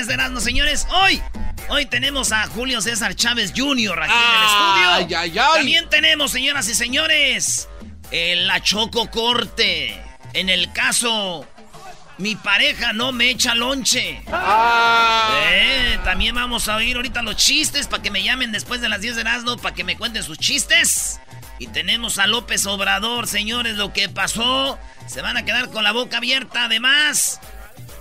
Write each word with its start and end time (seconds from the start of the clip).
10 0.00 0.06
de 0.06 0.14
Erasmo, 0.14 0.40
señores. 0.40 0.86
Hoy, 0.92 1.20
hoy 1.68 1.84
tenemos 1.84 2.32
a 2.32 2.46
Julio 2.46 2.80
César 2.80 3.14
Chávez 3.14 3.52
Jr. 3.54 4.02
aquí 4.02 4.12
en 4.14 4.34
el 4.34 4.46
estudio. 4.46 4.90
Ay, 4.92 5.14
ay, 5.14 5.38
ay. 5.38 5.56
También 5.56 5.90
tenemos, 5.90 6.30
señoras 6.30 6.66
y 6.70 6.74
señores, 6.74 7.68
el 8.10 8.46
la 8.46 8.62
Choco 8.62 9.10
Corte. 9.10 10.02
En 10.32 10.48
el 10.48 10.72
caso, 10.72 11.46
mi 12.16 12.34
pareja 12.34 12.94
no 12.94 13.12
me 13.12 13.28
echa 13.28 13.54
lonche. 13.54 14.22
Eh, 15.52 15.98
también 16.02 16.34
vamos 16.34 16.66
a 16.68 16.76
oír 16.76 16.96
ahorita 16.96 17.20
los 17.20 17.36
chistes 17.36 17.86
para 17.86 18.02
que 18.02 18.10
me 18.10 18.22
llamen 18.22 18.52
después 18.52 18.80
de 18.80 18.88
las 18.88 19.02
10 19.02 19.16
de 19.16 19.20
Erasmo 19.20 19.58
para 19.58 19.74
que 19.74 19.84
me 19.84 19.98
cuenten 19.98 20.22
sus 20.22 20.38
chistes. 20.38 21.20
Y 21.58 21.66
tenemos 21.66 22.18
a 22.18 22.26
López 22.26 22.64
Obrador, 22.64 23.26
señores, 23.26 23.76
lo 23.76 23.92
que 23.92 24.08
pasó. 24.08 24.78
Se 25.06 25.20
van 25.20 25.36
a 25.36 25.44
quedar 25.44 25.68
con 25.68 25.84
la 25.84 25.92
boca 25.92 26.16
abierta. 26.16 26.64
Además, 26.64 27.38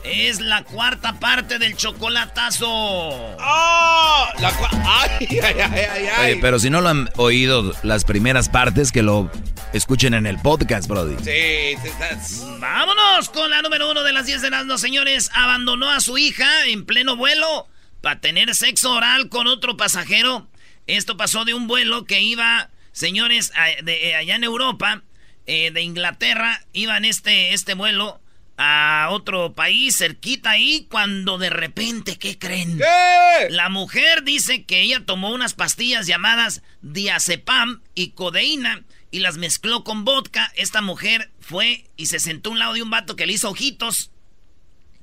es 0.03 0.39
la 0.39 0.63
cuarta 0.63 1.19
parte 1.19 1.59
del 1.59 1.75
chocolatazo. 1.75 3.35
La 3.37 4.51
cua- 4.57 4.83
¡Ay, 4.87 5.27
ay, 5.43 5.55
ay, 5.59 6.07
ay! 6.17 6.31
Oye, 6.31 6.41
pero 6.41 6.59
si 6.59 6.69
no 6.69 6.81
lo 6.81 6.89
han 6.89 7.09
oído 7.17 7.73
las 7.83 8.05
primeras 8.05 8.49
partes, 8.49 8.91
que 8.91 9.01
lo 9.03 9.29
escuchen 9.73 10.13
en 10.13 10.25
el 10.25 10.37
podcast, 10.39 10.87
Brody. 10.87 11.15
Sí, 11.17 11.77
sí, 11.83 11.89
that's- 11.99 12.59
Vámonos 12.59 13.29
con 13.29 13.49
la 13.49 13.61
número 13.61 13.89
uno 13.91 14.03
de 14.03 14.13
las 14.13 14.25
10 14.25 14.41
de 14.41 14.47
Erasmo, 14.47 14.77
señores. 14.77 15.29
Abandonó 15.33 15.89
a 15.89 15.99
su 15.99 16.17
hija 16.17 16.65
en 16.67 16.85
pleno 16.85 17.15
vuelo 17.15 17.67
para 18.01 18.19
tener 18.21 18.55
sexo 18.55 18.93
oral 18.93 19.29
con 19.29 19.47
otro 19.47 19.75
pasajero. 19.77 20.47
Esto 20.87 21.17
pasó 21.17 21.45
de 21.45 21.53
un 21.53 21.67
vuelo 21.67 22.05
que 22.05 22.21
iba, 22.21 22.69
señores, 22.93 23.51
a- 23.55 23.83
de- 23.83 24.09
eh, 24.09 24.15
allá 24.15 24.35
en 24.35 24.43
Europa, 24.43 25.03
eh, 25.45 25.71
de 25.71 25.81
Inglaterra, 25.81 26.61
iba 26.73 26.95
en 26.97 27.05
este, 27.05 27.53
este 27.53 27.73
vuelo 27.73 28.21
a 28.61 29.07
otro 29.11 29.53
país 29.53 29.97
cerquita 29.97 30.51
ahí, 30.51 30.85
cuando 30.91 31.37
de 31.37 31.49
repente, 31.49 32.17
¿qué 32.17 32.37
creen? 32.37 32.77
¿Qué? 32.77 33.47
La 33.51 33.69
mujer 33.69 34.23
dice 34.23 34.65
que 34.65 34.81
ella 34.81 35.05
tomó 35.05 35.33
unas 35.33 35.53
pastillas 35.53 36.07
llamadas 36.07 36.61
diazepam 36.81 37.81
y 37.95 38.09
codeína 38.09 38.83
y 39.11 39.19
las 39.19 39.37
mezcló 39.37 39.85
con 39.85 40.03
vodka. 40.03 40.51
Esta 40.57 40.81
mujer 40.81 41.31
fue 41.39 41.85
y 41.95 42.07
se 42.07 42.19
sentó 42.19 42.49
a 42.49 42.53
un 42.53 42.59
lado 42.59 42.73
de 42.73 42.83
un 42.83 42.89
vato 42.89 43.15
que 43.15 43.25
le 43.25 43.31
hizo 43.31 43.49
ojitos. 43.49 44.11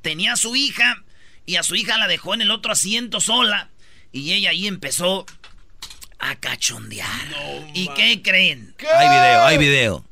Tenía 0.03 0.34
a 0.34 0.37
su 0.37 0.55
hija 0.55 1.03
y 1.47 1.56
a 1.56 1.62
su 1.62 1.77
hija 1.77 1.97
la 1.97 2.09
dejó 2.09 2.34
en 2.34 2.43
el 2.43 2.50
otro 2.50 2.72
asiento 2.72 3.22
sola 3.22 3.71
y 4.12 4.33
ella 4.33 4.50
ahí 4.50 4.66
empezó 4.66 5.25
a 6.19 6.37
cachondear. 6.37 7.09
¿Y 7.72 7.89
qué 7.95 8.21
creen? 8.21 8.75
Hay 8.81 9.09
video, 9.09 9.45
hay 9.47 9.56
video. 9.56 10.06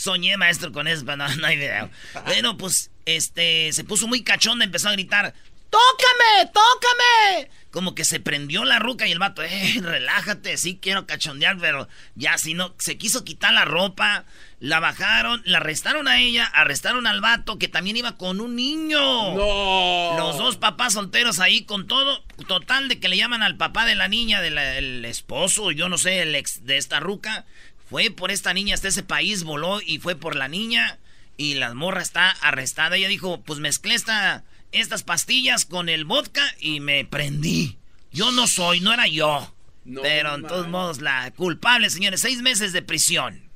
Soñé, 0.00 0.38
maestro, 0.38 0.72
con 0.72 0.88
eso, 0.88 1.04
no, 1.04 1.16
no 1.36 1.46
hay 1.46 1.56
video. 1.58 1.90
Bueno, 2.24 2.56
pues, 2.56 2.90
este, 3.04 3.70
se 3.72 3.84
puso 3.84 4.08
muy 4.08 4.22
cachonda, 4.22 4.64
empezó 4.64 4.88
a 4.88 4.92
gritar, 4.92 5.34
¡Tócame, 5.70 6.50
tócame! 6.52 7.50
Como 7.70 7.94
que 7.94 8.04
se 8.04 8.18
prendió 8.18 8.64
la 8.64 8.80
ruca 8.80 9.06
y 9.06 9.12
el 9.12 9.20
vato, 9.20 9.42
eh, 9.42 9.74
relájate, 9.80 10.56
sí 10.56 10.80
quiero 10.82 11.06
cachondear, 11.06 11.58
pero 11.58 11.88
ya 12.16 12.36
si 12.38 12.54
no, 12.54 12.74
se 12.78 12.98
quiso 12.98 13.24
quitar 13.24 13.52
la 13.52 13.64
ropa, 13.64 14.24
la 14.58 14.80
bajaron, 14.80 15.42
la 15.44 15.58
arrestaron 15.58 16.08
a 16.08 16.18
ella, 16.18 16.44
arrestaron 16.46 17.06
al 17.06 17.20
vato 17.20 17.58
que 17.58 17.68
también 17.68 17.96
iba 17.96 18.16
con 18.16 18.40
un 18.40 18.56
niño. 18.56 18.98
No. 18.98 20.16
Los 20.18 20.38
dos 20.38 20.56
papás 20.56 20.94
solteros 20.94 21.38
ahí 21.38 21.64
con 21.64 21.86
todo, 21.86 22.24
total 22.48 22.88
de 22.88 22.98
que 22.98 23.08
le 23.08 23.16
llaman 23.16 23.44
al 23.44 23.56
papá 23.56 23.84
de 23.86 23.94
la 23.94 24.08
niña, 24.08 24.40
del 24.40 25.04
esposo, 25.04 25.70
yo 25.70 25.88
no 25.88 25.98
sé, 25.98 26.22
el 26.22 26.34
ex 26.34 26.64
de 26.64 26.78
esta 26.78 26.98
ruca. 26.98 27.46
Fue 27.90 28.10
por 28.10 28.30
esta 28.30 28.54
niña 28.54 28.74
hasta 28.74 28.88
ese 28.88 29.02
país, 29.02 29.42
voló 29.42 29.80
y 29.84 29.98
fue 29.98 30.14
por 30.14 30.36
la 30.36 30.46
niña. 30.46 30.98
Y 31.36 31.54
la 31.54 31.74
morra 31.74 32.02
está 32.02 32.30
arrestada. 32.30 32.96
Ella 32.96 33.08
dijo, 33.08 33.42
pues 33.42 33.58
mezclé 33.58 33.94
esta, 33.94 34.44
estas 34.70 35.02
pastillas 35.02 35.66
con 35.66 35.88
el 35.88 36.04
vodka 36.04 36.44
y 36.60 36.78
me 36.78 37.04
prendí. 37.04 37.78
Yo 38.12 38.30
no 38.30 38.46
soy, 38.46 38.80
no 38.80 38.92
era 38.92 39.08
yo. 39.08 39.52
No 39.84 40.02
Pero 40.02 40.36
en 40.36 40.42
todos 40.42 40.68
modos, 40.68 41.00
la 41.00 41.32
culpable, 41.32 41.90
señores, 41.90 42.20
seis 42.20 42.42
meses 42.42 42.72
de 42.72 42.82
prisión. 42.82 43.50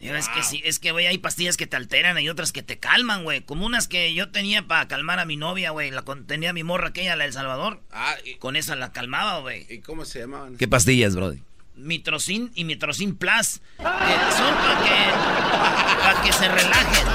Es 0.00 0.28
que 0.28 0.42
sí, 0.42 0.60
es 0.64 0.80
que, 0.80 0.90
güey, 0.90 1.06
hay 1.06 1.18
pastillas 1.18 1.56
que 1.56 1.68
te 1.68 1.76
alteran 1.76 2.18
y 2.18 2.28
otras 2.28 2.50
que 2.50 2.64
te 2.64 2.78
calman, 2.78 3.22
güey. 3.22 3.42
Como 3.42 3.64
unas 3.64 3.86
que 3.86 4.12
yo 4.12 4.30
tenía 4.30 4.66
para 4.66 4.88
calmar 4.88 5.20
a 5.20 5.24
mi 5.24 5.36
novia, 5.36 5.70
güey. 5.70 5.92
La 5.92 6.02
tenía 6.26 6.52
mi 6.52 6.64
morra 6.64 6.88
aquella, 6.88 7.14
la 7.14 7.22
del 7.22 7.32
Salvador. 7.32 7.80
Ah, 7.92 8.16
¿y, 8.24 8.34
Con 8.36 8.56
esa 8.56 8.74
la 8.74 8.90
calmaba, 8.90 9.38
güey. 9.38 9.64
y 9.70 9.78
cómo 9.78 10.04
se 10.04 10.18
llamaban? 10.18 10.56
¿Qué 10.56 10.66
pastillas, 10.66 11.14
Brody? 11.14 11.40
Mitrocin 11.74 12.50
y 12.54 12.64
Mitrocin 12.64 13.16
Plus. 13.16 13.60
Que 13.78 13.84
son 13.84 14.54
para 14.54 14.82
que, 14.84 15.12
pa' 16.02 16.22
que 16.24 16.32
se 16.32 16.48
relajen. 16.48 17.06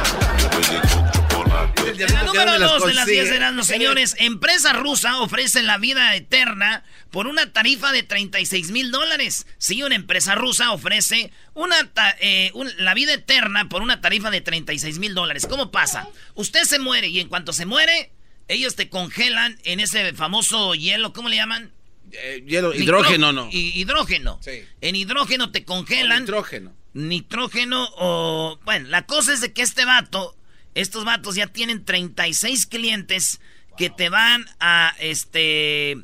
El 1.87 1.97
La 2.13 2.23
número 2.23 2.59
2 2.59 2.85
de 2.87 2.93
las 2.93 3.05
10 3.05 3.17
consigue. 3.19 3.35
eran 3.37 3.55
los 3.55 3.67
señores. 3.67 4.15
Empresa 4.19 4.73
rusa 4.73 5.19
ofrece 5.19 5.63
la 5.63 5.77
vida 5.77 6.15
eterna 6.15 6.83
por 7.11 7.27
una 7.27 7.51
tarifa 7.53 7.91
de 7.91 8.03
36 8.03 8.71
mil 8.71 8.91
dólares. 8.91 9.47
Sí, 9.57 9.81
una 9.83 9.95
empresa 9.95 10.35
rusa 10.35 10.71
ofrece 10.71 11.31
una 11.53 11.91
ta- 11.93 12.15
eh, 12.19 12.51
un- 12.53 12.71
la 12.77 12.93
vida 12.93 13.13
eterna 13.13 13.69
por 13.69 13.81
una 13.81 14.01
tarifa 14.01 14.29
de 14.29 14.41
36 14.41 14.99
mil 14.99 15.15
dólares. 15.15 15.47
¿Cómo 15.49 15.71
pasa? 15.71 16.07
Usted 16.35 16.63
se 16.63 16.79
muere 16.79 17.07
y 17.07 17.19
en 17.19 17.29
cuanto 17.29 17.53
se 17.53 17.65
muere, 17.65 18.11
Ellos 18.49 18.77
te 18.77 18.87
congelan 18.89 19.59
en 19.65 19.81
ese 19.81 20.13
famoso 20.13 20.73
hielo, 20.73 21.11
¿cómo 21.11 21.27
le 21.27 21.35
llaman? 21.35 21.73
Eh, 22.11 22.43
hielo, 22.47 22.73
hidrógeno, 22.73 23.31
no. 23.31 23.49
Hidrógeno. 23.51 24.39
Sí. 24.41 24.63
En 24.81 24.95
hidrógeno 24.95 25.51
te 25.51 25.63
congelan. 25.63 26.21
nitrógeno. 26.21 26.73
Nitrógeno 26.93 27.89
o... 27.97 28.59
Bueno, 28.65 28.89
la 28.89 29.05
cosa 29.05 29.33
es 29.33 29.41
de 29.41 29.53
que 29.53 29.61
este 29.61 29.85
vato, 29.85 30.35
estos 30.73 31.05
vatos 31.05 31.35
ya 31.35 31.47
tienen 31.47 31.85
36 31.85 32.65
clientes 32.65 33.39
que 33.77 33.89
te 33.89 34.09
van 34.09 34.45
a, 34.59 34.95
este, 34.99 35.97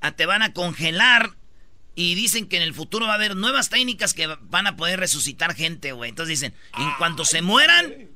a, 0.00 0.12
te 0.12 0.26
van 0.26 0.42
a 0.42 0.52
congelar 0.52 1.36
y 1.94 2.14
dicen 2.14 2.48
que 2.48 2.56
en 2.56 2.62
el 2.62 2.74
futuro 2.74 3.06
va 3.06 3.12
a 3.12 3.16
haber 3.16 3.36
nuevas 3.36 3.68
técnicas 3.68 4.14
que 4.14 4.26
van 4.26 4.66
a 4.66 4.76
poder 4.76 4.98
resucitar 4.98 5.54
gente, 5.54 5.92
güey. 5.92 6.10
Entonces 6.10 6.40
dicen, 6.40 6.54
en 6.78 6.90
cuanto 6.98 7.24
se 7.24 7.42
mueran, 7.42 8.08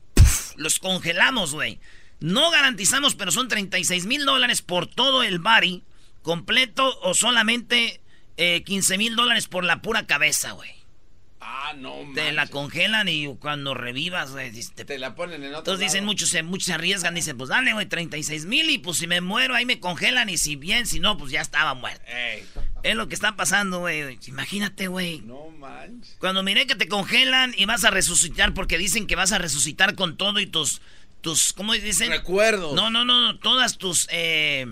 los 0.57 0.79
congelamos, 0.79 1.53
güey. 1.53 1.79
No 2.19 2.51
garantizamos, 2.51 3.15
pero 3.15 3.31
son 3.31 3.49
36 3.49 4.07
mil 4.07 4.25
dólares 4.25 4.63
por 4.63 4.87
todo 4.87 5.23
el 5.23 5.39
body 5.39 5.85
completo 6.27 6.99
o 7.03 7.15
solamente 7.15 8.01
15 8.37 8.95
eh, 8.95 8.99
mil 8.99 9.15
dólares 9.15 9.47
por 9.47 9.63
la 9.63 9.81
pura 9.81 10.09
cabeza, 10.09 10.51
güey. 10.51 10.73
Ah, 11.41 11.73
no, 11.77 11.95
Te 12.17 12.33
la 12.33 12.49
congelan 12.49 13.09
y 13.09 13.33
cuando 13.37 13.75
revivas, 13.75 14.33
güey, 14.33 14.51
te, 14.51 14.99
la 14.99 15.15
ponen 15.15 15.45
en 15.45 15.51
otro 15.51 15.59
Entonces 15.61 15.93
dicen, 15.93 16.05
muchos 16.05 16.31
se, 16.31 16.43
muchos 16.43 16.67
se 16.67 16.73
arriesgan, 16.73 17.15
dicen, 17.15 17.39
pues 17.39 17.51
dale, 17.51 17.73
güey, 17.75 17.87
36 17.87 18.45
mil 18.47 18.69
y 18.71 18.79
pues 18.79 18.99
si 18.99 19.07
me 19.07 19.21
muero 19.21 19.55
ahí 19.55 19.65
me 19.67 19.79
congelan 19.79 20.29
y 20.29 20.37
si 20.37 20.57
bien, 20.57 20.87
si 20.87 20.99
no, 20.99 21.17
pues 21.17 21.31
ya 21.31 21.41
estaba 21.41 21.75
muerto. 21.75 22.05
Es 22.83 22.97
lo 22.97 23.07
que 23.07 23.15
está 23.15 23.37
pasando, 23.37 23.79
güey. 23.79 24.19
Imagínate, 24.27 24.89
güey. 24.89 25.21
No 25.21 25.51
manches. 25.51 26.17
Cuando 26.19 26.43
miré 26.43 26.67
que 26.67 26.75
te 26.75 26.89
congelan 26.89 27.55
y 27.57 27.67
vas 27.67 27.85
a 27.85 27.91
resucitar 27.91 28.53
porque 28.53 28.79
dicen 28.79 29.07
que 29.07 29.15
vas 29.15 29.31
a 29.31 29.39
resucitar 29.39 29.95
con 29.95 30.17
todo 30.17 30.41
y 30.41 30.47
tus, 30.47 30.83
tus, 31.21 31.53
¿cómo 31.53 31.73
dicen? 31.73 32.11
Recuerdos. 32.11 32.75
No, 32.75 32.91
no, 32.91 33.05
no, 33.05 33.39
todas 33.39 33.79
tus, 33.79 34.09
eh 34.11 34.67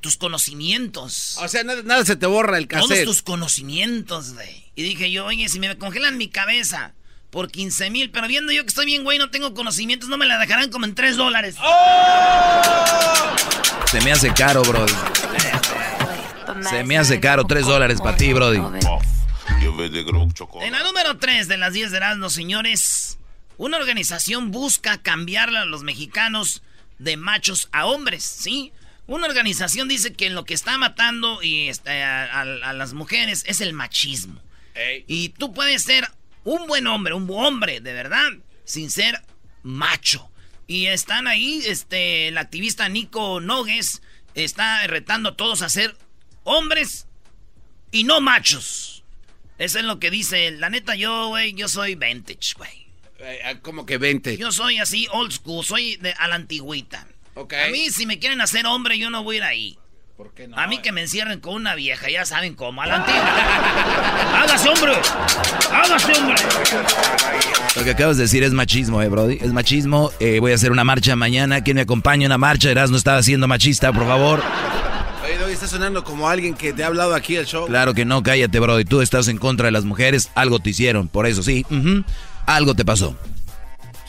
tus 0.00 0.16
conocimientos. 0.16 1.36
O 1.38 1.48
sea, 1.48 1.64
nada, 1.64 2.04
se 2.04 2.16
te 2.16 2.26
borra 2.26 2.58
el 2.58 2.66
cassette. 2.66 2.88
Todos 2.88 3.04
tus 3.04 3.22
conocimientos, 3.22 4.34
güey. 4.34 4.70
Y 4.74 4.82
dije 4.82 5.10
yo, 5.10 5.26
oye, 5.26 5.48
si 5.48 5.58
me 5.58 5.76
congelan 5.78 6.16
mi 6.16 6.28
cabeza 6.28 6.94
por 7.30 7.50
15 7.50 7.90
mil, 7.90 8.10
pero 8.10 8.26
viendo 8.26 8.52
yo 8.52 8.62
que 8.62 8.68
estoy 8.68 8.86
bien, 8.86 9.04
güey, 9.04 9.18
no 9.18 9.30
tengo 9.30 9.54
conocimientos, 9.54 10.08
no 10.08 10.16
me 10.16 10.26
la 10.26 10.38
dejarán 10.38 10.70
como 10.70 10.84
en 10.84 10.94
3 10.94 11.16
dólares. 11.16 11.56
¡Oh! 11.60 12.62
Se 13.90 14.00
me 14.00 14.12
hace 14.12 14.32
caro, 14.32 14.62
brody. 14.62 14.92
Se 16.68 16.84
me 16.84 16.98
hace 16.98 17.20
caro, 17.20 17.44
3 17.44 17.66
dólares 17.66 18.00
para 18.00 18.16
ti, 18.16 18.32
brody. 18.32 18.60
En 20.60 20.72
la 20.72 20.82
número 20.82 21.18
3 21.18 21.48
de 21.48 21.56
las 21.56 21.72
10 21.72 21.90
de 21.90 21.96
Erasmus, 21.96 22.32
señores, 22.32 23.18
una 23.56 23.76
organización 23.76 24.50
busca 24.50 25.00
cambiar 25.00 25.54
a 25.54 25.64
los 25.64 25.82
mexicanos 25.82 26.62
de 26.98 27.16
machos 27.16 27.68
a 27.72 27.86
hombres, 27.86 28.24
¿sí? 28.24 28.72
Una 29.10 29.26
organización 29.26 29.88
dice 29.88 30.12
que 30.12 30.30
lo 30.30 30.44
que 30.44 30.54
está 30.54 30.78
matando 30.78 31.42
y 31.42 31.66
este, 31.66 32.04
a, 32.04 32.44
las 32.44 32.92
mujeres 32.92 33.42
es 33.44 33.60
el 33.60 33.72
machismo. 33.72 34.40
Y 35.08 35.30
tú 35.30 35.52
puedes 35.52 35.82
ser 35.82 36.08
un 36.44 36.68
buen 36.68 36.86
hombre, 36.86 37.14
un 37.14 37.28
hombre, 37.28 37.80
de 37.80 37.92
verdad, 37.92 38.30
sin 38.62 38.88
ser 38.88 39.20
macho. 39.64 40.30
Y 40.68 40.86
están 40.86 41.26
ahí, 41.26 41.60
este, 41.66 42.28
el 42.28 42.38
activista 42.38 42.88
Nico 42.88 43.40
Nogues 43.40 44.00
está 44.36 44.86
retando 44.86 45.30
a 45.30 45.36
todos 45.36 45.62
a 45.62 45.68
ser 45.68 45.96
hombres 46.44 47.08
y 47.90 48.04
no 48.04 48.20
machos. 48.20 49.02
Eso 49.58 49.80
es 49.80 49.84
lo 49.86 49.98
que 49.98 50.12
dice. 50.12 50.52
La 50.52 50.70
neta, 50.70 50.94
yo, 50.94 51.30
güey, 51.30 51.52
yo 51.54 51.66
soy 51.66 51.96
vintage, 51.96 52.54
güey. 52.56 52.86
Eh, 53.18 53.40
ah, 53.44 53.58
¿Cómo 53.60 53.86
que 53.86 53.98
vintage? 53.98 54.36
Yo 54.36 54.52
soy 54.52 54.78
así, 54.78 55.08
old 55.10 55.32
school, 55.32 55.64
soy 55.64 55.96
de, 55.96 56.12
a 56.12 56.28
la 56.28 56.36
antigüita. 56.36 57.08
A 57.36 57.70
mí, 57.70 57.90
si 57.90 58.06
me 58.06 58.18
quieren 58.18 58.40
hacer 58.40 58.66
hombre, 58.66 58.98
yo 58.98 59.10
no 59.10 59.22
voy 59.22 59.36
a 59.36 59.38
ir 59.38 59.44
ahí. 59.44 59.78
¿Por 60.16 60.34
qué 60.34 60.46
no? 60.48 60.58
A 60.58 60.66
mí 60.66 60.78
que 60.78 60.92
me 60.92 61.00
encierren 61.00 61.40
con 61.40 61.54
una 61.54 61.74
vieja, 61.74 62.10
ya 62.10 62.26
saben 62.26 62.54
cómo, 62.54 62.82
a 62.82 62.86
la 62.86 62.96
antigua. 62.96 64.42
¡Hágase 64.42 64.68
hombre! 64.68 64.92
¡Hágase 65.72 66.12
hombre! 66.12 66.36
Lo 67.74 67.84
que 67.84 67.90
acabas 67.90 68.18
de 68.18 68.24
decir 68.24 68.42
es 68.42 68.52
machismo, 68.52 69.00
eh, 69.00 69.08
Brody. 69.08 69.38
Es 69.40 69.52
machismo. 69.52 70.10
Eh, 70.20 70.38
voy 70.40 70.52
a 70.52 70.56
hacer 70.56 70.72
una 70.72 70.84
marcha 70.84 71.16
mañana. 71.16 71.62
¿Quién 71.62 71.76
me 71.76 71.80
acompaña 71.82 72.26
en 72.26 72.32
una 72.32 72.38
marcha? 72.38 72.70
Eras 72.70 72.90
no 72.90 72.98
estaba 72.98 73.22
siendo 73.22 73.48
machista, 73.48 73.92
por 73.92 74.06
favor. 74.06 74.42
Oye, 75.42 75.54
está 75.54 75.66
sonando 75.66 76.04
como 76.04 76.28
alguien 76.28 76.54
que 76.54 76.74
te 76.74 76.84
ha 76.84 76.88
hablado 76.88 77.14
aquí 77.14 77.36
el 77.36 77.46
show. 77.46 77.66
Claro 77.66 77.94
que 77.94 78.04
no, 78.04 78.22
cállate, 78.22 78.60
Brody. 78.60 78.84
Tú 78.84 79.00
estás 79.00 79.28
en 79.28 79.38
contra 79.38 79.66
de 79.66 79.72
las 79.72 79.84
mujeres. 79.86 80.30
Algo 80.34 80.58
te 80.58 80.70
hicieron, 80.70 81.08
por 81.08 81.26
eso 81.26 81.42
sí. 81.42 81.64
Algo 82.44 82.74
te 82.74 82.84
pasó. 82.84 83.16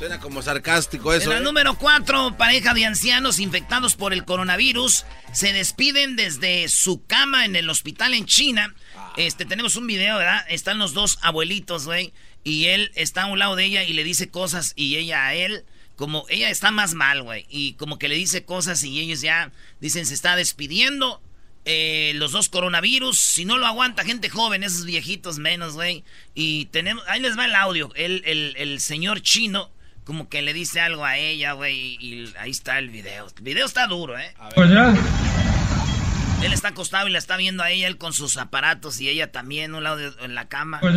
Suena 0.02 0.20
como 0.20 0.42
sarcástico 0.42 1.14
eso. 1.14 1.26
En 1.26 1.30
la 1.30 1.38
¿eh? 1.38 1.44
número 1.44 1.76
4, 1.76 2.36
pareja 2.36 2.74
de 2.74 2.88
ancianos 2.88 3.38
infectados 3.38 3.96
por 3.96 4.14
el 4.14 4.26
coronavirus 4.26 5.06
se 5.32 5.54
despiden 5.54 6.16
desde 6.16 6.70
su 6.70 7.06
cama 7.06 7.46
en 7.46 7.56
el 7.56 7.70
hospital 7.70 8.16
en 8.16 8.26
China. 8.26 8.74
Ah. 8.96 9.14
Este, 9.16 9.46
tenemos 9.46 9.76
un 9.76 9.86
video, 9.86 10.18
¿verdad? 10.18 10.44
Están 10.50 10.80
los 10.80 10.96
dos 10.96 11.20
abuelitos, 11.22 11.86
güey. 11.86 12.14
Y 12.44 12.66
él 12.66 12.92
está 12.96 13.22
a 13.22 13.26
un 13.28 13.38
lado 13.38 13.56
de 13.56 13.66
ella 13.66 13.84
y 13.84 13.94
le 13.94 14.04
dice 14.04 14.32
cosas 14.32 14.74
y 14.76 14.96
ella 14.96 15.28
a 15.28 15.36
él. 15.36 15.66
Como 15.98 16.26
ella 16.30 16.50
está 16.50 16.72
más 16.72 16.96
mal, 16.96 17.22
güey. 17.22 17.46
Y 17.48 17.74
como 17.74 18.00
que 18.00 18.10
le 18.10 18.16
dice 18.16 18.44
cosas 18.44 18.84
y 18.84 19.00
ellos 19.00 19.22
ya 19.22 19.52
dicen 19.82 20.08
se 20.08 20.16
está 20.16 20.36
despidiendo. 20.36 21.22
Eh, 21.66 22.14
los 22.16 22.32
dos 22.32 22.50
coronavirus, 22.50 23.20
si 23.20 23.46
no 23.46 23.60
lo 23.60 23.68
aguanta 23.68 24.04
gente 24.04 24.30
joven, 24.30 24.64
esos 24.64 24.84
viejitos 24.84 25.38
menos, 25.38 25.74
güey. 25.74 26.04
Y 26.34 26.66
tenemos, 26.72 27.04
ahí 27.08 27.22
les 27.22 27.38
va 27.38 27.46
el 27.46 27.54
audio. 27.54 27.92
El, 27.94 28.24
el, 28.26 28.56
el 28.58 28.80
señor 28.80 29.22
chino 29.22 29.70
como 30.04 30.30
que 30.30 30.42
le 30.42 30.54
dice 30.54 30.82
algo 30.82 31.06
a 31.06 31.18
ella, 31.18 31.54
güey, 31.54 31.98
y 32.00 32.34
ahí 32.40 32.52
está 32.52 32.80
el 32.80 32.90
video. 32.90 33.28
El 33.38 33.44
video 33.44 33.66
está 33.66 33.88
duro, 33.88 34.18
¿eh? 34.18 34.34
Pues 34.56 34.70
ya. 34.70 34.94
Él 36.44 36.54
está 36.54 36.70
acostado 36.70 37.08
y 37.08 37.12
la 37.12 37.20
está 37.20 37.38
viendo 37.38 37.62
a 37.62 37.70
ella, 37.70 37.88
él 37.88 37.98
con 37.98 38.14
sus 38.14 38.38
aparatos 38.38 39.00
y 39.00 39.10
ella 39.10 39.32
también, 39.32 39.76
un 39.76 39.84
lado 39.84 40.00
en 40.22 40.34
la 40.34 40.48
cama. 40.48 40.80
Pues. 40.80 40.96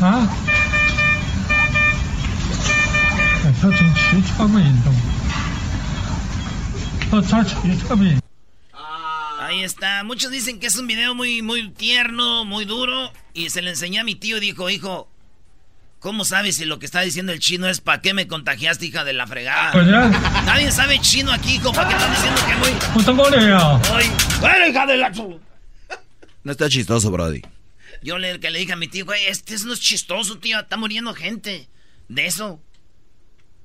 ¿Ah? 0.00 0.28
Ahí 9.48 9.64
está. 9.64 10.04
Muchos 10.04 10.30
dicen 10.30 10.60
que 10.60 10.66
es 10.66 10.76
un 10.76 10.86
video 10.86 11.14
muy, 11.14 11.40
muy 11.40 11.70
tierno, 11.70 12.44
muy 12.44 12.66
duro. 12.66 13.10
Y 13.32 13.48
se 13.48 13.62
le 13.62 13.70
enseñé 13.70 13.98
a 13.98 14.04
mi 14.04 14.14
tío 14.14 14.36
y 14.36 14.40
dijo, 14.40 14.68
hijo, 14.68 15.10
¿cómo 16.00 16.26
sabes 16.26 16.56
si 16.56 16.66
lo 16.66 16.78
que 16.78 16.84
está 16.84 17.00
diciendo 17.00 17.32
el 17.32 17.38
chino 17.38 17.66
es 17.66 17.80
para 17.80 18.02
qué 18.02 18.12
me 18.12 18.28
contagiaste, 18.28 18.84
hija 18.84 19.04
de 19.04 19.14
la 19.14 19.26
fregada? 19.26 19.72
Pues 19.72 19.86
Nadie 19.86 20.70
sabe 20.70 21.00
chino 21.00 21.32
aquí, 21.32 21.54
hijo. 21.54 21.72
¿Para 21.72 21.88
qué 21.88 21.94
están 21.94 22.10
diciendo 22.10 22.40
que 22.46 22.54
muy... 22.56 22.78
Ay, 23.90 24.10
bueno, 24.38 24.66
hija 24.68 24.84
de 24.84 24.96
la... 24.98 25.10
No 26.44 26.52
está 26.52 26.68
chistoso, 26.68 27.10
Brody. 27.10 27.40
Yo 28.02 28.18
le, 28.18 28.38
que 28.40 28.50
le 28.50 28.58
dije 28.58 28.74
a 28.74 28.76
mi 28.76 28.88
tío, 28.88 29.06
güey, 29.06 29.28
este 29.28 29.56
no 29.64 29.72
es 29.72 29.80
chistoso, 29.80 30.38
tío. 30.38 30.60
Está 30.60 30.76
muriendo 30.76 31.14
gente. 31.14 31.70
De 32.08 32.26
eso. 32.26 32.60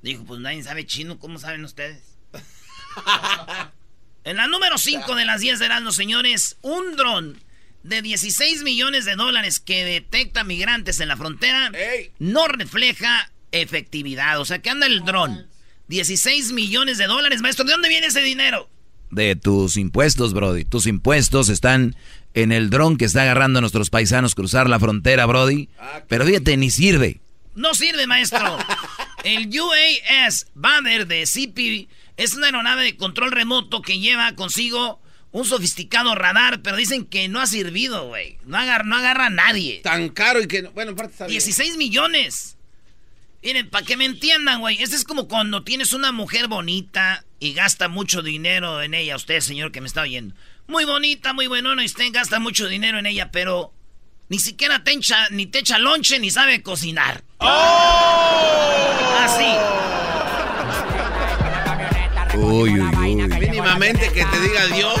Dijo, 0.00 0.24
pues 0.24 0.40
nadie 0.40 0.62
sabe 0.62 0.86
chino. 0.86 1.18
¿Cómo 1.18 1.38
saben 1.38 1.62
ustedes? 1.62 2.16
En 4.24 4.38
la 4.38 4.46
número 4.46 4.78
5 4.78 5.14
de 5.16 5.26
las 5.26 5.42
10 5.42 5.58
de 5.58 5.68
los 5.80 5.94
señores, 5.94 6.56
un 6.62 6.96
dron 6.96 7.38
de 7.82 8.00
16 8.00 8.62
millones 8.62 9.04
de 9.04 9.16
dólares 9.16 9.60
que 9.60 9.84
detecta 9.84 10.44
migrantes 10.44 10.98
en 11.00 11.08
la 11.08 11.16
frontera 11.18 11.70
no 12.18 12.48
refleja 12.48 13.30
efectividad. 13.52 14.40
O 14.40 14.46
sea, 14.46 14.60
¿qué 14.60 14.70
anda 14.70 14.86
el 14.86 15.04
dron? 15.04 15.46
16 15.88 16.52
millones 16.52 16.96
de 16.96 17.06
dólares, 17.06 17.42
maestro. 17.42 17.66
¿De 17.66 17.72
dónde 17.72 17.90
viene 17.90 18.06
ese 18.06 18.22
dinero? 18.22 18.70
De 19.10 19.36
tus 19.36 19.76
impuestos, 19.76 20.32
Brody. 20.32 20.64
Tus 20.64 20.86
impuestos 20.86 21.50
están 21.50 21.94
en 22.32 22.50
el 22.50 22.70
dron 22.70 22.96
que 22.96 23.04
está 23.04 23.22
agarrando 23.22 23.58
a 23.58 23.60
nuestros 23.60 23.90
paisanos 23.90 24.34
cruzar 24.34 24.70
la 24.70 24.80
frontera, 24.80 25.26
Brody. 25.26 25.68
Ah, 25.78 26.02
Pero 26.08 26.24
fíjate, 26.24 26.56
ni 26.56 26.70
sirve. 26.70 27.20
No 27.54 27.74
sirve, 27.74 28.06
maestro. 28.06 28.56
el 29.24 29.48
UAS 29.48 30.46
Banner 30.54 31.06
de 31.06 31.26
CP 31.26 31.88
es 32.16 32.34
una 32.34 32.46
aeronave 32.46 32.84
de 32.84 32.96
control 32.96 33.32
remoto 33.32 33.82
que 33.82 33.98
lleva 33.98 34.34
consigo 34.34 35.00
un 35.32 35.44
sofisticado 35.44 36.14
radar, 36.14 36.62
pero 36.62 36.76
dicen 36.76 37.04
que 37.04 37.28
no 37.28 37.40
ha 37.40 37.46
servido, 37.46 38.06
güey. 38.06 38.38
No 38.44 38.56
agarra, 38.56 38.84
no 38.84 38.96
agarra 38.96 39.26
a 39.26 39.30
nadie. 39.30 39.80
Tan 39.82 40.08
caro 40.10 40.40
y 40.40 40.46
que... 40.46 40.62
Bueno, 40.62 40.92
aparte 40.92 41.12
está 41.12 41.26
16 41.26 41.76
millones. 41.76 42.56
Miren, 43.42 43.68
para 43.68 43.84
que 43.84 43.96
me 43.96 44.04
entiendan, 44.04 44.60
güey. 44.60 44.80
Este 44.80 44.94
es 44.94 45.04
como 45.04 45.26
cuando 45.26 45.64
tienes 45.64 45.92
una 45.92 46.12
mujer 46.12 46.46
bonita 46.46 47.24
y 47.40 47.52
gasta 47.52 47.88
mucho 47.88 48.22
dinero 48.22 48.80
en 48.80 48.94
ella. 48.94 49.16
Usted, 49.16 49.40
señor, 49.40 49.72
que 49.72 49.80
me 49.80 49.88
está 49.88 50.02
oyendo. 50.02 50.36
Muy 50.68 50.84
bonita, 50.84 51.32
muy 51.32 51.48
buenona 51.48 51.82
y 51.82 51.86
usted 51.86 52.06
gasta 52.12 52.38
mucho 52.38 52.68
dinero 52.68 52.98
en 52.98 53.06
ella, 53.06 53.32
pero 53.32 53.74
ni 54.28 54.38
siquiera 54.38 54.84
te 54.84 54.92
echa, 54.92 55.28
ni 55.30 55.46
te 55.46 55.58
echa 55.58 55.78
lonche 55.78 56.18
ni 56.20 56.30
sabe 56.30 56.62
cocinar. 56.62 57.24
¡Oh! 57.38 59.16
Así. 59.18 59.73
Uy, 62.36 62.70
uy, 62.70 62.80
uy. 62.80 63.16
Mínimamente 63.16 64.10
que 64.12 64.24
te 64.24 64.40
diga 64.40 64.66
Dios. 64.66 65.00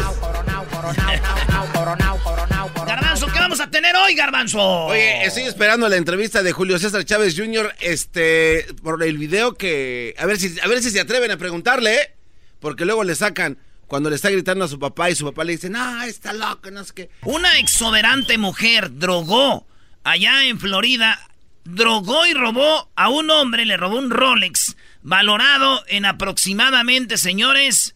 Garbanzo, 2.86 3.26
¿qué 3.26 3.38
vamos 3.38 3.60
a 3.60 3.70
tener 3.70 3.96
hoy, 3.96 4.14
Garbanzo? 4.14 4.60
Oye, 4.86 5.24
estoy 5.24 5.44
esperando 5.44 5.88
la 5.88 5.96
entrevista 5.96 6.42
de 6.42 6.52
Julio 6.52 6.78
César 6.78 7.04
Chávez 7.04 7.34
Jr. 7.36 7.74
Este, 7.80 8.66
por 8.82 9.02
el 9.02 9.18
video 9.18 9.54
que. 9.54 10.14
A 10.18 10.26
ver 10.26 10.38
si, 10.38 10.58
a 10.60 10.68
ver 10.68 10.82
si 10.82 10.90
se 10.90 11.00
atreven 11.00 11.30
a 11.30 11.36
preguntarle, 11.36 11.94
¿eh? 11.94 12.14
Porque 12.60 12.84
luego 12.84 13.04
le 13.04 13.14
sacan 13.14 13.58
cuando 13.86 14.10
le 14.10 14.16
está 14.16 14.30
gritando 14.30 14.64
a 14.64 14.68
su 14.68 14.78
papá 14.78 15.10
y 15.10 15.14
su 15.14 15.24
papá 15.24 15.44
le 15.44 15.52
dice, 15.52 15.68
no, 15.70 16.02
está 16.02 16.32
loco, 16.32 16.70
no 16.70 16.84
sé 16.84 16.92
qué. 16.94 17.10
Una 17.22 17.58
exuberante 17.58 18.38
mujer 18.38 18.90
drogó 18.98 19.66
allá 20.02 20.44
en 20.44 20.58
Florida, 20.58 21.18
drogó 21.64 22.26
y 22.26 22.34
robó 22.34 22.90
a 22.94 23.08
un 23.08 23.30
hombre, 23.30 23.64
le 23.64 23.76
robó 23.76 23.98
un 23.98 24.10
Rolex 24.10 24.76
valorado 25.02 25.84
en 25.88 26.04
aproximadamente, 26.04 27.16
señores, 27.18 27.94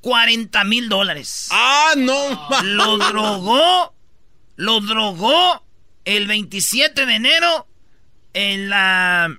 40 0.00 0.64
mil 0.64 0.88
dólares. 0.88 1.48
¡Ah, 1.50 1.94
no! 1.96 2.48
Lo 2.62 2.98
drogó, 2.98 3.94
lo 4.56 4.80
drogó 4.80 5.64
el 6.04 6.26
27 6.26 7.06
de 7.06 7.14
enero 7.14 7.66
en 8.34 8.68
la... 8.68 9.38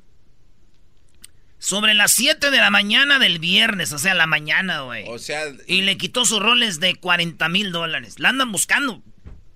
Sobre 1.57 1.95
las 1.95 2.11
7 2.11 2.51
de 2.51 2.57
la 2.57 2.69
mañana 2.69 3.17
del 3.17 3.39
viernes, 3.39 3.91
o 3.91 3.97
sea, 3.97 4.13
la 4.13 4.27
mañana, 4.27 4.81
güey. 4.81 5.05
O 5.07 5.17
sea... 5.17 5.45
Y 5.65 5.81
le 5.81 5.97
quitó 5.97 6.23
sus 6.23 6.39
roles 6.39 6.79
de 6.79 6.95
40 6.95 7.49
mil 7.49 7.71
dólares. 7.71 8.19
La 8.19 8.29
andan 8.29 8.51
buscando. 8.51 9.01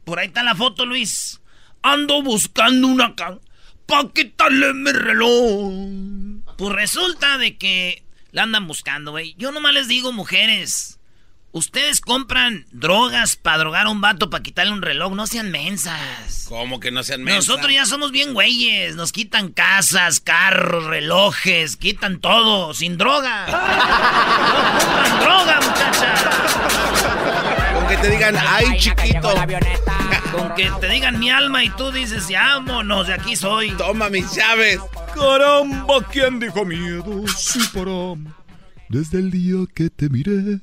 Por 0.05 0.17
ahí 0.17 0.27
está 0.27 0.41
la 0.41 0.55
foto, 0.55 0.87
Luis. 0.87 1.39
Ando 1.81 2.21
buscando 2.21 2.87
una 2.87 3.15
can... 3.15 3.39
Pa' 3.85 4.11
quitarle 4.13 4.73
mi 4.75 4.91
reloj. 4.91 6.43
Pues 6.57 6.73
resulta 6.73 7.39
de 7.39 7.57
que 7.57 8.03
la 8.31 8.43
andan 8.43 8.67
buscando, 8.67 9.11
güey. 9.11 9.33
Yo 9.37 9.51
nomás 9.51 9.73
les 9.73 9.87
digo, 9.87 10.11
mujeres. 10.11 10.99
Ustedes 11.51 11.99
compran 11.99 12.67
drogas 12.71 13.35
para 13.35 13.57
drogar 13.57 13.87
a 13.87 13.89
un 13.89 14.01
vato 14.01 14.29
para 14.29 14.43
quitarle 14.43 14.71
un 14.71 14.83
reloj. 14.83 15.13
No 15.15 15.25
sean 15.25 15.49
mensas. 15.49 16.45
¿Cómo 16.47 16.79
que 16.79 16.91
no 16.91 17.01
sean 17.01 17.23
mensas? 17.23 17.47
Nosotros 17.47 17.73
ya 17.73 17.87
somos 17.87 18.11
bien 18.11 18.35
güeyes. 18.35 18.95
Nos 18.95 19.11
quitan 19.11 19.49
casas, 19.49 20.19
carros, 20.19 20.83
relojes. 20.85 21.75
Quitan 21.75 22.19
todo. 22.19 22.75
Sin 22.75 22.99
droga. 22.99 23.47
no 23.47 24.79
compran 24.79 25.19
droga, 25.19 25.59
muchacha. 25.61 26.13
Con 27.73 27.87
que 27.87 27.97
te 27.97 28.09
digan, 28.11 28.37
ay, 28.37 28.77
chiquito. 28.77 29.33
Con 30.31 30.53
que 30.55 30.69
te 30.79 30.89
digan 30.89 31.19
mi 31.19 31.29
alma 31.29 31.63
y 31.63 31.69
tú 31.71 31.91
dices, 31.91 32.27
ya 32.27 32.59
vámonos, 32.59 33.07
de 33.07 33.13
aquí 33.13 33.35
soy. 33.35 33.71
Toma 33.71 34.09
mis 34.09 34.35
llaves. 34.35 34.79
Caramba, 35.15 36.07
¿quién 36.11 36.39
dijo 36.39 36.65
miedo? 36.65 37.25
Sí, 37.35 37.59
paramos. 37.73 38.33
Desde 38.89 39.19
el 39.19 39.31
día 39.31 39.57
que 39.73 39.89
te 39.89 40.09
miré. 40.09 40.59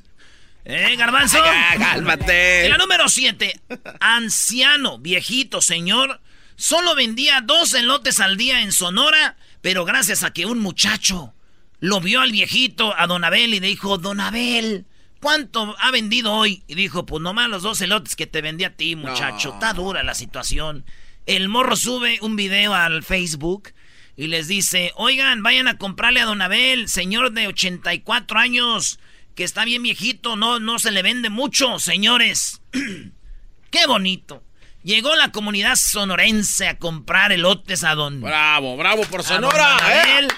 ¡Eh, 0.65 0.97
garbanzo! 0.97 1.39
Ya, 1.39 1.77
cálmate. 1.79 2.65
En 2.65 2.73
la 2.73 2.79
número 2.79 3.09
7, 3.09 3.61
anciano, 4.01 4.99
viejito, 4.99 5.61
señor, 5.61 6.21
solo 6.57 6.95
vendía 6.97 7.41
dos 7.41 7.73
elotes 7.75 8.19
al 8.19 8.37
día 8.37 8.63
en 8.63 8.73
Sonora, 8.73 9.37
pero 9.61 9.85
gracias 9.85 10.25
a 10.25 10.33
que 10.33 10.47
un 10.47 10.59
muchacho 10.59 11.35
lo 11.79 12.01
vio 12.01 12.21
al 12.21 12.33
viejito, 12.33 12.95
a 12.99 13.07
Don 13.07 13.23
Abel, 13.23 13.55
y 13.55 13.61
le 13.61 13.69
dijo, 13.69 13.99
Don 13.99 14.21
Abel, 14.21 14.87
¿cuánto 15.21 15.75
ha 15.79 15.91
vendido 15.91 16.33
hoy? 16.33 16.63
Y 16.67 16.75
dijo, 16.75 17.07
pues 17.07 17.23
nomás 17.23 17.49
los 17.49 17.63
dos 17.63 17.81
elotes 17.81 18.17
que 18.17 18.27
te 18.27 18.43
vendí 18.43 18.65
a 18.65 18.75
ti, 18.75 18.97
muchacho. 18.97 19.55
Está 19.55 19.73
dura 19.73 20.03
la 20.03 20.15
situación. 20.15 20.85
El 21.27 21.49
morro 21.49 21.77
sube 21.77 22.19
un 22.23 22.37
video 22.37 22.75
al 22.75 23.03
Facebook 23.03 23.73
y 24.17 24.29
les 24.29 24.49
dice, 24.49 24.93
oigan, 24.97 25.43
vayan 25.43 25.69
a 25.69 25.79
comprarle 25.79 26.21
a 26.21 26.25
Don 26.25 26.41
Abel, 26.41 26.89
señor 26.89 27.33
de 27.33 27.49
84 27.49 28.39
años 28.39 28.99
que 29.37 29.45
está 29.45 29.65
bien 29.65 29.83
viejito, 29.83 30.35
no, 30.35 30.59
no 30.59 30.79
se 30.79 30.91
le 30.91 31.03
vende 31.03 31.29
mucho, 31.31 31.79
señores. 31.79 32.63
Qué 33.71 33.87
bonito. 33.87 34.43
Llegó 34.83 35.15
la 35.15 35.31
comunidad 35.31 35.75
sonorense 35.77 36.69
a 36.69 36.79
comprar 36.79 37.33
elotes 37.33 37.85
a 37.85 37.95
don. 37.95 38.21
Bravo, 38.21 38.77
bravo 38.77 39.03
por 39.03 39.23
Sonora, 39.25 39.77
¿eh? 39.91 40.29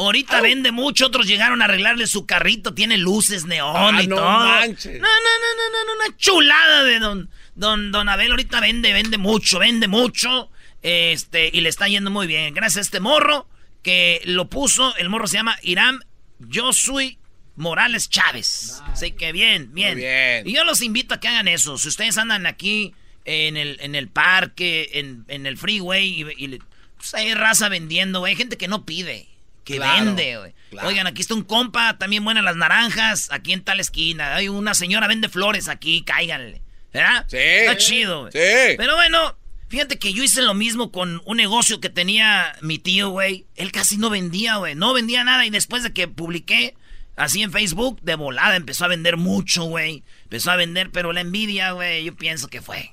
Ahorita 0.00 0.40
vende 0.40 0.72
mucho, 0.72 1.06
otros 1.06 1.26
llegaron 1.26 1.62
a 1.62 1.66
arreglarle 1.66 2.06
su 2.06 2.26
carrito, 2.26 2.74
tiene 2.74 2.96
luces 2.96 3.44
neón 3.44 3.96
ah, 3.96 4.02
y 4.02 4.06
no 4.06 4.16
todo. 4.16 4.26
Manches. 4.26 5.00
No, 5.00 5.08
no, 5.08 5.08
no, 5.08 5.70
no, 5.70 5.84
no, 5.84 6.04
una 6.04 6.16
chulada 6.16 6.84
de 6.84 6.98
don, 6.98 7.30
don, 7.54 7.92
don 7.92 8.08
Abel. 8.08 8.30
Ahorita 8.30 8.60
vende, 8.60 8.92
vende 8.92 9.18
mucho, 9.18 9.58
vende 9.58 9.88
mucho. 9.88 10.50
Este, 10.82 11.50
y 11.52 11.60
le 11.60 11.68
está 11.68 11.88
yendo 11.88 12.10
muy 12.10 12.26
bien. 12.26 12.54
Gracias 12.54 12.78
a 12.78 12.80
este 12.80 13.00
morro 13.00 13.48
que 13.82 14.20
lo 14.24 14.48
puso, 14.48 14.96
el 14.96 15.08
morro 15.08 15.26
se 15.26 15.36
llama 15.36 15.58
Iram 15.62 16.00
Yosui 16.38 17.18
Morales 17.56 18.08
Chávez. 18.08 18.82
Así 18.86 19.12
que 19.12 19.32
bien, 19.32 19.74
bien. 19.74 19.96
bien. 19.96 20.48
Y 20.48 20.54
yo 20.54 20.64
los 20.64 20.82
invito 20.82 21.14
a 21.14 21.20
que 21.20 21.28
hagan 21.28 21.48
eso. 21.48 21.76
Si 21.78 21.88
ustedes 21.88 22.16
andan 22.16 22.46
aquí 22.46 22.94
en 23.24 23.56
el, 23.56 23.78
en 23.80 23.94
el 23.94 24.08
parque, 24.08 24.90
en, 24.94 25.24
en 25.28 25.46
el 25.46 25.58
freeway, 25.58 26.22
y, 26.22 26.44
y 26.44 26.58
pues 26.96 27.14
hay 27.14 27.34
raza 27.34 27.68
vendiendo. 27.68 28.24
Hay 28.24 28.36
gente 28.36 28.56
que 28.56 28.68
no 28.68 28.84
pide, 28.84 29.28
que 29.70 29.76
Claro, 29.78 30.04
vende, 30.06 30.38
güey. 30.38 30.54
claro. 30.70 30.88
Oigan, 30.88 31.06
aquí 31.06 31.20
está 31.22 31.34
un 31.34 31.42
compa, 31.44 31.98
también 31.98 32.24
buenas 32.24 32.44
las 32.44 32.56
naranjas, 32.56 33.28
aquí 33.30 33.52
en 33.52 33.62
tal 33.62 33.80
esquina. 33.80 34.34
Hay 34.36 34.48
una 34.48 34.74
señora 34.74 35.06
vende 35.08 35.28
flores 35.28 35.68
aquí, 35.68 36.02
cáiganle. 36.02 36.62
¿Verdad? 36.92 37.24
Sí. 37.28 37.36
Está 37.38 37.76
chido, 37.76 38.20
güey. 38.22 38.32
Sí. 38.32 38.74
Pero 38.76 38.96
bueno, 38.96 39.36
fíjate 39.68 39.98
que 39.98 40.12
yo 40.12 40.24
hice 40.24 40.42
lo 40.42 40.54
mismo 40.54 40.90
con 40.90 41.22
un 41.24 41.36
negocio 41.36 41.80
que 41.80 41.88
tenía 41.88 42.52
mi 42.62 42.78
tío, 42.78 43.10
güey. 43.10 43.46
Él 43.56 43.70
casi 43.72 43.96
no 43.96 44.10
vendía, 44.10 44.56
güey. 44.56 44.74
No 44.74 44.92
vendía 44.92 45.22
nada 45.22 45.46
y 45.46 45.50
después 45.50 45.82
de 45.84 45.92
que 45.92 46.08
publiqué 46.08 46.74
así 47.16 47.42
en 47.42 47.52
Facebook, 47.52 48.00
de 48.02 48.14
volada 48.16 48.56
empezó 48.56 48.86
a 48.86 48.88
vender 48.88 49.16
mucho, 49.16 49.64
güey. 49.64 50.02
Empezó 50.24 50.50
a 50.50 50.56
vender, 50.56 50.90
pero 50.90 51.12
la 51.12 51.20
envidia, 51.20 51.72
güey, 51.72 52.02
yo 52.04 52.16
pienso 52.16 52.48
que 52.48 52.60
fue. 52.62 52.90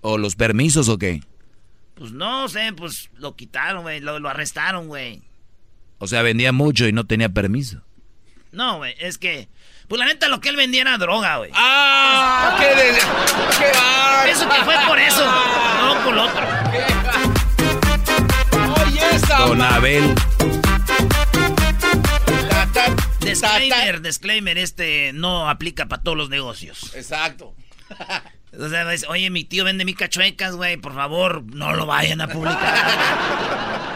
¿O 0.00 0.18
los 0.18 0.34
permisos 0.34 0.88
o 0.88 0.98
qué? 0.98 1.20
Pues 1.94 2.10
no 2.12 2.48
sé, 2.48 2.72
pues 2.72 3.10
lo 3.14 3.36
quitaron, 3.36 3.82
güey. 3.82 4.00
Lo, 4.00 4.18
lo 4.18 4.28
arrestaron, 4.28 4.88
güey. 4.88 5.22
O 5.98 6.06
sea, 6.06 6.22
vendía 6.22 6.52
mucho 6.52 6.86
y 6.86 6.92
no 6.92 7.06
tenía 7.06 7.28
permiso. 7.30 7.82
No, 8.52 8.78
güey, 8.78 8.94
es 8.98 9.18
que... 9.18 9.48
Pues 9.88 9.98
la 10.00 10.06
neta 10.06 10.28
lo 10.28 10.40
que 10.40 10.48
él 10.48 10.56
vendía 10.56 10.80
era 10.82 10.98
droga, 10.98 11.36
güey. 11.36 11.50
¡Ah! 11.54 12.56
¡Qué, 12.58 12.66
de- 12.74 12.98
qué 13.58 13.72
bar- 13.78 14.28
Eso 14.28 14.48
que 14.48 14.64
fue 14.64 14.74
por 14.86 14.98
eso, 14.98 15.24
no 15.24 16.04
por 16.04 16.14
lo 16.14 16.24
otro. 16.24 16.46
Oye, 18.84 19.00
esa 19.14 19.38
Don 19.38 19.62
Abel. 19.62 20.12
Disclaimer, 23.20 24.00
disclaimer, 24.02 24.58
este 24.58 25.12
no 25.12 25.48
aplica 25.48 25.86
para 25.86 26.02
todos 26.02 26.16
los 26.16 26.28
negocios. 26.30 26.92
Exacto. 26.94 27.54
O 28.58 28.70
sea, 28.70 28.86
oye, 29.10 29.28
mi 29.28 29.44
tío 29.44 29.64
vende 29.64 29.84
mi 29.84 29.92
cachuecas, 29.92 30.54
güey, 30.56 30.78
por 30.78 30.94
favor, 30.94 31.42
no 31.54 31.74
lo 31.74 31.84
vayan 31.84 32.22
a 32.22 32.28
publicar. 32.28 32.86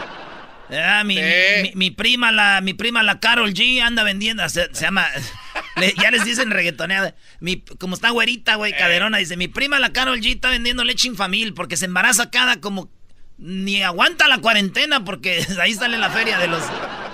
Ah, 0.71 1.03
mi, 1.03 1.15
Sí. 1.17 1.21
mi, 1.63 1.71
mi 1.75 1.91
prima, 1.91 2.31
la, 2.31 2.61
mi 2.61 2.73
prima, 2.73 3.03
la 3.03 3.19
Carol 3.19 3.53
G, 3.53 3.81
anda 3.81 4.03
vendiendo, 4.03 4.47
se, 4.49 4.73
se 4.73 4.81
llama, 4.85 5.05
le- 5.75 5.93
ya 6.01 6.11
les 6.11 6.23
dicen 6.23 6.49
reggaetoneada. 6.51 7.13
Mi, 7.39 7.57
como 7.79 7.95
está 7.95 8.09
güerita, 8.11 8.55
güey, 8.55 8.71
caderona, 8.71 9.17
dice, 9.17 9.35
mi 9.37 9.47
prima, 9.49 9.79
la 9.79 9.91
Carol 9.91 10.19
G, 10.21 10.35
está 10.35 10.49
vendiendo 10.49 10.83
leche 10.83 11.07
infamil 11.09 11.53
porque 11.53 11.75
se 11.77 11.85
embaraza 11.85 12.29
cada 12.29 12.61
como, 12.61 12.89
ni 13.37 13.83
aguanta 13.83 14.27
la 14.29 14.37
cuarentena 14.37 15.03
porque 15.03 15.45
ahí 15.61 15.73
sale 15.73 15.97
la 15.97 16.09
feria 16.09 16.37
de 16.39 16.47
los, 16.47 16.63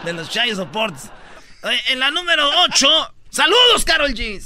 de 0.05 0.13
los 0.13 0.29
child 0.29 0.55
supports. 0.55 1.09
Oye, 1.63 1.79
En 1.89 1.99
la 1.99 2.11
número 2.11 2.47
8, 2.69 2.87
saludos, 3.31 3.83
Carol 3.85 4.13
G. 4.13 4.39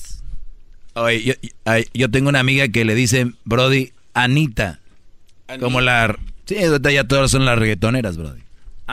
Oye, 0.93 1.23
yo, 1.23 1.33
yo 1.93 2.09
tengo 2.11 2.29
una 2.29 2.39
amiga 2.39 2.67
que 2.69 2.85
le 2.85 2.95
dice, 2.95 3.31
Brody, 3.43 3.91
Anita. 4.13 4.79
Como 5.59 5.81
la... 5.81 6.17
Sí, 6.45 6.55
ya 6.93 7.03
todas 7.05 7.31
son 7.31 7.45
las 7.45 7.57
reggaetoneras, 7.59 8.15
Brody. 8.17 8.41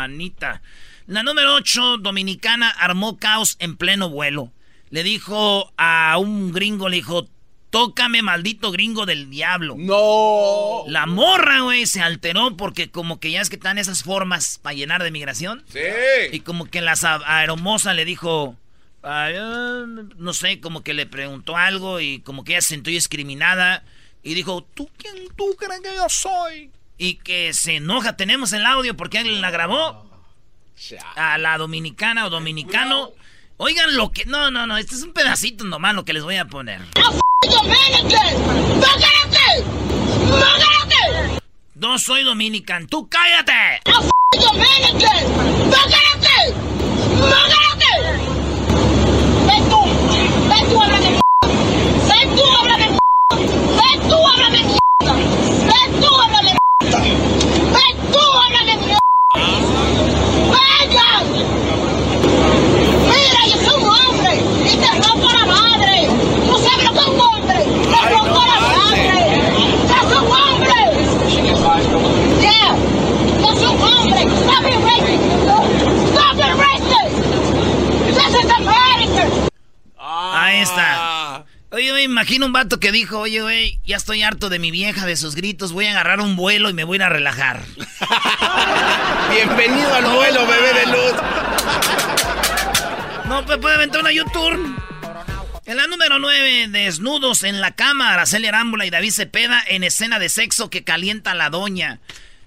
Anita. 0.04 0.62
La 1.06 1.22
número 1.22 1.54
8, 1.54 1.98
dominicana, 1.98 2.68
armó 2.70 3.18
caos 3.18 3.56
en 3.60 3.76
pleno 3.76 4.10
vuelo. 4.10 4.52
Le 4.90 5.02
dijo 5.02 5.72
a 5.76 6.16
un 6.18 6.52
gringo, 6.52 6.88
le 6.88 6.96
dijo, 6.96 7.28
tócame 7.70 8.22
maldito 8.22 8.70
gringo 8.70 9.06
del 9.06 9.30
diablo. 9.30 9.74
No. 9.78 10.84
La 10.86 11.06
morra, 11.06 11.60
güey, 11.60 11.86
se 11.86 12.00
alteró 12.00 12.56
porque 12.56 12.90
como 12.90 13.20
que 13.20 13.30
ya 13.30 13.40
es 13.40 13.50
que 13.50 13.56
están 13.56 13.78
esas 13.78 14.02
formas 14.02 14.58
para 14.62 14.74
llenar 14.74 15.02
de 15.02 15.10
migración. 15.10 15.64
Sí. 15.68 15.80
Y 16.32 16.40
como 16.40 16.66
que 16.66 16.80
la 16.80 16.94
aeromoza 17.26 17.94
le 17.94 18.04
dijo, 18.04 18.56
"Ay, 19.02 19.34
ah", 19.38 19.84
no 20.16 20.32
sé, 20.32 20.60
como 20.60 20.82
que 20.82 20.94
le 20.94 21.06
preguntó 21.06 21.56
algo 21.56 22.00
y 22.00 22.20
como 22.20 22.44
que 22.44 22.52
ella 22.52 22.62
se 22.62 22.74
sintió 22.74 22.92
discriminada. 22.92 23.84
Y 24.22 24.34
dijo, 24.34 24.66
¿tú 24.74 24.90
quién 24.96 25.14
tú 25.36 25.54
crees 25.56 25.80
que 25.80 25.94
yo 25.94 26.08
soy? 26.08 26.70
Y 26.98 27.14
que 27.14 27.52
se 27.54 27.76
enoja, 27.76 28.16
tenemos 28.16 28.52
el 28.52 28.66
audio 28.66 28.96
porque 28.96 29.18
alguien 29.18 29.40
la 29.40 29.50
grabó. 29.50 30.06
A 31.16 31.38
la 31.38 31.56
dominicana 31.56 32.26
o 32.26 32.30
dominicano. 32.30 33.12
Oigan 33.56 33.96
lo 33.96 34.12
que... 34.12 34.24
No, 34.26 34.50
no, 34.50 34.66
no, 34.66 34.76
este 34.76 34.94
es 34.96 35.02
un 35.02 35.12
pedacito 35.12 35.64
nomás 35.64 35.94
lo 35.94 36.04
que 36.04 36.12
les 36.12 36.22
voy 36.22 36.36
a 36.36 36.44
poner. 36.44 36.80
No 41.74 41.98
soy 41.98 42.24
dominican, 42.24 42.86
tú 42.88 43.08
cállate. 43.08 43.80
¡Vengan! 60.52 61.24
¡Mira, 63.06 63.40
yo 63.46 63.56
soy 63.64 63.76
un 63.82 63.88
hombre! 63.88 64.32
¡Y 64.64 64.76
te 64.76 64.90
rompo 65.06 65.28
la 65.32 65.44
madre! 65.46 66.08
¡Tú 66.46 66.54
sabes 66.58 66.84
lo 66.84 66.92
que 66.92 67.00
es 67.00 67.06
un 67.06 67.20
hombre! 67.20 67.58
¡Te 67.64 68.00
rompo 68.10 68.40
la 68.46 68.58
madre! 68.60 69.18
¡Yo 69.88 69.98
soy 70.08 70.20
un 70.24 70.32
hombre! 70.32 70.76
¡Yeah! 72.40 72.70
¡Yo 73.40 73.50
soy 73.56 73.66
un 73.74 73.82
hombre! 73.82 74.20
¡Stop 74.22 74.66
it, 74.66 74.80
racist! 74.84 75.24
¡Stop 76.12 76.38
it, 76.38 76.54
racist! 76.56 77.16
¡This 78.14 78.34
is 78.44 78.50
America! 78.50 79.22
Ahí 79.98 80.58
está. 80.60 80.86
Ah. 80.96 81.44
Oye, 81.70 81.92
me 81.92 82.02
imagino 82.02 82.46
un 82.46 82.52
vato 82.52 82.80
que 82.80 82.92
dijo, 82.92 83.18
oye, 83.18 83.42
güey, 83.42 83.78
ya 83.84 83.96
estoy 83.98 84.22
harto 84.22 84.48
de 84.48 84.58
mi 84.58 84.70
vieja, 84.70 85.04
de 85.04 85.16
sus 85.16 85.34
gritos, 85.34 85.72
voy 85.72 85.84
a 85.84 85.90
agarrar 85.90 86.20
un 86.22 86.34
vuelo 86.34 86.70
y 86.70 86.72
me 86.72 86.84
voy 86.84 86.98
a 87.00 87.10
relajar. 87.10 87.62
Bienvenido 89.30 89.94
al 89.94 90.04
vuelo, 90.04 90.46
bebé 90.46 90.72
de 90.80 90.86
luz. 90.86 91.14
No, 93.26 93.44
pues 93.44 93.58
puede 93.58 93.74
aventar 93.74 94.00
una 94.00 94.12
YouTube. 94.12 94.76
En 95.66 95.76
la 95.76 95.86
número 95.86 96.18
9, 96.18 96.68
desnudos 96.68 97.42
en 97.42 97.60
la 97.60 97.72
cama, 97.72 98.14
Araceli 98.14 98.46
Arámbula 98.46 98.86
y 98.86 98.90
David 98.90 99.12
Cepeda 99.12 99.62
en 99.66 99.84
escena 99.84 100.18
de 100.18 100.30
sexo 100.30 100.70
que 100.70 100.82
calienta 100.82 101.32
a 101.32 101.34
la 101.34 101.50
doña. 101.50 102.00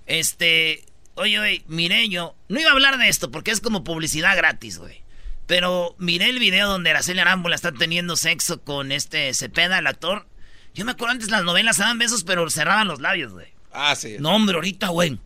Este, 0.08 0.84
oye, 1.14 1.38
güey, 1.38 1.64
miré 1.68 2.10
yo, 2.10 2.36
no 2.50 2.60
iba 2.60 2.72
a 2.72 2.74
hablar 2.74 2.98
de 2.98 3.10
esto 3.10 3.30
porque 3.30 3.52
es 3.52 3.62
como 3.62 3.84
publicidad 3.84 4.36
gratis, 4.36 4.80
güey. 4.80 5.04
Pero 5.46 5.96
miré 6.00 6.30
el 6.30 6.40
video 6.40 6.68
donde 6.68 6.90
Araceli 6.90 7.20
Arámbula 7.20 7.56
está 7.56 7.72
teniendo 7.72 8.16
sexo 8.16 8.62
con 8.64 8.92
este 8.92 9.34
Cepeda, 9.36 9.78
el 9.78 9.88
actor. 9.88 10.26
Yo 10.74 10.84
me 10.86 10.94
acuerdo 10.94 11.12
antes 11.12 11.30
las 11.30 11.44
novelas 11.44 11.78
daban 11.78 12.00
besos, 12.00 12.24
pero 12.24 12.50
cerraban 12.50 12.88
los 12.88 13.02
labios, 13.02 13.34
güey. 13.34 13.48
Ah, 13.72 13.96
sí. 13.96 14.18
No, 14.20 14.36
hombre, 14.36 14.56
ahorita, 14.56 14.88
güey. 14.88 15.20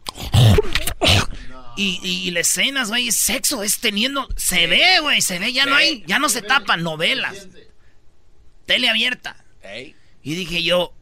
Y, 1.78 2.00
y, 2.04 2.28
y 2.28 2.32
las 2.32 2.48
escenas, 2.48 2.90
güey, 2.90 3.10
es 3.10 3.18
sexo, 3.18 3.64
es 3.64 3.80
teniendo. 3.80 4.28
Se 4.38 4.68
ve, 4.68 5.00
güey, 5.02 5.22
se 5.22 5.40
ve, 5.40 5.52
ya 5.52 5.66
no 5.66 5.76
hay, 5.76 6.04
ya 6.08 6.20
no 6.20 6.30
se 6.30 6.42
tapan 6.42 6.84
novelas. 6.84 7.48
Tele 8.66 8.90
abierta. 8.90 9.44
Y 10.24 10.36
dije 10.36 10.64
yo, 10.64 10.94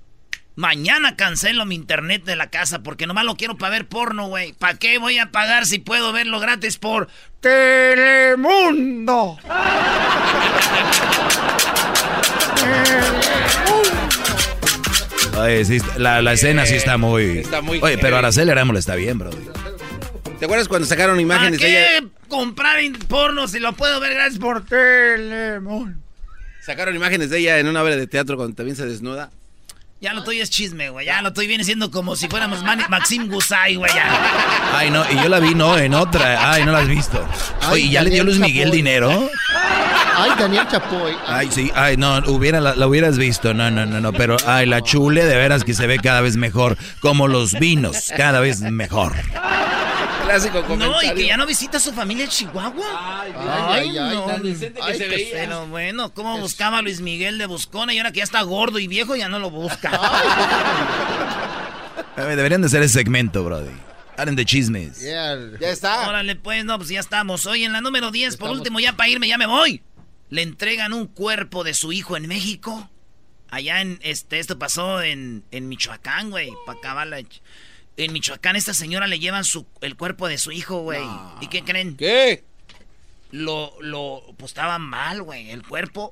mañana 0.56 1.16
cancelo 1.16 1.66
mi 1.66 1.76
internet 1.76 2.24
de 2.24 2.36
la 2.36 2.50
casa 2.50 2.84
porque 2.84 3.08
nomás 3.08 3.26
lo 3.26 3.36
quiero 3.36 3.58
para 3.58 3.72
ver 3.72 3.88
porno, 3.88 4.28
güey. 4.28 4.54
¿Para 4.54 4.78
qué 4.78 4.98
voy 4.98 5.18
a 5.18 5.32
pagar 5.32 5.66
si 5.66 5.80
puedo 5.80 6.12
verlo 6.12 6.40
gratis 6.40 6.78
por 6.78 7.08
Telemundo? 7.40 9.38
Oye, 15.38 15.66
sí, 15.66 15.80
la, 15.98 16.22
la 16.22 16.34
escena 16.34 16.66
sí 16.66 16.76
está 16.76 16.98
muy... 16.98 17.40
Está 17.40 17.62
muy 17.62 17.80
Oye, 17.82 17.98
pero 17.98 18.18
Araceli 18.18 18.52
Arámbula 18.52 18.80
está 18.80 18.96
bien, 18.96 19.18
bro. 19.18 19.32
¿Te 20.44 20.46
acuerdas 20.48 20.68
cuando 20.68 20.86
sacaron 20.86 21.14
¿Para 21.16 21.22
imágenes 21.22 21.62
de 21.62 21.66
qué 21.66 21.98
ella? 22.00 22.08
comprar 22.28 22.78
porno 23.08 23.48
si 23.48 23.60
lo 23.60 23.72
puedo 23.72 24.02
ver 24.02 24.14
gratis 24.14 24.40
por 24.40 24.66
Telemundo? 24.66 25.98
Sacaron 26.66 26.94
imágenes 26.94 27.30
de 27.30 27.40
ella 27.40 27.60
en 27.60 27.68
una 27.70 27.82
obra 27.82 27.96
de 27.96 28.08
teatro 28.08 28.36
cuando 28.36 28.54
también 28.54 28.76
se 28.76 28.86
desnuda. 28.86 29.32
Ya 30.02 30.14
lo 30.14 30.22
tuyo 30.26 30.44
es 30.44 30.50
chisme, 30.50 30.90
güey. 30.90 31.06
Ya 31.06 31.22
lo 31.22 31.30
estoy 31.30 31.48
viene 31.48 31.64
siendo 31.64 31.92
como 31.92 32.18
si 32.18 32.28
fuéramos 32.28 32.62
Mani- 32.62 32.84
Maxim 32.90 33.30
Gusay, 33.30 33.76
güey. 33.78 33.90
ya. 33.96 34.74
Ay, 34.76 34.92
no, 34.92 35.06
y 35.10 35.16
yo 35.16 35.30
la 35.30 35.40
vi, 35.40 35.56
no, 35.56 35.78
en 35.78 35.94
otra. 35.94 36.52
Ay, 36.52 36.66
no 36.66 36.74
la 36.74 36.80
has 36.80 36.90
visto. 36.90 37.26
Oye, 37.72 37.84
¿y 37.84 37.92
¿ya 37.92 38.02
le 38.04 38.10
dio 38.10 38.26
Luis 38.26 38.40
Miguel 38.40 38.70
dinero? 38.70 39.30
Ay, 40.18 40.32
Daniel 40.38 40.68
Chapoy. 40.70 41.16
Ay, 41.26 41.48
sí, 41.54 41.72
ay, 41.74 41.96
no, 41.96 42.18
hubiera, 42.28 42.60
la, 42.60 42.76
la 42.76 42.86
hubieras 42.86 43.18
visto, 43.18 43.54
no, 43.54 43.72
no, 43.72 43.86
no, 43.86 44.02
no, 44.02 44.12
pero, 44.12 44.36
ay, 44.46 44.66
la 44.66 44.82
chule 44.82 45.24
de 45.24 45.38
veras 45.38 45.64
que 45.64 45.74
se 45.74 45.88
ve 45.88 46.00
cada 46.00 46.20
vez 46.20 46.36
mejor, 46.36 46.78
como 47.00 47.30
los 47.30 47.54
vinos, 47.54 48.12
cada 48.18 48.42
vez 48.42 48.60
mejor. 48.60 49.14
Clásico 50.24 50.62
No, 50.62 50.68
comentario. 50.68 51.12
y 51.12 51.16
que 51.16 51.26
ya 51.28 51.38
no 51.38 51.46
visita 51.46 51.78
a 51.78 51.80
su 51.80 51.94
familia 51.94 52.26
en 52.26 52.30
Chihuahua. 52.30 53.22
Ay, 53.22 53.34
ay, 53.36 53.98
ay, 53.98 54.16
no. 54.16 54.26
tan 54.26 54.44
decente 54.44 54.80
que 54.80 54.86
ay, 54.86 54.98
se 54.98 55.08
veía. 55.08 55.30
Pero 55.34 55.68
bueno, 55.68 56.14
¿cómo 56.14 56.38
buscaba 56.40 56.78
a 56.80 56.82
Luis 56.82 57.02
Miguel 57.02 57.38
de 57.38 57.46
Buscona 57.46 57.94
y 57.94 57.98
ahora 57.98 58.12
que 58.12 58.18
ya 58.20 58.24
está 58.24 58.42
gordo 58.42 58.80
y 58.80 58.88
viejo 58.88 59.16
ya 59.16 59.30
no 59.30 59.40
lo 59.40 59.50
busca? 59.52 59.90
A 62.16 62.22
ver, 62.26 62.36
deberían 62.36 62.62
de 62.62 62.68
hacer 62.68 62.84
ese 62.84 62.94
segmento, 63.00 63.44
brody. 63.44 63.72
Hablen 64.18 64.36
de 64.36 64.46
chismes. 64.46 65.00
Yeah. 65.02 65.36
Ya 65.60 65.70
está. 65.70 66.08
Órale, 66.08 66.36
pues, 66.36 66.64
no, 66.64 66.78
pues 66.78 66.90
ya 66.90 67.00
estamos. 67.00 67.48
Hoy 67.48 67.64
en 67.64 67.74
la 67.74 67.82
número 67.82 68.12
10, 68.12 68.38
por 68.38 68.52
último, 68.52 68.80
ya 68.80 68.94
para 68.94 69.10
irme, 69.10 69.28
ya 69.28 69.38
me 69.40 69.48
voy. 69.48 69.82
Le 70.30 70.44
entregan 70.44 70.94
un 70.94 71.08
cuerpo 71.08 71.64
de 71.64 71.74
su 71.74 71.92
hijo 71.92 72.16
en 72.16 72.28
México. 72.28 72.90
Allá 73.50 73.82
en, 73.82 74.00
este, 74.04 74.40
esto 74.40 74.60
pasó 74.60 75.02
en, 75.02 75.44
en 75.52 75.68
Michoacán, 75.70 76.30
güey, 76.30 76.52
para 76.66 76.78
acabar 76.78 77.08
la... 77.08 77.22
En 77.98 78.12
Michoacán, 78.14 78.56
esta 78.56 78.74
señora 78.74 79.08
le 79.08 79.20
llevan 79.20 79.44
su, 79.44 79.66
el 79.82 79.96
cuerpo 79.96 80.28
de 80.28 80.38
su 80.38 80.52
hijo, 80.52 80.82
güey. 80.82 81.04
¿Y 81.42 81.48
qué 81.48 81.64
creen? 81.64 81.96
¿Qué? 81.96 82.44
Lo, 83.32 83.76
lo, 83.82 84.24
pues 84.38 84.52
estaba 84.52 84.80
mal, 84.80 85.22
güey. 85.22 85.52
El 85.52 85.66
cuerpo 85.66 86.12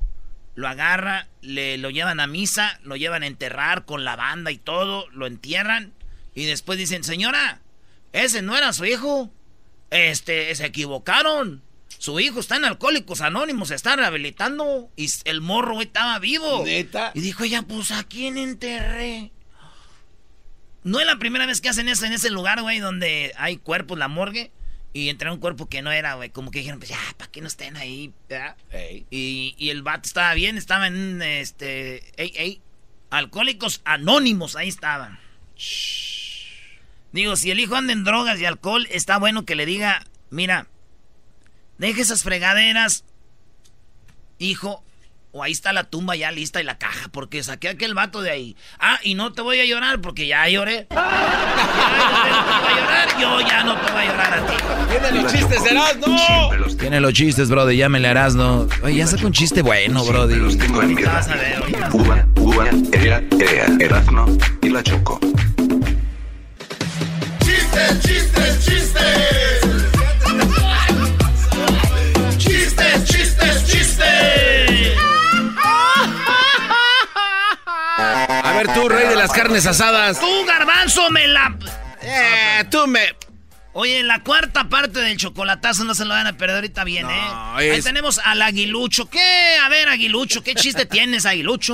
lo 0.55 0.67
agarra, 0.67 1.27
le 1.41 1.77
lo 1.77 1.89
llevan 1.89 2.19
a 2.19 2.27
misa, 2.27 2.79
lo 2.83 2.95
llevan 2.95 3.23
a 3.23 3.27
enterrar 3.27 3.85
con 3.85 4.03
la 4.03 4.15
banda 4.15 4.51
y 4.51 4.57
todo, 4.57 5.09
lo 5.11 5.25
entierran 5.25 5.93
y 6.33 6.45
después 6.45 6.77
dicen, 6.77 7.03
señora, 7.03 7.61
ese 8.13 8.41
no 8.41 8.57
era 8.57 8.73
su 8.73 8.85
hijo. 8.85 9.29
Este, 9.89 10.53
se 10.55 10.65
equivocaron. 10.65 11.61
Su 11.97 12.19
hijo 12.19 12.39
está 12.39 12.55
en 12.55 12.65
Alcohólicos 12.65 13.21
Anónimos, 13.21 13.67
se 13.67 13.75
está 13.75 13.95
rehabilitando 13.95 14.89
y 14.95 15.09
el 15.25 15.41
morro 15.41 15.75
güey, 15.75 15.87
estaba 15.87 16.17
vivo. 16.19 16.63
¿Neta? 16.65 17.11
Y 17.13 17.21
dijo 17.21 17.43
ella, 17.43 17.61
pues 17.63 17.91
¿a 17.91 18.03
quién 18.03 18.37
enterré? 18.37 19.31
No 20.83 20.99
es 20.99 21.05
la 21.05 21.17
primera 21.17 21.45
vez 21.45 21.61
que 21.61 21.69
hacen 21.69 21.87
eso 21.87 22.05
en 22.05 22.13
ese 22.13 22.29
lugar, 22.29 22.61
güey, 22.61 22.79
donde 22.79 23.33
hay 23.37 23.57
cuerpos, 23.57 23.97
la 23.97 24.07
morgue. 24.07 24.51
Y 24.93 25.07
entra 25.07 25.31
un 25.31 25.39
cuerpo 25.39 25.69
que 25.69 25.81
no 25.81 25.91
era, 25.91 26.15
güey. 26.15 26.31
Como 26.31 26.51
que 26.51 26.59
dijeron, 26.59 26.79
pues 26.79 26.89
ya, 26.89 26.99
¿para 27.17 27.31
qué 27.31 27.39
no 27.39 27.47
estén 27.47 27.77
ahí? 27.77 28.13
y 29.09 29.69
el 29.69 29.83
vato 29.83 30.07
estaba 30.07 30.33
bien, 30.33 30.57
estaba 30.57 30.87
en 30.87 31.21
este. 31.21 32.03
Ey, 32.21 32.33
ey. 32.35 32.61
Alcohólicos 33.09 33.81
anónimos, 33.83 34.55
ahí 34.55 34.69
estaban. 34.69 35.19
Digo, 37.11 37.35
si 37.35 37.51
el 37.51 37.59
hijo 37.59 37.75
anda 37.75 37.93
en 37.93 38.03
drogas 38.03 38.39
y 38.39 38.45
alcohol, 38.45 38.87
está 38.89 39.17
bueno 39.17 39.45
que 39.45 39.55
le 39.55 39.65
diga, 39.65 40.05
mira, 40.29 40.67
deje 41.77 42.01
esas 42.01 42.23
fregaderas, 42.23 43.03
hijo, 44.39 44.83
o 45.31 45.43
ahí 45.43 45.51
está 45.51 45.73
la 45.73 45.85
tumba 45.85 46.15
ya 46.15 46.31
lista 46.31 46.61
y 46.61 46.63
la 46.63 46.77
caja, 46.77 47.09
porque 47.11 47.43
saqué 47.43 47.69
a 47.69 47.71
aquel 47.71 47.93
vato 47.93 48.21
de 48.21 48.31
ahí. 48.31 48.55
Ah, 48.79 48.99
y 49.03 49.15
no 49.15 49.33
te 49.33 49.41
voy 49.41 49.59
a 49.59 49.65
llorar 49.65 50.01
porque 50.01 50.27
ya 50.27 50.47
lloré. 50.47 50.87
Ya, 52.01 52.27
ya 52.27 52.31
no 52.31 52.45
te 52.45 52.61
voy 52.61 52.71
a 52.71 52.81
llorar, 52.81 53.19
yo 53.19 53.41
ya 53.41 53.63
no 53.63 53.75
te 53.79 53.91
voy 53.91 54.01
a 54.01 54.05
llorar 54.05 54.33
a 54.33 54.45
ti. 54.45 54.53
Tiene 54.89 55.21
los 55.21 55.31
chistes, 55.31 55.63
serás, 55.63 55.97
no. 55.97 56.77
Tiene 56.77 56.99
los 56.99 57.13
chistes, 57.13 57.49
brody, 57.49 57.77
llámele 57.77 58.07
a 58.07 58.11
Erasno. 58.11 58.67
Oye, 58.83 58.95
ya 58.97 59.07
saca 59.07 59.25
un 59.25 59.33
chiste 59.33 59.61
bueno, 59.61 60.03
brody. 60.03 60.35
Los 60.35 60.57
tengo 60.57 60.81
en 60.81 60.95
mi 60.95 61.03
Vas 61.03 61.27
a 61.27 61.35
ver. 61.35 61.61
Uva, 61.93 62.25
uva, 62.37 62.69
ea, 62.93 63.23
ea, 63.39 63.67
Erazno 63.79 64.25
y 64.61 64.69
la 64.69 64.83
Choco. 64.83 65.19
¡Chistes, 67.43 67.99
chistes, 68.01 68.65
chistes! 68.65 69.61
¡Chistes, 69.61 69.70
ver 78.67 78.75
tú, 78.75 78.89
rey 78.89 79.07
de 79.07 79.15
las 79.15 79.31
carnes 79.31 79.65
asadas. 79.65 80.19
Tú, 80.19 80.45
garbanzo, 80.45 81.09
me 81.11 81.27
la... 81.27 81.55
Eh, 82.01 82.63
tú 82.69 82.87
me... 82.87 82.99
Oye, 83.73 84.03
la 84.03 84.21
cuarta 84.21 84.65
parte 84.67 84.99
del 84.99 85.15
chocolatazo 85.15 85.85
no 85.85 85.93
se 85.95 86.03
lo 86.03 86.09
van 86.09 86.27
a 86.27 86.33
perder 86.33 86.57
ahorita 86.57 86.83
bien, 86.83 87.09
¿eh? 87.09 87.27
Ahí 87.53 87.67
es- 87.69 87.85
tenemos 87.85 88.19
al 88.25 88.41
aguilucho. 88.41 89.09
¿Qué? 89.09 89.55
A 89.63 89.69
ver, 89.69 89.87
aguilucho, 89.87 90.43
¿qué 90.43 90.55
chiste 90.55 90.85
tienes, 90.85 91.25
aguilucho? 91.25 91.73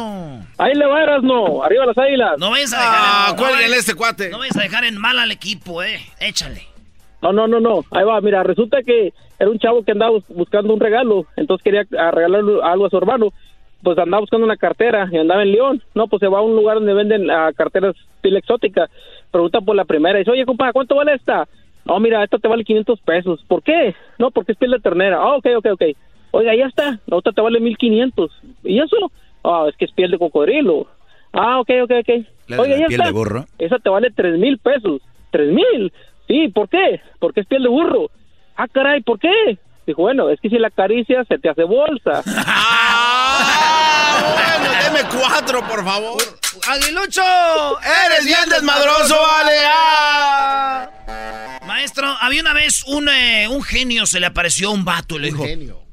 Ahí 0.59 0.75
le 0.75 0.85
va, 0.85 1.17
no, 1.23 1.63
arriba 1.63 1.87
las 1.87 1.97
águilas. 1.97 2.33
No 2.37 2.51
vayas 2.51 2.71
a 2.73 2.77
dejar, 2.77 2.95
Ah, 2.99 3.35
en, 3.63 3.69
no 3.71 3.75
este 3.75 3.95
cuate. 3.95 4.29
no 4.29 4.37
vayas 4.37 4.57
a 4.57 4.61
dejar 4.61 4.83
en 4.85 4.95
mal 4.97 5.17
al 5.17 5.31
equipo, 5.31 5.81
¿eh? 5.81 5.99
Échale. 6.19 6.67
No, 7.23 7.33
no, 7.33 7.47
no, 7.47 7.59
no, 7.59 7.83
ahí 7.89 8.03
va, 8.05 8.21
mira, 8.21 8.43
resulta 8.43 8.77
que 8.85 9.11
era 9.39 9.49
un 9.49 9.57
chavo 9.57 9.83
que 9.83 9.91
andaba 9.93 10.11
bus- 10.11 10.23
buscando 10.29 10.71
un 10.75 10.79
regalo, 10.79 11.25
entonces 11.35 11.63
quería 11.63 11.81
ah, 11.99 12.11
regalarle 12.11 12.59
algo 12.63 12.85
a 12.85 12.89
su 12.91 12.97
hermano, 12.97 13.33
pues 13.83 13.97
andaba 13.97 14.21
buscando 14.21 14.45
una 14.45 14.57
cartera 14.57 15.07
y 15.11 15.17
andaba 15.17 15.43
en 15.43 15.51
León, 15.51 15.83
no, 15.93 16.07
pues 16.07 16.19
se 16.19 16.27
va 16.27 16.39
a 16.39 16.41
un 16.41 16.55
lugar 16.55 16.75
donde 16.75 16.93
venden 16.93 17.29
ah, 17.29 17.51
carteras 17.55 17.95
estilo 18.15 18.37
exótica, 18.37 18.89
pregunta 19.31 19.61
por 19.61 19.75
la 19.75 19.85
primera, 19.85 20.17
y 20.17 20.21
dice, 20.21 20.31
oye, 20.31 20.45
compa, 20.45 20.73
¿cuánto 20.73 20.95
vale 20.95 21.13
esta? 21.13 21.47
No, 21.85 21.99
mira, 21.99 22.23
esta 22.23 22.37
te 22.37 22.47
vale 22.47 22.63
500 22.63 22.99
pesos, 23.01 23.43
¿por 23.47 23.63
qué? 23.63 23.95
No, 24.17 24.31
porque 24.31 24.51
es 24.51 24.57
piel 24.57 24.71
de 24.71 24.79
ternera, 24.79 25.17
ah, 25.17 25.35
ok, 25.37 25.45
ok, 25.57 25.65
ok, 25.73 25.83
oiga, 26.31 26.55
ya 26.55 26.65
está, 26.65 26.99
la 27.05 27.17
otra 27.17 27.31
te 27.31 27.41
vale 27.41 27.59
1500, 27.59 28.31
¿y 28.63 28.79
eso? 28.79 29.11
Ah, 29.43 29.65
es 29.69 29.75
que 29.77 29.85
es 29.85 29.91
piel 29.91 30.11
de 30.11 30.17
cocodrilo, 30.17 30.87
ah, 31.33 31.59
ok, 31.59 31.69
ok, 31.83 31.91
ok, 32.01 32.09
¿La 32.47 32.61
oiga, 32.61 32.77
ya 32.77 32.87
piel 32.87 32.99
está, 33.01 33.05
de 33.07 33.13
burro? 33.13 33.45
esa 33.59 33.77
te 33.79 33.89
vale 33.89 34.09
tres 34.11 34.39
mil 34.39 34.57
pesos. 34.57 35.01
¿Tres 35.31 35.51
mil? 35.53 35.91
Sí, 36.27 36.47
¿por 36.47 36.69
qué? 36.69 37.01
Porque 37.19 37.41
es 37.41 37.47
piel 37.47 37.63
de 37.63 37.69
burro. 37.69 38.09
Ah, 38.55 38.67
caray, 38.71 39.01
¿por 39.01 39.19
qué? 39.19 39.57
Dijo, 39.87 40.01
bueno, 40.01 40.29
es 40.29 40.39
que 40.41 40.49
si 40.49 40.57
la 40.57 40.67
acaricia 40.67 41.23
se 41.29 41.39
te 41.39 41.49
hace 41.49 41.63
bolsa. 41.63 42.21
Ah, 44.19 44.57
bueno, 44.59 44.69
deme 44.83 45.07
cuatro, 45.09 45.65
por 45.67 45.83
favor. 45.85 46.21
¡Aguilucho! 46.67 47.21
Eres 47.81 48.25
bien 48.25 48.49
desmadroso, 48.49 49.15
vale. 49.15 49.51
Ah. 49.65 50.89
Maestro, 51.67 52.07
había 52.19 52.41
una 52.41 52.53
vez 52.53 52.83
un, 52.87 53.07
eh, 53.07 53.47
un 53.47 53.61
genio, 53.61 54.07
se 54.07 54.19
le 54.19 54.25
apareció 54.25 54.69
a 54.69 54.71
un 54.71 54.83
vato 54.83 55.17
y 55.17 55.19
le 55.19 55.27
dijo... 55.27 55.43
Genio. 55.43 55.83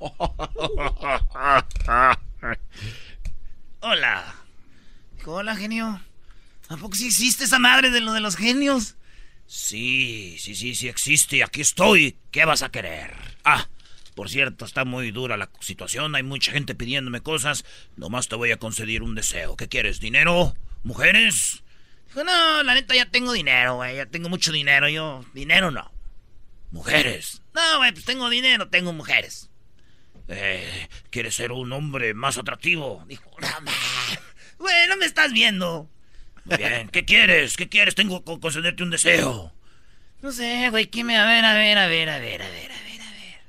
Hola. 3.80 4.24
Dijo, 5.16 5.32
hola, 5.34 5.54
genio. 5.54 6.00
¿A 6.68 6.76
poco 6.76 6.96
sí 6.96 7.06
existe 7.06 7.44
esa 7.44 7.60
madre 7.60 7.90
de 7.90 8.00
lo 8.00 8.12
de 8.12 8.20
los 8.20 8.36
genios? 8.36 8.96
Sí, 9.46 10.36
sí, 10.38 10.54
sí, 10.54 10.74
sí 10.74 10.88
existe. 10.88 11.42
Aquí 11.42 11.60
estoy. 11.60 12.18
¿Qué 12.30 12.44
vas 12.44 12.62
a 12.62 12.70
querer? 12.70 13.14
Ah, 13.44 13.68
Por 14.14 14.30
cierto, 14.30 14.64
está 14.64 14.84
muy 14.86 15.10
dura 15.10 15.36
la 15.36 15.50
situación, 15.60 16.14
hay 16.14 16.22
mucha 16.22 16.50
gente 16.50 16.74
pidiéndome 16.74 17.20
cosas, 17.20 17.66
nomás 17.96 18.28
te 18.28 18.34
voy 18.36 18.50
a 18.50 18.56
conceder 18.56 19.02
un 19.02 19.14
deseo. 19.14 19.56
¿Qué 19.56 19.68
quieres? 19.68 20.00
¿Dinero? 20.00 20.54
¿Mujeres? 20.84 21.62
Dijo, 22.06 22.24
no, 22.24 22.62
la 22.62 22.72
neta 22.74 22.94
ya 22.94 23.10
tengo 23.10 23.32
dinero, 23.34 23.76
güey, 23.76 23.96
ya 23.96 24.06
tengo 24.06 24.30
mucho 24.30 24.52
dinero, 24.52 24.88
yo, 24.88 25.22
dinero 25.34 25.70
no. 25.70 25.92
Mujeres. 26.70 27.42
No, 27.54 27.76
güey, 27.78 27.92
pues 27.92 28.06
tengo 28.06 28.30
dinero, 28.30 28.68
tengo 28.70 28.94
mujeres. 28.94 29.50
Eh, 30.28 30.88
¿Quieres 31.10 31.34
ser 31.34 31.52
un 31.52 31.70
hombre 31.72 32.14
más 32.14 32.38
atractivo? 32.38 33.04
Dijo, 33.06 33.30
no, 33.38 33.70
güey, 34.58 34.88
no 34.88 34.96
me 34.96 35.04
estás 35.04 35.32
viendo. 35.32 35.90
Muy 36.46 36.56
bien, 36.58 36.88
¿qué 36.88 37.04
quieres? 37.04 37.56
¿Qué 37.56 37.68
quieres? 37.68 37.94
Tengo 37.94 38.24
que 38.24 38.38
concederte 38.40 38.82
un 38.82 38.90
deseo. 38.90 39.52
No 40.22 40.30
sé, 40.32 40.70
güey, 40.70 40.86
¿qué 40.86 41.02
me... 41.04 41.16
A 41.16 41.26
ver, 41.26 41.44
a 41.44 41.54
ver, 41.54 41.76
a 41.76 41.86
ver, 41.88 42.08
a 42.08 42.18
ver, 42.18 42.42
a 42.42 42.48
ver, 42.48 42.72
a 42.72 42.80
ver, 42.80 43.00
a 43.02 43.10
ver. 43.10 43.40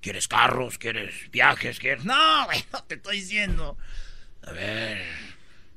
¿Quieres 0.00 0.28
carros? 0.28 0.78
¿Quieres 0.78 1.30
viajes? 1.30 1.78
¿Quieres...? 1.78 2.04
No, 2.04 2.46
güey, 2.46 2.64
no 2.72 2.82
te 2.84 2.94
estoy 2.94 3.20
diciendo. 3.20 3.76
A 4.46 4.52
ver, 4.52 5.04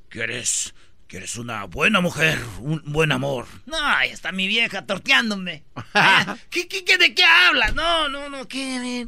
¿quieres... 0.08 0.74
¿Quieres 1.06 1.36
una 1.36 1.64
buena 1.64 2.00
mujer? 2.00 2.38
Un 2.60 2.82
buen 2.86 3.12
amor. 3.12 3.46
No, 3.66 3.76
ahí 3.78 4.08
está 4.08 4.32
mi 4.32 4.46
vieja 4.48 4.86
torteándome. 4.86 5.64
Ah, 5.94 6.38
¿Qué, 6.48 6.68
qué, 6.68 6.86
qué, 6.86 6.96
de 6.96 7.14
qué 7.14 7.22
hablas? 7.22 7.74
No, 7.74 8.08
no, 8.08 8.30
no, 8.30 8.48
¿qué? 8.48 9.06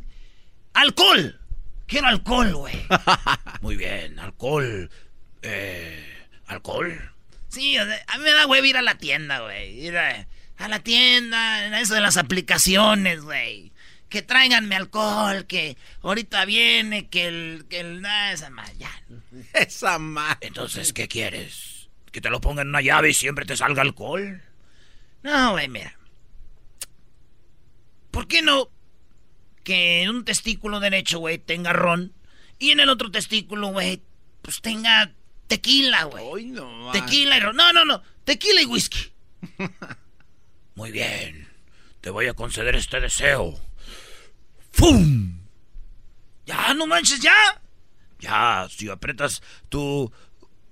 ¡Alcohol! 0.74 1.40
Quiero 1.86 2.08
alcohol, 2.08 2.54
güey. 2.54 2.74
Muy 3.62 3.76
bien, 3.76 4.18
alcohol. 4.18 4.90
Eh, 5.40 6.26
¿Alcohol? 6.46 7.13
Sí, 7.54 7.78
o 7.78 7.84
sea, 7.84 8.04
a 8.08 8.18
mí 8.18 8.24
me 8.24 8.32
da 8.32 8.46
huevo 8.46 8.64
ir 8.66 8.76
a 8.76 8.82
la 8.82 8.96
tienda, 8.98 9.40
güey. 9.40 9.86
Ir 9.86 9.96
a, 9.96 10.26
a 10.58 10.68
la 10.68 10.80
tienda, 10.80 11.80
eso 11.80 11.94
de 11.94 12.00
las 12.00 12.16
aplicaciones, 12.16 13.22
güey. 13.22 13.72
Que 14.08 14.22
tráiganme 14.22 14.76
alcohol, 14.76 15.46
que 15.46 15.76
ahorita 16.02 16.44
viene, 16.44 17.08
que 17.08 17.26
el... 17.26 17.66
Que 17.68 17.80
el 17.80 18.04
ah, 18.04 18.32
esa 18.32 18.50
ma- 18.50 18.70
ya. 18.78 18.90
Esa 19.54 19.98
madre. 19.98 20.38
Entonces, 20.48 20.92
¿qué 20.92 21.08
quieres? 21.08 21.88
¿Que 22.12 22.20
te 22.20 22.30
lo 22.30 22.40
ponga 22.40 22.62
en 22.62 22.68
una 22.68 22.80
llave 22.80 23.10
y 23.10 23.14
siempre 23.14 23.44
te 23.44 23.56
salga 23.56 23.82
alcohol? 23.82 24.40
No, 25.22 25.52
güey, 25.52 25.68
mira. 25.68 25.98
¿Por 28.10 28.28
qué 28.28 28.42
no 28.42 28.70
que 29.64 30.02
en 30.02 30.10
un 30.10 30.24
testículo 30.24 30.78
derecho, 30.78 31.18
güey, 31.18 31.38
tenga 31.38 31.72
ron 31.72 32.12
y 32.58 32.70
en 32.70 32.80
el 32.80 32.90
otro 32.90 33.10
testículo, 33.10 33.68
güey, 33.68 34.02
pues 34.42 34.60
tenga 34.60 35.12
tequila, 35.46 36.04
güey? 36.04 36.46
No, 36.46 36.90
Tequila 36.92 37.36
y 37.36 37.40
ron. 37.40 37.56
No, 37.56 37.72
no, 37.72 37.84
no. 37.84 38.02
Tequila 38.24 38.62
y 38.62 38.66
whisky. 38.66 39.12
Muy 40.74 40.90
bien. 40.90 41.48
Te 42.00 42.10
voy 42.10 42.26
a 42.26 42.34
conceder 42.34 42.74
este 42.76 43.00
deseo. 43.00 43.58
¡Fum! 44.72 45.38
Ya, 46.46 46.74
no 46.74 46.86
manches, 46.86 47.20
ya. 47.20 47.62
Ya, 48.18 48.66
si 48.70 48.88
aprietas 48.88 49.42
tu 49.68 50.12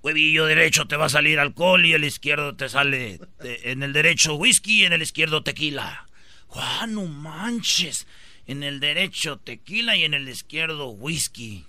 huevillo 0.01 0.45
derecho 0.45 0.85
te 0.85 0.97
va 0.97 1.05
a 1.05 1.09
salir 1.09 1.39
alcohol 1.39 1.85
y 1.85 1.93
el 1.93 2.03
izquierdo 2.03 2.55
te 2.55 2.67
sale 2.67 3.21
en 3.39 3.83
el 3.83 3.93
derecho 3.93 4.35
whisky 4.35 4.81
y 4.81 4.85
en 4.85 4.93
el 4.93 5.01
izquierdo 5.01 5.43
tequila. 5.43 6.07
Juan, 6.47 6.93
no 6.93 7.05
manches. 7.05 8.05
En 8.45 8.63
el 8.63 8.79
derecho 8.79 9.37
tequila 9.37 9.95
y 9.95 10.03
en 10.03 10.13
el 10.13 10.27
izquierdo 10.27 10.89
whisky. 10.89 11.65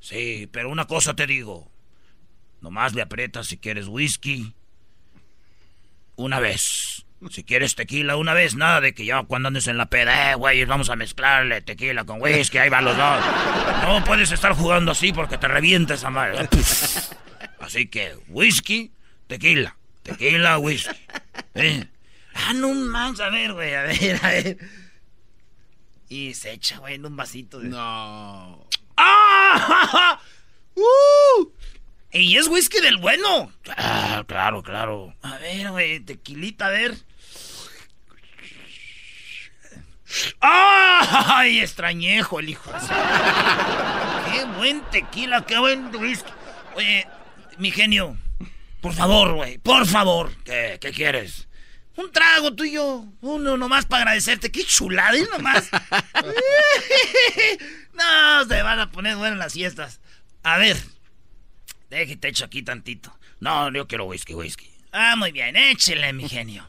Sí, 0.00 0.48
pero 0.52 0.70
una 0.70 0.86
cosa 0.86 1.16
te 1.16 1.26
digo. 1.26 1.70
Nomás 2.60 2.94
le 2.94 3.02
aprietas 3.02 3.46
si 3.46 3.58
quieres 3.58 3.88
whisky. 3.88 4.54
Una 6.16 6.40
vez. 6.40 7.04
Si 7.30 7.42
quieres 7.42 7.74
tequila 7.74 8.16
una 8.16 8.32
vez, 8.32 8.54
nada 8.54 8.80
de 8.80 8.94
que 8.94 9.04
ya 9.04 9.22
cuando 9.24 9.48
andes 9.48 9.66
en 9.66 9.76
la 9.76 9.86
peda, 9.86 10.30
eh, 10.30 10.34
güey, 10.36 10.64
vamos 10.64 10.88
a 10.88 10.94
mezclarle 10.94 11.62
tequila 11.62 12.04
con 12.04 12.22
whisky, 12.22 12.58
ahí 12.58 12.68
van 12.68 12.84
los 12.84 12.96
dos. 12.96 13.24
No 13.82 14.04
puedes 14.04 14.30
estar 14.30 14.52
jugando 14.52 14.92
así 14.92 15.12
porque 15.12 15.36
te 15.36 15.48
revienta 15.48 15.94
esa 15.94 16.10
madre. 16.10 16.48
Así 17.58 17.88
que, 17.88 18.16
whisky, 18.28 18.92
tequila. 19.26 19.76
Tequila, 20.04 20.58
whisky. 20.58 20.96
¿Eh? 21.54 21.84
Ah, 22.34 22.52
no 22.54 22.72
manches, 22.72 23.20
a 23.20 23.30
ver, 23.30 23.52
güey, 23.52 23.74
a 23.74 23.82
ver, 23.82 24.20
a 24.22 24.28
ver. 24.28 24.58
Y 26.08 26.34
se 26.34 26.52
echa, 26.52 26.78
güey, 26.78 26.94
en 26.94 27.04
un 27.04 27.16
vasito. 27.16 27.58
De... 27.58 27.68
No. 27.68 28.64
¡Ah! 28.96 30.20
¡Uh! 30.76 31.52
Y 32.12 32.36
es 32.36 32.48
whisky 32.48 32.80
del 32.80 32.96
bueno. 32.96 33.52
Ah, 33.76 34.24
claro, 34.26 34.62
claro. 34.62 35.14
A 35.22 35.36
ver, 35.38 35.70
güey, 35.70 36.00
tequilita, 36.00 36.66
a 36.66 36.70
ver. 36.70 36.94
¡Ay! 40.40 41.60
Extrañejo 41.60 42.40
el 42.40 42.48
hijo 42.48 42.72
¡Qué 44.32 44.44
buen 44.56 44.80
tequila, 44.90 45.44
qué 45.44 45.58
buen 45.58 45.94
whisky! 45.96 46.30
Oye, 46.74 47.06
mi 47.58 47.70
genio, 47.70 48.16
por 48.80 48.94
favor, 48.94 49.34
güey, 49.34 49.58
por 49.58 49.86
favor. 49.86 50.34
¿Qué, 50.44 50.78
qué 50.80 50.92
quieres? 50.92 51.48
Un 51.96 52.10
trago 52.12 52.54
tuyo, 52.54 53.04
uno 53.20 53.56
nomás 53.56 53.84
para 53.84 54.02
agradecerte. 54.02 54.52
¡Qué 54.52 54.64
chulada! 54.64 55.18
Y 55.18 55.24
nomás. 55.24 55.68
no, 57.92 58.44
se 58.46 58.62
van 58.62 58.80
a 58.80 58.90
poner 58.90 59.16
buenas 59.16 59.38
las 59.38 59.52
fiestas. 59.52 60.00
A 60.44 60.58
ver, 60.58 60.76
déjate 61.90 62.28
echo 62.28 62.44
aquí 62.44 62.62
tantito. 62.62 63.16
No, 63.40 63.70
yo 63.72 63.86
quiero 63.86 64.06
whisky, 64.06 64.34
whisky. 64.34 64.70
Ah, 64.92 65.16
muy 65.16 65.32
bien, 65.32 65.56
échele, 65.56 66.12
mi 66.12 66.28
genio. 66.28 66.68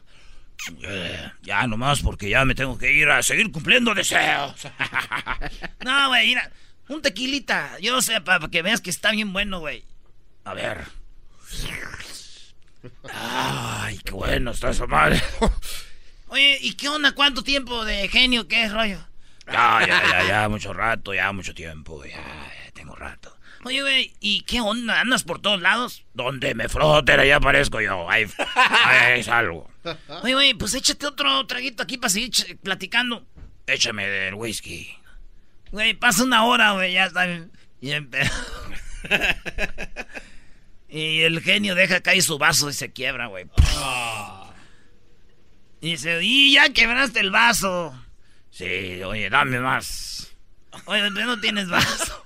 Eh, 0.82 1.30
ya 1.42 1.66
nomás 1.66 2.00
porque 2.00 2.28
ya 2.28 2.44
me 2.44 2.54
tengo 2.54 2.76
que 2.76 2.92
ir 2.92 3.08
a 3.08 3.22
seguir 3.22 3.50
cumpliendo 3.50 3.94
deseos. 3.94 4.68
no, 5.84 6.08
güey, 6.08 6.28
mira, 6.28 6.50
un 6.88 7.02
tequilita. 7.02 7.78
Yo 7.80 8.02
sé, 8.02 8.20
para 8.20 8.48
que 8.48 8.62
veas 8.62 8.80
que 8.80 8.90
está 8.90 9.10
bien 9.12 9.32
bueno, 9.32 9.60
güey. 9.60 9.84
A 10.44 10.54
ver. 10.54 10.84
Ay, 13.12 13.98
qué 14.04 14.12
bueno 14.12 14.50
está 14.50 14.70
esa 14.70 14.86
madre. 14.86 15.22
Oye, 16.28 16.58
¿y 16.60 16.74
qué 16.74 16.88
onda? 16.88 17.12
¿Cuánto 17.12 17.42
tiempo 17.42 17.84
de 17.84 18.08
genio? 18.08 18.46
¿Qué 18.46 18.64
es 18.64 18.72
rollo? 18.72 18.98
Ya, 19.50 19.84
ya, 19.84 20.00
ya, 20.08 20.28
ya, 20.28 20.48
mucho 20.48 20.72
rato, 20.72 21.12
ya, 21.12 21.32
mucho 21.32 21.52
tiempo, 21.52 22.04
ya, 22.04 22.14
ya 22.14 22.70
tengo 22.72 22.94
rato. 22.94 23.36
Oye, 23.62 23.82
güey, 23.82 24.14
¿y 24.20 24.40
qué 24.42 24.60
onda? 24.60 25.00
¿Andas 25.00 25.22
por 25.22 25.40
todos 25.40 25.60
lados? 25.60 26.04
Donde 26.14 26.54
me 26.54 26.68
froten, 26.68 27.20
ahí 27.20 27.30
aparezco 27.30 27.80
yo, 27.80 28.10
ahí, 28.10 28.26
ahí 28.86 29.22
salgo. 29.22 29.70
Oye, 30.22 30.32
güey, 30.32 30.54
pues 30.54 30.72
échate 30.74 31.06
otro 31.06 31.46
traguito 31.46 31.82
aquí 31.82 31.98
para 31.98 32.08
seguir 32.08 32.58
platicando. 32.62 33.26
Échame 33.66 34.06
del 34.06 34.34
whisky. 34.34 34.96
Güey, 35.72 35.94
pasa 35.94 36.24
una 36.24 36.44
hora, 36.44 36.72
güey, 36.72 36.94
ya 36.94 37.06
está 37.06 37.26
bien. 37.26 37.52
Y 40.88 41.10
el 41.22 41.40
genio 41.42 41.74
deja 41.74 42.00
caer 42.00 42.22
su 42.22 42.38
vaso 42.38 42.70
y 42.70 42.72
se 42.72 42.92
quiebra, 42.92 43.26
güey. 43.26 43.46
Y 45.82 45.92
dice, 45.92 46.18
y 46.22 46.54
ya 46.54 46.72
quebraste 46.72 47.20
el 47.20 47.30
vaso. 47.30 47.94
Sí, 48.50 49.02
oye, 49.04 49.30
dame 49.30 49.60
más. 49.60 50.34
Oye, 50.86 51.02
¿por 51.02 51.14
qué 51.14 51.24
no 51.24 51.40
tienes 51.40 51.68
vaso? 51.68 52.24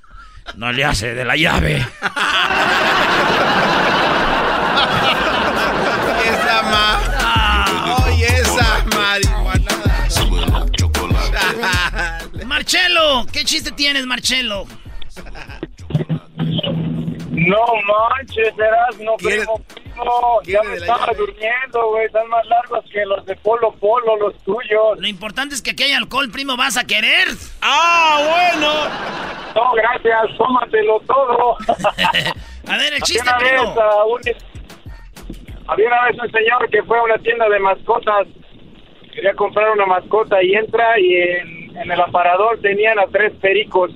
No 0.57 0.71
le 0.73 0.85
hace 0.85 1.15
de 1.15 1.25
la 1.25 1.37
llave. 1.37 1.77
Esa 6.25 6.63
ma. 6.63 8.05
Oye, 8.07 8.27
esa 8.27 8.85
marihuanada. 8.95 10.09
Marcelo, 12.47 13.27
¿qué 13.33 13.45
chiste 13.45 13.73
tienes, 13.73 14.07
Marcelo? 14.07 14.67
No 17.31 17.65
manches, 17.87 18.55
eras 18.59 18.97
no 19.01 19.17
primo, 19.17 19.61
primo. 19.95 20.43
Ya 20.45 20.63
me 20.63 20.75
estaba 20.77 21.07
durmiendo, 21.17 21.89
güey. 21.91 22.07
Están 22.07 22.29
más 22.29 22.45
largos 22.47 22.85
que 22.93 23.05
los 23.07 23.25
de 23.27 23.37
Polo 23.37 23.73
Polo, 23.81 24.17
los 24.17 24.35
tuyos. 24.45 24.99
Lo 24.99 25.07
importante 25.07 25.55
es 25.55 25.63
que 25.63 25.71
aquí 25.73 25.85
hay 25.85 25.93
alcohol, 25.93 26.31
primo, 26.31 26.57
¿vas 26.57 26.77
a 26.77 26.85
querer? 26.87 27.29
¡Ah, 27.63 28.21
bueno! 28.29 28.73
No, 29.55 29.73
gracias, 29.75 30.37
tómatelo 30.37 31.01
todo. 31.07 31.57
a 32.69 32.77
ver, 32.77 32.95
el 32.95 33.03
chiste, 33.03 33.29
había 33.29 33.63
una, 33.63 33.75
primo. 33.75 34.19
vez, 34.25 34.37
un- 34.37 35.65
había 35.67 35.87
una 35.89 36.05
vez 36.07 36.17
un 36.23 36.31
señor 36.31 36.69
que 36.71 36.83
fue 36.83 36.99
a 36.99 37.03
una 37.03 37.19
tienda 37.19 37.49
de 37.49 37.59
mascotas. 37.61 38.27
Quería 39.15 39.35
comprar 39.35 39.71
una 39.71 39.87
mascota 39.87 40.43
y 40.43 40.55
entra 40.55 40.99
y 40.99 41.15
en, 41.15 41.77
en 41.77 41.91
el 41.91 42.01
aparador 42.01 42.59
tenían 42.61 42.99
a 42.99 43.07
tres 43.07 43.33
pericos. 43.41 43.93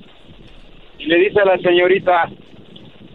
Y 0.97 1.05
le 1.07 1.15
dice 1.17 1.41
a 1.41 1.45
la 1.45 1.57
señorita, 1.57 2.29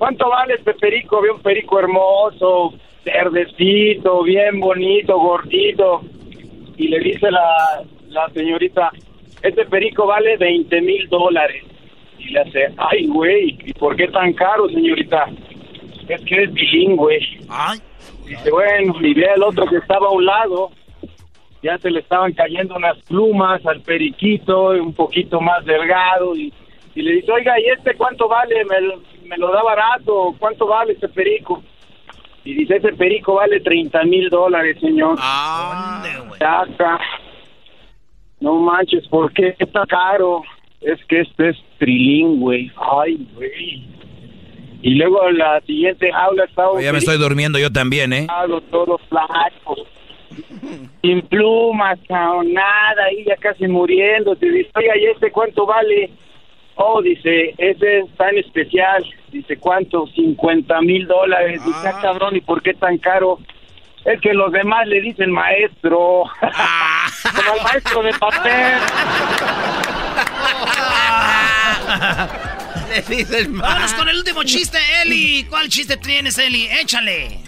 ¿cuánto 0.05 0.29
vale 0.29 0.57
este 0.57 0.75
perico? 0.75 1.23
Ve 1.23 1.31
un 1.31 1.41
perico 1.41 1.79
hermoso, 1.79 2.75
verdecito, 3.07 4.23
bien 4.23 4.61
bonito, 4.61 5.19
gordito. 5.19 6.03
Y 6.77 6.89
le 6.89 6.99
dice 6.99 7.31
la, 7.31 7.83
la 8.09 8.29
señorita, 8.29 8.91
este 9.41 9.65
perico 9.65 10.07
vale 10.07 10.37
20 10.37 10.79
mil 10.83 11.09
dólares. 11.09 11.65
Y 12.19 12.33
le 12.33 12.41
hace, 12.41 12.67
ay, 12.77 13.07
güey, 13.07 13.57
¿y 13.65 13.73
por 13.73 13.97
qué 13.97 14.09
tan 14.09 14.35
caro, 14.35 14.69
señorita? 14.69 15.25
Es 16.07 16.21
que 16.21 16.43
es 16.43 16.53
bilingüe. 16.53 17.19
Ay. 17.49 17.79
Dice, 18.27 18.51
bueno, 18.51 18.95
y 19.01 19.15
ve 19.15 19.27
al 19.31 19.43
otro 19.43 19.65
que 19.65 19.79
estaba 19.79 20.09
a 20.09 20.11
un 20.11 20.27
lado. 20.27 20.71
ya 21.63 21.79
se 21.79 21.91
le 21.91 22.01
estaban 22.01 22.35
cayendo 22.35 22.77
unas 22.77 22.99
plumas 23.05 23.65
al 23.65 23.81
periquito, 23.81 24.73
un 24.73 24.93
poquito 24.93 25.41
más 25.41 25.65
delgado, 25.65 26.37
y, 26.37 26.53
y 26.95 27.03
le 27.03 27.13
dice, 27.13 27.33
oiga, 27.33 27.59
¿y 27.61 27.65
este 27.77 27.95
cuánto 27.97 28.29
vale? 28.29 28.65
¿Me, 28.65 28.81
lo- 28.81 29.01
me 29.25 29.37
lo 29.37 29.51
da 29.53 29.63
barato? 29.63 30.35
¿Cuánto 30.39 30.67
vale 30.67 30.93
este 30.93 31.09
perico? 31.09 31.63
Y 32.45 32.55
dice, 32.55 32.77
ese 32.77 32.93
perico 32.93 33.35
vale 33.35 33.61
30 33.61 34.05
mil 34.05 34.29
dólares, 34.29 34.77
señor. 34.81 35.19
Saca. 36.39 37.01
No 38.41 38.55
manches, 38.57 39.07
¿por 39.09 39.33
qué 39.33 39.55
está 39.59 39.87
caro? 39.87 40.43
Es 40.81 41.03
que 41.07 41.21
este 41.21 41.51
es 41.51 41.57
trilingüe. 41.79 42.71
Ay, 42.77 43.27
güey. 43.35 43.89
Y 44.83 44.95
luego 44.97 45.31
la 45.31 45.63
siguiente 45.63 46.13
jaula 46.13 46.45
estaba 46.45 46.79
Ya 46.83 46.93
me 46.93 46.99
estoy 46.99 47.17
durmiendo 47.17 47.59
yo 47.59 47.71
también, 47.73 48.13
¿eh? 48.13 48.27
todo 48.71 48.99
flaco. 49.09 49.77
Sin 51.01 51.23
plumas, 51.23 51.99
nada, 52.11 53.05
ahí 53.09 53.25
ya 53.25 53.37
casi 53.37 53.67
muriendo. 53.67 54.37
Te 54.37 54.51
dice, 54.51 54.71
oiga, 54.75 54.97
¿y 54.99 55.07
este 55.07 55.31
cuánto 55.31 55.65
vale? 55.65 56.11
Oh, 56.77 57.01
dice, 57.03 57.55
ese 57.59 57.99
es 58.01 58.17
tan 58.17 58.37
especial. 58.37 59.05
Dice, 59.31 59.57
¿cuánto? 59.59 60.07
50 60.09 60.81
mil 60.83 61.07
dólares. 61.07 61.65
Dice, 61.65 61.89
ah, 61.89 61.99
cabrón, 62.01 62.37
¿y 62.37 62.41
por 62.41 62.63
qué 62.63 62.75
tan 62.75 62.99
caro? 62.99 63.39
Es 64.05 64.21
que 64.21 64.35
los 64.35 64.53
demás 64.53 64.87
le 64.87 65.01
dicen 65.01 65.31
maestro. 65.31 66.25
Como 66.41 67.55
el 67.55 67.63
maestro 67.63 68.03
de 68.03 68.13
papel. 68.15 68.75
Le 72.95 73.03
dicen 73.17 73.59
Vámonos 73.59 73.95
con 73.95 74.09
el 74.09 74.17
último 74.17 74.45
chiste, 74.45 74.79
Eli. 75.03 75.45
¿Cuál 75.45 75.69
chiste 75.69 75.97
tienes, 75.97 76.39
Eli? 76.39 76.69
Échale. 76.81 77.41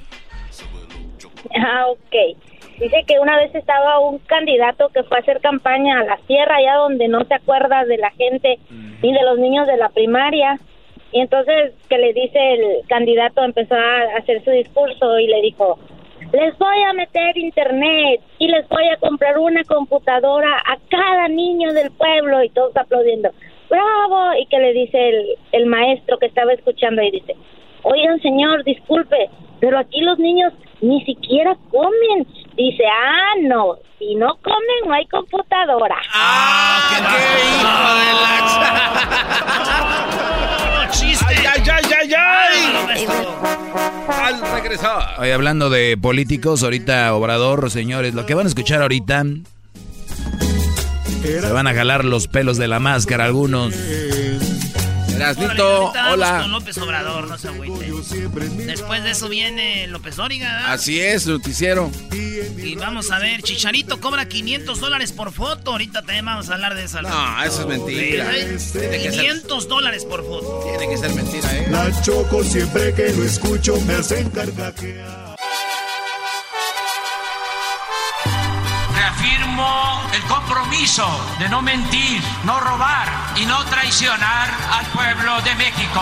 Ah, 1.54 1.86
ok. 1.88 2.36
Dice 2.78 3.04
que 3.06 3.18
una 3.18 3.38
vez 3.38 3.54
estaba 3.54 3.98
un 4.00 4.18
candidato 4.18 4.90
que 4.90 5.02
fue 5.04 5.16
a 5.16 5.20
hacer 5.20 5.40
campaña 5.40 6.00
a 6.00 6.04
la 6.04 6.18
sierra, 6.26 6.56
allá 6.56 6.74
donde 6.76 7.08
no 7.08 7.24
se 7.24 7.34
acuerda 7.34 7.84
de 7.86 7.96
la 7.96 8.10
gente 8.10 8.58
ni 9.02 9.12
de 9.14 9.22
los 9.22 9.38
niños 9.38 9.66
de 9.66 9.78
la 9.78 9.88
primaria. 9.88 10.58
Y 11.10 11.20
entonces 11.20 11.72
que 11.88 11.96
le 11.96 12.12
dice 12.12 12.38
el 12.38 12.86
candidato, 12.86 13.42
empezó 13.42 13.74
a 13.74 14.18
hacer 14.18 14.44
su 14.44 14.50
discurso 14.50 15.18
y 15.18 15.26
le 15.26 15.40
dijo, 15.40 15.78
les 16.32 16.58
voy 16.58 16.82
a 16.82 16.92
meter 16.92 17.38
internet 17.38 18.20
y 18.38 18.48
les 18.48 18.68
voy 18.68 18.86
a 18.88 18.98
comprar 18.98 19.38
una 19.38 19.64
computadora 19.64 20.58
a 20.66 20.76
cada 20.90 21.28
niño 21.28 21.72
del 21.72 21.90
pueblo 21.92 22.42
y 22.42 22.50
todos 22.50 22.76
aplaudiendo. 22.76 23.30
¡Bravo! 23.70 24.34
Y 24.38 24.46
que 24.46 24.58
le 24.58 24.72
dice 24.74 25.08
el, 25.08 25.26
el 25.52 25.66
maestro 25.66 26.18
que 26.18 26.26
estaba 26.26 26.52
escuchando 26.52 27.00
y 27.02 27.10
dice, 27.10 27.36
oigan 27.84 28.20
señor, 28.20 28.64
disculpe, 28.64 29.30
pero 29.60 29.78
aquí 29.78 30.02
los 30.02 30.18
niños 30.18 30.52
ni 30.80 31.04
siquiera 31.04 31.56
comen. 31.70 32.26
Dice, 32.56 32.84
ah, 32.86 33.34
no, 33.42 33.76
si 33.98 34.14
no 34.14 34.36
comen 34.42 34.86
no 34.86 34.94
hay 34.94 35.06
computadora. 35.06 35.96
¡Chiste! 40.90 41.26
¡Ay, 41.28 41.62
ay, 41.70 41.84
ay, 42.00 42.14
ay! 42.16 43.06
Al 44.08 44.40
regresar. 44.52 45.20
Oye, 45.20 45.32
hablando 45.32 45.68
de 45.68 45.96
políticos, 45.96 46.62
ahorita 46.62 47.14
Obrador, 47.14 47.70
señores, 47.70 48.14
lo 48.14 48.24
que 48.26 48.34
van 48.34 48.46
a 48.46 48.48
escuchar 48.48 48.82
ahorita... 48.82 49.24
Se 51.22 51.52
van 51.52 51.66
a 51.66 51.74
jalar 51.74 52.04
los 52.04 52.28
pelos 52.28 52.56
de 52.56 52.68
la 52.68 52.78
máscara 52.78 53.24
algunos. 53.24 53.74
Erasnito, 55.16 55.92
hola. 56.12 56.40
Con 56.42 56.52
López 56.52 56.78
Obrador, 56.78 57.28
no 57.28 57.38
se 57.38 57.48
agüite. 57.48 57.90
Después 58.66 59.02
de 59.02 59.10
eso 59.10 59.28
viene 59.28 59.86
López 59.88 60.16
Dóriga. 60.16 60.52
¿verdad? 60.52 60.72
Así 60.72 61.00
es, 61.00 61.26
noticiero. 61.26 61.90
Y 62.12 62.74
vamos 62.76 63.10
a 63.10 63.18
ver, 63.18 63.42
Chicharito 63.42 64.00
cobra 64.00 64.26
500 64.28 64.78
dólares 64.80 65.12
por 65.12 65.32
foto. 65.32 65.72
Ahorita 65.72 66.02
también 66.02 66.24
vamos 66.26 66.50
a 66.50 66.54
hablar 66.54 66.74
de 66.74 66.84
eso. 66.84 67.00
No, 67.02 67.42
eso 67.42 67.60
es 67.62 67.66
mentira. 67.66 68.30
Sí, 68.58 68.72
Tiene 68.78 68.90
que 69.02 69.10
ser- 69.10 69.10
500 69.10 69.68
dólares 69.68 70.04
por 70.04 70.24
foto. 70.24 70.64
Tiene 70.68 70.88
que 70.92 70.98
ser 70.98 71.14
mentira, 71.14 71.56
¿eh? 71.56 71.66
La 71.70 72.02
choco 72.02 72.44
siempre 72.44 72.92
que 72.94 73.10
lo 73.12 73.24
escucho 73.24 73.80
me 73.82 73.94
hacen 73.94 74.28
carcajear. 74.30 75.25
Reafirmo 79.26 80.02
el 80.14 80.22
compromiso 80.22 81.04
de 81.40 81.48
no 81.48 81.60
mentir, 81.60 82.22
no 82.44 82.60
robar 82.60 83.08
y 83.36 83.44
no 83.44 83.64
traicionar 83.64 84.50
al 84.70 84.86
pueblo 84.86 85.40
de 85.42 85.54
México. 85.56 86.00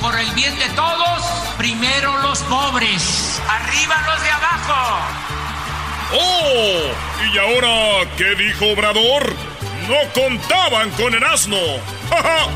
Por 0.00 0.16
el 0.16 0.30
bien 0.32 0.56
de 0.58 0.68
todos, 0.70 1.22
primero 1.58 2.18
los 2.18 2.38
pobres, 2.42 3.42
arriba 3.48 3.96
los 4.06 4.22
de 4.22 4.30
abajo. 4.30 4.98
¡Oh! 6.14 7.32
¿Y 7.32 7.38
ahora 7.38 8.08
qué 8.16 8.34
dijo 8.36 8.66
Obrador? 8.72 9.34
No 9.88 10.12
contaban 10.14 10.90
con 10.92 11.14
el 11.14 11.24
asno. 11.24 11.58
¡Ja, 12.10 12.46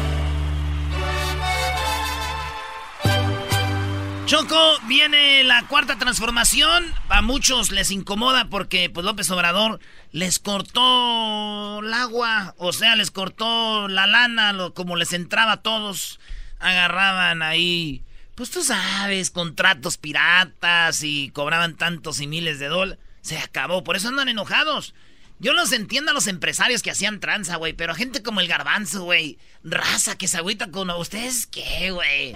Choco, 4.26 4.80
viene 4.88 5.44
la 5.44 5.68
cuarta 5.68 5.98
transformación. 5.98 6.92
A 7.08 7.22
muchos 7.22 7.70
les 7.70 7.92
incomoda 7.92 8.48
porque 8.50 8.90
pues 8.90 9.06
López 9.06 9.30
Obrador 9.30 9.78
les 10.10 10.40
cortó 10.40 11.78
el 11.78 11.94
agua, 11.94 12.56
o 12.58 12.72
sea, 12.72 12.96
les 12.96 13.12
cortó 13.12 13.86
la 13.86 14.08
lana, 14.08 14.52
como 14.74 14.96
les 14.96 15.12
entraba 15.12 15.52
a 15.52 15.62
todos, 15.62 16.18
agarraban 16.58 17.40
ahí, 17.42 18.02
pues 18.34 18.50
tú 18.50 18.64
sabes, 18.64 19.30
contratos 19.30 19.96
piratas 19.96 21.04
y 21.04 21.30
cobraban 21.30 21.76
tantos 21.76 22.20
y 22.20 22.26
miles 22.26 22.58
de 22.58 22.66
dólares. 22.66 22.98
Se 23.20 23.38
acabó, 23.38 23.84
por 23.84 23.94
eso 23.94 24.08
andan 24.08 24.28
enojados. 24.28 24.92
Yo 25.38 25.52
los 25.52 25.72
entiendo 25.72 26.12
a 26.12 26.14
los 26.14 26.28
empresarios 26.28 26.82
que 26.82 26.90
hacían 26.90 27.20
tranza, 27.20 27.56
güey, 27.56 27.74
pero 27.74 27.94
gente 27.94 28.22
como 28.22 28.40
el 28.40 28.48
garbanzo, 28.48 29.04
güey, 29.04 29.38
raza 29.62 30.16
que 30.16 30.28
se 30.28 30.38
agüita 30.38 30.70
con 30.70 30.88
ustedes, 30.90 31.46
¿qué, 31.46 31.90
güey? 31.90 32.34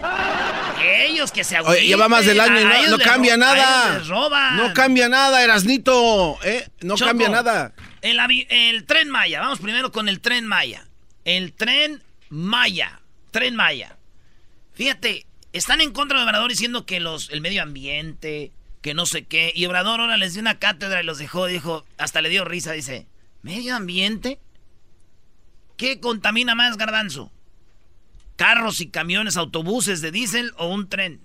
Ellos 0.82 1.32
que 1.32 1.42
se 1.42 1.56
agüitan. 1.56 1.76
Oye, 1.76 1.86
lleva 1.86 2.08
más 2.08 2.26
del 2.26 2.38
año 2.38 2.60
y 2.60 2.64
no, 2.64 2.98
no 2.98 2.98
cambia 2.98 3.38
nada. 3.38 4.02
No 4.56 4.74
cambia 4.74 5.08
nada, 5.08 5.42
Erasnito. 5.42 6.38
¿eh? 6.44 6.68
No 6.82 6.96
Choco, 6.96 7.08
cambia 7.08 7.30
nada. 7.30 7.72
El, 8.02 8.84
tren 8.86 9.08
Maya, 9.08 9.40
vamos 9.40 9.60
primero 9.60 9.92
con 9.92 10.08
el 10.08 10.20
tren 10.20 10.46
Maya. 10.46 10.86
El 11.24 11.54
tren 11.54 12.02
Maya. 12.28 13.00
Tren 13.30 13.56
Maya. 13.56 13.96
Fíjate, 14.74 15.26
están 15.52 15.80
en 15.80 15.92
contra 15.92 16.18
de 16.18 16.24
Obrador 16.24 16.50
diciendo 16.50 16.84
que 16.84 17.00
los, 17.00 17.30
el 17.30 17.40
medio 17.40 17.62
ambiente, 17.62 18.52
que 18.80 18.94
no 18.94 19.06
sé 19.06 19.24
qué. 19.24 19.52
Y 19.54 19.66
Obrador 19.66 20.00
ahora 20.00 20.16
les 20.16 20.32
dio 20.32 20.40
una 20.40 20.58
cátedra 20.58 21.02
y 21.02 21.04
los 21.04 21.18
dejó, 21.18 21.46
dijo, 21.46 21.84
hasta 21.98 22.22
le 22.22 22.28
dio 22.28 22.44
risa, 22.44 22.72
dice, 22.72 23.06
¿medio 23.42 23.76
ambiente? 23.76 24.38
¿Qué 25.76 26.00
contamina 26.00 26.54
más, 26.54 26.76
garbanzo? 26.76 27.32
¿Carros 28.36 28.80
y 28.80 28.88
camiones, 28.88 29.36
autobuses 29.36 30.00
de 30.00 30.10
diésel 30.10 30.52
o 30.56 30.68
un 30.68 30.88
tren? 30.88 31.20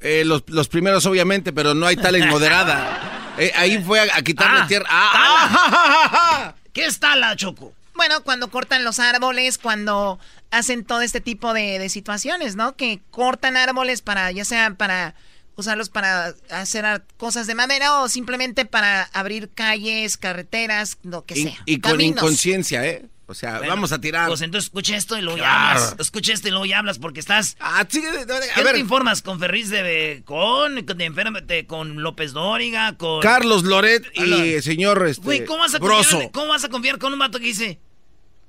Eh, 0.00 0.24
los, 0.24 0.42
los 0.48 0.68
primeros, 0.68 1.06
obviamente, 1.06 1.52
pero 1.52 1.74
no 1.74 1.86
hay 1.86 1.96
tal 1.96 2.16
en 2.16 2.28
moderada. 2.28 3.08
Eh, 3.38 3.50
ahí 3.56 3.82
fue 3.82 3.98
a, 3.98 4.18
a 4.18 4.20
quitarle 4.20 4.60
Ah, 4.60 4.66
tierra. 4.66 4.86
Ah, 4.90 5.10
ah, 5.14 5.48
ja, 5.48 5.70
ja, 5.70 5.88
ja, 5.88 6.08
ja. 6.10 6.56
¿Qué 6.74 6.84
está 6.84 7.16
la 7.16 7.34
Choco? 7.34 7.72
Bueno, 7.94 8.22
cuando 8.24 8.50
cortan 8.50 8.84
los 8.84 8.98
árboles, 8.98 9.56
cuando 9.56 10.20
hacen 10.50 10.84
todo 10.84 11.00
este 11.00 11.22
tipo 11.22 11.54
de, 11.54 11.78
de 11.78 11.88
situaciones, 11.88 12.56
¿no? 12.56 12.76
Que 12.76 13.00
cortan 13.10 13.56
árboles 13.56 14.02
para, 14.02 14.30
ya 14.32 14.44
sea 14.44 14.74
para 14.74 15.14
usarlos 15.56 15.88
para 15.90 16.34
hacer 16.50 17.02
cosas 17.16 17.46
de 17.46 17.54
madera 17.54 18.00
o 18.00 18.08
simplemente 18.08 18.64
para 18.64 19.04
abrir 19.12 19.50
calles, 19.54 20.16
carreteras, 20.16 20.98
lo 21.02 21.24
que 21.24 21.34
sea. 21.36 21.56
y 21.66 21.80
con 21.80 21.92
Caminos. 21.92 22.16
inconsciencia, 22.16 22.84
¿eh? 22.86 23.06
O 23.26 23.34
sea, 23.34 23.58
Bueno, 23.58 23.68
vamos 23.72 23.92
a 23.92 24.00
tirar. 24.00 24.28
Pues 24.28 24.42
entonces 24.42 24.66
escucha 24.66 24.94
esto 24.96 25.16
y 25.16 25.22
luego 25.22 25.38
ya 25.38 25.70
hablas. 25.70 25.94
Escucha 25.98 26.34
esto 26.34 26.48
y 26.48 26.50
luego 26.50 26.66
ya 26.66 26.80
hablas 26.80 26.98
porque 26.98 27.20
estás. 27.20 27.56
Ah, 27.60 27.86
sí, 27.88 28.02
a 28.04 28.26
¿Qué 28.54 28.62
ver. 28.62 28.74
te 28.74 28.78
informas? 28.80 29.22
¿Con 29.22 29.38
Ferriz 29.38 29.70
de 29.70 30.22
con, 30.26 30.84
con, 30.84 30.98
de- 30.98 31.64
con 31.66 32.02
López 32.02 32.32
Dóriga? 32.32 32.94
Con. 32.98 33.22
Carlos 33.22 33.62
Loret 33.62 34.04
y 34.14 34.54
el 34.54 34.62
señor 34.62 35.06
este, 35.06 35.22
Güey, 35.22 35.44
¿cómo 35.46 35.60
vas, 35.60 35.74
a 35.74 35.78
confiar, 35.78 36.30
¿cómo 36.32 36.48
vas 36.48 36.64
a 36.64 36.68
confiar 36.68 36.98
con 36.98 37.12
un 37.12 37.18
vato 37.20 37.38
que 37.38 37.46
dice. 37.46 37.78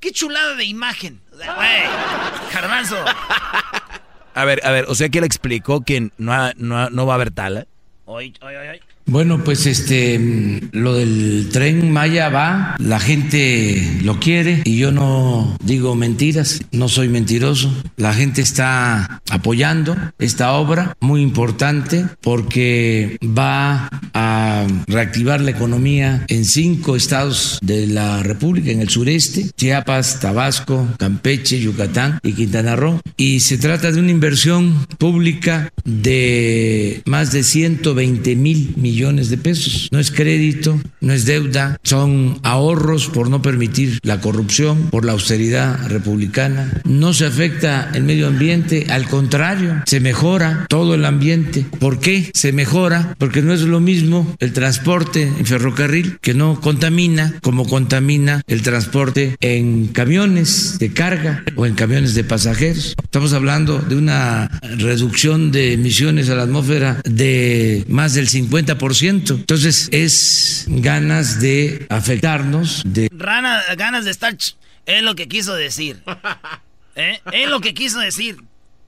Qué 0.02 0.12
chulada 0.12 0.56
de 0.56 0.66
imagen? 0.66 1.22
O 1.32 1.38
sea, 1.38 1.54
Güey, 1.54 1.82
Garbanzo. 2.54 2.98
A 4.34 4.46
ver, 4.46 4.66
a 4.66 4.72
ver, 4.72 4.86
o 4.88 4.96
sea 4.96 5.10
que 5.10 5.20
él 5.20 5.24
explicó 5.24 5.82
que 5.82 6.10
no, 6.18 6.52
no, 6.58 6.90
no 6.90 7.06
va 7.06 7.14
a 7.14 7.16
haber 7.16 7.32
tala. 7.32 7.68
Bueno, 9.06 9.44
pues 9.44 9.66
este, 9.66 10.62
lo 10.72 10.96
del 10.96 11.50
tren 11.52 11.92
Maya 11.92 12.30
va, 12.30 12.76
la 12.80 13.00
gente 13.00 14.00
lo 14.02 14.20
quiere 14.20 14.62
y 14.64 14.78
yo 14.78 14.92
no 14.92 15.58
digo 15.64 15.94
mentiras, 15.96 16.62
no 16.72 16.88
soy 16.88 17.10
mentiroso. 17.10 17.72
La 17.98 18.14
gente 18.14 18.42
está 18.42 19.22
apoyando 19.30 19.96
esta 20.20 20.54
obra 20.54 20.96
muy 21.02 21.22
importante 21.22 22.06
porque 22.22 23.18
va 23.22 23.90
a 24.14 24.66
reactivar 24.88 25.42
la 25.42 25.52
economía 25.52 26.26
en 26.30 26.46
cinco 26.46 26.96
estados 26.96 27.60
de 27.62 27.88
la 27.88 28.24
República, 28.24 28.72
en 28.72 28.82
el 28.82 28.90
sureste, 28.90 29.52
Chiapas, 29.58 30.22
Tabasco, 30.22 30.88
Campeche, 30.98 31.60
Yucatán 31.60 32.20
y 32.24 32.34
Quintana 32.34 32.76
Roo. 32.76 33.02
Y 33.18 33.42
se 33.42 33.58
trata 33.58 33.92
de 33.92 34.00
una 34.00 34.12
inversión 34.12 34.88
pública 34.98 35.72
de 35.84 37.02
más 37.06 37.32
de 37.34 37.44
120 37.44 38.36
mil 38.36 38.74
millones 38.78 38.93
millones 38.94 39.32
de 39.32 39.38
pesos. 39.38 39.88
No 39.92 39.98
es 39.98 40.12
crédito, 40.12 40.80
no 41.02 41.14
es 41.14 41.26
deuda, 41.26 41.78
son 41.84 42.40
ahorros 42.44 43.08
por 43.08 43.28
no 43.28 43.42
permitir 43.42 44.00
la 44.04 44.22
corrupción, 44.22 44.90
por 44.92 45.04
la 45.04 45.14
austeridad 45.14 45.88
republicana. 45.88 46.82
No 46.86 47.14
se 47.14 47.26
afecta 47.26 47.90
el 47.96 48.04
medio 48.04 48.28
ambiente, 48.28 48.86
al 48.90 49.08
contrario, 49.08 49.82
se 49.88 50.00
mejora 50.00 50.68
todo 50.70 50.94
el 50.94 51.06
ambiente. 51.06 51.66
¿Por 51.80 52.00
qué 52.00 52.30
se 52.36 52.54
mejora? 52.54 53.16
Porque 53.18 53.42
no 53.42 53.52
es 53.52 53.62
lo 53.62 53.80
mismo 53.80 54.36
el 54.40 54.54
transporte 54.54 55.24
en 55.24 55.46
ferrocarril 55.46 56.20
que 56.22 56.36
no 56.36 56.62
contamina 56.62 57.34
como 57.42 57.68
contamina 57.68 58.44
el 58.46 58.62
transporte 58.62 59.36
en 59.42 59.88
camiones 59.88 60.78
de 60.78 60.94
carga 60.94 61.44
o 61.56 61.66
en 61.66 61.74
camiones 61.74 62.14
de 62.14 62.24
pasajeros. 62.24 62.96
Estamos 63.02 63.34
hablando 63.34 63.80
de 63.80 63.96
una 63.96 64.50
reducción 64.78 65.52
de 65.52 65.74
emisiones 65.74 66.30
a 66.30 66.36
la 66.36 66.44
atmósfera 66.44 67.02
de 67.06 67.86
más 67.88 68.14
del 68.14 68.30
50%. 68.30 68.83
Entonces 69.36 69.88
es 69.92 70.66
ganas 70.68 71.40
de 71.40 71.86
afectarnos, 71.90 72.84
de... 72.86 73.10
Rana, 73.12 73.62
ganas 73.78 74.04
de 74.04 74.12
estar... 74.12 74.36
Es 74.86 75.02
lo 75.02 75.16
que 75.16 75.28
quiso 75.30 75.56
decir. 75.56 76.04
¿Eh? 76.96 77.20
Es 77.32 77.50
lo 77.50 77.62
que 77.62 77.74
quiso 77.74 78.00
decir. 78.00 78.38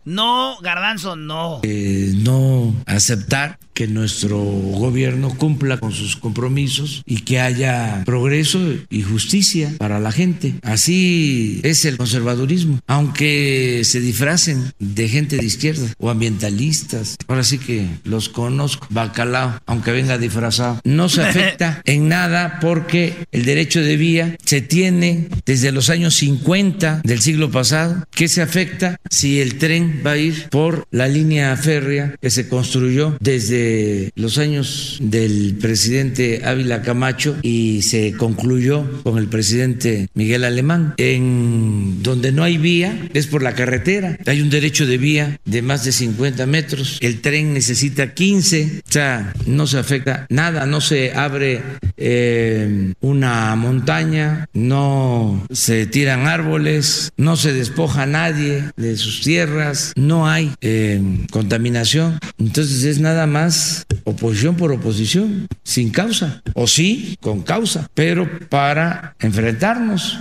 No, 0.05 0.57
garbanzo, 0.61 1.15
no. 1.15 1.59
Eh, 1.63 2.13
no 2.15 2.75
aceptar 2.85 3.57
que 3.75 3.87
nuestro 3.87 4.39
gobierno 4.39 5.37
cumpla 5.37 5.77
con 5.77 5.91
sus 5.91 6.15
compromisos 6.15 7.03
y 7.05 7.21
que 7.21 7.41
haya 7.41 8.03
progreso 8.05 8.61
y 8.89 9.01
justicia 9.01 9.73
para 9.77 9.99
la 9.99 10.13
gente. 10.13 10.55
Así 10.63 11.59
es 11.63 11.83
el 11.83 11.97
conservadurismo, 11.97 12.79
aunque 12.87 13.81
se 13.83 13.99
disfracen 13.99 14.71
de 14.79 15.09
gente 15.09 15.35
de 15.35 15.45
izquierda 15.45 15.93
o 15.99 16.09
ambientalistas. 16.09 17.17
Ahora 17.27 17.43
sí 17.43 17.57
que 17.57 17.85
los 18.05 18.29
conozco, 18.29 18.87
bacalao, 18.89 19.59
aunque 19.65 19.91
venga 19.91 20.17
disfrazado. 20.17 20.79
No 20.85 21.09
se 21.09 21.23
afecta 21.25 21.81
en 21.83 22.07
nada 22.07 22.59
porque 22.61 23.27
el 23.33 23.43
derecho 23.43 23.81
de 23.81 23.97
vía 23.97 24.37
se 24.45 24.61
tiene 24.61 25.27
desde 25.45 25.73
los 25.73 25.89
años 25.89 26.15
50 26.15 27.01
del 27.03 27.19
siglo 27.19 27.51
pasado. 27.51 28.05
¿Qué 28.11 28.29
se 28.29 28.41
afecta 28.41 29.01
si 29.09 29.41
el 29.41 29.57
tren 29.57 29.94
va 30.05 30.11
a 30.11 30.17
ir 30.17 30.47
por 30.49 30.85
la 30.91 31.07
línea 31.07 31.55
férrea 31.57 32.15
que 32.21 32.29
se 32.29 32.47
construyó 32.47 33.17
desde 33.19 34.11
los 34.15 34.37
años 34.37 34.97
del 35.01 35.55
presidente 35.59 36.41
Ávila 36.45 36.81
Camacho 36.81 37.37
y 37.41 37.81
se 37.81 38.13
concluyó 38.13 39.03
con 39.03 39.17
el 39.17 39.27
presidente 39.27 40.09
Miguel 40.13 40.43
Alemán. 40.43 40.93
En 40.97 42.01
donde 42.03 42.31
no 42.31 42.43
hay 42.43 42.57
vía 42.57 43.09
es 43.13 43.27
por 43.27 43.41
la 43.41 43.53
carretera. 43.53 44.17
Hay 44.25 44.41
un 44.41 44.49
derecho 44.49 44.85
de 44.85 44.97
vía 44.97 45.39
de 45.45 45.61
más 45.61 45.85
de 45.85 45.91
50 45.91 46.45
metros. 46.45 46.97
El 47.01 47.21
tren 47.21 47.53
necesita 47.53 48.13
15. 48.13 48.81
O 48.87 48.91
sea, 48.91 49.33
no 49.45 49.67
se 49.67 49.77
afecta 49.77 50.25
nada, 50.29 50.65
no 50.65 50.81
se 50.81 51.13
abre 51.13 51.61
eh, 51.97 52.93
una 53.01 53.55
montaña, 53.55 54.47
no 54.53 55.45
se 55.51 55.85
tiran 55.85 56.27
árboles, 56.27 57.11
no 57.17 57.35
se 57.35 57.53
despoja 57.53 58.03
a 58.03 58.07
nadie 58.07 58.63
de 58.75 58.97
sus 58.97 59.21
tierras, 59.21 59.84
no 59.95 60.27
hay 60.27 60.53
eh, 60.61 61.01
contaminación. 61.31 62.19
Entonces 62.37 62.83
es 62.83 62.99
nada 62.99 63.27
más 63.27 63.85
oposición 64.03 64.55
por 64.55 64.71
oposición, 64.71 65.47
sin 65.63 65.91
causa, 65.91 66.41
o 66.53 66.67
sí, 66.67 67.17
con 67.21 67.41
causa, 67.41 67.89
pero 67.93 68.27
para 68.49 69.15
enfrentarnos. 69.19 70.19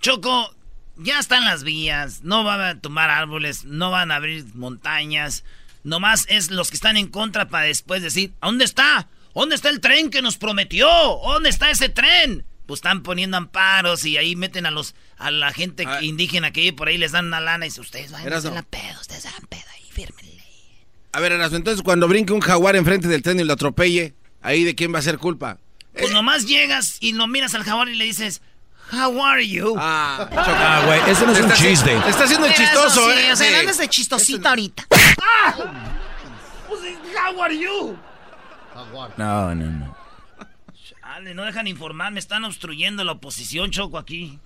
Choco, 0.00 0.54
ya 0.96 1.18
están 1.18 1.44
las 1.44 1.64
vías, 1.64 2.22
no 2.22 2.44
van 2.44 2.60
a 2.60 2.80
tomar 2.80 3.10
árboles, 3.10 3.64
no 3.64 3.90
van 3.90 4.10
a 4.10 4.16
abrir 4.16 4.44
montañas, 4.54 5.44
nomás 5.84 6.26
es 6.28 6.50
los 6.50 6.70
que 6.70 6.76
están 6.76 6.96
en 6.96 7.08
contra 7.08 7.48
para 7.48 7.66
después 7.66 8.02
decir, 8.02 8.32
¿a 8.40 8.46
dónde 8.46 8.64
está? 8.64 9.08
¿Dónde 9.34 9.54
está 9.54 9.70
el 9.70 9.80
tren 9.80 10.10
que 10.10 10.22
nos 10.22 10.36
prometió? 10.36 10.88
¿Dónde 11.24 11.48
está 11.48 11.70
ese 11.70 11.88
tren? 11.88 12.44
Pues 12.66 12.78
están 12.78 13.02
poniendo 13.02 13.36
amparos 13.36 14.04
y 14.04 14.16
ahí 14.16 14.36
meten 14.36 14.66
a 14.66 14.70
los 14.70 14.94
a 15.22 15.30
la 15.30 15.52
gente 15.52 15.84
Ah. 15.86 16.02
indígena 16.02 16.50
que 16.52 16.72
por 16.72 16.88
ahí 16.88 16.98
les 16.98 17.12
dan 17.12 17.26
una 17.26 17.40
lana 17.40 17.66
y 17.66 17.68
dice, 17.68 17.80
ustedes 17.80 18.10
van 18.12 18.22
a 18.22 18.40
la 18.40 18.62
pedo, 18.62 19.00
ustedes 19.00 19.24
dan 19.24 19.46
pedo 19.48 19.62
ahí, 19.74 19.84
fírmenle. 19.90 20.32
A 21.12 21.20
ver, 21.20 21.32
Erasmo, 21.32 21.56
entonces 21.58 21.82
cuando 21.82 22.08
brinque 22.08 22.32
un 22.32 22.40
jaguar 22.40 22.74
enfrente 22.76 23.06
del 23.08 23.22
tren 23.22 23.38
y 23.38 23.44
lo 23.44 23.52
atropelle, 23.52 24.14
¿ahí 24.40 24.64
de 24.64 24.74
quién 24.74 24.94
va 24.94 24.98
a 24.98 25.02
ser 25.02 25.18
culpa? 25.18 25.58
Pues 25.98 26.10
nomás 26.12 26.46
llegas 26.46 26.96
y 27.00 27.12
lo 27.12 27.26
miras 27.26 27.54
al 27.54 27.64
jaguar 27.64 27.88
y 27.88 27.96
le 27.96 28.04
dices, 28.04 28.40
How 28.92 29.22
are 29.24 29.46
you? 29.46 29.74
Ah, 29.78 30.82
güey, 30.86 31.00
ese 31.10 31.24
no 31.26 31.32
es 31.32 31.40
un 31.40 31.52
chiste. 31.52 31.96
Está 32.08 32.24
haciendo 32.24 32.46
eso 32.46 32.56
chistoso, 32.56 33.10
sí, 33.10 33.18
¿eh? 33.18 33.32
O 33.32 33.36
sea, 33.36 33.46
Sí. 33.46 33.52
no 33.54 33.60
andes 33.60 33.78
de 33.78 33.88
chistosito 33.88 34.48
ahorita. 34.48 34.86
Pues, 36.68 36.80
How 37.16 37.42
are 37.42 37.56
you? 37.58 37.96
No, 39.16 39.54
no, 39.54 39.64
no. 39.64 39.91
Chale, 41.22 41.34
no 41.36 41.44
dejan 41.44 41.68
informar, 41.68 42.10
me 42.12 42.18
están 42.18 42.42
obstruyendo 42.42 43.04
la 43.04 43.12
oposición, 43.12 43.70
Choco, 43.70 43.96
aquí. 43.96 44.40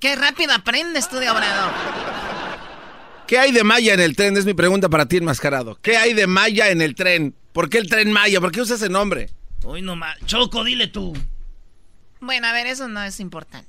Qué 0.00 0.14
rápido 0.14 0.52
aprendes 0.52 1.08
tú 1.08 1.16
de 1.16 1.28
Obrador. 1.28 1.72
¿Qué 3.26 3.36
hay 3.36 3.50
de 3.50 3.64
Maya 3.64 3.94
en 3.94 4.00
el 4.00 4.14
tren? 4.14 4.36
Es 4.36 4.44
mi 4.46 4.54
pregunta 4.54 4.88
para 4.88 5.06
ti, 5.06 5.16
enmascarado. 5.16 5.76
¿Qué 5.82 5.96
hay 5.96 6.14
de 6.14 6.28
Maya 6.28 6.70
en 6.70 6.82
el 6.82 6.94
tren? 6.94 7.34
¿Por 7.52 7.68
qué 7.68 7.78
el 7.78 7.88
tren 7.88 8.12
Maya? 8.12 8.40
¿Por 8.40 8.52
qué 8.52 8.60
usa 8.60 8.76
ese 8.76 8.88
nombre? 8.88 9.28
Hoy 9.64 9.82
nomás. 9.82 10.18
Choco, 10.26 10.62
dile 10.62 10.86
tú. 10.86 11.16
Bueno, 12.20 12.46
a 12.46 12.52
ver, 12.52 12.68
eso 12.68 12.86
no 12.86 13.02
es 13.02 13.18
importante. 13.18 13.68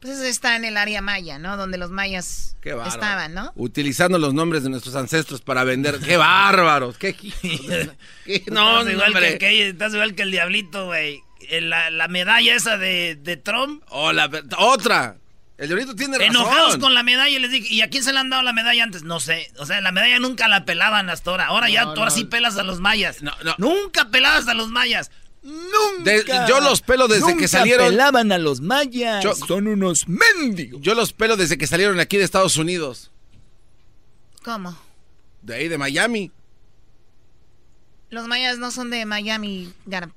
Pues 0.00 0.18
eso 0.18 0.24
está 0.24 0.56
en 0.56 0.66
el 0.66 0.76
área 0.76 1.00
maya, 1.00 1.38
¿no? 1.38 1.56
Donde 1.56 1.78
los 1.78 1.90
mayas 1.90 2.58
Qué 2.60 2.76
estaban, 2.86 3.32
¿no? 3.32 3.50
Utilizando 3.56 4.18
los 4.18 4.34
nombres 4.34 4.62
de 4.62 4.68
nuestros 4.68 4.94
ancestros 4.94 5.40
para 5.40 5.64
vender. 5.64 5.98
¡Qué 6.00 6.18
bárbaros! 6.18 6.98
¡Qué 6.98 7.14
qué- 8.26 8.44
No, 8.48 8.80
estás 8.80 8.92
igual, 8.92 9.12
que, 9.14 9.38
aquel- 9.38 9.70
estás 9.72 9.94
igual 9.94 10.14
que 10.14 10.22
el 10.24 10.30
diablito, 10.32 10.84
güey. 10.84 11.22
Eh, 11.50 11.60
La, 11.60 11.90
la 11.90 12.08
medalla 12.08 12.54
esa 12.54 12.76
de, 12.78 13.16
de 13.16 13.36
Trump. 13.36 13.82
Oh, 13.88 14.12
la 14.12 14.30
otra. 14.58 15.16
El 15.56 15.68
diablito 15.68 15.94
tiene 15.94 16.18
razón. 16.18 16.34
Enojados 16.34 16.78
con 16.78 16.94
la 16.94 17.02
medalla 17.04 17.36
y 17.36 17.38
les 17.38 17.50
dije, 17.52 17.72
¿y 17.72 17.80
a 17.82 17.88
quién 17.88 18.02
se 18.02 18.12
le 18.12 18.18
han 18.18 18.28
dado 18.28 18.42
la 18.42 18.52
medalla 18.52 18.82
antes? 18.82 19.04
No 19.04 19.20
sé. 19.20 19.52
O 19.58 19.66
sea, 19.66 19.80
la 19.80 19.92
medalla 19.92 20.18
nunca 20.18 20.48
la 20.48 20.64
pelaban 20.64 21.08
hasta 21.10 21.30
ahora. 21.30 21.46
Ahora 21.46 21.70
ya 21.70 21.84
tú 21.94 22.00
ahora 22.00 22.10
sí 22.10 22.24
pelas 22.24 22.56
a 22.56 22.64
los 22.64 22.80
mayas. 22.80 23.18
Nunca 23.58 24.08
pelabas 24.10 24.48
a 24.48 24.54
los 24.54 24.68
mayas. 24.70 25.10
Nunca. 25.42 26.02
De- 26.10 26.24
yo 26.48 26.58
los 26.60 26.80
pelo 26.80 27.06
desde 27.06 27.20
Nunca 27.26 27.36
que 27.38 27.48
salieron. 27.48 27.88
pelaban 27.90 28.32
a 28.32 28.38
los 28.38 28.60
mayas. 28.62 29.22
Yo- 29.22 29.34
Son 29.34 29.68
unos 29.68 30.08
mendigos. 30.08 30.80
Yo 30.80 30.94
los 30.94 31.12
pelo 31.12 31.36
desde 31.36 31.56
que 31.58 31.66
salieron 31.68 32.00
aquí 32.00 32.16
de 32.16 32.24
Estados 32.24 32.56
Unidos. 32.56 33.12
¿Cómo? 34.42 34.76
De 35.42 35.54
ahí, 35.54 35.68
de 35.68 35.78
Miami. 35.78 36.32
Los 38.10 38.26
mayas 38.26 38.58
no 38.58 38.70
son 38.70 38.90
de 38.90 39.04
Miami, 39.06 39.72
Gar. 39.86 40.08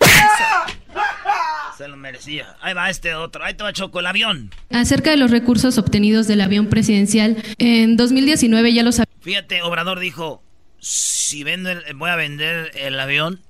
Se 1.76 1.88
lo 1.88 1.96
merecía. 1.96 2.56
Ahí 2.60 2.74
va 2.74 2.90
este 2.90 3.14
otro. 3.14 3.42
Ahí 3.44 3.54
te 3.54 3.62
va 3.64 3.72
Choco, 3.72 4.00
el 4.00 4.06
avión. 4.06 4.50
Acerca 4.70 5.10
de 5.10 5.16
los 5.16 5.30
recursos 5.30 5.78
obtenidos 5.78 6.26
del 6.26 6.40
avión 6.42 6.66
presidencial, 6.68 7.42
en 7.58 7.96
2019 7.96 8.72
ya 8.74 8.82
los 8.82 9.00
Fíjate, 9.22 9.62
Obrador 9.62 9.98
dijo, 9.98 10.42
si 10.78 11.42
vendo 11.44 11.70
el- 11.70 11.94
voy 11.94 12.10
a 12.10 12.16
vender 12.16 12.70
el 12.74 12.98
avión 13.00 13.40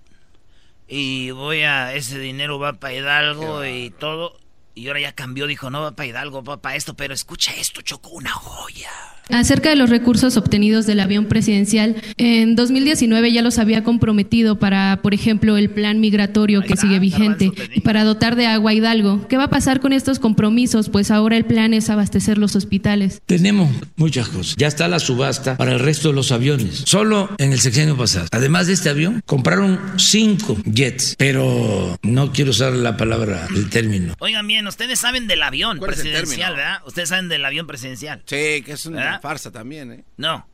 y 0.88 1.30
voy 1.32 1.62
a, 1.62 1.94
ese 1.94 2.18
dinero 2.18 2.58
va 2.58 2.74
para 2.74 2.94
Hidalgo 2.94 3.64
y 3.64 3.90
todo. 3.90 4.38
Y 4.74 4.86
ahora 4.88 5.00
ya 5.00 5.12
cambió, 5.12 5.46
dijo, 5.48 5.68
no 5.70 5.80
va 5.82 5.92
para 5.96 6.06
Hidalgo, 6.08 6.42
va 6.44 6.60
para 6.62 6.76
esto, 6.76 6.94
pero 6.94 7.12
escucha 7.14 7.52
esto, 7.54 7.82
Choco, 7.82 8.10
una 8.10 8.30
joya. 8.30 8.90
Acerca 9.32 9.70
de 9.70 9.76
los 9.76 9.90
recursos 9.90 10.36
obtenidos 10.36 10.86
del 10.86 11.00
avión 11.00 11.26
presidencial, 11.26 11.96
en 12.16 12.56
2019 12.56 13.32
ya 13.32 13.42
los 13.42 13.58
había 13.58 13.84
comprometido 13.84 14.59
para, 14.59 15.00
por 15.02 15.14
ejemplo, 15.14 15.57
el 15.57 15.70
plan 15.70 16.00
migratorio 16.00 16.62
que 16.62 16.76
sigue 16.76 16.98
vigente 16.98 17.52
y 17.74 17.80
para 17.80 18.05
dotar 18.05 18.36
de 18.36 18.46
agua 18.46 18.70
a 18.72 18.74
Hidalgo. 18.74 19.26
¿Qué 19.28 19.36
va 19.36 19.44
a 19.44 19.50
pasar 19.50 19.80
con 19.80 19.92
estos 19.92 20.18
compromisos? 20.18 20.88
Pues 20.88 21.11
ahora 21.11 21.36
el 21.36 21.44
plan 21.44 21.74
es 21.74 21.90
abastecer 21.90 22.38
los 22.38 22.57
hospitales. 22.57 23.22
Tenemos 23.26 23.70
muchas 23.96 24.28
cosas. 24.28 24.57
Ya 24.57 24.66
está 24.66 24.88
la 24.88 24.98
subasta 24.98 25.57
para 25.57 25.72
el 25.72 25.80
resto 25.80 26.09
de 26.09 26.14
los 26.14 26.32
aviones. 26.32 26.82
Solo 26.86 27.30
en 27.38 27.52
el 27.52 27.61
sexenio 27.61 27.96
pasado. 27.96 28.26
Además 28.32 28.66
de 28.66 28.74
este 28.74 28.88
avión, 28.88 29.22
compraron 29.26 29.78
cinco 29.96 30.57
jets. 30.64 31.14
Pero 31.18 31.98
no 32.02 32.32
quiero 32.32 32.50
usar 32.50 32.72
la 32.72 32.96
palabra, 32.96 33.46
el 33.55 33.70
término. 33.70 34.14
Oigan 34.18 34.46
bien, 34.46 34.66
ustedes 34.66 34.98
saben 34.98 35.26
del 35.26 35.42
avión 35.42 35.78
¿Cuál 35.78 35.92
es 35.92 36.00
el 36.00 36.12
presidencial? 36.12 36.57
¿verdad? 36.57 36.78
Ustedes 36.86 37.09
saben 37.09 37.28
del 37.28 37.44
avión 37.44 37.66
presidencial. 37.66 38.22
Sí, 38.26 38.62
que 38.64 38.72
es 38.72 38.90
¿Verdad? 38.90 39.19
Farsa 39.20 39.50
también, 39.50 39.92
¿eh? 39.92 40.04
No. 40.16 40.46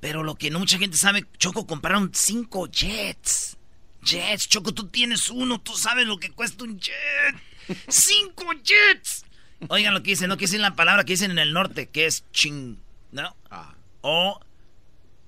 Pero 0.00 0.22
lo 0.22 0.36
que 0.36 0.50
no 0.50 0.58
mucha 0.60 0.78
gente 0.78 0.96
sabe, 0.96 1.26
Choco, 1.38 1.66
compraron 1.66 2.10
cinco 2.14 2.68
jets. 2.70 3.56
Jets, 4.02 4.48
Choco, 4.48 4.72
tú 4.72 4.86
tienes 4.88 5.28
uno, 5.30 5.60
tú 5.60 5.74
sabes 5.74 6.06
lo 6.06 6.18
que 6.18 6.30
cuesta 6.30 6.64
un 6.64 6.78
jet. 6.78 7.34
¡Cinco 7.88 8.44
jets! 8.62 9.24
Oigan 9.68 9.92
lo 9.92 10.02
que 10.02 10.10
dicen, 10.10 10.28
no 10.28 10.36
que 10.36 10.44
dicen 10.44 10.62
la 10.62 10.76
palabra 10.76 11.04
que 11.04 11.14
dicen 11.14 11.32
en 11.32 11.38
el 11.38 11.52
norte, 11.52 11.88
que 11.88 12.06
es 12.06 12.24
ching, 12.32 12.78
¿no? 13.10 13.34
O 14.02 14.40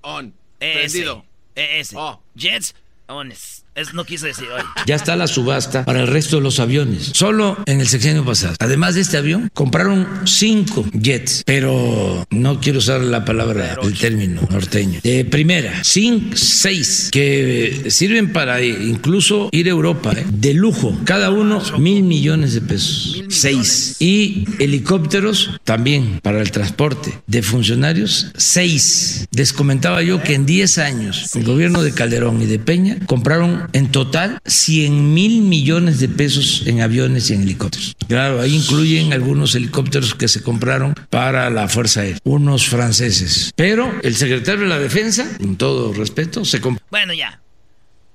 On. 0.01 0.33
ese, 0.59 0.79
Prendido. 0.79 1.25
E- 1.55 1.79
ese. 1.81 1.95
Oh. 1.97 2.23
Jets, 2.35 2.73
ones. 3.07 3.60
Es, 3.73 3.93
no 3.93 4.03
quise 4.03 4.27
decir 4.27 4.47
hoy. 4.53 4.61
Ya 4.85 4.95
está 4.95 5.15
la 5.15 5.27
subasta 5.27 5.85
para 5.85 6.01
el 6.01 6.07
resto 6.07 6.35
de 6.35 6.41
los 6.41 6.59
aviones. 6.59 7.11
Solo 7.13 7.57
en 7.65 7.79
el 7.79 7.87
sexenio 7.87 8.25
pasado. 8.25 8.55
Además 8.59 8.95
de 8.95 9.01
este 9.01 9.15
avión, 9.15 9.49
compraron 9.53 10.07
cinco 10.25 10.85
jets, 10.91 11.43
pero 11.45 12.25
no 12.31 12.59
quiero 12.59 12.79
usar 12.79 12.99
la 12.99 13.23
palabra, 13.23 13.77
el 13.81 13.97
término 13.97 14.41
norteño. 14.49 14.99
De 15.03 15.23
primera, 15.23 15.85
cinco, 15.85 16.35
seis, 16.35 17.09
que 17.13 17.85
sirven 17.87 18.33
para 18.33 18.61
incluso 18.61 19.47
ir 19.53 19.67
a 19.67 19.71
Europa, 19.71 20.11
¿eh? 20.17 20.25
de 20.29 20.53
lujo. 20.53 20.97
Cada 21.05 21.29
uno 21.29 21.61
mil 21.77 22.03
millones 22.03 22.53
de 22.53 22.61
pesos. 22.61 23.23
Seis. 23.29 23.95
Y 23.99 24.45
helicópteros 24.59 25.61
también 25.63 26.19
para 26.21 26.41
el 26.41 26.51
transporte 26.51 27.21
de 27.25 27.41
funcionarios, 27.41 28.33
seis. 28.35 29.27
Les 29.31 29.53
comentaba 29.53 30.01
yo 30.01 30.21
que 30.21 30.33
en 30.33 30.45
10 30.45 30.77
años 30.79 31.35
el 31.35 31.45
gobierno 31.45 31.83
de 31.83 31.93
Calderón 31.93 32.41
y 32.41 32.45
de 32.45 32.59
Peña 32.59 32.97
compraron 33.05 33.60
en 33.73 33.91
total 33.91 34.39
100 34.45 35.13
mil 35.13 35.41
millones 35.41 35.99
de 35.99 36.09
pesos 36.09 36.63
en 36.65 36.81
aviones 36.81 37.29
y 37.29 37.33
en 37.33 37.43
helicópteros. 37.43 37.95
Claro, 38.07 38.41
ahí 38.41 38.55
incluyen 38.55 39.13
algunos 39.13 39.55
helicópteros 39.55 40.15
que 40.15 40.27
se 40.27 40.41
compraron 40.41 40.93
para 41.09 41.49
la 41.49 41.67
Fuerza 41.67 42.01
Aérea, 42.01 42.19
unos 42.23 42.67
franceses. 42.67 43.51
Pero 43.55 43.91
el 44.03 44.15
secretario 44.15 44.61
de 44.61 44.67
la 44.67 44.79
Defensa, 44.79 45.27
con 45.37 45.55
todo 45.55 45.93
respeto, 45.93 46.45
se 46.45 46.61
compró. 46.61 46.85
Bueno, 46.89 47.13
ya. 47.13 47.41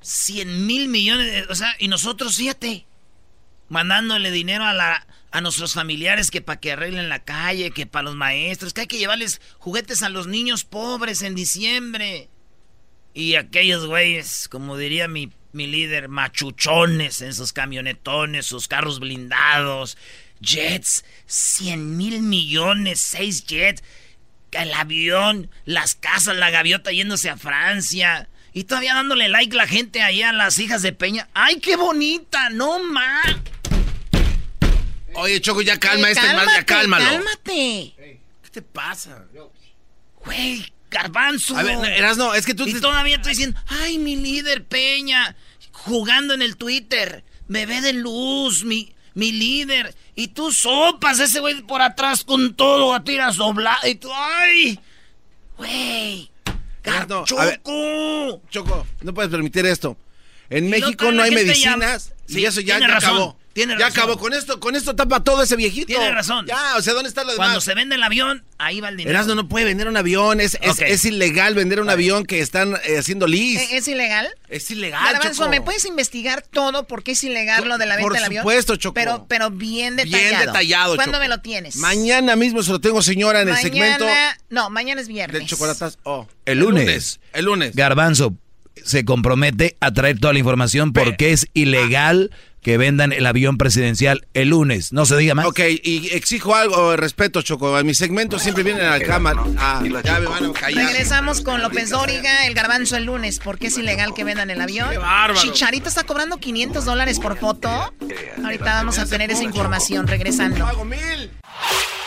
100 0.02 0.66
mil 0.66 0.88
millones, 0.88 1.46
o 1.50 1.54
sea, 1.54 1.74
y 1.78 1.88
nosotros, 1.88 2.36
fíjate, 2.36 2.86
mandándole 3.68 4.30
dinero 4.30 4.64
a 4.64 4.72
la 4.72 5.06
a 5.36 5.42
nuestros 5.42 5.74
familiares 5.74 6.30
que 6.30 6.40
para 6.40 6.60
que 6.60 6.72
arreglen 6.72 7.10
la 7.10 7.22
calle, 7.22 7.70
que 7.70 7.84
para 7.84 8.04
los 8.04 8.16
maestros, 8.16 8.72
que 8.72 8.82
hay 8.82 8.86
que 8.86 8.96
llevarles 8.96 9.42
juguetes 9.58 10.02
a 10.02 10.08
los 10.08 10.26
niños 10.26 10.64
pobres 10.64 11.20
en 11.20 11.34
diciembre. 11.34 12.30
Y 13.16 13.36
aquellos 13.36 13.86
güeyes, 13.86 14.46
como 14.48 14.76
diría 14.76 15.08
mi 15.08 15.32
mi 15.52 15.66
líder, 15.66 16.08
machuchones 16.08 17.22
en 17.22 17.32
sus 17.32 17.54
camionetones, 17.54 18.44
sus 18.44 18.68
carros 18.68 19.00
blindados, 19.00 19.96
jets, 20.38 21.02
100 21.24 21.96
mil 21.96 22.20
millones, 22.20 23.00
seis 23.00 23.46
jets, 23.46 23.82
el 24.52 24.70
avión, 24.74 25.50
las 25.64 25.94
casas, 25.94 26.36
la 26.36 26.50
gaviota 26.50 26.92
yéndose 26.92 27.30
a 27.30 27.38
Francia. 27.38 28.28
Y 28.52 28.64
todavía 28.64 28.94
dándole 28.94 29.30
like 29.30 29.56
la 29.56 29.66
gente 29.66 30.02
allá 30.02 30.28
a 30.28 30.34
las 30.34 30.58
hijas 30.58 30.82
de 30.82 30.92
Peña. 30.92 31.28
¡Ay, 31.32 31.58
qué 31.58 31.76
bonita! 31.76 32.50
¡No 32.50 32.78
más! 32.78 33.36
Oye, 35.14 35.40
Choco, 35.40 35.62
ya 35.62 35.78
calma 35.78 36.10
este 36.10 36.26
mal, 36.34 36.46
ya 36.54 36.66
cálmalo. 36.66 37.04
¡Cálmate! 37.04 37.94
¿Qué 38.42 38.50
te 38.52 38.60
pasa? 38.60 39.24
Güey, 40.22 40.66
garbanzo. 40.90 41.56
A 41.56 41.62
ver, 41.62 42.16
no, 42.16 42.34
es 42.34 42.46
que 42.46 42.54
tú... 42.54 42.66
Y 42.66 42.80
todavía 42.80 43.16
estoy 43.16 43.32
diciendo, 43.32 43.60
ay, 43.66 43.98
mi 43.98 44.16
líder 44.16 44.64
Peña 44.64 45.36
jugando 45.72 46.34
en 46.34 46.42
el 46.42 46.56
Twitter. 46.56 47.24
Bebé 47.48 47.80
de 47.80 47.92
luz, 47.92 48.64
mi, 48.64 48.92
mi 49.14 49.32
líder. 49.32 49.94
Y 50.14 50.28
tú 50.28 50.52
sopas 50.52 51.20
ese 51.20 51.40
güey 51.40 51.62
por 51.62 51.82
atrás 51.82 52.24
con 52.24 52.54
todo 52.54 52.94
a 52.94 53.04
tiras 53.04 53.36
doblada. 53.36 53.88
Y 53.88 53.94
tú, 53.96 54.10
¡ay! 54.12 54.80
Güey. 55.56 56.30
Choco. 57.24 58.42
Choco, 58.50 58.86
no 59.02 59.14
puedes 59.14 59.30
permitir 59.30 59.66
esto. 59.66 59.96
En 60.48 60.70
México 60.70 61.10
no 61.10 61.22
hay 61.22 61.32
medicinas 61.32 62.14
y 62.28 62.44
eso 62.44 62.60
ya, 62.60 62.78
ya 62.78 62.96
acabó. 62.96 63.36
Tiene 63.56 63.74
ya 63.78 63.86
acabó. 63.86 64.18
Con 64.18 64.34
esto, 64.34 64.60
con 64.60 64.76
esto 64.76 64.94
tapa 64.94 65.24
todo 65.24 65.42
ese 65.42 65.56
viejito. 65.56 65.86
Tiene 65.86 66.10
razón. 66.10 66.44
Ya, 66.44 66.76
o 66.76 66.82
sea, 66.82 66.92
¿dónde 66.92 67.08
está 67.08 67.22
lo 67.22 67.32
demás? 67.32 67.46
Cuando 67.46 67.62
se 67.62 67.72
vende 67.74 67.94
el 67.94 68.02
avión, 68.02 68.44
ahí 68.58 68.82
va 68.82 68.90
el 68.90 68.98
dinero. 68.98 69.16
Erasmo 69.16 69.34
no 69.34 69.48
puede 69.48 69.64
vender 69.64 69.88
un 69.88 69.96
avión. 69.96 70.42
Es, 70.42 70.58
es, 70.60 71.04
ilegal 71.06 71.54
vender 71.54 71.80
un 71.80 71.88
avión 71.88 72.26
que 72.26 72.40
están 72.40 72.74
eh, 72.84 72.98
haciendo 72.98 73.26
lis. 73.26 73.58
¿Es, 73.72 73.88
ilegal? 73.88 74.28
Es 74.50 74.70
ilegal, 74.70 75.18
Choco. 75.22 75.48
¿me 75.48 75.62
puedes 75.62 75.86
investigar 75.86 76.42
todo 76.42 76.86
porque 76.86 77.12
es 77.12 77.24
ilegal 77.24 77.66
lo 77.66 77.78
de 77.78 77.86
la 77.86 77.96
venta 77.96 78.12
del 78.12 78.24
avión? 78.24 78.42
Por 78.42 78.52
supuesto, 78.52 78.76
Choco. 78.76 78.92
Pero, 78.92 79.24
pero 79.26 79.50
bien 79.50 79.96
detallado. 79.96 80.28
Bien 80.28 80.40
detallado, 80.40 80.96
¿Cuándo 80.96 81.18
me 81.18 81.28
lo 81.28 81.40
tienes? 81.40 81.76
Mañana 81.76 82.36
mismo 82.36 82.62
se 82.62 82.72
lo 82.72 82.82
tengo, 82.82 83.00
señora, 83.00 83.40
en 83.40 83.48
el 83.48 83.56
segmento. 83.56 84.06
No, 84.50 84.68
mañana 84.68 85.00
es 85.00 85.08
viernes. 85.08 85.40
De 85.40 85.46
chocolatas. 85.46 85.98
Oh. 86.02 86.28
El 86.44 86.58
lunes. 86.58 87.20
El 87.32 87.46
lunes. 87.46 87.74
Garbanzo 87.74 88.34
se 88.84 89.06
compromete 89.06 89.78
a 89.80 89.92
traer 89.92 90.20
toda 90.20 90.34
la 90.34 90.40
información 90.40 90.92
porque 90.92 91.32
es 91.32 91.48
ilegal 91.54 92.30
que 92.66 92.78
vendan 92.78 93.12
el 93.12 93.24
avión 93.26 93.58
presidencial 93.58 94.26
el 94.34 94.48
lunes. 94.48 94.92
No 94.92 95.06
se 95.06 95.16
diga 95.16 95.36
más. 95.36 95.46
Ok, 95.46 95.60
y 95.84 96.08
exijo 96.08 96.56
algo 96.56 96.90
de 96.90 96.96
respeto, 96.96 97.40
Choco. 97.40 97.78
En 97.78 97.86
mis 97.86 97.96
segmentos 97.96 98.42
siempre 98.42 98.64
vienen 98.64 98.84
a 98.84 98.98
la 98.98 99.04
cámara. 99.04 99.44
Ah, 99.56 99.84
ya 100.02 100.18
me 100.18 100.26
van 100.26 100.46
a 100.46 100.52
callar. 100.52 100.86
Regresamos 100.86 101.42
con 101.42 101.62
López 101.62 101.90
Dóriga, 101.90 102.44
el 102.44 102.54
garbanzo 102.54 102.96
el 102.96 103.04
lunes. 103.04 103.38
porque 103.38 103.68
es 103.68 103.78
ilegal 103.78 104.14
que 104.14 104.24
vendan 104.24 104.50
el 104.50 104.60
avión? 104.60 104.90
Qué 104.90 104.98
bárbaro. 104.98 105.40
Chicharito 105.40 105.88
está 105.88 106.02
cobrando 106.02 106.38
500 106.38 106.84
dólares 106.84 107.20
por 107.20 107.38
foto. 107.38 107.68
Ahorita 108.42 108.64
vamos 108.64 108.98
a 108.98 109.06
tener 109.06 109.30
esa 109.30 109.44
información 109.44 110.08
regresando. 110.08 110.66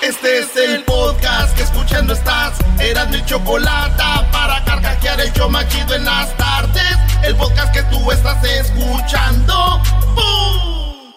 Este 0.02 0.40
es 0.40 0.56
el 0.56 0.84
podcast 0.84 1.56
que 1.56 1.64
escuchando 1.64 2.14
estás. 2.14 2.58
Eran 2.80 3.12
mi 3.12 3.24
chocolate 3.26 4.04
para 4.32 4.64
carcajear 4.64 5.20
el 5.22 5.32
yo 5.34 5.50
machido 5.50 5.96
en 5.96 6.06
las 6.06 6.36
tardes. 6.38 6.98
El 7.24 7.36
podcast 7.36 7.74
que 7.74 7.84
tú 7.84 8.12
estás 8.12 8.44
escuchando. 8.44 9.82
¡Bum! 10.16 11.14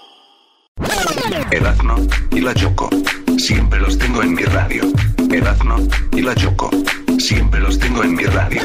Erazno 1.50 1.96
y 2.32 2.40
la 2.40 2.54
Choco. 2.54 2.90
Siempre 3.38 3.78
los 3.80 3.96
tengo 3.98 4.22
en 4.22 4.34
mi 4.34 4.42
radio. 4.42 4.84
Erazno 5.30 5.76
y 6.12 6.22
la 6.22 6.34
Choco. 6.34 6.70
Siempre 7.18 7.60
los 7.60 7.78
tengo 7.78 8.02
en 8.02 8.14
mi 8.14 8.24
radio. 8.24 8.62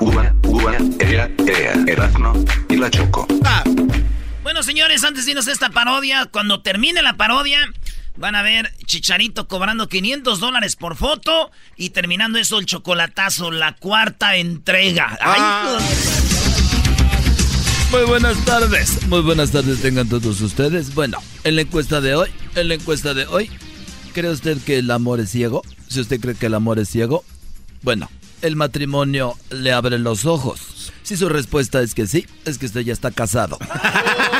Uva, 0.00 0.32
uva, 0.44 0.72
ea, 0.98 1.30
ea. 1.46 1.74
Erazno 1.86 2.32
y 2.68 2.76
la 2.76 2.90
Choco. 2.90 3.26
Ah. 3.44 3.62
Bueno, 4.42 4.62
señores, 4.62 5.04
antes 5.04 5.26
de 5.26 5.32
irnos 5.32 5.46
a 5.46 5.52
esta 5.52 5.68
parodia, 5.68 6.26
cuando 6.26 6.62
termine 6.62 7.02
la 7.02 7.18
parodia, 7.18 7.70
Van 8.18 8.34
a 8.34 8.42
ver 8.42 8.72
Chicharito 8.84 9.46
cobrando 9.46 9.88
500 9.88 10.40
dólares 10.40 10.74
por 10.74 10.96
foto 10.96 11.52
y 11.76 11.90
terminando 11.90 12.38
eso 12.38 12.58
el 12.58 12.66
chocolatazo, 12.66 13.52
la 13.52 13.76
cuarta 13.76 14.34
entrega. 14.34 15.16
Ah. 15.20 15.78
Muy 17.92 18.02
buenas 18.02 18.36
tardes, 18.44 19.06
muy 19.06 19.20
buenas 19.20 19.52
tardes 19.52 19.80
tengan 19.80 20.08
todos 20.08 20.40
ustedes. 20.40 20.94
Bueno, 20.94 21.18
en 21.44 21.54
la 21.54 21.62
encuesta 21.62 22.00
de 22.00 22.16
hoy, 22.16 22.28
en 22.56 22.66
la 22.66 22.74
encuesta 22.74 23.14
de 23.14 23.24
hoy, 23.26 23.50
¿cree 24.12 24.30
usted 24.30 24.58
que 24.62 24.78
el 24.78 24.90
amor 24.90 25.20
es 25.20 25.30
ciego? 25.30 25.62
Si 25.88 26.00
usted 26.00 26.20
cree 26.20 26.34
que 26.34 26.46
el 26.46 26.54
amor 26.54 26.80
es 26.80 26.88
ciego, 26.88 27.24
bueno, 27.82 28.10
el 28.42 28.56
matrimonio 28.56 29.36
le 29.50 29.72
abre 29.72 29.96
los 29.96 30.24
ojos. 30.24 30.92
Si 31.04 31.16
su 31.16 31.28
respuesta 31.28 31.80
es 31.82 31.94
que 31.94 32.08
sí, 32.08 32.26
es 32.44 32.58
que 32.58 32.66
usted 32.66 32.80
ya 32.80 32.92
está 32.92 33.12
casado. 33.12 33.58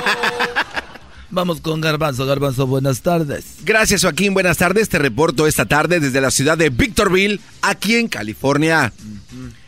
Vamos 1.31 1.61
con 1.61 1.81
Garbanzo. 1.81 2.25
Garbanzo, 2.25 2.67
buenas 2.67 3.03
tardes. 3.03 3.57
Gracias, 3.65 4.03
Joaquín. 4.03 4.33
Buenas 4.33 4.57
tardes. 4.57 4.89
Te 4.89 4.99
reporto 4.99 5.47
esta 5.47 5.67
tarde 5.67 6.01
desde 6.01 6.21
la 6.21 6.31
ciudad 6.31 6.57
de 6.57 6.71
Victorville, 6.71 7.41
aquí 7.61 7.97
en 7.97 8.09
California. 8.09 8.93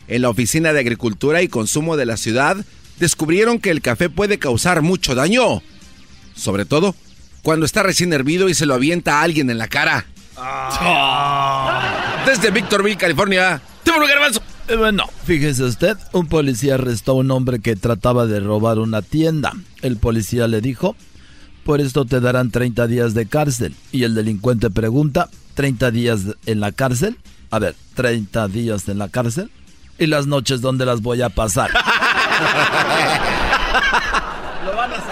En 0.08 0.22
la 0.22 0.30
Oficina 0.30 0.72
de 0.72 0.80
Agricultura 0.80 1.42
y 1.42 1.48
Consumo 1.48 1.96
de 1.96 2.06
la 2.06 2.16
ciudad, 2.16 2.56
descubrieron 2.98 3.58
que 3.58 3.70
el 3.70 3.82
café 3.82 4.08
puede 4.08 4.38
causar 4.38 4.82
mucho 4.82 5.14
daño. 5.14 5.62
Sobre 6.34 6.64
todo 6.64 6.94
cuando 7.42 7.66
está 7.66 7.82
recién 7.82 8.12
hervido 8.12 8.48
y 8.48 8.54
se 8.54 8.66
lo 8.66 8.74
avienta 8.74 9.20
a 9.20 9.22
alguien 9.22 9.50
en 9.50 9.58
la 9.58 9.68
cara. 9.68 10.06
Ah. 10.36 12.24
Desde 12.26 12.50
Victorville, 12.50 12.96
California, 12.96 13.60
un 13.86 14.06
Garbanzo. 14.08 14.40
Eh, 14.68 14.76
bueno, 14.76 15.04
fíjese 15.24 15.64
usted, 15.64 15.96
un 16.12 16.26
policía 16.26 16.74
arrestó 16.74 17.12
a 17.12 17.16
un 17.16 17.30
hombre 17.32 17.58
que 17.58 17.76
trataba 17.76 18.26
de 18.26 18.40
robar 18.40 18.78
una 18.78 19.02
tienda. 19.02 19.52
El 19.82 19.96
policía 19.96 20.46
le 20.46 20.60
dijo 20.60 20.96
por 21.64 21.80
esto 21.80 22.04
te 22.04 22.20
darán 22.20 22.50
30 22.50 22.86
días 22.86 23.14
de 23.14 23.26
cárcel. 23.26 23.74
Y 23.92 24.04
el 24.04 24.14
delincuente 24.14 24.70
pregunta, 24.70 25.28
¿30 25.56 25.90
días 25.90 26.20
en 26.46 26.60
la 26.60 26.72
cárcel? 26.72 27.16
A 27.50 27.58
ver, 27.58 27.74
30 27.94 28.48
días 28.48 28.88
en 28.88 28.98
la 28.98 29.08
cárcel. 29.08 29.50
¿Y 29.98 30.06
las 30.06 30.26
noches 30.26 30.60
dónde 30.60 30.86
las 30.86 31.02
voy 31.02 31.22
a 31.22 31.28
pasar? 31.28 31.70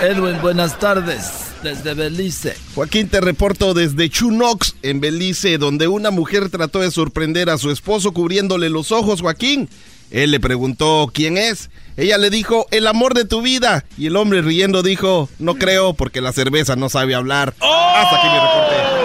Edwin, 0.01 0.41
buenas 0.41 0.79
tardes. 0.79 1.45
Desde 1.63 1.95
Belice. 1.95 2.57
Joaquín, 2.75 3.09
te 3.09 3.21
reporto 3.21 3.75
desde 3.75 4.09
Chunox, 4.09 4.77
en 4.83 5.01
Belice, 5.01 5.59
donde 5.59 5.89
una 5.89 6.13
mujer 6.13 6.51
trató 6.51 6.79
de 6.81 6.93
sorprender 6.93 7.51
a 7.51 7.59
su 7.59 7.73
esposo 7.73 8.13
cubriéndole 8.13 8.71
los 8.71 8.93
ojos, 8.93 9.23
Joaquín. 9.23 9.69
Él 10.11 10.31
le 10.31 10.41
preguntó 10.41 11.11
quién 11.13 11.37
es. 11.39 11.71
Ella 11.97 12.17
le 12.17 12.31
dijo, 12.31 12.67
el 12.71 12.87
amor 12.87 13.15
de 13.15 13.25
tu 13.25 13.43
vida. 13.43 13.85
Y 13.97 14.07
el 14.07 14.17
hombre 14.17 14.43
riendo 14.43 14.83
dijo, 14.83 15.29
no 15.39 15.57
creo 15.57 15.95
porque 15.95 16.21
la 16.21 16.33
cerveza 16.33 16.77
no 16.77 16.89
sabe 16.89 17.15
hablar. 17.15 17.55
Hasta 17.61 18.17
aquí 18.17 18.29
mi 18.29 18.39
reporte. 18.39 18.99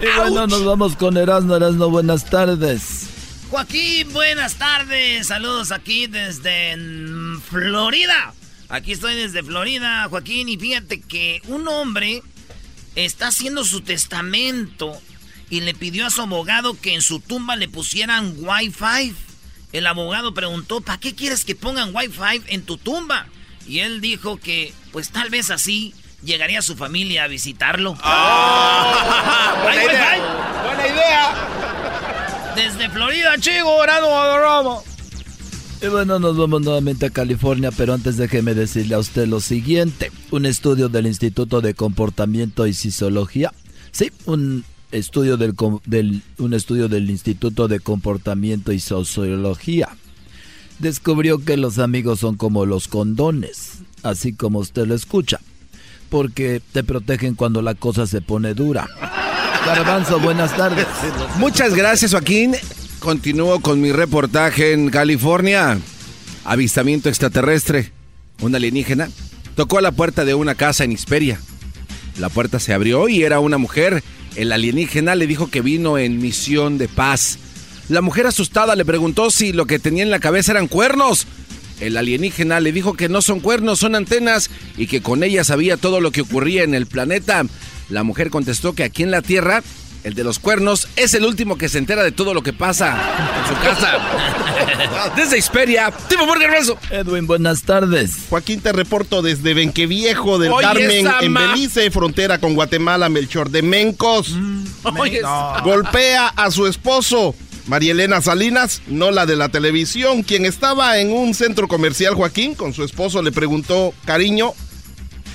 Y 0.00 0.18
bueno, 0.18 0.46
nos 0.46 0.64
vamos 0.64 0.96
con 0.96 1.16
Erasmo. 1.16 1.56
Erasmo, 1.56 1.90
buenas 1.90 2.24
tardes. 2.24 3.06
Joaquín, 3.50 4.12
buenas 4.12 4.54
tardes. 4.54 5.28
Saludos 5.28 5.72
aquí 5.72 6.06
desde 6.06 6.76
Florida. 7.48 8.34
Aquí 8.68 8.92
estoy 8.92 9.14
desde 9.14 9.42
Florida, 9.42 10.06
Joaquín. 10.10 10.48
Y 10.48 10.56
fíjate 10.56 11.00
que 11.00 11.40
un 11.46 11.68
hombre 11.68 12.22
está 12.96 13.28
haciendo 13.28 13.64
su 13.64 13.82
testamento 13.82 14.98
y 15.50 15.60
le 15.60 15.74
pidió 15.74 16.06
a 16.06 16.10
su 16.10 16.22
abogado 16.22 16.78
que 16.80 16.94
en 16.94 17.02
su 17.02 17.20
tumba 17.20 17.56
le 17.56 17.68
pusieran 17.68 18.34
Wi-Fi. 18.38 19.14
El 19.76 19.86
abogado 19.86 20.32
preguntó, 20.32 20.80
¿para 20.80 20.98
qué 20.98 21.14
quieres 21.14 21.44
que 21.44 21.54
pongan 21.54 21.94
Wi-Fi 21.94 22.44
en 22.46 22.62
tu 22.62 22.78
tumba? 22.78 23.26
Y 23.68 23.80
él 23.80 24.00
dijo 24.00 24.38
que, 24.38 24.72
pues 24.90 25.10
tal 25.10 25.28
vez 25.28 25.50
así 25.50 25.92
llegaría 26.24 26.62
su 26.62 26.76
familia 26.76 27.24
a 27.24 27.28
visitarlo. 27.28 27.94
Ah. 28.00 29.58
buena, 29.62 29.84
idea. 29.84 30.64
buena 30.64 30.88
idea. 30.88 32.54
Desde 32.56 32.88
Florida, 32.88 33.36
chico, 33.38 33.84
Erasmo 33.84 34.18
adoramos. 34.18 34.84
Y 35.82 35.88
bueno, 35.88 36.18
nos 36.20 36.38
vamos 36.38 36.62
nuevamente 36.62 37.04
a 37.04 37.10
California, 37.10 37.70
pero 37.70 37.92
antes 37.92 38.16
déjeme 38.16 38.54
decirle 38.54 38.94
a 38.94 38.98
usted 38.98 39.26
lo 39.26 39.40
siguiente. 39.40 40.10
Un 40.30 40.46
estudio 40.46 40.88
del 40.88 41.06
Instituto 41.06 41.60
de 41.60 41.74
Comportamiento 41.74 42.66
y 42.66 42.72
Sociología, 42.72 43.52
sí, 43.92 44.10
un 44.24 44.64
estudio 44.92 45.36
del, 45.36 45.54
un 46.38 46.54
estudio 46.54 46.88
del 46.88 47.10
Instituto 47.10 47.68
de 47.68 47.80
Comportamiento 47.80 48.72
y 48.72 48.80
Sociología 48.80 49.88
descubrió 50.78 51.44
que 51.44 51.56
los 51.56 51.78
amigos 51.78 52.20
son 52.20 52.36
como 52.36 52.66
los 52.66 52.88
condones, 52.88 53.78
así 54.02 54.32
como 54.32 54.58
usted 54.58 54.86
lo 54.86 54.94
escucha, 54.94 55.40
porque 56.10 56.60
te 56.72 56.84
protegen 56.84 57.34
cuando 57.34 57.62
la 57.62 57.74
cosa 57.74 58.06
se 58.06 58.20
pone 58.20 58.54
dura. 58.54 58.88
Garbanzo, 59.64 60.20
buenas 60.20 60.56
tardes. 60.56 60.86
Muchas 61.38 61.74
gracias, 61.74 62.12
Joaquín. 62.12 62.54
Continúo 63.00 63.60
con 63.60 63.80
mi 63.80 63.92
reportaje 63.92 64.72
en 64.72 64.90
California. 64.90 65.78
Avistamiento 66.44 67.08
extraterrestre. 67.08 67.92
Un 68.40 68.54
alienígena 68.54 69.08
tocó 69.54 69.78
a 69.78 69.82
la 69.82 69.92
puerta 69.92 70.24
de 70.24 70.34
una 70.34 70.54
casa 70.54 70.84
en 70.84 70.92
Hisperia. 70.92 71.40
La 72.18 72.28
puerta 72.28 72.60
se 72.60 72.72
abrió 72.72 73.08
y 73.08 73.22
era 73.22 73.40
una 73.40 73.58
mujer. 73.58 74.02
El 74.36 74.52
alienígena 74.52 75.14
le 75.14 75.26
dijo 75.26 75.50
que 75.50 75.62
vino 75.62 75.96
en 75.96 76.20
misión 76.20 76.76
de 76.76 76.88
paz. 76.88 77.38
La 77.88 78.02
mujer 78.02 78.26
asustada 78.26 78.76
le 78.76 78.84
preguntó 78.84 79.30
si 79.30 79.52
lo 79.52 79.66
que 79.66 79.78
tenía 79.78 80.02
en 80.02 80.10
la 80.10 80.20
cabeza 80.20 80.52
eran 80.52 80.68
cuernos. 80.68 81.26
El 81.80 81.96
alienígena 81.96 82.60
le 82.60 82.72
dijo 82.72 82.94
que 82.94 83.08
no 83.08 83.22
son 83.22 83.40
cuernos, 83.40 83.78
son 83.78 83.94
antenas 83.94 84.50
y 84.76 84.88
que 84.88 85.00
con 85.00 85.22
ellas 85.22 85.46
sabía 85.46 85.78
todo 85.78 86.00
lo 86.00 86.10
que 86.10 86.20
ocurría 86.20 86.64
en 86.64 86.74
el 86.74 86.86
planeta. 86.86 87.44
La 87.88 88.02
mujer 88.02 88.28
contestó 88.28 88.74
que 88.74 88.84
aquí 88.84 89.02
en 89.02 89.10
la 89.10 89.22
Tierra 89.22 89.62
el 90.06 90.14
de 90.14 90.22
los 90.22 90.38
cuernos 90.38 90.86
es 90.94 91.14
el 91.14 91.24
último 91.24 91.58
que 91.58 91.68
se 91.68 91.78
entera 91.78 92.04
de 92.04 92.12
todo 92.12 92.32
lo 92.32 92.44
que 92.44 92.52
pasa 92.52 92.96
en 93.40 93.48
su 93.48 93.60
casa. 93.60 93.98
Desde 95.16 95.42
Xperia, 95.42 95.92
Tipo 96.08 96.24
Burger 96.26 96.48
Rezo. 96.48 96.78
Edwin, 96.90 97.26
buenas 97.26 97.64
tardes. 97.64 98.12
Joaquín, 98.30 98.60
te 98.60 98.70
reporto 98.70 99.20
desde 99.20 99.52
Benqueviejo 99.52 100.38
del 100.38 100.52
Carmen, 100.60 101.08
en 101.22 101.34
Belice, 101.34 101.90
frontera 101.90 102.38
con 102.38 102.54
Guatemala, 102.54 103.08
Melchor 103.08 103.50
de 103.50 103.62
Mencos. 103.62 104.30
Mm, 104.30 104.64
Golpea 105.64 106.28
a 106.28 106.52
su 106.52 106.68
esposo. 106.68 107.34
María 107.66 107.90
Elena 107.90 108.20
Salinas, 108.20 108.82
no 108.86 109.10
la 109.10 109.26
de 109.26 109.34
la 109.34 109.48
televisión, 109.48 110.22
quien 110.22 110.46
estaba 110.46 110.98
en 111.00 111.10
un 111.10 111.34
centro 111.34 111.66
comercial, 111.66 112.14
Joaquín, 112.14 112.54
con 112.54 112.72
su 112.72 112.84
esposo, 112.84 113.22
le 113.22 113.32
preguntó, 113.32 113.92
cariño, 114.04 114.52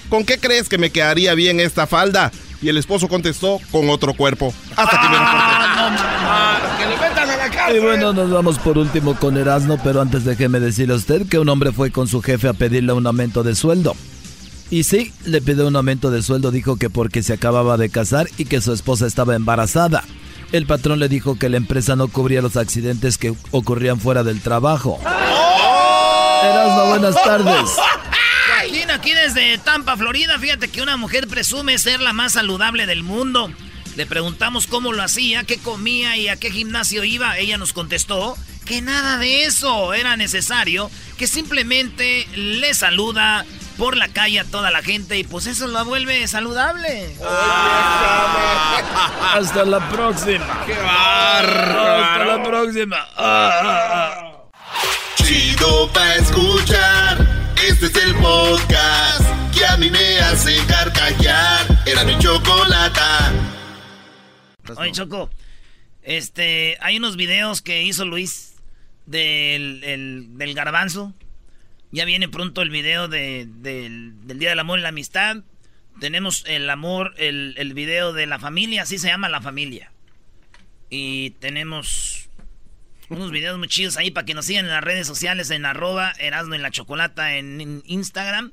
¿con 0.07 0.23
qué 0.23 0.37
crees 0.37 0.69
que 0.69 0.77
me 0.77 0.91
quedaría 0.91 1.33
bien 1.33 1.59
esta 1.59 1.87
falda? 1.87 2.31
Y 2.61 2.69
el 2.69 2.77
esposo 2.77 3.07
contestó 3.07 3.59
con 3.71 3.89
otro 3.89 4.13
cuerpo. 4.13 4.53
Hasta 4.75 5.01
que 5.01 5.09
me 5.09 5.15
ah, 5.19 6.59
¡Que 6.77 6.85
le 6.85 6.97
metan 6.97 7.29
a 7.29 7.37
la 7.37 7.49
cárcel! 7.49 7.77
Y 7.77 7.79
bueno, 7.79 8.13
nos 8.13 8.29
vamos 8.29 8.59
por 8.59 8.77
último 8.77 9.15
con 9.15 9.37
Erasmo, 9.37 9.79
pero 9.83 10.01
antes 10.01 10.23
déjeme 10.23 10.59
decirle 10.59 10.93
a 10.93 10.97
usted 10.97 11.27
que 11.27 11.39
un 11.39 11.49
hombre 11.49 11.71
fue 11.71 11.91
con 11.91 12.07
su 12.07 12.21
jefe 12.21 12.47
a 12.47 12.53
pedirle 12.53 12.93
un 12.93 13.07
aumento 13.07 13.41
de 13.43 13.55
sueldo. 13.55 13.95
Y 14.69 14.83
sí, 14.83 15.11
le 15.25 15.41
pidió 15.41 15.67
un 15.67 15.75
aumento 15.75 16.11
de 16.11 16.21
sueldo, 16.21 16.51
dijo 16.51 16.77
que 16.77 16.89
porque 16.89 17.23
se 17.23 17.33
acababa 17.33 17.77
de 17.77 17.89
casar 17.89 18.27
y 18.37 18.45
que 18.45 18.61
su 18.61 18.71
esposa 18.73 19.07
estaba 19.07 19.35
embarazada. 19.35 20.03
El 20.51 20.65
patrón 20.65 20.99
le 20.99 21.09
dijo 21.09 21.39
que 21.39 21.49
la 21.49 21.57
empresa 21.57 21.95
no 21.95 22.09
cubría 22.09 22.41
los 22.41 22.57
accidentes 22.57 23.17
que 23.17 23.33
ocurrían 23.51 23.99
fuera 23.99 24.23
del 24.23 24.41
trabajo. 24.41 24.99
¡Oh! 25.03 26.41
Erasmo, 26.43 26.85
buenas 26.87 27.23
tardes. 27.23 27.71
Aquí 28.93 29.13
desde 29.13 29.57
Tampa, 29.57 29.97
Florida, 29.97 30.37
fíjate 30.39 30.69
que 30.69 30.81
una 30.81 30.97
mujer 30.97 31.27
presume 31.27 31.77
ser 31.77 31.99
la 32.01 32.13
más 32.13 32.33
saludable 32.33 32.85
del 32.85 33.03
mundo. 33.03 33.51
Le 33.95 34.05
preguntamos 34.05 34.67
cómo 34.67 34.93
lo 34.93 35.03
hacía, 35.03 35.43
qué 35.43 35.57
comía 35.57 36.15
y 36.17 36.29
a 36.29 36.37
qué 36.37 36.51
gimnasio 36.51 37.03
iba. 37.03 37.37
Ella 37.37 37.57
nos 37.57 37.73
contestó 37.73 38.37
que 38.65 38.81
nada 38.81 39.17
de 39.17 39.45
eso 39.45 39.93
era 39.93 40.15
necesario, 40.17 40.89
que 41.17 41.27
simplemente 41.27 42.27
le 42.33 42.73
saluda 42.73 43.45
por 43.77 43.97
la 43.97 44.07
calle 44.07 44.39
a 44.39 44.45
toda 44.45 44.71
la 44.71 44.81
gente 44.81 45.17
y 45.17 45.23
pues 45.23 45.47
eso 45.47 45.67
la 45.67 45.83
vuelve 45.83 46.27
saludable. 46.27 47.15
Hasta 49.33 49.65
la 49.65 49.89
próxima. 49.89 50.63
¡Qué 50.65 50.75
bárbaro! 50.75 52.03
Hasta 52.03 52.25
la 52.25 52.43
próxima. 52.43 52.97
Chido 55.15 55.91
pa 55.91 56.15
escuchar. 56.15 57.30
Este 57.67 57.85
es 57.85 57.95
el 57.95 58.15
podcast 58.15 59.21
que 59.55 59.63
a 59.63 59.77
mí 59.77 59.91
me 59.91 60.19
hace 60.19 60.57
carcajear. 60.65 61.83
Era 61.85 62.03
mi 62.03 62.17
chocolata. 62.17 63.31
Oye, 64.77 64.91
Choco, 64.91 65.29
este, 66.01 66.77
hay 66.81 66.97
unos 66.97 67.17
videos 67.17 67.61
que 67.61 67.83
hizo 67.83 68.03
Luis 68.05 68.55
del, 69.05 69.79
del 70.37 70.53
garbanzo. 70.55 71.13
Ya 71.91 72.05
viene 72.05 72.27
pronto 72.27 72.63
el 72.63 72.71
video 72.71 73.07
del, 73.07 73.61
Día 73.61 74.49
del 74.49 74.59
Amor 74.59 74.79
y 74.79 74.81
la 74.81 74.89
Amistad. 74.89 75.43
Tenemos 75.99 76.43
el 76.47 76.67
amor, 76.67 77.13
el, 77.17 77.53
el 77.57 77.75
video 77.75 78.11
de 78.11 78.25
la 78.25 78.39
familia, 78.39 78.83
así 78.83 78.97
se 78.97 79.09
llama 79.09 79.29
la 79.29 79.41
familia. 79.41 79.91
Y 80.89 81.31
tenemos 81.31 82.20
unos 83.11 83.31
videos 83.31 83.57
muy 83.57 83.67
chidos 83.67 83.97
ahí 83.97 84.11
para 84.11 84.25
que 84.25 84.33
nos 84.33 84.45
sigan 84.45 84.65
en 84.65 84.71
las 84.71 84.83
redes 84.83 85.07
sociales 85.07 85.49
en 85.49 85.65
arroba 85.65 86.13
Erasno 86.19 86.55
en 86.55 86.61
la 86.61 86.71
Chocolata 86.71 87.35
en 87.35 87.81
Instagram, 87.85 88.51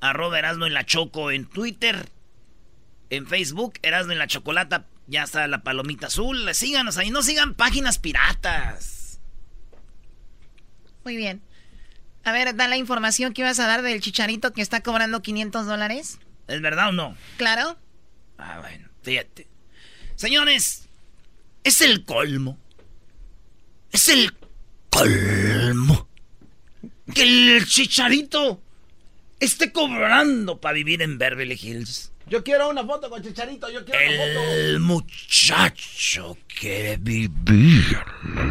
arroba 0.00 0.38
Erasno 0.38 0.66
en 0.66 0.74
la 0.74 0.84
Choco 0.84 1.30
en 1.30 1.46
Twitter, 1.46 2.08
en 3.10 3.26
Facebook, 3.26 3.74
Erasno 3.82 4.12
en 4.12 4.18
la 4.18 4.26
Chocolata, 4.26 4.86
ya 5.06 5.22
está 5.22 5.46
la 5.46 5.62
palomita 5.62 6.08
azul, 6.08 6.52
síganos 6.54 6.98
ahí, 6.98 7.10
no 7.10 7.22
sigan 7.22 7.54
páginas 7.54 7.98
piratas. 7.98 9.20
Muy 11.04 11.16
bien. 11.16 11.40
A 12.24 12.32
ver, 12.32 12.54
da 12.56 12.68
la 12.68 12.76
información 12.76 13.32
que 13.32 13.42
ibas 13.42 13.58
a 13.60 13.66
dar 13.66 13.82
del 13.82 14.00
chicharito 14.00 14.52
que 14.52 14.60
está 14.60 14.82
cobrando 14.82 15.22
500 15.22 15.66
dólares. 15.66 16.18
¿Es 16.46 16.60
verdad 16.60 16.90
o 16.90 16.92
no? 16.92 17.16
Claro. 17.38 17.78
Ah, 18.36 18.58
bueno, 18.60 18.88
fíjate. 19.02 19.46
Señores, 20.16 20.88
es 21.64 21.80
el 21.80 22.04
colmo 22.04 22.58
es 23.92 24.08
el 24.08 24.34
colmo. 24.90 26.08
Que 27.14 27.56
el 27.56 27.66
chicharito 27.66 28.60
esté 29.40 29.72
cobrando 29.72 30.60
para 30.60 30.74
vivir 30.74 31.02
en 31.02 31.18
Beverly 31.18 31.58
Hills. 31.60 32.12
Yo 32.26 32.44
quiero 32.44 32.68
una 32.68 32.84
foto 32.84 33.08
con 33.08 33.22
Chicharito, 33.22 33.70
yo 33.70 33.84
quiero 33.84 34.00
el 34.00 34.14
una 34.14 34.40
foto. 34.40 34.52
El 34.52 34.80
muchacho 34.80 36.36
quiere 36.60 36.98
vivir 36.98 37.98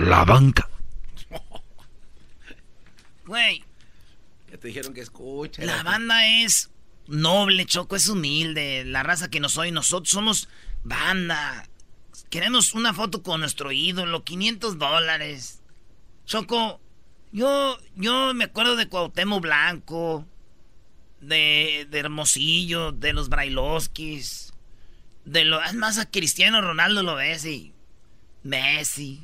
la 0.01 0.25
banca. 0.25 0.67
Güey. 3.25 3.63
Ya 4.49 4.57
te 4.57 4.69
dijeron 4.69 4.93
que 4.93 5.01
escucha. 5.01 5.63
La 5.65 5.83
banda 5.83 6.25
es 6.25 6.69
noble, 7.07 7.65
Choco, 7.65 7.97
es 7.97 8.07
humilde. 8.07 8.85
La 8.85 9.03
raza 9.03 9.29
que 9.29 9.41
nos 9.41 9.51
soy, 9.51 9.71
nosotros 9.71 10.09
somos 10.09 10.47
banda. 10.83 11.67
Queremos 12.29 12.73
una 12.73 12.93
foto 12.93 13.23
con 13.23 13.39
nuestro 13.39 13.71
ídolo, 13.71 14.23
500 14.23 14.77
dólares. 14.77 15.61
Choco, 16.25 16.81
yo, 17.31 17.77
yo 17.95 18.33
me 18.33 18.45
acuerdo 18.45 18.75
de 18.75 18.89
Cuauhtémoc 18.89 19.41
Blanco, 19.41 20.25
de, 21.21 21.87
de 21.89 21.99
Hermosillo, 21.99 22.91
de 22.91 23.13
los 23.13 23.29
Brailovskis, 23.29 24.53
de 25.25 25.45
lo, 25.45 25.59
más 25.73 25.97
a 25.97 26.09
Cristiano 26.09 26.61
Ronaldo 26.61 27.03
lo 27.03 27.15
ves 27.15 27.45
y 27.45 27.73
Messi. 28.43 29.21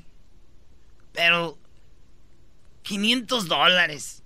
Pero 1.14 1.58
500 2.84 3.48
dólares. 3.48 4.24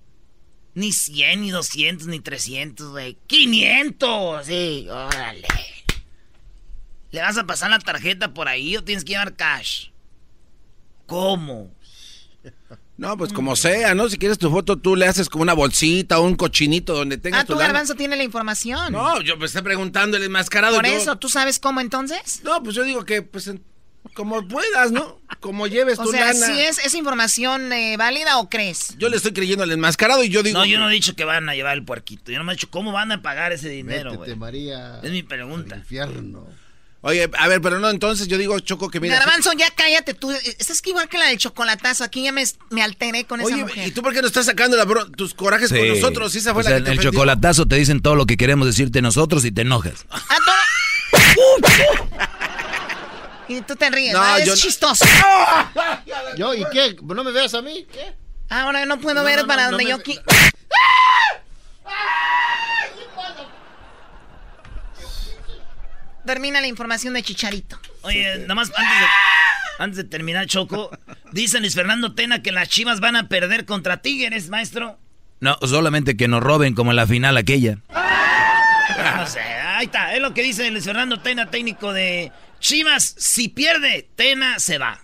Ni 0.73 0.91
100, 0.91 1.41
ni 1.41 1.49
200, 1.49 2.07
ni 2.07 2.19
300, 2.19 2.91
güey. 2.91 3.17
¡500! 3.27 4.45
Sí, 4.45 4.87
órale. 4.89 5.47
¿Le 7.17 7.23
vas 7.23 7.37
a 7.39 7.47
pasar 7.47 7.71
la 7.71 7.79
tarjeta 7.79 8.31
por 8.31 8.47
ahí 8.47 8.77
o 8.77 8.83
tienes 8.83 9.03
que 9.03 9.13
llevar 9.13 9.35
cash? 9.35 9.87
¿Cómo? 11.07 11.71
No, 12.95 13.17
pues 13.17 13.33
como 13.33 13.55
sea, 13.55 13.95
¿no? 13.95 14.07
Si 14.07 14.19
quieres 14.19 14.37
tu 14.37 14.51
foto, 14.51 14.77
tú 14.77 14.95
le 14.95 15.07
haces 15.07 15.27
como 15.27 15.41
una 15.41 15.53
bolsita 15.53 16.19
o 16.19 16.23
un 16.23 16.35
cochinito 16.35 16.93
donde 16.93 17.17
tengas 17.17 17.41
ah, 17.41 17.45
tu 17.45 17.55
garbanzo 17.55 17.95
tiene 17.95 18.15
la 18.17 18.23
información. 18.23 18.93
No, 18.93 19.19
yo 19.21 19.35
me 19.35 19.47
estoy 19.47 19.63
preguntando 19.63 20.15
el 20.15 20.23
enmascarado. 20.25 20.75
Por 20.75 20.85
eso, 20.85 21.17
¿tú 21.17 21.27
sabes 21.27 21.57
cómo 21.57 21.81
entonces? 21.81 22.41
No, 22.43 22.61
pues 22.61 22.75
yo 22.75 22.83
digo 22.83 23.03
que, 23.03 23.23
pues, 23.23 23.51
como 24.13 24.47
puedas, 24.47 24.91
¿no? 24.91 25.19
Como 25.39 25.65
lleves 25.65 25.97
tu 25.97 26.11
sea, 26.11 26.35
¿sí 26.35 26.59
es, 26.59 26.77
es 26.77 26.93
información 26.93 27.73
eh, 27.73 27.97
válida 27.97 28.37
o 28.37 28.47
crees? 28.47 28.95
Yo 28.99 29.09
le 29.09 29.17
estoy 29.17 29.33
creyendo 29.33 29.63
al 29.63 29.71
enmascarado 29.71 30.23
y 30.23 30.29
yo 30.29 30.43
digo... 30.43 30.59
No, 30.59 30.65
yo 30.67 30.77
no 30.77 30.87
he 30.87 30.93
dicho 30.93 31.15
que 31.15 31.25
van 31.25 31.49
a 31.49 31.55
llevar 31.55 31.75
el 31.75 31.83
puerquito. 31.83 32.31
Yo 32.31 32.37
no 32.37 32.43
me 32.43 32.53
he 32.53 32.55
dicho 32.55 32.69
cómo 32.69 32.91
van 32.91 33.11
a 33.11 33.23
pagar 33.23 33.53
ese 33.53 33.69
dinero, 33.69 34.13
güey. 34.13 34.35
María. 34.35 34.99
Es 35.01 35.09
mi 35.09 35.23
pregunta. 35.23 35.77
infierno. 35.77 36.47
Oye, 37.01 37.29
a 37.37 37.47
ver, 37.47 37.61
pero 37.61 37.79
no, 37.79 37.89
entonces 37.89 38.27
yo 38.27 38.37
digo, 38.37 38.59
Choco, 38.59 38.89
que 38.89 38.99
mira... 38.99 39.17
Garbanzo, 39.19 39.53
ya 39.53 39.69
cállate 39.69 40.13
tú. 40.15 40.31
Estás 40.31 40.81
que 40.81 40.89
igual 40.89 41.07
que 41.07 41.17
la 41.17 41.27
del 41.27 41.37
chocolatazo. 41.37 42.03
Aquí 42.03 42.23
ya 42.23 42.31
me, 42.31 42.43
me 42.71 42.81
alteré 42.81 43.23
con 43.25 43.39
esa 43.39 43.55
mujer. 43.55 43.87
¿y 43.87 43.91
tú 43.91 44.01
por 44.01 44.13
qué 44.13 44.21
no 44.21 44.27
estás 44.27 44.47
sacando 44.47 44.75
la 44.75 44.83
bro- 44.85 45.09
tus 45.15 45.33
corajes 45.33 45.69
con 45.69 45.87
nosotros? 45.87 46.35
Esa 46.35 46.53
fue 46.53 46.61
O 46.61 46.63
sea, 46.63 46.71
la 46.73 46.77
que 46.79 46.83
te 46.85 46.91
el 46.91 46.97
ofendió. 46.99 47.11
chocolatazo 47.11 47.65
te 47.67 47.75
dicen 47.75 48.01
todo 48.01 48.15
lo 48.15 48.25
que 48.25 48.35
queremos 48.35 48.67
decirte 48.67 49.01
nosotros 49.01 49.45
y 49.45 49.51
te 49.51 49.61
enojas. 49.61 50.05
Y 53.49 53.61
tú 53.61 53.77
te 53.77 53.89
ríes, 53.89 54.11
No, 54.13 54.35
es 54.37 54.45
no- 54.47 54.55
chistoso. 54.55 55.05
¿Yo 56.37 56.53
y 56.53 56.65
qué? 56.71 56.97
¿No 57.01 57.23
me 57.23 57.31
veas 57.31 57.53
a 57.53 57.61
mí? 57.61 57.87
¿Qué? 57.91 58.13
Ahora 58.49 58.85
no 58.85 58.99
puedo 58.99 59.15
No, 59.21 59.23
ver 59.23 59.45
para 59.47 59.65
no 59.65 59.71
donde 59.71 59.85
me 59.85 59.89
yo 59.91 59.99
qui- 59.99 60.21
Termina 66.27 66.59
la 66.59 66.67
información 66.67 67.13
de 67.13 67.23
Chicharito. 67.23 67.79
Oye, 68.01 68.39
nada 68.39 68.53
más 68.53 68.69
antes 68.75 68.99
de, 68.99 69.05
antes 69.79 69.97
de 69.97 70.03
terminar, 70.03 70.45
Choco, 70.45 70.91
dice 71.31 71.61
Luis 71.61 71.73
Fernando 71.73 72.13
Tena 72.15 72.43
que 72.43 72.51
las 72.51 72.67
chivas 72.67 72.99
van 72.99 73.15
a 73.15 73.29
perder 73.29 73.65
contra 73.65 74.01
Tigres, 74.01 74.49
maestro. 74.49 74.99
No, 75.39 75.57
solamente 75.65 76.17
que 76.17 76.27
nos 76.27 76.43
roben 76.43 76.75
como 76.75 76.91
en 76.91 76.97
la 76.97 77.07
final 77.07 77.37
aquella. 77.37 77.77
No 79.15 79.25
sé, 79.25 79.39
ahí 79.39 79.85
está, 79.85 80.13
es 80.15 80.21
lo 80.21 80.33
que 80.33 80.43
dice 80.43 80.69
Luis 80.69 80.83
Fernando 80.83 81.21
Tena, 81.21 81.49
técnico 81.49 81.93
de 81.93 82.33
Chivas. 82.59 83.15
Si 83.17 83.47
pierde, 83.47 84.09
Tena 84.17 84.59
se 84.59 84.77
va. 84.77 84.99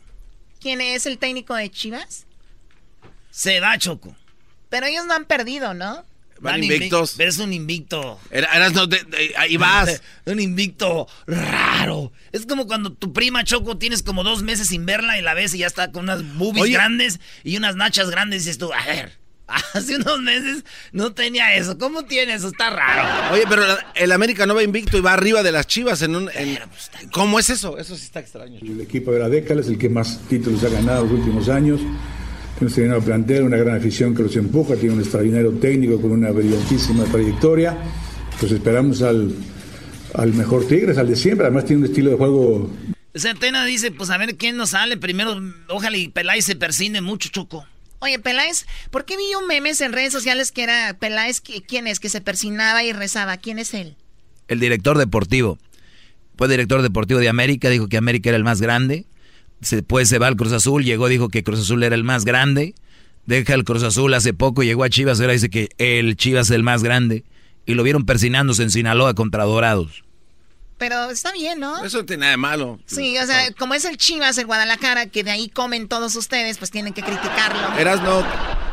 ¿Quién 0.60 0.82
es 0.82 1.06
el 1.06 1.20
técnico 1.20 1.56
de 1.56 1.72
Chivas? 1.72 2.26
Se 3.32 3.62
va, 3.62 3.78
Choco. 3.78 4.14
Pero 4.68 4.88
ellos 4.88 5.06
no 5.06 5.14
han 5.14 5.26
perdido, 5.26 5.74
¿no? 5.74 6.04
Van 6.44 6.62
invi- 6.62 6.74
invictos. 6.74 7.16
Pero 7.18 7.30
es 7.30 7.38
un 7.40 7.54
invicto. 7.54 8.20
Era- 8.32 8.48
eras 8.56 8.74
no, 8.74 8.86
de- 8.88 9.04
de- 9.04 9.34
ahí 9.38 9.58
vas. 9.58 10.02
un 10.26 10.40
invicto 10.40 11.08
raro. 11.26 12.12
Es 12.32 12.46
como 12.46 12.68
cuando 12.68 12.94
tu 12.94 13.14
prima 13.14 13.44
Choco 13.44 13.78
tienes 13.78 14.04
como 14.04 14.24
dos 14.24 14.44
meses 14.44 14.68
sin 14.68 14.86
verla 14.86 15.18
y 15.18 15.22
la 15.22 15.34
ves 15.34 15.54
y 15.54 15.60
ya 15.60 15.68
está 15.68 15.92
con 15.92 16.04
unas 16.04 16.24
boobies 16.38 16.64
Oye. 16.64 16.74
grandes 16.74 17.20
y 17.44 17.58
unas 17.58 17.76
nachas 17.76 18.10
grandes. 18.10 18.42
Y 18.44 18.46
dices 18.46 18.58
tú, 18.58 18.72
a 18.74 18.86
ver, 18.86 19.18
hace 19.74 19.96
unos 19.98 20.20
meses 20.22 20.64
no 20.92 21.14
tenía 21.14 21.54
eso. 21.56 21.78
¿Cómo 21.78 22.04
tiene 22.06 22.34
eso? 22.34 22.48
Está 22.48 22.70
raro. 22.70 23.34
Oye, 23.34 23.44
pero 23.48 23.66
la- 23.68 23.92
el 23.96 24.12
América 24.12 24.46
no 24.46 24.56
va 24.56 24.64
invicto 24.64 24.98
y 24.98 25.02
va 25.02 25.14
arriba 25.14 25.44
de 25.44 25.52
las 25.52 25.68
chivas 25.68 26.02
en 26.02 26.16
un... 26.16 26.30
en- 26.34 26.60
¿Cómo 27.12 27.40
es 27.40 27.50
eso? 27.50 27.78
Eso 27.78 27.96
sí 27.96 28.06
está 28.06 28.20
extraño. 28.20 28.60
El 28.62 28.82
equipo 28.82 29.12
de 29.12 29.20
la 29.20 29.30
década 29.30 29.62
es 29.62 29.68
el 29.68 29.78
que 29.78 29.90
más 29.90 30.20
títulos 30.30 30.64
ha 30.64 30.70
ganado 30.70 31.04
en 31.06 31.10
los 31.10 31.20
últimos 31.20 31.50
años. 31.50 31.82
Tiene 32.68 32.90
un 32.90 32.96
extraordinario 32.98 33.06
plantel, 33.06 33.44
una 33.44 33.58
gran 33.58 33.76
afición 33.78 34.16
que 34.16 34.24
los 34.24 34.36
empuja, 34.36 34.76
tiene 34.76 34.96
un 34.96 35.02
extraordinario 35.02 35.52
técnico 35.54 36.02
con 36.02 36.12
una 36.12 36.32
brillantísima 36.32 37.04
trayectoria. 37.06 37.78
Pues 38.40 38.52
esperamos 38.52 39.02
al, 39.02 39.34
al 40.14 40.34
mejor 40.34 40.68
Tigres, 40.68 40.98
al 40.98 41.08
de 41.08 41.16
siempre. 41.16 41.46
Además 41.48 41.66
tiene 41.66 41.84
un 41.84 41.90
estilo 41.90 42.12
de 42.12 42.18
juego 42.18 42.70
O 43.16 43.20
sea, 43.20 43.34
Tena 43.36 43.66
dice, 43.66 43.92
pues 43.92 44.10
a 44.10 44.18
ver 44.18 44.36
quién 44.36 44.58
nos 44.58 44.72
sale. 44.72 44.98
Primero, 44.98 45.40
ojalá 45.70 45.98
y 45.98 46.08
Peláez 46.10 46.46
se 46.46 46.56
persine 46.56 47.02
mucho, 47.02 47.30
Choco. 47.30 47.66
Oye, 48.00 48.20
Peláez, 48.20 48.66
¿por 48.92 49.06
qué 49.06 49.16
vi 49.16 49.24
un 49.40 49.48
memes 49.48 49.80
en 49.82 49.94
redes 49.94 50.12
sociales 50.12 50.52
que 50.52 50.64
era 50.64 50.98
Peláez, 51.00 51.42
qui- 51.42 51.64
quién 51.66 51.88
es? 51.88 52.00
Que 52.02 52.10
se 52.10 52.20
persinaba 52.22 52.84
y 52.84 52.92
rezaba. 52.92 53.38
¿Quién 53.38 53.60
es 53.60 53.74
él? 53.74 53.96
El 54.50 54.60
director 54.60 54.98
deportivo. 54.98 55.58
Fue 56.38 56.50
director 56.50 56.82
deportivo 56.82 57.20
de 57.20 57.30
América, 57.30 57.70
dijo 57.70 57.88
que 57.88 57.96
América 57.98 58.30
era 58.30 58.38
el 58.38 58.44
más 58.44 58.60
grande. 58.60 59.06
Después 59.70 60.10
se 60.10 60.20
va 60.20 60.28
al 60.28 60.36
Cruz 60.36 60.52
Azul, 60.54 60.84
llegó, 60.84 61.08
dijo 61.08 61.30
que 61.30 61.44
Cruz 61.44 61.60
Azul 61.62 61.84
era 61.84 61.96
el 61.96 62.04
más 62.04 62.26
grande. 62.26 62.76
Deja 63.26 63.54
el 63.54 63.64
Cruz 63.64 63.84
Azul 63.84 64.14
hace 64.14 64.34
poco, 64.34 64.64
llegó 64.64 64.84
a 64.84 64.90
Chivas, 64.90 65.20
ahora 65.22 65.34
dice 65.34 65.50
que 65.50 65.70
el 65.78 66.18
Chivas 66.18 66.48
es 66.50 66.56
el 66.56 66.64
más 66.64 66.84
grande. 66.84 67.24
Y 67.66 67.76
lo 67.76 67.84
vieron 67.84 68.06
persinándose 68.06 68.64
en 68.64 68.72
Sinaloa 68.72 69.14
contra 69.14 69.46
Dorados. 69.46 70.04
Pero 70.78 71.10
está 71.12 71.32
bien, 71.32 71.60
¿no? 71.62 71.86
Eso 71.86 72.00
no 72.00 72.06
tiene 72.06 72.22
nada 72.22 72.32
de 72.32 72.38
malo. 72.38 72.80
Sí, 72.86 73.18
o 73.18 73.26
sea, 73.26 73.52
como 73.54 73.74
es 73.74 73.86
el 73.86 73.96
Chivas, 73.96 74.38
el 74.38 74.46
Guadalajara, 74.48 75.06
que 75.06 75.24
de 75.24 75.32
ahí 75.32 75.48
comen 75.48 75.88
todos 75.88 76.16
ustedes, 76.18 76.58
pues 76.58 76.72
tienen 76.72 76.92
que 76.94 77.02
criticarlo. 77.04 77.78
Eras 77.80 78.02
no, 78.02 78.26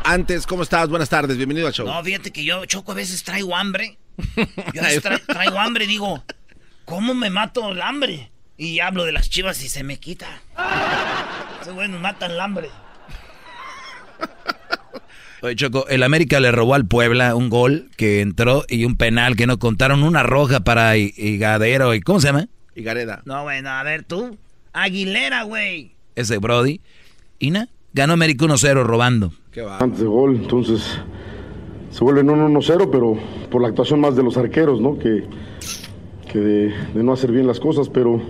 antes, 0.03 0.45
¿cómo 0.45 0.63
estás? 0.63 0.89
Buenas 0.89 1.07
tardes, 1.07 1.37
bienvenido 1.37 1.67
al 1.67 1.73
show. 1.73 1.85
No, 1.85 2.03
fíjate 2.03 2.31
que 2.31 2.43
yo, 2.43 2.65
Choco, 2.65 2.91
a 2.91 2.95
veces 2.95 3.23
traigo 3.23 3.55
hambre. 3.55 3.97
Yo 4.73 4.81
a 4.81 4.85
veces 4.87 5.03
tra- 5.03 5.21
traigo 5.25 5.57
hambre 5.57 5.85
y 5.85 5.87
digo, 5.87 6.21
¿cómo 6.85 7.13
me 7.13 7.29
mato 7.29 7.71
el 7.71 7.81
hambre? 7.81 8.29
Y 8.61 8.79
hablo 8.79 9.05
de 9.05 9.11
las 9.11 9.27
chivas 9.27 9.63
y 9.63 9.69
se 9.69 9.83
me 9.83 9.97
quita. 9.97 10.27
Ese 11.61 11.71
güey 11.71 11.87
nos 11.87 11.99
mata 11.99 12.27
el 12.27 12.39
hambre. 12.39 12.69
Oye, 15.41 15.55
Choco, 15.55 15.87
el 15.87 16.03
América 16.03 16.39
le 16.39 16.51
robó 16.51 16.75
al 16.75 16.85
Puebla 16.85 17.33
un 17.33 17.49
gol 17.49 17.89
que 17.97 18.21
entró 18.21 18.63
y 18.69 18.85
un 18.85 18.97
penal 18.97 19.35
que 19.35 19.47
no 19.47 19.57
contaron, 19.57 20.03
una 20.03 20.21
roja 20.21 20.59
para 20.59 20.95
Higadero 20.95 21.95
y 21.95 22.01
¿cómo 22.01 22.19
se 22.19 22.27
llama? 22.27 22.49
Y 22.75 22.83
Gareda. 22.83 23.23
No, 23.25 23.41
bueno, 23.41 23.71
a 23.71 23.81
ver 23.81 24.03
tú. 24.03 24.37
Aguilera, 24.73 25.41
güey. 25.41 25.95
Ese 26.13 26.37
Brody. 26.37 26.81
Y 27.39 27.49
na, 27.49 27.67
ganó 27.93 28.13
América 28.13 28.45
1-0 28.45 28.83
robando. 28.83 29.33
Antes 29.79 30.01
de 30.01 30.05
gol, 30.05 30.35
entonces 30.35 30.99
se 31.89 32.03
vuelven 32.03 32.29
un 32.29 32.53
1-0, 32.53 32.89
pero 32.91 33.17
por 33.49 33.63
la 33.63 33.69
actuación 33.69 34.01
más 34.01 34.15
de 34.15 34.21
los 34.21 34.37
arqueros, 34.37 34.79
¿no? 34.79 34.99
Que, 34.99 35.23
que 36.31 36.37
de, 36.37 36.67
de 36.93 37.03
no 37.03 37.13
hacer 37.13 37.31
bien 37.31 37.47
las 37.47 37.59
cosas, 37.59 37.89
pero, 37.89 38.21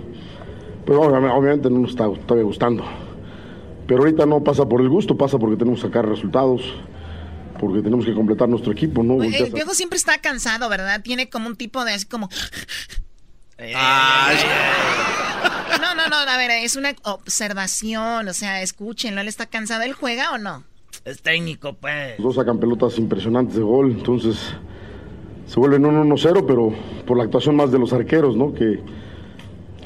pero 0.86 1.00
obvia- 1.02 1.32
obviamente 1.34 1.70
no 1.70 1.80
nos 1.80 1.90
está 1.90 2.04
todavía 2.26 2.44
gustando. 2.44 2.84
Pero 3.86 4.00
ahorita 4.00 4.26
no 4.26 4.42
pasa 4.42 4.66
por 4.68 4.80
el 4.80 4.88
gusto, 4.88 5.16
pasa 5.16 5.38
porque 5.38 5.56
tenemos 5.56 5.80
que 5.80 5.88
sacar 5.88 6.06
resultados, 6.08 6.62
porque 7.58 7.82
tenemos 7.82 8.04
que 8.04 8.14
completar 8.14 8.48
nuestro 8.48 8.72
equipo, 8.72 9.02
¿no? 9.02 9.14
Oye, 9.16 9.36
El 9.44 9.52
viejo 9.52 9.74
siempre 9.74 9.96
está 9.96 10.18
cansado, 10.18 10.68
¿verdad? 10.68 11.02
Tiene 11.02 11.28
como 11.28 11.48
un 11.48 11.56
tipo 11.56 11.84
de 11.84 11.92
así 11.94 12.06
como... 12.06 12.28
No, 15.80 15.94
no, 15.94 16.08
no, 16.08 16.16
a 16.16 16.36
ver, 16.36 16.50
es 16.50 16.76
una 16.76 16.94
observación, 17.04 18.28
o 18.28 18.32
sea, 18.32 18.62
escúchenlo, 18.62 19.20
¿él 19.20 19.28
está 19.28 19.46
cansado? 19.46 19.82
¿Él 19.82 19.92
juega 19.94 20.32
o 20.32 20.38
no? 20.38 20.62
Es 21.04 21.20
técnico, 21.22 21.74
pues. 21.74 22.18
Los 22.18 22.24
dos 22.26 22.34
sacan 22.36 22.58
pelotas 22.58 22.98
impresionantes 22.98 23.56
de 23.56 23.62
gol, 23.62 23.90
entonces 23.90 24.36
se 25.46 25.58
vuelven 25.58 25.84
un 25.86 26.08
1-0, 26.10 26.44
pero 26.46 26.72
por 27.06 27.16
la 27.16 27.24
actuación 27.24 27.56
más 27.56 27.72
de 27.72 27.78
los 27.78 27.92
arqueros, 27.92 28.36
¿no? 28.36 28.52
Que, 28.54 28.80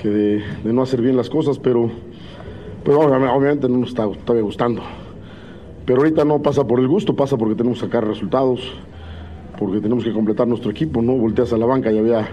que 0.06 0.12
de, 0.12 0.44
de 0.62 0.72
no 0.72 0.82
hacer 0.82 1.02
bien 1.02 1.16
las 1.16 1.28
cosas, 1.28 1.58
pero, 1.58 1.90
pero 2.84 3.00
obvia- 3.00 3.32
obviamente 3.34 3.68
no 3.68 3.78
nos 3.78 3.88
está 3.88 4.04
gustando. 4.04 4.82
Pero 5.84 5.98
ahorita 5.98 6.24
no 6.24 6.40
pasa 6.42 6.64
por 6.64 6.78
el 6.78 6.86
gusto, 6.86 7.16
pasa 7.16 7.36
porque 7.36 7.56
tenemos 7.56 7.80
que 7.80 7.86
sacar 7.86 8.06
resultados, 8.06 8.60
porque 9.58 9.80
tenemos 9.80 10.04
que 10.04 10.12
completar 10.12 10.46
nuestro 10.46 10.70
equipo, 10.70 11.02
¿no? 11.02 11.14
Volteas 11.14 11.52
a 11.52 11.56
la 11.56 11.66
banca 11.66 11.90
y 11.90 11.98
había 11.98 12.28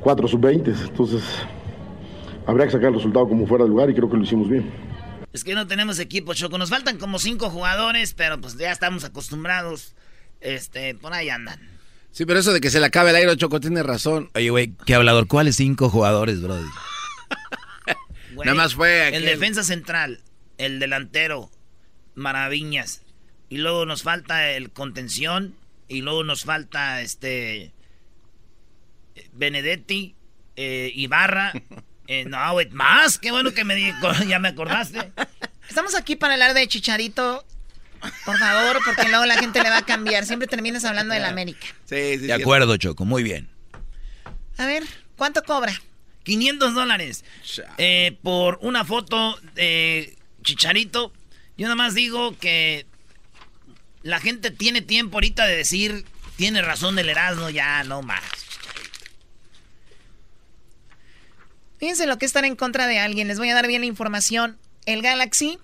cuatro 0.00 0.28
sub-20, 0.28 0.88
entonces 0.88 1.22
habría 2.46 2.66
que 2.66 2.72
sacar 2.72 2.88
el 2.90 2.94
resultado 2.94 3.28
como 3.28 3.44
fuera 3.46 3.64
de 3.64 3.70
lugar 3.70 3.90
y 3.90 3.94
creo 3.94 4.08
que 4.08 4.16
lo 4.16 4.22
hicimos 4.22 4.48
bien. 4.48 4.70
Es 5.32 5.42
que 5.42 5.54
no 5.54 5.66
tenemos 5.66 5.98
equipo, 5.98 6.32
Choco. 6.34 6.58
Nos 6.58 6.70
faltan 6.70 6.96
como 6.98 7.18
cinco 7.18 7.50
jugadores, 7.50 8.14
pero 8.14 8.40
pues 8.40 8.56
ya 8.56 8.70
estamos 8.70 9.04
acostumbrados. 9.04 9.94
Este, 10.40 10.94
por 10.94 11.12
ahí 11.12 11.28
andan. 11.28 11.58
Sí, 12.18 12.26
pero 12.26 12.40
eso 12.40 12.52
de 12.52 12.60
que 12.60 12.68
se 12.68 12.80
le 12.80 12.86
acabe 12.86 13.10
el 13.10 13.16
aire, 13.16 13.36
Choco, 13.36 13.60
tiene 13.60 13.80
razón. 13.84 14.28
Oye, 14.34 14.50
güey, 14.50 14.72
qué 14.84 14.96
hablador. 14.96 15.28
¿Cuáles 15.28 15.54
cinco 15.54 15.88
jugadores? 15.88 16.40
Güey, 18.34 18.44
Nada 18.44 18.56
más 18.56 18.74
fue 18.74 19.06
El 19.06 19.22
aquel- 19.22 19.24
defensa 19.26 19.62
central, 19.62 20.20
el 20.58 20.80
delantero, 20.80 21.48
Maraviñas. 22.16 23.02
Y 23.48 23.58
luego 23.58 23.86
nos 23.86 24.02
falta 24.02 24.50
el 24.50 24.72
contención. 24.72 25.54
Y 25.86 26.02
luego 26.02 26.24
nos 26.24 26.42
falta 26.42 27.02
este. 27.02 27.72
Benedetti, 29.32 30.16
eh, 30.56 30.90
Ibarra. 30.96 31.52
Eh, 32.10 32.24
no, 32.24 32.52
güey, 32.52 32.68
más. 32.70 33.18
Qué 33.18 33.30
bueno 33.30 33.52
que 33.52 33.64
me 33.64 33.74
di- 33.76 33.92
ya 34.28 34.38
me 34.40 34.48
acordaste. 34.48 35.12
Estamos 35.68 35.94
aquí 35.94 36.16
para 36.16 36.32
hablar 36.34 36.54
de 36.54 36.66
Chicharito, 36.66 37.44
por 38.24 38.38
favor, 38.38 38.78
porque 38.84 39.08
luego 39.08 39.26
la 39.26 39.36
gente 39.38 39.62
le 39.62 39.70
va 39.70 39.78
a 39.78 39.84
cambiar. 39.84 40.26
Siempre 40.26 40.48
terminas 40.48 40.84
hablando 40.84 41.14
de 41.14 41.20
la 41.20 41.28
América. 41.28 41.66
Sí, 41.84 42.16
De 42.16 42.32
acuerdo, 42.32 42.76
Choco, 42.76 43.04
muy 43.04 43.22
bien. 43.22 43.48
A 44.56 44.66
ver, 44.66 44.84
¿cuánto 45.16 45.42
cobra? 45.42 45.72
500 46.24 46.74
dólares 46.74 47.24
eh, 47.78 48.18
por 48.22 48.58
una 48.60 48.84
foto 48.84 49.38
de 49.54 50.18
Chicharito. 50.42 51.12
Yo 51.56 51.64
nada 51.64 51.76
más 51.76 51.94
digo 51.94 52.36
que 52.38 52.86
la 54.02 54.20
gente 54.20 54.50
tiene 54.50 54.82
tiempo 54.82 55.16
ahorita 55.16 55.46
de 55.46 55.56
decir, 55.56 56.04
tiene 56.36 56.62
razón 56.62 56.98
el 56.98 57.08
Erasmo, 57.08 57.50
ya 57.50 57.82
no 57.84 58.02
más. 58.02 58.22
Fíjense 61.78 62.06
lo 62.06 62.18
que 62.18 62.26
es 62.26 62.30
estar 62.30 62.44
en 62.44 62.56
contra 62.56 62.86
de 62.86 62.98
alguien. 62.98 63.28
Les 63.28 63.38
voy 63.38 63.48
a 63.50 63.54
dar 63.54 63.66
bien 63.66 63.82
la 63.82 63.86
información. 63.86 64.58
El 64.84 65.02
Galaxy, 65.02 65.58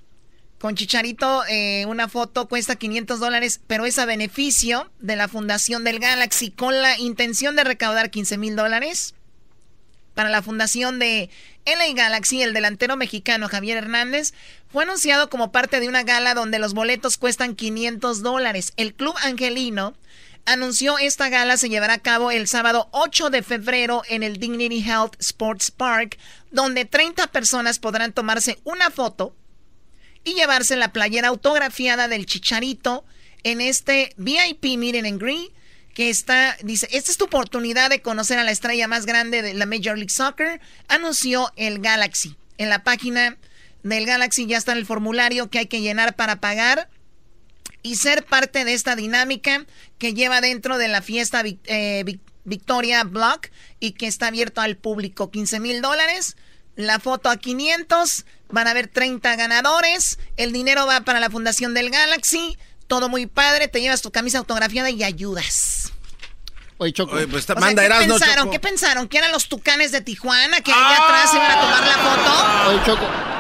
con 0.65 0.77
Chicharito, 0.77 1.45
eh, 1.47 1.85
una 1.85 2.09
foto 2.09 2.49
cuesta 2.49 2.77
500 2.77 3.21
dólares, 3.21 3.61
pero 3.67 3.85
es 3.85 3.99
a 3.99 4.07
beneficio 4.07 4.91
de 4.99 5.15
la 5.15 5.29
fundación 5.29 5.85
del 5.85 5.99
Galaxy 5.99 6.51
con 6.51 6.81
la 6.81 6.99
intención 6.99 7.55
de 7.55 7.65
recaudar 7.65 8.11
15 8.11 8.39
mil 8.39 8.57
dólares. 8.57 9.15
Para 10.15 10.31
la 10.31 10.41
fundación 10.41 10.99
de 10.99 11.29
LA 11.67 11.93
Galaxy, 11.95 12.41
el 12.41 12.55
delantero 12.55 12.97
mexicano 12.97 13.47
Javier 13.51 13.77
Hernández 13.77 14.33
fue 14.73 14.85
anunciado 14.85 15.29
como 15.29 15.53
parte 15.53 15.81
de 15.81 15.89
una 15.89 16.03
gala 16.03 16.33
donde 16.33 16.59
los 16.59 16.73
boletos 16.73 17.19
cuestan 17.19 17.57
500 17.57 18.23
dólares. 18.23 18.73
El 18.79 18.95
club 18.95 19.15
angelino 19.23 19.93
anunció 20.47 20.97
esta 20.97 21.29
gala 21.29 21.59
se 21.59 21.69
llevará 21.69 21.93
a 21.93 21.99
cabo 21.99 22.31
el 22.31 22.49
sábado 22.49 22.89
8 22.93 23.29
de 23.29 23.43
febrero 23.43 24.01
en 24.09 24.23
el 24.23 24.39
Dignity 24.39 24.83
Health 24.83 25.17
Sports 25.19 25.71
Park, 25.71 26.17
donde 26.53 26.87
30 26.87 27.27
personas 27.27 27.79
podrán 27.79 28.15
tomarse 28.15 28.61
una 28.65 28.89
foto 28.89 29.37
y 30.25 30.35
llevarse 30.35 30.77
la 30.77 30.93
playera 30.93 31.29
autografiada 31.29 32.09
del 32.09 32.27
Chicharito 32.27 33.05
en 33.43 33.61
este 33.61 34.15
VIP 34.17 34.77
Meeting 34.79 35.05
en 35.05 35.19
Green, 35.19 35.49
que 35.93 36.11
está, 36.11 36.57
dice, 36.63 36.89
esta 36.91 37.11
es 37.11 37.17
tu 37.17 37.27
oportunidad 37.27 37.91
de 37.91 38.03
conocer 38.03 38.39
a 38.39 38.45
la 38.45 38.51
estrella 38.51 38.89
más 38.89 39.07
grande 39.07 39.43
de 39.43 39.55
la 39.55 39.67
Major 39.67 39.97
League 39.97 40.11
Soccer, 40.11 40.61
anunció 40.89 41.53
el 41.57 41.79
Galaxy. 41.79 42.37
En 42.59 42.69
la 42.69 42.83
página 42.83 43.37
del 43.83 44.07
Galaxy 44.07 44.47
ya 44.47 44.57
está 44.57 44.73
el 44.73 44.87
formulario 44.87 45.51
que 45.51 45.61
hay 45.61 45.67
que 45.67 45.83
llenar 45.83 46.17
para 46.17 46.41
pagar 46.41 46.89
y 47.83 47.97
ser 47.97 48.25
parte 48.25 48.65
de 48.65 48.73
esta 48.73 48.97
dinámica 48.97 49.67
que 49.99 50.15
lleva 50.15 50.41
dentro 50.41 50.79
de 50.79 50.89
la 50.89 51.03
fiesta 51.03 51.43
eh, 51.45 52.19
Victoria 52.45 53.05
Block 53.05 53.51
y 53.79 53.93
que 53.93 54.07
está 54.07 54.29
abierto 54.29 54.63
al 54.63 54.77
público. 54.77 55.31
15 55.31 55.61
mil 55.61 55.83
dólares, 55.83 56.37
la 56.77 56.99
foto 56.99 57.29
a 57.29 57.37
500, 57.37 58.25
van 58.55 58.69
a 58.69 58.71
haber 58.71 58.89
30 58.89 59.37
ganadores, 59.37 60.19
el 60.37 60.53
dinero 60.53 60.87
va 60.87 61.03
para 61.03 61.21
la 61.21 61.29
Fundación 61.29 61.75
del 61.75 61.91
Galaxy, 61.91 62.57
todo 62.87 63.09
muy 63.09 63.27
padre, 63.27 63.69
te 63.69 63.81
llevas 63.81 64.01
tu 64.01 64.11
camisa 64.11 64.39
autografiada 64.39 64.89
y 64.91 65.03
ayudas. 65.03 65.93
Oye, 66.79 66.93
Choco. 66.93 67.17
Oye, 67.17 67.29
pues, 67.29 67.49
manda 67.57 67.83
¿qué 67.83 68.07
pensaron? 68.07 68.51
¿Qué 68.51 68.61
pensaron? 68.61 69.09
¿Que 69.09 69.19
eran 69.19 69.33
los 69.33 69.49
tucanes 69.49 69.93
de 69.93 70.01
Tijuana 70.01 70.61
que 70.61 70.73
allá 70.73 71.05
atrás 71.05 71.35
iban 71.35 71.51
a 71.51 71.61
tomar 71.61 71.87
la 71.87 71.99
foto? 71.99 72.71
Oye, 72.71 72.81
Choco. 72.85 73.35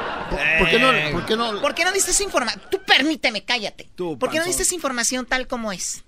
¿Por, 0.58 0.68
qué 0.68 0.78
no, 0.78 1.12
¿Por 1.12 1.26
qué 1.26 1.36
no? 1.36 1.60
¿Por 1.60 1.74
qué 1.74 1.84
no 1.84 1.92
diste 1.92 2.10
esa 2.10 2.22
información? 2.22 2.62
Tú 2.70 2.80
permíteme, 2.84 3.44
cállate. 3.44 3.88
¿Por 3.96 4.30
qué 4.30 4.38
no 4.38 4.44
diste 4.44 4.62
esa 4.62 4.74
información 4.74 5.26
tal 5.26 5.46
como 5.46 5.72
es? 5.72 6.04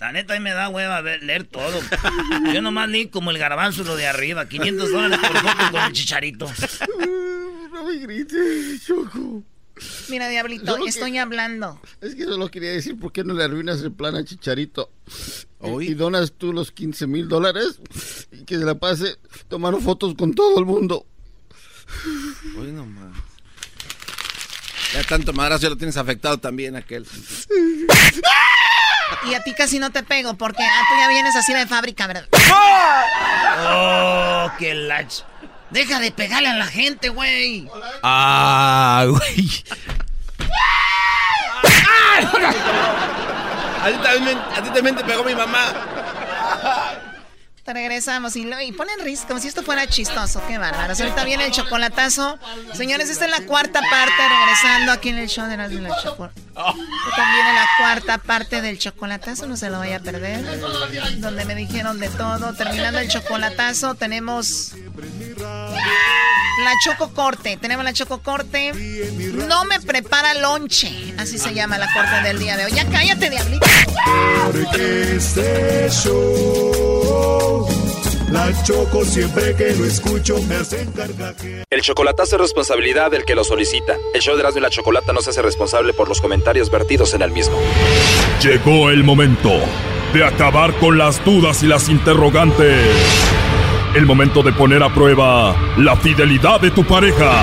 La 0.00 0.12
neta, 0.12 0.32
ahí 0.32 0.40
me 0.40 0.52
da 0.52 0.70
hueva 0.70 1.02
leer 1.02 1.44
todo. 1.44 1.78
Yo 2.54 2.62
nomás 2.62 2.88
leí 2.88 3.08
como 3.08 3.30
el 3.30 3.38
garbanzo 3.38 3.84
lo 3.84 3.96
de 3.96 4.06
arriba. 4.06 4.48
500 4.48 4.90
dólares 4.90 5.18
por 5.18 5.36
foto 5.38 5.70
con 5.72 5.82
el 5.82 5.92
chicharito. 5.92 6.50
No 7.80 7.86
me 7.86 7.96
grites, 7.96 8.84
Choco. 8.86 9.42
Mira, 10.10 10.28
Diablito, 10.28 10.76
estoy 10.86 11.16
hablando. 11.16 11.80
Es 12.02 12.14
que 12.14 12.24
solo 12.24 12.50
quería 12.50 12.72
decir, 12.72 12.98
¿por 12.98 13.10
qué 13.10 13.24
no 13.24 13.32
le 13.32 13.42
arruinas 13.42 13.80
el 13.80 13.92
plan 13.92 14.14
a 14.16 14.22
Chicharito? 14.22 14.90
Y 15.80 15.94
donas 15.94 16.32
tú 16.32 16.52
los 16.52 16.72
15 16.72 17.06
mil 17.06 17.26
dólares 17.26 17.80
y 18.32 18.44
que 18.44 18.58
se 18.58 18.66
la 18.66 18.74
pase 18.74 19.16
tomando 19.48 19.80
fotos 19.80 20.14
con 20.14 20.34
todo 20.34 20.58
el 20.58 20.66
mundo. 20.66 21.06
Uy, 22.58 22.70
no 22.70 22.84
más. 22.84 23.16
Ya 24.92 25.02
tanto 25.04 25.32
madrazo 25.32 25.62
ya 25.62 25.70
lo 25.70 25.78
tienes 25.78 25.96
afectado 25.96 26.36
también 26.36 26.76
aquel. 26.76 27.06
Y 29.28 29.34
a 29.34 29.42
ti 29.42 29.54
casi 29.54 29.80
no 29.80 29.90
te 29.90 30.04
pego 30.04 30.34
porque 30.34 30.62
ah, 30.62 30.82
tú 30.88 30.94
ya 31.00 31.08
vienes 31.08 31.34
así 31.34 31.52
de 31.52 31.66
fábrica, 31.66 32.06
¿verdad? 32.06 32.28
¡Oh! 33.62 34.52
¡Qué 34.56 34.72
lach! 34.72 35.22
Deja 35.70 36.00
de 36.00 36.10
pegarle 36.10 36.48
a 36.48 36.54
la 36.54 36.66
gente, 36.66 37.08
güey. 37.10 37.68
Ah, 38.02 39.04
güey. 39.08 39.64
a, 43.82 43.88
ti 43.88 43.96
también, 44.02 44.38
a 44.38 44.62
ti 44.62 44.70
también 44.70 44.96
te 44.96 45.04
pegó 45.04 45.24
mi 45.24 45.34
mamá 45.34 45.72
regresamos 47.72 48.36
y, 48.36 48.48
y 48.62 48.72
ponen 48.72 49.00
risa 49.00 49.26
como 49.26 49.40
si 49.40 49.48
esto 49.48 49.62
fuera 49.62 49.86
chistoso. 49.86 50.42
Qué 50.46 50.58
bárbaro. 50.58 50.92
Ahorita 50.92 51.24
viene 51.24 51.46
el 51.46 51.52
chocolatazo. 51.52 52.38
Señores, 52.74 53.10
esta 53.10 53.24
es 53.26 53.30
la 53.30 53.46
cuarta 53.46 53.80
parte 53.80 54.14
regresando 54.28 54.92
aquí 54.92 55.08
en 55.10 55.18
el 55.18 55.28
show 55.28 55.46
de 55.46 55.56
la, 55.56 55.68
de 55.68 55.80
la. 55.80 55.88
También 55.94 57.46
en 57.46 57.54
la 57.54 57.66
cuarta 57.78 58.18
parte 58.18 58.60
del 58.60 58.78
chocolatazo, 58.78 59.46
no 59.46 59.56
se 59.56 59.70
lo 59.70 59.78
vaya 59.78 59.96
a 59.96 60.00
perder. 60.00 60.44
Donde 61.20 61.44
me 61.44 61.54
dijeron 61.54 61.98
de 61.98 62.08
todo. 62.08 62.52
Terminando 62.54 62.98
el 62.98 63.08
chocolatazo, 63.08 63.94
tenemos 63.94 64.72
la 66.64 66.72
choco 66.84 67.12
corte. 67.14 67.56
Tenemos 67.56 67.84
la 67.84 67.92
choco 67.92 68.22
corte. 68.22 68.72
No 69.48 69.64
me 69.64 69.80
prepara 69.80 70.34
lonche. 70.34 71.14
Así 71.18 71.38
se 71.38 71.54
llama 71.54 71.78
la 71.78 71.92
corte 71.92 72.22
del 72.22 72.38
día 72.38 72.56
de 72.56 72.66
hoy. 72.66 72.72
Ya 72.72 72.86
cállate, 72.86 73.30
diablito. 73.30 73.66
Porque 74.46 75.16
este 75.16 75.88
show, 75.90 76.89
la 78.30 78.62
choco 78.62 79.04
siempre 79.04 79.54
que 79.56 79.74
lo 79.74 79.84
escucho 79.84 80.40
me 80.48 80.56
hace 80.56 80.86
que 81.40 81.64
El 81.68 81.80
chocolatazo 81.80 82.36
es 82.36 82.42
responsabilidad 82.42 83.10
del 83.10 83.24
que 83.24 83.34
lo 83.34 83.42
solicita. 83.42 83.96
El 84.14 84.20
show 84.20 84.34
de 84.34 84.40
Erasmo 84.40 84.58
y 84.58 84.62
la 84.62 84.70
Chocolata 84.70 85.12
no 85.12 85.20
se 85.20 85.30
hace 85.30 85.42
responsable 85.42 85.92
por 85.92 86.08
los 86.08 86.20
comentarios 86.20 86.70
vertidos 86.70 87.14
en 87.14 87.22
el 87.22 87.32
mismo. 87.32 87.56
Llegó 88.42 88.90
el 88.90 89.02
momento 89.02 89.50
de 90.14 90.24
acabar 90.24 90.72
con 90.78 90.98
las 90.98 91.24
dudas 91.24 91.62
y 91.62 91.66
las 91.66 91.88
interrogantes. 91.88 92.86
El 93.94 94.06
momento 94.06 94.42
de 94.42 94.52
poner 94.52 94.82
a 94.82 94.94
prueba 94.94 95.56
la 95.76 95.96
fidelidad 95.96 96.60
de 96.60 96.70
tu 96.70 96.84
pareja. 96.84 97.42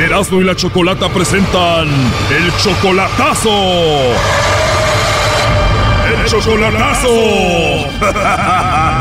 Erasmo 0.00 0.40
y 0.40 0.44
la 0.44 0.54
Chocolata 0.54 1.08
presentan 1.08 1.88
el 1.88 2.56
chocolatazo. 2.62 3.50
El 6.26 6.42
chocolatazo. 6.42 7.08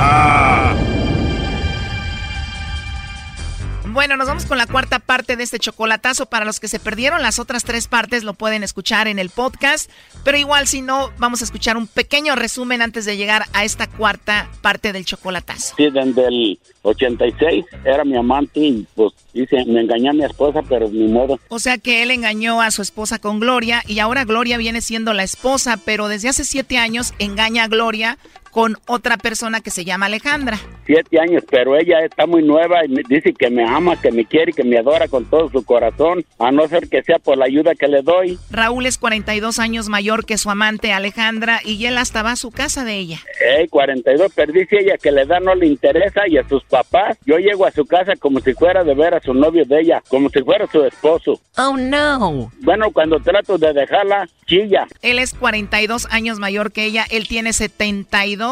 Bueno, 3.96 4.18
nos 4.18 4.28
vamos 4.28 4.46
con 4.46 4.58
la 4.58 4.68
cuarta 4.68 5.00
parte 5.00 5.38
de 5.38 5.44
este 5.46 5.58
chocolatazo. 5.58 6.26
Para 6.26 6.44
los 6.44 6.60
que 6.60 6.68
se 6.68 6.82
perdieron 6.82 7.22
las 7.22 7.40
otras 7.40 7.64
tres 7.64 7.88
partes, 7.88 8.26
lo 8.26 8.34
pueden 8.34 8.62
escuchar 8.62 9.08
en 9.08 9.20
el 9.20 9.30
podcast. 9.30 9.90
Pero 10.26 10.38
igual, 10.38 10.68
si 10.68 10.82
no, 10.82 11.12
vamos 11.18 11.40
a 11.40 11.46
escuchar 11.46 11.78
un 11.78 11.88
pequeño 11.88 12.36
resumen 12.36 12.82
antes 12.82 13.06
de 13.06 13.16
llegar 13.16 13.46
a 13.54 13.64
esta 13.64 13.88
cuarta 13.88 14.50
parte 14.62 14.92
del 14.92 15.06
chocolatazo. 15.06 15.76
Sí, 15.78 15.90
desde 15.90 16.28
el 16.28 16.60
86 16.82 17.64
era 17.86 18.04
mi 18.04 18.18
amante 18.18 18.60
y 18.60 18.86
pues 18.96 19.14
dice, 19.34 19.64
me 19.66 19.80
engañó 19.80 20.10
a 20.10 20.14
mi 20.14 20.26
esposa, 20.26 20.62
pero 20.68 20.90
ni 20.90 21.08
modo. 21.08 21.40
O 21.48 21.60
sea 21.60 21.78
que 21.78 22.04
él 22.04 22.12
engañó 22.12 22.62
a 22.62 22.72
su 22.72 22.82
esposa 22.82 23.20
con 23.20 23.40
Gloria 23.40 23.82
y 23.88 24.00
ahora 24.00 24.26
Gloria 24.26 24.58
viene 24.58 24.82
siendo 24.82 25.14
la 25.14 25.24
esposa, 25.24 25.80
pero 25.86 26.10
desde 26.10 26.28
hace 26.28 26.44
siete 26.44 26.78
años 26.78 27.14
engaña 27.18 27.64
a 27.64 27.68
Gloria 27.70 28.18
con 28.56 28.78
otra 28.88 29.18
persona 29.18 29.60
que 29.60 29.70
se 29.70 29.84
llama 29.84 30.06
Alejandra. 30.06 30.58
Siete 30.86 31.20
años, 31.20 31.44
pero 31.52 31.76
ella 31.76 32.00
está 32.06 32.26
muy 32.26 32.42
nueva 32.42 32.86
y 32.86 32.88
me 32.88 33.02
dice 33.06 33.34
que 33.34 33.50
me 33.50 33.68
ama, 33.68 34.00
que 34.00 34.14
me 34.14 34.24
quiere 34.24 34.52
y 34.52 34.54
que 34.54 34.64
me 34.64 34.78
adora 34.78 35.10
con 35.10 35.26
todo 35.26 35.50
su 35.50 35.66
corazón, 35.66 36.24
a 36.40 36.54
no 36.54 36.66
ser 36.70 36.88
que 36.88 37.04
sea 37.04 37.20
por 37.20 37.38
la 37.38 37.48
ayuda 37.48 37.76
que 37.76 37.90
le 37.90 38.02
doy. 38.02 38.40
Raúl 38.50 38.86
es 38.86 38.98
42 38.98 39.60
años 39.60 39.90
mayor 39.90 40.26
que 40.26 40.38
su 40.38 40.50
amante 40.50 40.94
Alejandra 40.94 41.60
y 41.66 41.86
él 41.86 41.98
hasta 41.98 42.24
va 42.24 42.32
a 42.32 42.36
su 42.38 42.50
casa 42.50 42.86
de 42.86 42.96
ella. 42.96 43.20
Ey, 43.46 43.68
42, 43.68 44.32
pero 44.34 44.54
dice 44.54 44.78
ella 44.80 44.98
que 45.04 45.12
le 45.12 45.26
da 45.26 45.42
no 45.42 45.54
le 45.54 45.68
interesa 45.68 46.22
y 46.26 46.38
a 46.38 46.48
sus 46.48 46.64
papás. 46.64 47.18
Yo 47.26 47.38
llego 47.40 47.66
a 47.66 47.72
su 47.72 47.86
casa 47.86 48.14
como 48.16 48.40
si 48.40 48.54
fuera 48.54 48.86
de 48.86 48.96
ver 48.96 49.16
a 49.16 49.20
su 49.20 49.34
novio 49.34 49.66
de 49.66 49.82
ella, 49.82 50.02
como 50.08 50.30
si 50.30 50.42
fuera 50.42 50.66
su 50.68 50.82
esposo. 50.86 51.42
Oh, 51.58 51.76
no. 51.76 52.54
Bueno, 52.62 52.92
cuando 52.94 53.20
trato 53.20 53.58
de 53.58 53.74
dejarla, 53.74 54.30
chilla. 54.46 54.88
Él 55.02 55.20
es 55.20 55.34
42 55.34 56.08
años 56.10 56.40
mayor 56.40 56.72
que 56.72 56.86
ella, 56.86 57.06
él 57.10 57.28
tiene 57.28 57.52
72 57.52 58.45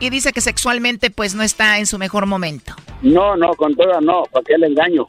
y 0.00 0.10
dice 0.10 0.32
que 0.32 0.40
sexualmente 0.40 1.10
pues 1.10 1.34
no 1.34 1.42
está 1.42 1.78
en 1.78 1.86
su 1.86 1.98
mejor 1.98 2.26
momento. 2.26 2.74
No, 3.04 3.36
no, 3.36 3.52
con 3.54 3.76
todo 3.76 4.00
no, 4.00 4.22
porque 4.32 4.56
le 4.56 4.68
engaño. 4.68 5.06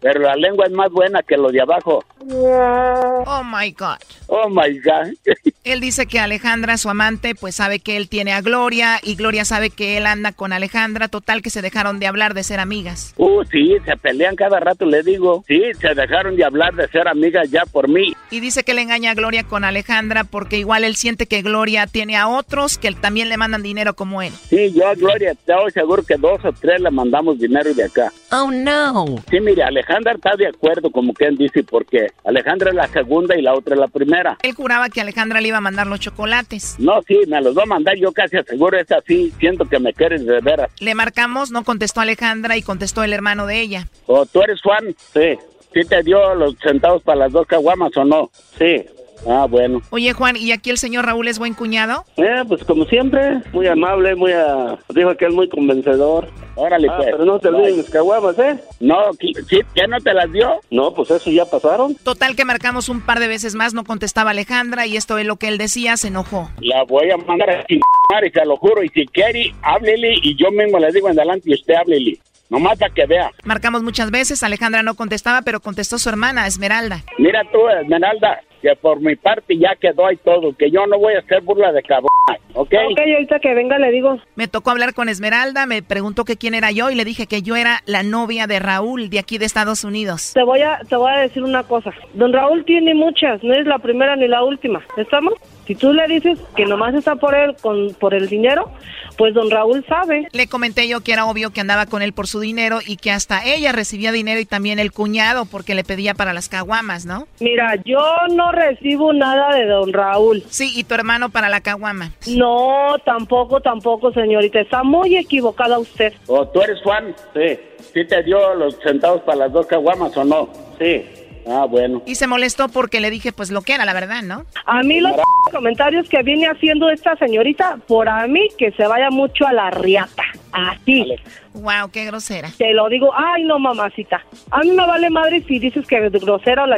Pero 0.00 0.20
la 0.20 0.34
lengua 0.34 0.64
es 0.64 0.72
más 0.72 0.90
buena 0.90 1.22
que 1.22 1.36
lo 1.36 1.50
de 1.50 1.60
abajo. 1.60 2.02
Oh 2.22 3.42
my 3.44 3.70
God. 3.72 3.98
Oh 4.26 4.48
my 4.48 4.78
God. 4.80 5.14
él 5.64 5.80
dice 5.80 6.06
que 6.06 6.18
Alejandra, 6.18 6.78
su 6.78 6.88
amante, 6.88 7.34
pues 7.34 7.54
sabe 7.54 7.80
que 7.80 7.98
él 7.98 8.08
tiene 8.08 8.32
a 8.32 8.40
Gloria 8.40 8.98
y 9.02 9.14
Gloria 9.14 9.44
sabe 9.44 9.68
que 9.68 9.98
él 9.98 10.06
anda 10.06 10.32
con 10.32 10.54
Alejandra. 10.54 11.08
Total 11.08 11.42
que 11.42 11.50
se 11.50 11.60
dejaron 11.60 11.98
de 11.98 12.06
hablar 12.06 12.32
de 12.32 12.44
ser 12.44 12.60
amigas. 12.60 13.12
Uh, 13.18 13.44
sí, 13.44 13.76
se 13.84 13.96
pelean 13.98 14.36
cada 14.36 14.58
rato, 14.58 14.86
le 14.86 15.02
digo. 15.02 15.44
Sí, 15.46 15.62
se 15.78 15.94
dejaron 15.94 16.36
de 16.36 16.44
hablar 16.44 16.74
de 16.74 16.88
ser 16.88 17.08
amigas 17.08 17.50
ya 17.50 17.66
por 17.66 17.88
mí. 17.88 18.14
Y 18.30 18.40
dice 18.40 18.64
que 18.64 18.72
le 18.72 18.80
engaña 18.80 19.10
a 19.10 19.14
Gloria 19.14 19.44
con 19.44 19.64
Alejandra 19.64 20.24
porque 20.24 20.56
igual 20.56 20.84
él 20.84 20.96
siente 20.96 21.26
que 21.26 21.42
Gloria 21.42 21.86
tiene 21.86 22.16
a 22.16 22.28
otros 22.28 22.78
que 22.78 22.90
también 22.92 23.28
le 23.28 23.36
mandan 23.36 23.62
dinero 23.62 23.94
como 23.94 24.22
él. 24.22 24.32
Sí, 24.48 24.72
yo 24.72 24.88
a 24.88 24.94
Gloria 24.94 25.32
estoy 25.32 25.70
seguro 25.72 25.89
que 26.06 26.16
dos 26.16 26.44
o 26.44 26.52
tres 26.52 26.80
le 26.80 26.90
mandamos 26.90 27.38
dinero 27.38 27.72
de 27.74 27.84
acá. 27.84 28.12
Oh, 28.32 28.50
no. 28.50 29.16
Sí, 29.30 29.40
mire, 29.40 29.62
Alejandra 29.62 30.12
está 30.12 30.36
de 30.36 30.46
acuerdo, 30.46 30.90
como 30.90 31.12
quien 31.12 31.36
dice, 31.36 31.62
porque 31.64 32.08
Alejandra 32.24 32.70
es 32.70 32.76
la 32.76 32.88
segunda 32.88 33.36
y 33.36 33.42
la 33.42 33.54
otra 33.54 33.74
es 33.74 33.80
la 33.80 33.88
primera. 33.88 34.38
Él 34.42 34.54
juraba 34.54 34.88
que 34.88 35.00
Alejandra 35.00 35.40
le 35.40 35.48
iba 35.48 35.58
a 35.58 35.62
mandar 35.62 35.86
los 35.86 36.00
chocolates. 36.00 36.76
No, 36.78 37.02
sí, 37.06 37.18
me 37.26 37.40
los 37.40 37.56
va 37.56 37.64
a 37.64 37.66
mandar, 37.66 37.96
yo 37.96 38.12
casi 38.12 38.36
aseguro 38.36 38.78
es 38.78 38.90
así, 38.90 39.32
siento 39.38 39.68
que 39.68 39.78
me 39.78 39.92
quieres 39.92 40.24
de 40.24 40.40
veras. 40.40 40.70
Le 40.78 40.94
marcamos, 40.94 41.50
no 41.50 41.64
contestó 41.64 42.00
Alejandra 42.00 42.56
y 42.56 42.62
contestó 42.62 43.02
el 43.02 43.12
hermano 43.12 43.46
de 43.46 43.60
ella. 43.60 43.88
¿O 44.06 44.26
tú 44.26 44.42
eres 44.42 44.60
Juan? 44.62 44.94
Sí. 45.12 45.38
¿Sí 45.72 45.80
te 45.88 46.02
dio 46.02 46.34
los 46.34 46.56
centavos 46.58 47.02
para 47.02 47.20
las 47.20 47.32
dos 47.32 47.46
caguamas 47.46 47.96
o 47.96 48.04
no? 48.04 48.30
Sí. 48.58 48.84
Ah, 49.28 49.46
bueno. 49.48 49.82
Oye, 49.90 50.12
Juan, 50.12 50.36
¿y 50.36 50.52
aquí 50.52 50.70
el 50.70 50.78
señor 50.78 51.06
Raúl 51.06 51.28
es 51.28 51.38
buen 51.38 51.54
cuñado? 51.54 52.04
Eh, 52.16 52.42
pues 52.48 52.64
como 52.64 52.84
siempre, 52.86 53.40
muy 53.52 53.66
amable, 53.66 54.14
muy... 54.14 54.32
A... 54.32 54.78
Dijo 54.94 55.14
que 55.16 55.26
es 55.26 55.32
muy 55.34 55.48
convencedor. 55.48 56.28
Órale, 56.56 56.88
Ah, 56.90 56.94
pues. 56.96 57.08
pero 57.12 57.24
no 57.24 57.38
te 57.38 57.48
olvides 57.48 57.76
mis 57.76 57.90
caguamas, 57.90 58.38
¿eh? 58.38 58.58
No, 58.80 58.96
¿qui- 59.12 59.34
¿sí? 59.48 59.60
¿ya 59.74 59.86
no 59.86 59.98
te 60.00 60.12
las 60.14 60.30
dio? 60.32 60.60
No, 60.70 60.92
pues 60.94 61.10
eso 61.10 61.30
ya 61.30 61.44
pasaron. 61.44 61.94
Total 61.96 62.34
que 62.36 62.44
marcamos 62.44 62.88
un 62.88 63.00
par 63.00 63.20
de 63.20 63.28
veces 63.28 63.54
más, 63.54 63.72
no 63.74 63.84
contestaba 63.84 64.30
Alejandra 64.30 64.86
y 64.86 64.96
esto 64.96 65.18
es 65.18 65.26
lo 65.26 65.36
que 65.36 65.48
él 65.48 65.58
decía, 65.58 65.96
se 65.96 66.08
enojó. 66.08 66.50
La 66.60 66.82
voy 66.84 67.10
a 67.10 67.16
mandar 67.16 67.50
a 67.50 67.66
chingar 67.66 68.26
y 68.26 68.30
se 68.30 68.44
lo 68.44 68.56
juro. 68.56 68.82
Y 68.82 68.88
si 68.88 69.06
quiere, 69.06 69.54
háblele 69.62 70.14
y 70.22 70.36
yo 70.36 70.50
mismo 70.50 70.78
le 70.78 70.90
digo 70.92 71.08
en 71.08 71.18
adelante 71.18 71.50
y 71.50 71.54
usted 71.54 71.74
háblele. 71.74 72.18
Nomás 72.50 72.78
para 72.78 72.92
que 72.92 73.06
vea. 73.06 73.30
Marcamos 73.44 73.82
muchas 73.82 74.10
veces, 74.10 74.42
Alejandra 74.42 74.82
no 74.82 74.94
contestaba, 74.94 75.42
pero 75.42 75.60
contestó 75.60 75.98
su 75.98 76.08
hermana, 76.08 76.46
Esmeralda. 76.46 77.00
Mira 77.16 77.42
tú, 77.52 77.60
Esmeralda, 77.68 78.40
que 78.60 78.74
por 78.76 79.00
mi 79.00 79.14
parte 79.16 79.56
ya 79.56 79.74
quedó 79.80 80.06
ahí 80.06 80.16
todo. 80.16 80.52
Que 80.56 80.70
yo 80.70 80.84
no 80.86 80.98
voy 80.98 81.14
a 81.14 81.20
hacer 81.20 81.42
burla 81.42 81.70
de 81.72 81.82
cabrón, 81.82 82.10
¿ok? 82.54 82.74
Ok, 82.90 82.98
ahorita 82.98 83.38
que 83.38 83.54
venga 83.54 83.78
le 83.78 83.92
digo. 83.92 84.18
Me 84.34 84.48
tocó 84.48 84.70
hablar 84.72 84.94
con 84.94 85.08
Esmeralda, 85.08 85.66
me 85.66 85.82
preguntó 85.82 86.24
que 86.24 86.36
quién 86.36 86.54
era 86.54 86.72
yo 86.72 86.90
y 86.90 86.96
le 86.96 87.04
dije 87.04 87.26
que 87.26 87.42
yo 87.42 87.54
era 87.54 87.82
la 87.86 88.02
novia 88.02 88.48
de 88.48 88.58
Raúl 88.58 89.10
de 89.10 89.20
aquí 89.20 89.38
de 89.38 89.46
Estados 89.46 89.84
Unidos. 89.84 90.32
Te 90.34 90.42
voy 90.42 90.60
a 90.62 90.80
te 90.88 90.96
voy 90.96 91.12
a 91.12 91.18
decir 91.18 91.44
una 91.44 91.62
cosa. 91.62 91.92
Don 92.14 92.32
Raúl 92.32 92.64
tiene 92.64 92.94
muchas, 92.94 93.42
no 93.44 93.54
es 93.54 93.64
la 93.66 93.78
primera 93.78 94.16
ni 94.16 94.26
la 94.26 94.42
última. 94.42 94.82
¿Estamos? 94.96 95.34
Si 95.66 95.74
tú 95.74 95.92
le 95.92 96.06
dices 96.08 96.38
que 96.56 96.64
nomás 96.66 96.94
está 96.94 97.16
por 97.16 97.34
él 97.34 97.54
con 97.60 97.94
por 97.94 98.14
el 98.14 98.28
dinero, 98.28 98.70
pues 99.16 99.34
don 99.34 99.50
Raúl 99.50 99.84
sabe. 99.86 100.28
Le 100.32 100.46
comenté 100.46 100.88
yo 100.88 101.00
que 101.00 101.12
era 101.12 101.26
obvio 101.26 101.50
que 101.50 101.60
andaba 101.60 101.86
con 101.86 102.02
él 102.02 102.12
por 102.12 102.26
su 102.26 102.40
dinero 102.40 102.78
y 102.84 102.96
que 102.96 103.10
hasta 103.10 103.44
ella 103.44 103.72
recibía 103.72 104.12
dinero 104.12 104.40
y 104.40 104.46
también 104.46 104.78
el 104.78 104.92
cuñado 104.92 105.44
porque 105.44 105.74
le 105.74 105.84
pedía 105.84 106.14
para 106.14 106.32
las 106.32 106.48
caguamas, 106.48 107.06
¿no? 107.06 107.26
Mira, 107.38 107.76
yo 107.84 108.00
no 108.34 108.50
recibo 108.52 109.12
nada 109.12 109.54
de 109.54 109.66
don 109.66 109.92
Raúl. 109.92 110.42
Sí, 110.48 110.72
y 110.74 110.84
tu 110.84 110.94
hermano 110.94 111.30
para 111.30 111.48
la 111.48 111.60
caguama. 111.60 112.12
No, 112.26 112.96
tampoco, 113.04 113.60
tampoco, 113.60 114.12
señorita. 114.12 114.60
Está 114.60 114.82
muy 114.82 115.16
equivocada 115.16 115.78
usted. 115.78 116.12
¿O 116.26 116.48
tú 116.48 116.62
eres 116.62 116.80
Juan? 116.82 117.14
Sí. 117.34 117.58
¿Sí 117.92 118.06
te 118.06 118.22
dio 118.22 118.54
los 118.54 118.78
centavos 118.80 119.22
para 119.22 119.38
las 119.38 119.52
dos 119.52 119.66
caguamas 119.66 120.16
o 120.16 120.24
no? 120.24 120.48
Sí. 120.78 121.04
Ah, 121.46 121.66
bueno. 121.68 122.02
Y 122.06 122.14
se 122.14 122.26
molestó 122.26 122.68
porque 122.68 123.00
le 123.00 123.10
dije 123.10 123.32
pues 123.32 123.50
lo 123.50 123.62
que 123.62 123.74
era, 123.74 123.84
la 123.84 123.92
verdad, 123.92 124.22
¿no? 124.22 124.44
A 124.66 124.82
mí 124.82 125.00
los 125.00 125.12
comentarios 125.50 126.08
que 126.08 126.22
viene 126.22 126.46
haciendo 126.46 126.90
esta 126.90 127.16
señorita, 127.16 127.78
por 127.86 128.08
a 128.08 128.26
mí 128.26 128.48
que 128.58 128.72
se 128.72 128.86
vaya 128.86 129.10
mucho 129.10 129.46
a 129.46 129.52
la 129.52 129.70
riata. 129.70 130.24
Así. 130.52 131.06
Wow, 131.54 131.90
qué 131.92 132.04
grosera. 132.04 132.50
Te 132.56 132.72
lo 132.72 132.88
digo, 132.88 133.10
ay 133.14 133.44
no 133.44 133.58
mamacita. 133.58 134.24
A 134.50 134.60
mí 134.60 134.70
me 134.70 134.86
vale 134.86 135.10
madre 135.10 135.42
si 135.46 135.58
dices 135.58 135.86
que 135.86 136.06
es 136.06 136.12
grosera 136.12 136.64
o 136.64 136.66
la 136.66 136.76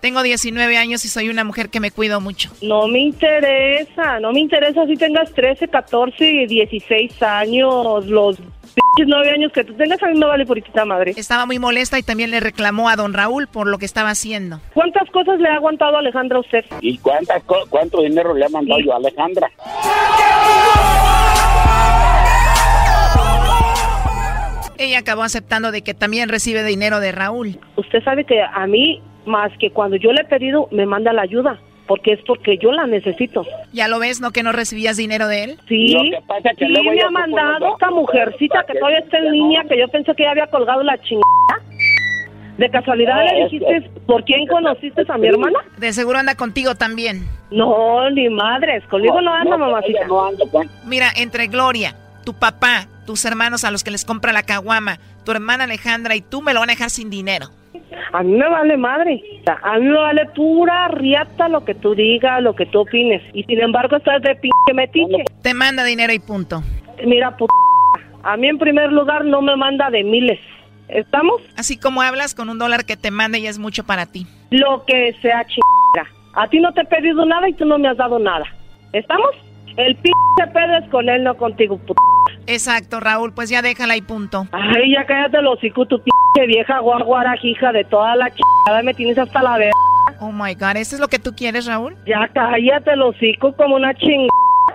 Tengo 0.00 0.22
19 0.22 0.76
años 0.76 1.04
y 1.04 1.08
soy 1.08 1.28
una 1.28 1.44
mujer 1.44 1.68
que 1.68 1.80
me 1.80 1.90
cuido 1.90 2.20
mucho. 2.20 2.50
No 2.62 2.88
me 2.88 3.00
interesa, 3.00 4.20
no 4.20 4.32
me 4.32 4.40
interesa 4.40 4.86
si 4.86 4.96
tengas 4.96 5.32
13, 5.32 5.68
14 5.68 6.24
y 6.24 6.46
16 6.46 7.22
años, 7.22 8.06
los 8.06 8.38
9 9.06 9.30
años 9.30 9.52
que 9.52 9.64
tú 9.64 9.74
tengas, 9.74 10.02
a 10.02 10.06
mí 10.06 10.18
me 10.18 10.26
vale 10.26 10.44
puritita 10.44 10.84
madre. 10.84 11.12
Estaba 11.16 11.46
muy 11.46 11.58
molesta 11.58 11.98
y 11.98 12.02
también 12.02 12.30
le 12.30 12.40
reclamó 12.40 12.88
a 12.88 12.96
don 12.96 13.12
Raúl 13.12 13.46
por 13.46 13.66
lo 13.66 13.78
que 13.78 13.84
estaba 13.84 14.10
haciendo. 14.10 14.60
¿Cuántas 14.74 15.08
cosas 15.10 15.38
le 15.40 15.48
ha 15.48 15.54
aguantado 15.54 15.96
Alejandra 15.96 16.38
a 16.38 16.40
usted? 16.40 16.64
¿Y 16.80 16.98
cuántas, 16.98 17.42
cuánto 17.44 18.02
dinero 18.02 18.34
le 18.34 18.44
ha 18.44 18.48
mandado 18.48 18.80
yo 18.80 18.92
a 18.92 18.96
Alejandra? 18.96 19.50
Ella 24.78 25.00
acabó 25.00 25.22
aceptando 25.22 25.72
de 25.72 25.82
que 25.82 25.92
también 25.92 26.28
recibe 26.28 26.62
dinero 26.62 27.00
de 27.00 27.10
Raúl. 27.10 27.58
Usted 27.76 28.02
sabe 28.04 28.24
que 28.24 28.40
a 28.40 28.66
mí, 28.66 29.02
más 29.26 29.50
que 29.58 29.70
cuando 29.70 29.96
yo 29.96 30.12
le 30.12 30.22
he 30.22 30.24
pedido, 30.24 30.68
me 30.70 30.86
manda 30.86 31.12
la 31.12 31.22
ayuda, 31.22 31.58
porque 31.88 32.12
es 32.12 32.20
porque 32.26 32.58
yo 32.58 32.70
la 32.70 32.86
necesito. 32.86 33.44
¿Ya 33.72 33.88
lo 33.88 33.98
ves, 33.98 34.20
no 34.20 34.30
que 34.30 34.42
no 34.44 34.52
recibías 34.52 34.96
dinero 34.96 35.26
de 35.26 35.44
él? 35.44 35.58
Sí, 35.66 35.96
que 36.56 36.66
sí 36.66 36.72
luego 36.72 36.92
me 36.92 37.02
ha 37.02 37.10
mandado 37.10 37.72
esta 37.72 37.90
mujercita 37.90 38.64
que 38.66 38.74
todavía 38.78 38.98
está 39.00 39.18
en 39.18 39.32
línea, 39.32 39.64
que 39.68 39.78
yo 39.78 39.88
pensé 39.88 40.14
que 40.14 40.22
ya 40.24 40.30
había 40.30 40.46
colgado 40.46 40.82
la 40.84 40.96
chingada. 40.98 41.24
¿De 42.58 42.68
casualidad 42.70 43.24
le 43.24 43.30
que- 43.30 43.44
dijiste 43.44 43.90
por 44.06 44.24
quién 44.24 44.46
conociste 44.46 45.02
a 45.08 45.16
mi 45.16 45.28
hermana? 45.28 45.58
De 45.78 45.92
seguro 45.92 46.18
anda 46.18 46.34
contigo 46.34 46.74
también. 46.74 47.26
No, 47.50 48.10
ni 48.10 48.28
madres, 48.28 48.84
conmigo 48.88 49.20
no 49.20 49.32
anda, 49.32 49.56
mamacita. 49.56 50.06
Mira, 50.84 51.08
entre 51.16 51.46
Gloria, 51.46 51.94
tu 52.24 52.34
papá, 52.34 52.86
tus 53.06 53.24
hermanos 53.24 53.64
a 53.64 53.70
los 53.70 53.84
que 53.84 53.90
les 53.92 54.04
compra 54.04 54.32
la 54.32 54.42
caguama, 54.42 54.98
tu 55.24 55.30
hermana 55.30 55.64
Alejandra 55.64 56.16
y 56.16 56.20
tú 56.20 56.42
me 56.42 56.52
lo 56.52 56.60
van 56.60 56.70
a 56.70 56.72
dejar 56.72 56.90
sin 56.90 57.10
dinero. 57.10 57.46
A 58.12 58.22
mí 58.22 58.32
me 58.32 58.48
vale 58.48 58.76
madre. 58.76 59.22
A 59.62 59.78
mí 59.78 59.86
me 59.86 59.98
vale 59.98 60.26
pura 60.34 60.88
riata 60.88 61.48
lo 61.48 61.64
que 61.64 61.74
tú 61.74 61.94
digas, 61.94 62.42
lo 62.42 62.54
que 62.54 62.66
tú 62.66 62.80
opines. 62.80 63.22
Y 63.34 63.44
sin 63.44 63.60
embargo 63.60 63.96
estás 63.96 64.22
de 64.22 64.34
pinche 64.36 64.74
metiche. 64.74 65.24
Te 65.42 65.54
manda 65.54 65.84
dinero 65.84 66.12
y 66.12 66.18
punto. 66.18 66.62
Mira, 67.04 67.36
puta. 67.36 67.52
A 68.22 68.36
mí 68.36 68.48
en 68.48 68.58
primer 68.58 68.92
lugar 68.92 69.24
no 69.24 69.42
me 69.42 69.56
manda 69.56 69.90
de 69.90 70.04
miles. 70.04 70.40
¿Estamos? 70.88 71.42
Así 71.56 71.78
como 71.78 72.02
hablas 72.02 72.34
con 72.34 72.48
un 72.48 72.58
dólar 72.58 72.84
que 72.84 72.96
te 72.96 73.10
manda 73.10 73.38
y 73.38 73.46
es 73.46 73.58
mucho 73.58 73.84
para 73.84 74.06
ti. 74.06 74.26
Lo 74.50 74.84
que 74.86 75.14
sea 75.20 75.44
chingada. 75.44 76.10
A 76.34 76.48
ti 76.48 76.60
no 76.60 76.72
te 76.72 76.82
he 76.82 76.84
pedido 76.84 77.24
nada 77.26 77.48
y 77.48 77.52
tú 77.54 77.64
no 77.64 77.78
me 77.78 77.88
has 77.88 77.96
dado 77.96 78.18
nada. 78.18 78.44
¿Estamos? 78.92 79.30
El 79.78 79.94
pinche 79.94 80.52
pedo 80.52 80.76
es 80.76 80.90
con 80.90 81.08
él, 81.08 81.22
no 81.22 81.36
contigo, 81.36 81.78
puta. 81.78 82.02
Exacto, 82.48 82.98
Raúl, 82.98 83.32
pues 83.32 83.48
ya 83.48 83.62
déjala 83.62 83.96
y 83.96 84.02
punto. 84.02 84.48
Ay, 84.50 84.92
ya 84.92 85.06
cállate 85.06 85.40
los 85.40 85.56
hocico, 85.58 85.86
tu 85.86 86.02
pinche 86.02 86.48
vieja 86.48 86.80
guaguara, 86.80 87.36
hija 87.40 87.70
de 87.70 87.84
toda 87.84 88.16
la 88.16 88.28
chingada. 88.28 88.82
Me 88.82 88.92
tienes 88.92 89.16
hasta 89.18 89.40
la 89.40 89.56
verga. 89.56 89.72
Oh 90.20 90.32
my 90.32 90.54
God, 90.54 90.78
¿eso 90.78 90.96
es 90.96 91.00
lo 91.00 91.06
que 91.06 91.20
tú 91.20 91.32
quieres, 91.36 91.66
Raúl? 91.66 91.94
Ya 92.06 92.28
cállate 92.34 92.96
los 92.96 93.14
hocico 93.14 93.52
como 93.52 93.76
una 93.76 93.94
chingada. 93.94 94.28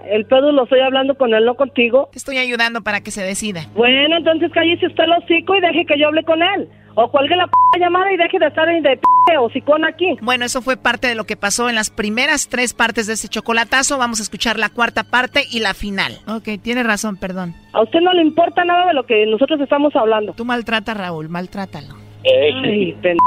El 0.05 0.25
pedo 0.25 0.53
lo 0.53 0.63
estoy 0.63 0.79
hablando 0.79 1.15
con 1.15 1.33
él, 1.33 1.43
no 1.43 1.55
contigo. 1.55 2.07
Te 2.13 2.17
estoy 2.17 2.37
ayudando 2.37 2.81
para 2.81 3.01
que 3.01 3.11
se 3.11 3.23
decida. 3.23 3.67
Bueno, 3.75 4.15
entonces 4.15 4.51
cállese 4.53 4.87
usted 4.87 5.03
el 5.03 5.11
hocico 5.11 5.55
y 5.55 5.59
deje 5.59 5.85
que 5.85 5.99
yo 5.99 6.07
hable 6.07 6.23
con 6.23 6.41
él. 6.41 6.69
O 6.95 7.09
cuelgue 7.09 7.35
la 7.35 7.47
p 7.47 7.53
llamada 7.79 8.11
y 8.13 8.17
deje 8.17 8.37
de 8.37 8.47
estar 8.47 8.67
de 8.67 8.99
p 9.27 9.37
hocicón 9.37 9.83
aquí. 9.83 10.15
Bueno, 10.21 10.45
eso 10.45 10.61
fue 10.61 10.77
parte 10.77 11.07
de 11.07 11.15
lo 11.15 11.23
que 11.23 11.35
pasó 11.35 11.67
en 11.69 11.75
las 11.75 11.89
primeras 11.89 12.49
tres 12.49 12.73
partes 12.73 13.07
de 13.07 13.13
ese 13.13 13.27
chocolatazo. 13.29 13.97
Vamos 13.97 14.19
a 14.19 14.23
escuchar 14.23 14.59
la 14.59 14.69
cuarta 14.69 15.03
parte 15.03 15.43
y 15.49 15.59
la 15.59 15.73
final. 15.73 16.19
Ok, 16.27 16.61
tienes 16.61 16.85
razón, 16.85 17.17
perdón. 17.17 17.55
A 17.73 17.81
usted 17.81 17.99
no 18.01 18.13
le 18.13 18.21
importa 18.21 18.63
nada 18.63 18.87
de 18.87 18.93
lo 18.93 19.05
que 19.05 19.25
nosotros 19.25 19.59
estamos 19.59 19.95
hablando. 19.95 20.33
Tú 20.33 20.45
maltrata 20.45 20.91
a 20.91 20.95
Raúl, 20.95 21.29
maltrátalo. 21.29 21.95
Ay, 22.25 22.93
pen... 23.01 23.17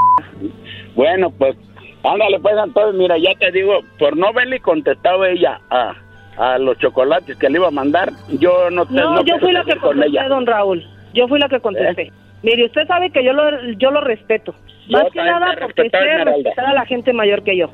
Bueno, 0.95 1.31
pues, 1.31 1.57
ándale, 2.05 2.39
pues, 2.41 2.55
entonces, 2.65 2.95
mira, 2.99 3.19
ya 3.19 3.35
te 3.39 3.51
digo, 3.53 3.81
por 3.99 4.17
no 4.17 4.33
verle 4.33 4.61
contestado 4.61 5.25
ella 5.25 5.61
a, 5.71 5.93
a 6.39 6.59
los 6.59 6.79
chocolates 6.79 7.37
que 7.37 7.51
le 7.51 7.59
iba 7.59 7.69
a 7.69 7.73
mandar, 7.73 8.13
yo 8.39 8.71
no 8.71 8.87
te 8.87 8.95
No, 8.95 9.17
yo 9.19 9.25
quiero 9.25 9.41
fui 9.41 9.53
la 9.53 9.65
que 9.65 9.77
contesté, 9.77 10.09
ella. 10.09 10.29
don 10.29 10.47
Raúl. 10.47 10.83
Yo 11.13 11.27
fui 11.29 11.39
la 11.41 11.49
que 11.49 11.61
contesté. 11.61 12.13
Mire, 12.43 12.67
usted 12.67 12.87
sabe 12.87 13.11
que 13.11 13.25
yo 13.25 13.33
lo, 13.33 13.73
yo 13.73 13.91
lo 13.91 14.01
respeto. 14.01 14.55
Yo 14.89 14.99
Más 14.99 15.11
que 15.13 15.23
nada 15.23 15.57
porque 15.61 15.91
sé 15.91 16.25
respetar 16.25 16.67
a 16.67 16.75
la 16.75 16.87
gente 16.87 17.13
mayor 17.13 17.43
que 17.43 17.57
yo. 17.57 17.71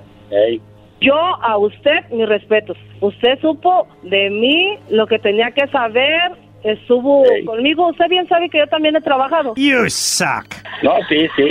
Yo 1.00 1.16
a 1.16 1.58
usted 1.58 2.08
mis 2.10 2.28
respetos. 2.28 2.76
Usted 3.00 3.38
supo 3.40 3.88
de 4.02 4.30
mí 4.30 4.78
lo 4.88 5.06
que 5.06 5.18
tenía 5.18 5.50
que 5.50 5.66
saber. 5.68 6.32
Estuvo 6.62 7.24
conmigo. 7.44 7.88
Usted 7.88 8.08
bien 8.08 8.28
sabe 8.28 8.48
que 8.48 8.58
yo 8.58 8.66
también 8.68 8.94
he 8.94 9.00
trabajado. 9.00 9.54
You 9.56 9.90
suck. 9.90 10.46
No, 10.82 10.94
sí, 11.08 11.26
sí. 11.36 11.48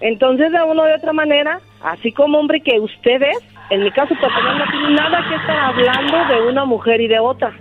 Entonces, 0.00 0.52
de 0.52 0.62
una 0.62 0.82
u 0.84 0.94
otra 0.94 1.12
manera, 1.12 1.60
así 1.82 2.12
como 2.12 2.38
hombre 2.38 2.60
que 2.60 2.78
usted 2.78 3.22
es, 3.22 3.38
en 3.70 3.82
mi 3.82 3.90
caso 3.90 4.14
personal 4.14 4.58
no 4.58 4.64
tiene 4.70 4.90
nada 4.94 5.24
que 5.28 5.34
estar 5.34 5.58
hablando 5.58 6.34
de 6.34 6.48
una 6.48 6.64
mujer 6.64 7.00
y 7.00 7.08
de 7.08 7.18
otra. 7.18 7.52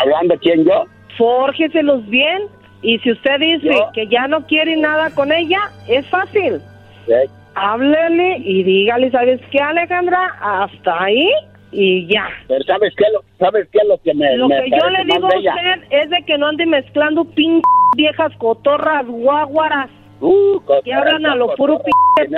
¿Hablando 0.00 0.36
quién 0.40 0.64
yo? 0.64 0.84
Fórgeselos 1.16 2.06
bien. 2.08 2.42
Y 2.82 2.98
si 3.00 3.12
usted 3.12 3.40
dice 3.40 3.68
Yo- 3.72 3.90
que 3.92 4.06
ya 4.06 4.26
no 4.28 4.46
quiere 4.46 4.76
nada 4.76 5.10
con 5.14 5.32
ella, 5.32 5.58
es 5.88 6.06
fácil. 6.08 6.60
Ey. 7.08 7.26
Háblele 7.54 8.38
y 8.38 8.62
dígale, 8.62 9.10
¿sabes 9.10 9.40
qué, 9.50 9.58
Alejandra? 9.58 10.36
Hasta 10.40 11.02
ahí 11.04 11.28
y 11.72 12.06
ya. 12.06 12.28
Pero 12.46 12.62
¿sabes 12.64 12.94
qué? 12.96 13.04
Lo, 13.12 13.22
¿Sabes 13.38 13.68
qué? 13.72 13.80
Lo 13.86 13.98
que 14.02 14.14
me 14.14 14.36
Lo 14.36 14.48
me 14.48 14.62
que 14.62 14.70
yo 14.70 14.88
le 14.90 15.04
digo 15.04 15.26
a 15.26 15.36
usted 15.38 15.82
es 15.90 16.10
de 16.10 16.22
que 16.24 16.38
no 16.38 16.46
ande 16.46 16.66
mezclando 16.66 17.24
pin 17.24 17.60
viejas 17.96 18.32
cotorras 18.38 19.06
guaguaras 19.06 19.90
Uh, 20.20 20.58
que 20.84 20.92
hablan 20.92 21.24
a 21.26 21.36
lo 21.36 21.54
puro 21.54 21.78
pinche 21.78 22.36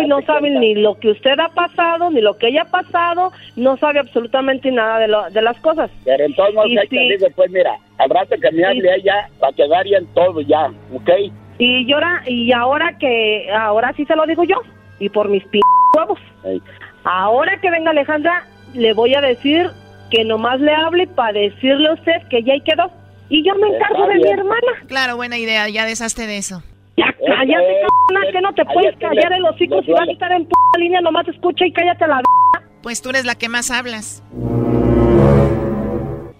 y 0.00 0.06
no 0.06 0.22
saben 0.22 0.60
ni 0.60 0.74
lo 0.74 0.98
que 0.98 1.10
usted 1.10 1.38
ha 1.38 1.48
pasado, 1.48 2.10
ni 2.10 2.20
lo 2.20 2.36
que 2.38 2.48
ella 2.48 2.62
ha 2.62 2.70
pasado, 2.70 3.32
no 3.56 3.76
sabe 3.76 3.98
absolutamente 3.98 4.70
nada 4.70 4.98
de, 4.98 5.08
lo, 5.08 5.30
de 5.30 5.42
las 5.42 5.58
cosas. 5.60 5.90
Pero 6.04 6.24
entonces, 6.24 6.54
no 6.54 6.62
sé, 6.62 6.86
sí. 6.88 6.98
digo, 7.10 7.26
pues 7.34 7.50
mira, 7.50 7.76
al 7.98 8.10
rato 8.10 8.36
que 8.40 8.50
me 8.52 8.64
hable 8.64 8.94
ella, 8.94 9.28
va 9.42 9.48
a 9.48 9.52
quedar 9.52 9.86
ya 9.86 9.98
en 9.98 10.06
todo 10.14 10.40
ya, 10.40 10.72
¿ok? 10.92 11.10
Y 11.58 11.86
llora, 11.86 12.22
y 12.26 12.52
ahora 12.52 12.96
que, 12.98 13.48
ahora 13.52 13.92
sí 13.96 14.04
se 14.04 14.16
lo 14.16 14.26
digo 14.26 14.44
yo, 14.44 14.56
y 14.98 15.08
por 15.08 15.28
mis 15.28 15.44
p 15.44 15.60
huevos. 15.96 16.18
Ahora 17.04 17.60
que 17.60 17.70
venga 17.70 17.90
Alejandra, 17.90 18.46
le 18.74 18.92
voy 18.94 19.14
a 19.14 19.20
decir 19.20 19.68
que 20.10 20.24
nomás 20.24 20.60
le 20.60 20.72
hable 20.72 21.06
para 21.06 21.32
decirle 21.32 21.88
a 21.88 21.94
usted 21.94 22.22
que 22.30 22.42
ya 22.42 22.54
ahí 22.54 22.60
quedó. 22.60 22.90
Y 23.28 23.42
yo 23.44 23.54
me 23.54 23.68
encargo 23.68 24.06
de 24.08 24.16
mi 24.16 24.30
hermana. 24.30 24.72
Claro, 24.86 25.16
buena 25.16 25.38
idea, 25.38 25.68
ya 25.68 25.86
deshazte 25.86 26.26
de 26.26 26.36
eso. 26.36 26.62
Ya 26.96 27.06
cállate, 27.26 28.32
que 28.32 28.40
no 28.40 28.52
te 28.54 28.64
puedes 28.66 28.96
callar 28.98 29.32
el 29.32 29.44
hocico 29.44 29.82
si 29.82 29.92
vas 29.92 30.08
a 30.08 30.12
estar 30.12 30.32
en 30.32 30.46
p 30.46 30.52
línea, 30.78 31.00
nomás 31.00 31.26
escucha 31.28 31.64
y 31.66 31.72
cállate 31.72 32.06
la 32.06 32.20
Pues 32.82 33.00
tú 33.00 33.10
eres 33.10 33.24
la 33.24 33.34
que 33.34 33.48
más 33.48 33.70
hablas. 33.70 34.22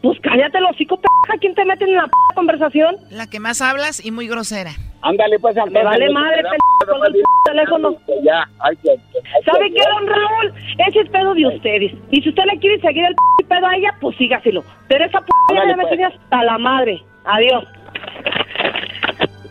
Pues 0.03 0.19
cállate 0.21 0.59
el 0.59 0.65
hocico, 0.65 0.97
p 1.01 1.09
¿Quién 1.41 1.55
te 1.55 1.65
mete 1.65 1.85
en 1.85 1.95
la 1.95 2.05
p 2.05 2.11
conversación? 2.35 2.97
La 3.11 3.27
que 3.29 3.41
más 3.41 3.63
hablas 3.63 4.05
y 4.05 4.11
muy 4.11 4.29
grosera. 4.29 4.73
Ándale, 5.01 5.39
pues, 5.39 5.57
Me 5.71 5.83
vale 5.83 6.11
madre, 6.11 6.43
p 6.43 6.87
con 6.87 7.07
el 7.07 7.13
p 7.13 7.21
teléfono. 7.47 7.97
Ya, 8.23 8.47
hay 8.61 8.77
que... 8.77 8.91
hay 8.91 9.43
¿Sabe 9.45 9.69
que- 9.71 9.75
qué, 9.75 9.83
don 9.91 10.07
Raúl? 10.07 10.53
Ese 10.87 11.01
es 11.01 11.09
pedo 11.11 11.35
de 11.35 11.47
ustedes. 11.47 11.93
Y 12.11 12.21
si 12.23 12.29
usted 12.29 12.43
le 12.53 12.59
quiere 12.59 12.81
seguir 12.81 13.05
el 13.07 13.15
p 13.39 13.45
pedo 13.47 13.67
a 13.67 13.77
ella, 13.77 13.95
pues 14.01 14.17
sígaselo. 14.19 14.63
Pero 14.89 15.05
esa 15.07 15.21
p 15.21 15.27
ya 15.55 15.77
me 15.77 15.83
pues. 15.87 16.01
hasta 16.03 16.45
la 16.45 16.59
madre. 16.59 17.03
Adiós. 17.25 17.65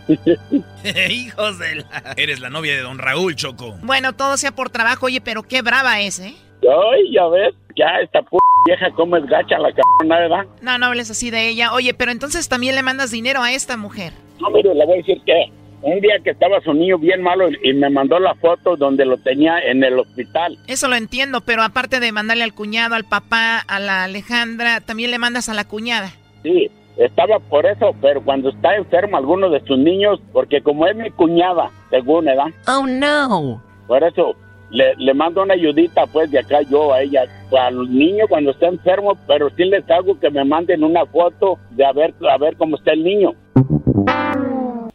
Hijos 1.09 1.59
de 1.59 1.75
la... 1.75 2.13
Eres 2.17 2.39
la 2.39 2.49
novia 2.49 2.75
de 2.75 2.81
don 2.81 2.97
Raúl, 2.97 3.35
Choco. 3.35 3.77
Bueno, 3.83 4.13
todo 4.13 4.37
sea 4.37 4.51
por 4.51 4.69
trabajo, 4.69 5.07
oye, 5.07 5.21
pero 5.21 5.43
qué 5.43 5.61
brava 5.61 6.01
es, 6.01 6.19
¿eh? 6.19 6.35
Ay, 6.63 7.11
ya 7.13 7.27
ves, 7.27 7.55
ya 7.75 7.87
esta 8.03 8.21
p 8.21 8.37
vieja 8.65 8.91
cómo 8.91 9.17
es 9.17 9.25
gacha 9.25 9.57
la 9.57 9.71
cabrona, 9.73 10.19
¿verdad? 10.19 10.45
No, 10.61 10.77
no 10.77 10.85
hables 10.87 11.09
así 11.09 11.31
de 11.31 11.49
ella. 11.49 11.73
Oye, 11.73 11.93
pero 11.93 12.11
entonces 12.11 12.47
también 12.47 12.75
le 12.75 12.83
mandas 12.83 13.11
dinero 13.11 13.41
a 13.41 13.51
esta 13.51 13.77
mujer. 13.77 14.13
No, 14.39 14.49
mire, 14.51 14.73
le 14.73 14.85
voy 14.85 14.95
a 14.95 14.97
decir 14.97 15.21
que 15.25 15.51
un 15.81 15.99
día 15.99 16.19
que 16.23 16.29
estaba 16.29 16.61
su 16.61 16.73
niño 16.73 16.99
bien 16.99 17.23
malo 17.23 17.49
y 17.49 17.57
y 17.63 17.73
me 17.73 17.89
mandó 17.89 18.19
la 18.19 18.35
foto 18.35 18.77
donde 18.77 19.05
lo 19.05 19.17
tenía 19.17 19.59
en 19.59 19.83
el 19.83 19.97
hospital. 19.97 20.57
Eso 20.67 20.87
lo 20.87 20.95
entiendo, 20.95 21.41
pero 21.41 21.63
aparte 21.63 21.99
de 21.99 22.11
mandarle 22.11 22.43
al 22.43 22.53
cuñado, 22.53 22.95
al 22.95 23.05
papá, 23.05 23.59
a 23.59 23.79
la 23.79 24.03
Alejandra, 24.03 24.81
también 24.81 25.09
le 25.11 25.17
mandas 25.17 25.49
a 25.49 25.53
la 25.53 25.63
cuñada. 25.63 26.11
Sí, 26.43 26.69
estaba 26.97 27.39
por 27.39 27.65
eso, 27.65 27.95
pero 28.01 28.23
cuando 28.23 28.49
está 28.49 28.75
enfermo 28.75 29.17
alguno 29.17 29.49
de 29.49 29.61
sus 29.65 29.77
niños, 29.77 30.19
porque 30.31 30.61
como 30.61 30.85
es 30.87 30.95
mi 30.95 31.09
cuñada, 31.11 31.71
según, 31.89 32.25
¿verdad? 32.25 32.47
Oh, 32.67 32.85
no. 32.85 33.61
Por 33.87 34.03
eso 34.03 34.35
le, 34.69 34.95
le 34.95 35.13
mando 35.13 35.43
una 35.43 35.53
ayudita, 35.53 36.05
pues, 36.07 36.31
de 36.31 36.39
acá 36.39 36.61
yo 36.61 36.93
a 36.93 37.01
ella, 37.01 37.23
a 37.59 37.71
los 37.71 37.89
niños 37.89 38.27
cuando 38.29 38.51
está 38.51 38.67
enfermo, 38.67 39.17
pero 39.27 39.49
sí 39.51 39.65
les 39.65 39.89
hago 39.89 40.19
que 40.19 40.29
me 40.29 40.43
manden 40.45 40.83
una 40.83 41.05
foto 41.05 41.57
de 41.71 41.85
a 41.85 41.91
ver, 41.91 42.13
a 42.29 42.37
ver 42.37 42.55
cómo 42.57 42.77
está 42.77 42.93
el 42.93 43.03
niño. 43.03 43.33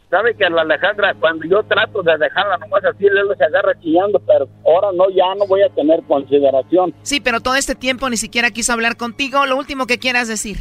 Sabe 0.09 0.35
que 0.35 0.49
la 0.49 0.61
Alejandra, 0.61 1.13
cuando 1.19 1.45
yo 1.45 1.61
trato 1.63 2.01
de 2.01 2.17
dejarla 2.17 2.57
nomás 2.59 2.83
así, 2.85 3.05
luego 3.11 3.35
se 3.35 3.43
agarra 3.43 3.77
chillando, 3.81 4.19
pero 4.19 4.47
ahora 4.65 4.87
no, 4.95 5.09
ya 5.09 5.35
no 5.37 5.45
voy 5.47 5.61
a 5.61 5.69
tener 5.69 6.01
consideración. 6.03 6.93
Sí, 7.01 7.19
pero 7.19 7.41
todo 7.41 7.55
este 7.55 7.75
tiempo 7.75 8.09
ni 8.09 8.15
siquiera 8.15 8.51
quiso 8.51 8.71
hablar 8.71 8.95
contigo. 8.95 9.45
Lo 9.45 9.57
último 9.57 9.85
que 9.85 9.99
quieras 9.99 10.29
decir. 10.29 10.57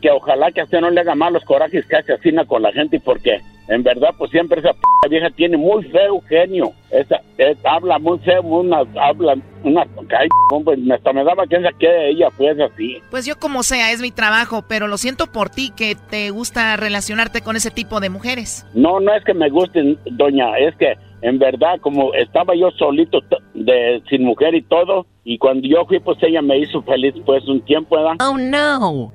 Que 0.00 0.10
ojalá 0.10 0.50
que 0.52 0.60
a 0.60 0.64
usted 0.64 0.80
no 0.80 0.90
le 0.90 1.00
haga 1.00 1.14
malos 1.14 1.44
corajes 1.44 1.84
que 1.86 1.96
hace 1.96 2.12
así 2.14 2.30
con 2.46 2.62
la 2.62 2.72
gente 2.72 3.00
porque 3.00 3.40
en 3.68 3.82
verdad 3.82 4.10
pues 4.18 4.30
siempre 4.30 4.60
esa 4.60 4.72
p 4.72 5.08
vieja 5.08 5.30
tiene 5.30 5.56
muy 5.56 5.82
feo 5.84 6.20
genio 6.28 6.72
esa 6.90 7.20
es- 7.38 7.56
habla 7.64 7.98
muy 7.98 8.18
feo 8.20 8.42
una 8.42 8.78
habla 9.00 9.34
una 9.62 9.82
ay, 10.18 10.28
hombre, 10.52 10.76
hasta 10.94 11.12
me 11.12 11.24
daba 11.24 11.46
que 11.46 11.58
que 11.78 12.08
ella 12.10 12.30
fuese 12.30 12.62
así 12.64 12.98
Pues 13.10 13.26
yo 13.26 13.38
como 13.38 13.62
sea, 13.62 13.92
es 13.92 14.00
mi 14.00 14.10
trabajo, 14.10 14.64
pero 14.68 14.86
lo 14.88 14.96
siento 14.98 15.26
por 15.26 15.48
ti 15.50 15.70
que 15.76 15.94
te 16.10 16.30
gusta 16.30 16.76
relacionarte 16.76 17.40
con 17.42 17.56
ese 17.56 17.70
tipo 17.70 18.00
de 18.00 18.10
mujeres. 18.10 18.66
no 18.74 19.00
no 19.00 19.14
es 19.14 19.24
que 19.24 19.34
me 19.34 19.48
guste 19.50 19.96
doña 20.12 20.56
es 20.58 20.74
que 20.76 20.94
en 21.22 21.38
verdad 21.38 21.78
como 21.80 22.12
estaba 22.14 22.54
yo 22.54 22.70
solito 22.72 23.20
de 23.54 24.02
sin 24.08 24.24
mujer 24.24 24.54
y 24.54 24.62
todo 24.62 25.06
y 25.24 25.38
cuando 25.38 25.68
yo 25.68 25.84
fui 25.86 26.00
pues 26.00 26.18
ella 26.22 26.40
me 26.42 26.58
hizo 26.58 26.82
feliz 26.82 27.14
pues 27.26 27.46
un 27.46 27.60
tiempo 27.62 27.96
¿verdad? 27.96 28.16
Oh 28.20 28.36
no. 28.38 29.12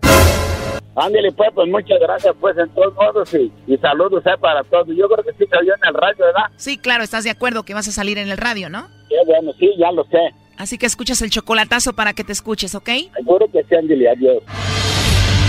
Ándale, 0.95 1.31
pues, 1.33 1.49
pues 1.53 1.69
muchas 1.69 1.99
gracias, 1.99 2.33
pues, 2.39 2.57
en 2.57 2.69
todos 2.69 2.93
modos, 2.95 3.33
y, 3.33 3.51
y 3.67 3.77
saludos 3.77 4.23
eh, 4.25 4.37
para 4.39 4.63
todos. 4.63 4.87
Yo 4.95 5.09
creo 5.09 5.23
que 5.25 5.33
sí 5.33 5.45
salió 5.49 5.73
en 5.75 5.89
el 5.89 5.93
radio, 5.93 6.25
¿verdad? 6.25 6.45
Sí, 6.55 6.77
claro, 6.77 7.03
estás 7.03 7.25
de 7.25 7.31
acuerdo 7.31 7.63
que 7.63 7.73
vas 7.73 7.87
a 7.87 7.91
salir 7.91 8.17
en 8.17 8.29
el 8.29 8.37
radio, 8.37 8.69
¿no? 8.69 8.87
Qué 9.09 9.17
bueno, 9.25 9.51
sí, 9.59 9.71
ya 9.77 9.91
lo 9.91 10.05
sé. 10.05 10.19
Así 10.57 10.77
que 10.77 10.85
escuchas 10.85 11.21
el 11.21 11.29
chocolatazo 11.29 11.93
para 11.93 12.13
que 12.13 12.23
te 12.23 12.31
escuches, 12.31 12.75
¿ok? 12.75 12.89
Seguro 13.13 13.45
que 13.51 13.63
sí, 13.63 13.75
ándale, 13.75 14.09
adiós. 14.09 14.43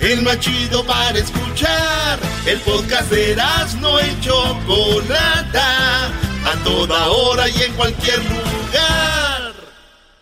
El 0.00 0.22
más 0.22 0.38
chido 0.38 0.84
para 0.84 1.18
escuchar. 1.18 2.18
El 2.46 2.60
podcast 2.60 3.10
de 3.10 3.36
no 3.80 4.00
y 4.00 4.20
Chocolata. 4.20 6.06
A 6.06 6.54
toda 6.62 7.08
hora 7.08 7.48
y 7.48 7.62
en 7.62 7.72
cualquier 7.74 8.18
lugar. 8.24 9.54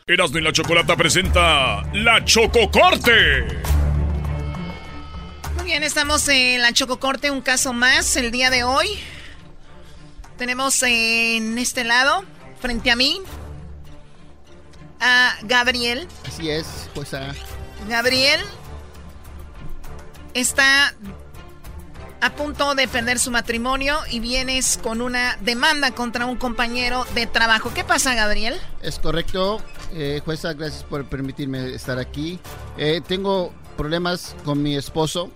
Erasno 0.07 0.39
y 0.39 0.43
la 0.43 0.53
chocolata 0.53 0.97
presenta 0.97 1.83
La 1.93 2.25
Chococorte. 2.25 3.61
Muy 5.57 5.65
bien, 5.67 5.83
estamos 5.83 6.27
en 6.29 6.63
la 6.63 6.73
Chococorte, 6.73 7.31
un 7.31 7.43
caso 7.43 7.73
más 7.73 8.17
el 8.17 8.31
día 8.31 8.49
de 8.49 8.65
hoy. 8.65 8.89
Tenemos 10.39 10.83
en 10.85 11.59
este 11.59 11.85
lado, 11.85 12.25
frente 12.61 12.91
a 12.91 12.97
mí, 12.97 13.21
a 15.01 15.37
Gabriel. 15.43 16.09
Así 16.27 16.51
es, 16.51 16.89
pues 16.95 17.13
a... 17.13 17.35
Gabriel 17.89 18.41
está 20.37 20.95
a 22.21 22.31
punto 22.35 22.75
de 22.75 22.87
perder 22.89 23.19
su 23.19 23.31
matrimonio 23.31 23.99
y 24.11 24.21
vienes 24.21 24.79
con 24.83 25.01
una 25.01 25.37
demanda 25.41 25.93
contra 25.93 26.27
un 26.27 26.37
compañero 26.37 27.07
de 27.15 27.27
trabajo. 27.27 27.73
¿Qué 27.75 27.85
pasa, 27.85 28.15
Gabriel? 28.15 28.55
Es 28.83 28.99
correcto, 28.99 29.63
eh, 29.95 30.21
jueza, 30.25 30.53
gracias 30.53 30.85
por 30.85 31.07
permitirme 31.07 31.75
estar 31.75 31.99
aquí. 31.99 32.39
Eh, 32.77 33.01
tengo 33.07 33.53
problemas 33.79 34.37
con 34.45 34.63
mi 34.63 34.77
esposo. 34.77 35.31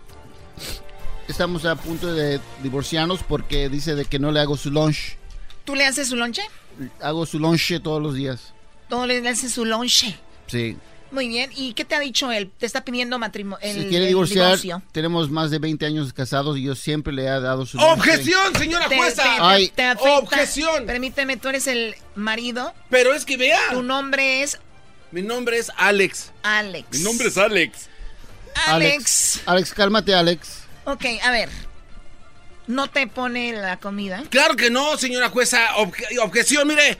Estamos 1.28 1.64
a 1.64 1.76
punto 1.76 2.12
de 2.12 2.38
divorciarnos 2.62 3.22
porque 3.22 3.70
dice 3.70 3.94
de 3.94 4.04
que 4.04 4.18
no 4.18 4.32
le 4.32 4.40
hago 4.40 4.58
su 4.58 4.70
lunch. 4.70 5.16
¿Tú 5.64 5.74
le 5.74 5.86
haces 5.86 6.08
su 6.08 6.16
lonche? 6.16 6.42
Hago 7.00 7.24
su 7.24 7.38
lunch 7.38 7.80
todos 7.82 8.02
los 8.02 8.14
días. 8.14 8.52
¿Todo 8.88 9.06
le 9.06 9.26
haces 9.26 9.52
su 9.52 9.64
lonche? 9.64 10.18
Sí. 10.46 10.76
Muy 11.10 11.28
bien. 11.28 11.50
¿Y 11.56 11.74
qué 11.74 11.84
te 11.84 11.94
ha 11.96 12.00
dicho 12.00 12.30
él? 12.30 12.50
Te 12.58 12.66
está 12.66 12.84
pidiendo 12.84 13.18
matrimonio. 13.18 13.58
Si 13.72 13.86
quiere 13.88 14.06
divorciar, 14.06 14.58
tenemos 14.92 15.28
más 15.30 15.50
de 15.50 15.58
20 15.58 15.84
años 15.86 16.12
casados 16.12 16.56
y 16.56 16.62
yo 16.62 16.74
siempre 16.76 17.12
le 17.12 17.22
he 17.24 17.40
dado 17.40 17.66
su. 17.66 17.78
¡Objeción, 17.78 18.54
señora 18.56 18.86
jueza! 18.86 19.22
te- 19.22 19.28
te- 19.28 19.36
Ay. 19.40 19.68
te 19.74 19.84
afecta. 19.84 20.18
¡Objeción! 20.18 20.86
Permíteme, 20.86 21.36
tú 21.36 21.48
eres 21.48 21.66
el 21.66 21.96
marido. 22.14 22.72
Pero 22.90 23.12
es 23.14 23.24
que 23.24 23.36
vea. 23.36 23.58
Tu 23.72 23.82
nombre 23.82 24.42
es 24.42 24.58
Mi 25.10 25.22
nombre 25.22 25.58
es 25.58 25.72
Alex. 25.76 26.30
Alex. 26.44 26.86
Mi 26.92 27.00
nombre 27.00 27.26
es 27.28 27.36
Alex. 27.36 27.88
Alex. 28.66 29.40
Alex, 29.46 29.72
cálmate, 29.74 30.14
Alex. 30.14 30.60
Ok, 30.84 31.04
a 31.22 31.30
ver. 31.30 31.48
¿No 32.66 32.88
te 32.88 33.06
pone 33.08 33.52
la 33.52 33.78
comida? 33.80 34.22
Claro 34.30 34.54
que 34.54 34.70
no, 34.70 34.96
señora 34.96 35.28
jueza. 35.30 35.58
Obje- 35.76 36.18
objeción, 36.22 36.68
mire. 36.68 36.98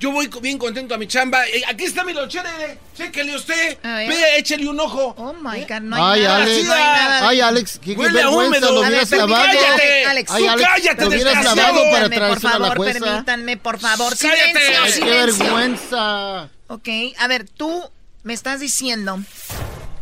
Yo 0.00 0.12
voy 0.12 0.30
bien 0.40 0.58
contento 0.58 0.94
a 0.94 0.98
mi 0.98 1.08
chamba. 1.08 1.44
Eh, 1.48 1.62
aquí 1.66 1.84
está 1.84 2.04
mi 2.04 2.12
lonchera. 2.12 2.48
eh. 2.64 2.78
Chéquele 2.96 3.34
usted. 3.34 3.78
Ve, 3.82 4.38
échale 4.38 4.68
un 4.68 4.78
ojo. 4.78 5.12
Oh 5.18 5.32
my 5.32 5.62
God, 5.62 5.80
no 5.80 5.96
Ay, 5.96 6.20
hay 6.20 6.26
nada. 6.26 6.36
Alex. 6.44 6.64
no 6.66 6.72
hay 6.72 6.82
nada. 6.82 7.28
Ay, 7.28 7.40
Alex, 7.40 7.78
qué, 7.82 7.94
qué 7.94 8.00
Huele 8.00 8.20
a 8.22 8.26
vergüenza, 8.26 8.46
húmedo. 8.58 8.72
lo 8.74 8.80
hubieras 8.88 9.10
lavado. 9.10 9.44
cállate. 9.46 10.04
Alex, 10.04 10.30
Ay, 10.30 10.46
Alex, 10.46 10.68
cállate, 10.68 11.02
lo 11.02 11.08
hubieras 11.08 11.34
desgraciado. 11.34 11.56
lavado 11.56 11.90
para 11.90 12.04
por 12.08 12.14
traérselo 12.14 12.48
a 12.54 12.58
la 12.60 12.66
favor, 12.68 12.76
jueza. 12.76 13.00
permítanme, 13.00 13.56
por 13.56 13.78
favor. 13.80 14.16
Cállate. 14.16 14.46
Silencio, 14.52 14.82
Ay, 14.84 14.92
Qué 14.92 15.04
vergüenza. 15.26 16.48
Ok, 16.68 16.88
a 17.18 17.26
ver, 17.26 17.48
tú 17.48 17.82
me 18.22 18.34
estás 18.34 18.60
diciendo 18.60 19.18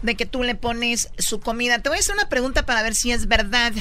de 0.02 0.14
que 0.14 0.26
tú 0.26 0.42
le 0.42 0.54
pones 0.54 1.08
su 1.16 1.40
comida. 1.40 1.78
Te 1.78 1.88
voy 1.88 1.96
a 1.96 2.00
hacer 2.00 2.14
una 2.14 2.28
pregunta 2.28 2.66
para 2.66 2.82
ver 2.82 2.94
si 2.94 3.12
es 3.12 3.28
verdad. 3.28 3.72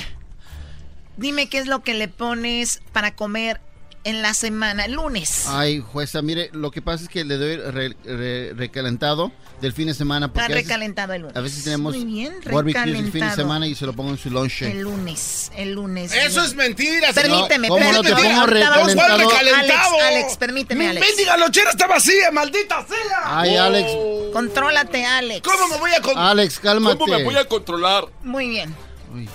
Dime 1.18 1.47
qué 1.49 1.57
es 1.59 1.68
lo 1.68 1.82
que 1.84 1.93
le 1.93 2.07
pones 2.07 2.82
para 2.91 3.16
comer 3.16 3.59
en 4.06 4.22
la 4.22 4.34
semana, 4.34 4.86
el 4.86 4.93
lunes. 4.93 5.45
Ay, 5.49 5.84
jueza, 5.91 6.22
mire, 6.22 6.49
lo 6.53 6.72
que 6.72 6.82
pasa 6.82 7.03
es 7.03 7.10
que 7.10 7.26
le 7.26 7.36
doy 7.38 7.58
re- 7.58 7.95
re- 8.06 8.53
recalentado 8.53 9.32
del 9.62 9.74
fin 9.74 9.88
de 9.88 9.93
semana. 9.93 10.28
Porque 10.28 10.41
Está 10.41 10.53
a 10.53 10.56
veces- 10.56 10.68
recalentado 10.68 11.14
el 11.14 11.22
lunes. 11.24 11.36
A 11.38 11.41
veces 11.41 11.64
tenemos 11.64 11.95
Muy 11.95 12.06
bien, 12.06 12.34
barbecues 12.45 12.86
el 12.99 13.12
fin 13.12 13.28
de 13.28 13.36
semana 13.36 13.68
y 13.68 13.76
se 13.76 13.86
lo 13.86 13.93
pongo 13.93 14.12
en 14.12 14.18
su 14.18 14.30
lonche. 14.30 14.72
El 14.72 14.82
lunes, 14.82 15.51
el 15.58 15.74
lunes. 15.74 16.14
Eso 16.14 16.43
es 16.43 16.56
mentira, 16.56 17.12
señor. 17.14 17.47
Permíteme, 17.49 17.68
¿cómo 17.68 17.91
no 17.91 18.01
te 18.01 18.10
permíteme. 18.10 18.34
pongo 18.36 18.45
recalentado? 18.47 19.95
Alex. 19.99 20.03
Alex, 20.08 20.38
permíteme, 20.38 20.84
Mi 20.86 20.89
Alex. 20.91 21.08
mendiga 21.08 21.38
lonchera 21.38 21.72
está 21.72 21.88
vacía, 21.88 22.32
maldita 22.32 22.86
sea. 22.88 23.39
Ay, 23.41 23.56
Alex. 23.58 23.89
Contrólate, 24.32 25.06
Alex. 25.06 25.41
¿Cómo 25.47 25.68
me 25.68 25.78
voy 25.78 25.91
a 25.97 26.01
con- 26.01 26.18
Alex, 26.18 26.60
cálmate. 26.60 26.97
¿Cómo 26.97 27.18
me 27.18 27.24
voy 27.24 27.36
a 27.36 27.45
controlar? 27.45 28.06
Muy 28.24 28.49
bien. 28.49 28.76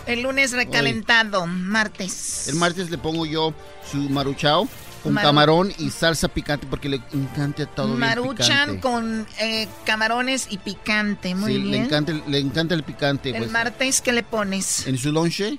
El 0.07 0.23
lunes 0.23 0.53
recalentado, 0.53 1.47
martes. 1.47 2.49
El 2.49 2.57
martes 2.57 2.91
le 2.91 2.99
pongo 2.99 3.27
yo 3.27 3.55
su 3.91 3.97
maruchao 4.11 4.69
con 5.03 5.15
Maru- 5.15 5.23
camarón 5.23 5.73
y 5.79 5.89
salsa 5.91 6.29
picante 6.29 6.67
porque 6.69 6.89
le 6.91 7.01
encanta 7.15 7.65
todo 7.67 7.89
Maruchan 7.97 8.79
con 8.81 9.27
eh, 9.41 9.67
camarones 9.87 10.47
y 10.51 10.59
picante, 10.59 11.35
muy 11.35 11.53
Sí, 11.55 11.59
bien. 11.59 11.71
le 11.71 11.79
encanta, 11.87 12.13
el- 12.13 12.23
le 12.27 12.39
encanta 12.39 12.75
el 12.75 12.83
picante. 12.83 13.31
El 13.31 13.39
pues. 13.39 13.51
martes, 13.51 14.01
¿qué 14.03 14.13
le 14.13 14.23
pones? 14.23 14.87
En 14.87 14.99
su 14.99 15.11
lonche, 15.11 15.59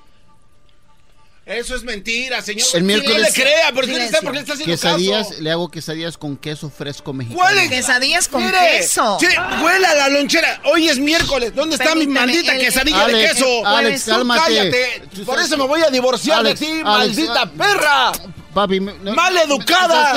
Eso 1.43 1.75
es 1.75 1.83
mentira, 1.83 2.39
señor. 2.43 2.67
el 2.75 2.83
miércoles 2.83 3.17
No 3.17 3.23
le 3.23 3.33
crea, 3.33 3.71
¿por 3.73 3.85
qué 3.85 3.93
le 3.93 4.05
está, 4.05 4.21
por 4.21 4.29
qué 4.31 4.35
le 4.35 4.39
está 4.41 4.53
haciendo 4.53 4.73
quesadillas, 4.73 5.27
caso? 5.29 5.41
le 5.41 5.51
hago 5.51 5.71
quesadillas 5.71 6.15
con 6.17 6.37
queso 6.37 6.69
fresco 6.69 7.13
mexicano. 7.13 7.41
¿Cuál 7.41 7.57
es? 7.57 7.69
Quesadillas 7.69 8.27
con 8.27 8.45
Mire, 8.45 8.57
queso. 8.77 9.17
sí, 9.19 9.25
huela 9.63 9.95
la 9.95 10.09
lonchera. 10.09 10.61
Hoy 10.65 10.87
es 10.87 10.99
miércoles. 10.99 11.53
¿Dónde 11.55 11.77
está 11.77 11.95
mi 11.95 12.05
maldita 12.05 12.53
el- 12.53 12.59
quesadilla 12.61 13.07
de 13.07 13.15
Alex, 13.15 13.33
queso? 13.33 13.65
Alex, 13.67 14.05
Tú 14.05 14.11
cálmate. 14.11 14.41
cállate. 14.41 15.03
Por 15.25 15.39
eso 15.39 15.57
me 15.57 15.65
voy 15.65 15.81
a 15.81 15.89
divorciar 15.89 16.39
Alex, 16.39 16.59
de 16.59 16.65
ti, 16.65 16.71
Alex, 16.85 17.17
maldita 17.17 17.41
ah, 17.41 17.51
perra. 17.57 18.11
Papi, 18.53 18.79
me- 18.79 18.93
no- 18.99 19.13
Mal 19.15 19.35
educada. 19.37 20.13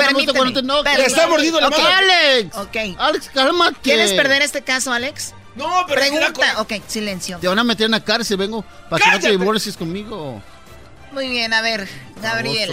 No. 0.63 0.83
Le 0.83 1.05
está 1.05 1.27
mordiendo 1.27 1.59
la 1.59 1.67
Ok. 1.69 1.77
mano. 1.77 1.89
Alex, 1.89 2.55
Ok. 2.57 2.77
Alex, 2.99 3.31
cálmate. 3.33 3.77
¿Quieres 3.81 4.13
perder 4.13 4.43
este 4.43 4.61
caso, 4.61 4.91
Alex? 4.93 5.33
No, 5.55 5.85
pero 5.87 6.01
Pregunta. 6.01 6.61
Ok, 6.61 6.73
silencio. 6.87 7.39
Te 7.39 7.47
van 7.47 7.57
a 7.57 7.63
meter 7.63 7.85
en 7.85 7.91
la 7.91 8.03
cárcel, 8.03 8.37
vengo 8.37 8.63
para 8.89 9.03
que 9.03 9.11
no 9.11 9.19
te 9.19 9.31
divorcies 9.31 9.75
conmigo. 9.75 10.41
Muy 11.15 11.29
bien, 11.29 11.53
a 11.53 11.61
ver, 11.61 11.87
Gabriel. 12.21 12.71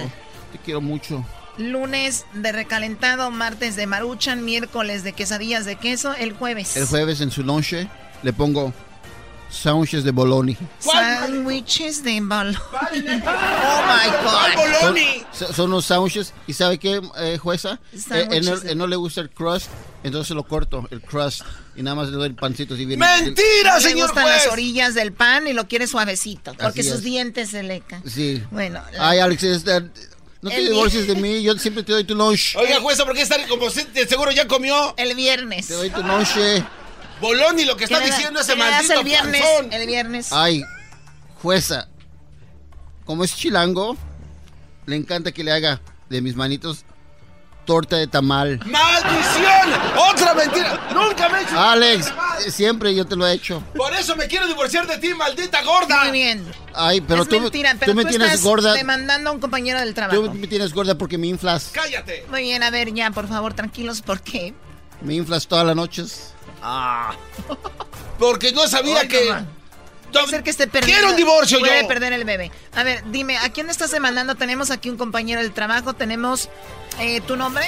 Te 0.51 0.59
quiero 0.59 0.81
mucho. 0.81 1.25
Lunes 1.59 2.27
de 2.35 2.51
recalentado, 2.51 3.31
martes 3.31 3.77
de 3.77 3.87
maruchan, 3.87 4.45
miércoles 4.45 5.05
de 5.05 5.13
quesadillas 5.13 5.65
de 5.65 5.77
queso, 5.77 6.13
el 6.15 6.33
jueves. 6.33 6.77
El 6.77 6.87
jueves 6.87 7.21
en 7.21 7.31
su 7.31 7.45
lonche 7.45 7.89
le 8.25 8.33
pongo 8.33 8.75
sándwiches 9.53 10.03
de 10.05 10.11
bologna. 10.11 10.55
Sándwiches 10.79 12.03
de 12.03 12.19
balón. 12.23 12.57
Oh 12.73 13.83
my 13.87 14.11
God. 14.23 14.81
Son, 14.81 14.97
so- 15.33 15.53
son 15.53 15.71
los 15.71 15.85
sándwiches. 15.87 16.33
¿Y 16.47 16.53
sabe 16.55 16.79
qué, 16.79 17.01
eh, 17.19 17.39
jueza? 17.39 17.79
Eh, 17.93 17.97
él, 18.01 18.01
no, 18.01 18.07
Sándwiches 18.11 18.63
de- 18.63 18.73
él 18.73 18.79
no 18.79 18.87
le 18.87 18.97
gusta 18.97 19.21
el 19.21 19.31
crust, 19.31 19.67
entonces 20.03 20.35
lo 20.35 20.43
corto, 20.45 20.87
el 20.91 21.01
crust. 21.01 21.43
Y 21.77 21.83
nada 21.83 21.95
más 21.95 22.09
le 22.09 22.17
doy 22.17 22.27
el 22.29 22.35
pancito 22.35 22.75
así 22.75 22.85
bien. 22.85 22.99
¡Mentira, 23.01 23.77
Le 23.77 23.81
señor 23.83 24.07
gustan 24.09 24.25
juez! 24.25 24.45
las 24.45 24.53
orillas 24.53 24.95
del 24.95 25.13
pan 25.13 25.47
y 25.47 25.53
lo 25.53 25.69
quiere 25.69 25.87
suavecito, 25.87 26.53
porque 26.55 26.81
Así 26.81 26.89
sus 26.91 26.99
es. 26.99 27.03
dientes 27.05 27.51
se 27.51 27.63
le 27.63 27.81
caen. 27.81 28.03
Sí. 28.09 28.43
Bueno, 28.51 28.83
la- 28.93 29.09
Ay, 29.11 29.19
Alex, 29.21 29.43
este, 29.45 29.81
no 30.43 30.51
te 30.51 30.61
divorcies 30.61 31.07
de 31.07 31.15
mí, 31.15 31.43
yo 31.43 31.57
siempre 31.59 31.83
te 31.83 31.93
doy 31.93 32.05
tu 32.05 32.15
lunch. 32.15 32.57
Oiga, 32.57 32.81
jueza, 32.81 33.05
¿por 33.05 33.15
qué 33.15 33.23
está 33.23 33.37
como 33.49 33.71
seguro 33.71 34.31
ya 34.33 34.47
comió? 34.49 34.95
el 34.97 35.15
viernes. 35.15 35.69
Te 35.69 35.75
doy 35.75 35.91
tu 35.91 36.03
lunch. 36.03 36.29
Bolón 37.23 37.59
y 37.59 37.65
lo 37.65 37.77
que 37.77 37.85
está 37.85 37.99
¿Qué 37.99 38.05
le 38.05 38.11
da- 38.11 38.17
diciendo 38.17 38.41
ese 38.41 38.57
maldito 38.57 38.93
el 38.95 39.05
viernes? 39.05 39.41
panzón. 39.43 39.73
El 39.73 39.87
viernes. 39.87 40.33
Ay, 40.33 40.63
jueza, 41.43 41.89
como 43.07 43.25
es 43.25 43.35
chilango, 43.35 43.97
le 44.87 44.97
encanta 44.97 45.33
que 45.33 45.43
le 45.45 45.53
haga 45.53 45.81
de 46.11 46.21
mis 46.21 46.37
manitos 46.37 46.85
torta 47.65 47.97
de 47.97 48.09
tamal. 48.09 48.59
¡Maldición! 48.67 49.81
¡Otra 50.11 50.35
mentira! 50.35 50.89
¡Nunca 50.93 51.29
me 51.29 51.39
he 51.39 51.43
hecho 51.43 51.59
Alex, 51.61 52.13
siempre 52.49 52.93
yo 52.95 53.05
te 53.07 53.15
lo 53.15 53.25
he 53.27 53.33
hecho. 53.35 53.63
Por 53.77 53.95
eso 53.95 54.17
me 54.17 54.27
quiero 54.27 54.49
divorciar 54.49 54.85
de 54.89 54.99
ti, 54.99 55.15
maldita 55.15 55.63
gorda. 55.63 56.03
Muy 56.03 56.11
bien. 56.13 56.45
Ay, 56.75 57.01
pero 57.01 57.23
es 57.23 57.29
tú, 57.29 57.41
mentira, 57.41 57.77
tú 57.79 57.95
me 57.95 58.03
tú 58.03 58.09
tienes 58.11 58.29
estás 58.33 58.43
gorda. 58.43 58.73
demandando 58.73 59.31
a 59.31 59.33
un 59.33 59.39
compañero 59.41 59.79
del 59.79 59.95
trabajo. 59.95 60.21
Tú 60.23 60.35
me 60.35 60.49
tienes 60.49 60.73
gorda 60.75 60.99
porque 60.99 61.19
me 61.19 61.29
inflas. 61.29 61.71
¡Cállate! 61.73 62.27
Muy 62.31 62.43
bien, 62.43 62.63
a 62.65 62.71
ver, 62.71 62.93
ya, 62.93 63.11
por 63.13 63.29
favor, 63.29 63.55
tranquilos, 63.55 64.03
¿por 64.03 64.21
qué? 64.23 64.53
Me 65.01 65.15
inflas 65.15 65.47
todas 65.47 65.65
las 65.65 65.77
noches. 65.77 66.35
Ah. 66.63 67.15
Porque 68.19 68.53
no 68.53 68.67
sabía 68.69 69.07
que. 69.09 69.29
ma. 69.31 69.47
Puede 70.13 70.27
ser 70.29 70.43
que 70.43 70.51
esté 70.51 70.67
perdiendo. 70.67 70.99
Quiero 70.99 71.11
un 71.11 71.17
divorcio 71.17 71.59
Puede 71.59 71.83
yo. 71.83 71.89
perder 71.89 72.13
el 72.13 72.25
bebé. 72.25 72.51
A 72.75 72.83
ver, 72.85 73.03
dime, 73.11 73.39
¿a 73.39 73.51
quién 73.51 73.71
estás 73.71 73.91
demandando? 73.91 74.35
Tenemos 74.35 74.71
aquí 74.71 74.91
un 74.91 74.99
compañero 74.99 75.41
del 75.41 75.53
trabajo. 75.53 75.95
Tenemos 75.95 76.51
eh, 77.01 77.23
tu 77.23 77.35
nombre. 77.37 77.65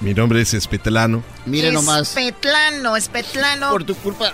Mi 0.00 0.12
nombre 0.12 0.42
es 0.42 0.52
Espetelano. 0.52 1.24
Mire 1.46 1.72
nomás. 1.72 2.08
Espetlano, 2.08 2.94
Espetlano. 2.96 3.70
Por 3.70 3.84
tu 3.84 3.94
culpa. 3.96 4.32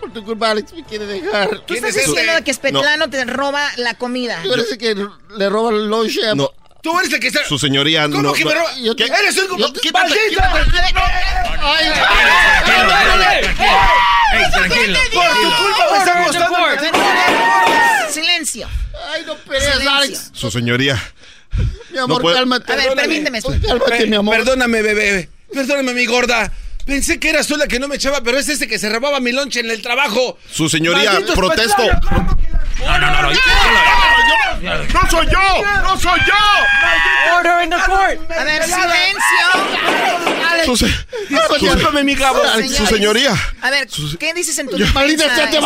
Por 0.00 0.12
tu 0.12 0.24
culpa, 0.24 0.50
Alex 0.52 0.72
me 0.72 0.84
quiere 0.84 1.06
dejar. 1.06 1.50
Tú 1.58 1.62
¿Quién 1.74 1.84
estás 1.84 2.02
es 2.02 2.06
diciendo 2.08 2.32
que 2.44 2.50
Espetlano 2.50 3.10
te 3.10 3.24
roba 3.26 3.62
la 3.76 3.94
comida. 3.94 4.42
El 4.42 4.78
que 4.78 4.94
le 5.36 5.48
roba 5.50 5.70
el 5.70 5.88
lunch. 5.88 6.18
a- 6.24 6.34
No, 6.34 6.50
Tú 6.84 6.96
eres 7.00 7.12
el 7.14 7.18
que 7.18 7.28
está. 7.28 7.44
su 7.46 7.58
señoría 7.58 8.02
¿Cómo 8.04 8.22
no. 8.22 8.32
que 8.34 8.44
no- 8.44 8.50
me 8.50 8.54
roba? 8.56 8.70
yo 8.78 8.94
te- 8.94 9.04
¡Eres 9.06 9.36
un. 9.38 9.58
¡Maldita! 9.58 10.52
Tranquilo, 14.52 14.98
Por 15.12 15.28
tu 15.28 15.56
culpa 15.56 15.84
me 15.92 15.98
está 15.98 16.24
costando. 16.24 16.56
A 16.56 16.68
ver, 16.68 16.78
a 16.78 18.02
ver, 18.02 18.12
Silencio. 18.12 18.68
ay, 19.12 19.22
no 19.26 19.34
pelees. 19.36 19.86
Alex. 19.86 20.30
Su 20.32 20.50
señoría. 20.50 21.02
Mi 21.90 21.98
amor, 21.98 22.22
cálmate. 22.34 22.72
A 22.72 22.76
ver, 22.76 22.84
Perdóname. 22.94 23.08
permíteme. 23.30 23.42
Cálmate, 23.66 24.06
mi 24.06 24.16
amor. 24.16 24.36
Perdóname, 24.36 24.82
bebé. 24.82 25.28
Perdóname, 25.52 25.94
mi 25.94 26.04
gorda. 26.06 26.52
Pensé 26.84 27.18
que 27.18 27.30
eras 27.30 27.46
tú 27.46 27.56
la 27.56 27.66
que 27.66 27.78
no 27.78 27.88
me 27.88 27.96
echaba, 27.96 28.20
pero 28.22 28.38
es 28.38 28.48
ese 28.48 28.66
que 28.68 28.78
se 28.78 28.90
robaba 28.90 29.18
mi 29.20 29.32
lonche 29.32 29.60
en 29.60 29.70
el 29.70 29.80
trabajo. 29.80 30.36
Su 30.52 30.68
señoría, 30.68 31.12
protesto. 31.34 31.82
Espetlano, 32.74 32.82
¿cómo 32.82 32.82
que 32.82 32.82
la- 32.82 32.84
No, 32.84 32.98
no, 32.98 33.12
no, 33.12 33.22
no. 33.22 34.94
¡No 34.94 35.10
soy 35.10 35.26
yo! 35.26 35.82
¡No 35.82 36.00
soy 36.00 36.20
yo! 36.26 37.34
Order 37.36 37.64
in 37.64 37.70
the 37.70 37.76
court. 37.86 38.30
A 38.30 38.44
ver, 38.44 38.62
silencio. 38.64 39.46
Discúlpame, 41.28 42.04
mi 42.04 42.16
cabo. 42.16 42.40
su 42.76 42.86
señoría. 42.86 43.34
A 43.62 43.70
ver, 43.70 43.88
¿qué 44.18 44.34
dices 44.34 44.58
en 44.58 44.68
tu 44.68 44.76
Yo- 44.76 44.86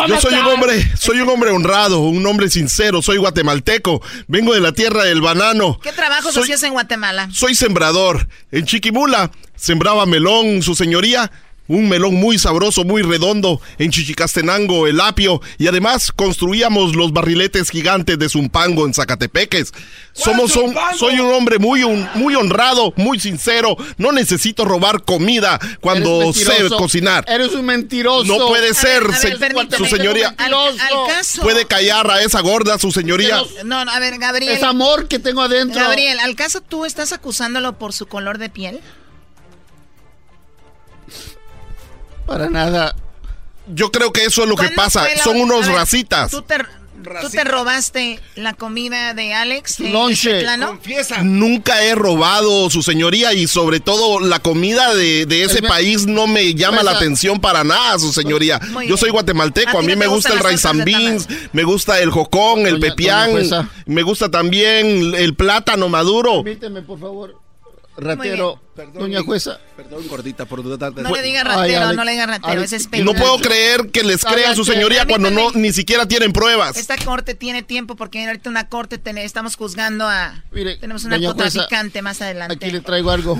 Yo 0.07 0.19
soy 0.19 0.33
un 0.35 0.47
hombre, 0.47 0.91
soy 0.99 1.21
un 1.21 1.29
hombre 1.29 1.51
honrado, 1.51 1.99
un 1.99 2.25
hombre 2.25 2.49
sincero, 2.49 3.01
soy 3.01 3.17
guatemalteco, 3.17 4.01
vengo 4.27 4.53
de 4.53 4.59
la 4.61 4.71
tierra 4.73 5.03
del 5.03 5.21
banano. 5.21 5.79
¿Qué 5.81 5.91
trabajos 5.93 6.35
hacías 6.37 6.63
en 6.63 6.73
Guatemala? 6.73 7.29
Soy 7.31 7.55
sembrador. 7.55 8.27
En 8.51 8.65
Chiquimula 8.65 9.31
sembraba 9.55 10.05
melón, 10.05 10.61
su 10.61 10.75
señoría. 10.75 11.31
Un 11.69 11.87
melón 11.87 12.15
muy 12.15 12.37
sabroso, 12.39 12.83
muy 12.83 13.03
redondo. 13.03 13.61
En 13.77 13.91
Chichicastenango, 13.91 14.87
el 14.87 14.99
apio. 14.99 15.39
Y 15.59 15.67
además 15.67 16.11
construíamos 16.11 16.95
los 16.95 17.13
barriletes 17.13 17.69
gigantes 17.69 18.19
de 18.19 18.27
Zumpango 18.27 18.85
en 18.87 18.93
Zacatepeques. 18.95 19.71
Somos 20.13 20.55
un, 20.55 20.75
soy 20.97 21.19
un 21.19 21.31
hombre 21.31 21.59
muy, 21.59 21.85
muy 22.15 22.33
honrado, 22.35 22.91
muy 22.97 23.19
sincero. 23.19 23.77
No 23.97 24.11
necesito 24.11 24.65
robar 24.65 25.03
comida 25.03 25.59
cuando 25.79 26.33
sé 26.33 26.67
cocinar. 26.75 27.23
Eres 27.27 27.53
un 27.53 27.65
mentiroso. 27.65 28.25
No 28.25 28.47
puede 28.47 28.73
ser, 28.73 29.03
a 29.03 29.07
ver, 29.07 29.15
se- 29.15 29.37
permíteme. 29.37 29.77
su 29.77 29.85
señoría. 29.95 30.33
Al, 30.39 30.53
al 30.53 31.07
caso. 31.07 31.43
Puede 31.43 31.65
callar 31.65 32.09
a 32.09 32.23
esa 32.23 32.41
gorda, 32.41 32.79
su 32.79 32.91
señoría. 32.91 33.41
No, 33.63 33.85
no, 33.85 33.91
a 33.91 33.99
ver, 33.99 34.17
Gabriel. 34.17 34.53
Es 34.57 34.63
amor 34.63 35.07
que 35.07 35.19
tengo 35.19 35.41
adentro. 35.43 35.79
Gabriel, 35.79 36.19
¿al 36.19 36.35
caso 36.35 36.61
tú 36.61 36.85
estás 36.85 37.13
acusándolo 37.13 37.77
por 37.77 37.93
su 37.93 38.07
color 38.07 38.39
de 38.39 38.49
piel? 38.49 38.79
Para 42.29 42.49
nada. 42.49 42.95
Yo 43.73 43.91
creo 43.91 44.11
que 44.13 44.25
eso 44.25 44.43
es 44.43 44.49
lo 44.49 44.55
que 44.55 44.63
¿Cuándo 44.73 44.75
pasa. 44.75 45.05
Son 45.23 45.39
unos 45.39 45.67
racitas. 45.67 46.31
¿Tú 46.31 46.41
te, 46.41 46.57
tú 47.21 47.29
te 47.29 47.43
robaste 47.43 48.19
la 48.35 48.53
comida 48.53 49.13
de 49.13 49.33
Alex? 49.35 49.79
Lonche. 49.79 50.31
Espetlano? 50.31 50.67
Confiesa. 50.69 51.21
Nunca 51.21 51.83
he 51.83 51.93
robado, 51.93 52.69
su 52.71 52.81
señoría, 52.81 53.33
y 53.33 53.45
sobre 53.47 53.79
todo 53.79 54.19
la 54.21 54.39
comida 54.39 54.95
de, 54.95 55.27
de 55.27 55.43
ese 55.43 55.59
Es- 55.59 55.67
país 55.67 56.07
no 56.07 56.25
me 56.25 56.55
llama 56.55 56.77
Pues, 56.77 56.85
la 56.85 56.91
ah, 56.91 56.95
atención 56.95 57.39
para 57.39 57.63
nada, 57.63 57.99
su 57.99 58.11
señoría. 58.11 58.59
Muy 58.71 58.85
Yo 58.85 58.95
bien. 58.95 58.97
soy 58.97 59.09
guatemalteco, 59.11 59.77
¿A 59.77 59.81
mí 59.83 59.95
me 59.95 60.07
gusta 60.07 60.33
el 60.33 60.39
rice 60.39 60.67
and 60.67 60.83
beans, 60.83 61.27
me 61.53 61.63
gusta 61.63 61.99
el 61.99 62.09
jocón, 62.09 62.65
el 62.65 62.79
Doña- 62.79 62.89
pepián, 62.89 63.33
doña 63.33 63.69
me 63.85 64.01
gusta 64.01 64.29
también 64.31 65.13
el 65.15 65.35
plátano 65.35 65.89
maduro. 65.89 66.43
Permíteme, 66.43 66.81
por 66.81 66.99
favor. 66.99 67.35
Ratero. 67.99 68.61
Doña 68.93 69.21
jueza. 69.21 69.59
Perdón, 69.75 70.07
gordita, 70.07 70.45
por 70.45 70.63
dudarte. 70.63 71.01
No 71.01 71.11
le 71.13 71.21
digas 71.21 71.43
Ay, 71.45 71.55
ratero, 71.73 71.81
Alex, 71.83 71.95
no 71.97 72.03
le 72.05 72.11
digas 72.11 72.27
ratero, 72.27 72.51
Alex, 72.53 72.65
es 72.67 72.71
Y 72.71 72.75
espetlano. 72.83 73.13
no 73.13 73.19
puedo 73.19 73.37
creer 73.39 73.89
que 73.91 74.03
les 74.03 74.23
crean 74.23 74.55
su 74.55 74.63
señoría 74.65 75.05
cuando 75.05 75.29
no 75.31 75.51
ni 75.51 75.71
siquiera 75.73 76.07
tienen 76.07 76.31
pruebas. 76.33 76.77
Esta 76.77 76.97
corte 76.97 77.35
tiene 77.35 77.63
tiempo 77.63 77.95
porque 77.95 78.25
ahorita 78.25 78.49
una 78.49 78.69
corte 78.69 78.97
ten- 78.97 79.17
estamos 79.17 79.55
juzgando 79.55 80.07
a... 80.07 80.43
Mire, 80.51 80.77
tenemos 80.77 81.03
un 81.03 81.11
narcotraficante 81.11 82.01
más 82.01 82.21
adelante. 82.21 82.53
Aquí 82.55 82.71
le 82.71 82.81
traigo 82.81 83.11
algo. 83.11 83.37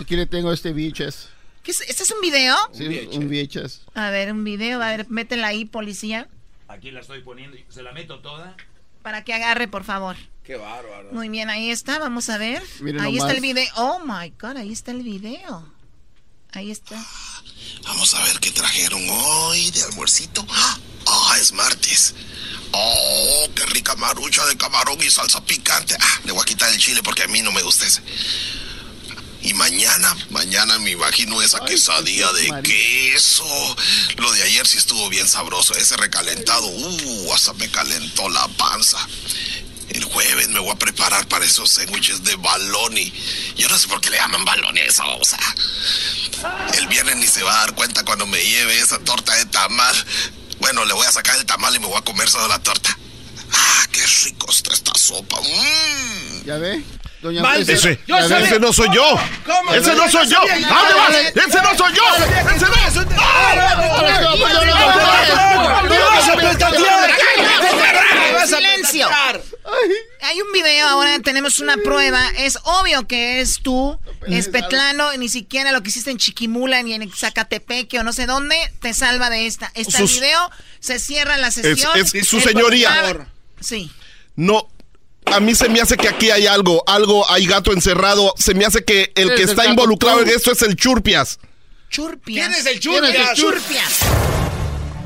Aquí 0.00 0.16
le 0.16 0.26
tengo 0.26 0.52
este 0.52 0.72
VHS. 0.72 1.28
¿Qué 1.62 1.70
es, 1.70 1.80
¿Este 1.82 2.02
es 2.02 2.10
un 2.10 2.20
video? 2.20 2.56
Sí, 2.72 3.08
un 3.12 3.28
VHS. 3.28 3.82
A 3.94 4.10
ver, 4.10 4.32
un 4.32 4.44
video, 4.44 4.82
a 4.82 4.88
ver, 4.90 5.06
métela 5.08 5.48
ahí, 5.48 5.64
policía, 5.64 6.28
Aquí 6.68 6.90
la 6.90 7.00
estoy 7.00 7.20
poniendo, 7.22 7.56
se 7.68 7.82
la 7.82 7.92
meto 7.92 8.18
toda. 8.18 8.56
para 9.02 9.22
que 9.22 9.32
agarre, 9.32 9.68
por 9.68 9.84
favor. 9.84 10.16
Qué 10.44 10.56
bárbaro. 10.56 11.08
Muy 11.12 11.30
bien, 11.30 11.48
ahí 11.48 11.70
está, 11.70 11.98
vamos 11.98 12.28
a 12.28 12.36
ver. 12.36 12.62
Miren 12.80 13.00
ahí 13.00 13.14
nomás. 13.14 13.30
está 13.30 13.34
el 13.34 13.40
video. 13.40 13.66
Oh 13.76 14.00
my 14.00 14.30
god, 14.38 14.58
ahí 14.58 14.72
está 14.72 14.90
el 14.90 15.02
video. 15.02 15.72
Ahí 16.52 16.70
está. 16.70 17.02
Vamos 17.84 18.14
a 18.14 18.22
ver 18.24 18.38
qué 18.40 18.50
trajeron 18.50 19.02
hoy 19.08 19.70
de 19.70 19.82
almuercito. 19.84 20.46
Ah, 21.06 21.36
es 21.40 21.52
martes. 21.52 22.14
Oh, 22.72 23.48
qué 23.54 23.64
rica 23.66 23.94
marucha 23.96 24.44
de 24.46 24.56
camarón 24.56 24.98
y 25.02 25.10
salsa 25.10 25.44
picante. 25.44 25.96
Ah, 25.98 26.20
le 26.24 26.32
voy 26.32 26.42
a 26.42 26.44
quitar 26.44 26.70
el 26.70 26.78
chile 26.78 27.02
porque 27.02 27.22
a 27.22 27.28
mí 27.28 27.40
no 27.40 27.50
me 27.50 27.62
gusta 27.62 27.86
ese. 27.86 28.02
Y 29.42 29.54
mañana, 29.54 30.16
mañana 30.30 30.78
me 30.78 30.90
imagino 30.90 31.40
esa 31.42 31.60
quesadilla 31.64 32.32
de 32.32 32.62
queso. 32.62 33.76
Lo 34.16 34.32
de 34.32 34.42
ayer 34.42 34.66
sí 34.66 34.78
estuvo 34.78 35.08
bien 35.08 35.28
sabroso. 35.28 35.74
Ese 35.74 35.96
recalentado, 35.96 36.66
uh, 36.66 37.32
hasta 37.32 37.52
me 37.54 37.70
calentó 37.70 38.28
la 38.28 38.46
panza. 38.48 38.98
El 39.90 40.04
jueves 40.04 40.48
me 40.48 40.60
voy 40.60 40.70
a 40.70 40.76
preparar 40.76 41.26
para 41.28 41.44
esos 41.44 41.70
sándwiches 41.70 42.24
de 42.24 42.36
baloni. 42.36 43.12
Yo 43.56 43.68
no 43.68 43.78
sé 43.78 43.88
por 43.88 44.00
qué 44.00 44.10
le 44.10 44.16
llaman 44.16 44.44
baloni 44.44 44.80
a 44.80 44.84
esa 44.84 45.04
cosa. 45.04 45.38
El 46.78 46.86
viernes 46.88 47.16
ni 47.16 47.26
se 47.26 47.42
va 47.42 47.52
a 47.54 47.60
dar 47.60 47.74
cuenta 47.74 48.04
cuando 48.04 48.26
me 48.26 48.42
lleve 48.44 48.78
esa 48.78 48.98
torta 48.98 49.34
de 49.34 49.46
tamal. 49.46 49.94
Bueno, 50.58 50.84
le 50.84 50.94
voy 50.94 51.06
a 51.06 51.12
sacar 51.12 51.36
el 51.36 51.44
tamal 51.44 51.74
y 51.76 51.78
me 51.78 51.86
voy 51.86 51.98
a 51.98 52.02
comer 52.02 52.28
solo 52.28 52.48
la 52.48 52.58
torta. 52.58 52.96
Ah, 53.52 53.86
qué 53.92 54.04
rico 54.24 54.50
está 54.50 54.72
esta 54.74 54.92
sopa. 54.98 55.40
Mm. 55.40 56.44
¿Ya 56.44 56.56
ve? 56.56 56.82
Doña 57.22 57.56
ese, 57.56 57.98
¿ya 58.06 58.26
ve? 58.26 58.44
ese 58.44 58.60
no 58.60 58.72
soy 58.72 58.88
yo. 58.94 59.18
¿Cómo? 59.46 59.72
Ese 59.72 59.94
no 59.94 60.10
soy 60.10 60.28
yo. 60.28 60.38
¿A 60.40 60.42
dónde 60.42 60.94
vas? 60.94 61.14
Ese 61.34 61.62
no 61.62 61.78
soy 61.78 61.94
yo. 61.94 62.02
Ese 62.54 62.66
Silencio. 68.46 69.08
Hay 70.22 70.40
un 70.40 70.52
video 70.52 70.86
ahora, 70.88 71.18
tenemos 71.20 71.58
una 71.60 71.76
prueba. 71.78 72.20
Es 72.38 72.58
obvio 72.64 73.06
que 73.06 73.40
es 73.40 73.60
tú, 73.62 73.98
es 74.26 74.48
Petlano, 74.48 75.12
ni 75.16 75.28
siquiera 75.28 75.72
lo 75.72 75.82
que 75.82 75.88
hiciste 75.88 76.10
en 76.10 76.18
Chiquimula, 76.18 76.82
ni 76.82 76.94
en 76.94 77.10
Zacatepeque 77.10 77.98
o 77.98 78.04
no 78.04 78.12
sé 78.12 78.26
dónde, 78.26 78.56
te 78.80 78.92
salva 78.94 79.30
de 79.30 79.46
esta. 79.46 79.70
Está 79.74 79.98
el 79.98 80.08
Sus- 80.08 80.20
video, 80.20 80.50
se 80.80 80.98
cierra 80.98 81.36
la 81.38 81.50
sesión. 81.50 81.96
Es- 81.96 82.14
es 82.14 82.28
su 82.28 82.40
señoría. 82.40 83.26
Sí. 83.60 83.90
No. 84.36 84.68
A 85.26 85.40
mí 85.40 85.54
se 85.54 85.70
me 85.70 85.80
hace 85.80 85.96
que 85.96 86.08
aquí 86.08 86.30
hay 86.30 86.46
algo, 86.46 86.84
algo, 86.86 87.28
hay 87.30 87.46
gato 87.46 87.72
encerrado. 87.72 88.34
Se 88.38 88.52
me 88.54 88.66
hace 88.66 88.84
que 88.84 89.10
el 89.14 89.34
que 89.34 89.44
está 89.44 89.64
involucrado 89.66 90.18
tú. 90.18 90.24
en 90.24 90.28
esto 90.30 90.52
es 90.52 90.60
el 90.62 90.76
Churpias. 90.76 91.38
Churpias. 91.88 92.48
¿Quién 92.48 92.60
es 92.60 92.66
el 92.66 92.80
¿Quién 92.80 93.04
es 93.04 93.14
el 93.14 93.34
Churpias? 93.34 93.38
Churpias? 93.38 93.98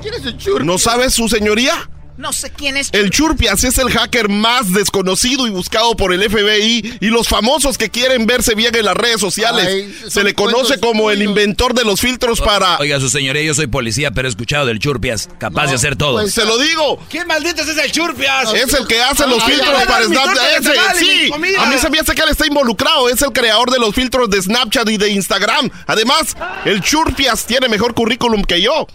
¿Quién 0.02 0.14
es 0.14 0.24
el 0.24 0.36
Churpias? 0.38 0.66
¿No 0.66 0.78
sabe 0.78 1.08
su 1.10 1.28
señoría? 1.28 1.88
No 2.18 2.32
sé 2.32 2.50
quién 2.50 2.76
es. 2.76 2.90
El 2.92 3.10
Churpias 3.10 3.62
es 3.62 3.78
el 3.78 3.90
hacker 3.90 4.28
más 4.28 4.72
desconocido 4.72 5.46
y 5.46 5.50
buscado 5.50 5.94
por 5.94 6.12
el 6.12 6.28
FBI 6.28 6.98
y 7.00 7.06
los 7.10 7.28
famosos 7.28 7.78
que 7.78 7.90
quieren 7.90 8.26
verse 8.26 8.56
bien 8.56 8.74
en 8.74 8.84
las 8.86 8.96
redes 8.96 9.20
sociales. 9.20 9.66
Ay, 9.68 10.10
Se 10.10 10.24
le 10.24 10.34
conoce 10.34 10.80
cuentos 10.80 10.88
como 10.88 11.10
el 11.12 11.22
inventor 11.22 11.74
de 11.74 11.84
los 11.84 12.00
filtros 12.00 12.40
para... 12.40 12.76
Oiga, 12.78 12.98
su 12.98 13.08
señoría, 13.08 13.42
yo 13.42 13.54
soy 13.54 13.68
policía, 13.68 14.10
pero 14.10 14.26
he 14.26 14.30
escuchado 14.30 14.66
del 14.66 14.80
Churpias, 14.80 15.28
capaz 15.38 15.68
de 15.68 15.76
hacer 15.76 15.94
todo. 15.94 16.14
Pues 16.14 16.34
se 16.34 16.44
lo 16.44 16.58
digo. 16.58 16.98
¿Quién 17.08 17.28
maldito 17.28 17.62
es 17.62 17.68
el 17.68 17.92
Churpias? 17.92 18.52
Es 18.52 18.74
el 18.74 18.88
que 18.88 19.00
hace 19.00 19.24
los 19.28 19.40
Ay, 19.44 19.52
filtros 19.52 19.74
ay, 19.78 19.86
para 19.86 20.04
Snapchat. 20.06 20.58
Ese, 20.58 20.72
sí. 20.98 21.30
A 21.32 21.38
mí 21.38 21.78
se 21.80 21.88
me 21.88 22.00
hace 22.00 22.16
que 22.16 22.22
él 22.22 22.30
está 22.30 22.48
involucrado. 22.48 23.08
Es 23.08 23.22
el 23.22 23.30
creador 23.30 23.70
de 23.70 23.78
los 23.78 23.94
filtros 23.94 24.28
de 24.28 24.42
Snapchat 24.42 24.88
y 24.90 24.96
de 24.96 25.08
Instagram. 25.10 25.70
Además, 25.86 26.36
el 26.64 26.82
Churpias 26.82 27.46
tiene 27.46 27.68
mejor 27.68 27.94
currículum 27.94 28.42
que 28.42 28.60
yo. 28.60 28.88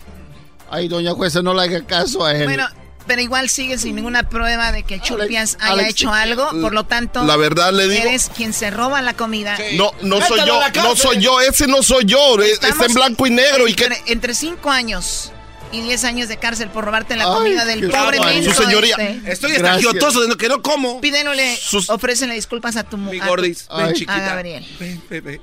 Ay, 0.70 0.90
doña 0.90 1.14
jueza, 1.14 1.42
no 1.42 1.54
le 1.54 1.62
haga 1.62 1.86
caso 1.86 2.26
a 2.26 2.34
él. 2.34 2.46
Bueno, 2.46 2.68
pero 3.08 3.22
igual 3.22 3.50
sigue 3.50 3.78
sin 3.78 3.96
ninguna 3.96 4.30
prueba 4.30 4.72
de 4.72 4.84
que 4.84 5.00
Churpias 5.00 5.58
haya 5.60 5.74
Alex, 5.74 5.90
hecho 5.90 6.14
algo, 6.14 6.50
por 6.62 6.74
lo 6.74 6.84
tanto, 6.86 7.24
La 7.24 7.36
verdad 7.38 7.72
le 7.74 7.88
digo- 7.88 8.04
eres 8.08 8.30
quien 8.36 8.54
se 8.54 8.70
roba 8.72 9.02
la 9.02 9.14
comida. 9.14 9.58
No, 9.74 9.92
no 10.02 10.22
soy 10.26 10.40
yo. 10.46 10.60
No 10.76 10.96
soy 10.96 11.20
yo. 11.20 11.42
Ese 11.42 11.68
no 11.68 11.84
soy 11.84 12.06
yo. 12.06 12.40
Eh, 12.42 12.52
Está 12.52 12.68
Estamos 12.70 12.88
en 12.88 12.94
blanco 12.96 13.28
y 13.28 13.32
negro. 13.32 13.68
¿Y 13.68 13.74
qué? 13.74 13.86
entre, 13.86 14.02
entre 14.12 14.34
cinco 14.34 14.70
años 14.72 15.32
y 15.72 15.82
10 15.82 16.04
años 16.04 16.28
de 16.30 16.38
cárcel 16.38 16.70
por 16.70 16.86
robarte 16.86 17.16
la 17.16 17.26
Ay, 17.26 17.34
comida 17.34 17.66
del 17.66 17.90
pobre 17.90 18.20
menso 18.20 18.54
Su 18.54 18.64
señoría. 18.64 18.96
este. 18.96 19.32
Estoy 19.32 19.52
estagiotoso 19.54 20.22
de 20.22 20.36
que 20.38 20.48
no 20.48 20.62
como. 20.62 21.02
Pídenle, 21.02 21.58
ofrécenle 21.88 22.36
disculpas 22.36 22.76
a 22.76 22.84
tu 22.84 22.98
Mi 22.98 23.06
mujer. 23.18 23.28
gordis, 23.28 23.68
ven 23.76 24.10
A. 24.10 24.20
Gabriel. 24.20 24.66
Ven, 24.80 25.04
ven, 25.10 25.24
ven. 25.24 25.42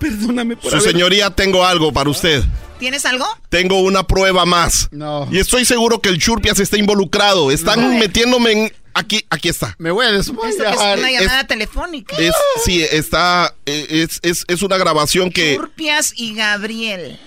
Perdóname 0.00 0.56
por 0.56 0.70
Su 0.70 0.76
haber- 0.78 0.92
señoría, 0.92 1.30
tengo 1.30 1.64
algo 1.64 1.92
para 1.92 2.10
usted. 2.10 2.42
¿Tienes 2.78 3.04
algo? 3.04 3.26
Tengo 3.50 3.78
una 3.80 4.02
prueba 4.06 4.46
más. 4.46 4.88
Y 5.30 5.38
estoy 5.38 5.64
seguro 5.66 6.00
que 6.00 6.08
el 6.08 6.18
Churpias 6.18 6.58
está 6.58 6.78
involucrado. 6.78 7.50
Están 7.50 7.98
metiéndome 7.98 8.52
en. 8.52 8.72
Aquí, 8.92 9.24
aquí 9.30 9.48
está. 9.48 9.76
Me 9.78 9.90
voy 9.92 10.06
a 10.06 10.10
que 10.10 10.16
es 10.16 10.28
una 10.28 11.10
llamada 11.10 11.44
telefónica. 11.46 12.16
Es, 12.16 12.34
sí, 12.64 12.82
está. 12.82 13.54
eh, 13.66 13.86
Es, 13.90 14.18
es, 14.22 14.44
es 14.48 14.62
una 14.62 14.78
grabación 14.78 15.30
que. 15.30 15.56
Churpias 15.56 16.12
y 16.16 16.34
Gabriel. 16.34 17.20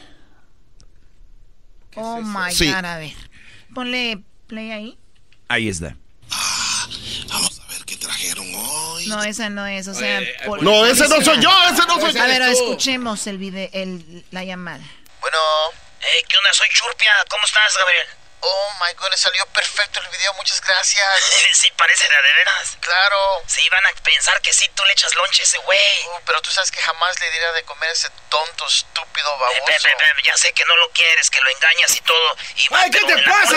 Oh 1.95 2.21
my 2.21 2.51
Sí. 2.51 2.65
god, 2.65 2.83
a 2.85 2.97
ver. 2.97 3.13
Ponle 3.75 4.23
play 4.47 4.71
ahí. 4.71 4.97
Ahí 5.47 5.69
está. 5.69 5.95
No, 9.07 9.23
esa 9.23 9.49
no 9.49 9.65
es, 9.67 9.87
o 9.87 9.93
sea... 9.93 10.21
por- 10.45 10.61
No, 10.63 10.85
ese 10.85 11.07
no 11.07 11.21
soy 11.21 11.39
yo, 11.41 11.49
ese 11.71 11.85
no 11.87 11.99
soy 11.99 12.13
yo. 12.13 12.21
A 12.23 12.27
ver, 12.27 12.41
escuchemos 12.43 13.27
el 13.27 13.37
video, 13.37 13.69
el, 13.73 14.25
la 14.31 14.43
llamada. 14.43 14.83
Bueno. 15.21 15.37
Eh, 16.01 16.23
¿qué 16.27 16.37
onda? 16.37 16.49
Soy 16.53 16.67
Churpia. 16.73 17.11
¿Cómo 17.29 17.45
estás, 17.45 17.77
Gabriel? 17.77 18.05
Oh 18.45 18.73
my 18.81 18.93
goodness, 18.99 19.21
salió 19.21 19.45
perfecto 19.53 20.01
el 20.01 20.07
video, 20.09 20.33
muchas 20.33 20.59
gracias. 20.59 21.07
sí, 21.53 21.71
parece 21.77 22.03
de, 22.09 22.21
veras. 22.35 22.77
Claro. 22.81 23.17
Se 23.47 23.61
iban 23.63 23.79
a 23.85 24.01
pensar 24.01 24.41
que 24.41 24.51
sí, 24.51 24.69
tú 24.75 24.83
le 24.83 24.91
echas 24.91 25.15
lonche 25.15 25.43
a 25.43 25.45
ese 25.45 25.57
güey. 25.59 25.79
pero 26.25 26.41
tú 26.41 26.51
sabes 26.51 26.69
que 26.69 26.81
jamás 26.81 27.17
le 27.21 27.31
diría 27.31 27.53
de 27.53 27.63
comer 27.63 27.89
a 27.89 27.93
ese 27.93 28.09
tonto, 28.29 28.67
estúpido 28.67 29.37
baboso. 29.37 29.61
ya 30.25 30.35
sé 30.35 30.51
que 30.51 30.65
no 30.65 30.75
lo 30.75 30.91
quieres, 30.91 31.29
que 31.29 31.39
lo 31.39 31.49
engañas 31.51 31.95
y 31.95 32.01
todo. 32.01 32.35
Y 32.57 32.67
Ay, 32.71 32.91
¿qué 32.91 32.99
te 32.99 33.17
pasa? 33.23 33.55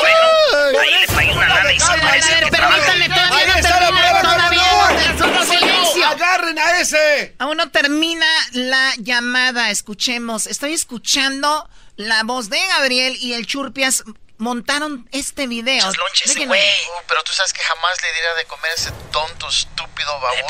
Güey. 0.00 0.78
Ahí 0.78 0.98
le 0.98 1.06
pagué 1.08 1.32
una 1.32 1.48
lana 1.48 1.72
y 1.72 1.80
sí 1.80 1.86
parece 2.00 2.40
que 2.40 2.50
trabaja. 2.50 2.80
todavía 2.80 3.46
no 3.46 3.60
termina, 3.60 4.22
todavía 4.22 5.12
no. 5.12 5.44
Silencio. 5.44 6.06
¡Agarren 6.06 6.58
a 6.58 6.80
ese! 6.80 7.34
Aún 7.38 7.58
no 7.58 7.70
termina 7.70 8.26
la 8.52 8.94
llamada, 8.96 9.70
escuchemos. 9.70 10.46
Estoy 10.46 10.72
escuchando 10.72 11.68
la 11.96 12.22
voz 12.24 12.48
de 12.48 12.58
Gabriel 12.68 13.16
y 13.20 13.34
el 13.34 13.46
Churpias 13.46 14.04
montaron 14.42 15.08
este 15.12 15.46
video. 15.46 15.92
Déjenme. 16.24 16.58
Uh, 16.58 17.02
pero 17.06 17.22
tú 17.22 17.32
sabes 17.32 17.52
que 17.52 17.62
jamás 17.62 18.02
le 18.02 18.12
diría 18.12 18.34
de 18.34 18.44
comer 18.46 18.72
a 18.72 18.74
ese 18.74 18.90
tonto, 19.12 19.48
estúpido 19.48 20.20
baboso. 20.20 20.42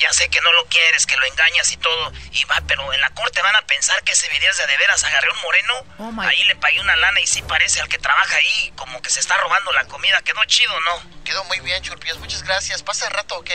ya 0.00 0.12
sé 0.12 0.30
que 0.30 0.40
no 0.40 0.52
lo 0.52 0.64
quieres, 0.66 1.04
que 1.04 1.16
lo 1.18 1.26
engañas 1.26 1.70
y 1.70 1.76
todo. 1.76 2.12
Y 2.32 2.44
va, 2.44 2.62
pero 2.66 2.90
en 2.94 3.00
la 3.00 3.10
corte 3.10 3.42
van 3.42 3.54
a 3.56 3.62
pensar 3.66 4.02
que 4.04 4.12
ese 4.12 4.28
video 4.30 4.50
es 4.50 4.56
de 4.56 4.66
de 4.66 4.76
veras. 4.78 5.04
Agarré 5.04 5.30
un 5.30 5.40
moreno. 5.42 5.74
Oh 5.98 6.20
ahí 6.22 6.44
le 6.44 6.56
pagué 6.56 6.80
una 6.80 6.96
lana 6.96 7.20
y 7.20 7.26
sí 7.26 7.42
parece 7.42 7.80
al 7.80 7.88
que 7.88 7.98
trabaja 7.98 8.36
ahí. 8.36 8.72
Como 8.76 9.02
que 9.02 9.10
se 9.10 9.20
está 9.20 9.36
robando 9.36 9.70
la 9.72 9.84
comida. 9.84 10.22
Quedó 10.22 10.42
chido, 10.46 10.80
¿no? 10.80 11.02
Quedó 11.24 11.44
muy 11.44 11.60
bien, 11.60 11.82
Churpias. 11.82 12.16
Muchas 12.18 12.42
gracias. 12.42 12.82
Pasa 12.82 13.06
el 13.06 13.12
rato, 13.12 13.36
¿ok? 13.36 13.50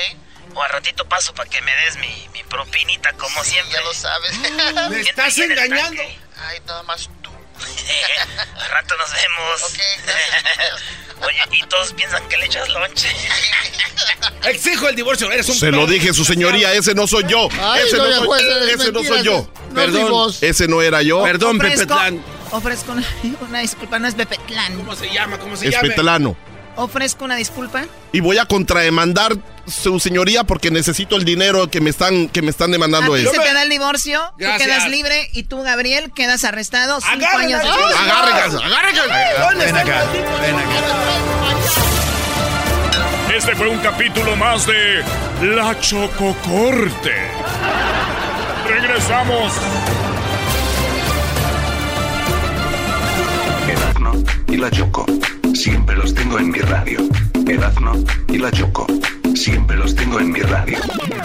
O 0.53 0.61
al 0.61 0.69
ratito 0.69 1.07
paso 1.07 1.33
para 1.33 1.49
que 1.49 1.61
me 1.61 1.75
des 1.77 1.95
mi, 1.97 2.29
mi 2.33 2.43
propinita, 2.43 3.13
como 3.13 3.43
siempre. 3.43 3.73
Ya 3.73 3.81
lo 3.81 3.93
sabes. 3.93 4.37
Me 4.89 4.99
estás 4.99 5.37
engañando. 5.37 6.03
Ay, 6.37 6.59
nada 6.65 6.83
más. 6.83 7.09
Al 8.57 8.69
rato 8.69 8.95
nos 8.97 9.09
vemos. 9.11 9.63
Ok, 9.63 11.25
Oye, 11.27 11.57
y 11.59 11.63
todos 11.67 11.93
piensan 11.93 12.27
que 12.29 12.37
le 12.37 12.45
echas 12.45 12.67
lonche. 12.69 13.09
Exijo 14.43 14.89
el 14.89 14.95
divorcio, 14.95 15.31
eres 15.31 15.47
un 15.49 15.55
Se 15.55 15.71
lo 15.71 15.85
dije, 15.85 16.13
su 16.13 16.25
señoría, 16.25 16.73
ese 16.73 16.95
no 16.95 17.05
soy 17.07 17.25
yo. 17.27 17.47
Ay, 17.61 17.83
ese 17.87 17.97
no 17.97 18.03
soy, 18.25 18.41
es 18.71 18.91
no 18.91 19.21
yo. 19.23 19.51
no 19.71 19.81
es 19.81 19.91
Perdón. 19.91 20.33
Ese 20.41 20.67
no 20.67 20.81
era 20.81 21.01
yo. 21.03 21.23
Perdón, 21.23 21.57
Ofrezco, 21.57 21.85
Plan. 21.87 22.23
ofrezco 22.51 22.91
una, 22.93 23.03
una 23.41 23.59
disculpa, 23.59 23.99
no 23.99 24.07
es 24.07 24.15
Pepetlán. 24.15 24.75
¿Cómo 24.77 24.95
se 24.95 25.11
llama? 25.13 25.37
¿Cómo 25.37 25.55
se 25.55 25.67
Es 25.67 25.71
llama? 25.71 25.87
petelano. 25.89 26.35
Ofrezco 26.75 27.25
una 27.25 27.35
disculpa. 27.35 27.85
Y 28.11 28.19
voy 28.21 28.37
a 28.39 28.45
contrademandar 28.45 29.35
su 29.67 29.99
señoría 29.99 30.43
porque 30.43 30.71
necesito 30.71 31.15
el 31.15 31.25
dinero 31.25 31.69
que 31.69 31.81
me 31.81 31.89
están, 31.89 32.27
que 32.29 32.41
me 32.41 32.49
están 32.51 32.71
demandando 32.71 33.15
ellos. 33.15 33.31
se 33.31 33.39
te 33.39 33.53
da 33.53 33.63
el 33.63 33.69
divorcio, 33.69 34.21
tú 34.31 34.35
Gracias. 34.39 34.67
quedas 34.67 34.89
libre 34.89 35.29
y 35.33 35.43
tú, 35.43 35.61
Gabriel, 35.61 36.11
quedas 36.13 36.43
arrestado 36.43 36.99
cinco 37.01 37.13
Agarren 37.25 37.47
años 37.47 37.61
de 37.63 37.69
a- 37.69 37.73
prisión. 37.73 38.09
Agárrense, 38.09 38.57
agárrense. 38.57 39.01
¿Dónde 39.41 39.65
Ven 39.65 39.77
acá, 39.77 40.03
ven 40.41 40.55
Este 43.37 43.55
fue 43.55 43.67
un 43.69 43.79
capítulo 43.79 44.35
más 44.35 44.65
de 44.67 45.03
La 45.55 45.79
Chococorte. 45.79 47.15
Regresamos. 48.67 49.53
Erazno 53.69 54.23
y 54.47 54.57
la 54.57 54.69
Choco. 54.71 55.05
Siempre 55.53 55.95
los 55.95 56.13
tengo 56.13 56.39
en 56.39 56.49
mi 56.51 56.59
radio. 56.59 56.99
Erazno 57.51 57.91
y 58.29 58.37
la 58.37 58.49
Choco. 58.49 58.87
Siempre 59.35 59.75
los 59.75 59.93
tengo 59.93 60.21
en 60.21 60.31
mi 60.31 60.39
radio. 60.39 60.77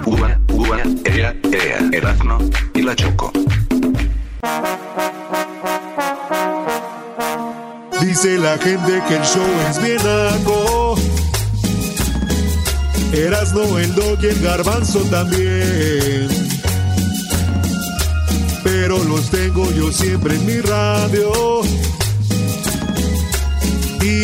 Ua, 0.07 0.36
ua, 0.48 0.78
ea, 1.05 1.32
ea. 1.53 1.78
Erazno 1.93 2.39
y 2.74 2.82
la 2.82 2.97
Choco. 2.97 3.31
Dice 8.01 8.39
la 8.39 8.59
gente 8.59 9.01
que 9.07 9.15
el 9.15 9.23
show 9.23 9.47
es 9.70 9.81
bien 9.81 9.98
naco. 9.98 10.97
Erasno, 13.12 13.78
el 13.78 13.94
dog 13.94 14.19
y 14.20 14.27
el 14.27 14.43
garbanzo 14.43 14.98
también. 15.03 16.27
Pero 18.65 18.98
los 19.05 19.31
tengo 19.31 19.70
yo 19.70 19.93
siempre 19.93 20.35
en 20.35 20.44
mi 20.44 20.61
radio. 20.61 21.62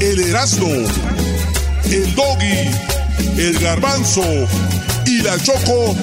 el 0.00 0.20
Erasmo, 0.20 0.68
el 1.84 2.14
Doggy, 2.14 2.70
el 3.38 3.58
Garbanzo 3.58 4.22
y 5.06 5.22
la 5.22 5.36
Choco, 5.42 5.96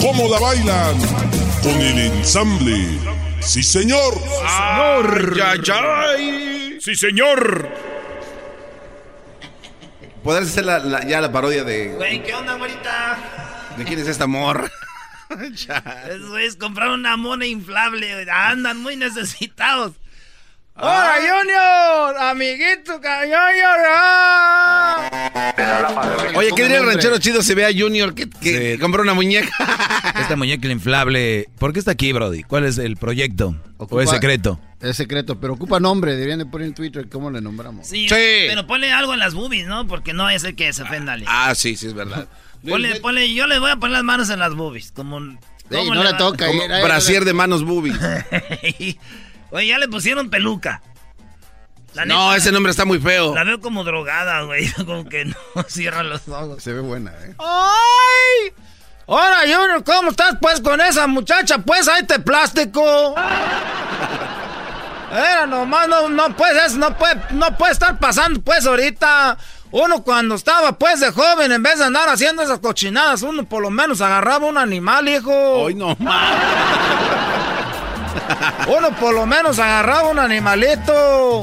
¿cómo 0.00 0.28
la 0.28 0.38
bailan? 0.38 0.98
Con 1.62 1.80
el 1.80 1.98
ensamble. 1.98 2.86
Sí, 3.40 3.62
señor. 3.62 4.14
señor. 4.64 5.20
Sí, 6.80 6.94
señor. 6.96 7.68
¿Podrás 10.24 10.48
hacer 10.48 10.64
la- 10.64 10.78
la- 10.80 11.04
ya 11.06 11.20
la 11.20 11.32
parodia 11.32 11.64
de. 11.64 11.88
Güey, 11.94 12.22
¿qué 12.22 12.34
onda, 12.34 12.54
güerita? 12.54 13.18
¿De 13.76 13.84
quién 13.84 13.98
es 14.00 14.06
esta 14.08 14.26
morra? 14.26 14.70
Esos 16.08 16.28
güeyes 16.28 16.56
compraron 16.56 17.00
una 17.00 17.16
mona 17.16 17.46
inflable, 17.46 18.12
güey. 18.12 18.28
Andan 18.30 18.80
muy 18.82 18.96
necesitados. 18.96 19.92
¡Hola, 20.74 21.16
Junior! 21.20 22.16
¡Amiguito, 22.30 22.94
Junior! 22.94 23.78
Oye, 26.34 26.50
¿qué 26.56 26.62
diría 26.62 26.78
el 26.78 26.86
ranchero 26.86 27.18
chido 27.18 27.42
si 27.42 27.52
ve 27.54 27.66
a 27.66 27.70
Junior 27.76 28.14
que, 28.14 28.28
que 28.30 28.78
compró 28.80 29.02
una 29.02 29.12
muñeca? 29.12 29.50
Esta 30.20 30.34
muñeca 30.34 30.68
inflable. 30.68 31.48
¿Por 31.58 31.74
qué 31.74 31.78
está 31.78 31.90
aquí, 31.90 32.12
Brody? 32.12 32.42
¿Cuál 32.42 32.64
es 32.64 32.78
el 32.78 32.96
proyecto? 32.96 33.54
¿O 33.76 34.00
es 34.00 34.08
secreto? 34.08 34.58
Es 34.80 34.96
secreto, 34.96 35.38
pero 35.38 35.52
ocupa 35.52 35.78
nombre. 35.78 36.12
Deberían 36.12 36.38
de 36.38 36.46
poner 36.46 36.68
en 36.68 36.74
Twitter 36.74 37.06
cómo 37.10 37.30
le 37.30 37.42
nombramos. 37.42 37.86
Sí, 37.86 38.06
pero 38.08 38.66
ponle 38.66 38.90
algo 38.92 39.12
en 39.12 39.18
las 39.18 39.34
boobies, 39.34 39.66
¿no? 39.66 39.86
Porque 39.86 40.14
no 40.14 40.30
es 40.30 40.42
el 40.44 40.56
que 40.56 40.72
se 40.72 40.84
ofenda. 40.84 41.12
Ale. 41.12 41.26
Ah, 41.28 41.54
sí, 41.54 41.76
sí, 41.76 41.86
es 41.86 41.94
verdad. 41.94 42.28
Ponle, 42.66 43.00
ponle, 43.00 43.34
yo 43.34 43.48
le 43.48 43.58
voy 43.58 43.72
a 43.72 43.76
poner 43.76 43.94
las 43.94 44.04
manos 44.04 44.30
en 44.30 44.38
las 44.38 44.54
boobies, 44.54 44.92
como... 44.92 45.18
Ey, 45.18 45.36
¿cómo 45.68 45.96
no 45.96 46.04
le 46.04 46.14
toca, 46.14 46.46
Como 46.46 46.62
eh, 46.62 46.84
brasier 46.84 47.24
de 47.24 47.32
manos 47.32 47.64
boobies. 47.64 47.98
Oye, 49.52 49.68
ya 49.68 49.78
le 49.78 49.86
pusieron 49.88 50.30
peluca. 50.30 50.82
La 51.94 52.06
No, 52.06 52.30
neta, 52.30 52.36
ese 52.38 52.52
nombre 52.52 52.70
está 52.70 52.84
muy 52.86 52.98
feo. 52.98 53.34
La 53.34 53.44
veo 53.44 53.60
como 53.60 53.84
drogada, 53.84 54.42
güey. 54.42 54.70
Como 54.86 55.04
que 55.08 55.26
no 55.26 55.36
cierra 55.68 56.02
los 56.02 56.26
ojos. 56.28 56.62
Se 56.62 56.72
ve 56.72 56.80
buena, 56.80 57.10
¿eh? 57.22 57.34
¡Ay! 57.38 58.52
Hola, 59.04 59.40
Junior, 59.40 59.84
¿cómo 59.84 60.10
estás, 60.10 60.36
pues, 60.40 60.60
con 60.60 60.80
esa 60.80 61.06
muchacha? 61.06 61.58
Pues, 61.58 61.86
ahí 61.88 62.04
te 62.06 62.18
plástico. 62.18 63.14
Era 65.12 65.44
nomás, 65.46 65.86
no, 65.88 66.08
no 66.08 66.34
puedes, 66.34 66.74
no 66.76 66.96
puede, 66.96 67.20
no 67.32 67.54
puede 67.58 67.72
estar 67.72 67.98
pasando, 67.98 68.40
pues, 68.40 68.64
ahorita. 68.64 69.36
Uno 69.72 70.02
cuando 70.02 70.34
estaba, 70.36 70.72
pues, 70.78 71.00
de 71.00 71.10
joven, 71.12 71.52
en 71.52 71.62
vez 71.62 71.78
de 71.78 71.84
andar 71.86 72.08
haciendo 72.08 72.42
esas 72.42 72.60
cochinadas, 72.60 73.20
uno 73.22 73.44
por 73.44 73.60
lo 73.62 73.70
menos 73.70 74.00
agarraba 74.00 74.46
un 74.46 74.56
animal, 74.56 75.06
hijo. 75.08 75.32
Hoy 75.34 75.74
no, 75.74 75.94
uno 78.68 78.94
por 78.96 79.14
lo 79.14 79.26
menos 79.26 79.58
agarraba 79.58 80.08
un 80.08 80.18
animalito. 80.18 81.42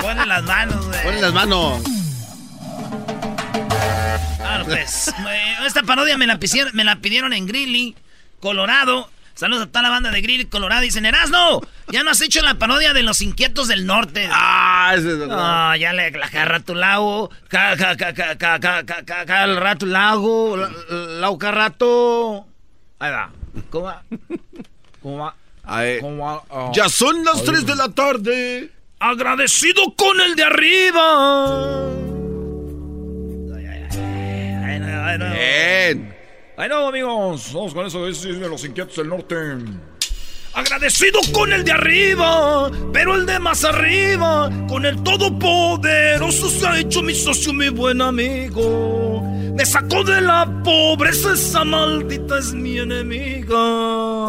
Ponen 0.00 0.28
las 0.28 0.42
manos, 0.44 0.86
güey. 0.86 1.02
Ponen 1.02 1.20
las 1.20 1.32
manos. 1.32 1.82
Esta 5.66 5.82
parodia 5.82 6.16
me 6.18 6.26
la, 6.26 6.38
pidieron, 6.38 7.32
en 7.32 7.46
Greeley, 7.46 7.96
Colorado. 8.40 9.10
Saludos 9.34 9.64
a 9.64 9.66
toda 9.66 9.82
la 9.82 9.88
banda 9.88 10.10
de 10.10 10.20
Grilly 10.20 10.44
Colorado. 10.44 10.82
Dicen, 10.82 11.06
Erasno, 11.06 11.62
ya 11.88 12.04
no 12.04 12.10
has 12.10 12.20
hecho 12.20 12.42
la 12.42 12.54
parodia 12.54 12.92
de 12.92 13.02
los 13.02 13.22
inquietos 13.22 13.66
del 13.66 13.86
norte. 13.86 14.28
Ah, 14.30 14.92
eso 14.94 15.10
es 15.10 15.18
verdad. 15.18 15.38
Ah, 15.40 15.76
ya 15.76 15.92
le 15.94 16.10
la 16.10 16.28
carra 16.28 16.60
tu 16.60 16.74
lago. 16.74 17.30
Carra 17.48 17.96
tu 19.78 19.86
lago. 19.86 20.56
Lau 21.18 21.38
carrato. 21.38 22.46
Ahí 22.98 23.10
va. 23.10 23.30
¿Cómo 23.70 23.86
va? 23.86 24.02
¿Cómo 25.02 25.18
va? 25.18 25.34
¿Cómo 26.00 26.24
va? 26.24 26.42
Ah. 26.50 26.70
Ya 26.74 26.88
son 26.88 27.24
las 27.24 27.42
3 27.42 27.66
de 27.66 27.76
la 27.76 27.88
tarde. 27.88 28.70
Agradecido 28.98 29.94
con 29.96 30.20
el 30.20 30.36
de 30.36 30.44
arriba. 30.44 31.88
Bien. 35.18 36.14
Ay, 36.56 36.68
no, 36.68 36.86
amigos. 36.86 37.52
Vamos 37.52 37.74
con 37.74 37.86
eso 37.86 38.04
de 38.04 38.48
los 38.48 38.64
inquietos 38.64 38.96
del 38.96 39.08
norte. 39.08 39.34
Agradecido 40.54 41.18
con 41.32 41.50
el 41.50 41.64
de 41.64 41.72
arriba, 41.72 42.70
pero 42.92 43.14
el 43.14 43.24
de 43.24 43.38
más 43.38 43.64
arriba, 43.64 44.50
con 44.68 44.84
el 44.84 45.02
todopoderoso 45.02 46.50
se 46.50 46.66
ha 46.66 46.78
hecho 46.78 47.02
mi 47.02 47.14
socio, 47.14 47.54
mi 47.54 47.70
buen 47.70 48.02
amigo. 48.02 49.22
Me 49.56 49.64
sacó 49.64 50.04
de 50.04 50.20
la 50.20 50.46
pobreza, 50.62 51.32
esa 51.32 51.64
maldita 51.64 52.38
es 52.38 52.52
mi 52.52 52.78
enemiga. 52.78 54.26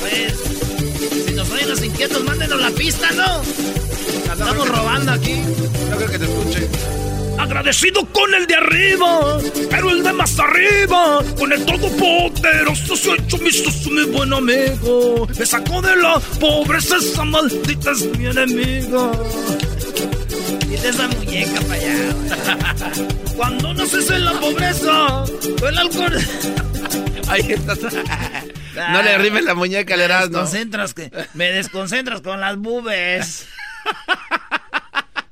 Pues, 0.00 1.26
si 1.26 1.34
nos 1.34 1.50
oyen 1.50 1.68
los 1.68 1.84
inquietos, 1.84 2.24
mándenos 2.24 2.60
la 2.62 2.70
pista, 2.70 3.10
¿no? 3.10 3.42
La 4.26 4.32
estamos 4.32 4.68
robando 4.68 5.12
aquí. 5.12 5.42
No 5.90 5.96
creo 5.96 6.10
que 6.10 6.18
te 6.18 6.24
escuche. 6.24 7.07
Agradecido 7.38 8.04
con 8.12 8.34
el 8.34 8.46
de 8.46 8.54
arriba, 8.56 9.38
pero 9.70 9.90
el 9.90 10.02
de 10.02 10.12
más 10.12 10.38
arriba, 10.38 11.22
con 11.38 11.52
el 11.52 11.64
todopoderoso 11.64 12.96
se 12.96 13.12
ha 13.12 13.14
hecho 13.14 13.38
mi 13.38 13.50
socio, 13.50 13.92
mi 13.92 14.04
buen 14.04 14.32
amigo. 14.32 15.26
Me 15.38 15.46
sacó 15.46 15.80
de 15.80 15.96
la 15.96 16.18
pobreza, 16.40 16.96
esa 16.96 17.24
maldita 17.24 17.92
es 17.92 18.06
mi 18.16 18.26
enemiga. 18.26 19.12
Quita 20.60 20.88
esa 20.88 21.08
muñeca 21.08 21.60
para 21.62 21.74
allá. 21.74 22.14
Cuando 23.36 23.74
naces 23.74 24.10
en 24.10 24.24
la 24.24 24.32
pobreza, 24.32 25.24
el 25.68 25.78
alcohol. 25.78 26.18
Ahí 27.28 27.52
estás. 27.52 27.78
No 28.92 29.02
le 29.02 29.10
arrimes 29.10 29.42
la 29.42 29.54
muñeca 29.54 29.94
Erasmo. 29.94 30.28
desconcentras, 30.28 30.94
que, 30.94 31.10
me 31.34 31.50
desconcentras 31.50 32.20
con 32.20 32.40
las 32.40 32.56
bubes. 32.58 33.48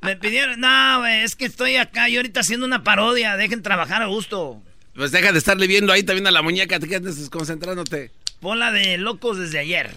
Me 0.07 0.17
pidieron, 0.17 0.59
no, 0.61 1.01
güey, 1.01 1.23
es 1.23 1.37
que 1.37 1.45
estoy 1.45 1.77
acá 1.77 2.09
y 2.09 2.17
ahorita 2.17 2.41
haciendo 2.41 2.65
una 2.65 2.83
parodia, 2.83 3.37
dejen 3.37 3.63
trabajar 3.63 4.01
a 4.03 4.07
gusto. 4.07 4.63
Pues 4.95 5.11
deja 5.13 5.33
de 5.33 5.39
estarle 5.39 5.67
viendo 5.67 5.93
ahí 5.93 6.03
también 6.03 6.27
a 6.27 6.31
la 6.31 6.41
muñeca, 6.43 6.81
te 6.81 6.89
quedas 6.89 7.17
desconcentrándote. 7.19 8.11
Pon 8.41 8.59
la 8.59 8.73
de 8.73 8.97
locos 8.99 9.37
desde 9.39 9.59
ayer. 9.59 9.91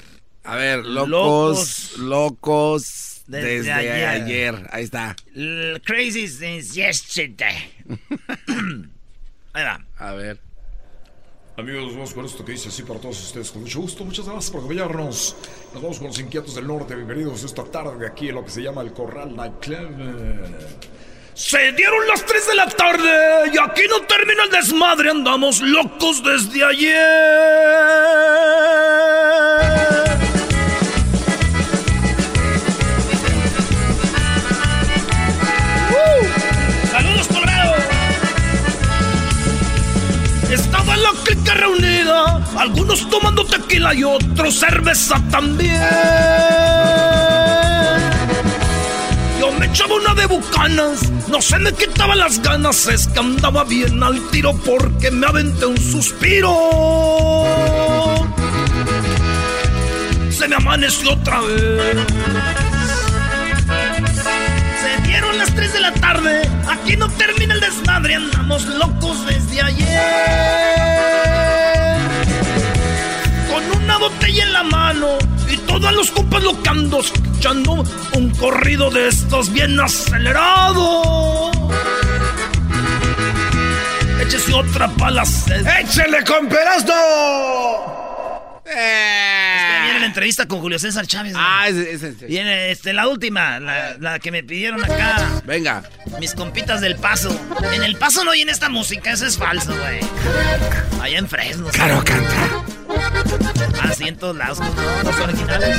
A 0.44 0.56
ver, 0.56 0.80
locos, 0.86 1.10
Locos. 1.10 1.98
locos, 2.00 3.22
Desde 3.28 3.58
desde, 3.58 3.72
ayer. 3.72 4.08
ayer. 4.08 4.68
Ahí 4.72 4.84
está. 4.84 5.16
L- 5.36 5.80
Crazy 5.82 6.28
since 6.28 6.74
yesterday. 6.74 7.72
Ahí 9.54 9.64
va. 9.64 9.86
A 9.98 10.12
ver. 10.14 10.40
Amigos, 11.60 11.94
vamos 11.94 12.14
con 12.14 12.26
esto 12.26 12.46
que 12.46 12.54
dice 12.54 12.70
así 12.70 12.84
para 12.84 13.02
todos 13.02 13.22
ustedes. 13.22 13.52
Con 13.52 13.64
mucho 13.64 13.82
gusto, 13.82 14.06
muchas 14.06 14.24
gracias 14.26 14.50
por 14.50 14.62
acompañarnos. 14.62 15.36
Nos 15.74 15.84
vamos 15.84 15.98
con 15.98 16.08
los 16.08 16.18
inquietos 16.18 16.56
del 16.56 16.66
norte. 16.66 16.96
Bienvenidos 16.96 17.44
esta 17.44 17.66
tarde 17.66 18.08
aquí 18.08 18.30
en 18.30 18.36
lo 18.36 18.46
que 18.46 18.52
se 18.52 18.62
llama 18.62 18.82
el 18.82 18.94
Corral 18.94 19.36
Nightclub. 19.36 20.56
Se 21.34 21.74
dieron 21.74 22.08
las 22.08 22.26
3 22.26 22.48
de 22.48 22.56
la 22.56 22.68
tarde 22.68 23.52
y 23.54 23.58
aquí 23.58 23.82
no 23.90 24.00
termina 24.08 24.46
el 24.46 24.52
desmadre, 24.52 25.10
andamos 25.10 25.60
locos 25.60 26.24
desde 26.24 26.64
ayer. 26.64 26.96
¡Uh! 35.92 36.29
Estaba 40.60 40.98
la 40.98 41.12
clica 41.24 41.54
reunida, 41.54 42.44
algunos 42.58 43.10
tomando 43.10 43.46
tequila 43.46 43.94
y 43.94 44.04
otros 44.04 44.60
cerveza 44.60 45.22
también. 45.32 45.82
Yo 49.40 49.52
me 49.54 49.66
echaba 49.68 49.96
una 49.96 50.14
de 50.16 50.26
bucanas, 50.26 51.10
no 51.28 51.42
se 51.42 51.60
me 51.60 51.72
quitaban 51.74 52.20
las 52.20 52.42
ganas, 52.42 52.88
es 52.88 53.08
que 53.08 53.20
andaba 53.20 53.64
bien 53.64 54.04
al 54.04 54.20
tiro 54.30 54.54
porque 54.66 55.12
me 55.12 55.28
aventé 55.28 55.66
un 55.66 55.78
suspiro. 55.78 56.54
Se 60.30 60.48
me 60.48 60.56
amaneció 60.56 61.14
otra 61.14 61.42
vez. 61.42 61.96
Se 64.82 65.08
dieron 65.08 65.38
las 65.38 65.54
3 65.54 65.74
de 65.74 65.80
la 65.80 65.94
tarde, 65.94 66.50
aquí 66.68 66.96
no 66.96 67.09
andamos 68.16 68.66
locos 68.66 69.26
desde 69.26 69.62
ayer. 69.62 70.02
Con 73.50 73.84
una 73.84 73.98
botella 73.98 74.44
en 74.44 74.54
la 74.54 74.64
mano 74.64 75.18
y 75.50 75.58
todos 75.58 75.92
los 75.94 76.12
compas 76.12 76.44
locando, 76.44 77.00
escuchando 77.00 77.84
un 78.14 78.30
corrido 78.32 78.90
de 78.90 79.08
estos 79.08 79.52
bien 79.52 79.80
acelerado. 79.80 81.52
Échese 84.22 84.54
otra 84.54 84.88
pala. 84.90 85.24
Échele 85.80 86.24
con 86.24 86.48
pedazo. 86.48 87.99
Eh. 88.66 89.80
viene 89.84 90.00
la 90.00 90.06
entrevista 90.06 90.48
con 90.48 90.60
Julio 90.60 90.80
César 90.80 91.08
Chávez. 91.08 91.34
Ah, 91.36 91.68
es, 91.68 92.28
Viene 92.28 92.72
este, 92.72 92.94
la 92.94 93.08
última, 93.08 93.60
la, 93.60 94.20
que 94.20 94.32
me 94.32 94.44
pidieron 94.44 94.84
acá. 94.84 95.42
Venga. 95.46 95.84
Mis 96.20 96.34
compitas 96.34 96.82
del 96.82 96.96
paso. 96.96 97.38
En 97.74 97.84
el 97.84 97.96
paso 97.96 98.24
no 98.24 98.32
oyen 98.32 98.50
esta 98.50 98.70
música, 98.70 99.12
eso 99.12 99.26
es 99.26 99.38
falso, 99.38 99.76
güey. 99.76 100.00
Allá 101.02 101.18
en 101.18 101.28
Fresno. 101.28 101.68
Claro, 101.68 102.04
canta. 102.04 102.64
Ah, 103.82 103.94
sí, 103.96 104.08
en 104.08 104.18
todos 104.18 104.36
lados, 104.36 104.60
no, 104.60 105.04
los 105.04 105.20
originales. 105.20 105.78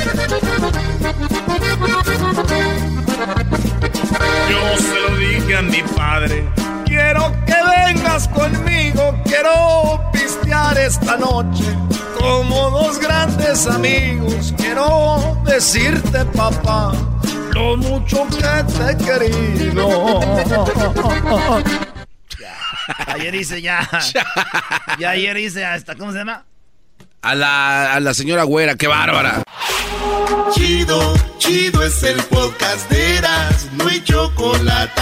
Yo 4.49 4.77
se 4.77 4.99
lo 4.99 5.17
dije 5.17 5.57
a 5.57 5.61
mi 5.61 5.83
padre. 5.95 6.43
Quiero 6.91 7.31
que 7.45 7.55
vengas 7.55 8.27
conmigo, 8.27 9.17
quiero 9.23 10.11
pistear 10.11 10.77
esta 10.77 11.15
noche 11.15 11.63
como 12.19 12.69
dos 12.69 12.99
grandes 12.99 13.65
amigos. 13.65 14.53
Quiero 14.57 15.41
decirte, 15.45 16.25
papá, 16.35 16.91
lo 17.53 17.77
mucho 17.77 18.27
que 18.27 18.63
te 18.73 18.91
he 18.91 18.97
querido. 18.97 20.19
Ayer 23.07 23.35
hice 23.35 23.61
ya. 23.61 23.87
Ya 24.99 25.11
ayer 25.11 25.37
hice 25.37 25.63
hasta, 25.63 25.95
¿cómo 25.95 26.11
se 26.11 26.17
llama? 26.17 26.43
A 27.21 27.35
la, 27.35 27.93
a 27.93 27.99
la 28.01 28.13
señora 28.13 28.43
güera, 28.43 28.75
qué 28.75 28.87
bárbara. 28.87 29.43
Chido, 30.53 31.13
chido 31.37 31.83
es 31.83 32.03
el 32.03 32.21
podcast 32.23 32.89
de 32.89 33.17
Eras, 33.17 33.69
no 33.77 33.87
hay 33.87 34.03
chocolate. 34.03 35.01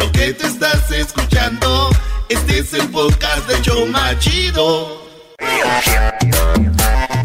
Lo 0.00 0.10
que 0.12 0.32
te 0.32 0.46
estás 0.46 0.90
escuchando, 0.90 1.90
este 2.30 2.60
es 2.60 2.72
el 2.72 2.88
podcast 2.88 3.46
de 3.46 3.60
Choma 3.60 4.18
Chido. 4.18 5.06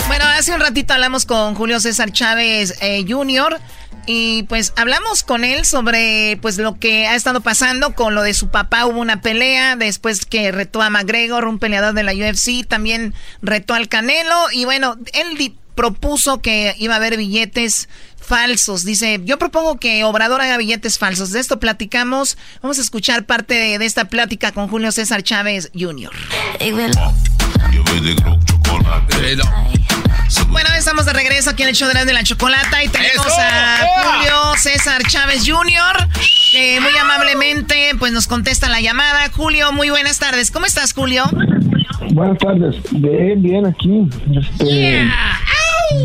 Bueno, 0.08 0.26
hace 0.26 0.54
un 0.54 0.60
ratito 0.60 0.94
hablamos 0.94 1.26
con 1.26 1.56
Julio 1.56 1.80
César 1.80 2.12
Chávez 2.12 2.78
eh, 2.82 3.06
Jr. 3.08 3.62
Y 4.08 4.44
pues 4.44 4.74
hablamos 4.76 5.24
con 5.24 5.46
él 5.46 5.64
sobre 5.64 6.38
pues 6.42 6.58
lo 6.58 6.78
que 6.78 7.08
ha 7.08 7.16
estado 7.16 7.40
pasando 7.40 7.96
con 7.96 8.14
lo 8.14 8.24
de 8.24 8.34
su 8.34 8.50
papá. 8.50 8.86
Hubo 8.86 9.00
una 9.00 9.22
pelea 9.22 9.78
después 9.78 10.26
que 10.26 10.52
retó 10.52 10.82
a 10.82 10.90
McGregor, 10.90 11.46
un 11.46 11.60
peleador 11.60 11.94
de 11.94 12.04
la 12.04 12.12
UFC. 12.12 12.68
También 12.68 13.14
retó 13.42 13.74
al 13.74 13.88
Canelo. 13.88 14.52
Y 14.52 14.66
bueno, 14.66 14.98
él 15.14 15.38
propuso 15.76 16.42
que 16.42 16.76
iba 16.80 16.94
a 16.94 16.98
haber 16.98 17.18
billetes 17.18 17.88
falsos. 18.20 18.84
Dice, 18.84 19.22
yo 19.24 19.38
propongo 19.38 19.78
que 19.78 20.04
Obrador 20.04 20.42
haga 20.42 20.58
billetes 20.58 20.98
falsos. 20.98 21.32
De 21.32 21.40
esto 21.40 21.60
platicamos. 21.60 22.38
Vamos 22.62 22.80
a 22.80 22.82
escuchar 22.82 23.26
parte 23.26 23.54
de, 23.54 23.78
de 23.78 23.86
esta 23.86 24.06
plática 24.06 24.52
con 24.52 24.68
Julio 24.68 24.92
César 24.92 25.22
Chávez 25.22 25.72
Jr. 25.78 26.12
Bueno, 30.50 30.70
estamos 30.78 31.06
de 31.06 31.14
regreso 31.14 31.52
aquí 31.52 31.64
en 31.64 31.70
el 31.70 31.76
show 31.76 31.88
de 31.88 32.14
la 32.14 32.24
chocolata 32.24 32.84
y 32.84 32.88
tenemos 32.88 33.28
a 33.38 33.86
Julio 34.04 34.56
César 34.58 35.04
Chávez 35.08 35.44
Jr. 35.46 36.08
que 36.52 36.80
muy 36.82 36.98
amablemente 36.98 37.92
pues 38.00 38.12
nos 38.12 38.28
contesta 38.28 38.68
la 38.70 38.82
llamada. 38.82 39.30
Julio, 39.32 39.72
muy 39.72 39.90
buenas 39.90 40.18
tardes. 40.20 40.52
¿Cómo 40.52 40.66
estás, 40.66 40.94
Julio? 40.94 41.26
Buenas 42.12 42.38
tardes. 42.40 42.76
Bien, 42.92 43.42
bien 43.42 43.66
aquí. 43.66 44.08
Este, 44.36 45.08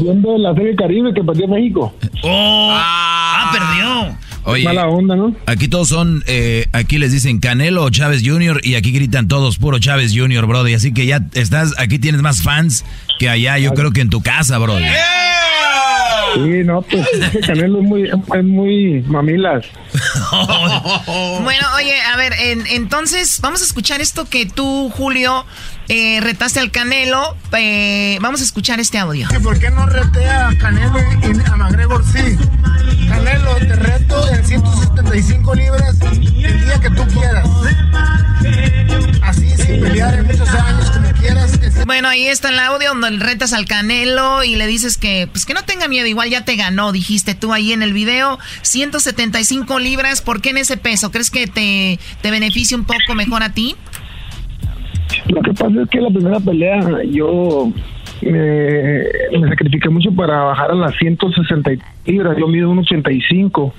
Viendo 0.00 0.38
la 0.38 0.54
serie 0.54 0.74
Caribe 0.76 1.12
que 1.14 1.22
perdió 1.22 1.48
México. 1.48 1.94
Oh, 2.22 2.70
ah, 2.72 3.50
perdió. 3.52 4.18
Oye, 4.44 4.64
Mala 4.64 4.86
onda, 4.86 5.16
¿no? 5.16 5.34
Aquí 5.46 5.68
todos 5.68 5.88
son, 5.88 6.24
eh, 6.26 6.66
aquí 6.72 6.98
les 6.98 7.12
dicen 7.12 7.40
Canelo 7.40 7.84
o 7.84 7.90
Chávez 7.90 8.22
Jr. 8.24 8.60
y 8.64 8.74
aquí 8.74 8.90
gritan 8.90 9.28
todos 9.28 9.58
puro 9.58 9.78
Chávez 9.78 10.12
Jr., 10.14 10.46
brody. 10.46 10.74
Así 10.74 10.92
que 10.94 11.06
ya 11.06 11.20
estás, 11.34 11.74
aquí 11.78 11.98
tienes 11.98 12.22
más 12.22 12.42
fans 12.42 12.84
que 13.18 13.28
allá, 13.28 13.58
yo 13.58 13.74
creo 13.74 13.92
que 13.92 14.00
en 14.00 14.08
tu 14.08 14.22
casa, 14.22 14.56
brody. 14.58 14.86
Sí, 16.34 16.64
no, 16.64 16.80
pues 16.82 17.06
ese 17.12 17.40
Canelo 17.40 17.80
es 17.80 17.84
muy, 17.84 18.08
es 18.08 18.44
muy 18.44 19.02
mamilas. 19.02 19.66
bueno, 21.42 21.66
oye, 21.76 22.00
a 22.00 22.16
ver, 22.16 22.32
entonces 22.70 23.40
vamos 23.40 23.60
a 23.62 23.64
escuchar 23.64 24.00
esto 24.00 24.24
que 24.24 24.46
tú, 24.46 24.90
Julio, 24.96 25.44
eh, 25.90 26.20
retaste 26.20 26.60
al 26.60 26.70
Canelo. 26.70 27.36
Eh, 27.52 28.16
vamos 28.20 28.40
a 28.40 28.44
escuchar 28.44 28.78
este 28.78 28.96
audio. 28.96 29.26
¿Por 29.42 29.58
qué 29.58 29.70
no 29.70 29.86
retea 29.86 30.48
a 30.48 30.56
Canelo 30.56 31.00
y 31.00 31.50
a 31.50 31.56
McGregor 31.56 32.04
sí? 32.04 32.38
Canelo, 33.08 33.56
te 33.56 33.74
reto 33.74 34.32
en 34.32 34.46
175 34.46 35.54
libras 35.56 35.96
el 36.00 36.20
día 36.20 36.80
que 36.80 36.90
tú 36.90 37.04
quieras. 37.08 37.48
Así, 39.22 39.50
sin 39.56 39.80
pelear 39.80 40.14
en 40.14 40.26
muchos 40.28 40.48
años, 40.48 40.90
como 40.92 41.10
quieras. 41.12 41.58
Bueno, 41.86 42.08
ahí 42.08 42.28
está 42.28 42.50
el 42.50 42.60
audio 42.60 42.90
donde 42.94 43.10
retas 43.18 43.52
al 43.52 43.66
Canelo 43.66 44.44
y 44.44 44.54
le 44.54 44.68
dices 44.68 44.96
que, 44.96 45.28
pues 45.32 45.44
que 45.44 45.54
no 45.54 45.64
tenga 45.64 45.88
miedo, 45.88 46.06
igual 46.06 46.30
ya 46.30 46.44
te 46.44 46.54
ganó, 46.54 46.92
dijiste 46.92 47.34
tú 47.34 47.52
ahí 47.52 47.72
en 47.72 47.82
el 47.82 47.92
video. 47.92 48.38
175 48.62 49.80
libras, 49.80 50.22
¿por 50.22 50.40
qué 50.40 50.50
en 50.50 50.58
ese 50.58 50.76
peso? 50.76 51.10
¿Crees 51.10 51.32
que 51.32 51.48
te, 51.48 51.98
te 52.22 52.30
beneficia 52.30 52.76
un 52.76 52.84
poco 52.84 53.16
mejor 53.16 53.42
a 53.42 53.54
ti? 53.54 53.76
Lo 55.28 55.42
que 55.42 55.52
pasa 55.52 55.82
es 55.82 55.88
que 55.88 56.00
la 56.00 56.10
primera 56.10 56.40
pelea 56.40 57.02
yo 57.04 57.72
me, 58.22 59.02
me 59.38 59.48
sacrifiqué 59.48 59.88
mucho 59.88 60.12
para 60.12 60.44
bajar 60.44 60.70
a 60.70 60.74
las 60.74 60.94
160 60.96 61.70
libras, 62.06 62.36
yo 62.38 62.48
mido 62.48 62.72
1,85. 62.72 63.72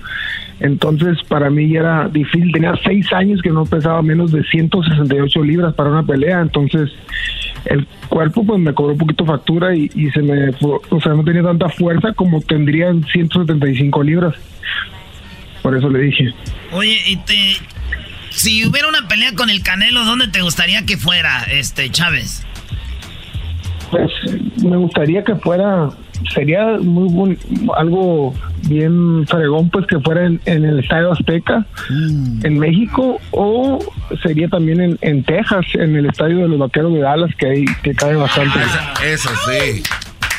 Entonces, 0.59 1.17
para 1.27 1.49
mí 1.49 1.75
era 1.75 2.07
difícil. 2.07 2.51
Tenía 2.51 2.73
seis 2.83 3.11
años 3.13 3.41
que 3.41 3.49
no 3.49 3.65
pesaba 3.65 4.01
menos 4.01 4.31
de 4.31 4.43
168 4.43 5.43
libras 5.43 5.73
para 5.73 5.89
una 5.89 6.03
pelea. 6.03 6.41
Entonces, 6.41 6.91
el 7.65 7.87
cuerpo 8.09 8.45
pues 8.45 8.59
me 8.59 8.73
cobró 8.73 8.93
un 8.93 8.99
poquito 8.99 9.25
factura 9.25 9.75
y, 9.75 9.89
y 9.95 10.11
se 10.11 10.21
me, 10.21 10.49
o 10.61 11.01
sea, 11.01 11.13
no 11.13 11.23
tenía 11.23 11.43
tanta 11.43 11.67
fuerza 11.69 12.13
como 12.13 12.41
tendría 12.41 12.89
en 12.89 13.03
175 13.03 14.03
libras. 14.03 14.35
Por 15.63 15.75
eso 15.75 15.89
le 15.89 15.99
dije. 15.99 16.33
Oye, 16.71 16.97
y 17.07 17.15
te, 17.17 17.57
si 18.31 18.65
hubiera 18.65 18.87
una 18.87 19.07
pelea 19.07 19.33
con 19.35 19.49
el 19.49 19.61
Canelo, 19.61 20.03
¿dónde 20.05 20.27
te 20.27 20.41
gustaría 20.41 20.85
que 20.85 20.97
fuera, 20.97 21.43
este 21.43 21.89
Chávez? 21.89 22.45
Pues 23.91 24.09
me 24.63 24.77
gustaría 24.77 25.23
que 25.23 25.35
fuera, 25.35 25.89
sería 26.33 26.77
muy 26.79 27.37
algo 27.75 28.33
bien 28.67 29.25
fregón, 29.27 29.69
pues 29.69 29.85
que 29.87 29.99
fuera 29.99 30.25
en, 30.25 30.39
el 30.45 30.79
Estadio 30.79 31.11
Azteca, 31.11 31.65
mm. 31.89 32.45
en 32.45 32.57
México, 32.57 33.19
o 33.31 33.79
sería 34.23 34.47
también 34.47 34.97
en, 35.01 35.23
Texas, 35.23 35.65
en 35.73 35.97
el 35.97 36.05
Estadio 36.05 36.37
de 36.37 36.47
los 36.47 36.59
Vaqueros 36.59 36.93
de 36.93 36.99
Dallas, 36.99 37.35
que 37.37 37.47
hay 37.47 37.65
que 37.83 37.93
cae 37.93 38.15
bastante. 38.15 38.59
Ah, 38.59 38.93
eso 39.05 39.29
sí. 39.45 39.83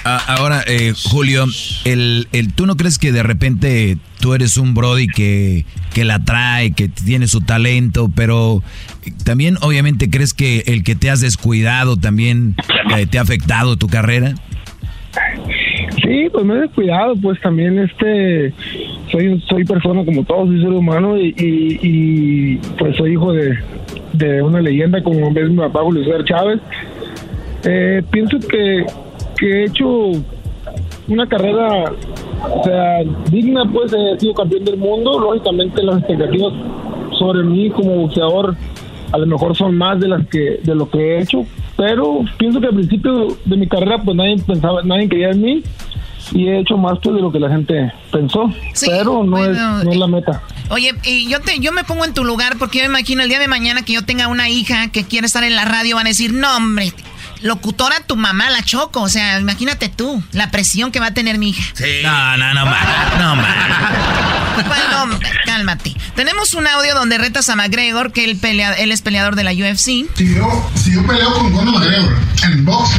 Ah, 0.04 0.20
ahora, 0.26 0.62
eh, 0.66 0.94
Julio, 1.10 1.44
el, 1.84 2.26
el, 2.32 2.52
¿tú 2.52 2.66
no 2.66 2.76
crees 2.76 2.98
que 2.98 3.12
de 3.12 3.22
repente 3.22 3.96
tú 4.20 4.34
eres 4.34 4.56
un 4.56 4.74
Brody 4.74 5.06
que, 5.06 5.64
que 5.94 6.04
la 6.04 6.18
trae, 6.18 6.72
que 6.72 6.88
tiene 6.88 7.28
su 7.28 7.40
talento, 7.40 8.10
pero 8.14 8.62
también 9.24 9.58
obviamente 9.62 10.10
crees 10.10 10.34
que 10.34 10.64
el 10.66 10.82
que 10.82 10.96
te 10.96 11.08
has 11.08 11.20
descuidado 11.20 11.96
también 11.96 12.56
eh, 12.96 13.06
te 13.06 13.18
ha 13.18 13.22
afectado 13.22 13.76
tu 13.76 13.86
carrera? 13.86 14.34
Sí, 16.02 16.28
pues 16.32 16.44
me 16.44 16.54
he 16.54 16.60
descuidado, 16.60 17.14
pues 17.16 17.40
también 17.40 17.78
este 17.78 18.52
soy 19.12 19.40
soy 19.48 19.64
persona 19.64 20.04
como 20.04 20.24
todos, 20.24 20.48
soy 20.48 20.62
ser 20.62 20.70
humano 20.70 21.16
y, 21.16 21.34
y, 21.36 22.56
pues 22.76 22.96
soy 22.96 23.12
hijo 23.12 23.32
de, 23.32 23.56
de, 24.14 24.42
una 24.42 24.60
leyenda 24.60 25.00
como 25.02 25.28
es 25.28 25.50
mi 25.50 25.58
papá 25.58 25.80
Julio 25.82 26.24
Chávez. 26.24 26.60
Eh, 27.64 28.02
pienso 28.10 28.38
que 28.40 28.84
he 29.46 29.64
hecho 29.64 30.12
una 31.08 31.26
carrera 31.26 31.92
o 32.50 32.64
sea, 32.64 32.98
digna, 33.30 33.62
pues 33.72 33.92
he 33.92 34.18
sido 34.18 34.34
campeón 34.34 34.64
del 34.64 34.76
mundo. 34.76 35.18
Lógicamente 35.18 35.82
las 35.82 35.98
expectativas 35.98 36.52
sobre 37.18 37.44
mí 37.44 37.70
como 37.70 37.96
boxeador 37.96 38.56
a 39.12 39.18
lo 39.18 39.26
mejor 39.26 39.56
son 39.56 39.76
más 39.76 40.00
de 40.00 40.08
las 40.08 40.26
que 40.28 40.60
de 40.62 40.74
lo 40.74 40.88
que 40.88 40.98
he 40.98 41.22
hecho, 41.22 41.44
pero 41.76 42.20
pienso 42.38 42.60
que 42.60 42.66
al 42.68 42.74
principio 42.74 43.28
de 43.44 43.56
mi 43.56 43.68
carrera 43.68 43.98
pues 44.02 44.16
nadie 44.16 44.36
pensaba, 44.38 44.82
nadie 44.82 45.08
quería 45.08 45.30
en 45.30 45.42
mí 45.42 45.62
y 46.32 46.48
he 46.48 46.60
hecho 46.60 46.78
más 46.78 46.98
pues 47.02 47.16
de 47.16 47.20
lo 47.20 47.30
que 47.30 47.38
la 47.38 47.50
gente 47.50 47.92
pensó, 48.10 48.50
pero 48.86 49.22
no, 49.22 49.44
es, 49.44 49.56
no 49.84 49.90
es 49.90 49.96
la 49.96 50.06
meta. 50.06 50.42
Oye, 50.70 50.92
y 51.04 51.28
yo 51.28 51.40
te, 51.40 51.58
yo 51.58 51.72
me 51.72 51.84
pongo 51.84 52.06
en 52.06 52.14
tu 52.14 52.24
lugar 52.24 52.56
porque 52.58 52.78
yo 52.78 52.84
me 52.84 52.98
imagino 52.98 53.22
el 53.22 53.28
día 53.28 53.38
de 53.38 53.48
mañana 53.48 53.82
que 53.82 53.92
yo 53.92 54.04
tenga 54.04 54.28
una 54.28 54.48
hija 54.48 54.90
que 54.90 55.04
quiere 55.04 55.26
estar 55.26 55.44
en 55.44 55.56
la 55.56 55.66
radio 55.66 55.96
van 55.96 56.06
a 56.06 56.10
decir, 56.10 56.32
no 56.32 56.56
hombre, 56.56 56.92
locutora 57.42 58.00
tu 58.06 58.16
mamá, 58.16 58.50
la 58.50 58.62
Choco. 58.62 59.02
O 59.02 59.08
sea, 59.08 59.40
imagínate 59.40 59.88
tú, 59.88 60.22
la 60.32 60.50
presión 60.50 60.92
que 60.92 61.00
va 61.00 61.06
a 61.06 61.14
tener 61.14 61.38
mi 61.38 61.50
hija. 61.50 61.62
Sí. 61.74 62.02
No, 62.02 62.36
no, 62.36 62.54
no, 62.54 62.66
ma, 62.66 62.78
no, 63.18 63.36
ma. 63.36 63.92
Bueno, 64.66 65.18
cálmate. 65.46 65.96
Tenemos 66.14 66.54
un 66.54 66.66
audio 66.66 66.94
donde 66.94 67.18
retas 67.18 67.48
a 67.48 67.56
McGregor, 67.56 68.12
que 68.12 68.24
él, 68.24 68.36
pelea, 68.36 68.74
él 68.74 68.92
es 68.92 69.02
peleador 69.02 69.36
de 69.36 69.44
la 69.44 69.52
UFC. 69.52 70.06
Si 70.14 70.34
yo, 70.34 70.70
si 70.74 70.92
yo 70.92 71.06
peleo 71.06 71.32
con 71.32 71.52
Conor 71.52 71.80
McGregor 71.80 72.16
en 72.44 72.64
box, 72.64 72.90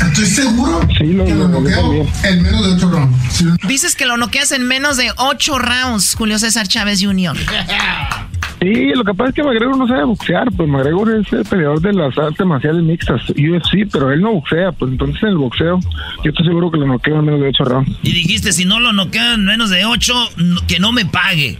Estoy 0.00 0.26
seguro 0.26 0.86
que 0.88 1.04
lo, 1.04 1.48
noqueo 1.48 2.06
en 2.22 2.42
menos 2.42 2.66
de 2.66 2.74
8 2.74 2.90
rounds. 2.90 3.66
Dices 3.66 3.96
que 3.96 4.04
lo 4.04 4.16
noqueas 4.16 4.52
en 4.52 4.66
menos 4.66 4.96
de 4.96 5.10
8 5.16 5.58
rounds, 5.58 6.14
Julio 6.14 6.38
César 6.38 6.68
Chávez 6.68 7.00
Jr. 7.02 7.36
Sí, 8.60 8.92
lo 8.94 9.04
que 9.04 9.12
pasa 9.12 9.28
es 9.30 9.34
que 9.36 9.42
McGregor 9.42 9.76
no 9.76 9.86
sabe 9.86 10.04
boxear, 10.04 10.48
pues 10.56 10.68
McGregor 10.68 11.14
es 11.20 11.30
el 11.32 11.44
peleador 11.44 11.80
de 11.80 11.92
las 11.92 12.16
artes 12.16 12.46
marciales 12.46 12.82
mixtas, 12.82 13.20
UFC, 13.30 13.86
pero 13.92 14.10
él 14.10 14.22
no 14.22 14.32
boxea, 14.32 14.72
pues 14.72 14.90
entonces 14.92 15.22
en 15.24 15.28
el 15.30 15.36
boxeo 15.36 15.78
yo 16.24 16.30
estoy 16.30 16.46
seguro 16.46 16.70
que 16.70 16.78
lo 16.78 16.86
noqueo 16.86 17.18
en 17.18 17.24
menos 17.26 17.40
de 17.40 17.48
8 17.48 17.64
rounds. 17.64 17.90
Y 18.02 18.12
dijiste, 18.14 18.52
si 18.52 18.64
no 18.64 18.80
lo 18.80 18.92
noquean 18.94 19.34
en 19.40 19.44
menos 19.44 19.68
de 19.70 19.84
8, 19.84 20.14
que 20.66 20.78
no 20.80 20.90
me 20.92 21.04
pague. 21.04 21.58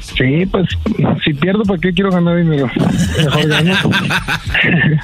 Sí, 0.00 0.44
pues 0.50 0.66
si 1.24 1.32
pierdo, 1.32 1.62
¿para 1.62 1.80
qué 1.80 1.92
quiero 1.92 2.10
ganar 2.10 2.36
dinero? 2.36 2.70
Mejor 3.16 3.48
gano. 3.48 3.74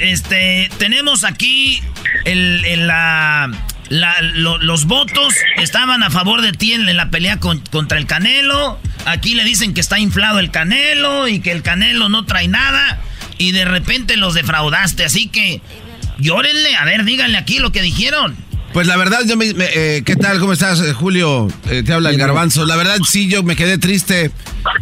este, 0.00 0.68
tenemos 0.78 1.24
aquí 1.24 1.80
el, 2.24 2.64
el- 2.64 2.86
la, 2.86 3.50
la- 3.88 4.20
lo- 4.20 4.58
los 4.58 4.86
votos 4.86 5.34
estaban 5.58 6.02
a 6.02 6.10
favor 6.10 6.40
de 6.42 6.52
ti 6.52 6.72
en, 6.72 6.96
la 6.96 7.10
pelea 7.10 7.38
con- 7.38 7.60
contra 7.60 7.98
el 7.98 8.06
Canelo. 8.06 8.78
Aquí 9.04 9.34
le 9.34 9.44
dicen 9.44 9.74
que 9.74 9.80
está 9.80 9.98
inflado 9.98 10.38
el 10.38 10.50
Canelo 10.50 11.28
y 11.28 11.40
que 11.40 11.52
el 11.52 11.62
Canelo 11.62 12.08
no 12.08 12.24
trae 12.24 12.48
nada. 12.48 13.00
Y 13.38 13.52
de 13.52 13.64
repente 13.64 14.16
los 14.16 14.34
defraudaste. 14.34 15.04
Así 15.04 15.28
que 15.28 15.60
llórenle, 16.18 16.76
a 16.76 16.84
ver, 16.84 17.04
díganle 17.04 17.38
aquí 17.38 17.58
lo 17.58 17.72
que 17.72 17.82
dijeron. 17.82 18.36
Pues 18.72 18.86
la 18.86 18.96
verdad, 18.96 19.18
yo 19.26 19.36
me, 19.36 19.52
me- 19.52 19.66
eh, 19.74 20.02
¿qué 20.04 20.16
tal? 20.16 20.38
¿Cómo 20.40 20.54
estás, 20.54 20.80
eh, 20.80 20.94
Julio? 20.94 21.46
Eh, 21.70 21.82
te 21.82 21.92
habla 21.92 22.08
el 22.08 22.16
garbanzo. 22.16 22.64
La 22.64 22.74
verdad, 22.76 22.96
sí, 23.06 23.28
yo 23.28 23.42
me 23.42 23.54
quedé 23.54 23.76
triste 23.76 24.30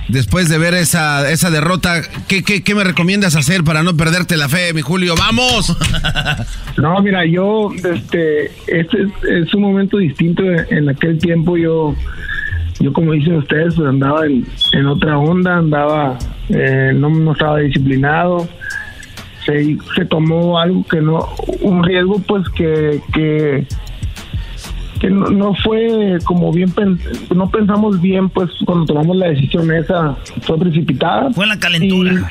después 0.08 0.48
de 0.48 0.58
ver 0.58 0.74
esa, 0.74 1.28
esa 1.28 1.50
derrota. 1.50 2.00
¿Qué, 2.28 2.44
qué, 2.44 2.62
qué 2.62 2.74
me 2.76 2.84
recomiendas 2.84 3.34
hacer 3.34 3.64
para 3.64 3.82
no 3.82 3.96
perderte 3.96 4.36
la 4.36 4.48
fe, 4.48 4.72
mi 4.74 4.80
Julio? 4.82 5.14
¡Vamos! 5.16 5.76
No, 6.76 6.98
mira, 7.02 7.26
yo, 7.26 7.70
este, 7.74 8.46
este 8.66 9.02
es, 9.02 9.10
es 9.48 9.54
un 9.54 9.60
momento 9.60 9.98
distinto. 9.98 10.42
En 10.44 10.88
aquel 10.88 11.18
tiempo 11.18 11.58
yo, 11.58 11.94
yo 12.78 12.92
como 12.94 13.12
dicen 13.12 13.34
ustedes, 13.36 13.74
pues 13.74 13.86
andaba 13.86 14.24
en, 14.24 14.46
en 14.72 14.86
otra 14.86 15.18
onda, 15.18 15.58
andaba, 15.58 16.16
eh, 16.48 16.92
no, 16.94 17.10
no 17.10 17.32
estaba 17.32 17.58
disciplinado. 17.58 18.48
Se, 19.46 19.76
se 19.94 20.04
tomó 20.04 20.58
algo 20.58 20.84
que 20.84 21.00
no, 21.00 21.28
un 21.62 21.82
riesgo 21.82 22.20
pues 22.26 22.48
que, 22.50 23.00
que, 23.14 23.66
que 25.00 25.10
no, 25.10 25.30
no 25.30 25.54
fue 25.54 26.18
como 26.24 26.52
bien, 26.52 26.72
no 27.34 27.50
pensamos 27.50 28.00
bien 28.00 28.28
pues 28.28 28.50
cuando 28.66 28.84
tomamos 28.84 29.16
la 29.16 29.28
decisión 29.28 29.72
esa, 29.72 30.16
fue 30.42 30.58
precipitada. 30.58 31.30
Fue 31.32 31.46
la 31.46 31.58
calentura. 31.58 32.30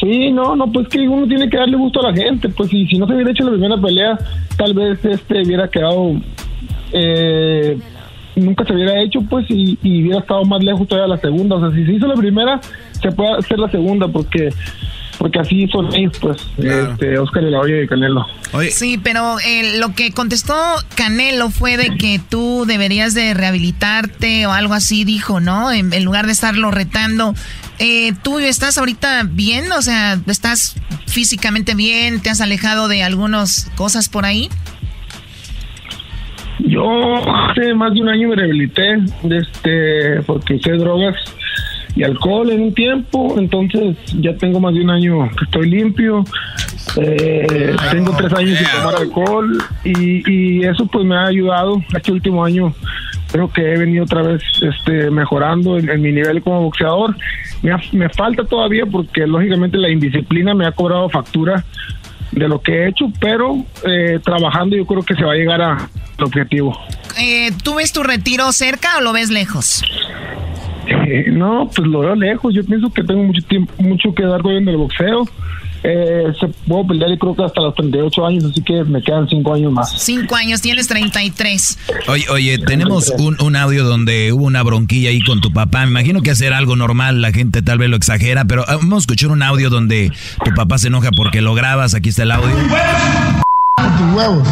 Sí, 0.00 0.30
no, 0.30 0.54
no, 0.54 0.70
pues 0.70 0.88
que 0.88 1.08
uno 1.08 1.26
tiene 1.26 1.48
que 1.48 1.56
darle 1.56 1.76
gusto 1.76 2.00
a 2.00 2.10
la 2.10 2.16
gente, 2.16 2.48
pues 2.48 2.72
y 2.72 2.86
si 2.86 2.98
no 2.98 3.06
se 3.06 3.14
hubiera 3.14 3.30
hecho 3.30 3.44
la 3.44 3.52
primera 3.52 3.76
pelea, 3.80 4.18
tal 4.56 4.74
vez 4.74 5.04
este 5.04 5.42
hubiera 5.42 5.68
quedado, 5.68 6.12
eh, 6.92 7.78
nunca 8.36 8.64
se 8.64 8.74
hubiera 8.74 9.00
hecho, 9.00 9.20
pues 9.22 9.46
y, 9.48 9.78
y 9.82 10.02
hubiera 10.02 10.20
estado 10.20 10.44
más 10.44 10.62
lejos 10.62 10.86
todavía 10.86 11.14
la 11.14 11.20
segunda. 11.20 11.56
O 11.56 11.60
sea, 11.60 11.76
si 11.76 11.86
se 11.86 11.92
hizo 11.92 12.06
la 12.06 12.14
primera, 12.14 12.60
se 13.00 13.10
puede 13.12 13.32
hacer 13.38 13.58
la 13.58 13.70
segunda, 13.70 14.08
porque 14.08 14.50
porque 15.18 15.38
así 15.38 15.66
son 15.68 15.94
ellos, 15.94 16.12
pues, 16.20 16.36
este, 16.58 17.18
Oscar 17.18 17.42
y 17.42 17.50
la 17.50 17.60
Hoya 17.60 17.82
y 17.82 17.86
Canelo. 17.86 18.26
Sí, 18.70 18.98
pero 19.02 19.38
eh, 19.40 19.78
lo 19.78 19.94
que 19.94 20.12
contestó 20.12 20.54
Canelo 20.96 21.50
fue 21.50 21.76
de 21.76 21.96
que 21.96 22.20
tú 22.28 22.64
deberías 22.66 23.14
de 23.14 23.34
rehabilitarte 23.34 24.46
o 24.46 24.52
algo 24.52 24.74
así, 24.74 25.04
dijo, 25.04 25.40
¿no? 25.40 25.72
En, 25.72 25.92
en 25.92 26.04
lugar 26.04 26.26
de 26.26 26.32
estarlo 26.32 26.70
retando. 26.70 27.34
Eh, 27.78 28.12
¿Tú 28.22 28.38
estás 28.38 28.78
ahorita 28.78 29.24
bien? 29.28 29.72
O 29.72 29.82
sea, 29.82 30.18
¿estás 30.26 30.76
físicamente 31.06 31.74
bien? 31.74 32.20
¿Te 32.20 32.30
has 32.30 32.40
alejado 32.40 32.88
de 32.88 33.02
algunas 33.02 33.70
cosas 33.76 34.08
por 34.08 34.24
ahí? 34.24 34.48
Yo 36.60 37.16
hace 37.26 37.74
más 37.74 37.92
de 37.94 38.00
un 38.00 38.08
año 38.08 38.28
me 38.28 38.36
rehabilité, 38.36 38.94
este, 39.28 40.22
porque 40.26 40.54
usé 40.54 40.72
drogas 40.72 41.16
y 41.96 42.02
alcohol 42.02 42.50
en 42.50 42.60
un 42.62 42.74
tiempo, 42.74 43.36
entonces 43.38 43.96
ya 44.20 44.36
tengo 44.36 44.58
más 44.60 44.74
de 44.74 44.80
un 44.82 44.90
año 44.90 45.28
que 45.38 45.44
estoy 45.44 45.70
limpio, 45.70 46.24
eh, 46.96 47.74
tengo 47.90 48.14
tres 48.16 48.32
años 48.34 48.58
sin 48.58 48.66
tomar 48.80 48.96
alcohol 48.96 49.58
y, 49.84 50.30
y 50.30 50.64
eso 50.64 50.86
pues 50.86 51.04
me 51.04 51.16
ha 51.16 51.26
ayudado. 51.26 51.82
Este 51.96 52.12
último 52.12 52.44
año 52.44 52.74
creo 53.30 53.50
que 53.52 53.62
he 53.62 53.78
venido 53.78 54.04
otra 54.04 54.22
vez 54.22 54.42
este, 54.62 55.10
mejorando 55.10 55.78
en, 55.78 55.88
en 55.88 56.00
mi 56.02 56.12
nivel 56.12 56.42
como 56.42 56.62
boxeador. 56.62 57.16
Me, 57.62 57.72
ha- 57.72 57.80
me 57.92 58.08
falta 58.10 58.44
todavía 58.44 58.84
porque 58.86 59.26
lógicamente 59.26 59.76
la 59.78 59.88
indisciplina 59.88 60.54
me 60.54 60.66
ha 60.66 60.72
cobrado 60.72 61.08
factura 61.08 61.64
de 62.32 62.48
lo 62.48 62.60
que 62.60 62.72
he 62.72 62.88
hecho, 62.88 63.06
pero 63.20 63.64
eh, 63.86 64.18
trabajando 64.24 64.74
yo 64.76 64.84
creo 64.86 65.02
que 65.02 65.14
se 65.14 65.22
va 65.24 65.32
a 65.32 65.36
llegar 65.36 65.62
a 65.62 65.88
el 66.18 66.24
objetivo. 66.24 66.76
Eh, 67.18 67.50
¿Tú 67.62 67.76
ves 67.76 67.92
tu 67.92 68.02
retiro 68.02 68.50
cerca 68.52 68.98
o 68.98 69.00
lo 69.00 69.12
ves 69.12 69.30
lejos? 69.30 69.82
Eh, 70.86 71.26
no, 71.30 71.70
pues 71.74 71.86
lo 71.86 72.00
veo 72.00 72.14
lejos. 72.14 72.54
Yo 72.54 72.64
pienso 72.64 72.90
que 72.90 73.02
tengo 73.02 73.22
mucho 73.22 73.42
tiempo, 73.46 73.72
mucho 73.78 74.14
que 74.14 74.24
dar 74.24 74.40
en 74.46 74.68
el 74.68 74.76
boxeo. 74.76 75.24
Eh, 75.86 76.32
se 76.40 76.48
puedo 76.66 76.86
pelear 76.86 77.10
y 77.10 77.18
creo 77.18 77.36
que 77.36 77.44
hasta 77.44 77.60
los 77.60 77.74
38 77.74 78.26
años, 78.26 78.44
así 78.44 78.62
que 78.62 78.84
me 78.84 79.02
quedan 79.02 79.28
5 79.28 79.54
años 79.54 79.70
más. 79.70 79.92
Cinco 80.00 80.34
años, 80.34 80.62
tienes 80.62 80.88
33. 80.88 81.78
Oye, 82.08 82.24
oye, 82.30 82.58
tenemos 82.58 83.12
un, 83.18 83.36
un 83.42 83.54
audio 83.54 83.84
donde 83.84 84.32
hubo 84.32 84.44
una 84.46 84.62
bronquilla 84.62 85.10
ahí 85.10 85.20
con 85.20 85.42
tu 85.42 85.52
papá. 85.52 85.82
Me 85.84 85.90
imagino 85.90 86.22
que 86.22 86.30
hacer 86.30 86.54
algo 86.54 86.74
normal, 86.74 87.20
la 87.20 87.32
gente 87.32 87.60
tal 87.60 87.76
vez 87.76 87.90
lo 87.90 87.96
exagera, 87.96 88.46
pero 88.46 88.64
ah, 88.66 88.76
vamos 88.76 88.94
a 88.94 88.98
escuchar 89.00 89.30
un 89.30 89.42
audio 89.42 89.68
donde 89.68 90.10
tu 90.42 90.54
papá 90.54 90.78
se 90.78 90.88
enoja 90.88 91.10
porque 91.14 91.42
lo 91.42 91.54
grabas. 91.54 91.94
Aquí 91.94 92.08
está 92.08 92.22
el 92.22 92.30
audio. 92.30 92.56
tus 93.76 94.16
huevos. 94.16 94.48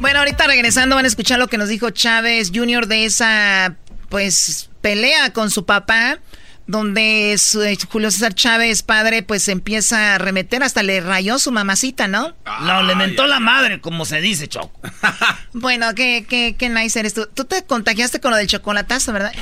Bueno, 0.00 0.18
ahorita 0.20 0.46
regresando 0.46 0.96
van 0.96 1.04
a 1.04 1.08
escuchar 1.08 1.38
lo 1.38 1.48
que 1.48 1.58
nos 1.58 1.68
dijo 1.68 1.90
Chávez 1.90 2.50
Jr. 2.54 2.86
de 2.86 3.04
esa, 3.06 3.74
pues, 4.08 4.68
pelea 4.80 5.32
con 5.32 5.50
su 5.50 5.64
papá, 5.64 6.18
donde 6.66 7.36
su- 7.38 7.62
eh, 7.62 7.78
Julio 7.88 8.10
César 8.10 8.34
Chávez, 8.34 8.82
padre, 8.82 9.22
pues 9.22 9.48
empieza 9.48 10.14
a 10.14 10.18
remeter, 10.18 10.62
hasta 10.62 10.82
le 10.82 11.00
rayó 11.00 11.38
su 11.38 11.50
mamacita, 11.52 12.08
¿no? 12.08 12.34
No, 12.62 12.82
le 12.82 12.94
mentó 12.94 13.26
la 13.26 13.40
madre, 13.40 13.80
como 13.80 14.04
se 14.04 14.20
dice, 14.20 14.48
Choco. 14.48 14.80
Bueno, 15.52 15.94
qué, 15.94 16.26
qué, 16.28 16.54
qué 16.58 16.68
nice 16.68 16.98
eres 17.00 17.14
tú. 17.14 17.26
Tú 17.32 17.44
te 17.44 17.64
contagiaste 17.64 18.20
con 18.20 18.30
lo 18.32 18.36
del 18.36 18.46
chocolatazo, 18.46 19.12
¿verdad? 19.12 19.32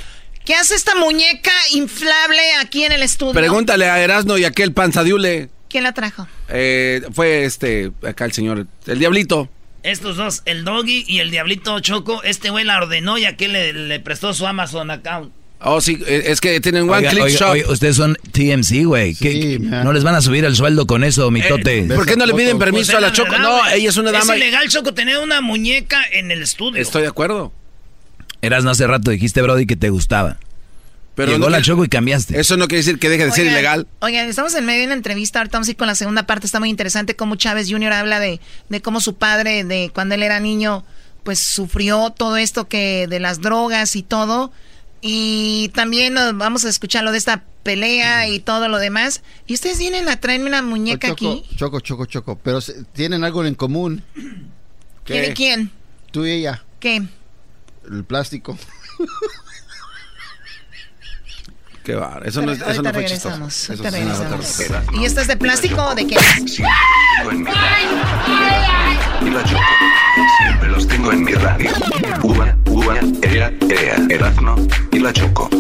¿Qué 0.44 0.54
hace 0.54 0.74
esta 0.74 0.94
muñeca 0.94 1.50
inflable 1.72 2.40
aquí 2.60 2.84
en 2.84 2.92
el 2.92 3.02
estudio? 3.02 3.32
Pregúntale 3.32 3.88
a 3.90 3.98
Erasno 3.98 4.36
y 4.38 4.44
aquel 4.44 4.72
panzadiule. 4.72 5.48
¿Quién 5.68 5.82
la 5.84 5.92
trajo? 5.92 6.28
Eh, 6.48 7.02
fue 7.12 7.44
este, 7.44 7.90
acá 8.06 8.24
el 8.26 8.32
señor, 8.32 8.66
el 8.86 8.98
diablito. 8.98 9.48
Estos 9.82 10.16
dos, 10.16 10.42
el 10.46 10.64
doggy 10.64 11.04
y 11.06 11.18
el 11.18 11.30
diablito 11.30 11.78
Choco, 11.80 12.22
este 12.22 12.50
güey 12.50 12.64
la 12.64 12.78
ordenó 12.78 13.18
y 13.18 13.26
aquel 13.26 13.52
le, 13.52 13.72
le 13.72 14.00
prestó 14.00 14.32
su 14.32 14.46
Amazon 14.46 14.90
account. 14.90 15.32
Oh, 15.66 15.80
sí, 15.80 15.98
eh, 16.06 16.24
es 16.26 16.40
que 16.42 16.60
tienen 16.60 16.82
one 16.82 16.98
Oiga, 16.98 17.10
click 17.10 17.22
oiga, 17.24 17.38
shop. 17.38 17.50
oiga, 17.50 17.70
ustedes 17.70 17.96
son 17.96 18.16
TMC, 18.32 18.84
güey. 18.84 19.14
¿Qué- 19.14 19.58
no 19.60 19.92
les 19.94 20.04
van 20.04 20.14
a 20.14 20.20
subir 20.20 20.44
el 20.44 20.54
sueldo 20.56 20.86
con 20.86 21.04
eso, 21.04 21.30
mitote. 21.30 21.78
Eh, 21.80 21.88
¿Por 21.94 22.04
qué 22.06 22.16
no 22.16 22.26
le 22.26 22.34
piden 22.34 22.58
permiso 22.58 22.92
Pues 22.92 22.98
a 22.98 23.00
la 23.00 23.12
Choco? 23.12 23.30
verdad, 23.30 23.44
No, 23.44 23.68
ella 23.70 23.88
es 23.88 23.96
una 23.96 24.12
dama. 24.12 24.34
Es 24.34 24.40
ilegal, 24.40 24.68
Choco, 24.68 24.92
tener 24.92 25.18
una 25.18 25.40
muñeca 25.40 26.02
en 26.12 26.30
el 26.30 26.42
estudio. 26.42 26.80
Estoy 26.80 27.02
de 27.02 27.08
acuerdo. 27.08 27.52
Eras 28.42 28.64
no 28.64 28.70
hace 28.70 28.86
rato 28.86 29.10
dijiste, 29.10 29.40
Brody, 29.40 29.64
que 29.66 29.76
te 29.76 29.88
gustaba. 29.88 30.38
Pero 31.14 31.32
Llegó 31.32 31.44
no 31.44 31.50
la 31.50 31.62
Choco 31.62 31.84
y 31.84 31.88
cambiaste. 31.88 32.38
Eso 32.38 32.56
no 32.56 32.66
quiere 32.66 32.78
decir 32.78 32.98
que 32.98 33.08
deje 33.08 33.24
de 33.26 33.32
ser 33.32 33.46
ilegal. 33.46 33.86
Oigan, 34.00 34.28
estamos 34.28 34.54
en 34.54 34.66
medio 34.66 34.80
de 34.80 34.86
una 34.86 34.94
entrevista, 34.94 35.38
ahorita 35.38 35.58
vamos 35.58 35.68
a 35.68 35.70
ir 35.70 35.76
con 35.76 35.86
la 35.86 35.94
segunda 35.94 36.26
parte, 36.26 36.46
está 36.46 36.58
muy 36.58 36.70
interesante 36.70 37.14
cómo 37.14 37.36
Chávez 37.36 37.70
Jr. 37.70 37.92
habla 37.92 38.18
de, 38.18 38.40
de 38.68 38.82
cómo 38.82 39.00
su 39.00 39.14
padre, 39.14 39.64
de 39.64 39.90
cuando 39.94 40.16
él 40.16 40.24
era 40.24 40.40
niño, 40.40 40.84
pues 41.22 41.38
sufrió 41.38 42.10
todo 42.10 42.36
esto 42.36 42.68
que 42.68 43.06
de 43.08 43.20
las 43.20 43.40
drogas 43.40 43.94
y 43.96 44.02
todo. 44.02 44.52
Y 45.00 45.70
también 45.74 46.14
nos 46.14 46.36
vamos 46.36 46.64
a 46.64 46.68
escuchar 46.68 47.04
lo 47.04 47.12
de 47.12 47.18
esta 47.18 47.44
pelea 47.62 48.26
y 48.28 48.40
todo 48.40 48.68
lo 48.68 48.78
demás. 48.78 49.22
Y 49.46 49.54
ustedes 49.54 49.78
vienen 49.78 50.08
a 50.08 50.18
traerme 50.18 50.46
una 50.46 50.62
muñeca 50.62 51.08
choco, 51.08 51.32
aquí. 51.32 51.56
Choco, 51.56 51.80
choco, 51.80 52.06
choco. 52.06 52.38
Pero 52.42 52.60
tienen 52.92 53.22
algo 53.22 53.44
en 53.44 53.54
común. 53.54 54.02
¿Quién 55.04 55.30
y 55.30 55.34
quién? 55.34 55.70
Tú 56.10 56.24
y 56.24 56.30
ella. 56.30 56.64
¿Qué? 56.80 57.02
El 57.90 58.04
plástico. 58.04 58.58
Qué 61.84 61.94
va, 61.94 62.18
eso 62.24 62.40
no, 62.40 62.52
es- 62.52 62.62
eso 62.62 62.80
no 62.82 62.92
fue 62.94 63.04
chistoso. 63.04 63.46
Eso 63.46 63.72
es 63.74 63.80
regresamos. 63.92 64.60
¿Y 64.94 65.04
esta 65.04 65.20
es 65.20 65.26
de 65.28 65.36
plástico 65.36 65.82
o 65.84 65.94
de 65.94 66.06
qué? 66.06 66.16
Y 69.22 69.30
la 69.30 69.44
choco. 69.44 69.62
Siempre 70.42 70.68
los 70.70 70.88
tengo 70.88 71.12
en 71.12 71.24
mi 71.24 71.32
radio. 71.34 71.70
Uva, 72.22 72.56
uva, 72.70 72.94
ea, 73.22 73.52
ea, 73.68 73.96
Erazno 74.08 74.56
y 74.92 74.98
la 75.00 75.12
choco. 75.12 75.50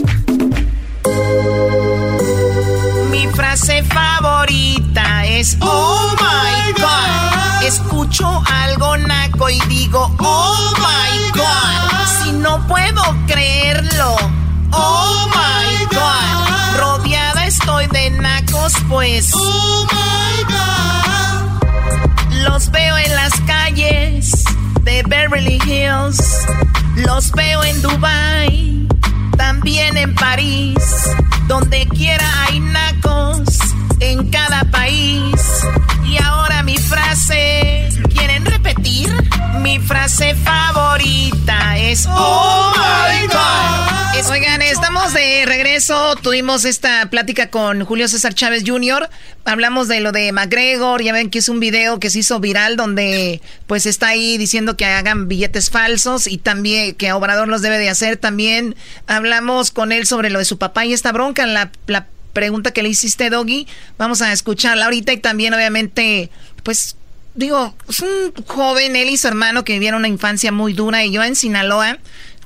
Mi 3.10 3.26
frase 3.28 3.82
favorita 3.82 5.26
es 5.26 5.58
Oh 5.60 6.14
my 6.18 6.72
God. 6.80 7.64
Escucho 7.66 8.42
algo 8.50 8.96
naco 8.96 9.50
y 9.50 9.60
digo 9.68 10.14
Oh 10.20 10.72
my 10.78 11.30
God. 11.38 12.06
Si 12.22 12.32
no 12.32 12.66
puedo 12.66 13.02
creerlo. 13.26 14.16
Oh 14.72 15.30
my 15.34 15.84
oh 15.84 15.88
God. 15.90 16.80
Rodeada 16.80 17.46
estoy 17.46 17.86
de 17.88 18.10
nacos, 18.10 18.74
pues. 18.88 19.30
Oh 19.34 19.86
my 19.92 20.42
God. 20.52 22.42
Los 22.42 22.70
veo 22.70 22.96
en 22.98 23.14
las 23.14 23.32
calles 23.46 24.44
de 24.82 25.02
Beverly 25.02 25.60
Hills. 25.66 26.46
Los 26.96 27.30
veo 27.32 27.62
en 27.64 27.82
Dubai. 27.82 28.88
También 29.36 29.96
en 29.96 30.14
París. 30.14 30.78
Donde 31.46 31.86
quiera 31.88 32.26
hay 32.44 32.60
nacos 32.60 33.73
en 34.00 34.30
cada 34.30 34.64
país. 34.70 35.34
Y 36.04 36.22
ahora 36.22 36.62
mi 36.62 36.76
frase, 36.76 37.88
¿quieren 38.14 38.44
repetir? 38.44 39.10
Mi 39.60 39.78
frase 39.78 40.34
favorita 40.34 41.78
es 41.78 42.06
Oh 42.08 42.72
my 42.76 43.26
God. 43.26 43.94
Oigan, 44.30 44.62
estamos 44.62 45.12
de 45.12 45.44
regreso. 45.46 46.16
Tuvimos 46.16 46.64
esta 46.64 47.08
plática 47.10 47.50
con 47.50 47.84
Julio 47.84 48.08
César 48.08 48.34
Chávez 48.34 48.64
Jr. 48.66 49.08
Hablamos 49.44 49.86
de 49.86 50.00
lo 50.00 50.12
de 50.12 50.32
McGregor. 50.32 51.02
Ya 51.02 51.12
ven 51.12 51.30
que 51.30 51.38
es 51.38 51.48
un 51.48 51.60
video 51.60 52.00
que 52.00 52.10
se 52.10 52.20
hizo 52.20 52.40
viral 52.40 52.76
donde 52.76 53.42
pues 53.66 53.86
está 53.86 54.08
ahí 54.08 54.38
diciendo 54.38 54.76
que 54.76 54.86
hagan 54.86 55.28
billetes 55.28 55.70
falsos 55.70 56.26
y 56.26 56.38
también 56.38 56.94
que 56.94 57.12
Obrador 57.12 57.48
los 57.48 57.62
debe 57.62 57.78
de 57.78 57.90
hacer. 57.90 58.16
También 58.16 58.74
hablamos 59.06 59.70
con 59.70 59.92
él 59.92 60.06
sobre 60.06 60.30
lo 60.30 60.38
de 60.38 60.46
su 60.46 60.58
papá 60.58 60.84
y 60.84 60.94
esta 60.94 61.12
bronca. 61.12 61.46
La, 61.46 61.70
la 61.86 62.06
pregunta 62.34 62.72
que 62.72 62.82
le 62.82 62.90
hiciste, 62.90 63.30
Doggy. 63.30 63.66
Vamos 63.96 64.20
a 64.20 64.30
escucharla 64.32 64.84
ahorita 64.84 65.14
y 65.14 65.16
también, 65.16 65.54
obviamente, 65.54 66.28
pues, 66.62 66.96
digo, 67.34 67.74
es 67.88 68.00
un 68.00 68.34
joven, 68.46 68.96
él 68.96 69.08
y 69.08 69.16
su 69.16 69.28
hermano, 69.28 69.64
que 69.64 69.72
vivieron 69.72 70.00
una 70.00 70.08
infancia 70.08 70.52
muy 70.52 70.74
dura. 70.74 71.02
Y 71.04 71.12
yo 71.12 71.24
en 71.24 71.36
Sinaloa, 71.36 71.98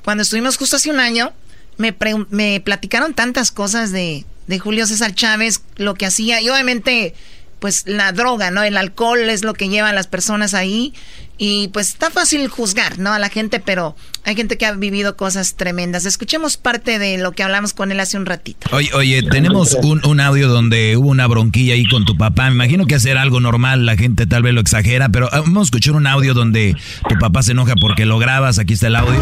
cuando 0.05 0.23
estuvimos 0.23 0.55
justo 0.55 0.77
hace 0.77 0.89
un 0.89 1.01
año, 1.01 1.33
me, 1.75 1.93
me 2.29 2.61
platicaron 2.61 3.13
tantas 3.13 3.51
cosas 3.51 3.91
de, 3.91 4.25
de 4.47 4.59
Julio 4.59 4.87
César 4.87 5.13
Chávez, 5.13 5.61
lo 5.75 5.95
que 5.95 6.05
hacía. 6.05 6.39
Y 6.41 6.49
obviamente, 6.49 7.13
pues, 7.59 7.83
la 7.85 8.13
droga, 8.13 8.51
¿no? 8.51 8.63
El 8.63 8.77
alcohol 8.77 9.29
es 9.29 9.43
lo 9.43 9.53
que 9.53 9.67
lleva 9.67 9.89
a 9.89 9.93
las 9.93 10.07
personas 10.07 10.53
ahí. 10.53 10.93
Y 11.41 11.69
pues 11.69 11.87
está 11.87 12.11
fácil 12.11 12.49
juzgar, 12.49 12.99
¿no? 12.99 13.13
A 13.13 13.17
la 13.17 13.29
gente, 13.29 13.61
pero 13.61 13.95
hay 14.25 14.35
gente 14.35 14.57
que 14.57 14.65
ha 14.65 14.73
vivido 14.73 15.15
cosas 15.15 15.55
tremendas. 15.55 16.05
Escuchemos 16.05 16.57
parte 16.57 16.99
de 16.99 17.17
lo 17.17 17.31
que 17.31 17.43
hablamos 17.43 17.73
con 17.73 17.93
él 17.93 17.99
hace 18.01 18.17
un 18.17 18.25
ratito. 18.25 18.67
Oye, 18.73 18.89
oye 18.93 19.23
tenemos 19.23 19.73
un, 19.81 20.05
un, 20.05 20.19
audio 20.19 20.49
donde 20.49 20.97
hubo 20.97 21.07
una 21.07 21.27
bronquilla 21.27 21.75
ahí 21.75 21.85
con 21.85 22.03
tu 22.03 22.17
papá. 22.17 22.49
Me 22.49 22.55
imagino 22.55 22.85
que 22.87 22.95
hacer 22.95 23.17
algo 23.17 23.39
normal, 23.39 23.85
la 23.85 23.95
gente 23.95 24.27
tal 24.27 24.43
vez 24.43 24.53
lo 24.53 24.59
exagera, 24.59 25.07
pero 25.07 25.29
ah, 25.31 25.39
vamos 25.39 25.59
a 25.59 25.63
escuchar 25.69 25.95
un 25.95 26.07
audio 26.07 26.33
donde 26.33 26.75
tu 27.07 27.15
papá 27.17 27.41
se 27.41 27.53
enoja 27.53 27.75
porque 27.79 28.05
lo 28.05 28.19
grabas. 28.19 28.59
Aquí 28.59 28.73
está 28.73 28.87
el 28.87 28.97
audio. 28.97 29.21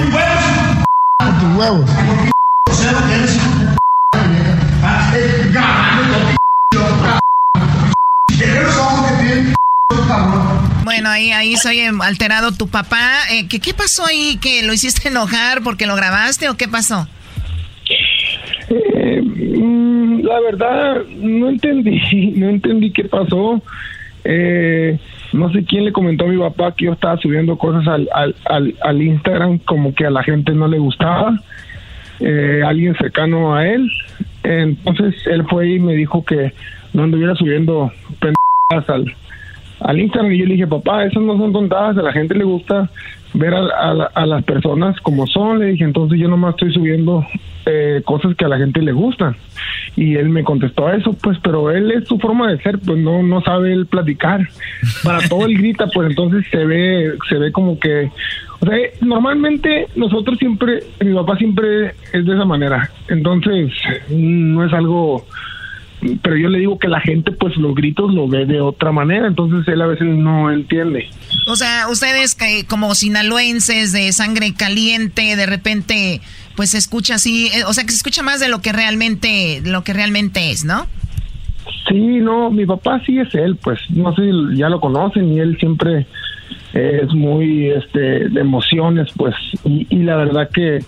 tus 1.39 1.56
huevos. 1.56 1.88
Bueno, 10.88 11.10
ahí, 11.10 11.32
ahí 11.32 11.58
soy 11.58 11.82
alterado 11.82 12.54
tu 12.54 12.70
papá. 12.70 13.20
Eh, 13.30 13.50
¿qué, 13.50 13.60
¿Qué 13.60 13.74
pasó 13.74 14.06
ahí? 14.06 14.38
¿Que 14.42 14.64
lo 14.64 14.72
hiciste 14.72 15.10
enojar 15.10 15.62
porque 15.62 15.86
lo 15.86 15.98
grabaste 15.98 16.48
o 16.48 16.56
qué 16.56 16.70
pasó? 16.70 17.06
Eh, 18.70 19.22
mm, 19.22 20.22
la 20.22 20.40
verdad, 20.40 21.02
no 21.18 21.50
entendí, 21.50 22.00
no 22.38 22.48
entendí 22.48 22.92
qué 22.94 23.04
pasó. 23.04 23.62
Eh, 24.24 24.98
no 25.34 25.52
sé 25.52 25.66
quién 25.66 25.84
le 25.84 25.92
comentó 25.92 26.24
a 26.24 26.30
mi 26.30 26.38
papá 26.38 26.74
que 26.74 26.86
yo 26.86 26.94
estaba 26.94 27.18
subiendo 27.18 27.58
cosas 27.58 27.86
al, 27.86 28.08
al, 28.14 28.34
al, 28.46 28.74
al 28.82 29.02
Instagram 29.02 29.58
como 29.58 29.94
que 29.94 30.06
a 30.06 30.10
la 30.10 30.24
gente 30.24 30.54
no 30.54 30.70
le 30.70 30.80
gustaba. 30.80 31.38
Eh, 32.22 32.62
alguien 32.66 32.96
cercano 32.96 33.54
a 33.54 33.68
él. 33.68 33.92
Entonces 34.42 35.16
él 35.26 35.44
fue 35.50 35.68
y 35.68 35.80
me 35.80 35.96
dijo 35.96 36.24
que 36.24 36.54
no 36.94 37.04
anduviera 37.04 37.36
subiendo 37.36 37.92
pendejadas 38.22 38.90
al, 38.90 39.14
al 39.80 39.99
Instagram 39.99 40.32
y 40.32 40.40
yo 40.40 40.45
le 40.45 40.54
dije, 40.54 40.68
papá, 40.68 41.06
esas 41.06 41.24
no 41.24 41.38
son 41.38 41.54
contadas, 41.54 41.98
a 41.98 42.02
la 42.02 42.12
gente 42.12 42.36
le 42.36 42.44
gusta 42.44 42.90
ver 43.34 43.54
a, 43.54 44.10
a, 44.14 44.26
las 44.26 44.44
personas 44.44 44.99
como 45.02 45.28
son, 45.28 45.60
le 45.60 45.68
dije, 45.68 45.84
entonces 45.84 46.20
yo 46.20 46.28
nomás 46.28 46.52
estoy 46.56 46.74
subiendo 46.74 47.26
eh, 47.66 48.02
cosas 48.06 48.36
que 48.36 48.45
a 48.45 48.48
la 48.48 48.58
gente 48.58 48.82
le 48.82 48.91
gustan. 48.91 49.36
Y 49.95 50.16
él 50.16 50.30
me 50.30 50.44
contestó 50.44 50.88
a 50.88 50.95
eso, 50.95 51.14
pues, 51.14 51.38
pero 51.44 51.72
él 51.72 51.91
es 51.91 52.08
su 52.08 52.18
forma 52.20 52.52
de 52.52 52.62
ser, 52.62 52.80
pues 52.80 52.98
no, 52.98 53.24
no 53.24 53.41
sabe 53.41 53.74
él 53.74 53.86
platicar. 53.88 54.48
Para 55.04 55.28
todo 55.28 55.45
él 55.45 55.58
grita, 55.58 55.88
pues 55.94 56.10
entonces 56.10 56.45
se 56.49 56.66
ve, 56.66 57.14
se 57.28 57.38
ve 57.38 57.52
como 57.52 57.80
que, 57.80 58.10
o 58.60 58.66
sea, 58.66 58.78
normalmente 59.02 59.88
nosotros 59.95 60.38
siempre, 60.40 60.80
mi 61.04 61.14
papá 61.14 61.36
siempre 61.38 61.94
es 62.14 62.26
de 62.26 62.34
esa 62.34 62.45
manera, 62.45 62.90
entonces 63.10 63.72
no 64.10 64.66
es 64.66 64.74
algo 64.74 65.26
pero 66.22 66.38
yo 66.38 66.49
le 66.49 66.60
digo 66.60 66.78
que 66.78 66.88
la 66.88 67.02
gente 67.02 67.32
pues 67.32 67.56
los 67.57 67.74
gritos 67.74 68.14
lo 68.14 68.28
ve 68.28 68.45
de 68.45 68.61
otra 68.61 68.91
manera, 68.91 69.28
entonces 69.28 69.68
él 69.68 69.82
a 69.82 69.88
veces 69.88 70.07
no 70.07 70.52
entiende. 70.52 71.10
O 71.48 71.56
sea, 71.56 71.88
ustedes 71.90 72.36
que 72.36 72.65
como 72.65 72.94
sinaloenses 72.94 73.94
de 73.94 74.11
sangre 74.14 74.53
caliente, 74.53 75.36
de 75.36 75.45
repente 75.45 76.22
pues 76.56 76.72
se 76.72 76.78
escucha 76.78 77.15
así, 77.15 77.48
eh, 77.48 77.64
o 77.68 77.74
sea, 77.74 77.84
que 77.84 77.91
se 77.91 77.98
escucha 77.98 78.24
más 78.24 78.40
de 78.40 78.48
lo 78.48 78.61
que 78.61 78.72
realmente 78.72 79.61
lo 79.64 79.84
que 79.84 79.94
realmente 79.94 80.52
es, 80.52 80.65
¿no? 80.65 80.86
Sí, 81.88 82.19
no, 82.19 82.49
mi 82.49 82.65
papá 82.65 83.02
sí 83.06 83.18
es 83.19 83.34
él, 83.34 83.56
pues 83.57 83.80
no 83.90 84.15
sé, 84.15 84.30
ya 84.53 84.69
lo 84.69 84.80
conocen 84.80 85.34
y 85.34 85.40
él 85.40 85.57
siempre 85.60 86.06
es 86.74 87.14
muy 87.14 87.69
este 87.69 88.30
de 88.30 88.40
emociones, 88.40 89.07
pues 89.15 89.36
y, 89.65 89.88
y 89.90 90.03
la 90.03 90.15
verdad 90.15 90.49
que 90.53 90.80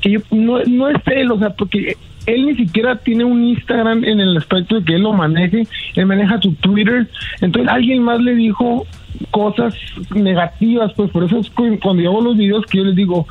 que 0.00 0.10
yo, 0.12 0.20
no, 0.30 0.62
no 0.64 0.88
es 0.88 1.02
él, 1.06 1.30
o 1.30 1.38
sea, 1.38 1.50
porque 1.50 1.96
él 2.26 2.46
ni 2.46 2.54
siquiera 2.56 2.98
tiene 2.98 3.24
un 3.24 3.44
Instagram 3.44 4.04
en 4.04 4.20
el 4.20 4.36
aspecto 4.36 4.76
de 4.76 4.84
que 4.84 4.94
él 4.94 5.02
lo 5.02 5.12
maneje, 5.12 5.66
él 5.94 6.06
maneja 6.06 6.40
su 6.40 6.52
Twitter, 6.54 7.08
entonces 7.40 7.72
alguien 7.72 8.02
más 8.02 8.20
le 8.20 8.34
dijo 8.34 8.84
cosas 9.30 9.74
negativas, 10.14 10.92
pues 10.94 11.10
por 11.10 11.24
eso 11.24 11.38
es 11.38 11.50
cuando 11.50 12.02
yo 12.02 12.10
hago 12.10 12.20
los 12.20 12.36
videos 12.36 12.66
que 12.66 12.78
yo 12.78 12.84
les 12.84 12.96
digo 12.96 13.26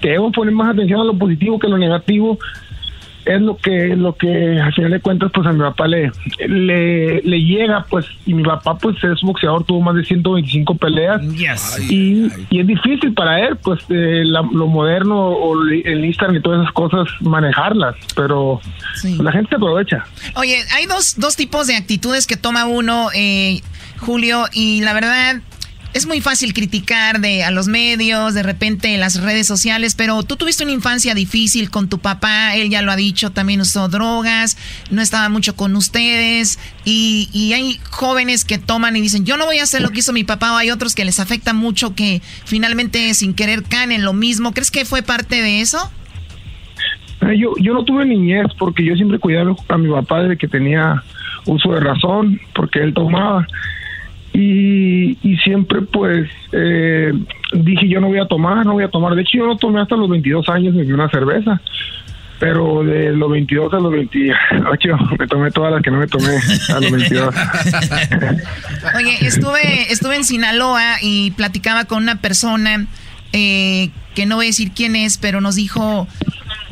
que 0.00 0.10
debo 0.10 0.32
poner 0.32 0.52
más 0.52 0.74
atención 0.74 1.00
a 1.00 1.04
lo 1.04 1.14
positivo 1.14 1.58
que 1.58 1.66
a 1.66 1.70
lo 1.70 1.78
negativo, 1.78 2.38
es 3.24 3.40
lo 3.40 3.56
que 3.56 3.96
lo 3.96 4.16
que 4.16 4.60
al 4.60 4.72
final 4.72 4.90
de 4.92 5.00
cuentas 5.00 5.30
pues 5.32 5.46
a 5.46 5.52
mi 5.52 5.60
papá 5.60 5.86
le, 5.86 6.10
le, 6.46 7.22
le 7.22 7.42
llega 7.42 7.84
pues 7.88 8.06
y 8.26 8.34
mi 8.34 8.42
papá 8.42 8.76
pues 8.78 8.96
es 9.04 9.20
boxeador 9.22 9.64
tuvo 9.64 9.80
más 9.80 9.94
de 9.94 10.04
125 10.04 10.74
peleas. 10.76 11.22
Y, 11.88 12.30
y, 12.50 12.60
es 12.60 12.66
difícil 12.66 13.12
para 13.14 13.40
él 13.40 13.56
pues 13.56 13.80
eh, 13.90 14.22
la, 14.24 14.42
lo 14.42 14.66
moderno 14.66 15.28
o 15.28 15.62
el 15.62 16.04
Instagram 16.04 16.36
y 16.36 16.42
todas 16.42 16.62
esas 16.62 16.72
cosas 16.72 17.08
manejarlas 17.20 17.96
pero 18.16 18.60
sí. 18.94 19.16
la 19.20 19.32
gente 19.32 19.50
se 19.50 19.56
aprovecha. 19.56 20.04
Oye 20.36 20.58
hay 20.74 20.86
dos, 20.86 21.18
dos 21.18 21.36
tipos 21.36 21.66
de 21.66 21.76
actitudes 21.76 22.26
que 22.26 22.36
toma 22.36 22.66
uno 22.66 23.08
eh, 23.14 23.60
Julio 23.98 24.46
y 24.52 24.80
la 24.82 24.92
verdad 24.92 25.40
es 25.92 26.06
muy 26.06 26.20
fácil 26.20 26.52
criticar 26.52 27.20
de, 27.20 27.42
a 27.42 27.50
los 27.50 27.66
medios, 27.66 28.34
de 28.34 28.42
repente 28.42 28.94
en 28.94 29.00
las 29.00 29.20
redes 29.20 29.46
sociales, 29.46 29.94
pero 29.96 30.22
tú 30.22 30.36
tuviste 30.36 30.62
una 30.62 30.72
infancia 30.72 31.14
difícil 31.14 31.70
con 31.70 31.88
tu 31.88 31.98
papá, 31.98 32.54
él 32.54 32.70
ya 32.70 32.82
lo 32.82 32.92
ha 32.92 32.96
dicho, 32.96 33.30
también 33.30 33.60
usó 33.60 33.88
drogas, 33.88 34.56
no 34.90 35.02
estaba 35.02 35.28
mucho 35.28 35.56
con 35.56 35.74
ustedes, 35.74 36.58
y, 36.84 37.28
y 37.32 37.52
hay 37.54 37.80
jóvenes 37.90 38.44
que 38.44 38.58
toman 38.58 38.96
y 38.96 39.00
dicen, 39.00 39.24
yo 39.24 39.36
no 39.36 39.46
voy 39.46 39.58
a 39.58 39.64
hacer 39.64 39.82
lo 39.82 39.90
que 39.90 40.00
hizo 40.00 40.12
mi 40.12 40.24
papá, 40.24 40.52
o 40.52 40.56
hay 40.56 40.70
otros 40.70 40.94
que 40.94 41.04
les 41.04 41.18
afecta 41.18 41.52
mucho 41.52 41.94
que 41.94 42.22
finalmente 42.44 43.12
sin 43.14 43.34
querer 43.34 43.64
caen 43.64 43.92
en 43.92 44.04
lo 44.04 44.12
mismo. 44.12 44.52
¿Crees 44.52 44.70
que 44.70 44.84
fue 44.84 45.02
parte 45.02 45.42
de 45.42 45.60
eso? 45.60 45.90
Yo, 47.36 47.54
yo 47.60 47.74
no 47.74 47.84
tuve 47.84 48.06
niñez 48.06 48.46
porque 48.58 48.84
yo 48.84 48.94
siempre 48.94 49.18
cuidaba 49.18 49.54
a 49.68 49.78
mi 49.78 49.90
papá 49.90 50.22
desde 50.22 50.38
que 50.38 50.48
tenía 50.48 51.02
uso 51.44 51.72
de 51.72 51.80
razón, 51.80 52.40
porque 52.54 52.80
él 52.80 52.94
tomaba 52.94 53.46
y, 54.32 55.18
y 55.22 55.36
siempre 55.38 55.82
pues 55.82 56.28
eh, 56.52 57.12
dije 57.52 57.88
yo 57.88 58.00
no 58.00 58.08
voy 58.08 58.20
a 58.20 58.26
tomar, 58.26 58.64
no 58.64 58.74
voy 58.74 58.84
a 58.84 58.88
tomar. 58.88 59.14
De 59.14 59.22
hecho 59.22 59.38
yo 59.38 59.46
no 59.46 59.56
tomé 59.56 59.80
hasta 59.80 59.96
los 59.96 60.08
22 60.08 60.48
años 60.48 60.74
ni 60.74 60.90
una 60.92 61.08
cerveza, 61.10 61.60
pero 62.38 62.84
de 62.84 63.12
los 63.12 63.30
22 63.30 63.74
a 63.74 63.80
los 63.80 63.92
28 63.92 64.98
me 65.18 65.26
tomé 65.26 65.50
todas 65.50 65.72
las 65.72 65.82
que 65.82 65.90
no 65.90 65.98
me 65.98 66.06
tomé 66.06 66.38
a 66.68 66.80
los 66.80 66.90
22. 66.90 67.34
Oye, 68.96 69.16
estuve, 69.20 69.92
estuve 69.92 70.16
en 70.16 70.24
Sinaloa 70.24 70.96
y 71.02 71.32
platicaba 71.32 71.84
con 71.84 72.02
una 72.02 72.20
persona 72.20 72.86
eh, 73.32 73.90
que 74.14 74.26
no 74.26 74.36
voy 74.36 74.46
a 74.46 74.48
decir 74.48 74.72
quién 74.74 74.96
es, 74.96 75.18
pero 75.18 75.40
nos 75.40 75.56
dijo, 75.56 76.06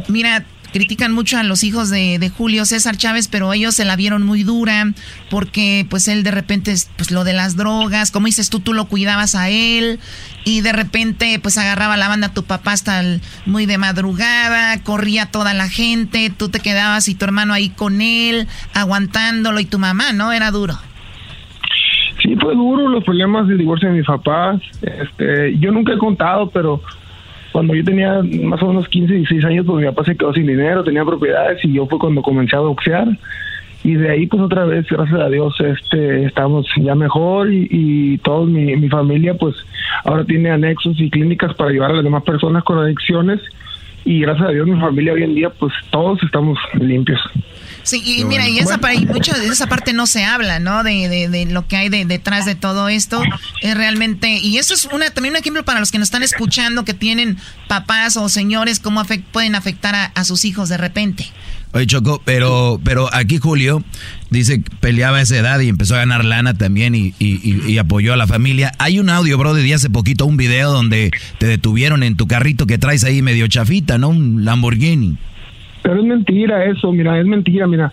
mira, 0.09 0.44
critican 0.78 1.12
mucho 1.12 1.36
a 1.38 1.42
los 1.42 1.64
hijos 1.64 1.90
de, 1.90 2.20
de, 2.20 2.28
Julio 2.28 2.64
César 2.64 2.96
Chávez, 2.96 3.26
pero 3.26 3.52
ellos 3.52 3.74
se 3.74 3.84
la 3.84 3.96
vieron 3.96 4.24
muy 4.24 4.44
dura 4.44 4.86
porque 5.28 5.84
pues 5.90 6.06
él 6.06 6.22
de 6.22 6.30
repente, 6.30 6.72
pues 6.96 7.10
lo 7.10 7.24
de 7.24 7.32
las 7.32 7.56
drogas, 7.56 8.12
como 8.12 8.26
dices 8.26 8.48
tú, 8.48 8.60
tú 8.60 8.74
lo 8.74 8.84
cuidabas 8.84 9.34
a 9.34 9.48
él 9.48 9.98
y 10.44 10.60
de 10.60 10.72
repente 10.72 11.40
pues 11.42 11.59
agarraba 11.59 11.96
la 11.96 12.06
banda 12.06 12.28
a 12.28 12.32
tu 12.32 12.44
papá 12.44 12.74
hasta 12.74 13.02
muy 13.44 13.66
de 13.66 13.76
madrugada, 13.76 14.80
corría 14.84 15.26
toda 15.26 15.52
la 15.52 15.68
gente, 15.68 16.30
tú 16.30 16.48
te 16.48 16.60
quedabas 16.60 17.09
y 17.09 17.16
tu 17.16 17.24
hermano 17.24 17.55
ahí 17.55 17.70
con 17.70 18.00
él, 18.00 18.46
aguantándolo 18.72 19.59
y 19.59 19.64
tu 19.64 19.80
mamá, 19.80 20.12
¿no? 20.12 20.30
Era 20.30 20.52
duro. 20.52 20.74
Sí, 22.22 22.36
fue 22.40 22.55
duro 22.55 22.88
los 22.88 23.02
problemas 23.02 23.48
del 23.48 23.59
divorcio 23.59 23.88
de 23.88 23.96
mis 23.96 24.06
papás. 24.06 24.60
Este, 24.80 25.59
yo 25.59 25.72
nunca 25.72 25.92
he 25.92 25.98
contado, 25.98 26.50
pero 26.50 26.82
cuando 27.59 27.74
yo 27.74 27.82
tenía 27.82 28.22
más 28.44 28.62
o 28.62 28.68
menos 28.68 28.89
15, 28.89 29.14
16 29.14 29.44
años, 29.47 29.66
pues 29.66 29.80
mi 29.80 29.86
papá 29.86 30.05
se 30.05 30.16
quedó 30.16 30.32
sin 30.32 30.47
dinero, 30.47 30.85
tenía 30.85 31.05
propiedades 31.05 31.59
y 31.64 31.72
yo 31.72 31.89
fue 31.89 31.98
cuando 31.98 32.22
comencé 32.22 32.55
a 32.55 32.60
boxear. 32.60 33.09
y 33.82 33.94
de 33.94 34.10
ahí 34.12 34.28
pues 34.28 34.40
otra 34.40 34.64
vez, 34.64 34.86
gracias 34.89 35.20
a 35.20 35.28
Dios, 35.28 35.56
este, 35.59 36.26
estamos 36.26 36.68
ya 36.80 36.94
mejor 36.94 37.52
y, 37.52 37.66
y 37.68 38.18
toda 38.18 38.47
mi, 38.47 38.76
mi 38.76 38.89
familia 38.89 39.35
pues 39.35 39.56
ahora 40.05 40.22
tiene 40.24 40.51
anexos 40.51 41.01
y 41.01 41.10
clínicas 41.10 41.52
para 41.55 41.70
ayudar 41.70 41.90
a 41.90 41.94
las 41.94 42.05
demás 42.05 42.22
personas 42.22 42.62
con 42.62 42.78
adicciones 42.78 43.40
y 44.05 44.20
gracias 44.20 44.51
a 44.51 44.52
Dios 44.52 44.68
mi 44.68 44.78
familia 44.78 45.14
hoy 45.14 45.24
en 45.24 45.35
día 45.35 45.51
pues 45.51 45.72
todos 45.90 46.22
estamos 46.22 46.60
limpios. 46.74 47.18
Sí, 47.89 48.02
y 48.05 48.24
mira, 48.24 48.48
y 48.48 48.59
esa, 48.59 48.78
y 48.94 49.06
mucho 49.06 49.32
de 49.32 49.47
esa 49.47 49.66
parte 49.66 49.93
no 49.93 50.06
se 50.06 50.24
habla, 50.24 50.59
¿no? 50.59 50.82
De, 50.82 51.09
de, 51.09 51.28
de 51.28 51.47
lo 51.47 51.66
que 51.66 51.77
hay 51.77 51.89
de- 51.89 52.05
detrás 52.05 52.44
de 52.44 52.55
todo 52.55 52.89
esto. 52.89 53.23
Es 53.62 53.74
realmente, 53.77 54.39
y 54.39 54.59
eso 54.59 54.74
es 54.74 54.85
una, 54.93 55.10
también 55.10 55.32
un 55.35 55.40
ejemplo 55.40 55.65
para 55.65 55.81
los 55.81 55.90
que 55.90 55.98
nos 55.98 56.06
están 56.09 56.23
escuchando, 56.23 56.85
que 56.85 56.94
tienen 56.94 57.39
papás 57.69 58.16
o 58.16 58.28
señores, 58.28 58.78
cómo 58.81 59.02
pueden 59.32 59.55
afectar 59.55 59.94
a, 59.94 60.05
a 60.06 60.24
sus 60.24 60.44
hijos 60.44 60.69
de 60.69 60.77
repente. 60.77 61.27
Oye, 61.73 61.86
Choco, 61.86 62.23
pero, 62.24 62.81
pero 62.82 63.09
aquí 63.15 63.36
Julio 63.39 63.85
dice 64.31 64.62
que 64.62 64.70
peleaba 64.81 65.19
a 65.19 65.20
esa 65.20 65.36
edad 65.36 65.60
y 65.60 65.69
empezó 65.69 65.94
a 65.97 65.98
ganar 65.98 66.24
lana 66.24 66.55
también 66.55 66.94
y, 66.94 67.15
y- 67.19 67.40
y- 67.43 67.62
y 67.73 67.78
apoyó 67.78 68.15
a 68.15 68.16
la 68.16 68.27
familia. 68.27 68.73
Hay 68.78 68.98
un 68.98 69.10
audio, 69.10 69.36
bro, 69.36 69.52
de 69.55 69.74
hace 69.74 69.90
poquito, 69.90 70.24
un 70.24 70.36
video 70.39 70.73
donde 70.73 71.10
te 71.39 71.47
detuvieron 71.47 72.02
en 72.02 72.16
tu 72.16 72.27
carrito 72.27 72.66
que 72.66 72.78
traes 72.78 73.05
ahí 73.05 73.20
medio 73.20 73.47
chafita, 73.48 73.98
¿no? 73.98 74.09
Un 74.09 74.44
Lamborghini. 74.47 75.19
Pero 75.89 76.01
es 76.02 76.06
mentira 76.06 76.66
eso, 76.66 76.93
mira, 76.93 77.19
es 77.19 77.24
mentira, 77.24 77.66
mira. 77.66 77.90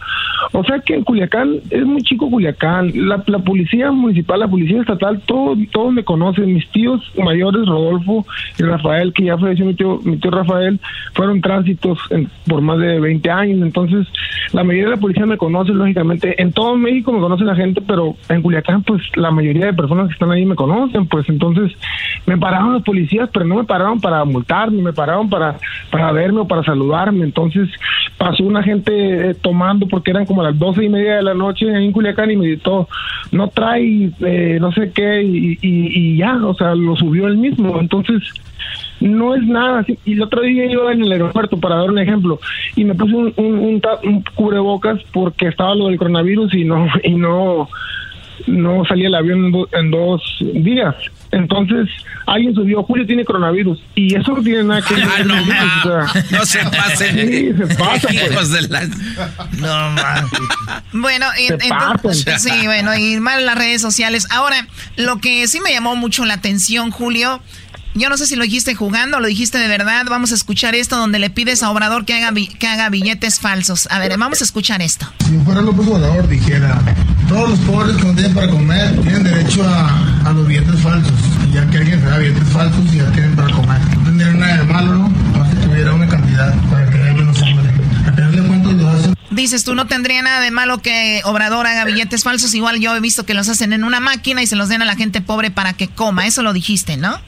O 0.52 0.66
sea 0.66 0.80
que 0.80 0.96
en 0.96 1.06
Culiacán, 1.06 1.62
es 1.70 1.86
muy 1.86 2.02
chico 2.02 2.30
Culiacán, 2.30 2.92
la, 2.94 3.20
policía 3.40 3.90
municipal, 3.90 4.42
la 4.42 4.50
policía 4.50 4.82
estatal, 4.82 5.22
todo, 5.26 5.56
todos 5.72 5.94
me 5.94 6.04
conocen, 6.04 6.54
mis 6.54 6.68
tíos 6.72 7.02
mayores, 7.18 7.66
Rodolfo 7.66 8.26
y 8.60 8.64
Rafael, 8.64 9.14
que 9.14 9.24
ya 9.24 9.38
falleció 9.38 9.66
mi 9.66 9.76
tío, 9.76 10.02
mi 10.04 10.18
tío 10.18 10.30
Rafael, 10.30 10.78
fueron 11.14 11.40
tránsitos 11.40 11.98
en- 12.10 12.30
por 12.46 12.60
más 12.60 12.80
de 12.80 13.00
20 13.00 13.32
años, 13.32 13.62
entonces 13.62 14.06
la 14.52 14.66
mayoría 14.66 14.90
de 14.90 14.96
la 14.96 15.02
policía 15.02 15.26
me 15.26 15.38
conoce, 15.38 15.72
lógicamente, 15.72 16.42
en 16.42 16.52
todo 16.52 16.76
México 16.76 17.14
me 17.14 17.20
conoce 17.22 17.46
la 17.46 17.56
gente, 17.56 17.80
pero 17.80 18.18
en 18.28 18.42
Culiacán, 18.42 18.84
pues 18.84 19.02
la 19.16 19.32
mayoría 19.32 19.68
de 19.68 19.74
personas 19.74 20.08
que 20.08 20.14
están 20.14 20.32
ahí 20.32 20.46
me 20.46 20.56
conocen, 20.56 21.08
pues. 21.08 21.30
Entonces 21.30 21.72
me 22.26 22.38
pararon 22.38 22.74
los 22.74 22.84
policías, 22.84 23.30
pero 23.32 23.46
no 23.46 23.56
me 23.56 23.64
pararon 23.64 24.02
para 24.02 24.26
multarme, 24.26 24.82
me 24.82 24.92
pararon 24.92 25.30
para, 25.30 25.56
para 25.90 26.12
verme 26.12 26.42
o 26.42 26.48
para 26.48 26.62
saludarme, 26.64 27.24
entonces 27.24 27.70
pasó 28.18 28.44
una 28.44 28.64
gente 28.64 29.30
eh, 29.30 29.34
tomando 29.36 29.88
porque 29.88 30.12
eran 30.12 30.26
como 30.26 30.44
las 30.44 30.58
doce 30.58 30.84
y 30.84 30.90
media 30.90 31.18
de 31.18 31.24
la 31.24 31.34
noche 31.34 31.68
en 31.68 31.92
Culiacán 31.92 32.32
y 32.32 32.36
me 32.36 32.48
gritó, 32.48 32.88
no 33.32 33.50
trae 33.50 34.10
eh, 34.22 34.58
no 34.60 34.72
sé 34.72 34.92
qué 34.94 35.22
y, 35.24 36.18
ya, 36.18 36.36
o 36.46 36.54
sea, 36.54 36.76
lo 36.76 36.96
subió 36.96 37.28
él 37.28 37.38
mismo, 37.38 37.80
entonces 37.80 38.22
no 39.00 39.36
es 39.36 39.44
nada. 39.44 39.80
así. 39.80 39.98
Y 40.06 40.14
el 40.14 40.24
otro 40.24 40.42
día 40.42 40.66
iba 40.66 40.92
en 40.92 41.04
el 41.04 41.12
aeropuerto, 41.12 41.58
para 41.58 41.76
dar 41.76 41.90
un 41.90 42.00
ejemplo, 42.00 42.40
y 42.76 42.86
me 42.86 42.96
puse 42.96 43.16
un, 43.16 43.34
un, 43.38 43.82
un 44.04 44.24
cubrebocas 44.36 45.02
porque 45.12 45.48
estaba 45.48 45.76
lo 45.76 45.88
del 45.88 45.98
coronavirus 45.98 46.54
y 46.54 46.64
no 46.64 46.88
y 47.04 47.14
no 47.14 47.70
no 48.48 48.86
salía 48.86 49.08
el 49.08 49.16
avión 49.16 49.52
en 49.72 49.92
dos 49.92 50.22
días. 50.54 50.96
Entonces, 51.36 51.90
alguien 52.28 52.56
subió, 52.56 52.82
Julio 52.84 53.06
tiene 53.06 53.26
coronavirus, 53.26 53.78
y 53.94 54.16
eso 54.16 54.32
no 54.36 54.42
tiene 54.42 54.64
nada 54.64 54.82
que 54.82 54.96
ver. 54.96 55.06
Ah, 55.18 55.24
no, 55.24 55.36
o 55.36 55.46
sea, 55.46 56.24
No 56.32 56.46
se 56.46 56.60
pasen. 56.66 57.16
Sí, 57.30 57.54
se 57.58 57.76
pasa, 57.78 58.08
pues. 58.34 58.52
De 58.52 58.62
la- 58.70 58.88
No, 59.58 59.92
man. 59.92 60.26
Bueno, 60.94 61.26
y- 61.38 61.48
Se 61.48 61.54
entonces, 61.56 62.24
pasan. 62.26 62.40
sí, 62.40 62.66
bueno, 62.66 62.96
y 62.96 63.20
mal 63.20 63.46
las 63.46 63.58
redes 63.58 63.82
sociales. 63.82 64.28
Ahora, 64.32 64.66
lo 64.96 65.18
que 65.20 65.46
sí 65.48 65.60
me 65.60 65.72
llamó 65.72 65.96
mucho 65.96 66.24
la 66.26 66.36
atención, 66.36 66.90
Julio, 66.92 67.42
yo 67.96 68.10
no 68.10 68.18
sé 68.18 68.28
si 68.28 68.36
lo 68.36 68.44
dijiste 68.44 68.76
jugando 68.76 69.18
o 69.18 69.20
lo 69.22 69.28
dijiste 69.28 69.58
de 69.58 69.70
verdad. 69.70 70.06
Vamos 70.10 70.34
a 70.34 70.36
escuchar 70.36 70.76
esto 70.76 70.98
donde 70.98 71.18
le 71.18 71.30
pides 71.30 71.64
a 71.64 71.72
Obrador 71.72 72.04
que 72.04 72.14
haga, 72.14 72.34
que 72.34 72.68
haga 72.68 72.90
billetes 72.90 73.40
falsos. 73.40 73.88
A 73.90 74.00
ver, 74.00 74.18
vamos 74.18 74.42
a 74.42 74.44
escuchar 74.44 74.82
esto. 74.82 75.08
Si 75.26 75.38
fuera 75.40 75.62
López 75.62 75.88
Obrador 75.88 76.28
dijera, 76.28 76.78
todos 77.30 77.52
los 77.52 77.60
pobres 77.60 77.96
que 77.96 78.04
no 78.04 78.14
tienen 78.14 78.34
para 78.34 78.50
comer 78.50 79.02
tienen 79.02 79.24
derecho 79.24 79.64
a, 79.64 80.26
a 80.26 80.32
los 80.34 80.46
billetes 80.46 80.78
falsos. 80.82 81.14
Y 81.48 81.54
ya 81.54 81.70
que 81.70 81.78
alguien 81.78 82.02
se 82.02 82.06
da 82.06 82.18
billetes 82.18 82.50
falsos 82.50 82.94
y 82.94 82.98
ya 82.98 83.12
tienen 83.14 83.34
para 83.34 83.54
comer. 83.54 83.80
No 83.80 84.04
tendría 84.04 84.32
nada 84.34 84.58
de 84.58 84.64
malo, 84.66 84.96
¿no? 84.96 85.10
Más 85.10 85.50
que 85.50 85.56
tuviera 85.56 85.94
una 85.94 86.08
cantidad 86.10 86.54
para 86.70 86.90
que 86.90 86.98
menos 86.98 87.42
hambre. 87.42 87.72
A 88.08 88.12
tenerle 88.12 88.42
cuentas 88.42 88.74
lo 88.74 88.90
hacen. 88.90 89.16
Dices 89.32 89.64
tú, 89.64 89.74
no 89.74 89.88
tendría 89.88 90.22
nada 90.22 90.42
de 90.42 90.52
malo 90.52 90.82
que 90.82 91.22
Obrador 91.24 91.66
haga 91.66 91.86
billetes 91.86 92.24
falsos. 92.24 92.54
Igual 92.54 92.82
yo 92.82 92.94
he 92.94 93.00
visto 93.00 93.26
que 93.26 93.34
los 93.34 93.48
hacen 93.48 93.72
en 93.72 93.86
una 93.86 94.02
máquina 94.02 94.42
y 94.42 94.48
se 94.48 94.58
los 94.58 94.68
den 94.68 94.82
a 94.82 94.86
la 94.86 94.98
gente 94.98 95.22
pobre 95.22 95.50
para 95.50 95.74
que 95.74 95.88
coma. 95.88 96.28
Eso 96.28 96.44
lo 96.44 96.52
dijiste, 96.52 96.98
¿no? 96.98 97.20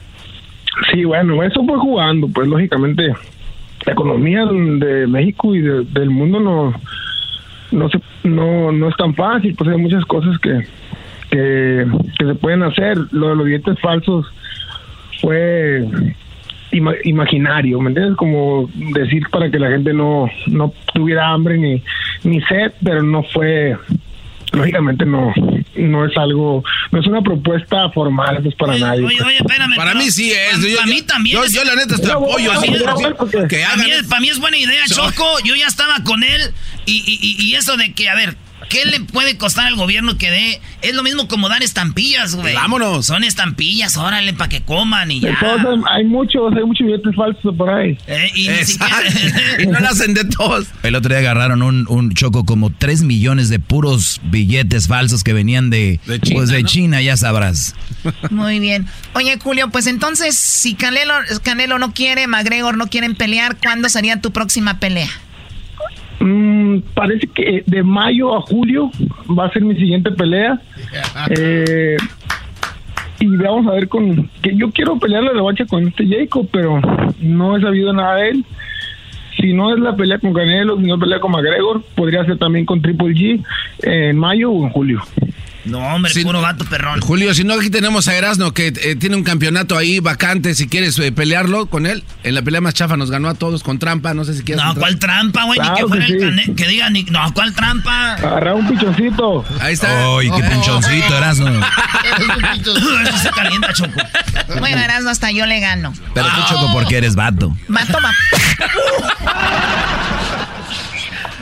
Sí, 0.92 1.04
bueno, 1.04 1.42
eso 1.42 1.64
fue 1.64 1.76
jugando, 1.78 2.28
pues 2.28 2.48
lógicamente 2.48 3.12
la 3.86 3.92
economía 3.92 4.44
de 4.46 5.06
México 5.06 5.54
y 5.54 5.60
de- 5.60 5.84
del 5.84 6.10
mundo 6.10 6.40
no 6.40 6.74
no, 7.70 7.88
se, 7.90 8.00
no 8.24 8.72
no 8.72 8.88
es 8.88 8.96
tan 8.96 9.14
fácil, 9.14 9.54
pues 9.56 9.68
hay 9.70 9.76
muchas 9.78 10.04
cosas 10.06 10.38
que, 10.38 10.62
que 11.30 11.86
se 12.18 12.34
pueden 12.36 12.62
hacer. 12.62 12.96
Lo 13.12 13.28
de 13.30 13.36
los 13.36 13.44
billetes 13.44 13.78
falsos 13.80 14.26
fue 15.20 15.84
ima- 16.72 16.96
imaginario, 17.04 17.80
¿me 17.80 17.88
entiendes? 17.90 18.16
Como 18.16 18.70
decir 18.94 19.24
para 19.30 19.50
que 19.50 19.58
la 19.58 19.68
gente 19.70 19.92
no 19.92 20.28
no 20.46 20.72
tuviera 20.94 21.28
hambre 21.30 21.58
ni 21.58 21.82
ni 22.24 22.40
sed, 22.42 22.72
pero 22.82 23.02
no 23.02 23.22
fue 23.24 23.76
lógicamente 24.58 25.04
no 25.06 25.32
no 25.76 26.04
es 26.06 26.16
algo 26.16 26.62
no 26.90 27.00
es 27.00 27.06
una 27.06 27.22
propuesta 27.22 27.88
formal 27.90 28.40
pues 28.42 28.54
para 28.56 28.76
nadie 28.78 29.04
Oye, 29.04 29.16
pues. 29.16 29.26
oye, 29.28 29.36
espérame. 29.38 29.76
Para 29.76 29.94
mí 29.94 30.10
sí 30.10 30.32
es. 30.32 30.56
Para, 30.56 30.68
Yo- 30.68 30.76
para 30.76 30.88
yo- 30.88 30.94
mí 30.94 31.02
también. 31.02 31.36
yo- 31.36 31.44
es- 31.44 31.52
yo 31.52 31.64
la 31.64 31.74
neta 31.76 31.96
te 31.96 32.02
Para 32.02 32.14
apoyo, 32.14 32.48
para 32.48 32.60
para 32.60 32.92
hagan 32.92 33.80
mí, 33.84 33.90
eso. 33.90 34.08
para 34.08 34.20
mí 34.20 34.28
es 34.28 34.38
buena 34.38 34.56
idea, 34.56 34.84
Choco. 34.88 35.24
Yo 35.44 35.54
ya 35.54 35.66
estaba 35.66 36.02
con 36.04 36.22
él. 36.22 36.40
Y, 36.86 36.96
y- 37.06 37.18
y- 37.22 37.42
y 37.50 37.54
eso 37.54 37.76
de 37.76 37.92
que, 37.92 38.08
a 38.08 38.14
ver, 38.14 38.36
¿qué 38.68 38.84
le 38.84 39.00
puede 39.00 39.36
costar 39.36 39.66
al 39.66 39.76
gobierno 39.76 40.16
que 40.18 40.30
dé? 40.30 40.60
Es 40.82 40.94
lo 40.94 41.02
mismo 41.02 41.28
como 41.28 41.48
dar 41.48 41.62
estampillas, 41.62 42.34
güey. 42.36 42.54
Vámonos. 42.54 43.06
Son 43.06 43.24
estampillas, 43.24 43.96
órale, 43.96 44.32
para 44.34 44.48
que 44.48 44.62
coman 44.62 45.10
y 45.10 45.20
ya. 45.20 45.30
Entonces, 45.30 45.84
hay 45.90 46.04
muchos, 46.04 46.52
hay 46.56 46.64
muchos 46.64 46.86
billetes 46.86 47.14
falsos 47.16 47.54
por 47.56 47.70
ahí. 47.70 47.98
Eh, 48.06 48.30
y 48.34 48.48
ni 48.48 48.54
Exacto. 48.54 49.10
siquiera- 49.10 49.38
Y 49.62 49.66
no 49.66 49.80
lo 49.80 49.88
hacen 49.88 50.14
de 50.14 50.24
todos. 50.24 50.66
El 50.82 50.94
otro 50.94 51.08
día 51.10 51.18
agarraron 51.18 51.62
un, 51.62 51.86
un 51.88 52.12
choco 52.14 52.44
como 52.44 52.70
3 52.70 53.02
millones 53.02 53.48
de 53.48 53.58
puros 53.58 54.20
billetes 54.24 54.88
falsos 54.88 55.24
que 55.24 55.32
venían 55.32 55.70
de, 55.70 56.00
De 56.06 56.20
China, 56.20 56.36
pues 56.36 56.50
de 56.50 56.62
¿no? 56.62 56.68
China, 56.68 57.02
ya 57.02 57.16
sabrás. 57.16 57.74
Muy 58.30 58.60
bien. 58.60 58.86
Oye, 59.14 59.38
Julio, 59.42 59.70
pues 59.70 59.86
entonces, 59.86 60.36
si 60.38 60.74
Canelo, 60.74 61.14
Canelo 61.42 61.78
no 61.78 61.92
quiere, 61.94 62.26
McGregor 62.26 62.76
no 62.76 62.86
quieren 62.88 63.14
pelear, 63.14 63.56
¿cuándo 63.56 63.88
sería 63.88 64.20
tu 64.20 64.30
próxima 64.32 64.78
pelea? 64.78 65.08
Mm, 66.28 66.80
parece 66.94 67.26
que 67.28 67.62
de 67.66 67.82
mayo 67.82 68.36
a 68.36 68.42
julio 68.42 68.90
va 69.36 69.46
a 69.46 69.52
ser 69.52 69.62
mi 69.62 69.74
siguiente 69.74 70.10
pelea. 70.12 70.60
Eh, 71.30 71.96
y 73.20 73.26
vamos 73.36 73.66
a 73.66 73.72
ver 73.72 73.88
con 73.88 74.30
que 74.40 74.54
yo 74.54 74.70
quiero 74.70 74.98
pelear 74.98 75.24
la 75.24 75.32
revancha 75.32 75.66
con 75.66 75.88
este 75.88 76.06
Jacob, 76.06 76.48
pero 76.52 76.80
no 77.20 77.56
he 77.56 77.60
sabido 77.60 77.92
nada 77.92 78.16
de 78.16 78.30
él. 78.30 78.44
Si 79.36 79.52
no 79.52 79.74
es 79.74 79.80
la 79.80 79.96
pelea 79.96 80.18
con 80.18 80.32
Canelo, 80.32 80.76
si 80.76 80.84
no 80.84 80.94
es 80.94 81.00
pelea 81.00 81.20
con 81.20 81.32
McGregor, 81.32 81.82
podría 81.96 82.24
ser 82.24 82.38
también 82.38 82.64
con 82.64 82.80
Triple 82.80 83.08
G 83.08 83.44
en 83.82 84.16
mayo 84.16 84.50
o 84.52 84.64
en 84.64 84.70
julio. 84.70 85.02
No, 85.64 85.80
hombre, 85.80 86.12
Sí. 86.12 86.22
puro 86.22 86.40
gato 86.40 86.64
perrón. 86.64 87.00
Julio, 87.00 87.34
si 87.34 87.44
no, 87.44 87.54
aquí 87.54 87.70
tenemos 87.70 88.08
a 88.08 88.14
Erasno 88.14 88.52
que 88.54 88.68
eh, 88.68 88.96
tiene 88.96 89.16
un 89.16 89.24
campeonato 89.24 89.76
ahí 89.76 90.00
vacante. 90.00 90.54
Si 90.54 90.68
quieres 90.68 90.98
eh, 90.98 91.12
pelearlo 91.12 91.66
con 91.66 91.86
él, 91.86 92.04
en 92.22 92.34
la 92.34 92.42
pelea 92.42 92.60
más 92.60 92.74
chafa 92.74 92.96
nos 92.96 93.10
ganó 93.10 93.28
a 93.28 93.34
todos 93.34 93.62
con 93.62 93.78
trampa. 93.78 94.14
No 94.14 94.24
sé 94.24 94.34
si 94.34 94.42
quieres. 94.42 94.62
No, 94.64 94.70
entrar. 94.70 94.80
¿cuál 94.82 94.98
trampa, 94.98 95.44
güey? 95.44 95.58
Ni 95.58 95.64
Claro 95.66 95.76
que 95.76 95.88
fuera 95.88 96.06
que 96.06 96.12
el 96.12 96.40
sí. 96.44 96.52
Que 96.54 96.68
diga, 96.68 96.90
ni... 96.90 97.02
no, 97.04 97.32
¿cuál 97.34 97.54
trampa? 97.54 98.14
Agarrar 98.14 98.54
un 98.54 98.68
pichoncito. 98.68 99.44
Ahí 99.60 99.74
está. 99.74 100.16
¡Ay, 100.18 100.30
qué 100.30 100.42
pinchoncito, 100.42 101.16
Erasmo! 101.16 101.48
Eso 102.58 103.18
se 103.18 103.30
calienta, 103.30 103.72
Choco. 103.72 103.92
Bueno, 104.58 104.80
Erasmo, 104.80 105.10
hasta 105.10 105.30
yo 105.30 105.46
le 105.46 105.60
gano. 105.60 105.92
Pero 106.14 106.26
tú 106.28 106.40
choco 106.48 106.72
porque 106.72 106.96
eres 106.98 107.14
vato. 107.14 107.56
Mato, 107.68 107.98
va. 108.02 108.12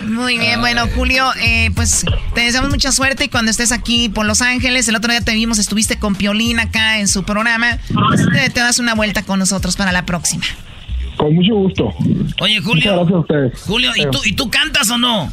Muy 0.06 0.38
bien, 0.38 0.60
bueno, 0.60 0.86
Julio, 0.94 1.30
eh, 1.42 1.70
pues 1.74 2.04
te 2.34 2.42
deseamos 2.42 2.70
mucha 2.70 2.92
suerte 2.92 3.24
y 3.24 3.28
cuando 3.28 3.50
estés 3.50 3.72
aquí 3.72 4.08
por 4.08 4.26
Los 4.26 4.40
Ángeles, 4.42 4.88
el 4.88 4.96
otro 4.96 5.10
día 5.10 5.20
te 5.20 5.34
vimos, 5.34 5.58
estuviste 5.58 5.98
con 5.98 6.14
Piolín 6.14 6.60
acá 6.60 6.98
en 6.98 7.08
su 7.08 7.24
programa, 7.24 7.78
pues 8.08 8.26
te, 8.32 8.50
te 8.50 8.60
das 8.60 8.78
una 8.78 8.94
vuelta 8.94 9.22
con 9.24 9.38
nosotros 9.38 9.76
para 9.76 9.92
la 9.92 10.04
próxima. 10.06 10.44
Con 11.16 11.34
mucho 11.34 11.54
gusto. 11.54 11.94
Oye, 12.40 12.60
Muchas 12.60 12.64
Julio. 12.64 12.94
gracias 12.96 13.14
a 13.14 13.18
ustedes. 13.20 13.62
Julio, 13.62 13.90
¿y 13.96 14.06
tú, 14.10 14.20
¿y 14.24 14.32
tú 14.34 14.50
cantas 14.50 14.90
o 14.90 14.98
no? 14.98 15.32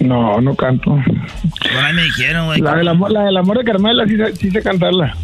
No, 0.00 0.40
no 0.40 0.54
canto. 0.56 0.90
Por 0.90 1.84
ahí 1.84 1.92
me 1.94 2.02
dijeron, 2.02 2.46
güey. 2.46 2.60
La 2.60 2.74
del 2.74 2.88
amor, 2.88 3.12
la 3.12 3.22
del 3.22 3.36
amor 3.36 3.58
de 3.58 3.64
Carmela 3.64 4.04
sí, 4.06 4.16
sé- 4.16 4.36
sí 4.36 4.50
sé 4.50 4.62
cantarla. 4.62 5.16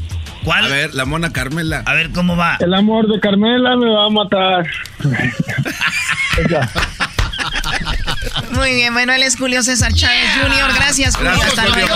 ¿Cuál? 0.45 0.65
A 0.65 0.69
ver, 0.69 0.95
la 0.95 1.05
mona 1.05 1.33
Carmela. 1.33 1.83
A 1.85 1.93
ver 1.95 2.11
cómo 2.13 2.37
va. 2.37 2.57
El 2.61 2.73
amor 2.73 3.09
de 3.13 3.19
Carmela 3.21 3.77
me 3.77 3.91
va 3.91 4.07
a 4.07 4.11
matar. 4.11 4.67
Muy 8.53 8.75
bien, 8.75 8.93
bueno, 8.93 9.13
él 9.13 9.23
es 9.23 9.37
Julio 9.37 9.63
César 9.63 9.93
Chávez 9.93 10.29
Jr. 10.35 10.75
Gracias, 10.75 11.17
Julio. 11.17 11.33
Gracias, 11.33 11.59
Hasta 11.59 11.71
Julio. 11.71 11.87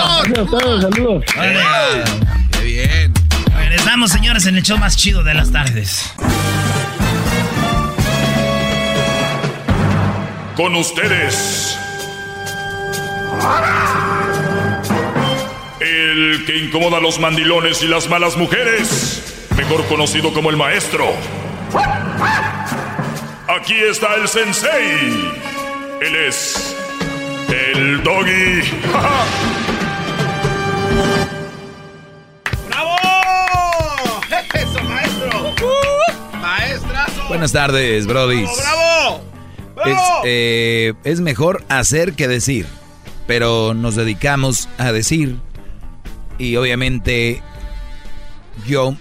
luego. 0.45 0.81
Saludos. 0.81 1.23
Qué 2.51 2.63
bien. 2.63 3.13
Regresamos, 3.55 4.11
señores, 4.11 4.45
en 4.47 4.55
el 4.57 4.63
show 4.63 4.77
más 4.77 4.95
chido 4.97 5.23
de 5.23 5.33
las 5.33 5.51
tardes. 5.51 6.11
Con 10.55 10.75
ustedes. 10.75 11.77
El 15.79 16.43
que 16.45 16.57
incomoda 16.57 16.97
a 16.97 17.01
los 17.01 17.19
mandilones 17.19 17.83
y 17.83 17.87
las 17.87 18.09
malas 18.09 18.37
mujeres, 18.37 19.21
mejor 19.57 19.85
conocido 19.87 20.33
como 20.33 20.49
el 20.49 20.57
maestro. 20.57 21.13
Aquí 23.47 23.75
está 23.75 24.15
el 24.15 24.27
sensei. 24.27 25.31
Él 26.01 26.15
es 26.15 26.75
el 27.49 28.03
doggy. 28.03 28.61
¡Bravo! 32.67 32.95
¡Eso, 34.53 34.83
maestro! 34.83 35.53
¡Maestrazo! 36.39 37.27
Buenas 37.29 37.51
tardes, 37.51 38.07
Brody. 38.07 38.43
¡Bravo! 38.43 39.21
¡Bravo! 39.75 39.89
Es, 39.89 39.99
eh, 40.25 40.93
es 41.03 41.21
mejor 41.21 41.63
hacer 41.69 42.13
que 42.13 42.27
decir, 42.27 42.65
pero 43.27 43.73
nos 43.73 43.95
dedicamos 43.95 44.67
a 44.77 44.91
decir 44.91 45.37
y 46.37 46.57
obviamente 46.57 47.41
yo 48.67 48.95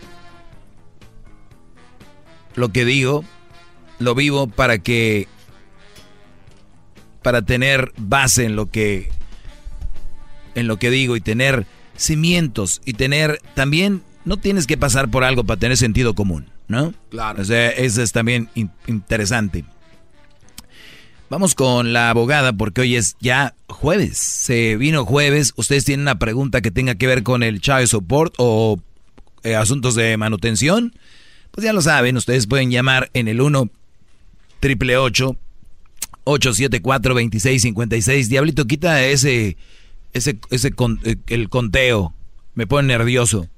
lo 2.55 2.69
que 2.71 2.85
digo 2.85 3.25
lo 3.99 4.15
vivo 4.15 4.47
para 4.47 4.79
que 4.79 5.29
para 7.25 7.43
tener 7.43 7.93
base 7.97 8.45
en 8.45 8.55
lo 8.55 8.67
que 8.71 9.09
en 10.55 10.69
lo 10.69 10.77
que 10.77 10.91
digo 10.91 11.17
y 11.17 11.21
tener 11.21 11.67
cimientos 11.97 12.81
y 12.85 12.93
tener 12.93 13.41
también 13.55 14.03
no 14.25 14.37
tienes 14.37 14.67
que 14.69 14.77
pasar 14.77 15.11
por 15.11 15.25
algo 15.25 15.43
para 15.45 15.59
tener 15.59 15.77
sentido 15.77 16.15
común, 16.15 16.47
¿no? 16.69 16.95
Claro. 17.11 17.43
O 17.43 17.45
sea, 17.45 17.71
eso 17.71 18.03
es 18.03 18.13
también 18.13 18.49
in- 18.55 18.71
interesante. 18.87 19.65
Vamos 21.31 21.55
con 21.55 21.93
la 21.93 22.11
abogada 22.11 22.53
porque 22.53 22.83
hoy 22.83 22.97
es 22.97 23.17
ya 23.21 23.55
jueves. 23.69 24.19
Se 24.19 24.77
vino 24.77 25.05
jueves. 25.05 25.53
Ustedes 25.57 25.85
tienen 25.85 26.03
una 26.05 26.19
pregunta 26.19 26.61
que 26.61 26.71
tenga 26.71 26.95
que 26.95 27.07
ver 27.07 27.23
con 27.23 27.43
el 27.43 27.61
child 27.61 27.87
support 27.87 28.35
o 28.39 28.79
eh, 29.43 29.57
asuntos 29.57 29.95
de 29.95 30.17
manutención. 30.17 30.95
Pues 31.51 31.65
ya 31.65 31.73
lo 31.73 31.81
saben, 31.83 32.17
ustedes 32.17 32.47
pueden 32.47 32.71
llamar 32.71 33.11
en 33.15 33.29
el 33.29 33.41
1 33.41 33.71
triple 34.61 34.97
874 34.97 35.44
2656. 36.25 38.29
Diablito, 38.29 38.67
quita 38.67 39.03
ese 39.05 39.57
ese 40.13 40.39
ese 40.51 40.73
con- 40.73 41.01
eh, 41.05 41.17
el 41.29 41.49
conteo. 41.49 42.15
Me 42.55 42.67
pone 42.67 42.89
nervioso. 42.89 43.49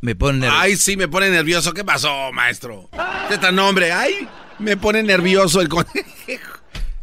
Me 0.00 0.16
pone 0.16 0.38
nervioso. 0.40 0.60
Ay, 0.60 0.76
sí, 0.76 0.96
me 0.96 1.08
pone 1.08 1.30
nervioso. 1.30 1.72
¿Qué 1.72 1.84
pasó, 1.84 2.32
maestro? 2.32 2.88
¿Qué 3.28 3.38
tan 3.38 3.54
nombre? 3.54 3.92
Ay, 3.92 4.28
me 4.58 4.76
pone 4.76 5.02
nervioso 5.02 5.60
el 5.60 5.68
conejo. 5.68 5.92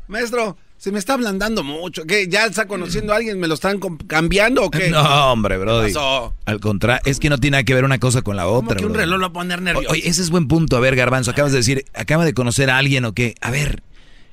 Maestro, 0.10 0.58
se 0.78 0.92
me 0.92 0.98
está 0.98 1.14
ablandando 1.14 1.64
mucho. 1.64 2.04
¿Qué? 2.06 2.28
¿Ya 2.28 2.48
está 2.48 2.66
conociendo 2.68 3.14
a 3.14 3.18
alguien? 3.18 3.40
¿Me 3.40 3.48
lo 3.48 3.54
están 3.54 3.80
cambiando 4.08 4.64
o 4.64 4.72
qué? 4.72 4.90
No, 4.90 5.32
hombre, 5.32 5.58
Brody. 5.60 5.90
¿Qué 5.90 5.94
pasó? 5.94 6.34
Al 6.46 6.60
contrario, 6.60 7.02
es 7.06 7.20
que 7.20 7.30
no 7.30 7.38
tiene 7.38 7.56
nada 7.56 7.64
que 7.64 7.76
ver 7.76 7.86
una 7.86 8.00
cosa 8.00 8.24
con 8.24 8.36
la 8.36 8.48
otra. 8.48 8.76
que 8.76 8.86
un 8.86 8.94
brody. 8.94 9.06
reloj 9.06 9.20
lo 9.20 9.28
va 9.28 9.30
a 9.30 9.34
poner 9.34 9.62
nervioso? 9.62 9.92
Oye, 9.92 10.10
ese 10.10 10.22
es 10.24 10.32
buen 10.32 10.48
punto. 10.48 10.76
A 10.78 10.80
ver, 10.80 10.96
Garbanzo, 10.96 11.30
acabas 11.32 11.52
de 11.52 11.60
decir, 11.60 11.86
acaba 11.94 12.26
de 12.26 12.34
conocer 12.34 12.72
a 12.72 12.78
alguien 12.80 13.06
o 13.06 13.14
qué. 13.14 13.36
A 13.40 13.52
ver, 13.52 13.84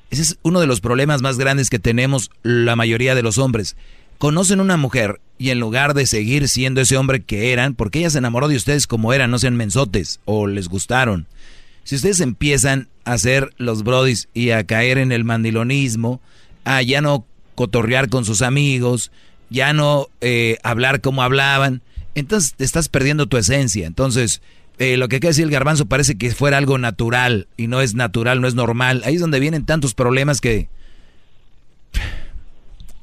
ese 0.09 0.21
es 0.21 0.37
uno 0.41 0.59
de 0.59 0.67
los 0.67 0.81
problemas 0.81 1.21
más 1.21 1.37
grandes 1.37 1.69
que 1.69 1.79
tenemos 1.79 2.31
la 2.43 2.75
mayoría 2.75 3.15
de 3.15 3.23
los 3.23 3.37
hombres. 3.37 3.75
Conocen 4.17 4.61
una 4.61 4.77
mujer 4.77 5.19
y 5.37 5.49
en 5.49 5.59
lugar 5.59 5.93
de 5.93 6.05
seguir 6.05 6.47
siendo 6.47 6.81
ese 6.81 6.97
hombre 6.97 7.21
que 7.23 7.51
eran, 7.51 7.75
porque 7.75 7.99
ella 7.99 8.09
se 8.09 8.17
enamoró 8.17 8.47
de 8.47 8.55
ustedes 8.55 8.87
como 8.87 9.13
eran, 9.13 9.29
no 9.29 9.39
sean 9.39 9.55
mensotes 9.55 10.19
o 10.25 10.47
les 10.47 10.69
gustaron. 10.69 11.27
Si 11.83 11.95
ustedes 11.95 12.19
empiezan 12.19 12.87
a 13.05 13.13
hacer 13.13 13.53
los 13.57 13.83
brodis 13.83 14.27
y 14.33 14.49
a 14.49 14.65
caer 14.65 14.97
en 14.97 15.11
el 15.11 15.23
mandilonismo, 15.23 16.19
a 16.65 16.81
ya 16.81 17.01
no 17.01 17.25
cotorrear 17.55 18.09
con 18.09 18.25
sus 18.25 18.41
amigos, 18.41 19.11
ya 19.49 19.73
no 19.73 20.07
eh, 20.21 20.57
hablar 20.63 21.01
como 21.01 21.23
hablaban, 21.23 21.81
entonces 22.15 22.55
te 22.55 22.63
estás 22.63 22.89
perdiendo 22.89 23.27
tu 23.27 23.37
esencia. 23.37 23.87
Entonces, 23.87 24.41
eh, 24.79 24.97
lo 24.97 25.07
que 25.07 25.19
quiere 25.19 25.29
decir 25.31 25.45
el 25.45 25.51
garbanzo 25.51 25.85
parece 25.85 26.17
que 26.17 26.31
fuera 26.31 26.57
algo 26.57 26.77
natural 26.77 27.47
y 27.57 27.67
no 27.67 27.81
es 27.81 27.95
natural, 27.95 28.41
no 28.41 28.47
es 28.47 28.55
normal. 28.55 29.01
Ahí 29.05 29.15
es 29.15 29.21
donde 29.21 29.39
vienen 29.39 29.65
tantos 29.65 29.93
problemas 29.93 30.41
que... 30.41 30.69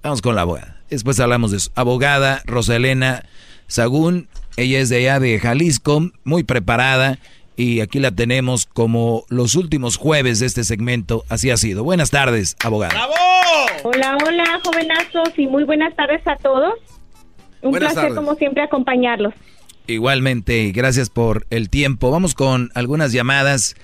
Vamos 0.02 0.22
con 0.22 0.34
la 0.34 0.42
abogada. 0.42 0.80
Después 0.90 1.18
hablamos 1.18 1.50
de 1.50 1.56
eso. 1.56 1.70
Abogada 1.74 2.42
Rosalena 2.44 3.24
Sagún, 3.66 4.28
ella 4.56 4.78
es 4.80 4.88
de 4.88 4.98
allá 4.98 5.18
de 5.18 5.38
Jalisco, 5.40 6.10
muy 6.24 6.44
preparada 6.44 7.18
y 7.56 7.80
aquí 7.80 8.00
la 8.00 8.10
tenemos 8.10 8.66
como 8.66 9.24
los 9.28 9.54
últimos 9.54 9.96
jueves 9.96 10.40
de 10.40 10.46
este 10.46 10.64
segmento. 10.64 11.24
Así 11.28 11.50
ha 11.50 11.56
sido. 11.56 11.84
Buenas 11.84 12.10
tardes, 12.10 12.56
abogada. 12.62 12.94
Hola, 13.82 14.16
hola, 14.26 14.60
jovenazos, 14.64 15.38
y 15.38 15.46
muy 15.46 15.64
buenas 15.64 15.94
tardes 15.96 16.26
a 16.26 16.36
todos. 16.36 16.74
Un 17.62 17.70
Buenas 17.70 17.92
placer, 17.92 18.10
tardes. 18.10 18.16
como 18.16 18.34
siempre, 18.36 18.62
acompañarlos. 18.62 19.34
Igualmente, 19.86 20.72
gracias 20.72 21.10
por 21.10 21.46
el 21.50 21.68
tiempo. 21.68 22.10
Vamos 22.10 22.34
con 22.34 22.70
algunas 22.74 23.12
llamadas. 23.12 23.76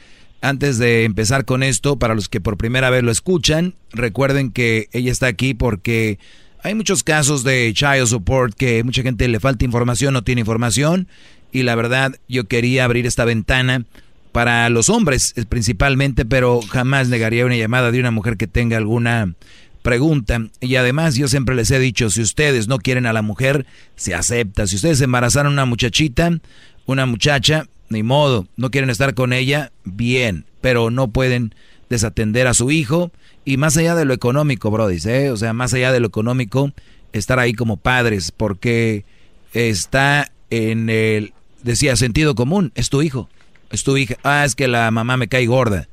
Antes 0.42 0.78
de 0.78 1.04
empezar 1.04 1.44
con 1.44 1.62
esto, 1.62 1.98
para 1.98 2.14
los 2.14 2.30
que 2.30 2.40
por 2.40 2.56
primera 2.56 2.88
vez 2.88 3.02
lo 3.02 3.10
escuchan, 3.10 3.74
recuerden 3.92 4.50
que 4.50 4.88
ella 4.92 5.12
está 5.12 5.26
aquí 5.26 5.52
porque 5.52 6.18
hay 6.62 6.74
muchos 6.74 7.02
casos 7.02 7.44
de 7.44 7.70
child 7.74 8.06
support 8.06 8.54
que 8.54 8.82
mucha 8.82 9.02
gente 9.02 9.28
le 9.28 9.38
falta 9.38 9.66
información, 9.66 10.14
no 10.14 10.24
tiene 10.24 10.40
información. 10.40 11.08
Y 11.52 11.64
la 11.64 11.74
verdad, 11.74 12.16
yo 12.26 12.44
quería 12.44 12.86
abrir 12.86 13.04
esta 13.04 13.26
ventana 13.26 13.84
para 14.32 14.70
los 14.70 14.88
hombres 14.88 15.34
principalmente, 15.50 16.24
pero 16.24 16.62
jamás 16.62 17.08
negaría 17.08 17.44
una 17.44 17.56
llamada 17.56 17.90
de 17.90 18.00
una 18.00 18.10
mujer 18.10 18.38
que 18.38 18.46
tenga 18.46 18.78
alguna 18.78 19.34
pregunta. 19.82 20.40
Y 20.60 20.76
además 20.76 21.16
yo 21.16 21.28
siempre 21.28 21.54
les 21.54 21.70
he 21.70 21.78
dicho, 21.78 22.10
si 22.10 22.22
ustedes 22.22 22.68
no 22.68 22.78
quieren 22.78 23.06
a 23.06 23.12
la 23.12 23.22
mujer, 23.22 23.66
se 23.96 24.14
acepta. 24.14 24.66
Si 24.66 24.76
ustedes 24.76 25.00
embarazaron 25.00 25.52
a 25.52 25.54
una 25.54 25.64
muchachita, 25.64 26.38
una 26.86 27.06
muchacha, 27.06 27.66
ni 27.88 28.02
modo, 28.02 28.46
no 28.56 28.70
quieren 28.70 28.90
estar 28.90 29.14
con 29.14 29.32
ella, 29.32 29.72
bien, 29.84 30.44
pero 30.60 30.90
no 30.90 31.08
pueden 31.08 31.54
desatender 31.88 32.46
a 32.46 32.54
su 32.54 32.70
hijo. 32.70 33.10
Y 33.44 33.56
más 33.56 33.76
allá 33.76 33.94
de 33.94 34.04
lo 34.04 34.14
económico, 34.14 34.70
Brody, 34.70 34.98
¿eh? 35.06 35.30
o 35.30 35.36
sea, 35.36 35.52
más 35.52 35.74
allá 35.74 35.92
de 35.92 36.00
lo 36.00 36.06
económico, 36.06 36.72
estar 37.12 37.38
ahí 37.38 37.52
como 37.52 37.76
padres, 37.76 38.32
porque 38.32 39.04
está 39.52 40.30
en 40.50 40.88
el, 40.90 41.32
decía, 41.62 41.96
sentido 41.96 42.34
común, 42.34 42.72
es 42.74 42.90
tu 42.90 43.02
hijo, 43.02 43.28
es 43.70 43.82
tu 43.82 43.96
hija. 43.96 44.16
Ah, 44.22 44.44
es 44.44 44.54
que 44.54 44.68
la 44.68 44.90
mamá 44.90 45.16
me 45.16 45.28
cae 45.28 45.46
gorda. 45.46 45.88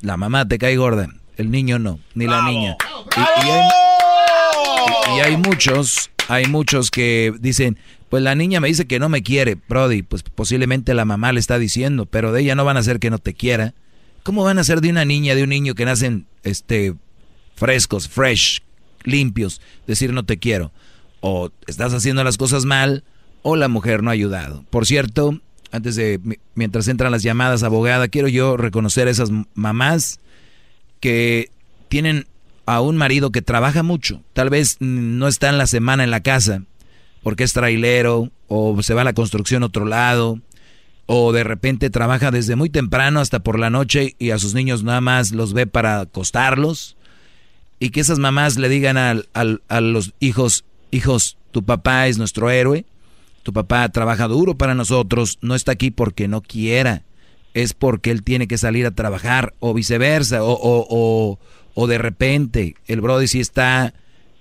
La 0.00 0.16
mamá 0.16 0.48
te 0.48 0.58
cae 0.58 0.76
gorda, 0.76 1.08
el 1.36 1.50
niño 1.50 1.78
no, 1.78 1.98
ni 2.14 2.26
la 2.26 2.42
niña. 2.42 2.76
Y, 3.16 3.20
y 3.46 3.50
hay, 3.50 3.62
y 5.16 5.20
hay 5.20 5.36
muchos, 5.36 6.10
hay 6.28 6.46
muchos 6.46 6.90
que 6.90 7.32
dicen, 7.40 7.78
pues 8.08 8.22
la 8.22 8.34
niña 8.34 8.60
me 8.60 8.68
dice 8.68 8.86
que 8.86 8.98
no 8.98 9.08
me 9.08 9.22
quiere, 9.22 9.56
Brody, 9.68 10.02
pues 10.02 10.22
posiblemente 10.22 10.94
la 10.94 11.04
mamá 11.04 11.32
le 11.32 11.40
está 11.40 11.58
diciendo, 11.58 12.06
pero 12.06 12.32
de 12.32 12.42
ella 12.42 12.54
no 12.54 12.64
van 12.64 12.76
a 12.76 12.80
hacer 12.80 12.98
que 12.98 13.10
no 13.10 13.18
te 13.18 13.34
quiera. 13.34 13.74
¿Cómo 14.22 14.44
van 14.44 14.58
a 14.58 14.64
ser 14.64 14.80
de 14.80 14.90
una 14.90 15.04
niña, 15.04 15.34
de 15.34 15.42
un 15.42 15.48
niño 15.48 15.74
que 15.74 15.84
nacen 15.84 16.26
este 16.44 16.94
frescos, 17.56 18.08
fresh, 18.08 18.60
limpios, 19.04 19.60
decir 19.86 20.12
no 20.12 20.24
te 20.24 20.38
quiero? 20.38 20.72
O 21.20 21.50
estás 21.66 21.92
haciendo 21.94 22.22
las 22.24 22.36
cosas 22.36 22.64
mal 22.64 23.04
o 23.42 23.56
la 23.56 23.68
mujer 23.68 24.02
no 24.02 24.10
ha 24.10 24.12
ayudado. 24.12 24.64
Por 24.70 24.86
cierto, 24.86 25.40
antes 25.72 25.96
de 25.96 26.20
mi- 26.22 26.36
mientras 26.54 26.86
entran 26.88 27.10
las 27.12 27.22
llamadas 27.22 27.62
abogada, 27.62 28.08
quiero 28.08 28.28
yo 28.28 28.56
reconocer 28.56 29.08
a 29.08 29.10
esas 29.10 29.30
mamás 29.54 30.20
que 31.02 31.50
tienen 31.88 32.26
a 32.64 32.80
un 32.80 32.96
marido 32.96 33.32
que 33.32 33.42
trabaja 33.42 33.82
mucho. 33.82 34.22
Tal 34.34 34.48
vez 34.48 34.76
no 34.78 35.26
está 35.26 35.48
en 35.48 35.58
la 35.58 35.66
semana 35.66 36.04
en 36.04 36.12
la 36.12 36.20
casa 36.22 36.62
porque 37.24 37.42
es 37.44 37.52
trailero 37.52 38.30
o 38.46 38.80
se 38.82 38.94
va 38.94 39.00
a 39.02 39.04
la 39.04 39.12
construcción 39.12 39.62
a 39.62 39.66
otro 39.66 39.84
lado 39.84 40.38
o 41.06 41.32
de 41.32 41.42
repente 41.42 41.90
trabaja 41.90 42.30
desde 42.30 42.54
muy 42.54 42.70
temprano 42.70 43.18
hasta 43.20 43.40
por 43.40 43.58
la 43.58 43.68
noche 43.68 44.14
y 44.20 44.30
a 44.30 44.38
sus 44.38 44.54
niños 44.54 44.84
nada 44.84 45.00
más 45.00 45.32
los 45.32 45.52
ve 45.52 45.66
para 45.66 46.00
acostarlos 46.00 46.96
y 47.80 47.90
que 47.90 48.00
esas 48.00 48.20
mamás 48.20 48.56
le 48.56 48.68
digan 48.68 48.96
al- 48.96 49.28
al- 49.34 49.60
a 49.68 49.80
los 49.80 50.14
hijos, 50.20 50.64
hijos, 50.92 51.36
tu 51.50 51.64
papá 51.64 52.06
es 52.06 52.16
nuestro 52.16 52.48
héroe, 52.48 52.84
tu 53.42 53.52
papá 53.52 53.88
trabaja 53.88 54.28
duro 54.28 54.54
para 54.56 54.76
nosotros, 54.76 55.38
no 55.42 55.56
está 55.56 55.72
aquí 55.72 55.90
porque 55.90 56.28
no 56.28 56.42
quiera, 56.42 57.02
es 57.54 57.74
porque 57.74 58.10
él 58.10 58.22
tiene 58.22 58.48
que 58.48 58.58
salir 58.58 58.86
a 58.86 58.92
trabajar 58.92 59.54
o 59.58 59.74
viceversa, 59.74 60.42
o, 60.42 60.52
o, 60.52 60.86
o, 60.88 61.38
o 61.74 61.86
de 61.86 61.98
repente 61.98 62.74
el 62.86 63.00
Brody 63.00 63.28
sí 63.28 63.40
está 63.40 63.94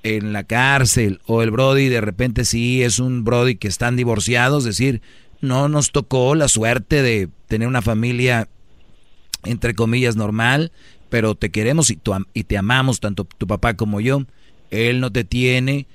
en 0.04 0.34
la 0.34 0.44
cárcel 0.44 1.22
o 1.26 1.44
el 1.44 1.52
Brody 1.52 1.88
de 1.88 2.02
repente 2.02 2.46
sí 2.46 2.82
es 2.84 3.00
un 3.00 3.24
Brody 3.24 3.56
que 3.56 3.68
están 3.68 3.96
divorciados, 3.96 4.66
es 4.66 4.78
decir, 4.78 5.02
no 5.42 5.68
nos 5.68 5.92
tocó 5.92 6.36
la 6.36 6.48
suerte 6.48 7.02
de 7.02 7.30
tener 7.48 7.68
una 7.68 7.82
familia 7.82 8.48
entre 9.44 9.74
comillas 9.74 10.16
normal, 10.16 10.72
pero 11.10 11.36
te 11.36 11.50
queremos 11.50 11.90
y, 11.90 11.96
tu 11.96 12.14
y 12.34 12.44
te 12.44 12.58
amamos 12.58 13.00
tanto 13.00 13.26
tu 13.26 13.48
papá 13.48 13.76
como 13.76 14.00
yo. 14.00 14.24
Él 14.70 15.00
no 15.02 15.12
te 15.12 15.24
tiene, 15.24 15.88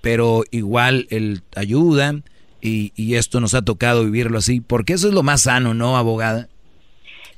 pero 0.00 0.42
igual 0.50 1.06
él 1.10 1.42
ayuda 1.54 2.20
y, 2.60 2.92
y 2.96 3.14
esto 3.14 3.40
nos 3.40 3.54
ha 3.54 3.62
tocado 3.62 4.04
vivirlo 4.04 4.38
así, 4.38 4.60
porque 4.60 4.92
eso 4.94 5.08
es 5.08 5.14
lo 5.14 5.22
más 5.22 5.42
sano, 5.42 5.74
¿no, 5.74 5.96
abogada? 5.96 6.48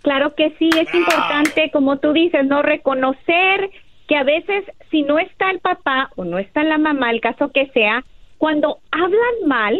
Claro 0.02 0.34
que 0.34 0.50
sí, 0.58 0.70
es 0.74 0.94
importante, 0.94 1.70
como 1.72 1.98
tú 1.98 2.12
dices, 2.12 2.46
no 2.46 2.62
reconocer 2.62 3.70
que 4.08 4.16
a 4.16 4.24
veces 4.24 4.64
si 4.90 5.02
no 5.02 5.18
está 5.18 5.50
el 5.50 5.60
papá 5.60 6.10
o 6.16 6.24
no 6.24 6.38
está 6.38 6.64
la 6.64 6.78
mamá, 6.78 7.10
el 7.10 7.20
caso 7.20 7.52
que 7.52 7.66
sea, 7.68 8.04
cuando 8.38 8.78
hablan 8.90 9.46
mal 9.46 9.78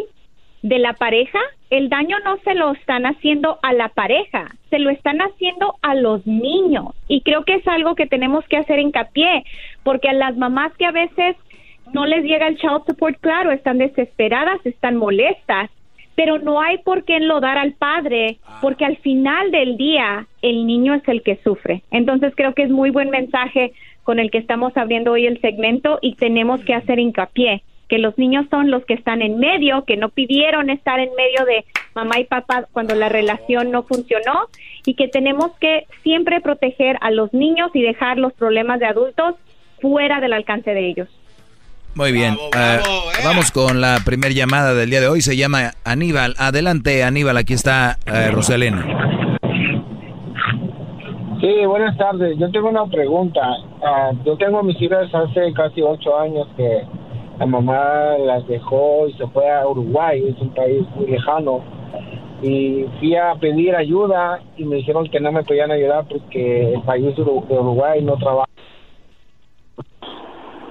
de 0.63 0.79
la 0.79 0.93
pareja, 0.93 1.39
el 1.71 1.89
daño 1.89 2.19
no 2.25 2.37
se 2.45 2.55
lo 2.55 2.73
están 2.73 3.07
haciendo 3.07 3.59
a 3.63 3.73
la 3.73 3.89
pareja, 3.89 4.47
se 4.69 4.79
lo 4.79 4.91
están 4.91 5.21
haciendo 5.21 5.77
a 5.83 5.95
los 5.95 6.27
niños. 6.27 6.89
Y 7.09 7.23
creo 7.23 7.45
que 7.45 7.55
es 7.55 7.67
algo 7.67 7.95
que 7.95 8.07
tenemos 8.07 8.45
que 8.47 8.59
hacer 8.59 8.79
hincapié, 8.79 9.45
porque 9.83 10.11
a 10.11 10.13
las 10.13 10.37
mamás 10.37 10.73
que 10.77 10.85
a 10.85 10.93
veces 10.93 11.37
no 11.93 12.07
les 12.07 12.25
llega 12.25 12.47
el 12.47 12.59
child 12.59 12.83
support, 12.87 13.19
claro, 13.21 13.53
están 13.53 13.79
desesperadas, 13.79 14.65
están 14.65 14.97
molestas, 14.97 15.71
pero 16.15 16.39
no 16.39 16.61
hay 16.61 16.79
por 16.79 17.05
qué 17.05 17.17
enlodar 17.17 17.59
al 17.59 17.73
padre, 17.75 18.39
porque 18.61 18.85
al 18.85 18.97
final 18.99 19.51
del 19.51 19.77
día 19.77 20.27
el 20.43 20.67
niño 20.67 20.95
es 20.95 21.07
el 21.09 21.23
que 21.23 21.37
sufre. 21.43 21.83
Entonces 21.91 22.35
creo 22.37 22.55
que 22.55 22.63
es 22.63 22.71
muy 22.71 22.91
buen 22.91 23.11
mensaje 23.11 23.73
con 24.03 24.19
el 24.19 24.31
que 24.31 24.39
estamos 24.39 24.77
abriendo 24.77 25.13
hoy 25.13 25.27
el 25.27 25.41
segmento 25.41 25.99
y 26.03 26.15
tenemos 26.17 26.61
que 26.65 26.75
hacer 26.75 26.99
hincapié 26.99 27.63
que 27.91 27.99
los 27.99 28.17
niños 28.17 28.47
son 28.51 28.71
los 28.71 28.85
que 28.87 28.95
están 28.95 29.21
en 29.21 29.39
medio, 29.41 29.85
que 29.85 29.97
no 29.97 30.11
pidieron 30.11 30.71
estar 30.71 31.01
en 31.01 31.11
medio 31.17 31.45
de 31.45 31.65
mamá 31.93 32.21
y 32.21 32.25
papá 32.25 32.69
cuando 32.73 32.95
la 32.95 33.09
relación 33.09 33.73
no 33.73 33.83
funcionó 33.83 34.47
y 34.87 34.95
que 34.95 35.09
tenemos 35.09 35.51
que 35.59 35.87
siempre 36.05 36.41
proteger 36.41 36.97
a 37.01 37.11
los 37.11 37.35
niños 37.35 37.73
y 37.75 37.83
dejar 37.83 38.17
los 38.17 38.33
problemas 38.33 38.79
de 38.79 38.87
adultos 38.87 39.35
fuera 39.81 40.21
del 40.21 40.33
alcance 40.33 40.73
de 40.73 40.87
ellos. 40.89 41.20
Muy 41.95 42.13
bien, 42.13 42.37
eh, 42.57 42.79
vamos 43.25 43.51
con 43.51 43.81
la 43.81 43.99
primera 44.05 44.33
llamada 44.33 44.75
del 44.75 44.91
día 44.91 45.01
de 45.01 45.09
hoy, 45.09 45.21
se 45.23 45.37
llama 45.37 45.73
Aníbal. 45.85 46.35
Adelante 46.39 47.03
Aníbal, 47.03 47.37
aquí 47.37 47.55
está 47.55 47.99
eh, 48.07 48.31
Rosalena. 48.31 48.87
Sí, 51.41 51.67
buenas 51.67 51.97
tardes. 51.97 52.39
Yo 52.39 52.51
tengo 52.51 52.69
una 52.69 52.87
pregunta. 52.87 53.41
Ah, 53.83 54.13
yo 54.25 54.37
tengo 54.37 54.63
mis 54.63 54.81
hijas 54.81 55.13
hace 55.15 55.53
casi 55.55 55.81
ocho 55.81 56.19
años 56.19 56.47
que 56.57 56.83
la 57.39 57.47
mamá 57.47 58.19
las 58.19 58.47
dejó 58.47 59.09
y 59.09 59.15
se 59.15 59.27
fue 59.29 59.51
a 59.51 59.67
Uruguay, 59.67 60.23
es 60.29 60.39
un 60.41 60.51
país 60.51 60.83
muy 60.95 61.07
lejano. 61.07 61.61
Y 62.43 62.85
fui 62.99 63.17
a 63.17 63.35
pedir 63.41 63.75
ayuda 63.75 64.41
y 64.57 64.65
me 64.65 64.77
dijeron 64.77 65.09
que 65.09 65.19
no 65.19 65.33
me 65.33 65.43
podían 65.43 65.71
ayudar 65.71 66.05
porque 66.09 66.75
el 66.75 66.83
país 66.83 67.17
de 67.17 67.23
Uruguay 67.23 68.03
no 68.03 68.17
trabaja. 68.17 68.49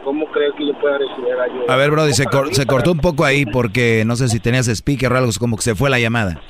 ¿Cómo 0.03 0.25
creo 0.27 0.53
que 0.55 0.65
yo 0.67 0.73
pueda 0.79 0.97
recibir 0.97 1.33
ayuda? 1.33 1.73
A 1.73 1.77
ver, 1.77 1.91
Brody, 1.91 2.13
se, 2.13 2.25
se 2.51 2.65
cortó 2.65 2.91
un 2.91 2.99
poco 2.99 3.25
ahí 3.25 3.45
porque 3.45 4.03
no 4.05 4.15
sé 4.15 4.27
si 4.27 4.39
tenías 4.39 4.67
speaker 4.67 5.11
o 5.11 5.17
algo, 5.17 5.31
como 5.39 5.55
que 5.57 5.63
se 5.63 5.75
fue 5.75 5.89
la 5.89 5.99
llamada. 5.99 6.41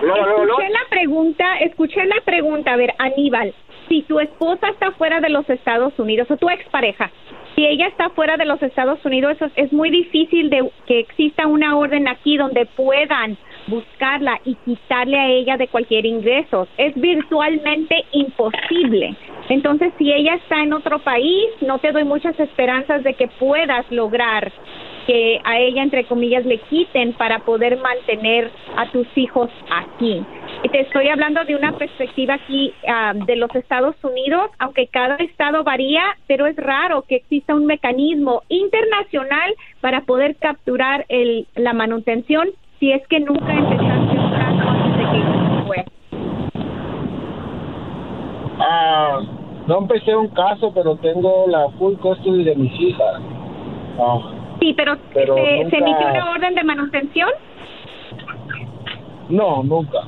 escuché 0.00 0.68
la 0.70 0.88
pregunta, 0.90 1.58
escuché 1.60 2.06
la 2.06 2.20
pregunta, 2.24 2.72
a 2.72 2.76
ver, 2.76 2.94
Aníbal, 2.98 3.54
si 3.88 4.02
tu 4.02 4.20
esposa 4.20 4.68
está 4.68 4.92
fuera 4.92 5.20
de 5.20 5.30
los 5.30 5.48
Estados 5.48 5.98
Unidos 5.98 6.30
o 6.30 6.36
tu 6.36 6.48
expareja, 6.48 7.10
si 7.54 7.66
ella 7.66 7.88
está 7.88 8.10
fuera 8.10 8.36
de 8.36 8.44
los 8.44 8.62
Estados 8.62 9.04
Unidos, 9.04 9.36
es 9.56 9.72
muy 9.72 9.90
difícil 9.90 10.50
de 10.50 10.70
que 10.86 11.00
exista 11.00 11.46
una 11.46 11.76
orden 11.76 12.06
aquí 12.06 12.36
donde 12.36 12.66
puedan 12.66 13.36
buscarla 13.68 14.40
y 14.44 14.54
quitarle 14.64 15.18
a 15.18 15.28
ella 15.28 15.56
de 15.56 15.68
cualquier 15.68 16.06
ingreso. 16.06 16.66
Es 16.76 16.94
virtualmente 16.94 18.04
imposible. 18.12 19.14
Entonces, 19.48 19.92
si 19.98 20.12
ella 20.12 20.34
está 20.34 20.62
en 20.62 20.72
otro 20.72 20.98
país, 20.98 21.46
no 21.60 21.78
te 21.78 21.92
doy 21.92 22.04
muchas 22.04 22.38
esperanzas 22.38 23.02
de 23.02 23.14
que 23.14 23.28
puedas 23.28 23.90
lograr 23.90 24.52
que 25.06 25.40
a 25.42 25.58
ella, 25.58 25.82
entre 25.82 26.04
comillas, 26.04 26.44
le 26.44 26.58
quiten 26.58 27.14
para 27.14 27.38
poder 27.38 27.78
mantener 27.78 28.50
a 28.76 28.90
tus 28.90 29.06
hijos 29.16 29.48
aquí. 29.70 30.22
Y 30.62 30.68
te 30.68 30.80
estoy 30.80 31.08
hablando 31.08 31.42
de 31.46 31.56
una 31.56 31.72
perspectiva 31.78 32.34
aquí 32.34 32.74
ah, 32.86 33.14
de 33.14 33.36
los 33.36 33.54
Estados 33.54 33.96
Unidos, 34.02 34.50
aunque 34.58 34.86
cada 34.88 35.16
estado 35.16 35.64
varía, 35.64 36.02
pero 36.26 36.46
es 36.46 36.56
raro 36.56 37.06
que 37.08 37.16
exista 37.16 37.54
un 37.54 37.64
mecanismo 37.64 38.42
internacional 38.50 39.54
para 39.80 40.02
poder 40.02 40.36
capturar 40.36 41.06
el, 41.08 41.46
la 41.54 41.72
manutención 41.72 42.50
si 42.78 42.92
es 42.92 43.06
que 43.08 43.20
nunca 43.20 43.52
empezaste 43.52 44.18
un 44.18 44.30
caso 44.30 44.68
antes 44.68 44.96
de 44.96 45.04
que 45.12 45.66
fue. 45.66 45.84
Ah, 48.60 49.20
no 49.66 49.78
empecé 49.78 50.16
un 50.16 50.28
caso, 50.28 50.72
pero 50.72 50.96
tengo 50.96 51.46
la 51.48 51.68
full 51.78 51.94
custody 51.96 52.44
de 52.44 52.54
mis 52.54 52.80
hijas. 52.80 53.20
Ah. 53.98 54.18
Sí, 54.60 54.74
pero, 54.76 54.96
¿se, 55.12 55.60
emitió 55.60 56.08
una 56.08 56.30
orden 56.30 56.54
de 56.54 56.64
manutención? 56.64 57.30
No, 59.28 59.62
nunca. 59.62 60.00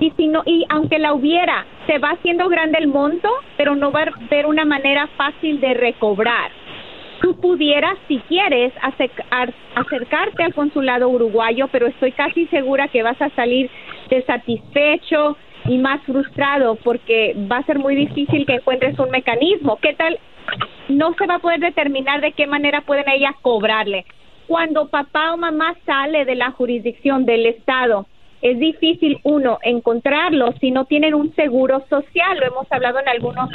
Y 0.00 0.10
si 0.12 0.26
no, 0.26 0.42
y 0.44 0.64
aunque 0.68 0.98
la 0.98 1.14
hubiera, 1.14 1.64
se 1.86 1.98
va 1.98 2.10
haciendo 2.10 2.48
grande 2.48 2.78
el 2.78 2.88
monto, 2.88 3.28
pero 3.56 3.74
no 3.74 3.90
va 3.90 4.00
a 4.00 4.24
haber 4.26 4.46
una 4.46 4.64
manera 4.64 5.08
fácil 5.16 5.60
de 5.60 5.74
recobrar. 5.74 6.50
Tú 7.20 7.40
pudieras, 7.40 7.96
si 8.08 8.18
quieres, 8.28 8.72
acercarte 9.74 10.42
al 10.42 10.54
consulado 10.54 11.08
uruguayo, 11.08 11.68
pero 11.68 11.86
estoy 11.86 12.12
casi 12.12 12.46
segura 12.46 12.88
que 12.88 13.02
vas 13.02 13.20
a 13.20 13.30
salir 13.30 13.70
desatisfecho 14.10 15.36
y 15.66 15.78
más 15.78 16.02
frustrado 16.02 16.76
porque 16.76 17.34
va 17.50 17.58
a 17.58 17.64
ser 17.64 17.78
muy 17.78 17.94
difícil 17.94 18.44
que 18.44 18.56
encuentres 18.56 18.98
un 18.98 19.10
mecanismo. 19.10 19.78
¿Qué 19.80 19.94
tal 19.94 20.18
no 20.88 21.14
se 21.14 21.26
va 21.26 21.36
a 21.36 21.40
poder 21.40 21.60
determinar 21.60 22.20
de 22.20 22.32
qué 22.32 22.46
manera 22.46 22.82
pueden 22.82 23.08
ellas 23.08 23.34
cobrarle. 23.42 24.04
Cuando 24.46 24.88
papá 24.88 25.32
o 25.32 25.36
mamá 25.36 25.74
sale 25.86 26.24
de 26.24 26.34
la 26.34 26.50
jurisdicción 26.50 27.24
del 27.24 27.46
Estado, 27.46 28.06
es 28.44 28.58
difícil, 28.58 29.18
uno, 29.22 29.58
encontrarlo 29.62 30.52
si 30.60 30.70
no 30.70 30.84
tienen 30.84 31.14
un 31.14 31.34
seguro 31.34 31.82
social, 31.88 32.38
lo 32.38 32.46
hemos 32.46 32.70
hablado 32.70 33.00
en 33.00 33.08
algunos 33.08 33.48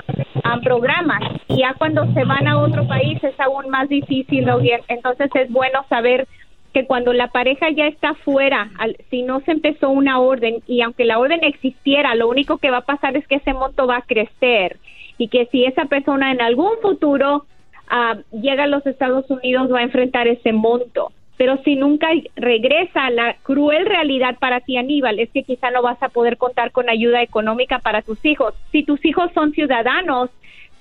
ah, 0.44 0.60
programas, 0.64 1.22
y 1.48 1.60
ya 1.60 1.76
cuando 1.76 2.11
se 2.14 2.24
van 2.24 2.48
a 2.48 2.60
otro 2.60 2.88
país 2.88 3.24
es 3.24 3.40
aún 3.40 3.70
más 3.70 3.88
difícil, 3.88 4.48
entonces 4.88 5.30
es 5.36 5.52
bueno 5.52 5.86
saber 5.90 6.28
que 6.74 6.88
cuando 6.88 7.14
la 7.14 7.28
pareja 7.28 7.70
ya 7.70 7.86
está 7.86 8.16
fuera, 8.16 8.72
si 9.11 9.22
no 9.22 9.41
se 9.41 9.52
empezó 9.52 9.91
una 9.91 10.20
orden 10.20 10.64
y 10.66 10.82
aunque 10.82 11.06
la 11.06 11.20
orden 11.20 11.44
existiera, 11.44 12.16
lo 12.16 12.28
único 12.28 12.57
que 12.57 12.72
va 12.72 12.78
a 12.78 12.86
pasar 12.86 13.16
es 13.16 13.28
que 13.28 13.36
ese 13.36 13.53
monto 13.53 13.86
va 13.86 13.98
a 13.98 14.02
crecer. 14.02 14.78
Y 15.20 15.28
que 15.28 15.48
si 15.52 15.66
esa 15.66 15.86
persona 15.86 16.32
en 16.32 16.41
algún 16.41 16.78
futuro 16.82 17.45
ah, 17.90 18.18
llega 18.32 18.64
a 18.64 18.68
los 18.68 18.86
Estados 18.86 19.30
Unidos 19.30 19.72
va 19.72 19.80
a 19.80 19.84
enfrentar 19.84 20.28
ese 20.28 20.53
monto. 20.53 21.11
Pero 21.40 21.56
si 21.64 21.78
nunca 21.78 22.10
regresa, 22.36 23.10
la 23.11 23.34
cruel 23.44 23.86
realidad 23.86 24.36
para 24.40 24.60
ti, 24.60 24.76
Aníbal, 24.76 25.20
es 25.20 25.30
que 25.30 25.44
quizá 25.44 25.72
no 25.72 25.82
vas 25.82 26.03
a 26.03 26.10
poder 26.10 26.36
contar 26.36 26.74
con 26.74 26.90
ayuda 26.90 27.22
económica 27.22 27.80
para 27.80 28.02
tus 28.02 28.26
hijos. 28.26 28.53
Si 28.74 28.84
tus 28.84 29.06
hijos 29.06 29.32
son 29.34 29.53
ciudadanos, 29.53 30.30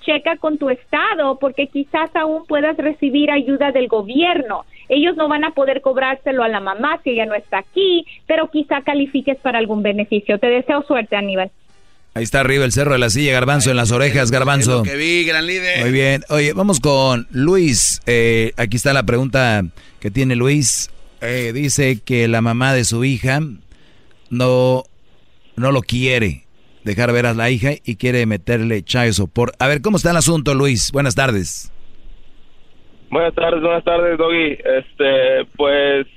checa 0.01 0.35
con 0.35 0.57
tu 0.57 0.69
estado 0.69 1.39
porque 1.39 1.67
quizás 1.67 2.13
aún 2.13 2.45
puedas 2.45 2.75
recibir 2.75 3.31
ayuda 3.31 3.71
del 3.71 3.87
gobierno. 3.87 4.65
Ellos 4.89 5.15
no 5.15 5.29
van 5.29 5.45
a 5.45 5.51
poder 5.51 5.79
cobrárselo 5.79 6.43
a 6.43 6.49
la 6.49 6.59
mamá 6.59 6.99
si 7.05 7.11
ella 7.11 7.25
no 7.25 7.35
está 7.35 7.59
aquí, 7.59 8.05
pero 8.27 8.49
quizá 8.49 8.81
califiques 8.81 9.37
para 9.37 9.59
algún 9.59 9.81
beneficio. 9.81 10.39
Te 10.39 10.47
deseo 10.47 10.81
suerte, 10.81 11.15
Aníbal. 11.15 11.51
Ahí 12.13 12.23
está 12.23 12.39
arriba 12.41 12.65
el 12.65 12.71
cerro 12.71 12.93
de 12.93 12.99
la 12.99 13.09
silla, 13.09 13.31
garbanzo 13.31 13.69
en 13.69 13.77
las 13.77 13.91
orejas, 13.91 14.31
garbanzo. 14.31 14.83
que 14.83 14.95
vi, 14.95 15.23
gran 15.25 15.45
líder. 15.45 15.81
Muy 15.81 15.91
bien. 15.91 16.23
Oye, 16.29 16.53
vamos 16.53 16.79
con 16.79 17.27
Luis. 17.31 18.01
Eh, 18.07 18.51
aquí 18.57 18.77
está 18.77 18.93
la 18.93 19.03
pregunta 19.03 19.63
que 19.99 20.09
tiene 20.09 20.35
Luis. 20.35 20.89
Eh, 21.21 21.51
dice 21.53 21.99
que 22.03 22.27
la 22.27 22.41
mamá 22.41 22.73
de 22.73 22.83
su 22.83 23.03
hija 23.03 23.41
no, 24.29 24.83
no 25.55 25.71
lo 25.71 25.81
quiere 25.81 26.45
dejar 26.83 27.11
ver 27.11 27.25
a 27.25 27.33
la 27.33 27.49
hija 27.49 27.71
y 27.83 27.95
quiere 27.95 28.25
meterle 28.25 28.81
chayo 28.83 29.27
por. 29.27 29.51
A 29.59 29.67
ver, 29.67 29.81
¿cómo 29.81 29.97
está 29.97 30.11
el 30.11 30.17
asunto, 30.17 30.55
Luis? 30.55 30.91
Buenas 30.91 31.13
tardes. 31.15 31.71
Buenas 33.11 33.33
tardes, 33.35 33.61
buenas 33.61 33.83
tardes, 33.83 34.17
Doggy. 34.17 34.53
Este, 34.53 35.45
pues 35.55 36.07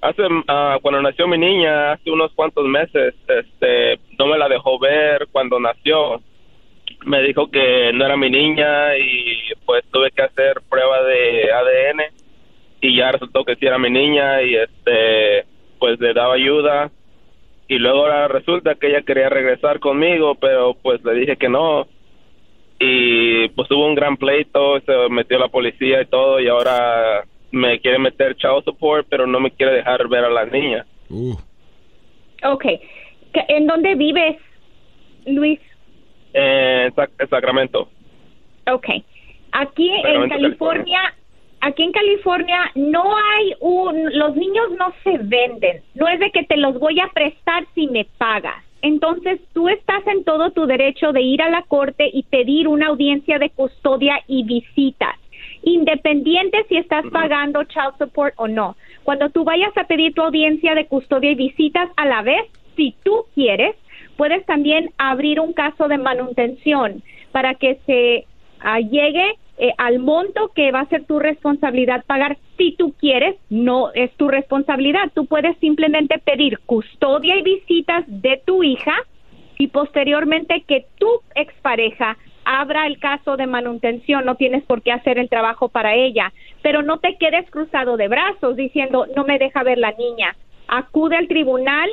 hace 0.00 0.22
uh, 0.22 0.80
cuando 0.80 1.02
nació 1.02 1.28
mi 1.28 1.38
niña 1.38 1.92
hace 1.92 2.10
unos 2.10 2.32
cuantos 2.32 2.66
meses 2.66 3.14
este 3.28 4.00
no 4.18 4.26
me 4.26 4.38
la 4.38 4.48
dejó 4.48 4.78
ver 4.78 5.28
cuando 5.30 5.58
nació. 5.60 6.20
Me 7.06 7.22
dijo 7.22 7.50
que 7.50 7.92
no 7.94 8.04
era 8.04 8.16
mi 8.16 8.28
niña 8.28 8.96
y 8.96 9.52
pues 9.64 9.84
tuve 9.90 10.10
que 10.10 10.22
hacer 10.22 10.60
prueba 10.68 11.02
de 11.02 11.50
ADN 11.52 12.00
y 12.82 12.96
ya 12.96 13.12
resultó 13.12 13.44
que 13.44 13.56
sí 13.56 13.66
era 13.66 13.78
mi 13.78 13.90
niña 13.90 14.42
y 14.42 14.54
este 14.56 15.46
pues 15.78 15.98
le 16.00 16.12
daba 16.12 16.34
ayuda. 16.34 16.90
Y 17.68 17.78
luego 17.78 18.00
ahora 18.00 18.28
resulta 18.28 18.74
que 18.74 18.88
ella 18.88 19.02
quería 19.02 19.28
regresar 19.28 19.80
conmigo 19.80 20.34
pero 20.34 20.74
pues 20.74 21.02
le 21.04 21.14
dije 21.14 21.36
que 21.36 21.48
no. 21.48 21.86
Y 22.78 23.48
pues 23.50 23.70
hubo 23.70 23.86
un 23.86 23.94
gran 23.94 24.16
pleito 24.16 24.80
se 24.80 25.08
metió 25.10 25.38
la 25.38 25.48
policía 25.48 26.02
y 26.02 26.06
todo 26.06 26.40
y 26.40 26.48
ahora 26.48 27.24
me 27.50 27.80
quiere 27.80 27.98
meter 27.98 28.36
child 28.36 28.64
support, 28.64 29.06
pero 29.08 29.26
no 29.26 29.40
me 29.40 29.50
quiere 29.50 29.74
dejar 29.74 30.06
ver 30.08 30.24
a 30.24 30.30
la 30.30 30.46
niña. 30.46 30.86
Uh. 31.08 31.36
Ok. 32.44 32.64
¿En 33.48 33.66
dónde 33.66 33.94
vives, 33.94 34.36
Luis? 35.26 35.60
En 36.32 36.92
Sacramento. 37.28 37.88
Ok. 38.70 38.86
Aquí 39.52 39.90
en 39.90 40.28
California, 40.28 41.00
aquí 41.60 41.82
en 41.82 41.92
California 41.92 42.70
no 42.76 43.16
hay 43.16 43.54
un, 43.60 44.16
los 44.16 44.36
niños 44.36 44.66
no 44.78 44.92
se 45.02 45.18
venden. 45.18 45.82
No 45.94 46.08
es 46.08 46.20
de 46.20 46.30
que 46.30 46.44
te 46.44 46.56
los 46.56 46.78
voy 46.78 47.00
a 47.00 47.08
prestar 47.08 47.66
si 47.74 47.88
me 47.88 48.06
pagas. 48.18 48.64
entonces 48.82 49.40
tú 49.52 49.68
estás 49.68 50.06
en 50.06 50.24
todo 50.24 50.52
tu 50.52 50.64
derecho 50.66 51.12
de 51.12 51.20
ir 51.20 51.42
a 51.42 51.50
la 51.50 51.62
corte 51.62 52.08
y 52.10 52.22
pedir 52.22 52.66
una 52.66 52.86
audiencia 52.86 53.38
de 53.38 53.50
custodia 53.50 54.20
y 54.26 54.44
visitas, 54.44 55.16
independiente 55.62 56.64
si 56.68 56.76
estás 56.76 57.04
pagando 57.12 57.64
child 57.64 57.94
support 57.98 58.34
o 58.36 58.48
no. 58.48 58.76
Cuando 59.02 59.30
tú 59.30 59.44
vayas 59.44 59.76
a 59.76 59.84
pedir 59.84 60.14
tu 60.14 60.22
audiencia 60.22 60.74
de 60.74 60.86
custodia 60.86 61.30
y 61.30 61.34
visitas 61.34 61.88
a 61.96 62.06
la 62.06 62.22
vez, 62.22 62.46
si 62.76 62.94
tú 63.02 63.24
quieres, 63.34 63.76
puedes 64.16 64.44
también 64.46 64.90
abrir 64.98 65.40
un 65.40 65.52
caso 65.52 65.88
de 65.88 65.98
manutención 65.98 67.02
para 67.32 67.54
que 67.54 67.78
se 67.86 68.26
ah, 68.60 68.80
llegue 68.80 69.36
eh, 69.58 69.72
al 69.76 69.98
monto 69.98 70.52
que 70.54 70.72
va 70.72 70.80
a 70.80 70.88
ser 70.88 71.04
tu 71.04 71.18
responsabilidad 71.18 72.04
pagar. 72.06 72.38
Si 72.56 72.72
tú 72.76 72.94
quieres, 72.98 73.36
no 73.50 73.92
es 73.92 74.10
tu 74.16 74.28
responsabilidad. 74.28 75.10
Tú 75.14 75.26
puedes 75.26 75.56
simplemente 75.58 76.18
pedir 76.18 76.58
custodia 76.60 77.36
y 77.36 77.42
visitas 77.42 78.04
de 78.06 78.40
tu 78.44 78.62
hija 78.62 78.94
y 79.58 79.68
posteriormente 79.68 80.64
que 80.66 80.86
tu 80.98 81.20
expareja 81.34 82.16
abra 82.50 82.88
el 82.88 82.98
caso 82.98 83.36
de 83.36 83.46
manutención, 83.46 84.24
no 84.24 84.34
tienes 84.34 84.64
por 84.64 84.82
qué 84.82 84.90
hacer 84.90 85.18
el 85.18 85.28
trabajo 85.28 85.68
para 85.68 85.94
ella, 85.94 86.32
pero 86.62 86.82
no 86.82 86.98
te 86.98 87.16
quedes 87.16 87.48
cruzado 87.48 87.96
de 87.96 88.08
brazos 88.08 88.56
diciendo 88.56 89.06
no 89.14 89.22
me 89.22 89.38
deja 89.38 89.62
ver 89.62 89.78
la 89.78 89.92
niña. 89.92 90.34
Acude 90.66 91.16
al 91.16 91.28
tribunal, 91.28 91.88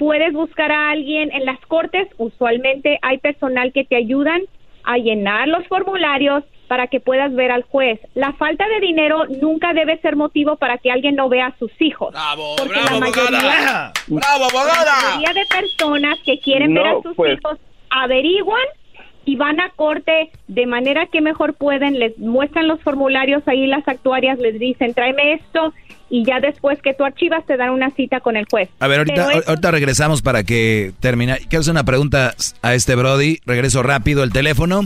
puedes 0.00 0.32
buscar 0.32 0.72
a 0.72 0.90
alguien 0.90 1.30
en 1.30 1.44
las 1.44 1.60
cortes, 1.66 2.08
usualmente 2.18 2.98
hay 3.02 3.18
personal 3.18 3.72
que 3.72 3.84
te 3.84 3.94
ayudan 3.94 4.42
a 4.82 4.98
llenar 4.98 5.46
los 5.46 5.64
formularios 5.68 6.42
para 6.66 6.88
que 6.88 6.98
puedas 6.98 7.32
ver 7.32 7.52
al 7.52 7.62
juez. 7.62 8.00
La 8.14 8.32
falta 8.32 8.66
de 8.66 8.80
dinero 8.80 9.26
nunca 9.40 9.74
debe 9.74 10.00
ser 10.00 10.16
motivo 10.16 10.56
para 10.56 10.78
que 10.78 10.90
alguien 10.90 11.14
no 11.14 11.28
vea 11.28 11.46
a 11.46 11.58
sus 11.58 11.70
hijos. 11.80 12.12
¡Bravo, 12.12 12.56
porque 12.58 12.80
bravo, 12.80 12.94
la 12.94 12.98
mayoría, 12.98 13.38
abogada! 13.38 13.92
¡Bravo, 14.08 14.44
abogada! 14.44 14.84
La 14.84 15.16
mayoría 15.18 15.34
de 15.34 15.46
personas 15.46 16.18
que 16.24 16.40
quieren 16.40 16.74
ver 16.74 16.86
a 16.86 17.02
sus 17.02 17.14
pues. 17.14 17.38
hijos 17.38 17.58
averiguan 17.90 18.66
y 19.24 19.36
van 19.36 19.60
a 19.60 19.70
corte 19.70 20.30
de 20.48 20.66
manera 20.66 21.06
que 21.06 21.20
mejor 21.20 21.54
pueden, 21.54 21.98
les 21.98 22.18
muestran 22.18 22.68
los 22.68 22.80
formularios 22.82 23.42
ahí 23.46 23.66
las 23.66 23.86
actuarias, 23.88 24.38
les 24.38 24.58
dicen 24.58 24.92
tráeme 24.94 25.34
esto 25.34 25.72
y 26.10 26.24
ya 26.26 26.40
después 26.40 26.78
que 26.82 26.92
tú 26.92 27.04
archivas 27.04 27.46
te 27.46 27.56
dan 27.56 27.70
una 27.70 27.90
cita 27.90 28.20
con 28.20 28.36
el 28.36 28.44
juez. 28.50 28.68
A 28.80 28.88
ver, 28.88 28.98
ahorita, 28.98 29.32
eso- 29.32 29.48
ahorita 29.48 29.70
regresamos 29.70 30.20
para 30.20 30.44
que 30.44 30.92
termine. 31.00 31.38
Quiero 31.48 31.60
hacer 31.60 31.70
una 31.72 31.84
pregunta 31.84 32.34
a 32.60 32.74
este 32.74 32.94
Brody. 32.96 33.38
Regreso 33.46 33.82
rápido 33.82 34.22
el 34.22 34.32
teléfono. 34.32 34.82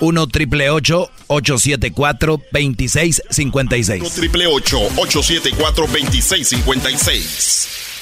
1 0.00 0.26
triple 0.28 0.70
874 0.70 2.40
2656. 2.52 4.00
1 4.02 4.10
triple 4.14 4.46
874 4.46 5.86
2656. 5.86 7.97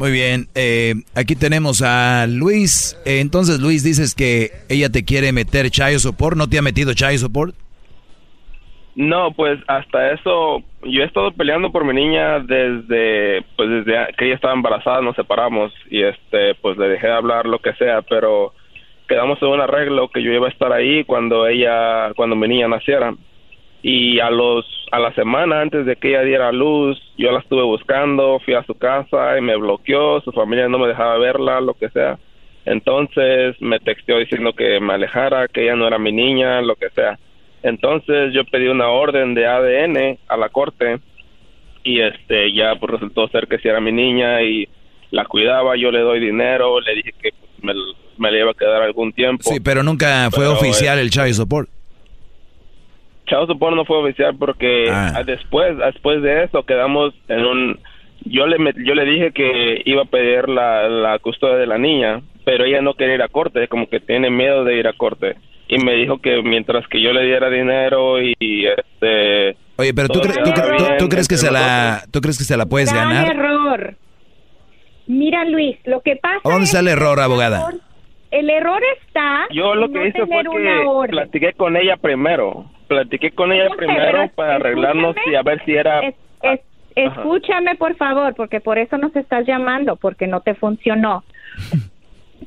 Muy 0.00 0.12
bien, 0.12 0.46
eh, 0.54 0.94
aquí 1.14 1.36
tenemos 1.36 1.82
a 1.82 2.26
Luis. 2.26 2.98
Eh, 3.04 3.20
entonces, 3.20 3.60
Luis, 3.60 3.84
dices 3.84 4.14
que 4.14 4.48
ella 4.70 4.88
te 4.88 5.04
quiere 5.04 5.30
meter 5.30 5.68
Chayo 5.68 5.98
Support. 5.98 6.38
¿No 6.38 6.48
te 6.48 6.56
ha 6.56 6.62
metido 6.62 6.94
Chayo 6.94 7.18
Support? 7.18 7.54
No, 8.94 9.32
pues 9.32 9.60
hasta 9.66 10.12
eso, 10.12 10.62
yo 10.84 11.02
he 11.02 11.04
estado 11.04 11.32
peleando 11.32 11.70
por 11.70 11.84
mi 11.84 11.92
niña 11.92 12.38
desde, 12.38 13.42
pues 13.58 13.68
desde 13.68 14.14
que 14.16 14.24
ella 14.24 14.36
estaba 14.36 14.54
embarazada, 14.54 15.02
nos 15.02 15.16
separamos 15.16 15.70
y 15.90 16.02
este, 16.02 16.54
pues 16.62 16.78
le 16.78 16.88
dejé 16.88 17.08
de 17.08 17.12
hablar 17.12 17.44
lo 17.44 17.58
que 17.58 17.74
sea, 17.74 18.00
pero 18.00 18.54
quedamos 19.06 19.36
en 19.42 19.48
un 19.48 19.60
arreglo 19.60 20.08
que 20.08 20.22
yo 20.22 20.32
iba 20.32 20.46
a 20.46 20.50
estar 20.50 20.72
ahí 20.72 21.04
cuando 21.04 21.46
ella, 21.46 22.14
cuando 22.16 22.36
mi 22.36 22.48
niña 22.48 22.68
naciera. 22.68 23.12
Y 23.82 24.20
a 24.20 24.30
los, 24.30 24.66
a 24.92 24.98
la 24.98 25.14
semana 25.14 25.62
antes 25.62 25.86
de 25.86 25.96
que 25.96 26.10
ella 26.10 26.22
diera 26.22 26.52
luz, 26.52 27.00
yo 27.16 27.32
la 27.32 27.38
estuve 27.38 27.62
buscando, 27.62 28.38
fui 28.44 28.54
a 28.54 28.64
su 28.64 28.74
casa 28.74 29.38
y 29.38 29.40
me 29.40 29.56
bloqueó, 29.56 30.20
su 30.20 30.32
familia 30.32 30.68
no 30.68 30.78
me 30.78 30.88
dejaba 30.88 31.16
verla, 31.18 31.60
lo 31.60 31.74
que 31.74 31.88
sea. 31.88 32.18
Entonces 32.66 33.56
me 33.60 33.80
texteó 33.80 34.18
diciendo 34.18 34.52
que 34.52 34.80
me 34.80 34.94
alejara, 34.94 35.48
que 35.48 35.62
ella 35.62 35.76
no 35.76 35.86
era 35.86 35.98
mi 35.98 36.12
niña, 36.12 36.60
lo 36.60 36.76
que 36.76 36.90
sea. 36.90 37.18
Entonces 37.62 38.32
yo 38.34 38.44
pedí 38.44 38.68
una 38.68 38.88
orden 38.88 39.34
de 39.34 39.46
ADN 39.46 40.18
a 40.28 40.36
la 40.36 40.48
corte 40.50 40.98
y 41.82 42.00
este 42.00 42.52
ya 42.52 42.76
pues 42.76 42.92
resultó 42.92 43.28
ser 43.28 43.46
que 43.48 43.58
si 43.58 43.68
era 43.68 43.80
mi 43.80 43.92
niña 43.92 44.42
y 44.42 44.68
la 45.10 45.24
cuidaba, 45.24 45.76
yo 45.76 45.90
le 45.90 46.00
doy 46.00 46.20
dinero, 46.20 46.80
le 46.80 46.94
dije 46.94 47.12
que 47.20 47.30
pues, 47.32 47.50
me, 47.62 47.72
me 48.18 48.30
le 48.30 48.40
iba 48.40 48.50
a 48.50 48.54
quedar 48.54 48.82
algún 48.82 49.12
tiempo. 49.12 49.42
Sí, 49.50 49.60
pero 49.60 49.82
nunca 49.82 50.30
fue 50.30 50.44
Pero, 50.44 50.52
oficial 50.58 50.98
el 50.98 51.10
Chayo 51.10 51.34
Support. 51.34 51.79
Child 53.30 53.46
Support 53.46 53.74
no 53.76 53.84
fue 53.86 53.96
oficial 53.98 54.34
porque 54.38 54.88
Ah. 54.90 55.22
después 55.24 55.78
después 55.78 56.20
de 56.22 56.44
eso 56.44 56.64
quedamos 56.64 57.14
en 57.28 57.44
un 57.46 57.78
yo 58.26 58.46
le 58.46 58.58
met- 58.58 58.84
yo 58.84 58.94
le 58.94 59.04
dije 59.06 59.32
que 59.32 59.80
iba 59.86 60.02
a 60.02 60.04
pedir 60.04 60.48
la, 60.48 60.88
la 60.90 61.18
custodia 61.20 61.56
de 61.56 61.66
la 61.66 61.78
niña 61.78 62.20
pero 62.44 62.64
ella 62.64 62.82
no 62.82 62.92
quería 62.94 63.14
ir 63.14 63.22
a 63.22 63.28
corte 63.28 63.66
como 63.68 63.88
que 63.88 64.00
tiene 64.00 64.28
miedo 64.30 64.64
de 64.64 64.76
ir 64.76 64.86
a 64.88 64.92
corte 64.92 65.36
y 65.68 65.78
me 65.78 65.94
dijo 65.94 66.18
que 66.18 66.42
mientras 66.42 66.86
que 66.88 67.00
yo 67.00 67.12
le 67.12 67.24
diera 67.24 67.48
dinero 67.48 68.20
y, 68.20 68.34
este 68.66 69.56
Oye, 69.78 69.94
pero 69.94 70.08
tú, 70.08 70.18
cre- 70.18 70.42
tú, 70.44 70.50
quedaba 70.52 70.68
cre- 70.72 70.76
tú- 70.76 70.84
bien 70.84 70.98
tú 70.98 71.08
crees 71.08 71.28
que 71.28 71.36
entre 71.36 71.46
se 71.48 71.52
la, 71.54 72.02
tú 72.12 72.20
crees 72.20 72.36
que 72.38 72.44
se 72.44 72.56
la 72.56 72.66
puedes 72.66 72.92
Gran 72.92 73.08
ganar? 73.08 73.30
error. 73.36 73.94
Mira, 75.06 75.44
Luis, 75.44 75.76
lo 75.86 76.00
que 76.02 76.16
pasa 76.16 76.40
¿A 76.44 76.48
dónde 76.50 76.64
es 76.64 76.70
está 76.74 76.80
el 76.80 76.86
que 76.86 76.92
error, 76.92 77.20
abogada? 77.20 77.70
El 78.30 78.48
error 78.50 78.80
está 78.98 79.46
yo 79.52 79.74
lo 79.74 79.88
que 79.88 79.98
no 79.98 80.06
hice 80.06 80.26
fue 80.26 80.42
que 80.44 81.08
platiqué 81.08 81.52
con 81.54 81.76
ella 81.76 81.96
primero 81.96 82.66
platiqué 82.90 83.30
con 83.30 83.52
ella 83.52 83.68
primero 83.76 84.10
pero 84.10 84.28
para 84.34 84.56
arreglarnos 84.56 85.14
y 85.30 85.34
a 85.36 85.42
ver 85.42 85.64
si 85.64 85.74
era 85.76 86.00
Es- 86.42 86.60
escúchame, 86.96 87.76
por 87.76 87.94
favor, 87.94 88.34
porque 88.34 88.60
por 88.60 88.78
eso 88.78 88.98
nos 88.98 89.14
estás 89.14 89.46
llamando, 89.46 89.94
porque 89.94 90.26
no 90.26 90.40
te 90.40 90.54
funcionó. 90.54 91.22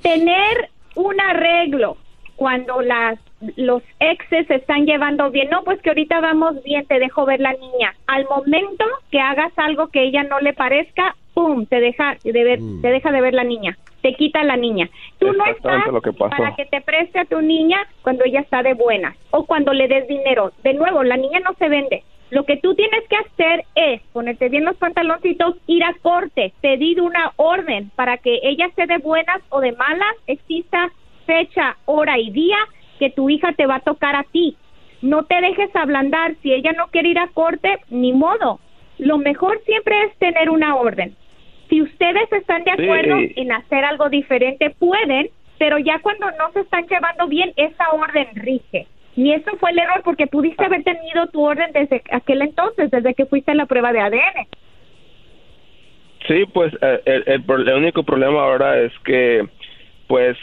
Tener 0.01 0.69
un 0.95 1.19
arreglo 1.21 1.95
cuando 2.35 2.81
las 2.81 3.17
los 3.57 3.83
exes 3.99 4.47
se 4.47 4.55
están 4.55 4.85
llevando 4.85 5.29
bien, 5.29 5.49
no, 5.49 5.63
pues 5.63 5.81
que 5.81 5.89
ahorita 5.89 6.19
vamos 6.21 6.61
bien, 6.63 6.85
te 6.87 6.99
dejo 6.99 7.25
ver 7.25 7.39
la 7.41 7.51
niña. 7.53 7.93
Al 8.07 8.25
momento 8.25 8.85
que 9.11 9.19
hagas 9.19 9.51
algo 9.57 9.87
que 9.87 10.03
ella 10.03 10.23
no 10.23 10.39
le 10.39 10.53
parezca, 10.53 11.15
pum, 11.33 11.65
te 11.65 11.79
deja 11.81 12.15
de 12.23 12.43
ver, 12.43 12.59
te 12.81 12.87
deja 12.89 13.11
de 13.11 13.21
ver 13.21 13.33
la 13.33 13.43
niña, 13.43 13.77
te 14.03 14.13
quita 14.15 14.43
la 14.43 14.57
niña. 14.57 14.89
Tú 15.17 15.31
no 15.31 15.45
estás 15.45 15.87
lo 15.87 16.01
que 16.01 16.11
para 16.11 16.55
que 16.55 16.65
te 16.65 16.81
preste 16.81 17.19
a 17.19 17.25
tu 17.25 17.41
niña 17.41 17.79
cuando 18.03 18.25
ella 18.25 18.41
está 18.41 18.61
de 18.61 18.73
buenas 18.73 19.15
o 19.31 19.45
cuando 19.45 19.73
le 19.73 19.87
des 19.87 20.07
dinero. 20.07 20.51
De 20.61 20.73
nuevo, 20.73 21.03
la 21.03 21.17
niña 21.17 21.39
no 21.39 21.55
se 21.57 21.69
vende. 21.69 22.03
Lo 22.29 22.43
que 22.43 22.57
tú 22.57 22.75
tienes 22.75 23.07
que 23.07 23.15
hacer 23.15 23.63
es 23.75 24.01
ponerte 24.11 24.49
bien 24.49 24.65
los 24.65 24.75
pantaloncitos, 24.75 25.55
ir 25.67 25.83
a 25.83 25.93
corte, 26.01 26.53
pedir 26.61 26.99
una 26.99 27.31
orden 27.37 27.91
para 27.95 28.17
que 28.17 28.39
ella 28.43 28.65
esté 28.65 28.87
de 28.87 28.97
buenas 28.97 29.41
o 29.49 29.61
de 29.61 29.71
malas, 29.71 30.15
exista 30.27 30.91
fecha, 31.25 31.77
hora 31.85 32.19
y 32.19 32.29
día 32.31 32.57
que 32.99 33.09
tu 33.09 33.29
hija 33.29 33.53
te 33.53 33.65
va 33.67 33.75
a 33.75 33.81
tocar 33.81 34.15
a 34.15 34.23
ti. 34.23 34.57
No 35.01 35.23
te 35.23 35.39
dejes 35.39 35.73
ablandar. 35.75 36.35
Si 36.41 36.51
ella 36.51 36.73
no 36.73 36.87
quiere 36.87 37.09
ir 37.09 37.19
a 37.19 37.29
corte, 37.29 37.79
ni 37.89 38.11
modo. 38.11 38.59
Lo 38.97 39.17
mejor 39.17 39.61
siempre 39.65 40.03
es 40.03 40.17
tener 40.17 40.49
una 40.49 40.75
orden. 40.75 41.15
Si 41.73 41.81
ustedes 41.81 42.31
están 42.31 42.63
de 42.65 42.75
Sí. 42.77 42.83
acuerdo 42.83 43.15
en 43.35 43.51
hacer 43.51 43.83
algo 43.83 44.07
diferente, 44.07 44.69
pueden, 44.77 45.31
pero 45.57 45.79
ya 45.79 45.97
cuando 46.03 46.27
no 46.37 46.51
se 46.53 46.59
están 46.59 46.85
llevando 46.87 47.27
bien, 47.27 47.51
esa 47.55 47.89
orden 47.89 48.27
rige. 48.35 48.85
Y 49.15 49.31
eso 49.31 49.49
fue 49.59 49.71
el 49.71 49.79
error 49.79 50.03
porque 50.03 50.27
pudiste 50.27 50.63
haber 50.63 50.83
tenido 50.83 51.25
tu 51.31 51.43
orden 51.43 51.71
desde 51.73 52.03
aquel 52.11 52.43
entonces, 52.43 52.91
desde 52.91 53.15
que 53.15 53.25
fuiste 53.25 53.53
a 53.53 53.55
la 53.55 53.65
prueba 53.65 53.91
de 53.91 54.01
ADN. 54.01 54.47
Sí, 56.27 56.45
pues 56.53 56.71
eh, 56.79 57.01
el, 57.05 57.23
el 57.25 57.67
el 57.67 57.73
único 57.75 58.03
problema 58.03 58.43
ahora 58.43 58.79
es 58.79 58.91
que, 59.03 59.43
pues, 60.07 60.37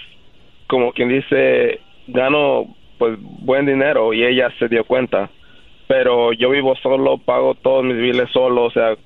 como 0.66 0.92
quien 0.92 1.10
dice, 1.10 1.78
gano 2.08 2.74
pues 2.98 3.16
buen 3.20 3.66
dinero 3.66 4.12
y 4.12 4.24
ella 4.24 4.50
se 4.58 4.66
dio 4.66 4.82
cuenta. 4.82 5.30
Pero 5.86 6.32
yo 6.32 6.50
vivo 6.50 6.74
solo, 6.82 7.18
pago 7.18 7.54
todos 7.54 7.84
mis 7.84 7.98
biles 7.98 8.28
solo, 8.30 8.64
o 8.64 8.70
sea, 8.72 8.96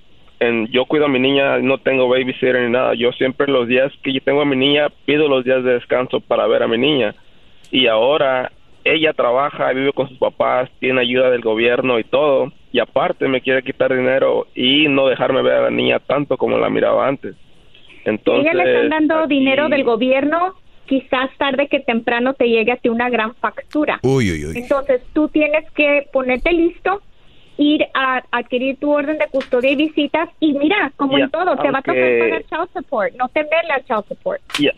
en, 0.47 0.67
yo 0.69 0.85
cuido 0.87 1.07
a 1.07 1.09
mi 1.09 1.19
niña, 1.19 1.59
no 1.59 1.79
tengo 1.79 2.09
babysitter 2.09 2.63
ni 2.63 2.71
nada. 2.71 2.95
Yo 2.95 3.13
siempre 3.13 3.47
los 3.47 3.67
días 3.69 3.93
que 4.03 4.13
yo 4.13 4.21
tengo 4.21 4.43
a 4.43 4.45
mi 4.47 4.57
niña, 4.57 4.89
pido 5.07 5.29
los 5.29 5.45
días 5.45 5.63
de 5.65 5.75
descanso 5.75 6.21
para 6.21 6.47
ver 6.47 6.63
a 6.63 6.69
mi 6.69 6.79
niña. 6.79 7.15
Y 7.71 7.87
ahora 7.87 8.53
ella 8.85 9.13
trabaja, 9.15 9.73
vive 9.73 9.93
con 9.93 10.09
sus 10.09 10.19
papás, 10.19 10.71
tiene 10.79 11.01
ayuda 11.01 11.31
del 11.31 11.41
gobierno 11.41 11.99
y 11.99 12.05
todo. 12.05 12.53
Y 12.73 12.79
aparte 12.81 13.29
me 13.29 13.41
quiere 13.41 13.63
quitar 13.63 13.95
dinero 13.95 14.47
y 14.55 14.89
no 14.89 15.07
dejarme 15.09 15.43
ver 15.43 15.55
a 15.55 15.63
la 15.63 15.71
niña 15.71 15.99
tanto 16.01 16.37
como 16.37 16.59
la 16.59 16.69
miraba 16.69 17.07
antes. 17.09 17.35
Si 18.05 18.11
Entonces, 18.11 18.53
ella 18.53 18.65
le 18.65 18.75
están 18.75 18.91
dando 18.91 19.19
aquí- 19.25 19.35
dinero 19.37 19.69
del 19.69 19.85
gobierno, 19.85 20.55
quizás 20.87 21.31
tarde 21.39 21.69
que 21.69 21.81
temprano 21.81 22.35
te 22.35 22.47
llegue 22.49 22.73
a 22.73 22.77
ti 22.77 22.91
una 22.91 23.09
gran 23.09 23.35
factura. 23.37 24.01
Uy, 24.03 24.31
uy, 24.33 24.45
uy. 24.47 24.53
Entonces 24.59 25.03
tú 25.15 25.29
tienes 25.29 25.71
que 25.73 26.07
ponerte 26.13 26.53
listo, 26.53 27.01
ir 27.57 27.85
a 27.95 28.23
adquirir 28.33 28.79
tu 28.79 28.91
orden 28.93 29.17
de 29.19 29.27
custodia 29.29 29.71
y 29.71 29.77
visitas 29.77 30.29
y 30.41 30.53
mira, 30.55 30.93
como 30.97 31.19
en 31.19 31.31
todo, 31.31 31.57
te 31.57 31.71
va 31.71 31.79
a 31.79 31.83
tocar 31.83 31.97
aunque- 32.03 32.19
pagar 32.19 32.43
child 32.47 32.69
support, 32.83 33.15
no 33.17 33.29
temerle 33.29 33.71
al 33.73 33.85
child 33.85 34.05
support. 34.09 34.41
Y, 34.59 34.69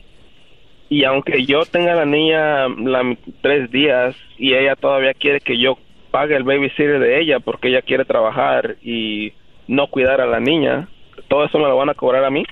y 0.89 1.05
aunque 1.05 1.45
yo 1.47 1.65
tenga 1.65 1.93
a 1.93 1.97
la 1.97 2.05
niña 2.05 2.69
la, 2.69 3.17
tres 3.43 3.71
días 3.71 4.15
y 4.39 4.55
ella 4.55 4.77
todavía 4.77 5.15
quiere 5.15 5.41
que 5.41 5.59
yo 5.59 5.79
pague 6.11 6.37
el 6.37 6.45
babysitter 6.45 6.99
de 7.01 7.21
ella 7.21 7.41
porque 7.41 7.69
ella 7.69 7.83
quiere 7.83 8.05
trabajar 8.05 8.77
y 8.83 9.33
no 9.69 9.87
cuidar 9.89 10.21
a 10.21 10.27
la 10.27 10.39
niña, 10.41 10.89
¿todo 11.29 11.45
eso 11.45 11.59
me 11.59 11.65
lo 11.65 11.77
van 11.77 11.89
a 11.89 11.95
cobrar 11.95 12.25
a 12.25 12.31
mí? 12.31 12.45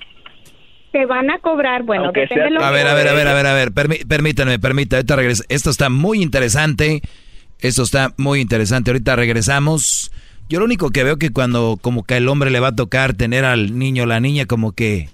Te 0.91 1.07
van 1.07 1.31
a 1.31 1.39
cobrar, 1.39 1.83
bueno, 1.83 2.05
Aunque 2.07 2.21
depende 2.21 2.45
sea- 2.45 2.51
de 2.51 2.51
lo 2.59 2.65
A 2.65 2.69
que- 2.69 2.75
ver, 2.77 2.87
a 2.87 2.95
ver, 2.95 3.09
a 3.09 3.13
ver, 3.15 3.27
a 3.29 3.35
ver, 3.35 3.47
a 3.47 3.55
ver, 3.55 3.69
permí- 3.73 4.05
permítanme, 4.09 4.59
permítanme, 4.59 4.99
ahorita 4.99 5.17
regreso. 5.17 5.45
Esto 5.49 5.71
está 5.71 5.91
muy 5.91 6.23
interesante, 6.23 7.01
esto 7.65 7.83
está 7.83 8.13
muy 8.19 8.41
interesante, 8.41 8.91
ahorita 8.91 9.17
regresamos. 9.17 10.11
Yo 10.51 10.59
lo 10.59 10.67
único 10.67 10.91
que 10.91 11.03
veo 11.03 11.17
que 11.17 11.31
cuando 11.31 11.79
como 11.81 12.05
que 12.05 12.19
el 12.19 12.29
hombre 12.29 12.51
le 12.51 12.61
va 12.61 12.69
a 12.69 12.77
tocar 12.77 13.15
tener 13.15 13.47
al 13.47 13.79
niño 13.79 14.03
o 14.03 14.07
la 14.07 14.21
niña 14.21 14.45
como 14.45 14.73
que 14.73 15.09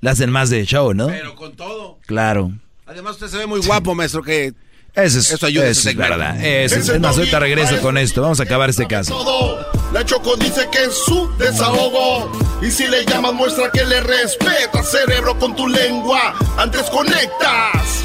le 0.00 0.10
hacen 0.10 0.30
más 0.30 0.50
de 0.50 0.64
show, 0.64 0.94
¿no? 0.94 1.08
Pero 1.08 1.34
con 1.34 1.56
todo. 1.56 1.98
Claro. 2.06 2.52
Además, 2.86 3.14
usted 3.14 3.26
se 3.26 3.38
ve 3.38 3.46
muy 3.46 3.60
guapo, 3.60 3.94
maestro, 3.96 4.22
que... 4.22 4.54
Eso 4.94 5.18
es, 5.18 5.30
Eso 5.30 5.46
ayuda 5.46 5.66
eso 5.68 5.88
es 5.88 5.96
verdad. 5.96 6.44
Eso 6.44 6.76
es, 6.76 6.88
es 6.88 7.00
más, 7.00 7.16
ahorita 7.18 7.40
regreso 7.40 7.80
con 7.80 7.98
esto. 7.98 8.22
Vamos 8.22 8.38
a 8.38 8.44
acabar 8.44 8.70
este 8.70 8.86
caso. 8.86 9.12
todo. 9.14 9.66
La 9.92 10.04
Choco 10.04 10.36
dice 10.36 10.68
que 10.70 10.84
es 10.84 10.94
su 10.94 11.28
desahogo. 11.38 12.30
Y 12.62 12.70
si 12.70 12.86
le 12.86 13.04
llamas, 13.04 13.34
muestra 13.34 13.70
que 13.72 13.84
le 13.84 14.00
respeta, 14.00 14.82
cerebro, 14.84 15.36
con 15.38 15.56
tu 15.56 15.66
lengua. 15.66 16.34
Antes 16.56 16.82
conectas. 16.90 18.04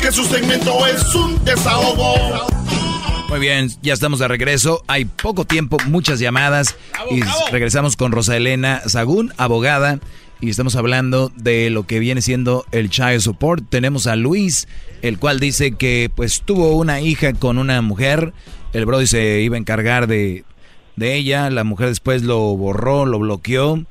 Que 0.00 0.12
su 0.12 0.24
segmento 0.24 0.86
es 0.86 1.14
un 1.14 1.44
desahogo. 1.44 2.14
Muy 3.28 3.40
bien, 3.40 3.70
ya 3.82 3.92
estamos 3.92 4.20
de 4.20 4.28
regreso. 4.28 4.82
Hay 4.86 5.04
poco 5.04 5.44
tiempo, 5.44 5.76
muchas 5.86 6.18
llamadas. 6.20 6.76
y 7.10 7.20
regresamos 7.50 7.96
con 7.96 8.12
Rosa 8.12 8.36
Elena 8.36 8.82
Sagún, 8.86 9.32
abogada. 9.36 9.98
Y 10.40 10.50
estamos 10.50 10.76
hablando 10.76 11.32
de 11.34 11.68
lo 11.70 11.84
que 11.84 11.98
viene 11.98 12.22
siendo 12.22 12.64
el 12.70 12.90
child 12.90 13.20
support. 13.20 13.64
Tenemos 13.68 14.06
a 14.06 14.14
Luis, 14.14 14.68
el 15.02 15.18
cual 15.18 15.40
dice 15.40 15.72
que 15.72 16.10
pues 16.14 16.42
tuvo 16.44 16.76
una 16.76 17.00
hija 17.00 17.32
con 17.34 17.58
una 17.58 17.82
mujer. 17.82 18.32
El 18.72 18.86
Brody 18.86 19.06
se 19.06 19.40
iba 19.40 19.56
a 19.56 19.58
encargar 19.58 20.06
de, 20.06 20.44
de 20.96 21.16
ella. 21.16 21.50
La 21.50 21.64
mujer 21.64 21.88
después 21.88 22.22
lo 22.22 22.38
borró, 22.56 23.04
lo 23.04 23.18
bloqueó. 23.18 23.84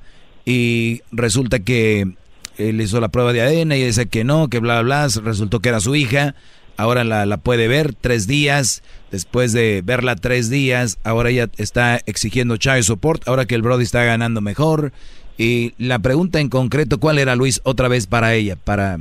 Y 0.45 1.01
resulta 1.11 1.59
que 1.59 2.15
él 2.57 2.81
hizo 2.81 2.99
la 2.99 3.09
prueba 3.09 3.33
de 3.33 3.41
ADN 3.41 3.71
y 3.73 3.83
dice 3.83 4.07
que 4.07 4.23
no, 4.23 4.49
que 4.49 4.59
bla, 4.59 4.81
bla, 4.81 5.07
bla. 5.07 5.23
Resultó 5.23 5.59
que 5.59 5.69
era 5.69 5.79
su 5.79 5.95
hija. 5.95 6.35
Ahora 6.77 7.03
la, 7.03 7.25
la 7.25 7.37
puede 7.37 7.67
ver 7.67 7.93
tres 7.93 8.27
días. 8.27 8.83
Después 9.11 9.53
de 9.53 9.81
verla 9.83 10.15
tres 10.15 10.49
días, 10.49 10.99
ahora 11.03 11.29
ella 11.29 11.47
está 11.57 11.99
exigiendo 12.05 12.57
child 12.57 12.83
support. 12.83 13.27
Ahora 13.27 13.45
que 13.45 13.55
el 13.55 13.61
Brody 13.61 13.83
está 13.83 14.03
ganando 14.03 14.41
mejor. 14.41 14.91
Y 15.37 15.73
la 15.77 15.99
pregunta 15.99 16.39
en 16.39 16.49
concreto, 16.49 16.99
¿cuál 16.99 17.19
era 17.19 17.35
Luis 17.35 17.61
otra 17.63 17.87
vez 17.87 18.07
para 18.07 18.33
ella, 18.33 18.55
para 18.55 18.97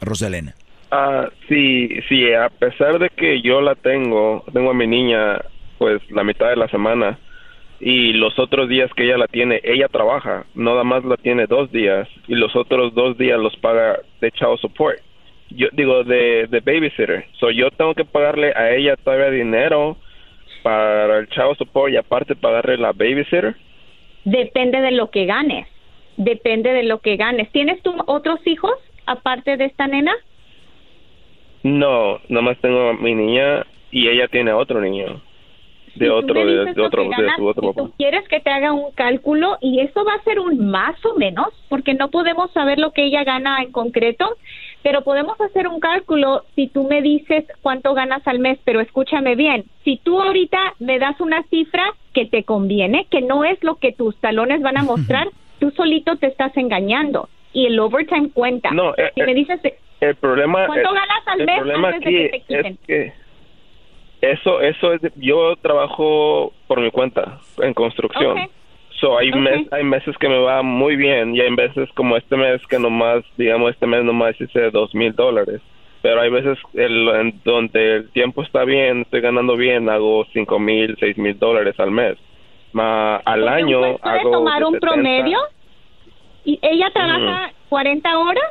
Rosalena? 0.00 0.54
Ah, 0.90 1.28
sí, 1.48 1.88
sí, 2.08 2.32
a 2.32 2.48
pesar 2.48 2.98
de 2.98 3.10
que 3.10 3.42
yo 3.42 3.60
la 3.60 3.74
tengo, 3.74 4.44
tengo 4.52 4.70
a 4.70 4.74
mi 4.74 4.86
niña 4.86 5.40
pues 5.78 6.00
la 6.10 6.24
mitad 6.24 6.48
de 6.48 6.56
la 6.56 6.68
semana 6.68 7.18
y 7.80 8.12
los 8.14 8.38
otros 8.38 8.68
días 8.68 8.90
que 8.94 9.04
ella 9.04 9.18
la 9.18 9.26
tiene, 9.26 9.60
ella 9.62 9.88
trabaja, 9.88 10.46
nada 10.54 10.84
más 10.84 11.04
la 11.04 11.16
tiene 11.16 11.46
dos 11.46 11.70
días 11.70 12.08
y 12.26 12.34
los 12.34 12.54
otros 12.56 12.94
dos 12.94 13.18
días 13.18 13.38
los 13.38 13.54
paga 13.56 14.00
de 14.20 14.30
child 14.32 14.58
support. 14.60 14.98
Yo 15.50 15.68
digo 15.72 16.02
de, 16.02 16.46
de 16.48 16.60
babysitter, 16.60 17.26
so 17.38 17.50
yo 17.50 17.70
tengo 17.70 17.94
que 17.94 18.04
pagarle 18.04 18.52
a 18.56 18.74
ella 18.74 18.96
todavía 18.96 19.30
dinero 19.30 19.96
para 20.62 21.18
el 21.18 21.28
child 21.28 21.56
support 21.58 21.92
y 21.92 21.96
aparte 21.96 22.34
pagarle 22.34 22.78
la 22.78 22.92
babysitter. 22.92 23.54
Depende 24.24 24.80
de 24.80 24.90
lo 24.92 25.10
que 25.10 25.26
ganes. 25.26 25.68
Depende 26.16 26.72
de 26.72 26.82
lo 26.82 26.98
que 26.98 27.16
ganes. 27.16 27.52
¿Tienes 27.52 27.80
tú 27.82 27.94
otros 28.06 28.40
hijos 28.46 28.72
aparte 29.04 29.56
de 29.56 29.66
esta 29.66 29.86
nena? 29.86 30.12
No, 31.62 32.18
nada 32.28 32.42
más 32.42 32.58
tengo 32.58 32.88
a 32.88 32.94
mi 32.94 33.14
niña 33.14 33.64
y 33.92 34.08
ella 34.08 34.26
tiene 34.28 34.52
otro 34.52 34.80
niño 34.80 35.20
de 35.96 36.10
otro 36.10 36.34
de, 36.44 36.60
otro 36.60 37.08
que 37.10 37.22
de 37.22 37.30
otro 37.38 37.72
si 37.72 37.76
tú 37.76 37.92
quieres 37.96 38.26
que 38.28 38.40
te 38.40 38.50
haga 38.50 38.72
un 38.72 38.90
cálculo 38.92 39.56
y 39.60 39.80
eso 39.80 40.04
va 40.04 40.14
a 40.14 40.22
ser 40.24 40.38
un 40.40 40.68
más 40.70 40.94
o 41.04 41.14
menos, 41.16 41.48
porque 41.68 41.94
no 41.94 42.10
podemos 42.10 42.50
saber 42.52 42.78
lo 42.78 42.92
que 42.92 43.04
ella 43.04 43.24
gana 43.24 43.62
en 43.62 43.72
concreto, 43.72 44.36
pero 44.82 45.02
podemos 45.02 45.40
hacer 45.40 45.66
un 45.68 45.80
cálculo 45.80 46.44
si 46.54 46.68
tú 46.68 46.84
me 46.84 47.02
dices 47.02 47.44
cuánto 47.62 47.94
ganas 47.94 48.26
al 48.26 48.38
mes, 48.38 48.58
pero 48.64 48.80
escúchame 48.80 49.34
bien, 49.34 49.64
si 49.84 49.96
tú 49.98 50.20
ahorita 50.20 50.74
me 50.78 50.98
das 50.98 51.20
una 51.20 51.42
cifra 51.44 51.84
que 52.12 52.26
te 52.26 52.44
conviene, 52.44 53.06
que 53.10 53.20
no 53.22 53.44
es 53.44 53.62
lo 53.62 53.76
que 53.76 53.92
tus 53.92 54.16
talones 54.20 54.60
van 54.62 54.76
a 54.78 54.82
mostrar, 54.84 55.28
tú 55.58 55.70
solito 55.72 56.16
te 56.16 56.26
estás 56.28 56.56
engañando 56.56 57.28
y 57.52 57.66
el 57.66 57.78
overtime 57.80 58.30
cuenta. 58.32 58.70
No, 58.70 58.92
eh, 58.96 59.10
si 59.14 59.20
eh, 59.22 59.26
me 59.26 59.34
dices 59.34 59.60
El 60.00 60.14
problema 60.16 60.66
¿Cuánto 60.66 60.90
el- 60.90 60.94
ganas 60.94 61.26
al 61.26 61.40
el 61.40 61.46
mes 61.46 61.56
problema 61.56 61.88
antes 61.88 62.00
de 62.02 62.10
que 62.10 62.28
te 62.28 62.40
quiten? 62.40 62.66
es 62.66 62.78
que 62.86 63.12
eso 64.20 64.60
eso 64.60 64.92
es 64.94 65.00
yo 65.16 65.56
trabajo 65.56 66.52
por 66.66 66.80
mi 66.80 66.90
cuenta 66.90 67.38
en 67.62 67.74
construcción. 67.74 68.38
Ok. 68.38 68.50
So, 69.00 69.18
hay, 69.18 69.28
Ok. 69.28 69.36
mes- 69.36 69.72
hay 69.72 69.84
meses 69.84 70.16
que 70.16 70.28
me 70.28 70.38
va 70.38 70.62
muy 70.62 70.96
bien 70.96 71.34
y 71.36 71.40
hay 71.40 71.54
veces 71.54 71.90
como 71.94 72.16
este 72.16 72.34
mes 72.36 72.66
que 72.66 72.78
nomás, 72.78 73.22
digamos, 73.36 73.72
este 73.72 73.86
mes 73.86 74.02
nomás 74.04 74.40
hice 74.40 74.70
dos 74.70 74.94
mil 74.94 75.14
dólares. 75.14 75.60
Pero 76.00 76.20
hay 76.20 76.30
veces 76.30 76.58
el, 76.72 77.08
en 77.08 77.40
donde 77.44 77.96
el 77.96 78.10
tiempo 78.12 78.42
está 78.42 78.64
bien, 78.64 79.02
estoy 79.02 79.20
ganando 79.20 79.54
bien, 79.56 79.90
hago 79.90 80.24
cinco 80.32 80.58
mil, 80.58 80.96
seis 80.98 81.18
mil 81.18 81.38
dólares 81.38 81.74
al 81.78 81.90
mes. 81.90 82.16
Ma, 82.72 83.16
al 83.16 83.46
año 83.48 83.80
¿Puedes 83.80 83.98
hago 84.02 84.30
tomar 84.30 84.64
un 84.64 84.74
70. 84.74 84.86
promedio? 84.86 85.38
¿Y 86.44 86.58
ella 86.62 86.90
trabaja 86.92 87.52
40 87.68 88.18
horas? 88.18 88.44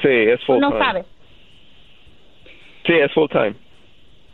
Sí, 0.00 0.08
es 0.08 0.40
¿O 0.42 0.46
full 0.46 0.58
no 0.60 0.70
time. 0.70 0.84
sabes? 0.84 1.06
Sí, 2.86 2.92
es 2.94 3.12
full 3.12 3.28
time. 3.28 3.54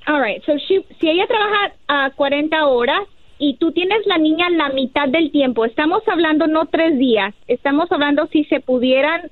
All 0.08 0.20
right. 0.20 0.42
So 0.46 0.56
she- 0.56 0.84
si 1.00 1.08
ella 1.10 1.26
trabaja 1.26 1.72
a 1.86 2.10
40 2.16 2.66
horas 2.66 3.02
y 3.38 3.54
tú 3.54 3.72
tienes 3.72 4.04
la 4.06 4.18
niña 4.18 4.48
la 4.50 4.70
mitad 4.70 5.08
del 5.08 5.30
tiempo, 5.30 5.64
estamos 5.64 6.02
hablando 6.08 6.46
no 6.46 6.66
tres 6.66 6.98
días, 6.98 7.34
estamos 7.46 7.92
hablando 7.92 8.26
si 8.28 8.44
se 8.44 8.60
pudieran 8.60 9.30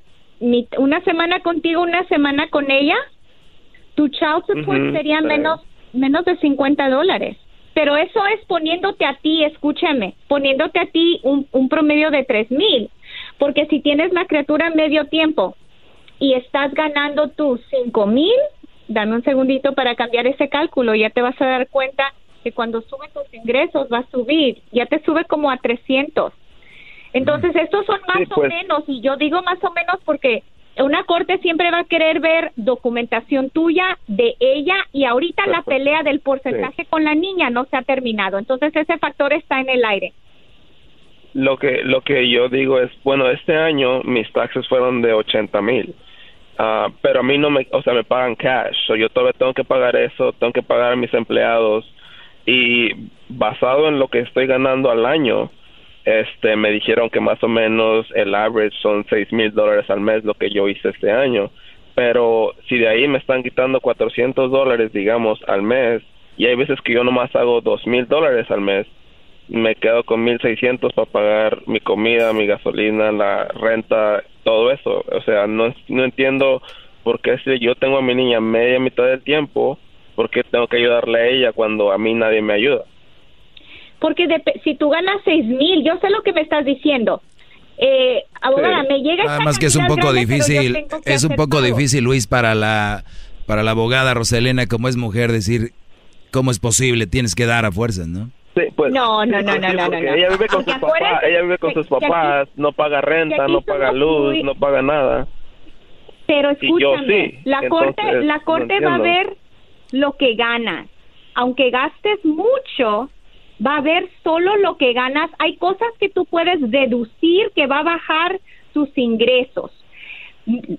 una 0.78 1.00
semana 1.00 1.40
contigo, 1.40 1.80
una 1.80 2.04
semana 2.08 2.48
con 2.50 2.70
ella, 2.70 2.96
tu 3.94 4.08
child 4.08 4.44
support 4.46 4.92
sería 4.92 5.20
menos 5.22 5.60
menos 5.94 6.24
de 6.26 6.36
50 6.36 6.90
dólares. 6.90 7.38
Pero 7.72 7.96
eso 7.96 8.20
es 8.26 8.44
poniéndote 8.46 9.04
a 9.06 9.14
ti, 9.14 9.44
escúchame, 9.44 10.14
poniéndote 10.28 10.78
a 10.78 10.86
ti 10.86 11.20
un, 11.22 11.46
un 11.52 11.68
promedio 11.70 12.10
de 12.10 12.24
tres 12.24 12.50
mil. 12.50 12.90
Porque 13.38 13.66
si 13.66 13.80
tienes 13.80 14.12
la 14.12 14.26
criatura 14.26 14.68
en 14.68 14.76
medio 14.76 15.06
tiempo 15.06 15.56
y 16.18 16.34
estás 16.34 16.72
ganando 16.74 17.28
tus 17.28 17.60
cinco 17.70 18.06
mil, 18.06 18.32
dame 18.88 19.14
un 19.14 19.22
segundito 19.22 19.72
para 19.74 19.94
cambiar 19.94 20.26
ese 20.26 20.48
cálculo, 20.48 20.94
ya 20.94 21.10
te 21.10 21.22
vas 21.22 21.40
a 21.40 21.46
dar 21.46 21.68
cuenta 21.68 22.12
que 22.42 22.52
cuando 22.52 22.80
suben 22.82 23.10
tus 23.12 23.32
ingresos 23.34 23.88
va 23.92 23.98
a 23.98 24.10
subir, 24.10 24.62
ya 24.72 24.86
te 24.86 25.02
sube 25.02 25.24
como 25.24 25.50
a 25.50 25.56
300. 25.56 26.32
Entonces, 27.12 27.56
estos 27.56 27.86
son 27.86 28.00
más 28.06 28.18
Sí, 28.18 28.26
pues. 28.26 28.52
o 28.52 28.54
menos, 28.54 28.84
y 28.86 29.00
yo 29.00 29.16
digo 29.16 29.42
más 29.42 29.62
o 29.64 29.72
menos 29.72 29.96
porque 30.04 30.42
una 30.78 31.04
corte 31.04 31.38
siempre 31.38 31.70
va 31.70 31.80
a 31.80 31.84
querer 31.84 32.20
ver 32.20 32.52
documentación 32.56 33.50
tuya 33.50 33.98
de 34.06 34.36
ella 34.38 34.76
y 34.92 35.04
ahorita 35.04 35.46
la 35.46 35.62
pelea 35.62 36.02
del 36.02 36.20
porcentaje 36.20 36.84
con 36.84 37.04
la 37.04 37.14
niña 37.14 37.48
no 37.50 37.64
se 37.64 37.76
ha 37.76 37.82
terminado. 37.82 38.38
Entonces, 38.38 38.76
ese 38.76 38.98
factor 38.98 39.32
está 39.32 39.60
en 39.60 39.70
el 39.70 39.84
aire. 39.84 40.12
Lo 41.32 41.58
que 41.58 41.82
lo 41.82 42.00
que 42.00 42.30
yo 42.30 42.48
digo 42.48 42.78
es, 42.80 42.90
bueno, 43.04 43.28
este 43.30 43.56
año 43.56 44.02
mis 44.04 44.30
taxes 44.32 44.66
fueron 44.68 45.02
de 45.02 45.12
80 45.12 45.60
mil, 45.62 45.94
Ah, 46.58 46.88
pero 47.02 47.20
a 47.20 47.22
mí 47.22 47.36
no 47.36 47.50
me, 47.50 47.66
o 47.70 47.82
sea, 47.82 47.92
me 47.92 48.04
pagan 48.04 48.34
cash, 48.34 48.76
so 48.86 48.96
yo 48.96 49.08
todavía 49.10 49.34
tengo 49.38 49.52
que 49.52 49.64
pagar 49.64 49.94
eso, 49.96 50.32
tengo 50.32 50.52
que 50.52 50.62
pagar 50.62 50.92
a 50.92 50.96
mis 50.96 51.12
empleados. 51.12 51.84
Y 52.46 52.90
basado 53.28 53.88
en 53.88 53.98
lo 53.98 54.08
que 54.08 54.20
estoy 54.20 54.46
ganando 54.46 54.90
al 54.90 55.04
año, 55.04 55.50
este, 56.04 56.54
me 56.56 56.70
dijeron 56.70 57.10
que 57.10 57.20
más 57.20 57.42
o 57.42 57.48
menos 57.48 58.06
el 58.14 58.34
average 58.34 58.76
son 58.80 59.04
6 59.10 59.32
mil 59.32 59.52
dólares 59.52 59.90
al 59.90 60.00
mes 60.00 60.24
lo 60.24 60.34
que 60.34 60.50
yo 60.50 60.68
hice 60.68 60.90
este 60.90 61.10
año, 61.10 61.50
pero 61.96 62.54
si 62.68 62.78
de 62.78 62.88
ahí 62.88 63.08
me 63.08 63.18
están 63.18 63.42
quitando 63.42 63.80
400 63.80 64.50
dólares, 64.50 64.92
digamos, 64.92 65.40
al 65.48 65.62
mes, 65.62 66.02
y 66.36 66.46
hay 66.46 66.54
veces 66.54 66.80
que 66.82 66.92
yo 66.92 67.02
nomás 67.02 67.34
hago 67.34 67.60
2 67.60 67.86
mil 67.88 68.06
dólares 68.06 68.48
al 68.50 68.60
mes, 68.60 68.86
me 69.48 69.74
quedo 69.76 70.04
con 70.04 70.24
1600 70.24 70.92
para 70.92 71.06
pagar 71.10 71.62
mi 71.66 71.80
comida, 71.80 72.32
mi 72.32 72.46
gasolina, 72.46 73.12
la 73.12 73.44
renta, 73.44 74.22
todo 74.44 74.70
eso. 74.70 75.04
O 75.12 75.22
sea, 75.24 75.46
no, 75.46 75.74
no 75.88 76.04
entiendo 76.04 76.62
por 77.04 77.20
qué 77.20 77.38
si 77.44 77.58
yo 77.60 77.74
tengo 77.76 77.98
a 77.98 78.02
mi 78.02 78.14
niña 78.14 78.40
media 78.40 78.80
mitad 78.80 79.04
del 79.04 79.22
tiempo, 79.22 79.78
¿por 80.16 80.30
qué 80.30 80.42
tengo 80.42 80.66
que 80.66 80.78
ayudarle 80.78 81.18
a 81.18 81.26
ella 81.28 81.52
cuando 81.52 81.92
a 81.92 81.98
mí 81.98 82.14
nadie 82.14 82.42
me 82.42 82.54
ayuda? 82.54 82.84
Porque 84.00 84.26
si 84.64 84.74
tú 84.74 84.90
ganas 84.90 85.16
seis 85.24 85.44
mil, 85.46 85.84
yo 85.84 85.96
sé 86.00 86.10
lo 86.10 86.22
que 86.22 86.32
me 86.32 86.40
estás 86.42 86.64
diciendo. 86.64 87.22
eh, 87.78 88.24
abogada, 88.40 88.82
me 88.84 89.00
llega 89.00 89.24
Nada 89.24 89.40
más 89.40 89.58
que 89.58 89.66
es 89.66 89.76
un 89.76 89.86
poco 89.86 90.12
difícil, 90.12 90.86
es 91.04 91.24
un 91.24 91.36
poco 91.36 91.62
difícil, 91.62 92.04
Luis, 92.04 92.26
para 92.26 92.54
la, 92.54 93.04
para 93.46 93.62
la 93.62 93.70
abogada 93.72 94.14
Roselena, 94.14 94.66
como 94.66 94.88
es 94.88 94.96
mujer, 94.96 95.30
decir 95.30 95.72
cómo 96.32 96.50
es 96.50 96.58
posible, 96.58 97.06
tienes 97.06 97.34
que 97.34 97.46
dar 97.46 97.64
a 97.64 97.72
fuerzas, 97.72 98.08
¿no? 98.08 98.30
Sí, 98.56 98.62
pues, 98.74 98.90
no, 98.90 99.26
no, 99.26 99.42
no, 99.42 99.58
no, 99.58 99.72
no, 99.74 99.88
no, 99.88 99.96
Ella 99.98 100.30
vive 100.30 100.46
con 100.48 100.64
sus 100.64 100.74
papás, 100.78 101.22
ella 101.24 101.42
vive 101.42 101.58
con 101.58 101.74
sus 101.74 101.86
papás, 101.86 102.48
no 102.56 102.72
paga 102.72 103.02
renta, 103.02 103.46
no 103.48 103.60
paga 103.60 103.92
luz, 103.92 104.42
no 104.42 104.54
paga 104.54 104.80
nada. 104.80 105.28
Pero 106.26 106.50
escúchame, 106.50 107.40
la 107.44 107.68
corte, 107.68 108.02
la 108.22 108.40
corte 108.40 108.80
va 108.80 108.94
a 108.94 108.98
ver 108.98 109.36
lo 109.92 110.12
que 110.12 110.34
ganas. 110.36 110.88
Aunque 111.34 111.68
gastes 111.68 112.24
mucho, 112.24 113.10
va 113.64 113.76
a 113.76 113.80
ver 113.82 114.08
solo 114.24 114.56
lo 114.56 114.78
que 114.78 114.94
ganas. 114.94 115.30
Hay 115.38 115.56
cosas 115.56 115.88
que 116.00 116.08
tú 116.08 116.24
puedes 116.24 116.58
deducir 116.70 117.50
que 117.54 117.66
va 117.66 117.80
a 117.80 117.82
bajar 117.84 118.40
tus 118.72 118.88
ingresos, 118.96 119.70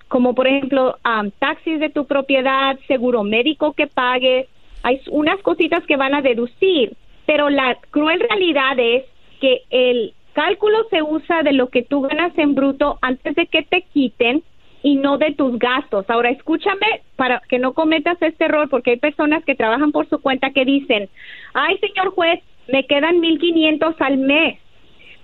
como 0.08 0.34
por 0.34 0.48
ejemplo 0.48 0.98
taxis 1.38 1.80
de 1.80 1.90
tu 1.90 2.06
propiedad, 2.06 2.78
seguro 2.88 3.24
médico 3.24 3.74
que 3.74 3.86
pagues. 3.86 4.48
Hay 4.82 5.00
unas 5.12 5.40
cositas 5.44 5.86
que 5.86 5.96
van 5.96 6.16
a 6.16 6.22
deducir, 6.24 6.94
pero 7.28 7.52
la 7.52 7.78
cruel 7.92 8.20
realidad 8.22 8.80
es 8.80 9.04
que 9.40 9.62
el 9.70 10.14
cálculo 10.34 10.86
se 10.90 11.04
usa 11.04 11.44
de 11.44 11.52
lo 11.52 11.68
que 11.68 11.84
tú 11.84 12.02
ganas 12.02 12.36
en 12.38 12.56
bruto 12.56 12.98
antes 13.02 13.36
de 13.36 13.46
que 13.46 13.62
te 13.64 13.84
quiten 13.94 14.42
y 14.82 14.96
no 14.96 15.18
de 15.18 15.34
tus 15.34 15.60
gastos. 15.60 16.10
Ahora, 16.10 16.30
escúchame 16.30 17.02
para 17.16 17.42
que 17.50 17.60
no 17.60 17.74
cometas 17.74 18.20
este 18.22 18.46
error, 18.46 18.70
porque 18.70 18.92
hay 18.92 18.98
personas 18.98 19.44
que 19.44 19.56
trabajan 19.56 19.92
por 19.92 20.08
su 20.08 20.22
cuenta 20.22 20.52
que 20.52 20.64
dicen, 20.64 21.10
ay, 21.54 21.78
señor 21.80 22.12
juez, 22.12 22.42
me 22.68 22.86
quedan 22.86 23.18
1.500 23.18 23.96
al 24.00 24.18
mes. 24.18 24.60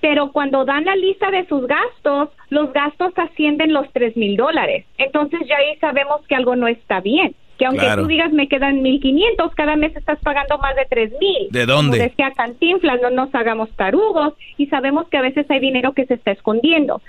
Pero 0.02 0.34
cuando 0.34 0.66
dan 0.66 0.84
la 0.84 0.98
lista 0.98 1.32
de 1.32 1.46
sus 1.48 1.66
gastos, 1.66 2.30
los 2.50 2.74
gastos 2.74 3.14
ascienden 3.16 3.72
los 3.72 3.90
tres 3.94 4.18
mil 4.18 4.36
dólares. 4.36 4.86
Entonces 4.98 5.40
ya 5.48 5.56
ahí 5.56 5.78
sabemos 5.80 6.28
que 6.28 6.36
algo 6.36 6.58
no 6.58 6.68
está 6.68 7.00
bien. 7.00 7.34
Que 7.58 7.66
aunque 7.66 7.86
tú 7.96 8.08
digas 8.08 8.32
me 8.32 8.48
quedan 8.48 8.82
1.500, 8.82 9.54
cada 9.56 9.76
mes 9.76 9.96
estás 9.96 10.20
pagando 10.20 10.58
más 10.58 10.76
de 10.76 10.86
tres 10.90 11.12
mil. 11.20 11.50
¿De 11.52 11.66
dónde? 11.66 11.98
Como 11.98 12.10
decía 12.10 12.32
Cantinflas, 12.36 13.00
no 13.02 13.12
nos 13.12 13.34
hagamos 13.36 13.70
tarugos 13.76 14.34
y 14.58 14.68
sabemos 14.68 15.08
que 15.10 15.18
a 15.18 15.22
veces 15.22 15.46
hay 15.50 15.60
dinero 15.60 15.94
que 15.94 16.06
se 16.06 16.16
está 16.16 16.32
escondiendo. 16.32 17.02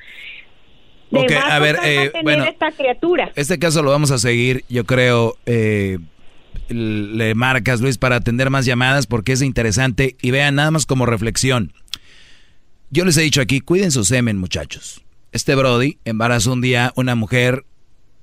Ok, 1.11 1.33
a 1.33 1.59
ver, 1.61 1.77
eh, 1.85 2.13
bueno, 2.23 2.45
esta 2.45 2.73
criatura. 2.73 3.31
Este 3.37 3.59
caso 3.59 3.83
lo 3.83 3.91
vamos 3.91 4.11
a 4.11 4.19
seguir, 4.19 4.65
yo 4.69 4.85
creo, 4.85 5.35
eh, 5.47 5.99
le 6.69 7.35
marcas, 7.35 7.81
Luis, 7.81 7.99
para 7.99 8.17
atender 8.17 8.51
más 8.51 8.65
llamadas 8.65 9.07
porque 9.07 9.33
es 9.33 9.43
interesante 9.43 10.17
y 10.21 10.31
vean 10.31 10.57
nada 10.57 10.71
más 10.71 10.87
como 10.87 11.07
reflexión. 11.07 11.73
Yo 12.91 13.05
les 13.05 13.17
he 13.17 13.23
dicho 13.23 13.41
aquí, 13.41 13.61
cuiden 13.61 13.91
su 13.91 14.05
semen, 14.05 14.39
muchachos. 14.39 15.03
Este 15.33 15.55
Brody 15.55 15.99
embarazó 16.05 16.53
un 16.53 16.61
día 16.61 16.93
una 16.97 17.15
mujer 17.15 17.65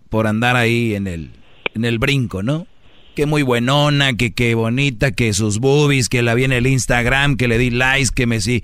por 0.10 0.28
andar 0.28 0.56
ahí 0.56 0.96
en 0.96 1.08
el, 1.08 1.32
en 1.74 1.86
el 1.86 2.00
brinco, 2.00 2.44
¿no? 2.44 2.68
Que 3.16 3.26
muy 3.26 3.44
buenona, 3.44 4.14
que 4.14 4.34
qué 4.34 4.56
bonita, 4.56 5.12
que 5.12 5.34
sus 5.34 5.60
boobies, 5.60 6.10
que 6.10 6.22
la 6.22 6.34
vi 6.34 6.46
en 6.46 6.54
el 6.54 6.68
Instagram, 6.68 7.36
que 7.36 7.48
le 7.48 7.58
di 7.58 7.70
likes, 7.70 8.10
que 8.16 8.26
me 8.26 8.40
sí. 8.42 8.64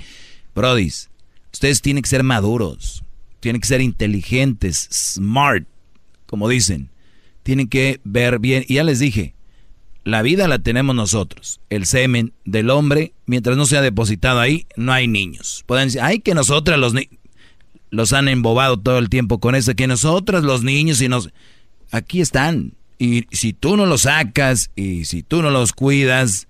Brodis, 0.56 1.10
ustedes 1.54 1.82
tienen 1.82 2.04
que 2.04 2.10
ser 2.10 2.24
maduros, 2.24 3.04
tienen 3.40 3.62
que 3.62 3.68
ser 3.68 3.82
inteligentes, 3.82 4.90
smart, 4.92 5.68
como 6.26 6.50
dicen. 6.50 6.90
Tienen 7.44 7.68
que 7.68 8.02
ver 8.04 8.40
bien. 8.40 8.66
Y 8.68 8.76
ya 8.76 8.84
les 8.84 9.00
dije, 9.00 9.34
la 10.04 10.22
vida 10.22 10.48
la 10.48 10.60
tenemos 10.60 10.96
nosotros. 10.96 11.60
El 11.70 11.86
semen 11.86 12.34
del 12.46 12.70
hombre, 12.70 13.14
mientras 13.26 13.58
no 13.58 13.66
sea 13.66 13.82
depositado 13.82 14.40
ahí, 14.40 14.68
no 14.76 14.94
hay 14.94 15.08
niños. 15.08 15.64
Pueden 15.66 15.88
decir, 15.88 16.02
ay, 16.02 16.20
que 16.20 16.34
nosotras 16.34 16.80
los 16.80 16.94
niños... 16.94 17.12
Los 17.90 18.12
han 18.12 18.28
embobado 18.28 18.78
todo 18.78 18.98
el 18.98 19.10
tiempo 19.10 19.40
con 19.40 19.56
eso, 19.56 19.74
que 19.76 19.88
nosotras 19.88 20.44
los 20.44 20.64
niños 20.64 21.02
y 21.02 21.08
nos... 21.08 21.30
Aquí 21.92 22.22
están. 22.22 22.74
Y 22.98 23.28
si 23.32 23.54
tú 23.54 23.78
no 23.78 23.86
los 23.86 24.02
sacas 24.04 24.72
y 24.76 25.06
si 25.06 25.24
tú 25.24 25.42
no 25.42 25.52
los 25.52 25.74
cuidas, 25.74 26.48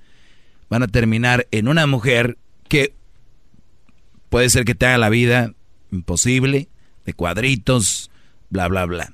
van 0.70 0.84
a 0.84 0.88
terminar 0.88 1.48
en 1.52 1.68
una 1.68 1.88
mujer 1.88 2.38
que 2.70 2.94
puede 4.30 4.50
ser 4.50 4.66
que 4.66 4.76
te 4.76 4.86
haga 4.86 4.98
la 4.98 5.10
vida 5.10 5.54
imposible, 5.92 6.70
de 7.06 7.14
cuadritos, 7.14 8.12
bla, 8.50 8.68
bla, 8.68 8.86
bla. 8.86 9.14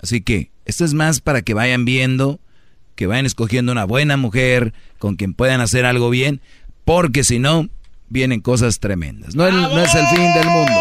Así 0.00 0.20
que 0.20 0.50
esto 0.64 0.84
es 0.84 0.94
más 0.94 1.20
para 1.20 1.42
que 1.42 1.54
vayan 1.54 1.84
viendo 1.84 2.40
que 2.98 3.06
vayan 3.06 3.26
escogiendo 3.26 3.70
una 3.70 3.84
buena 3.84 4.16
mujer 4.16 4.74
con 4.98 5.14
quien 5.14 5.32
puedan 5.32 5.60
hacer 5.60 5.86
algo 5.86 6.10
bien, 6.10 6.40
porque 6.84 7.22
si 7.22 7.38
no, 7.38 7.68
vienen 8.08 8.40
cosas 8.40 8.80
tremendas. 8.80 9.36
No, 9.36 9.48
no 9.52 9.80
es 9.80 9.94
el 9.94 10.04
fin 10.08 10.34
del 10.34 10.46
mundo, 10.46 10.72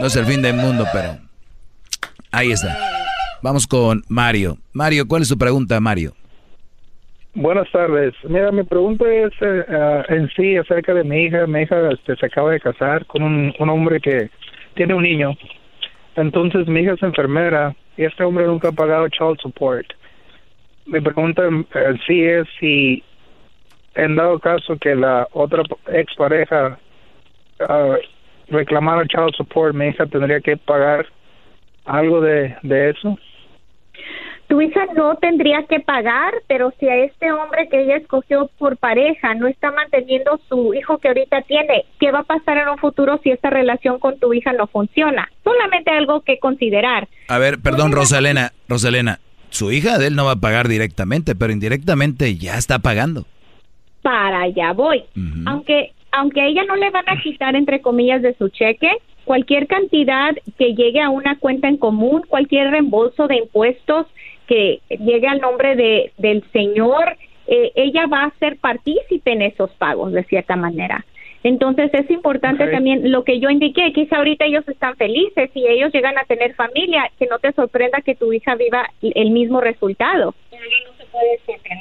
no 0.00 0.04
es 0.04 0.16
el 0.16 0.26
fin 0.26 0.42
del 0.42 0.56
mundo, 0.56 0.84
pero 0.92 1.16
ahí 2.32 2.50
está. 2.50 2.76
Vamos 3.44 3.66
con 3.66 4.00
Mario. 4.08 4.56
Mario, 4.72 5.06
¿cuál 5.06 5.20
es 5.20 5.28
su 5.28 5.36
pregunta, 5.36 5.78
Mario? 5.78 6.12
Buenas 7.34 7.70
tardes. 7.70 8.14
Mira, 8.26 8.50
mi 8.50 8.62
pregunta 8.62 9.04
es 9.06 9.32
eh, 9.42 9.64
eh, 9.68 10.02
en 10.08 10.30
sí 10.30 10.56
acerca 10.56 10.94
de 10.94 11.04
mi 11.04 11.24
hija. 11.24 11.46
Mi 11.46 11.60
hija 11.60 11.90
este, 11.90 12.16
se 12.16 12.24
acaba 12.24 12.52
de 12.52 12.60
casar 12.60 13.04
con 13.04 13.22
un, 13.22 13.52
hombre 13.68 14.00
que 14.00 14.30
tiene 14.76 14.94
un 14.94 15.02
niño. 15.02 15.36
Entonces 16.16 16.66
mi 16.68 16.80
hija 16.80 16.94
es 16.94 17.02
enfermera 17.02 17.76
y 17.98 18.04
este 18.04 18.24
hombre 18.24 18.46
nunca 18.46 18.68
ha 18.68 18.72
pagado 18.72 19.10
child 19.10 19.38
support 19.42 19.92
mi 20.86 21.00
pregunta 21.00 21.42
eh, 21.74 21.94
sí 22.06 22.22
es 22.24 22.46
si 22.58 23.02
en 23.94 24.16
dado 24.16 24.38
caso 24.38 24.76
que 24.78 24.94
la 24.94 25.28
otra 25.32 25.62
expareja 25.92 26.78
uh, 27.60 27.94
reclamara 28.48 29.06
child 29.06 29.34
support, 29.36 29.74
mi 29.74 29.88
hija 29.88 30.06
tendría 30.06 30.40
que 30.40 30.56
pagar 30.56 31.06
algo 31.84 32.20
de, 32.20 32.56
de 32.62 32.90
eso. 32.90 33.16
Tu 34.46 34.60
hija 34.60 34.86
no 34.94 35.16
tendría 35.16 35.64
que 35.64 35.80
pagar, 35.80 36.34
pero 36.46 36.72
si 36.78 36.86
a 36.86 36.96
este 36.96 37.32
hombre 37.32 37.68
que 37.68 37.82
ella 37.82 37.96
escogió 37.96 38.50
por 38.58 38.76
pareja 38.76 39.34
no 39.34 39.46
está 39.46 39.70
manteniendo 39.70 40.38
su 40.48 40.74
hijo 40.74 40.98
que 40.98 41.08
ahorita 41.08 41.42
tiene, 41.42 41.86
¿qué 41.98 42.10
va 42.10 42.20
a 42.20 42.24
pasar 42.24 42.58
en 42.58 42.68
un 42.68 42.78
futuro 42.78 43.18
si 43.22 43.30
esta 43.30 43.48
relación 43.48 43.98
con 43.98 44.18
tu 44.18 44.34
hija 44.34 44.52
no 44.52 44.66
funciona? 44.66 45.30
Solamente 45.42 45.90
algo 45.90 46.20
que 46.20 46.38
considerar. 46.38 47.08
A 47.28 47.38
ver, 47.38 47.58
perdón, 47.60 47.92
Rosalena, 47.92 48.52
Rosalena, 48.68 49.18
su 49.48 49.72
hija 49.72 49.98
de 49.98 50.08
él 50.08 50.16
no 50.16 50.26
va 50.26 50.32
a 50.32 50.40
pagar 50.40 50.68
directamente, 50.68 51.34
pero 51.34 51.52
indirectamente 51.52 52.36
ya 52.36 52.58
está 52.58 52.80
pagando. 52.80 53.24
Para 54.02 54.42
allá 54.42 54.72
voy. 54.72 55.04
Aunque 55.46 55.92
aunque 56.16 56.40
a 56.40 56.46
ella 56.46 56.64
no 56.64 56.76
le 56.76 56.90
van 56.90 57.08
a 57.08 57.20
quitar 57.20 57.56
entre 57.56 57.80
comillas 57.80 58.22
de 58.22 58.34
su 58.34 58.48
cheque, 58.48 58.90
cualquier 59.24 59.66
cantidad 59.66 60.34
que 60.58 60.74
llegue 60.74 61.00
a 61.00 61.10
una 61.10 61.38
cuenta 61.38 61.68
en 61.68 61.76
común, 61.76 62.22
cualquier 62.28 62.70
reembolso 62.70 63.26
de 63.26 63.36
impuestos 63.36 64.06
que 64.46 64.80
llegue 64.90 65.26
al 65.26 65.40
nombre 65.40 65.76
de, 65.76 66.12
del 66.18 66.44
señor, 66.52 67.16
eh, 67.46 67.72
ella 67.74 68.06
va 68.06 68.24
a 68.24 68.38
ser 68.38 68.56
partícipe 68.58 69.32
en 69.32 69.42
esos 69.42 69.70
pagos 69.72 70.12
de 70.12 70.24
cierta 70.24 70.56
manera. 70.56 71.04
Entonces 71.44 71.90
es 71.92 72.10
importante 72.10 72.66
también 72.68 73.12
lo 73.12 73.22
que 73.22 73.38
yo 73.38 73.50
indiqué, 73.50 73.92
quizá 73.92 74.16
ahorita 74.16 74.46
ellos 74.46 74.66
están 74.66 74.96
felices 74.96 75.50
y 75.52 75.66
ellos 75.66 75.92
llegan 75.92 76.16
a 76.16 76.24
tener 76.24 76.54
familia, 76.54 77.10
que 77.18 77.26
no 77.26 77.38
te 77.38 77.52
sorprenda 77.52 78.00
que 78.00 78.14
tu 78.14 78.32
hija 78.32 78.54
viva 78.54 78.88
el 79.02 79.30
mismo 79.30 79.60
resultado. 79.60 80.34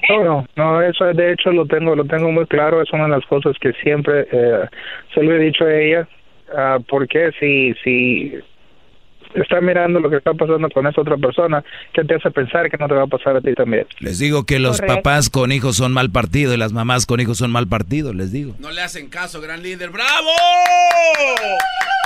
No, 0.10 0.24
no, 0.24 0.46
no, 0.58 0.82
eso 0.82 1.06
de 1.06 1.32
hecho 1.32 1.54
lo 1.54 1.66
tengo, 1.66 1.96
lo 1.96 2.04
tengo 2.04 2.30
muy 2.30 2.46
claro, 2.46 2.82
es 2.82 2.92
una 2.92 3.06
de 3.06 3.12
las 3.12 3.26
cosas 3.26 3.58
que 3.58 3.72
siempre 3.82 4.28
eh, 4.34 4.66
se 5.14 5.24
lo 5.24 5.34
he 5.34 5.40
dicho 5.40 5.64
a 5.64 5.74
ella, 5.74 6.10
uh, 6.54 6.82
porque 6.84 7.32
si, 7.40 7.74
si 7.84 8.34
está 9.36 9.62
mirando 9.62 10.00
lo 10.00 10.10
que 10.10 10.18
está 10.18 10.34
pasando 10.34 10.70
con 10.70 10.88
esa 10.88 11.02
otra 11.02 11.18
persona, 11.18 11.64
¿qué 11.94 12.04
te 12.04 12.16
hace 12.16 12.32
pensar 12.32 12.70
que 12.70 12.78
no 12.78 12.88
te 12.88 12.94
va 12.94 13.04
a 13.04 13.08
pasar 13.08 13.36
a 13.36 13.42
ti 13.42 13.54
también? 13.54 13.86
Les 14.00 14.20
digo 14.20 14.46
que 14.46 14.60
los 14.60 14.82
papás 14.82 15.30
con 15.30 15.52
hijos 15.52 15.76
son 15.76 15.92
mal 15.92 16.12
partido 16.12 16.54
y 16.54 16.58
las 16.58 16.74
mamás 16.74 17.06
con 17.06 17.20
hijos 17.20 17.38
son 17.38 17.52
mal 17.52 17.68
partido, 17.68 18.14
les 18.14 18.32
digo. 18.32 18.56
No 18.60 18.72
le 18.72 18.82
hacen 18.82 19.10
caso, 19.10 19.42
gran 19.42 19.64
líder. 19.64 19.90
¡Bravo! 19.90 20.32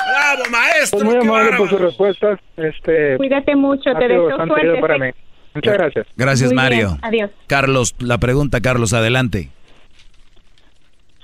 ¡Bravo, 0.08 0.50
maestro! 0.52 1.00
Pues 1.00 1.04
muy 1.04 1.16
amable 1.18 1.58
por 1.58 1.70
su 1.70 1.78
respuesta. 1.78 2.40
Este, 2.56 3.18
Cuídate 3.18 3.56
mucho, 3.56 3.94
te 3.94 4.08
deseo 4.08 4.46
suerte. 4.46 4.80
Para 4.80 4.98
mí. 4.98 5.12
Muchas 5.54 5.74
gracias. 5.74 6.08
Gracias, 6.16 6.54
Mario. 6.54 6.98
Adiós. 7.02 7.32
Carlos, 7.48 7.96
la 8.00 8.20
pregunta, 8.20 8.62
Carlos, 8.62 8.94
adelante. 8.94 9.50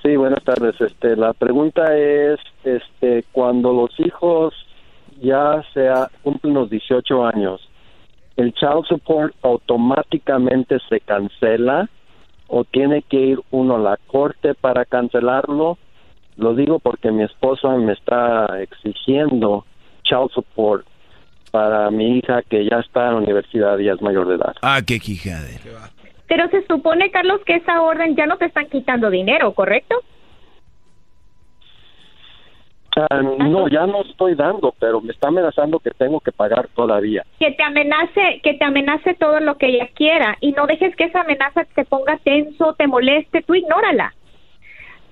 Sí, 0.04 0.16
buenas 0.16 0.44
tardes. 0.44 0.78
Este, 0.78 1.16
la 1.16 1.32
pregunta 1.32 1.96
es, 1.96 2.38
este, 2.62 3.24
cuando 3.32 3.72
los 3.72 3.98
hijos 3.98 4.52
ya 5.22 5.62
sea 5.72 6.10
cumplen 6.22 6.52
los 6.52 6.68
18 6.68 7.26
años, 7.26 7.66
el 8.36 8.52
child 8.52 8.84
support 8.86 9.34
automáticamente 9.40 10.76
se 10.90 11.00
cancela 11.00 11.88
o 12.48 12.64
tiene 12.64 13.00
que 13.00 13.16
ir 13.16 13.40
uno 13.50 13.76
a 13.76 13.78
la 13.78 13.96
corte 14.06 14.52
para 14.54 14.84
cancelarlo. 14.84 15.78
Lo 16.36 16.54
digo 16.54 16.80
porque 16.80 17.10
mi 17.10 17.22
esposa 17.22 17.68
me 17.76 17.94
está 17.94 18.60
exigiendo 18.60 19.64
child 20.02 20.30
support 20.34 20.84
para 21.50 21.90
mi 21.90 22.18
hija 22.18 22.42
que 22.42 22.68
ya 22.68 22.80
está 22.80 23.06
en 23.06 23.12
la 23.12 23.20
universidad 23.20 23.78
y 23.78 23.88
es 23.88 24.02
mayor 24.02 24.28
de 24.28 24.34
edad. 24.34 24.54
Ah, 24.60 24.80
qué 24.86 25.00
quijadera. 25.00 25.90
Pero 26.34 26.48
se 26.48 26.66
supone, 26.66 27.12
Carlos, 27.12 27.40
que 27.46 27.54
esa 27.54 27.80
orden 27.80 28.16
ya 28.16 28.26
no 28.26 28.36
te 28.38 28.46
están 28.46 28.66
quitando 28.66 29.08
dinero, 29.08 29.52
¿correcto? 29.52 30.00
Ah, 32.96 33.22
no, 33.22 33.68
ya 33.68 33.86
no 33.86 34.02
estoy 34.02 34.34
dando, 34.34 34.74
pero 34.80 35.00
me 35.00 35.12
está 35.12 35.28
amenazando 35.28 35.78
que 35.78 35.92
tengo 35.92 36.18
que 36.18 36.32
pagar 36.32 36.66
todavía. 36.74 37.22
Que 37.38 37.52
te 37.52 37.62
amenace, 37.62 38.40
que 38.42 38.54
te 38.54 38.64
amenace 38.64 39.14
todo 39.14 39.38
lo 39.38 39.58
que 39.58 39.66
ella 39.66 39.88
quiera 39.94 40.36
y 40.40 40.50
no 40.50 40.66
dejes 40.66 40.96
que 40.96 41.04
esa 41.04 41.20
amenaza 41.20 41.66
te 41.72 41.84
ponga 41.84 42.18
tenso, 42.24 42.74
te 42.74 42.88
moleste, 42.88 43.42
tú 43.42 43.54
ignórala. 43.54 44.12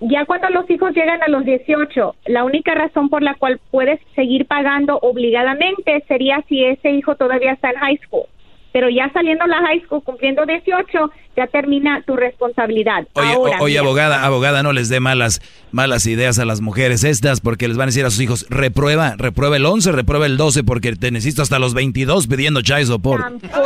Ya 0.01 0.25
cuando 0.25 0.51
los 0.51 0.69
hijos 0.69 0.93
llegan 0.93 1.23
a 1.23 1.29
los 1.29 1.45
18, 1.45 2.17
la 2.27 2.43
única 2.43 2.75
razón 2.75 3.09
por 3.09 3.23
la 3.23 3.35
cual 3.35 3.61
puedes 3.71 4.01
seguir 4.17 4.49
pagando 4.49 4.99
obligadamente 5.03 6.03
sería 6.09 6.43
si 6.49 6.65
ese 6.65 6.91
hijo 6.91 7.15
todavía 7.15 7.53
está 7.53 7.71
en 7.71 7.77
high 7.77 7.99
school 7.99 8.27
pero 8.73 8.89
ya 8.89 9.11
saliendo 9.13 9.47
la 9.47 9.59
high 9.59 9.83
school, 9.85 10.03
cumpliendo 10.03 10.47
18, 10.47 11.11
ya 11.37 11.47
termina 11.47 12.03
tu 12.07 12.17
responsabilidad. 12.17 13.07
Oye, 13.15 13.33
Ahora, 13.33 13.59
oye 13.61 13.79
abogada, 13.79 14.25
abogada, 14.25 14.63
no 14.63 14.73
les 14.73 14.89
dé 14.89 15.01
malas, 15.01 15.41
malas 15.71 16.07
ideas 16.07 16.39
a 16.39 16.45
las 16.45 16.61
mujeres 16.61 17.05
estas, 17.05 17.41
porque 17.41 17.69
les 17.69 17.77
van 17.77 17.85
a 17.85 17.87
decir 17.87 18.05
a 18.05 18.11
sus 18.11 18.21
hijos, 18.21 18.47
reprueba, 18.49 19.15
reprueba 19.17 19.57
el 19.57 19.67
11, 19.67 19.93
reprueba 19.93 20.27
el 20.27 20.37
12, 20.37 20.65
porque 20.65 20.93
te 20.97 21.11
necesito 21.11 21.43
hasta 21.43 21.59
los 21.59 21.75
22 21.75 22.27
pidiendo 22.27 22.63
child 22.63 22.87
support. 22.87 23.23
Tampoco, 23.23 23.63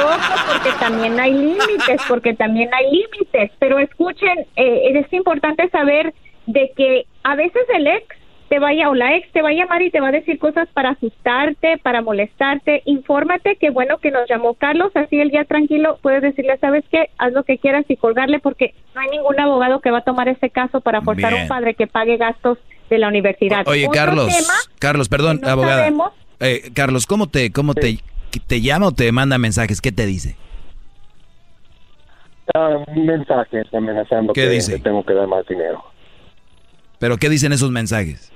porque 0.52 0.70
también 0.80 1.18
hay 1.20 1.32
límites, 1.32 2.00
porque 2.08 2.34
también 2.34 2.68
hay 2.74 2.90
límites. 2.90 3.52
Pero 3.58 3.78
escuchen, 3.78 4.46
eh, 4.56 4.92
es 4.94 5.12
importante 5.12 5.68
saber 5.70 6.12
de 6.46 6.72
que 6.76 7.06
a 7.22 7.34
veces 7.34 7.62
el 7.74 7.86
ex 7.86 8.06
te 8.48 8.58
vaya 8.60 8.88
o 8.88 8.94
la 8.94 9.16
ex 9.16 9.30
te 9.32 9.42
va 9.42 9.48
a 9.48 9.52
llamar 9.52 9.82
y 9.82 9.90
te 9.90 10.00
va 10.00 10.08
a 10.08 10.12
decir 10.12 10.38
cosas 10.38 10.68
para 10.72 10.90
asustarte, 10.90 11.78
para 11.78 12.00
molestarte. 12.02 12.82
Infórmate 12.84 13.56
que 13.56 13.70
bueno 13.70 13.98
que 13.98 14.10
nos 14.12 14.28
llamó 14.28 14.54
Carlos, 14.54 14.92
así 14.94 15.20
el 15.20 15.30
día 15.30 15.44
tranquilo 15.44 15.98
puedes 16.02 16.22
decirle, 16.22 16.56
¿sabes 16.60 16.84
qué? 16.90 17.10
Haz 17.18 17.32
lo 17.32 17.42
que 17.42 17.58
quieras 17.58 17.84
y 17.88 17.96
colgarle 17.96 18.38
porque 18.38 18.74
no 18.94 19.00
hay 19.00 19.08
ningún 19.10 19.38
abogado 19.40 19.80
que 19.80 19.90
va 19.90 19.98
a 19.98 20.04
tomar 20.04 20.28
ese 20.28 20.50
caso 20.50 20.80
para 20.80 21.00
forzar 21.02 21.32
a 21.34 21.42
un 21.42 21.48
padre 21.48 21.74
que 21.74 21.86
pague 21.88 22.16
gastos 22.16 22.58
de 22.88 22.98
la 22.98 23.08
universidad. 23.08 23.66
Oye, 23.66 23.88
Otro 23.88 23.94
Carlos, 24.00 24.26
tema 24.28 24.54
Carlos, 24.78 25.08
perdón, 25.08 25.40
no 25.42 25.48
abogada. 25.48 25.78
sabemos- 25.78 26.12
Eh, 26.38 26.70
Carlos, 26.74 27.06
¿cómo 27.06 27.28
te, 27.28 27.50
cómo 27.50 27.74
te, 27.74 27.98
te 28.46 28.60
llama 28.60 28.86
o 28.88 28.92
te 28.92 29.10
manda 29.10 29.38
mensajes? 29.38 29.80
¿Qué 29.80 29.90
te 29.90 30.06
dice? 30.06 30.36
Ah, 32.54 32.76
mensajes 32.94 33.66
amenazando 33.74 34.32
¿Qué 34.32 34.42
que, 34.42 34.48
dice? 34.50 34.74
que 34.76 34.78
tengo 34.82 35.04
que 35.04 35.14
dar 35.14 35.26
más 35.26 35.44
dinero. 35.46 35.82
¿Pero 36.98 37.16
qué 37.16 37.28
dicen 37.28 37.52
esos 37.52 37.70
mensajes? 37.70 38.32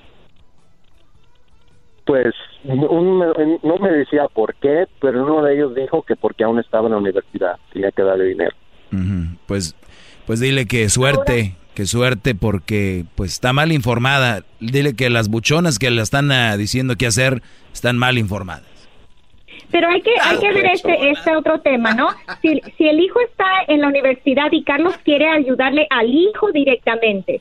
Pues 2.11 2.35
un- 2.65 3.20
no 3.62 3.77
me 3.81 3.93
decía 3.93 4.27
por 4.35 4.57
qué, 4.57 4.87
pero 5.01 5.23
uno 5.24 5.43
de 5.45 5.55
ellos 5.55 5.77
dijo 5.77 6.03
que 6.03 6.16
porque 6.16 6.43
aún 6.43 6.59
estaba 6.59 6.87
en 6.87 6.93
la 6.93 6.99
universidad 6.99 7.57
tenía 7.73 7.93
que 7.93 8.03
darle 8.03 8.24
dinero. 8.24 8.51
Pues, 9.47 9.77
pues 10.27 10.41
dile 10.41 10.66
que 10.66 10.89
suerte, 10.89 11.55
que 11.74 11.87
suerte 11.87 12.35
porque 12.35 13.05
pues 13.15 13.31
está 13.35 13.53
mal 13.53 13.70
informada. 13.70 14.43
Dile 14.59 14.97
que 14.97 15.09
las 15.09 15.28
buchonas 15.28 15.78
que 15.78 15.89
le 15.93 16.03
están 16.03 16.32
ah, 16.32 16.57
diciendo 16.57 16.97
qué 16.99 17.07
hacer 17.07 17.43
están 17.73 17.97
mal 17.97 18.19
informadas. 18.19 18.65
Pero 19.70 19.89
hay 19.89 20.03
que, 20.03 20.11
hay 20.20 20.39
que 20.39 20.53
ver 20.53 20.66
este, 20.66 21.11
este 21.12 21.37
otro 21.37 21.61
tema, 21.61 21.95
¿no? 21.95 22.09
Si, 22.43 22.61
si 22.77 22.89
el 22.89 22.99
hijo 22.99 23.20
está 23.20 23.47
en 23.69 23.82
la 23.82 23.87
universidad 23.87 24.51
y 24.51 24.65
Carlos 24.65 24.97
quiere 25.05 25.28
ayudarle 25.28 25.87
al 25.91 26.09
hijo 26.12 26.51
directamente, 26.51 27.41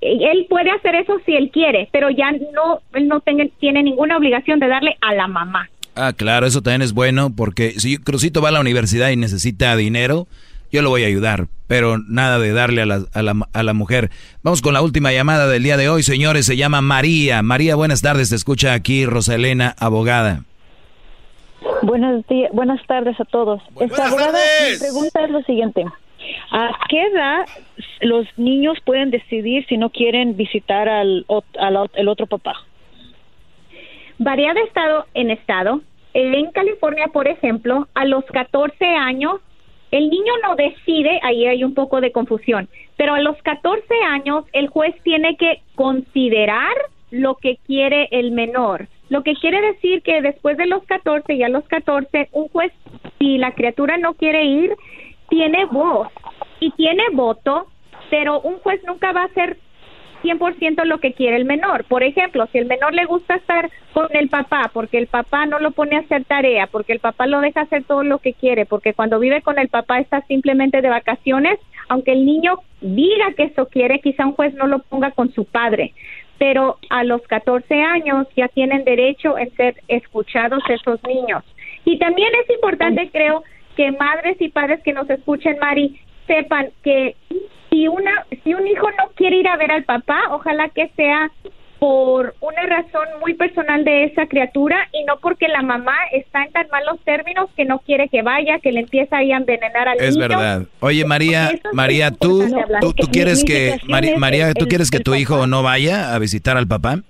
él 0.00 0.46
puede 0.48 0.70
hacer 0.70 0.94
eso 0.94 1.14
si 1.24 1.34
él 1.34 1.50
quiere, 1.52 1.88
pero 1.92 2.10
ya 2.10 2.30
no, 2.32 2.80
él 2.94 3.08
no 3.08 3.20
tenga- 3.20 3.48
tiene 3.60 3.82
ninguna 3.82 4.16
obligación 4.16 4.58
de 4.60 4.68
darle 4.68 4.96
a 5.00 5.14
la 5.14 5.26
mamá. 5.28 5.68
Ah, 5.94 6.12
claro, 6.14 6.46
eso 6.46 6.60
también 6.62 6.82
es 6.82 6.92
bueno 6.92 7.30
porque 7.34 7.72
si 7.78 7.96
Crucito 7.96 8.42
va 8.42 8.50
a 8.50 8.52
la 8.52 8.60
universidad 8.60 9.08
y 9.10 9.16
necesita 9.16 9.74
dinero, 9.76 10.26
yo 10.70 10.82
lo 10.82 10.90
voy 10.90 11.04
a 11.04 11.06
ayudar, 11.06 11.46
pero 11.68 11.96
nada 11.98 12.38
de 12.38 12.52
darle 12.52 12.82
a 12.82 12.86
la, 12.86 13.00
a 13.14 13.22
la, 13.22 13.34
a 13.52 13.62
la 13.62 13.72
mujer. 13.72 14.10
Vamos 14.42 14.60
con 14.60 14.74
la 14.74 14.82
última 14.82 15.12
llamada 15.12 15.46
del 15.48 15.62
día 15.62 15.76
de 15.78 15.88
hoy, 15.88 16.02
señores, 16.02 16.44
se 16.44 16.56
llama 16.56 16.82
María. 16.82 17.42
María, 17.42 17.76
buenas 17.76 18.02
tardes, 18.02 18.28
te 18.28 18.34
escucha 18.36 18.74
aquí 18.74 19.06
Rosalena, 19.06 19.74
abogada. 19.78 20.42
Buenos 21.82 22.26
días, 22.26 22.50
buenas 22.52 22.84
tardes 22.86 23.18
a 23.18 23.24
todos. 23.24 23.62
Esta 23.80 24.08
abogada, 24.08 24.38
mi 24.70 24.78
pregunta 24.78 25.24
es 25.24 25.30
lo 25.30 25.40
siguiente. 25.42 25.84
¿A 26.50 26.70
qué 26.88 27.02
edad 27.02 27.46
los 28.00 28.26
niños 28.38 28.78
pueden 28.84 29.10
decidir 29.10 29.66
si 29.66 29.76
no 29.76 29.90
quieren 29.90 30.36
visitar 30.36 30.88
al, 30.88 31.26
al 31.58 31.90
el 31.94 32.08
otro 32.08 32.26
papá? 32.26 32.54
Varía 34.18 34.54
de 34.54 34.62
estado 34.62 35.06
en 35.14 35.30
estado. 35.30 35.82
En 36.14 36.50
California, 36.52 37.08
por 37.08 37.28
ejemplo, 37.28 37.88
a 37.94 38.06
los 38.06 38.24
14 38.26 38.86
años, 38.86 39.40
el 39.90 40.08
niño 40.08 40.32
no 40.42 40.56
decide, 40.56 41.20
ahí 41.22 41.46
hay 41.46 41.62
un 41.62 41.74
poco 41.74 42.00
de 42.00 42.12
confusión, 42.12 42.68
pero 42.96 43.14
a 43.14 43.20
los 43.20 43.36
14 43.42 43.82
años 44.10 44.44
el 44.52 44.68
juez 44.68 44.94
tiene 45.02 45.36
que 45.36 45.60
considerar 45.74 46.74
lo 47.10 47.36
que 47.36 47.58
quiere 47.66 48.08
el 48.10 48.32
menor. 48.32 48.88
Lo 49.08 49.22
que 49.22 49.34
quiere 49.34 49.60
decir 49.60 50.02
que 50.02 50.20
después 50.22 50.56
de 50.56 50.66
los 50.66 50.82
14 50.84 51.34
y 51.34 51.42
a 51.42 51.48
los 51.48 51.64
14, 51.68 52.28
un 52.32 52.48
juez, 52.48 52.72
si 53.18 53.38
la 53.38 53.52
criatura 53.52 53.96
no 53.98 54.14
quiere 54.14 54.44
ir, 54.44 54.74
tiene 55.28 55.64
voz 55.66 56.08
y 56.60 56.70
tiene 56.72 57.02
voto, 57.12 57.66
pero 58.10 58.40
un 58.40 58.58
juez 58.58 58.82
nunca 58.84 59.12
va 59.12 59.24
a 59.24 59.28
ser 59.28 59.58
100% 60.22 60.84
lo 60.84 60.98
que 60.98 61.12
quiere 61.12 61.36
el 61.36 61.44
menor. 61.44 61.84
Por 61.84 62.02
ejemplo, 62.02 62.46
si 62.50 62.58
el 62.58 62.66
menor 62.66 62.94
le 62.94 63.04
gusta 63.04 63.36
estar 63.36 63.70
con 63.92 64.08
el 64.10 64.28
papá 64.28 64.70
porque 64.72 64.98
el 64.98 65.06
papá 65.06 65.46
no 65.46 65.58
lo 65.58 65.70
pone 65.70 65.96
a 65.96 66.00
hacer 66.00 66.24
tarea, 66.24 66.66
porque 66.66 66.92
el 66.92 67.00
papá 67.00 67.26
lo 67.26 67.40
deja 67.40 67.62
hacer 67.62 67.84
todo 67.84 68.02
lo 68.02 68.18
que 68.18 68.32
quiere, 68.32 68.66
porque 68.66 68.94
cuando 68.94 69.18
vive 69.18 69.42
con 69.42 69.58
el 69.58 69.68
papá 69.68 70.00
está 70.00 70.22
simplemente 70.22 70.82
de 70.82 70.88
vacaciones, 70.88 71.58
aunque 71.88 72.12
el 72.12 72.26
niño 72.26 72.60
diga 72.80 73.32
que 73.36 73.44
eso 73.44 73.68
quiere, 73.68 74.00
quizá 74.00 74.26
un 74.26 74.32
juez 74.32 74.54
no 74.54 74.66
lo 74.66 74.80
ponga 74.80 75.10
con 75.12 75.32
su 75.32 75.44
padre. 75.44 75.92
Pero 76.38 76.78
a 76.90 77.02
los 77.04 77.22
14 77.22 77.82
años 77.82 78.26
ya 78.36 78.48
tienen 78.48 78.84
derecho 78.84 79.38
en 79.38 79.50
ser 79.56 79.76
escuchados 79.88 80.62
esos 80.68 81.02
niños. 81.04 81.44
Y 81.84 81.98
también 81.98 82.30
es 82.42 82.50
importante, 82.50 83.08
creo, 83.10 83.42
que 83.76 83.92
madres 83.92 84.36
y 84.40 84.48
padres 84.48 84.80
que 84.82 84.92
nos 84.92 85.08
escuchen, 85.10 85.58
Mari, 85.60 86.00
sepan 86.26 86.70
que 86.82 87.14
si 87.70 87.88
una 87.88 88.24
si 88.42 88.54
un 88.54 88.66
hijo 88.66 88.88
no 88.92 89.10
quiere 89.14 89.36
ir 89.36 89.48
a 89.48 89.56
ver 89.56 89.70
al 89.70 89.84
papá, 89.84 90.18
ojalá 90.30 90.68
que 90.70 90.88
sea 90.96 91.30
por 91.78 92.34
una 92.40 92.62
razón 92.62 93.06
muy 93.20 93.34
personal 93.34 93.84
de 93.84 94.04
esa 94.04 94.26
criatura 94.26 94.88
y 94.94 95.04
no 95.04 95.18
porque 95.20 95.46
la 95.46 95.60
mamá 95.60 95.94
está 96.10 96.42
en 96.44 96.52
tan 96.52 96.66
malos 96.72 96.98
términos 97.04 97.50
que 97.54 97.66
no 97.66 97.80
quiere 97.80 98.08
que 98.08 98.22
vaya, 98.22 98.60
que 98.60 98.72
le 98.72 98.80
empieza 98.80 99.18
ahí 99.18 99.30
a 99.30 99.36
envenenar 99.36 99.86
al 99.88 99.98
Es 100.00 100.16
niño. 100.16 100.26
verdad. 100.26 100.62
Oye, 100.80 101.04
María, 101.04 101.48
Eso 101.48 101.68
es 101.68 101.74
María, 101.74 102.10
tú, 102.12 102.48
tú, 102.80 103.08
quieres 103.12 103.44
que, 103.44 103.74
es 103.74 103.84
María, 104.18 104.48
el- 104.48 104.54
tú 104.54 104.66
quieres 104.68 104.90
que 104.90 105.00
tu 105.00 105.14
hijo 105.14 105.46
no 105.46 105.62
vaya 105.62 106.14
a 106.14 106.18
visitar 106.18 106.56
al 106.56 106.66
papá? 106.66 107.00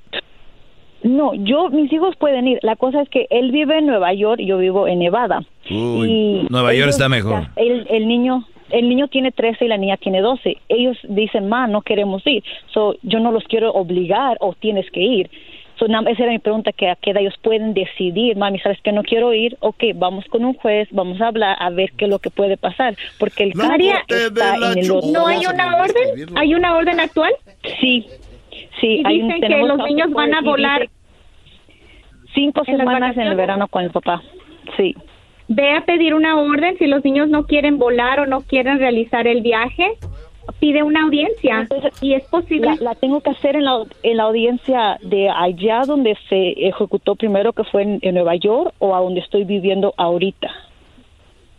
No, 1.03 1.35
yo, 1.35 1.69
mis 1.71 1.93
hijos 1.93 2.17
pueden 2.17 2.49
ir. 2.49 2.59
La 2.63 2.77
cosa 2.77 3.03
es 3.03 3.09
que 3.09 3.27
él 3.31 3.53
vive 3.53 3.79
en 3.79 3.87
Nueva 3.87 4.13
York 4.15 4.41
y 4.41 4.47
yo 4.47 4.59
vivo 4.59 4.89
en 4.89 4.99
Nevada. 5.01 5.41
Uy, 5.71 6.11
Y 6.11 6.47
Nueva 6.51 6.75
York 6.75 6.91
está 6.91 7.09
mejor. 7.09 7.43
ya- 7.43 7.53
El, 7.57 7.87
el 7.91 8.09
niño 8.09 8.45
el 8.71 8.89
niño 8.89 9.07
tiene 9.07 9.31
13 9.31 9.65
y 9.67 9.69
la 9.69 9.77
niña 9.77 9.97
tiene 9.97 10.21
12. 10.21 10.57
Ellos 10.69 10.97
dicen, 11.09 11.49
ma, 11.49 11.69
no 11.69 11.83
queremos 11.83 12.27
ir. 12.27 12.43
So, 12.75 12.97
yo 13.03 13.21
no 13.21 13.31
los 13.31 13.45
quiero 13.45 13.71
obligar 13.73 14.39
o 14.41 14.55
tienes 14.55 14.91
que 14.91 15.01
ir. 15.01 15.31
So, 15.79 15.87
na- 15.87 16.03
esa 16.11 16.25
era 16.25 16.33
mi 16.33 16.41
pregunta, 16.41 16.73
que 16.73 16.89
a 16.89 16.97
qué 16.97 17.11
edad 17.11 17.21
ellos 17.23 17.35
pueden 17.43 17.75
decidir, 17.75 18.37
mami, 18.37 18.59
¿sabes 18.59 18.81
que 18.83 18.91
no 18.91 19.05
quiero 19.05 19.33
ir? 19.35 19.57
Ok, 19.61 19.85
vamos 19.95 20.25
con 20.25 20.45
un 20.45 20.55
juez, 20.55 20.89
vamos 20.91 21.21
a 21.21 21.29
hablar, 21.29 21.57
a 21.61 21.71
ver 21.71 21.93
qué 21.97 22.07
es 22.07 22.11
lo 22.11 22.19
que 22.19 22.31
puede 22.31 22.57
pasar. 22.57 22.97
Porque 23.21 23.45
el 23.45 23.55
María, 23.55 24.03
está 24.09 24.57
en 24.73 24.79
el 24.79 24.91
otro 24.91 25.13
¿no 25.13 25.27
hay 25.29 25.47
una 25.47 25.77
orden? 25.77 26.37
¿Hay 26.37 26.55
una 26.55 26.77
orden 26.77 26.99
actual? 26.99 27.33
Sí, 27.81 28.07
sí. 28.81 29.01
Y 29.01 29.03
hay 29.05 29.23
dicen 29.23 29.41
que 29.41 29.59
los 29.59 29.79
niños 29.79 30.11
van 30.13 30.35
a 30.35 30.41
volar 30.41 30.89
cinco 32.35 32.63
en 32.67 32.77
semanas 32.77 33.17
en 33.17 33.29
el 33.29 33.37
verano 33.37 33.69
con 33.69 33.85
el 33.85 33.91
papá. 33.91 34.23
Sí. 34.77 34.95
Ve 35.49 35.73
a 35.73 35.85
pedir 35.85 36.15
una 36.15 36.39
orden 36.39 36.77
si 36.79 36.87
los 36.87 37.05
niños 37.05 37.29
no 37.29 37.45
quieren 37.47 37.79
volar 37.79 38.21
o 38.21 38.27
no 38.27 38.41
quieren 38.43 38.79
realizar 38.79 39.27
el 39.27 39.43
viaje. 39.43 39.93
Pide 40.61 40.83
una 40.83 41.03
audiencia 41.03 41.67
y 42.01 42.15
es 42.15 42.25
posible. 42.25 42.69
La, 42.79 42.91
la 42.91 42.95
tengo 42.95 43.21
que 43.21 43.31
hacer 43.31 43.57
en 43.57 43.65
la, 43.65 43.83
en 44.03 44.17
la 44.17 44.25
audiencia 44.25 44.99
de 45.03 45.29
allá 45.29 45.83
donde 45.87 46.17
se 46.29 46.51
ejecutó 46.69 47.17
primero, 47.17 47.53
que 47.53 47.65
fue 47.65 47.83
en, 47.83 47.99
en 48.03 48.15
Nueva 48.15 48.37
York, 48.37 48.73
o 48.79 48.95
a 48.95 49.01
donde 49.01 49.21
estoy 49.21 49.45
viviendo 49.45 49.93
ahorita. 49.97 50.51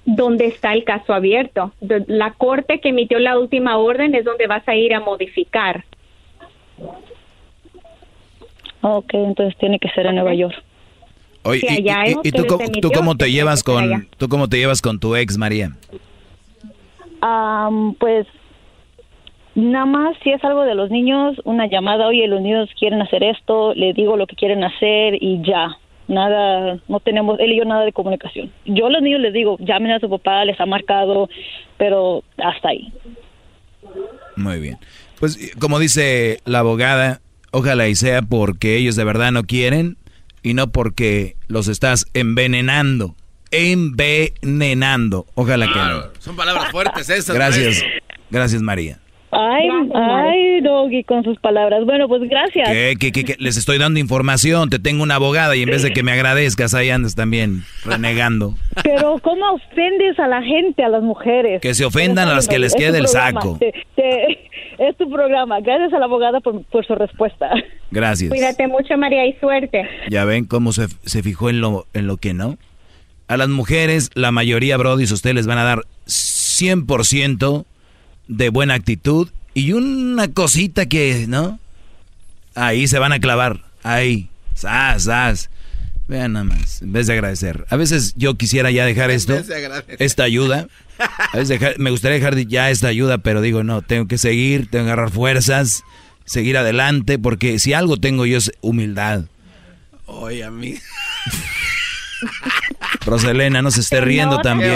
donde 0.05 0.45
está 0.45 0.73
el 0.73 0.85
caso 0.85 1.13
abierto. 1.13 1.73
La 2.07 2.31
corte 2.31 2.79
que 2.79 2.89
emitió 2.89 3.19
la 3.19 3.37
última 3.37 3.77
orden 3.77 4.15
es 4.15 4.23
donde 4.23 4.47
vas 4.47 4.65
a 4.67 4.73
ir 4.73 4.93
a 4.93 5.01
modificar. 5.01 5.83
Ok, 8.89 9.13
entonces 9.13 9.57
tiene 9.59 9.79
que 9.79 9.89
ser 9.89 10.05
en 10.05 10.15
Nueva 10.15 10.33
York. 10.33 10.55
Oye, 11.43 11.61
y- 11.69 11.89
y, 11.89 12.27
y 12.27 12.31
tú, 12.31 12.45
tú 12.81 12.91
cómo 12.91 13.15
te 13.15 13.31
llevas 13.31 13.63
con, 13.63 13.83
allá. 13.83 14.05
tú 14.17 14.27
cómo 14.29 14.47
te 14.47 14.57
llevas 14.57 14.81
con 14.81 14.99
tu 14.99 15.15
ex, 15.15 15.37
María? 15.37 15.71
Pues 17.99 18.27
nada 19.55 19.85
más 19.85 20.15
si 20.23 20.29
es 20.31 20.43
algo 20.43 20.63
de 20.63 20.75
los 20.75 20.89
niños, 20.89 21.35
una 21.43 21.67
llamada, 21.67 22.07
oye, 22.07 22.27
los 22.27 22.41
niños 22.41 22.69
quieren 22.79 23.01
hacer 23.01 23.23
esto, 23.23 23.73
le 23.73 23.93
digo 23.93 24.15
lo 24.17 24.27
que 24.27 24.35
quieren 24.35 24.63
hacer 24.63 25.15
y 25.21 25.41
ya. 25.43 25.77
Nada, 26.07 26.79
no 26.87 26.99
tenemos, 27.01 27.37
él 27.39 27.51
y 27.51 27.57
yo 27.57 27.65
nada 27.65 27.83
de 27.83 27.91
comunicación. 27.91 28.49
Yo 28.65 28.85
a 28.85 28.89
los 28.89 29.01
niños 29.01 29.19
les 29.19 29.33
digo, 29.33 29.57
llamen 29.59 29.91
a 29.91 29.99
su 29.99 30.09
papá, 30.09 30.45
les 30.45 30.57
ha 30.61 30.65
marcado, 30.65 31.27
pero 31.77 32.23
hasta 32.37 32.69
ahí. 32.69 32.93
Muy 34.37 34.59
bien. 34.59 34.77
Pues 35.19 35.51
como 35.59 35.79
dice 35.79 36.39
la 36.45 36.59
abogada, 36.59 37.19
Ojalá 37.51 37.87
y 37.87 37.95
sea 37.95 38.21
porque 38.21 38.77
ellos 38.77 38.95
de 38.95 39.03
verdad 39.03 39.31
no 39.31 39.43
quieren 39.43 39.97
y 40.43 40.53
no 40.53 40.71
porque 40.71 41.35
los 41.47 41.67
estás 41.67 42.05
envenenando. 42.13 43.15
Envenenando. 43.51 45.25
Ojalá 45.35 45.67
que 45.67 45.79
no. 45.79 46.03
Son 46.19 46.35
palabras 46.35 46.71
fuertes 46.71 47.09
esas. 47.09 47.35
Gracias. 47.35 47.83
Gracias, 48.29 48.61
María. 48.61 48.99
Ay, 49.31 49.67
ay, 49.93 50.61
Doggy, 50.61 51.03
con 51.03 51.23
sus 51.23 51.37
palabras. 51.39 51.83
Bueno, 51.85 52.07
pues 52.07 52.21
gracias. 52.29 52.69
¿Qué, 52.69 52.95
qué, 52.99 53.11
qué, 53.11 53.25
qué? 53.25 53.35
Les 53.39 53.57
estoy 53.57 53.77
dando 53.77 53.99
información. 53.99 54.69
Te 54.69 54.79
tengo 54.79 55.03
una 55.03 55.15
abogada 55.15 55.55
y 55.55 55.63
en 55.63 55.69
vez 55.69 55.83
de 55.83 55.91
que 55.91 56.01
me 56.01 56.13
agradezcas, 56.13 56.73
ahí 56.73 56.89
andas 56.89 57.13
también 57.15 57.63
renegando. 57.83 58.55
Pero 58.83 59.19
¿cómo 59.21 59.43
ofendes 59.51 60.17
a 60.19 60.27
la 60.27 60.41
gente, 60.41 60.81
a 60.83 60.89
las 60.89 61.03
mujeres? 61.03 61.61
Que 61.61 61.73
se 61.73 61.83
ofendan 61.83 62.29
a 62.29 62.35
las 62.35 62.47
que 62.47 62.57
les 62.57 62.73
quede 62.73 62.99
el 62.99 63.03
programa. 63.05 63.41
saco. 63.41 63.57
Te- 63.59 63.73
te- 63.95 64.47
es 64.79 64.95
tu 64.95 65.09
programa. 65.11 65.59
Gracias 65.59 65.91
a 65.93 65.99
la 65.99 66.05
abogada 66.05 66.39
por, 66.39 66.63
por 66.65 66.85
su 66.85 66.95
respuesta. 66.95 67.49
Gracias. 67.91 68.29
Cuídate 68.29 68.67
mucho, 68.67 68.97
María, 68.97 69.25
y 69.25 69.33
suerte. 69.39 69.87
Ya 70.09 70.23
ven 70.23 70.45
cómo 70.45 70.71
se, 70.71 70.87
se 71.03 71.21
fijó 71.21 71.49
en 71.49 71.59
lo, 71.61 71.85
en 71.93 72.07
lo 72.07 72.15
que 72.17 72.33
no. 72.33 72.57
A 73.27 73.35
las 73.35 73.49
mujeres, 73.49 74.09
la 74.13 74.31
mayoría, 74.31 74.77
Brody, 74.77 75.03
ustedes 75.03 75.35
les 75.35 75.47
van 75.47 75.57
a 75.57 75.63
dar 75.65 75.79
100% 76.05 77.65
de 78.27 78.49
buena 78.49 78.73
actitud 78.73 79.29
y 79.53 79.73
una 79.73 80.27
cosita 80.29 80.85
que, 80.85 81.25
¿no? 81.27 81.59
Ahí 82.55 82.87
se 82.87 82.99
van 82.99 83.11
a 83.13 83.19
clavar. 83.19 83.61
Ahí. 83.83 84.29
Sas, 84.53 85.03
sas. 85.03 85.49
Vean 86.07 86.33
nada 86.33 86.45
más, 86.45 86.81
en 86.81 86.93
vez 86.93 87.07
de 87.07 87.13
agradecer. 87.13 87.65
A 87.69 87.75
veces 87.75 88.13
yo 88.15 88.35
quisiera 88.35 88.71
ya 88.71 88.85
dejar 88.85 89.11
esto, 89.11 89.33
de 89.43 89.75
esta 89.99 90.23
ayuda. 90.23 90.67
A 90.99 91.37
veces 91.37 91.49
dejar- 91.49 91.77
me 91.79 91.91
gustaría 91.91 92.17
dejar 92.17 92.35
ya 92.47 92.69
esta 92.71 92.87
ayuda, 92.87 93.17
pero 93.19 93.41
digo, 93.41 93.63
no, 93.63 93.81
tengo 93.81 94.07
que 94.07 94.17
seguir, 94.17 94.69
tengo 94.71 94.85
que 94.85 94.91
agarrar 94.91 95.11
fuerzas, 95.11 95.83
seguir 96.25 96.57
adelante, 96.57 97.19
porque 97.19 97.59
si 97.59 97.73
algo 97.73 97.97
tengo 97.97 98.25
yo 98.25 98.37
es 98.37 98.51
humildad. 98.61 99.25
Oye, 100.05 100.43
a 100.45 100.49
mí. 100.51 100.75
Roselena, 103.07 103.61
no 103.61 103.71
se 103.71 103.79
esté 103.81 103.99
riendo 104.01 104.35
No, 104.37 104.41
también. 104.41 104.73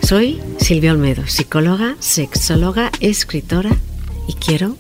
Soy 0.03 0.43
Silvia 0.59 0.93
Olmedo, 0.93 1.27
psicóloga, 1.27 1.97
sexóloga, 2.01 2.91
escritora 3.01 3.71
y 4.29 4.35
quiero 4.35 4.77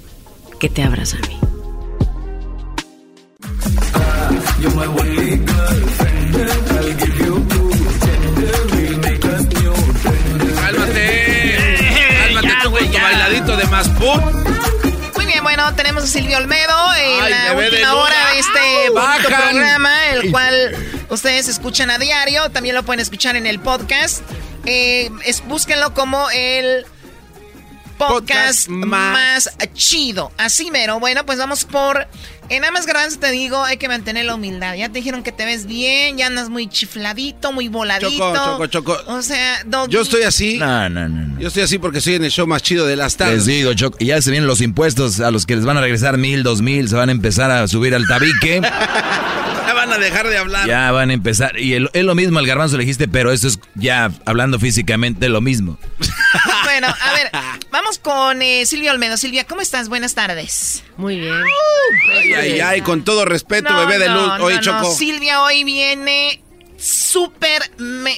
que 0.61 0.69
te 0.69 0.83
abras 0.83 1.15
a 1.15 1.19
mí. 1.27 1.39
Cálmate. 10.55 11.57
Cálmate 12.25 12.55
tú 12.63 12.71
con 12.71 12.87
tu 12.91 12.99
bailadito 12.99 13.57
de 13.57 13.65
más 13.67 13.89
tenemos 15.75 16.05
a 16.05 16.07
Silvio 16.07 16.37
Olmedo 16.37 16.95
en 16.95 17.23
Ay, 17.25 17.31
la 17.33 17.53
última 17.55 17.95
hora 17.95 18.31
de 18.33 18.39
este 18.39 18.91
bonito 18.91 18.95
Bajan. 18.95 19.51
programa, 19.51 20.07
el 20.11 20.31
cual 20.31 20.77
ustedes 21.09 21.49
escuchan 21.49 21.91
a 21.91 21.99
diario. 21.99 22.51
También 22.51 22.75
lo 22.75 22.83
pueden 22.85 23.01
escuchar 23.01 23.37
en 23.37 23.47
el 23.47 23.59
podcast. 23.59 24.23
Eh, 24.65 25.11
es, 25.25 25.45
búsquenlo 25.47 25.95
como 25.95 26.29
el 26.31 26.87
podcast, 27.99 28.67
Podcast 28.67 28.69
más- 28.69 29.47
más... 29.57 29.73
chido. 29.75 30.33
Así 30.37 30.71
mero. 30.71 31.01
Bueno, 31.01 31.25
pues 31.27 31.39
vamos 31.39 31.65
por. 31.65 32.07
En 32.49 32.65
Amas 32.65 32.87
Garbanzo 32.87 33.19
te 33.19 33.33
digo, 33.33 33.65
hay 33.65 33.77
que 33.77 33.89
mantener 33.89 34.25
la 34.25 34.37
humildad. 34.37 34.77
Ya 34.77 34.89
te 34.89 34.95
dijeron 35.01 35.25
que 35.25 35.33
te 35.33 35.45
ves 35.45 35.67
bien, 35.67 36.17
ya 36.17 36.29
andas 36.29 36.49
muy 36.49 36.69
chifladito, 36.69 37.51
muy 37.51 37.67
voladito. 37.67 38.09
Choco, 38.09 38.67
choco, 38.69 38.95
choco. 38.95 39.13
O 39.13 39.21
sea, 39.21 39.65
Doggy. 39.67 39.93
Yo 39.93 40.03
estoy 40.03 40.23
así. 40.23 40.57
No, 40.57 40.89
no, 40.89 41.09
no. 41.09 41.27
no. 41.27 41.41
Yo 41.41 41.49
estoy 41.49 41.65
así 41.65 41.79
porque 41.79 42.01
soy 42.01 42.15
en 42.15 42.25
el 42.25 42.31
show 42.31 42.47
más 42.47 42.63
chido 42.63 42.87
de 42.87 42.95
las 42.95 43.17
tardes. 43.17 43.39
Les 43.39 43.47
digo, 43.47 43.75
Choc, 43.75 43.97
ya 43.99 44.23
se 44.23 44.31
vienen 44.31 44.47
los 44.47 44.61
impuestos 44.61 45.19
a 45.19 45.33
los 45.33 45.45
que 45.45 45.57
les 45.57 45.65
van 45.65 45.77
a 45.77 45.81
regresar 45.81 46.19
mil, 46.19 46.45
dos 46.45 46.63
mil, 46.63 46.89
se 46.89 46.95
van 46.95 47.09
a 47.09 47.13
empezar 47.13 47.51
a 47.51 47.67
subir 47.67 47.95
al 47.95 48.07
tabique. 48.07 48.61
Ya 49.67 49.75
van 49.75 49.93
a 49.93 49.99
dejar 49.99 50.29
de 50.29 50.39
hablar. 50.39 50.69
Ya 50.69 50.93
van 50.93 51.11
a 51.11 51.13
empezar. 51.13 51.59
Y 51.59 51.75
es 51.75 52.05
lo 52.05 52.15
mismo 52.15 52.39
al 52.39 52.47
garbanzo 52.47 52.77
le 52.77 52.85
dijiste, 52.85 53.09
pero 53.09 53.33
esto 53.33 53.49
es 53.49 53.59
ya 53.75 54.13
hablando 54.25 54.61
físicamente 54.61 55.29
lo 55.29 55.41
mismo. 55.41 55.77
Bueno, 56.79 56.95
a 57.01 57.13
ver, 57.15 57.31
vamos 57.71 57.99
con 57.99 58.43
eh, 58.43 58.67
Silvia 58.67 58.93
Olmedo. 58.93 59.17
Silvia, 59.17 59.45
¿cómo 59.45 59.63
estás? 59.63 59.89
Buenas 59.89 60.15
tardes. 60.15 60.85
Muy 60.99 61.19
bien. 61.19 61.33
Ay, 62.13 62.35
ay, 62.35 62.61
ay, 62.61 62.81
con 62.83 63.03
todo 63.03 63.25
respeto, 63.25 63.71
No, 63.71 63.79
bebé 63.87 63.99
de 63.99 64.09
luz. 64.11 64.27
no, 64.39 64.45
Oye, 64.45 64.57
no, 64.57 64.61
Choco. 64.63 64.83
no. 64.83 64.91
Silvia 64.93 65.41
hoy 65.43 65.65
viene 65.65 66.43
súper, 66.79 67.63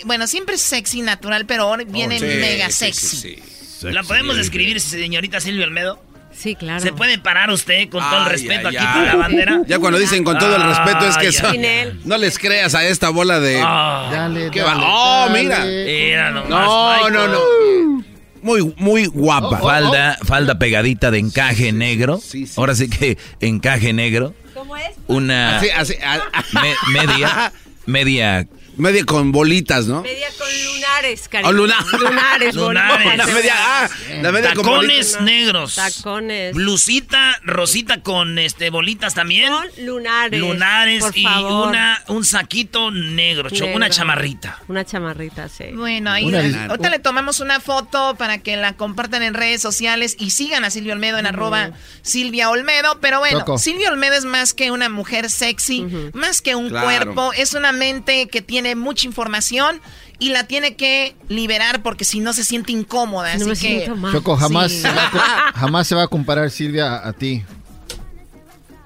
bueno, 0.04 0.26
siempre 0.26 0.56
es 0.56 0.60
sexy 0.60 1.02
natural, 1.02 1.46
pero 1.46 1.68
hoy 1.68 1.84
viene 1.86 2.16
Oh, 2.16 2.18
sí, 2.18 2.24
mega 2.26 2.66
sí, 2.66 2.72
sexy. 2.92 3.16
sí, 3.16 3.86
¿La 3.92 4.02
podemos 4.02 4.36
describir, 4.36 4.80
señorita 4.80 5.40
Silvia 5.40 5.64
Olmedo? 5.66 6.02
Sí, 6.36 6.56
claro. 6.56 6.80
¿Se 6.80 6.92
puede 6.92 7.18
parar 7.18 7.50
usted 7.50 7.88
con 7.88 8.00
todo 8.02 8.24
el 8.24 8.26
respeto 8.26 8.68
ay, 8.68 8.76
aquí 8.76 8.86
ay. 8.88 8.94
por 8.98 9.06
la 9.06 9.16
bandera? 9.16 9.60
Ya 9.68 9.78
cuando 9.78 9.98
dicen 10.00 10.24
con 10.24 10.36
todo 10.38 10.56
el 10.56 10.62
respeto 10.64 11.06
es 11.06 11.16
que 11.16 11.26
Ay, 11.28 11.32
son- 11.32 12.00
no 12.04 12.16
les 12.18 12.38
creas 12.40 12.74
a 12.74 12.84
esta 12.84 13.10
bola 13.10 13.38
de. 13.38 13.60
Ah. 13.64 14.08
Dale, 14.10 14.50
¿Qué 14.50 14.60
dale, 14.60 14.80
va? 14.82 14.88
Oh, 14.92 15.26
dale. 15.28 15.42
mira. 15.44 15.64
Mira 15.64 16.30
nomás, 16.32 16.48
No, 16.50 16.92
Michael. 16.94 17.12
no, 17.12 17.28
no. 17.28 18.04
Muy, 18.42 18.74
muy 18.76 19.06
guapa. 19.06 19.58
Falda, 19.58 20.18
falda 20.24 20.58
pegadita 20.58 21.10
de 21.10 21.18
encaje 21.18 21.72
negro. 21.72 22.20
Ahora 22.56 22.74
sí 22.74 22.88
que 22.88 23.18
encaje 23.40 23.92
negro. 23.92 24.34
¿Cómo 24.54 24.76
es? 24.76 24.90
Una 25.06 25.58
Así, 25.58 25.68
así, 25.70 25.94
a- 26.04 26.20
me- 26.60 26.74
media, 26.92 27.52
media 27.86 28.46
Media 28.78 29.04
con 29.04 29.32
bolitas, 29.32 29.86
¿no? 29.86 30.02
Media 30.02 30.28
con 30.38 30.48
lunares, 30.64 31.28
cariño. 31.28 31.50
Oh, 31.50 31.52
luna- 31.52 31.84
Lunares, 31.98 32.54
Lunares. 32.54 32.96
bolitas. 33.04 33.26
La 33.28 33.34
media, 33.34 33.54
ah, 33.56 33.88
la 34.22 34.32
media 34.32 34.54
con 34.54 34.64
Tacones 34.64 35.12
bolitas. 35.16 35.20
negros. 35.22 35.74
Tacones. 35.74 36.54
Blusita, 36.54 37.40
rosita 37.44 38.02
con 38.02 38.38
este 38.38 38.70
bolitas 38.70 39.14
también. 39.14 39.52
Con 39.52 39.66
lunares. 39.84 40.40
Lunares 40.40 41.02
por 41.04 41.16
y 41.18 41.22
favor. 41.24 41.68
una 41.68 42.02
un 42.08 42.24
saquito 42.24 42.90
negro, 42.90 43.50
Choco, 43.50 43.66
una 43.72 43.86
Negro. 43.86 43.94
chamarrita. 43.96 44.58
Una 44.68 44.84
chamarrita, 44.84 45.48
sí. 45.48 45.64
Bueno, 45.74 46.10
ahí 46.10 46.32
ahorita 46.34 46.88
le 46.90 46.98
tomamos 47.00 47.40
una 47.40 47.60
foto 47.60 48.14
para 48.16 48.38
que 48.38 48.56
la 48.56 48.74
compartan 48.74 49.22
en 49.22 49.34
redes 49.34 49.60
sociales 49.60 50.16
y 50.18 50.30
sigan 50.30 50.64
a 50.64 50.70
Silvia 50.70 50.92
Olmedo 50.94 51.18
en 51.18 51.26
arroba 51.26 51.70
Silvia 52.02 52.48
Olmedo. 52.50 52.98
Pero 53.00 53.18
bueno. 53.18 53.44
Silvia 53.58 53.90
Olmedo 53.90 54.14
es 54.14 54.24
más 54.24 54.54
que 54.54 54.70
una 54.70 54.88
mujer 54.88 55.30
sexy, 55.30 55.84
más 56.14 56.42
que 56.42 56.54
un 56.54 56.68
Claro. 56.68 56.86
cuerpo, 56.86 57.32
es 57.32 57.54
una 57.54 57.72
mente 57.72 58.28
que 58.28 58.40
tiene 58.42 58.67
mucha 58.76 59.06
información 59.06 59.80
y 60.18 60.30
la 60.30 60.44
tiene 60.46 60.76
que 60.76 61.14
liberar 61.28 61.82
porque 61.82 62.04
si 62.04 62.20
no 62.20 62.32
se 62.32 62.44
siente 62.44 62.72
incómoda. 62.72 63.34
No 63.36 63.52
así 63.52 63.66
me 63.84 63.84
que. 63.86 63.92
Choco, 64.12 64.36
jamás, 64.36 64.70
Sí. 64.72 64.80
se 64.82 64.90
va 64.90 65.06
a 65.06 65.52
jamás 65.54 65.86
se 65.86 65.94
va 65.94 66.02
a 66.04 66.08
comparar 66.08 66.50
Silvia 66.50 66.94
a, 66.94 67.08
a 67.08 67.12
ti. 67.12 67.44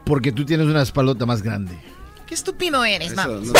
Porque 0.04 0.32
tú 0.32 0.44
tienes 0.44 0.66
una 0.66 0.82
espalota 0.82 1.26
más 1.26 1.42
grande. 1.42 1.76
qué 2.26 2.34
estúpido 2.34 2.84
eres, 2.84 3.12
Eso, 3.12 3.28
no. 3.28 3.52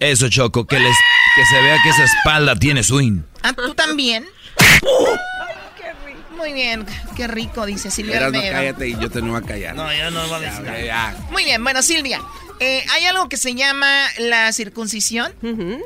Eso, 0.00 0.28
Choco, 0.28 0.66
que 0.66 0.78
les 0.78 0.96
que 1.36 1.44
se 1.46 1.62
vea 1.62 1.76
que 1.82 1.88
esa 1.90 2.04
espalda 2.04 2.56
tiene 2.56 2.82
swing. 2.82 3.22
Ah, 3.42 3.52
¿tú 3.54 3.72
también? 3.74 4.26
Muy 6.36 6.52
bien, 6.52 6.84
qué 7.16 7.26
rico, 7.26 7.66
dice 7.66 7.90
Silvia 7.90 8.16
Eras, 8.16 8.32
no, 8.32 8.40
cállate 8.40 8.88
y 8.88 8.92
yo 8.98 9.10
te 9.10 9.20
no 9.22 9.32
voy 9.32 9.42
a 9.42 9.46
callar. 9.46 9.74
No, 9.74 9.92
ya 9.92 10.10
no 10.10 10.28
va 10.28 10.36
a 10.36 10.40
decir 10.40 10.62
nada. 10.62 10.78
Ya, 10.78 10.84
ya. 10.84 11.16
Muy 11.30 11.44
bien, 11.44 11.62
bueno, 11.62 11.82
Silvia. 11.82 12.20
Eh, 12.64 12.84
hay 12.90 13.06
algo 13.06 13.28
que 13.28 13.36
se 13.36 13.56
llama 13.56 14.06
la 14.18 14.52
circuncisión. 14.52 15.32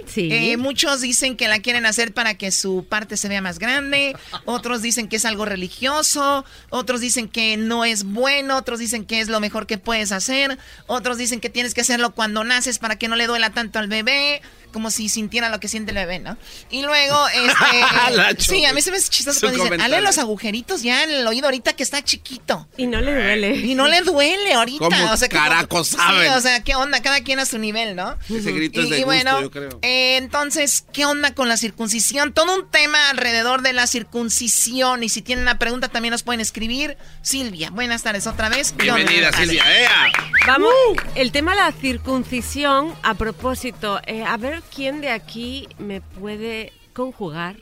sí. 0.06 0.28
Eh, 0.30 0.58
muchos 0.58 1.00
dicen 1.00 1.34
que 1.34 1.48
la 1.48 1.60
quieren 1.60 1.86
hacer 1.86 2.12
para 2.12 2.34
que 2.34 2.50
su 2.50 2.84
parte 2.86 3.16
se 3.16 3.28
vea 3.28 3.40
más 3.40 3.58
grande. 3.58 4.14
Otros 4.44 4.82
dicen 4.82 5.08
que 5.08 5.16
es 5.16 5.24
algo 5.24 5.46
religioso. 5.46 6.44
Otros 6.68 7.00
dicen 7.00 7.28
que 7.28 7.56
no 7.56 7.86
es 7.86 8.04
bueno. 8.04 8.58
Otros 8.58 8.78
dicen 8.78 9.06
que 9.06 9.20
es 9.20 9.28
lo 9.28 9.40
mejor 9.40 9.66
que 9.66 9.78
puedes 9.78 10.12
hacer. 10.12 10.58
Otros 10.86 11.16
dicen 11.16 11.40
que 11.40 11.48
tienes 11.48 11.72
que 11.72 11.80
hacerlo 11.80 12.14
cuando 12.14 12.44
naces 12.44 12.78
para 12.78 12.96
que 12.96 13.08
no 13.08 13.16
le 13.16 13.26
duela 13.26 13.48
tanto 13.48 13.78
al 13.78 13.88
bebé 13.88 14.42
como 14.76 14.90
si 14.90 15.08
sintiera 15.08 15.48
lo 15.48 15.58
que 15.58 15.68
siente 15.68 15.92
el 15.92 15.96
bebé, 15.96 16.18
¿no? 16.18 16.36
Y 16.68 16.82
luego, 16.82 17.16
este... 18.28 18.42
sí, 18.42 18.62
a 18.66 18.74
mí 18.74 18.82
se 18.82 18.90
me 18.90 18.98
hace 18.98 19.08
chistoso 19.08 19.40
cuando 19.40 19.64
dicen, 19.64 19.80
hale 19.80 20.02
los 20.02 20.18
agujeritos 20.18 20.82
ya 20.82 21.02
en 21.02 21.10
el 21.12 21.26
oído 21.26 21.46
ahorita 21.46 21.72
que 21.72 21.82
está 21.82 22.04
chiquito. 22.04 22.68
Y 22.76 22.86
no 22.86 23.00
le 23.00 23.14
duele. 23.14 23.56
Y 23.56 23.74
no 23.74 23.88
le 23.88 24.02
duele 24.02 24.52
ahorita. 24.52 24.84
¿Cómo 24.84 25.12
o 25.12 25.16
sea, 25.16 25.28
caracos 25.30 25.88
saben? 25.88 26.30
Sí, 26.30 26.36
o 26.36 26.40
sea, 26.42 26.62
qué 26.62 26.74
onda, 26.74 27.00
cada 27.00 27.22
quien 27.22 27.38
a 27.38 27.46
su 27.46 27.56
nivel, 27.56 27.96
¿no? 27.96 28.18
Ese 28.28 28.52
grito 28.52 28.80
es 28.82 28.86
Y- 28.88 28.90
de 28.90 28.96
y 28.98 29.02
gusto, 29.02 29.06
bueno, 29.06 29.40
yo 29.40 29.50
creo. 29.50 29.78
eh, 29.80 30.18
entonces, 30.18 30.84
¿qué 30.92 31.06
onda 31.06 31.32
con 31.34 31.48
la 31.48 31.56
circuncisión? 31.56 32.34
Todo 32.34 32.54
un 32.54 32.70
tema 32.70 33.08
alrededor 33.08 33.62
de 33.62 33.72
la 33.72 33.86
circuncisión. 33.86 35.02
Y 35.04 35.08
si 35.08 35.22
tienen 35.22 35.44
una 35.44 35.58
pregunta, 35.58 35.88
también 35.88 36.12
nos 36.12 36.22
pueden 36.22 36.42
escribir. 36.42 36.98
Silvia, 37.22 37.70
buenas 37.70 38.02
tardes 38.02 38.26
otra 38.26 38.50
vez. 38.50 38.76
Bienvenida. 38.76 39.32
Silvia. 39.32 39.64
¡Ea! 39.80 40.12
Vamos, 40.46 40.70
el 41.14 41.32
tema 41.32 41.52
de 41.52 41.60
la 41.62 41.72
circuncisión, 41.72 42.94
a 43.02 43.14
propósito, 43.14 44.00
eh, 44.06 44.22
a 44.22 44.36
ver 44.36 44.62
quién 44.74 45.00
de 45.00 45.10
aquí 45.10 45.68
me 45.78 46.00
puede 46.00 46.72
conjugar 46.92 47.56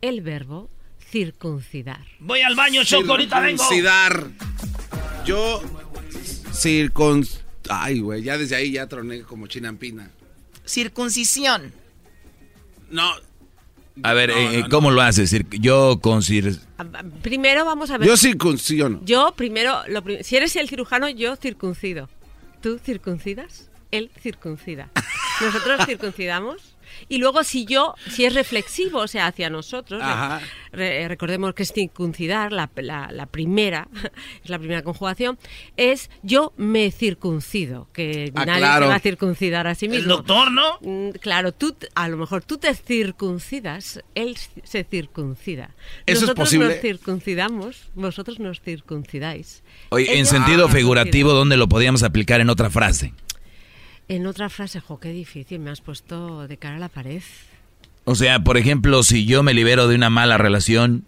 el 0.00 0.20
verbo 0.20 0.68
circuncidar. 1.10 2.04
Voy 2.18 2.40
al 2.42 2.54
baño, 2.54 2.84
Choco, 2.84 3.12
ahorita 3.12 3.40
vengo. 3.40 3.58
Circuncidar. 3.62 4.28
Yo 5.24 5.62
circun... 6.52 7.26
Ay, 7.68 7.98
güey, 8.00 8.22
ya 8.22 8.38
desde 8.38 8.54
ahí 8.56 8.72
ya 8.72 8.86
troné 8.86 9.22
como 9.22 9.46
chinampina. 9.48 10.10
Circuncisión. 10.64 11.72
No. 12.90 13.10
A 14.02 14.12
ver, 14.12 14.30
eh, 14.30 14.64
¿cómo 14.70 14.90
lo 14.90 15.00
haces? 15.00 15.34
Yo 15.50 15.98
con 16.00 16.20
cir- 16.20 16.60
Primero 17.22 17.64
vamos 17.64 17.90
a 17.90 17.98
ver. 17.98 18.06
Yo 18.06 18.16
circunciono. 18.16 19.00
Yo 19.04 19.32
primero, 19.36 19.82
lo 19.88 20.02
prim- 20.02 20.22
si 20.22 20.36
eres 20.36 20.54
el 20.56 20.68
cirujano, 20.68 21.08
yo 21.08 21.34
circuncido. 21.36 22.08
¿Tú 22.60 22.78
circuncidas? 22.78 23.70
Él 23.90 24.10
circuncida. 24.20 24.90
Nosotros 25.40 25.86
circuncidamos. 25.86 26.72
Y 27.08 27.18
luego 27.18 27.44
si 27.44 27.66
yo, 27.66 27.94
si 28.10 28.24
es 28.24 28.32
reflexivo, 28.32 29.00
o 29.00 29.08
sea, 29.08 29.26
hacia 29.26 29.50
nosotros, 29.50 30.02
re- 30.72 31.06
recordemos 31.08 31.52
que 31.52 31.64
es 31.64 31.72
circuncidar, 31.72 32.52
la, 32.52 32.70
la- 32.76 33.10
la 33.12 33.26
primera, 33.26 33.88
es 34.44 34.48
la 34.48 34.58
primera 34.58 34.82
conjugación, 34.82 35.36
es 35.76 36.10
yo 36.22 36.54
me 36.56 36.90
circuncido, 36.92 37.88
que 37.92 38.32
Ah, 38.34 38.46
nadie 38.46 38.60
claro. 38.60 38.86
se 38.86 38.88
va 38.90 38.94
a 38.94 39.00
circuncidar 39.00 39.66
a 39.66 39.74
sí 39.74 39.86
El 39.86 39.90
mismo. 39.92 40.08
doctor, 40.08 40.50
¿no? 40.52 40.78
Mm, 40.80 41.10
Claro, 41.20 41.52
tú, 41.52 41.76
a 41.94 42.08
lo 42.08 42.16
mejor 42.16 42.42
tú 42.44 42.56
te 42.56 42.72
circuncidas, 42.74 44.00
él 44.14 44.36
se 44.64 44.84
circuncida. 44.84 45.70
¿Eso 46.06 46.18
es 46.18 46.20
Nosotros 46.22 46.46
posible? 46.48 46.68
nos 46.68 46.80
circuncidamos, 46.80 47.88
vosotros 47.94 48.38
nos 48.38 48.60
circuncidáis. 48.60 49.62
Oye, 49.90 50.18
en 50.18 50.24
sentido 50.24 50.68
figurativo, 50.68 51.32
¿dónde 51.32 51.56
lo 51.56 51.68
podíamos 51.68 52.02
aplicar 52.04 52.40
en 52.40 52.48
otra 52.48 52.70
frase? 52.70 53.12
En 54.08 54.26
otra 54.26 54.48
frase, 54.48 54.80
jo, 54.80 55.00
qué 55.00 55.10
difícil, 55.10 55.58
me 55.58 55.70
has 55.70 55.80
puesto 55.80 56.46
de 56.46 56.56
cara 56.56 56.76
a 56.76 56.78
la 56.78 56.88
pared. 56.88 57.22
O 58.04 58.14
sea, 58.14 58.38
por 58.44 58.56
ejemplo, 58.56 59.02
si 59.02 59.26
yo 59.26 59.42
me 59.42 59.52
libero 59.52 59.88
de 59.88 59.96
una 59.96 60.10
mala 60.10 60.38
relación, 60.38 61.04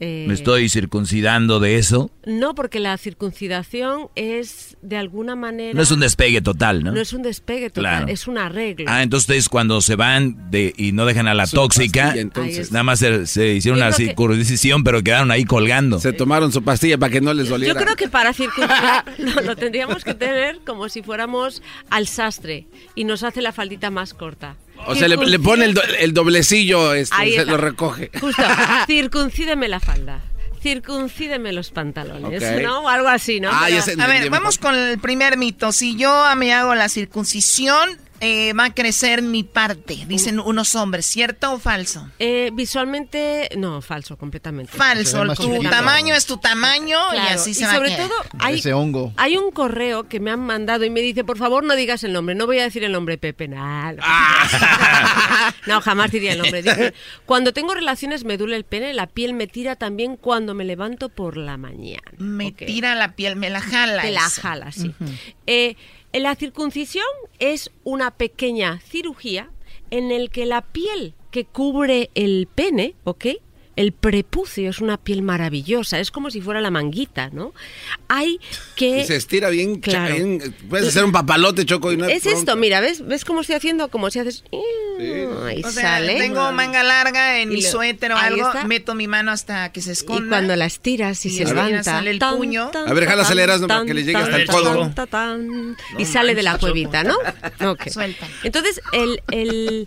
Eh, 0.00 0.26
me 0.28 0.34
estoy 0.34 0.68
circuncidando 0.68 1.58
de 1.58 1.76
eso. 1.76 2.10
No, 2.24 2.54
porque 2.54 2.78
la 2.78 2.96
circuncidación 2.98 4.08
es 4.14 4.76
de 4.82 4.96
alguna 4.96 5.34
manera... 5.34 5.74
No 5.74 5.82
es 5.82 5.90
un 5.90 6.00
despegue 6.00 6.40
total, 6.40 6.84
¿no? 6.84 6.92
No 6.92 7.00
es 7.00 7.12
un 7.12 7.22
despegue 7.22 7.68
total, 7.70 7.82
Claro. 7.98 8.06
es 8.08 8.26
un 8.28 8.38
arreglo. 8.38 8.84
Ah, 8.88 9.02
entonces 9.02 9.24
ustedes 9.24 9.48
cuando 9.48 9.80
se 9.80 9.96
van 9.96 10.50
de 10.50 10.72
y 10.76 10.92
no 10.92 11.04
dejan 11.04 11.26
a 11.26 11.34
la 11.34 11.46
Su 11.46 11.56
tóxica, 11.56 12.02
pastilla, 12.04 12.20
entonces. 12.22 12.70
Nada 12.70 12.84
más 12.84 12.98
se, 13.00 13.26
se 13.26 13.54
hicieron 13.54 13.78
Yo 13.80 13.86
una 13.86 13.94
creo 13.94 14.08
que- 14.08 14.14
circuncisión, 14.14 14.84
pero 14.84 15.02
quedaron 15.02 15.30
ahí 15.30 15.44
colgando. 15.44 15.98
Se 15.98 16.12
tomaron 16.12 16.52
su 16.52 16.62
pastilla 16.62 16.96
para 16.98 17.12
que 17.12 17.20
no 17.20 17.34
les 17.34 17.46
Yo 17.46 17.52
doliera. 17.54 17.80
creo 17.82 17.96
que 17.96 18.08
para 18.08 18.32
circuncidar 18.32 19.04
lo, 19.18 19.40
lo 19.42 19.56
tendríamos 19.56 20.04
que 20.04 20.14
tener 20.14 20.60
como 20.64 20.88
si 20.88 21.02
fuéramos 21.02 21.62
al 21.90 22.06
sastre 22.06 22.66
y 22.94 23.04
nos 23.04 23.22
hace 23.24 23.42
la 23.42 23.52
faldita 23.52 23.90
más 23.90 24.14
corta. 24.14 24.56
O 24.86 24.94
sea, 24.94 25.08
le, 25.08 25.16
le 25.16 25.38
pone 25.38 25.64
el, 25.64 25.74
do- 25.74 25.82
el 25.98 26.12
doblecillo, 26.14 26.94
este, 26.94 27.16
se 27.34 27.44
lo 27.44 27.56
recoge. 27.56 28.10
Justo, 28.20 28.42
circuncídeme 28.86 29.68
la 29.68 29.80
falda. 29.80 30.20
Circuncídeme 30.62 31.52
los 31.52 31.70
pantalones. 31.70 32.42
¿no? 32.62 32.80
O 32.80 32.88
algo 32.88 33.08
así, 33.08 33.40
¿no? 33.40 33.50
Ah, 33.52 33.62
Pero- 33.66 33.76
ya 33.76 33.82
se 33.82 34.00
A 34.00 34.06
ver, 34.06 34.28
vamos 34.30 34.58
con 34.58 34.74
el 34.74 34.98
primer 34.98 35.36
mito. 35.36 35.72
Si 35.72 35.96
yo 35.96 36.24
me 36.36 36.52
hago 36.52 36.74
la 36.74 36.88
circuncisión, 36.88 37.90
eh, 38.20 38.52
va 38.52 38.66
a 38.66 38.74
crecer 38.74 39.22
mi 39.22 39.44
parte, 39.44 40.04
dicen 40.06 40.40
unos 40.40 40.74
hombres, 40.74 41.06
¿cierto 41.06 41.52
o 41.52 41.58
falso? 41.58 42.08
Eh, 42.18 42.50
visualmente, 42.52 43.48
no, 43.56 43.80
falso, 43.80 44.16
completamente. 44.16 44.72
Falso, 44.72 45.24
tu 45.34 45.62
tamaño 45.62 46.14
es 46.14 46.26
tu 46.26 46.38
tamaño 46.38 46.98
y 47.14 47.18
así 47.18 47.54
se 47.54 47.62
y 47.62 47.64
va 47.64 47.72
a 47.72 47.74
sobre 47.74 47.90
todo 47.96 48.12
hay, 48.38 48.58
Ese 48.58 48.72
hongo. 48.72 49.12
hay 49.16 49.36
un 49.36 49.50
correo 49.50 50.08
que 50.08 50.20
me 50.20 50.30
han 50.30 50.40
mandado 50.40 50.84
y 50.84 50.90
me 50.90 51.00
dice, 51.00 51.24
por 51.24 51.38
favor 51.38 51.64
no 51.64 51.74
digas 51.76 52.04
el 52.04 52.12
nombre, 52.12 52.34
no 52.34 52.46
voy 52.46 52.58
a 52.58 52.64
decir 52.64 52.84
el 52.84 52.92
nombre 52.92 53.18
Pepe, 53.18 53.48
nah, 53.48 53.92
no. 53.92 54.02
No, 55.66 55.80
jamás 55.80 56.10
diría 56.10 56.32
el 56.32 56.38
nombre. 56.38 56.62
Dice, 56.62 56.94
cuando 57.26 57.52
tengo 57.52 57.74
relaciones 57.74 58.24
me 58.24 58.36
duele 58.36 58.56
el 58.56 58.64
pene, 58.64 58.94
la 58.94 59.06
piel 59.06 59.34
me 59.34 59.46
tira 59.46 59.76
también 59.76 60.16
cuando 60.16 60.54
me 60.54 60.64
levanto 60.64 61.08
por 61.08 61.36
la 61.36 61.56
mañana. 61.56 62.02
Me 62.18 62.52
tira 62.52 62.94
la 62.94 63.12
piel, 63.14 63.36
me 63.36 63.50
la 63.50 63.60
jala. 63.60 64.02
Te 64.02 64.10
la 64.10 64.28
jala, 64.28 64.72
sí. 64.72 64.92
Eh, 65.46 65.76
la 66.12 66.34
circuncisión 66.34 67.04
es 67.38 67.70
una 67.84 68.10
pequeña 68.12 68.80
cirugía 68.80 69.50
en 69.90 70.10
el 70.10 70.30
que 70.30 70.46
la 70.46 70.62
piel 70.62 71.14
que 71.30 71.44
cubre 71.44 72.10
el 72.14 72.48
pene, 72.52 72.94
¿ok? 73.04 73.26
El 73.78 73.92
prepucio 73.92 74.70
es 74.70 74.80
una 74.80 74.96
piel 74.96 75.22
maravillosa, 75.22 76.00
es 76.00 76.10
como 76.10 76.32
si 76.32 76.40
fuera 76.40 76.60
la 76.60 76.70
manguita, 76.72 77.30
¿no? 77.30 77.54
Hay 78.08 78.40
que... 78.74 79.02
Y 79.02 79.04
se 79.06 79.14
estira 79.14 79.50
bien, 79.50 79.78
Claro. 79.80 80.14
bien- 80.16 80.54
Puedes 80.68 80.88
hacer 80.88 81.04
un 81.04 81.12
papalote, 81.12 81.64
Choco. 81.64 81.92
Y 81.92 81.96
no 81.96 82.06
Es 82.06 82.24
bronca. 82.24 82.38
esto, 82.40 82.56
mira, 82.56 82.80
¿ves? 82.80 83.06
¿Ves 83.06 83.24
cómo 83.24 83.42
estoy 83.42 83.54
haciendo? 83.54 83.88
Como 83.88 84.10
si 84.10 84.18
haces... 84.18 84.42
Ahí 85.46 85.62
O 85.64 85.70
sea, 85.70 85.82
sale. 85.98 86.16
tengo 86.16 86.50
manga 86.50 86.82
larga 86.82 87.38
en 87.40 87.52
Y 87.52 87.56
mi 87.56 87.62
lo- 87.62 87.70
suéter 87.70 88.10
o 88.12 88.16
ahí 88.16 88.32
algo, 88.34 88.48
está. 88.48 88.64
meto 88.64 88.96
mi 88.96 89.06
mano 89.06 89.30
hasta 89.30 89.70
que 89.70 89.80
se 89.80 89.92
esconda. 89.92 90.26
Y 90.26 90.28
cuando 90.28 90.56
la 90.56 90.66
estiras 90.66 91.24
y, 91.24 91.28
Y 91.28 91.36
se 91.38 91.44
levanta. 91.44 91.84
sale 91.84 92.10
el 92.10 92.18
tan, 92.18 92.36
puño. 92.36 92.70
tan, 92.70 92.88
A 92.88 92.92
ver, 92.92 93.06
jala 93.06 93.22
aceleras, 93.22 93.60
¿no? 93.60 93.68
para 93.68 93.84
que 93.84 93.94
le 93.94 94.00
llegue 94.00 94.14
tan, 94.14 94.22
hasta 94.24 94.36
el 94.38 94.46
tan, 94.48 94.56
codo. 94.56 95.76
y 95.98 96.02
No 96.04 96.08
sale 96.10 96.34
de 96.34 96.42
la 96.42 96.58
cuevita, 96.58 97.04
¿no? 97.04 97.16
Ok. 97.70 97.90
Suelta. 97.90 98.26
Entonces, 98.42 98.80
el... 98.92 99.22
el 99.30 99.86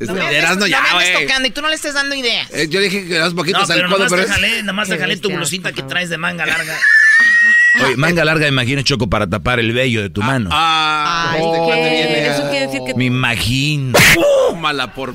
No 0.00 0.14
me 0.14 0.38
Erasno, 0.38 0.66
ya, 0.66 0.78
no 0.80 0.82
me 0.84 0.90
andes 0.90 1.12
güey. 1.12 1.26
tocando 1.26 1.48
y 1.48 1.50
tú 1.50 1.60
no 1.60 1.68
le 1.68 1.74
estés 1.74 1.96
dando 1.98 2.14
ideas. 2.14 2.48
Eh, 2.52 2.66
yo 2.68 2.80
dije 2.80 3.04
que 3.04 3.10
le 3.14 3.18
das 3.18 3.34
poquitos 3.34 3.68
No, 3.68 3.74
al 3.74 3.80
pero 3.80 3.88
codo, 3.90 3.98
nomás 4.04 4.12
pero 4.12 4.26
te 4.26 4.32
jalé, 4.32 4.62
nomás 4.62 4.88
te 4.88 4.98
jalé 4.98 5.16
tu 5.16 5.30
blusita 5.30 5.72
que 5.72 5.82
traes 5.82 6.08
de 6.08 6.18
manga 6.18 6.46
larga. 6.46 6.76
Oye, 7.84 7.96
manga 7.96 8.24
larga, 8.24 8.48
imagino, 8.48 8.82
Choco, 8.82 9.08
para 9.08 9.28
tapar 9.28 9.60
el 9.60 9.72
vello 9.72 10.02
de 10.02 10.10
tu 10.10 10.22
mano. 10.22 10.48
Ah, 10.52 11.32
Ay, 11.32 11.42
este 11.44 11.58
¿qué? 11.58 11.64
cuate 11.64 11.90
viene 11.90 12.28
Eso 12.28 12.50
quiere 12.50 12.66
decir 12.66 12.80
que 12.84 12.94
Me 12.94 13.04
imagino. 13.04 13.98
Mala 14.56 14.94
por... 14.94 15.14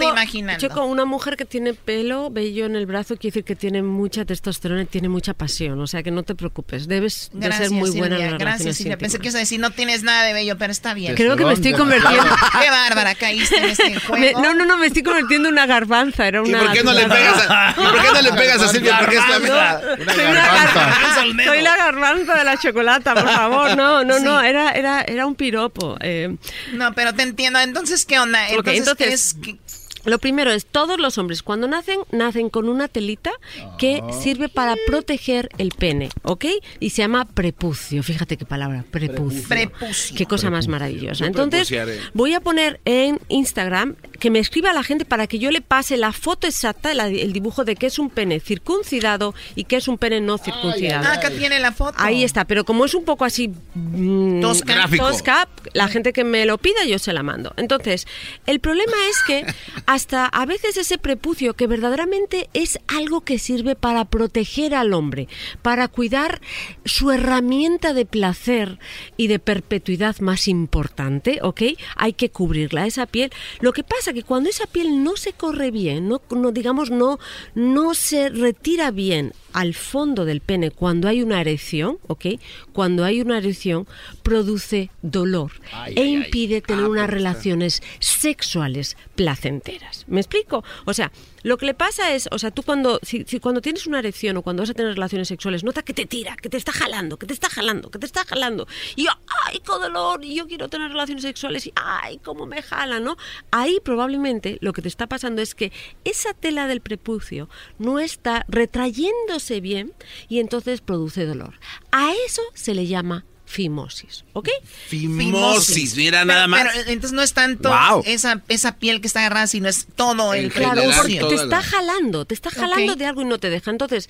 Imaginando. 0.00 0.68
Choco, 0.68 0.84
una 0.84 1.04
mujer 1.04 1.36
que 1.36 1.44
tiene 1.44 1.74
pelo, 1.74 2.30
vello 2.30 2.66
en 2.66 2.76
el 2.76 2.86
brazo, 2.86 3.16
quiere 3.16 3.32
decir 3.32 3.44
que 3.44 3.56
tiene 3.56 3.82
mucha 3.82 4.24
testosterona 4.24 4.82
y 4.82 4.86
tiene 4.86 5.08
mucha 5.08 5.34
pasión. 5.34 5.80
O 5.80 5.86
sea 5.86 6.02
que 6.02 6.10
no 6.10 6.22
te 6.22 6.34
preocupes, 6.34 6.88
debes 6.88 7.30
de 7.32 7.46
Gracias, 7.46 7.68
ser 7.68 7.76
muy 7.78 7.86
Silvia, 7.90 8.00
buena 8.00 8.16
en 8.16 8.22
las 8.22 8.30
Gracias, 8.32 8.40
relaciones 8.48 8.76
Silvia. 8.76 8.98
Pensé 8.98 9.18
que 9.18 9.24
ibas 9.28 9.34
a 9.34 9.38
decir, 9.38 9.60
no 9.60 9.70
tienes 9.70 10.02
nada 10.02 10.24
de 10.24 10.32
bello, 10.32 10.56
pero 10.58 10.72
está 10.72 10.94
bien. 10.94 11.14
Creo 11.14 11.36
que 11.36 11.44
me 11.44 11.52
estoy 11.54 11.72
convirtiendo... 11.72 12.22
Qué 12.60 12.70
bárbara, 12.70 13.14
caíste 13.14 13.56
en 13.58 13.64
este 13.64 13.90
Me- 13.90 14.00
juego. 14.00 14.40
no, 14.42 14.54
no, 14.54 14.64
no, 14.64 14.78
me 14.78 14.86
estoy 14.86 15.02
convirtiendo 15.02 15.48
en 15.48 15.54
una 15.54 15.66
garbanza. 15.66 16.26
Era 16.26 16.42
¿Y 16.44 16.48
una, 16.48 16.60
por 16.60 16.72
qué 16.72 16.82
no 16.84 16.92
le 16.92 17.06
pegas 17.06 17.46
a, 17.48 17.70
¿y 17.70 17.74
por 17.82 18.02
qué 18.02 18.08
no 18.12 18.22
le 18.22 18.32
pegas 18.32 18.62
a 18.62 18.68
Silvia? 18.68 18.98
Porque 19.00 19.16
es 19.16 19.28
la. 19.28 19.80
Una 20.00 20.14
Soy 20.14 20.24
una 20.24 20.46
garbanza. 20.46 21.44
Soy 21.44 21.62
la 21.62 21.76
garbanza 21.76 22.34
de 22.36 22.44
la 22.44 22.56
chocolata, 22.58 23.14
por 23.14 23.28
favor. 23.28 23.76
No, 23.76 24.04
no, 24.04 24.18
Sí. 24.18 24.24
no, 24.24 24.40
era, 24.40 24.70
era, 24.72 25.02
era 25.02 25.26
un 25.26 25.34
piropo. 25.34 25.96
eh. 26.00 26.36
No, 26.72 26.92
pero 26.94 27.14
te 27.14 27.22
entiendo. 27.22 27.58
Entonces, 27.60 28.04
¿qué 28.04 28.18
onda? 28.18 28.48
Entonces, 28.48 28.78
entonces- 28.78 29.14
es 29.14 29.34
Thanks. 29.50 29.79
Lo 30.04 30.18
primero 30.18 30.50
es, 30.52 30.66
todos 30.66 30.98
los 30.98 31.18
hombres 31.18 31.42
cuando 31.42 31.68
nacen, 31.68 32.00
nacen 32.10 32.48
con 32.50 32.68
una 32.68 32.88
telita 32.88 33.30
que 33.78 34.02
sirve 34.22 34.48
para 34.48 34.76
proteger 34.86 35.48
el 35.58 35.70
pene, 35.70 36.08
¿ok? 36.22 36.46
Y 36.80 36.90
se 36.90 37.02
llama 37.02 37.26
prepucio, 37.26 38.02
fíjate 38.02 38.36
qué 38.36 38.44
palabra, 38.46 38.84
prepucio. 38.90 39.48
Prepucio. 39.48 40.16
Qué 40.16 40.26
cosa 40.26 40.50
más 40.50 40.68
maravillosa. 40.68 41.26
Entonces, 41.26 41.70
voy 42.14 42.34
a 42.34 42.40
poner 42.40 42.80
en 42.84 43.20
Instagram 43.28 43.96
que 44.18 44.30
me 44.30 44.38
escriba 44.38 44.70
a 44.70 44.74
la 44.74 44.82
gente 44.82 45.04
para 45.04 45.26
que 45.26 45.38
yo 45.38 45.50
le 45.50 45.60
pase 45.62 45.96
la 45.96 46.12
foto 46.12 46.46
exacta, 46.46 46.92
la- 46.94 47.06
el 47.08 47.32
dibujo 47.32 47.64
de 47.64 47.74
qué 47.76 47.86
es 47.86 47.98
un 47.98 48.10
pene 48.10 48.40
circuncidado 48.40 49.34
y 49.54 49.64
qué 49.64 49.76
es 49.76 49.88
un 49.88 49.98
pene 49.98 50.20
no 50.20 50.36
circuncidado. 50.38 51.06
Ah, 51.08 51.14
acá 51.14 51.30
tiene 51.30 51.58
la 51.60 51.72
foto. 51.72 51.94
Ahí 51.98 52.22
está, 52.24 52.44
pero 52.44 52.64
como 52.64 52.84
es 52.84 52.94
un 52.94 53.04
poco 53.04 53.24
así 53.24 53.50
mm, 53.74 54.40
Tosca. 54.40 54.74
Gráfico. 54.74 55.06
tosca, 55.08 55.48
la 55.72 55.88
gente 55.88 56.12
que 56.12 56.24
me 56.24 56.44
lo 56.46 56.58
pida 56.58 56.84
yo 56.86 56.98
se 56.98 57.12
la 57.12 57.22
mando. 57.22 57.52
Entonces, 57.56 58.06
el 58.46 58.60
problema 58.60 58.92
es 59.10 59.22
que 59.26 59.46
hasta 59.90 60.26
a 60.26 60.46
veces 60.46 60.76
ese 60.76 60.98
prepucio 60.98 61.54
que 61.54 61.66
verdaderamente 61.66 62.48
es 62.54 62.78
algo 62.86 63.22
que 63.22 63.40
sirve 63.40 63.74
para 63.74 64.04
proteger 64.04 64.72
al 64.72 64.94
hombre, 64.94 65.26
para 65.62 65.88
cuidar 65.88 66.40
su 66.84 67.10
herramienta 67.10 67.92
de 67.92 68.06
placer 68.06 68.78
y 69.16 69.26
de 69.26 69.40
perpetuidad 69.40 70.20
más 70.20 70.46
importante, 70.46 71.40
¿ok? 71.42 71.62
Hay 71.96 72.12
que 72.12 72.30
cubrirla, 72.30 72.86
esa 72.86 73.06
piel. 73.06 73.32
Lo 73.58 73.72
que 73.72 73.82
pasa 73.82 74.12
que 74.12 74.22
cuando 74.22 74.48
esa 74.48 74.68
piel 74.68 75.02
no 75.02 75.16
se 75.16 75.32
corre 75.32 75.72
bien, 75.72 76.08
no, 76.08 76.22
no 76.30 76.52
digamos, 76.52 76.92
no, 76.92 77.18
no 77.56 77.94
se 77.94 78.28
retira 78.28 78.92
bien 78.92 79.32
al 79.52 79.74
fondo 79.74 80.24
del 80.24 80.40
pene 80.40 80.70
cuando 80.70 81.08
hay 81.08 81.22
una 81.22 81.40
erección, 81.40 81.98
¿ok? 82.06 82.26
Cuando 82.72 83.04
hay 83.04 83.20
una 83.20 83.38
erección, 83.38 83.86
produce 84.22 84.90
dolor 85.02 85.52
e 85.86 86.04
impide 86.04 86.60
tener 86.60 86.84
unas 86.84 87.10
relaciones 87.10 87.82
sexuales 87.98 88.96
placenteras. 89.14 90.04
¿Me 90.08 90.20
explico? 90.20 90.64
O 90.84 90.94
sea, 90.94 91.10
lo 91.42 91.58
que 91.58 91.66
le 91.66 91.74
pasa 91.74 92.14
es, 92.14 92.28
o 92.30 92.38
sea, 92.38 92.50
tú 92.50 92.62
cuando, 92.62 93.00
si, 93.02 93.24
cuando 93.40 93.60
tienes 93.60 93.86
una 93.86 93.98
erección 93.98 94.36
o 94.36 94.42
cuando 94.42 94.62
vas 94.62 94.70
a 94.70 94.74
tener 94.74 94.94
relaciones 94.94 95.28
sexuales, 95.28 95.64
nota 95.64 95.82
que 95.82 95.94
te 95.94 96.06
tira, 96.06 96.36
que 96.36 96.48
te 96.48 96.56
está 96.56 96.72
jalando, 96.72 97.18
que 97.18 97.26
te 97.26 97.32
está 97.32 97.48
jalando, 97.48 97.90
que 97.90 97.98
te 97.98 98.06
está 98.06 98.24
jalando. 98.24 98.66
Y 98.96 99.04
yo, 99.04 99.10
ay, 99.46 99.60
qué 99.60 99.72
dolor, 99.72 100.24
y 100.24 100.34
yo 100.34 100.46
quiero 100.46 100.68
tener 100.68 100.90
relaciones 100.90 101.22
sexuales, 101.22 101.66
y 101.66 101.72
ay, 101.76 102.18
cómo 102.18 102.46
me 102.46 102.62
jala, 102.62 103.00
¿no? 103.00 103.16
Ahí 103.50 103.78
probablemente 103.82 104.58
lo 104.60 104.72
que 104.72 104.82
te 104.82 104.88
está 104.88 105.06
pasando 105.06 105.42
es 105.42 105.54
que 105.54 105.72
esa 106.04 106.34
tela 106.34 106.66
del 106.66 106.80
prepucio 106.80 107.48
no 107.78 107.98
está 107.98 108.44
retrayéndose 108.48 109.60
bien 109.60 109.92
y 110.28 110.40
entonces 110.40 110.80
produce 110.80 111.26
dolor. 111.26 111.54
A 111.92 112.12
eso 112.26 112.42
se 112.54 112.74
le 112.74 112.86
llama 112.86 113.24
fimosis, 113.50 114.24
¿ok? 114.32 114.48
Fimosis, 114.86 115.96
mira 115.96 116.24
nada 116.24 116.46
más. 116.46 116.62
Pero 116.62 116.88
entonces 116.90 117.12
no 117.12 117.22
es 117.22 117.32
tanto 117.32 117.68
Wow. 117.68 118.04
esa, 118.06 118.42
esa 118.48 118.76
piel 118.76 119.00
que 119.00 119.08
está 119.08 119.20
agarrada, 119.20 119.48
sino 119.48 119.68
es 119.68 119.86
todo 119.96 120.34
el, 120.34 120.52
Claro, 120.52 120.82
porque 120.96 121.18
te 121.18 121.34
está 121.34 121.60
jalando, 121.60 122.24
te 122.24 122.34
está 122.34 122.50
jalando 122.50 122.94
de 122.94 123.06
algo 123.06 123.22
y 123.22 123.24
no 123.24 123.38
te 123.38 123.50
deja. 123.50 123.70
Entonces, 123.70 124.08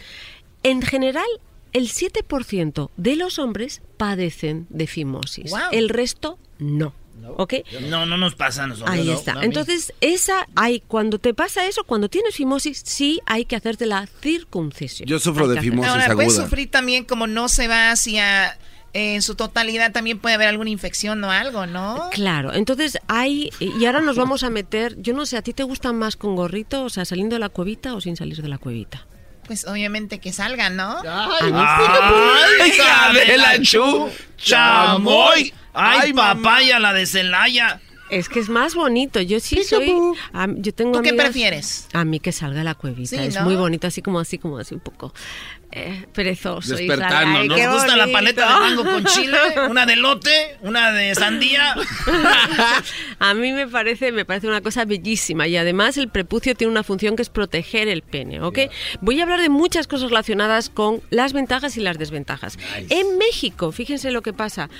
en 0.63 0.83
general, 0.83 1.27
el 1.73 1.89
7% 1.89 2.91
de 2.97 3.17
los 3.17 3.39
hombres 3.39 3.81
padecen 3.97 4.67
de 4.69 4.87
fimosis. 4.87 5.51
Wow. 5.51 5.61
El 5.73 5.89
resto 5.89 6.39
no. 6.59 6.93
¿Ok? 7.37 7.55
No, 7.89 8.07
no 8.07 8.17
nos 8.17 8.35
pasa 8.35 8.65
a 8.65 8.67
nosotros. 8.67 8.95
Ahí 8.95 9.05
no, 9.07 9.13
está. 9.13 9.35
no. 9.35 9.43
Entonces, 9.43 9.93
esa 10.01 10.47
hay, 10.57 10.81
cuando 10.81 11.19
te 11.19 11.35
pasa 11.35 11.67
eso, 11.67 11.85
cuando 11.85 12.09
tienes 12.09 12.35
fimosis, 12.35 12.83
sí 12.85 13.21
hay 13.27 13.45
que 13.45 13.57
hacerte 13.57 13.85
la 13.87 14.09
circuncisión. 14.23 15.07
Yo 15.09 15.19
sufro 15.19 15.45
Hay 15.49 15.57
de 15.57 15.61
fimosis 15.61 15.91
Ahora, 15.91 16.15
puedes 16.15 16.33
aguda. 16.33 16.45
sufrir 16.45 16.71
también 16.71 17.05
como 17.05 17.27
no 17.27 17.49
se 17.49 17.69
va 17.69 17.91
hacia... 17.91 18.59
en 18.93 19.23
su 19.23 19.35
totalidad 19.37 19.93
también 19.93 20.19
puede 20.19 20.35
haber 20.35 20.49
alguna 20.49 20.71
infección 20.71 21.23
o 21.25 21.31
algo, 21.31 21.67
¿no? 21.67 22.09
Claro, 22.11 22.53
entonces 22.53 22.99
hay, 23.09 23.51
y 23.61 23.85
ahora 23.85 24.01
nos 24.01 24.17
vamos 24.17 24.43
a 24.43 24.51
meter, 24.51 24.97
yo 25.01 25.15
no 25.15 25.27
sé, 25.27 25.37
¿a 25.37 25.43
ti 25.43 25.53
te 25.53 25.63
gusta 25.63 25.93
más 25.93 26.17
con 26.17 26.35
gorrito, 26.37 26.83
o 26.85 26.91
sea, 26.91 27.05
saliendo 27.05 27.37
de 27.37 27.41
la 27.41 27.49
cuevita 27.51 27.95
o 27.95 28.01
sin 28.01 28.17
salir 28.17 28.43
de 28.43 28.49
la 28.49 28.59
cuevita? 28.59 29.07
Pues 29.47 29.67
obviamente 29.67 30.19
que 30.19 30.33
salgan, 30.33 30.77
¿no? 30.77 30.99
¡Ay, 31.09 32.73
de 33.27 33.37
la 33.39 33.61
chu! 33.63 34.09
¡Chamoy! 34.37 35.53
¡Ay, 35.73 35.99
Ay, 36.03 36.13
papaya, 36.13 36.79
la 36.79 36.93
de 36.93 37.07
Celaya! 37.07 37.81
Es 38.11 38.29
que 38.29 38.41
es 38.41 38.49
más 38.49 38.75
bonito. 38.75 39.21
Yo 39.21 39.39
sí 39.39 39.63
soy. 39.63 39.93
am- 40.33 40.61
yo 40.61 40.75
tengo 40.75 40.93
¿Tú 40.99 41.03
qué 41.03 41.11
amigas- 41.11 41.27
prefieres? 41.27 41.87
A 41.93 42.05
mí 42.05 42.19
que 42.19 42.33
salga 42.33 42.65
la 42.65 42.75
cuevita. 42.75 43.09
Sí, 43.11 43.17
es 43.17 43.37
¿no? 43.37 43.43
muy 43.43 43.55
bonito, 43.55 43.87
así 43.87 44.03
como 44.03 44.19
así 44.19 44.37
como 44.37 44.59
así 44.59 44.75
un 44.75 44.81
poco 44.81 45.15
eh, 45.73 46.07
perezoso. 46.13 46.75
y 46.75 46.87
Despertando, 46.87 47.45
Nos 47.45 47.75
gusta 47.75 47.97
la 47.97 48.09
paleta 48.09 48.47
de 48.47 48.61
mango 48.61 48.85
con 48.85 49.05
chile, 49.15 49.39
una 49.69 49.87
de 49.87 49.97
lote, 49.97 50.57
una 50.63 50.91
de 50.93 51.15
sandía. 51.15 51.77
a 53.19 53.35
mí 53.35 53.53
me 53.53 53.69
parece, 53.69 54.11
me 54.11 54.25
parece 54.25 54.49
una 54.49 54.61
cosa 54.61 54.85
bellísima 54.85 55.47
y 55.47 55.57
además 55.57 55.97
el 55.97 56.09
prepucio 56.09 56.55
tiene 56.55 56.73
una 56.73 56.83
función 56.83 57.15
que 57.15 57.23
es 57.23 57.29
proteger 57.31 57.89
el 57.89 58.03
pene, 58.03 58.41
¿ok? 58.41 58.59
Voy 59.01 59.21
a 59.21 59.23
hablar 59.23 59.41
de 59.41 59.49
muchas 59.49 59.87
cosas 59.87 60.11
relacionadas 60.11 60.71
con 60.71 61.03
las 61.11 61.33
ventajas 61.33 61.77
y 61.77 61.81
las 61.81 61.99
desventajas. 61.99 62.59
En 62.89 63.19
México, 63.19 63.71
fíjense 63.71 64.11
lo 64.11 64.23
que 64.23 64.33
pasa. 64.33 64.71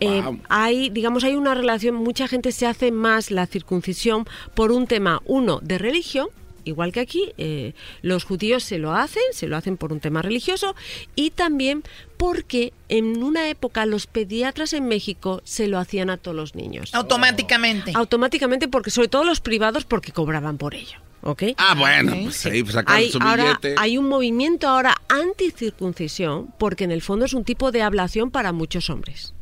Eh, 0.00 0.22
hay, 0.48 0.90
digamos, 0.90 1.24
hay 1.24 1.36
una 1.36 1.54
relación, 1.54 1.94
mucha 1.94 2.28
gente 2.28 2.52
se 2.52 2.66
hace 2.66 2.92
más 2.92 3.30
la 3.30 3.46
circuncisión 3.46 4.26
por 4.54 4.72
un 4.72 4.86
tema, 4.86 5.22
uno, 5.24 5.60
de 5.62 5.78
religión, 5.78 6.28
igual 6.64 6.92
que 6.92 7.00
aquí, 7.00 7.32
eh, 7.38 7.72
los 8.02 8.24
judíos 8.24 8.64
se 8.64 8.78
lo 8.78 8.94
hacen, 8.94 9.22
se 9.32 9.46
lo 9.46 9.56
hacen 9.56 9.76
por 9.76 9.92
un 9.92 10.00
tema 10.00 10.22
religioso 10.22 10.74
y 11.14 11.30
también 11.30 11.82
porque 12.16 12.72
en 12.88 13.22
una 13.22 13.48
época 13.48 13.86
los 13.86 14.06
pediatras 14.06 14.72
en 14.72 14.86
México 14.86 15.40
se 15.44 15.68
lo 15.68 15.78
hacían 15.78 16.10
a 16.10 16.16
todos 16.16 16.36
los 16.36 16.54
niños. 16.54 16.94
Automáticamente. 16.94 17.92
Automáticamente 17.94 18.68
porque 18.68 18.90
sobre 18.90 19.08
todo 19.08 19.24
los 19.24 19.40
privados 19.40 19.84
porque 19.84 20.12
cobraban 20.12 20.58
por 20.58 20.74
ello. 20.74 20.98
¿Ok? 21.26 21.42
Ah, 21.56 21.74
bueno, 21.74 22.12
pues 22.22 22.44
ahí 22.44 22.62
pues 22.62 22.76
Hay, 22.86 23.10
su 23.10 23.18
ahora, 23.18 23.44
billete. 23.44 23.74
hay 23.78 23.96
un 23.96 24.08
movimiento 24.08 24.68
ahora 24.68 24.94
anticircuncisión 25.08 26.52
porque 26.58 26.84
en 26.84 26.90
el 26.90 27.00
fondo 27.00 27.24
es 27.24 27.32
un 27.32 27.44
tipo 27.44 27.72
de 27.72 27.80
ablación 27.80 28.30
para 28.30 28.52
muchos 28.52 28.90
hombres. 28.90 29.32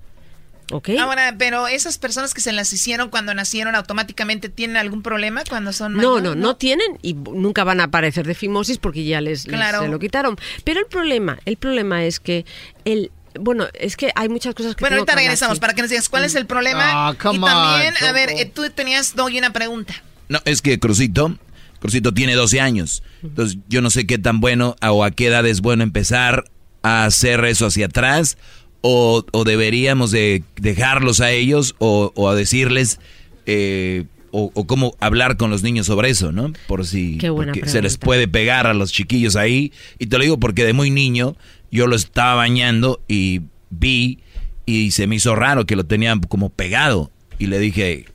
¿Ok? 0.72 0.90
Ahora, 0.98 1.34
pero 1.38 1.68
esas 1.68 1.98
personas 1.98 2.34
que 2.34 2.40
se 2.40 2.50
las 2.52 2.72
hicieron 2.72 3.10
cuando 3.10 3.32
nacieron 3.34 3.74
automáticamente 3.74 4.48
tienen 4.48 4.76
algún 4.76 5.02
problema 5.02 5.42
cuando 5.48 5.72
son 5.72 5.92
No, 5.92 5.98
mayores? 6.16 6.22
no, 6.24 6.34
no 6.34 6.56
tienen 6.56 6.98
y 7.02 7.14
nunca 7.14 7.62
van 7.62 7.80
a 7.80 7.84
aparecer 7.84 8.26
de 8.26 8.34
fimosis 8.34 8.78
porque 8.78 9.04
ya 9.04 9.20
les, 9.20 9.46
les- 9.46 9.54
Claro. 9.56 9.82
se 9.82 9.88
lo 9.88 9.98
quitaron. 9.98 10.36
Pero 10.64 10.80
el 10.80 10.86
problema, 10.86 11.38
el 11.44 11.56
problema 11.58 12.04
es 12.04 12.18
que 12.20 12.44
el 12.84 13.10
bueno, 13.40 13.66
es 13.72 13.96
que 13.96 14.12
hay 14.14 14.28
muchas 14.28 14.54
cosas 14.54 14.74
que 14.76 14.80
Bueno, 14.82 14.96
tengo 14.96 15.00
ahorita 15.02 15.12
que 15.12 15.18
hablar, 15.20 15.24
regresamos 15.24 15.56
sí. 15.56 15.60
para 15.62 15.72
que 15.74 15.80
nos 15.82 15.90
digas 15.90 16.08
cuál 16.10 16.24
es 16.24 16.34
el 16.34 16.44
problema. 16.46 17.08
Ah, 17.08 17.12
y 17.14 17.16
come 17.16 17.38
on, 17.38 17.44
también, 17.46 17.94
a 18.04 18.12
ver, 18.12 18.28
eh, 18.30 18.44
tú 18.44 18.68
tenías, 18.68 19.14
Doggy, 19.16 19.38
una 19.38 19.52
pregunta. 19.54 19.94
No, 20.28 20.38
es 20.44 20.60
que 20.60 20.78
Crucito, 20.78 21.38
Crucito 21.80 22.12
tiene 22.12 22.34
12 22.34 22.60
años. 22.60 23.02
Entonces, 23.22 23.58
yo 23.68 23.80
no 23.80 23.88
sé 23.88 24.06
qué 24.06 24.18
tan 24.18 24.40
bueno 24.40 24.76
o 24.82 25.02
a 25.02 25.10
qué 25.12 25.28
edad 25.28 25.46
es 25.46 25.62
bueno 25.62 25.82
empezar 25.82 26.44
a 26.82 27.04
hacer 27.06 27.42
eso 27.46 27.64
hacia 27.66 27.86
atrás. 27.86 28.36
O, 28.82 29.24
o 29.30 29.44
deberíamos 29.44 30.10
de 30.10 30.42
dejarlos 30.56 31.20
a 31.20 31.30
ellos 31.30 31.74
o, 31.78 32.12
o 32.16 32.28
a 32.28 32.34
decirles 32.34 32.98
eh, 33.46 34.04
o, 34.32 34.50
o 34.54 34.66
cómo 34.66 34.96
hablar 34.98 35.36
con 35.36 35.50
los 35.50 35.62
niños 35.62 35.86
sobre 35.86 36.10
eso, 36.10 36.32
¿no? 36.32 36.52
Por 36.66 36.84
si 36.86 37.18
Qué 37.18 37.30
buena 37.30 37.52
porque 37.52 37.68
se 37.68 37.80
les 37.82 37.96
puede 37.98 38.26
pegar 38.28 38.66
a 38.66 38.74
los 38.74 38.92
chiquillos 38.92 39.36
ahí. 39.36 39.72
Y 39.98 40.06
te 40.06 40.18
lo 40.18 40.24
digo 40.24 40.38
porque 40.40 40.64
de 40.64 40.72
muy 40.72 40.90
niño 40.90 41.36
yo 41.70 41.86
lo 41.86 41.94
estaba 41.96 42.34
bañando 42.34 43.00
y 43.08 43.42
vi 43.70 44.18
y 44.66 44.90
se 44.92 45.06
me 45.06 45.16
hizo 45.16 45.34
raro 45.36 45.64
que 45.66 45.76
lo 45.76 45.84
tenían 45.84 46.20
como 46.20 46.48
pegado. 46.50 47.10
Y 47.38 47.46
le 47.46 47.58
dije, 47.58 48.06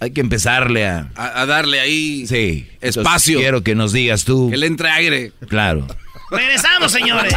hay 0.00 0.10
que 0.12 0.20
empezarle 0.20 0.86
a... 0.86 1.10
A, 1.16 1.42
a 1.42 1.46
darle 1.46 1.80
ahí 1.80 2.26
Sí. 2.26 2.66
entonces 2.74 2.96
espacio. 2.98 3.38
quiero 3.38 3.62
que 3.62 3.74
nos 3.74 3.92
digas 3.92 4.24
tú. 4.24 4.48
Que 4.50 4.56
le 4.56 4.66
entre 4.66 4.88
aire. 4.90 5.32
Claro. 5.48 5.86
Regresamos, 6.30 6.92
señores. 6.92 7.34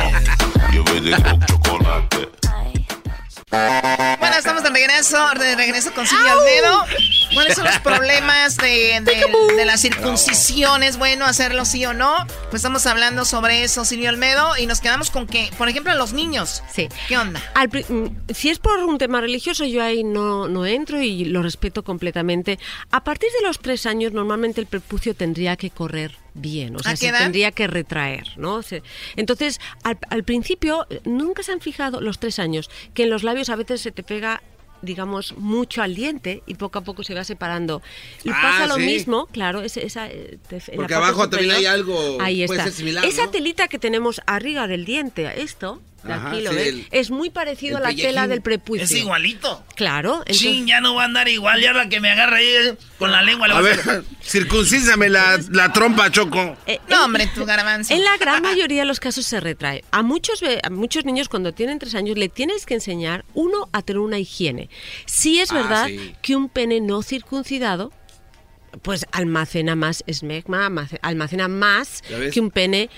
Bueno, 4.20 4.36
estamos 4.38 4.64
de 4.64 4.70
regreso, 4.70 5.18
de 5.38 5.56
regreso 5.56 5.92
con 5.94 6.08
Silvio 6.08 6.32
Almedo. 6.32 6.86
¿Cuáles 7.34 7.56
son 7.56 7.66
los 7.66 7.80
problemas 7.80 8.56
de, 8.58 9.02
de- 9.02 9.56
de 9.58 9.66
las 9.66 9.82
circuncisiones? 9.82 10.98
Bueno, 10.98 11.26
hacerlo 11.26 11.66
sí 11.66 11.86
o 11.86 11.94
no. 11.94 12.16
Pues 12.50 12.56
estamos 12.62 12.86
hablando 12.86 13.26
sobre 13.26 13.64
eso, 13.64 13.84
Silvio 13.84 14.10
Almedo, 14.10 14.58
y 14.58 14.68
nos 14.68 14.80
quedamos 14.80 15.12
con 15.12 15.28
que, 15.28 15.50
por 15.58 15.68
ejemplo, 15.68 15.94
los 15.96 16.14
niños. 16.14 16.64
Sí. 16.74 16.88
¿Qué 17.10 17.18
onda? 17.18 17.42
Al 17.54 17.68
mm, 17.68 18.34
si 18.34 18.50
es 18.50 18.60
por 18.60 18.80
un 18.80 18.98
tema 18.98 19.20
religioso, 19.20 19.66
yo 19.66 19.84
ahí 19.84 20.04
no, 20.04 20.48
no 20.48 20.66
entro 20.66 21.02
y 21.02 21.26
lo 21.26 21.42
respeto 21.42 21.84
completamente. 21.84 22.58
A 22.92 23.04
partir 23.04 23.30
de 23.40 23.46
los 23.48 23.60
tres 23.60 23.86
años, 23.86 24.14
normalmente 24.14 24.62
el 24.62 24.68
prepucio 24.68 25.14
tendría 25.14 25.58
que 25.58 25.70
correr 25.72 26.16
bien, 26.34 26.76
o 26.76 26.80
sea, 26.80 26.92
¿A 26.92 26.94
qué 26.96 27.00
se 27.00 27.08
edad? 27.10 27.20
tendría 27.20 27.52
que 27.52 27.68
retraer, 27.68 28.26
¿no? 28.38 28.62
Entonces, 29.16 29.60
al, 29.84 29.98
al 30.10 30.24
principio, 30.24 30.88
eh, 30.90 31.02
nunca 31.06 31.44
se 31.44 31.52
han 31.52 31.62
fijado 31.62 32.00
los 32.02 32.20
tres 32.20 32.40
años 32.40 32.70
que 32.94 33.04
en 33.04 33.10
los 33.10 33.24
labios 33.24 33.50
a 33.50 33.56
veces 33.56 33.82
se 33.82 33.92
te 33.92 34.04
pega 34.04 34.42
digamos 34.84 35.38
mucho 35.38 35.84
al 35.84 35.94
diente 35.94 36.42
y 36.48 36.56
poco 36.56 36.80
a 36.80 36.82
poco 36.84 37.04
se 37.04 37.14
va 37.14 37.24
separando 37.24 37.84
y 38.24 38.32
Ah, 38.32 38.40
pasa 38.42 38.66
lo 38.66 38.78
sí. 38.78 38.82
mismo 38.82 39.28
claro 39.28 39.62
es- 39.62 39.78
esa, 39.78 40.08
eh, 40.10 40.40
Porque 40.76 40.96
abajo 40.96 41.30
también 41.30 41.52
superior, 41.52 41.56
hay 41.58 41.66
algo, 41.68 42.18
ahí 42.20 42.48
puede 42.48 42.58
está 42.62 42.64
ser 42.64 42.74
similar, 42.74 43.06
esa 43.06 43.26
¿no? 43.26 43.30
telita 43.30 43.68
que 43.68 43.78
tenemos 43.78 44.22
arriba 44.26 44.66
del 44.66 44.84
diente 44.86 45.40
esto 45.40 45.80
de 46.04 46.14
Ajá, 46.14 46.30
aquí 46.32 46.42
lo 46.42 46.50
sí, 46.52 46.56
ven 46.56 46.68
el- 46.68 46.88
es 46.92 47.12
muy 47.12 47.30
parecido 47.30 47.78
a 47.78 47.80
la 47.80 47.88
pellejín. 47.90 48.10
tela 48.10 48.28
del 48.28 48.42
prepucio 48.42 48.84
Es 48.84 48.92
igualito. 48.92 49.64
claro 49.76 50.16
entonces- 50.20 50.38
Chin, 50.40 50.66
ya 50.66 50.82
no 50.82 50.96
va 50.96 51.04
a 51.04 51.06
andar 51.06 51.28
igual. 51.28 51.62
Ya 51.62 51.74
la 51.74 51.90
que 51.90 52.00
me 52.00 52.10
agarra 52.10 52.38
ahí 52.38 52.48
con 52.98 53.12
la 53.12 53.22
lengua. 53.22 53.48
le 53.48 53.54
A 53.54 53.62
ver, 53.62 53.80
circuncísame 54.24 55.10
la, 55.10 55.40
la 55.52 55.72
trompa, 55.74 56.10
Choco. 56.12 56.58
Eh, 56.66 56.80
No, 56.90 57.06
hombre, 57.06 57.28
tu 57.36 57.46
garbanzo. 57.46 57.94
En 57.94 58.04
la 58.04 58.18
gran 58.18 58.42
mayoría 58.44 58.82
de 58.82 58.88
los 58.88 59.00
casos 59.00 59.26
se 59.26 59.40
retrae. 59.40 59.84
A 59.92 60.02
muchos, 60.02 60.42
a 60.64 60.70
muchos 60.70 61.06
niños 61.06 61.30
cuando 61.30 61.54
tienen 61.54 61.78
tres 61.80 61.94
años 61.96 62.18
le 62.18 62.30
tienes 62.30 62.66
que 62.66 62.74
enseñar, 62.74 63.24
uno, 63.34 63.70
a 63.72 63.82
tener 63.82 64.00
una 64.00 64.18
higiene. 64.18 64.70
Sí 65.06 65.40
es 65.40 65.52
Ah, 65.52 65.56
verdad 65.56 65.88
sí. 65.88 66.16
que 66.22 66.36
un 66.36 66.50
pene 66.50 66.82
no 66.82 67.04
circuncidado 67.04 67.92
pues 68.84 69.06
almacena 69.12 69.76
más 69.76 70.02
esmegma, 70.08 70.66
almace- 70.66 70.98
almacena 71.02 71.50
más 71.50 72.02
que 72.34 72.40
un 72.40 72.52
pene 72.52 72.90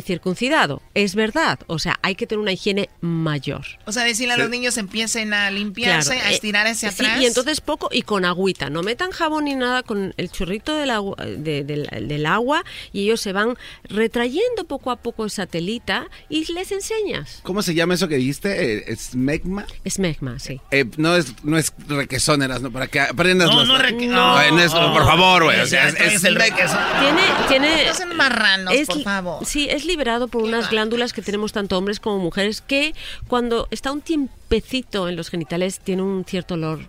circuncidado. 0.00 0.80
Es 0.94 1.14
verdad. 1.14 1.58
O 1.66 1.78
sea, 1.78 1.98
hay 2.02 2.14
que 2.14 2.26
tener 2.26 2.40
una 2.40 2.52
higiene 2.52 2.88
mayor. 3.00 3.64
O 3.86 3.92
sea, 3.92 4.04
decirle 4.04 4.34
a 4.34 4.36
los 4.36 4.46
Sí. 4.46 4.52
niños 4.52 4.76
empiecen 4.78 5.34
a 5.34 5.50
limpiarse, 5.50 6.10
Claro, 6.12 6.26
a 6.26 6.30
eh, 6.30 6.34
estirar 6.34 6.66
hacia 6.66 6.90
sí, 6.92 7.04
atrás. 7.04 7.20
y 7.22 7.26
entonces 7.26 7.60
poco 7.60 7.88
y 7.92 8.02
con 8.02 8.24
agüita. 8.24 8.70
No 8.70 8.82
metan 8.82 9.10
jabón 9.10 9.44
ni 9.46 9.54
nada 9.54 9.82
con 9.82 10.14
el 10.16 10.30
chorrito 10.30 10.76
del 10.76 10.90
agua, 10.90 11.16
de- 11.24 11.64
del, 11.64 11.88
del 12.08 12.26
agua 12.26 12.64
y 12.92 13.02
ellos 13.04 13.20
se 13.20 13.32
van 13.32 13.56
retrayendo 13.84 14.64
poco 14.66 14.90
a 14.90 14.96
poco 14.96 15.26
esa 15.26 15.46
telita 15.46 16.08
y 16.28 16.50
les 16.52 16.72
enseñas. 16.72 17.40
¿Cómo 17.42 17.62
se 17.62 17.74
llama 17.74 17.94
eso 17.94 18.08
que 18.08 18.16
dijiste? 18.16 18.90
Eh, 18.90 18.96
¿Smegma? 18.96 19.66
Smegma, 19.88 20.38
sí. 20.38 20.60
Eh, 20.70 20.84
no 20.96 21.16
es 21.16 21.34
no 21.42 21.58
es 21.58 21.72
requesón, 21.88 22.42
eras, 22.42 22.60
¿no? 22.62 22.70
Para 22.70 22.86
que 22.88 23.00
aprendas 23.00 23.48
No, 23.50 23.60
los- 23.60 23.68
no 23.68 23.78
reque- 23.78 24.06
No, 24.06 24.36
no. 24.38 24.50
no 24.56 24.60
es- 24.62 24.72
por 24.72 25.04
favor, 25.04 25.44
güey. 25.44 25.60
O 25.60 25.66
sea, 25.66 25.88
es, 25.88 25.94
es 26.00 26.24
el 26.24 26.36
requesón. 26.36 26.78
Tiene, 27.00 27.22
tiene. 27.48 27.86
No 27.88 27.94
sean 27.94 28.16
marranos, 28.16 28.74
es 28.74 28.86
por 28.86 29.02
favor. 29.02 29.44
Sí, 29.46 29.68
es 29.70 29.79
liberado 29.84 30.28
por 30.28 30.42
unas 30.42 30.70
glándulas 30.70 31.12
que 31.12 31.22
tenemos 31.22 31.52
tanto 31.52 31.76
hombres 31.78 32.00
como 32.00 32.18
mujeres 32.18 32.60
que 32.60 32.94
cuando 33.28 33.68
está 33.70 33.92
un 33.92 34.00
tiempecito 34.00 35.08
en 35.08 35.16
los 35.16 35.28
genitales 35.30 35.80
tiene 35.80 36.02
un 36.02 36.24
cierto 36.24 36.54
olor. 36.54 36.80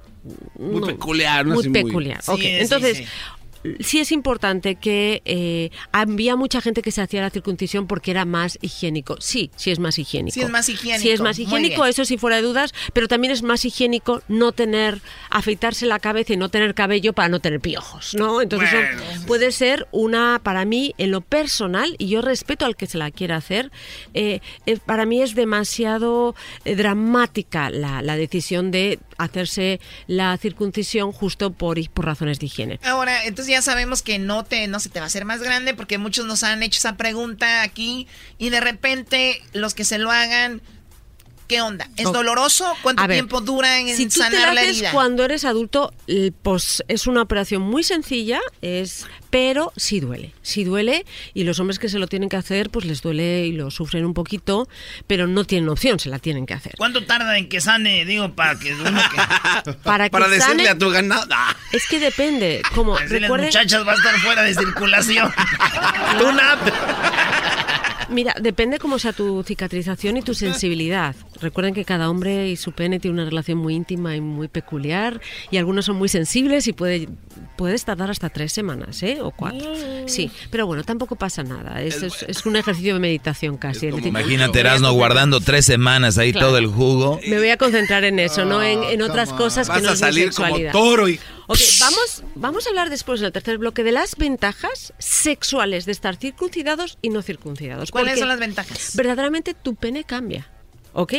Muy 0.60 0.82
no, 0.82 0.88
peculiar, 0.88 1.46
¿no? 1.46 1.56
Muy 1.56 1.70
muy- 1.70 1.84
peculiar. 1.84 2.22
Sí, 2.22 2.32
sí, 2.38 2.48
entonces. 2.48 2.98
sí. 2.98 3.06
Sí 3.80 4.00
es 4.00 4.12
importante 4.12 4.76
que 4.76 5.22
eh, 5.26 5.72
había 5.92 6.36
mucha 6.36 6.62
gente 6.62 6.82
que 6.82 6.92
se 6.92 7.02
hacía 7.02 7.22
la 7.22 7.30
circuncisión 7.30 7.88
porque 7.88 8.12
era 8.12 8.26
más 8.26 8.58
higiénico. 8.62 9.18
Sí, 9.20 9.52
sí 9.56 9.72
es 9.72 9.80
más 9.80 10.00
higiénico. 10.00 10.34
Sí 10.34 10.42
es 10.42 10.50
más 10.50 10.70
higiénico, 10.70 11.02
Sí 11.02 11.10
es 11.12 11.22
más 11.22 11.40
higiénico, 11.40 11.86
eso 11.86 12.06
sí 12.06 12.18
fuera 12.18 12.38
de 12.38 12.42
dudas, 12.42 12.74
pero 12.94 13.08
también 13.08 13.32
es 13.32 13.44
más 13.44 13.66
higiénico 13.66 14.22
no 14.28 14.52
tener, 14.52 15.02
afeitarse 15.30 15.86
la 15.86 16.00
cabeza 16.00 16.34
y 16.34 16.38
no 16.38 16.50
tener 16.50 16.74
cabello 16.74 17.14
para 17.14 17.30
no 17.30 17.40
tener 17.40 17.60
piojos, 17.60 18.16
¿no? 18.16 18.42
Entonces 18.42 18.70
eso 18.74 19.26
puede 19.28 19.52
ser 19.52 19.88
una, 19.92 20.40
para 20.44 20.66
mí, 20.66 20.94
en 20.98 21.12
lo 21.12 21.22
personal, 21.22 21.96
y 21.98 22.08
yo 22.08 22.22
respeto 22.22 22.66
al 22.66 22.76
que 22.76 22.88
se 22.88 22.98
la 22.98 23.12
quiera 23.12 23.38
hacer, 23.38 23.72
eh, 24.14 24.42
eh, 24.66 24.78
para 24.86 25.06
mí 25.06 25.22
es 25.22 25.36
demasiado 25.36 26.36
eh, 26.66 26.76
dramática 26.76 27.70
la, 27.70 28.02
la 28.02 28.16
decisión 28.16 28.72
de 28.72 29.00
hacerse 29.24 29.80
la 30.08 30.38
circuncisión 30.38 31.12
justo 31.12 31.52
por, 31.52 31.78
por 31.92 32.06
razones 32.06 32.40
de 32.40 32.48
higiene. 32.48 32.80
Ahora, 32.84 33.26
entonces 33.26 33.52
ya 33.52 33.62
sabemos 33.62 34.02
que 34.02 34.20
no 34.20 34.44
te, 34.44 34.68
no 34.68 34.80
se 34.80 34.90
te 34.90 35.00
va 35.00 35.06
a 35.06 35.08
hacer 35.08 35.26
más 35.26 35.42
grande 35.42 35.74
porque 35.74 35.98
muchos 35.98 36.26
nos 36.26 36.44
han 36.44 36.64
hecho 36.64 36.78
esa 36.80 36.98
pregunta 36.98 37.62
aquí 37.62 38.08
y 38.38 38.50
de 38.50 38.60
repente 38.60 39.42
los 39.54 39.74
que 39.74 39.86
se 39.86 39.98
lo 39.98 40.12
hagan, 40.12 40.62
¿qué 41.48 41.62
onda? 41.62 41.90
¿Es 41.98 42.12
doloroso? 42.12 42.74
¿Cuánto 42.82 43.06
ver, 43.08 43.18
tiempo 43.18 43.42
dura 43.42 43.80
en 43.80 43.96
si 43.96 44.06
tú 44.06 44.16
te 44.16 44.20
sanar 44.20 44.48
la 44.48 44.54
la 44.54 44.62
haces 44.62 44.78
herida? 44.78 44.92
cuando 44.92 45.26
eres 45.26 45.46
adulto, 45.46 45.94
pues 46.42 46.84
es 46.88 47.08
una 47.08 47.22
operación 47.22 47.62
muy 47.62 47.84
sencilla, 47.84 48.40
es, 48.62 49.06
pero 49.32 49.74
sí 49.76 50.00
duele, 50.00 50.34
sí 50.44 50.64
duele 50.64 51.06
y 51.34 51.44
los 51.46 51.60
hombres 51.60 51.80
que 51.80 51.90
se 51.90 51.98
lo 51.98 52.06
tienen 52.08 52.30
que 52.30 52.36
hacer, 52.38 52.70
pues 52.70 52.86
les 52.86 53.02
duele 53.02 53.48
y 53.48 53.54
lo 53.54 53.72
sufren 53.72 54.06
un 54.06 54.14
poquito, 54.14 54.68
pero 55.08 55.26
no 55.26 55.46
tienen 55.46 55.70
opción, 55.70 55.98
se 56.00 56.10
la 56.10 56.20
tienen 56.20 56.46
que 56.46 56.54
hacer. 56.54 56.74
¿Cuánto 56.78 57.06
tarda 57.06 57.38
en 57.38 57.50
que 57.50 57.62
sane? 57.62 58.06
Digo, 58.06 58.34
para 58.36 58.60
que 58.60 58.74
uno 58.76 59.02
que... 59.10 59.72
Para, 59.84 60.06
que 60.06 60.12
Para 60.12 60.28
decirle 60.28 60.66
sane- 60.66 60.70
a 60.70 60.78
tu 60.78 60.90
ganado. 60.92 61.26
Ah. 61.32 61.56
Es 61.72 61.88
que 61.88 62.00
depende, 62.00 62.62
como 62.76 62.98
Decirle, 62.98 63.22
recuerden, 63.22 63.48
muchachas, 63.48 63.88
va 63.88 63.94
a 63.94 63.96
estar 63.96 64.14
fuera 64.20 64.44
de 64.44 64.54
circulación. 64.54 65.32
Tuna. 66.20 66.58
Mira, 68.10 68.36
depende 68.42 68.78
cómo 68.78 69.00
sea 69.00 69.14
tu 69.14 69.42
cicatrización 69.44 70.18
y 70.18 70.22
tu 70.22 70.34
sensibilidad. 70.34 71.16
Recuerden 71.40 71.74
que 71.74 71.86
cada 71.86 72.10
hombre 72.10 72.50
y 72.50 72.58
su 72.58 72.74
pene 72.74 73.00
tiene 73.00 73.14
una 73.14 73.26
relación 73.26 73.58
muy 73.58 73.74
íntima 73.74 74.18
y 74.18 74.22
muy 74.22 74.50
peculiar 74.50 75.22
y 75.50 75.56
algunos 75.58 75.86
son 75.86 75.96
muy 75.96 76.10
sensibles 76.10 76.68
y 76.68 76.74
puede, 76.74 77.08
puedes 77.58 77.86
tardar 77.86 78.12
hasta 78.12 78.30
tres 78.30 78.52
semanas, 78.52 79.02
¿eh? 79.02 79.20
O 79.24 79.32
cuatro. 79.32 79.72
Sí, 80.08 80.32
pero 80.50 80.66
bueno, 80.68 80.84
tampoco 80.84 81.16
pasa 81.16 81.44
nada. 81.44 81.82
Es, 81.82 82.02
es- 82.04 82.24
es 82.28 82.46
un 82.46 82.56
ejercicio 82.56 82.94
de 82.96 83.00
meditación 83.00 83.58
casi. 83.58 83.88
es 83.88 83.96
decir, 83.96 84.08
Imagínate, 84.10 84.60
Erasmo 84.60 84.92
guardando 84.94 85.40
tres 85.42 85.66
semanas 85.66 86.18
ahí 86.18 86.32
Claro. 86.32 86.48
todo 86.48 86.58
el 86.58 86.68
jugo. 86.68 87.20
Me 87.28 87.38
voy 87.38 87.50
a 87.50 87.58
concentrar 87.58 88.04
en 88.04 88.20
eso, 88.20 88.46
no 88.46 88.62
en, 88.64 88.84
en 88.84 89.02
otras 89.02 89.32
cosas 89.34 89.68
que 89.68 89.74
Vas 89.76 89.84
no 89.84 89.90
a 89.90 89.94
es 89.94 90.00
mi 90.02 90.06
salir 90.08 90.32
como 90.34 90.48
sexualidad. 90.48 90.72
toro 90.72 91.08
y- 91.10 91.20
Ok, 91.48 91.60
vamos, 91.82 92.24
vamos 92.36 92.66
a 92.66 92.70
hablar 92.70 92.90
después 92.90 93.20
del 93.20 93.32
tercer 93.34 93.58
bloque 93.58 93.84
de 93.84 93.92
las 93.92 94.16
ventajas 94.16 94.94
sexuales 95.00 95.86
de 95.86 95.92
estar 95.92 96.16
circuncidados 96.16 96.98
y 97.02 97.10
no 97.10 97.22
circuncidados. 97.22 97.92
¿Cuáles 97.92 98.20
son 98.20 98.28
las 98.30 98.40
ventajas? 98.40 98.96
Verdaderamente 98.96 99.54
tu 99.54 99.76
pene 99.76 100.04
cambia. 100.04 100.48
¿Ok? 100.94 101.14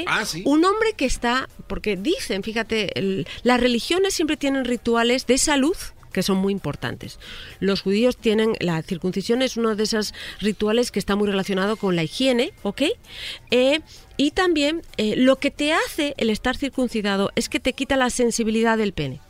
Un 0.45 0.65
hombre 0.67 0.93
que 0.97 1.07
está, 1.07 1.49
porque 1.67 1.97
dicen, 1.97 2.43
fíjate, 2.43 2.99
el- 2.99 3.27
las 3.43 3.59
religiones 3.61 4.13
siempre 4.15 4.37
tienen 4.37 4.65
rituales 4.67 5.27
de 5.27 5.39
salud 5.39 5.77
que 6.13 6.23
son 6.23 6.37
muy 6.39 6.53
importantes. 6.53 7.19
Los 7.61 7.81
judíos 7.83 8.17
tienen, 8.17 8.55
la 8.61 8.81
circuncisión 8.83 9.43
es 9.43 9.57
uno 9.57 9.75
de 9.75 9.83
esos 9.85 10.15
rituales 10.41 10.91
que 10.91 10.99
está 10.99 11.17
muy 11.17 11.27
relacionado 11.29 11.77
con 11.77 11.97
la 11.97 12.03
higiene, 12.05 12.53
¿ok? 12.63 12.83
Eh, 13.51 13.81
y 14.17 14.31
también 14.33 14.83
eh, 14.99 15.15
lo 15.17 15.37
que 15.37 15.51
te 15.51 15.73
hace 15.73 16.15
el 16.19 16.31
estar 16.31 16.57
circuncidado 16.57 17.31
es 17.35 17.49
que 17.49 17.59
te 17.61 17.73
quita 17.73 17.97
la 17.97 18.11
sensibilidad 18.11 18.79
del 18.79 18.93
pene. 18.93 19.21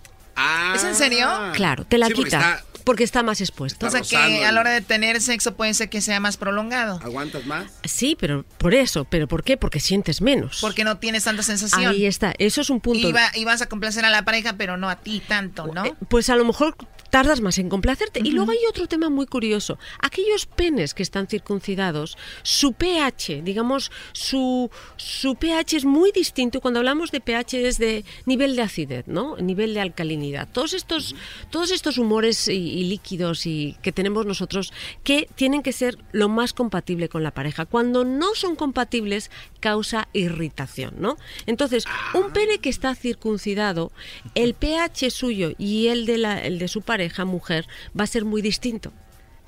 ¿Es 0.75 0.83
en 0.85 0.95
serio? 0.95 1.29
Claro, 1.53 1.85
te 1.85 1.99
la 1.99 2.07
Sí, 2.07 2.15
quita. 2.15 2.27
está- 2.39 2.65
porque 2.85 3.05
está 3.05 3.23
más 3.23 3.41
expuesto. 3.41 3.87
O 3.87 3.91
sea 3.91 4.01
que 4.03 4.45
a 4.45 4.53
la 4.53 4.61
hora 4.61 4.71
de 4.71 4.81
tener 4.81 5.21
sexo 5.21 5.55
puede 5.55 5.75
ser 5.75 5.89
que 5.89 6.01
sea 6.01 6.21
más 6.21 6.37
prolongado. 6.37 7.01
¿Aguantas 7.03 7.47
más? 7.47 7.71
Sí, 7.85 8.17
pero 8.19 8.45
por 8.59 8.75
eso. 8.75 9.05
¿Pero 9.05 9.29
por 9.29 9.45
qué? 9.45 9.57
Porque 9.57 9.81
sientes 9.81 10.21
menos. 10.21 10.59
Porque 10.61 10.85
no 10.85 10.99
tienes 10.99 11.25
tanta 11.25 11.43
sensación. 11.43 11.87
Ahí 11.91 12.07
está. 12.07 12.35
Eso 12.39 12.61
es 12.61 12.71
un 12.71 12.81
punto. 12.81 13.09
Y, 13.09 13.13
va- 13.13 13.31
y 13.35 13.45
vas 13.45 13.63
a 13.63 13.67
complacer 13.69 14.05
a 14.05 14.11
la 14.11 14.25
pareja, 14.25 14.55
pero 14.55 14.77
no 14.77 14.89
a 14.91 14.97
ti 14.97 15.23
tanto, 15.27 15.67
¿no? 15.69 15.85
Pues 16.09 16.29
a 16.31 16.37
lo 16.37 16.45
mejor 16.45 16.77
tardas 17.13 17.43
más 17.43 17.59
en 17.59 17.69
complacerte. 17.69 18.23
Y 18.25 18.31
luego 18.31 18.53
hay 18.53 18.65
otro 18.71 18.89
tema 18.89 19.11
muy 19.11 19.27
curioso. 19.27 19.79
Aquellos 20.01 20.47
penes 20.47 20.95
que 20.95 21.03
están 21.03 21.27
circuncidados, 21.27 22.17
su 22.43 22.73
pH, 22.73 23.43
digamos, 23.43 23.93
su, 24.13 24.71
su 24.97 25.35
pH 25.35 25.77
es 25.77 25.85
muy 25.85 26.11
distinto. 26.11 26.63
Cuando 26.63 26.81
hablamos 26.81 27.11
de 27.11 27.21
pH 27.21 27.69
es 27.69 27.77
de 27.77 28.07
nivel 28.25 28.57
de 28.57 28.63
acidez, 28.63 29.07
¿no? 29.09 29.37
Nivel 29.37 29.75
de 29.75 29.81
alcalinidad. 29.83 30.49
Todos 30.51 30.73
estos, 30.73 31.15
todos 31.51 31.71
estos 31.71 31.99
humores 31.99 32.49
y, 32.49 32.53
y 32.53 32.85
líquidos 32.85 33.45
y 33.45 33.77
que 33.83 33.93
tenemos 33.93 34.25
nosotros 34.25 34.73
que 35.05 35.29
tienen 35.35 35.63
que 35.63 35.73
ser 35.73 35.99
lo 36.13 36.31
más 36.31 36.55
compatible 36.55 37.11
con 37.11 37.23
la 37.23 37.33
pareja. 37.33 37.67
Cuando 37.67 38.07
no 38.07 38.35
son 38.35 38.57
compatibles, 38.57 39.31
causa 39.61 40.09
irritación, 40.15 40.95
¿no? 40.97 41.19
Entonces, 41.45 41.85
un 42.15 42.33
pene 42.33 42.59
que 42.59 42.71
está 42.71 42.95
circuncidado, 42.95 43.93
el 44.35 44.55
pH 44.55 45.11
suyo 45.11 45.53
y 45.59 45.89
el 45.89 46.07
de, 46.07 46.17
la, 46.17 46.41
el 46.41 46.59
de 46.59 46.69
su 46.69 46.81
pareja, 46.81 47.02
mujer, 47.25 47.67
va 47.99 48.05
a 48.05 48.09
ser 48.09 48.25
muy 48.25 48.43
distinto. 48.43 48.93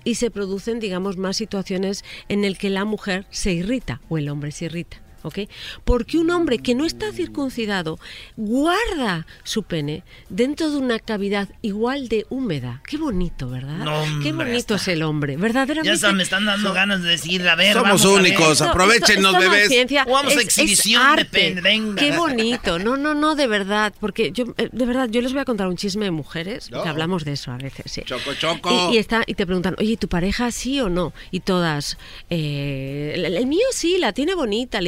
Y 0.05 0.17
se 0.17 0.31
producen, 0.31 0.81
digamos, 0.81 1.17
más 1.17 1.37
situaciones 1.37 2.05
en 2.29 2.45
el 2.45 2.59
que 2.59 2.71
la 2.71 2.85
mujer 2.85 3.27
se 3.31 3.53
irrita 3.53 4.01
o 4.09 4.19
el 4.19 4.29
hombre 4.29 4.53
se 4.53 4.67
irrita. 4.67 5.04
¿Ok? 5.25 5.41
Porque 5.85 6.19
un 6.19 6.31
hombre 6.31 6.59
que 6.59 6.75
no 6.77 6.85
está 6.87 7.11
circuncidado 7.13 7.99
guarda 8.37 9.27
su 9.43 9.63
pene 9.65 10.05
dentro 10.29 10.71
de 10.71 10.77
una 10.77 10.99
cavidad 10.99 11.49
igual 11.63 12.09
de 12.09 12.27
húmeda. 12.31 12.83
Qué 12.87 12.97
bonito, 12.97 13.49
¿verdad? 13.49 13.79
No, 13.79 14.03
hombre, 14.03 14.25
Qué 14.25 14.33
bonito 14.33 14.75
es 14.77 14.89
el 14.89 15.03
hombre, 15.03 15.37
verdaderamente. 15.37 15.89
Ya 15.89 15.95
hasta 15.95 16.13
me 16.13 16.23
están 16.23 16.45
dando 16.45 16.73
ganas 16.73 17.03
de 17.03 17.11
decir, 17.11 17.47
a 17.49 17.57
ver, 17.57 17.73
Somos 17.73 17.89
vamos 17.89 18.05
a 18.05 18.09
ver. 18.09 18.21
únicos, 18.21 18.63
aprovechenos, 18.63 19.33
no 19.33 19.43
es 19.43 19.51
bebés. 19.51 19.69
ciencia, 19.69 20.05
Vamos 20.05 20.33
a 20.33 20.37
es 20.37 20.45
exhibición 20.45 21.17
de 21.17 21.25
pene, 21.25 21.61
venga. 21.61 21.97
Qué 22.01 22.17
bonito. 22.17 22.79
No, 22.79 22.97
no, 22.97 23.15
no, 23.15 23.35
de 23.35 23.47
verdad. 23.47 23.93
Porque 23.99 24.31
yo, 24.33 24.45
eh, 24.59 24.69
de 24.71 24.87
verdad, 24.87 25.09
yo 25.09 25.21
les 25.23 25.33
voy 25.33 25.41
a 25.41 25.45
contar 25.45 25.67
un 25.69 25.77
chisme 25.77 26.05
de 26.05 26.11
mujeres. 26.11 26.71
No. 26.71 26.83
Que 26.83 26.89
hablamos 26.89 27.25
de 27.25 27.33
eso 27.33 27.51
a 27.51 27.57
veces, 27.57 27.91
sí. 27.91 28.03
Choco, 28.05 28.35
choco. 28.35 28.91
Y, 28.93 28.97
y 28.97 28.99
está, 28.99 29.23
y 29.27 29.35
te 29.35 29.47
preguntan, 29.47 29.75
oye, 29.79 29.97
¿tu 29.97 30.09
pareja 30.09 30.51
sí 30.51 30.81
o 30.81 30.89
no? 30.89 31.13
Y 31.31 31.41
todas, 31.41 31.97
eh, 32.31 33.13
el, 33.15 33.25
el 33.37 33.47
mío 33.47 33.67
sí, 33.73 33.97
la 33.99 34.13
tiene 34.13 34.35
bonita, 34.35 34.81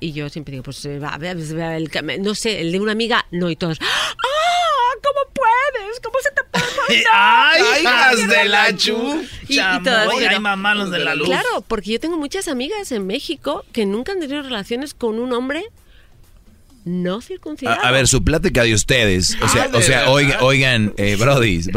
Y 0.00 0.12
yo 0.12 0.28
siempre 0.28 0.52
digo, 0.52 0.64
pues, 0.64 0.84
eh, 0.84 1.00
a 1.02 1.18
va, 1.18 1.30
el 1.76 1.90
no 2.20 2.34
sé, 2.34 2.60
el 2.60 2.72
de 2.72 2.80
una 2.80 2.92
amiga, 2.92 3.26
no. 3.30 3.50
Y 3.50 3.56
todos, 3.56 3.78
¡ah! 3.80 4.14
¿Cómo 5.02 5.32
puedes? 5.32 6.00
¿Cómo 6.00 6.16
se 6.22 6.30
te 6.30 6.42
puede? 6.50 7.04
¡Ay, 7.12 7.62
Ay, 7.72 7.82
hijas 7.82 8.28
de 8.28 8.44
la 8.48 8.76
chu! 8.76 9.22
Y- 9.48 9.58
ay, 9.58 9.78
pero- 9.84 10.40
mamalos 10.40 10.90
de 10.90 10.98
la 10.98 11.14
luz. 11.14 11.28
Claro, 11.28 11.64
porque 11.68 11.92
yo 11.92 12.00
tengo 12.00 12.16
muchas 12.18 12.48
amigas 12.48 12.90
en 12.92 13.06
México 13.06 13.64
que 13.72 13.86
nunca 13.86 14.12
han 14.12 14.20
tenido 14.20 14.42
relaciones 14.42 14.94
con 14.94 15.18
un 15.18 15.32
hombre 15.32 15.64
no 16.84 17.16
A, 17.16 17.22
circuncidado. 17.22 17.84
a 17.84 17.90
ver, 17.90 18.08
su 18.08 18.24
plática 18.24 18.62
de 18.62 18.72
ustedes. 18.74 19.36
O 19.42 19.48
sea, 19.48 19.64
Ah, 19.64 19.68
¿de 19.68 19.76
o 19.78 19.82
sea 19.82 20.10
oigan, 20.10 20.38
oigan 20.40 20.94
eh, 20.96 21.16
brodis. 21.16 21.66
No 21.66 21.72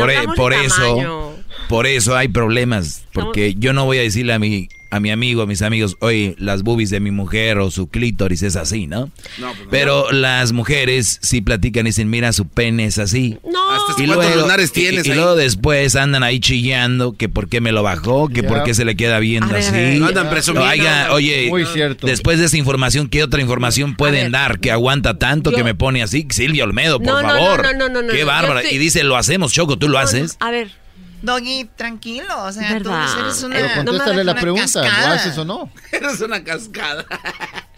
Por, 0.00 0.10
e- 0.10 0.16
hablamos 0.16 0.36
por 0.36 0.52
de 0.54 0.64
eso, 0.64 0.76
tamaño. 0.82 1.30
por 1.68 1.86
eso 1.86 2.16
hay 2.16 2.28
problemas. 2.28 3.04
Porque 3.12 3.54
yo 3.58 3.72
no 3.72 3.84
voy 3.84 3.98
a 3.98 4.02
decirle 4.02 4.32
a 4.32 4.38
mi, 4.38 4.68
a 4.90 5.00
mi 5.00 5.10
amigo, 5.10 5.42
a 5.42 5.46
mis 5.46 5.60
amigos, 5.62 5.96
oye, 6.00 6.34
las 6.38 6.62
boobies 6.62 6.90
de 6.90 7.00
mi 7.00 7.10
mujer 7.10 7.58
o 7.58 7.70
su 7.70 7.88
clítoris 7.88 8.42
es 8.42 8.56
así, 8.56 8.86
¿no? 8.86 9.10
No, 9.38 9.48
pues 9.48 9.58
no. 9.64 9.70
Pero 9.70 10.12
las 10.12 10.52
mujeres 10.52 11.18
sí 11.22 11.40
platican 11.42 11.86
y 11.86 11.90
dicen, 11.90 12.08
mira, 12.08 12.32
su 12.32 12.46
pene 12.48 12.84
es 12.86 12.98
así. 12.98 13.38
No. 13.50 13.58
Hasta 13.70 13.94
cuántos 14.06 14.36
lunares 14.36 14.70
y- 14.70 14.72
tienes 14.72 15.06
y, 15.06 15.10
ahí. 15.10 15.16
luego 15.16 15.36
después 15.36 15.94
andan 15.94 16.22
ahí 16.22 16.40
chillando 16.40 17.12
que 17.16 17.28
por 17.28 17.48
qué 17.48 17.60
me 17.60 17.70
lo 17.72 17.82
bajó, 17.82 18.28
que 18.28 18.42
por 18.42 18.62
qué 18.64 18.72
se 18.72 18.84
le 18.86 18.96
queda 18.96 19.18
viendo 19.18 19.48
ver, 19.52 19.58
así. 19.62 19.98
No 19.98 20.06
andan 20.06 20.30
presumiendo. 20.30 20.70
Oiga, 20.70 21.08
oye, 21.12 21.48
Muy 21.50 21.66
cierto. 21.66 22.06
después 22.06 22.38
de 22.38 22.46
esa 22.46 22.56
información, 22.56 23.08
¿qué 23.08 23.22
otra 23.22 23.40
información 23.42 23.94
pueden 23.94 24.32
dar 24.32 24.58
que 24.58 24.70
aguanta 24.72 25.18
tanto 25.18 25.50
yo- 25.50 25.56
que 25.58 25.64
me 25.64 25.74
pone 25.74 26.02
así? 26.02 26.26
Silvia 26.30 26.64
Olmedo, 26.64 26.98
por 27.00 27.20
favor. 27.22 27.62
no, 27.62 27.72
no, 27.74 27.88
no, 27.90 28.02
no, 28.02 28.12
Qué 28.12 28.20
no, 28.20 28.26
bárbara. 28.26 28.60
estoy- 28.62 28.76
Y 28.76 28.78
dice, 28.78 29.04
lo 29.04 29.16
hacemos, 29.16 29.52
Choco, 29.52 29.76
¿tú 29.78 29.88
lo 29.88 29.98
haces? 29.98 30.36
A 30.40 30.50
ver, 30.50 30.70
Doggy, 31.22 31.68
tranquilo, 31.76 32.44
o 32.44 32.52
sea, 32.52 32.68
tú 32.78 32.90
¿Verdad? 32.90 33.20
eres 33.20 33.42
una... 33.42 33.56
Pero 33.56 33.68
contéstale 33.84 34.24
la 34.24 34.34
pregunta, 34.34 34.82
¿lo 34.82 35.12
haces 35.12 35.36
o 35.38 35.44
no? 35.44 35.70
Eres 35.92 36.20
una 36.20 36.44
cascada. 36.44 37.04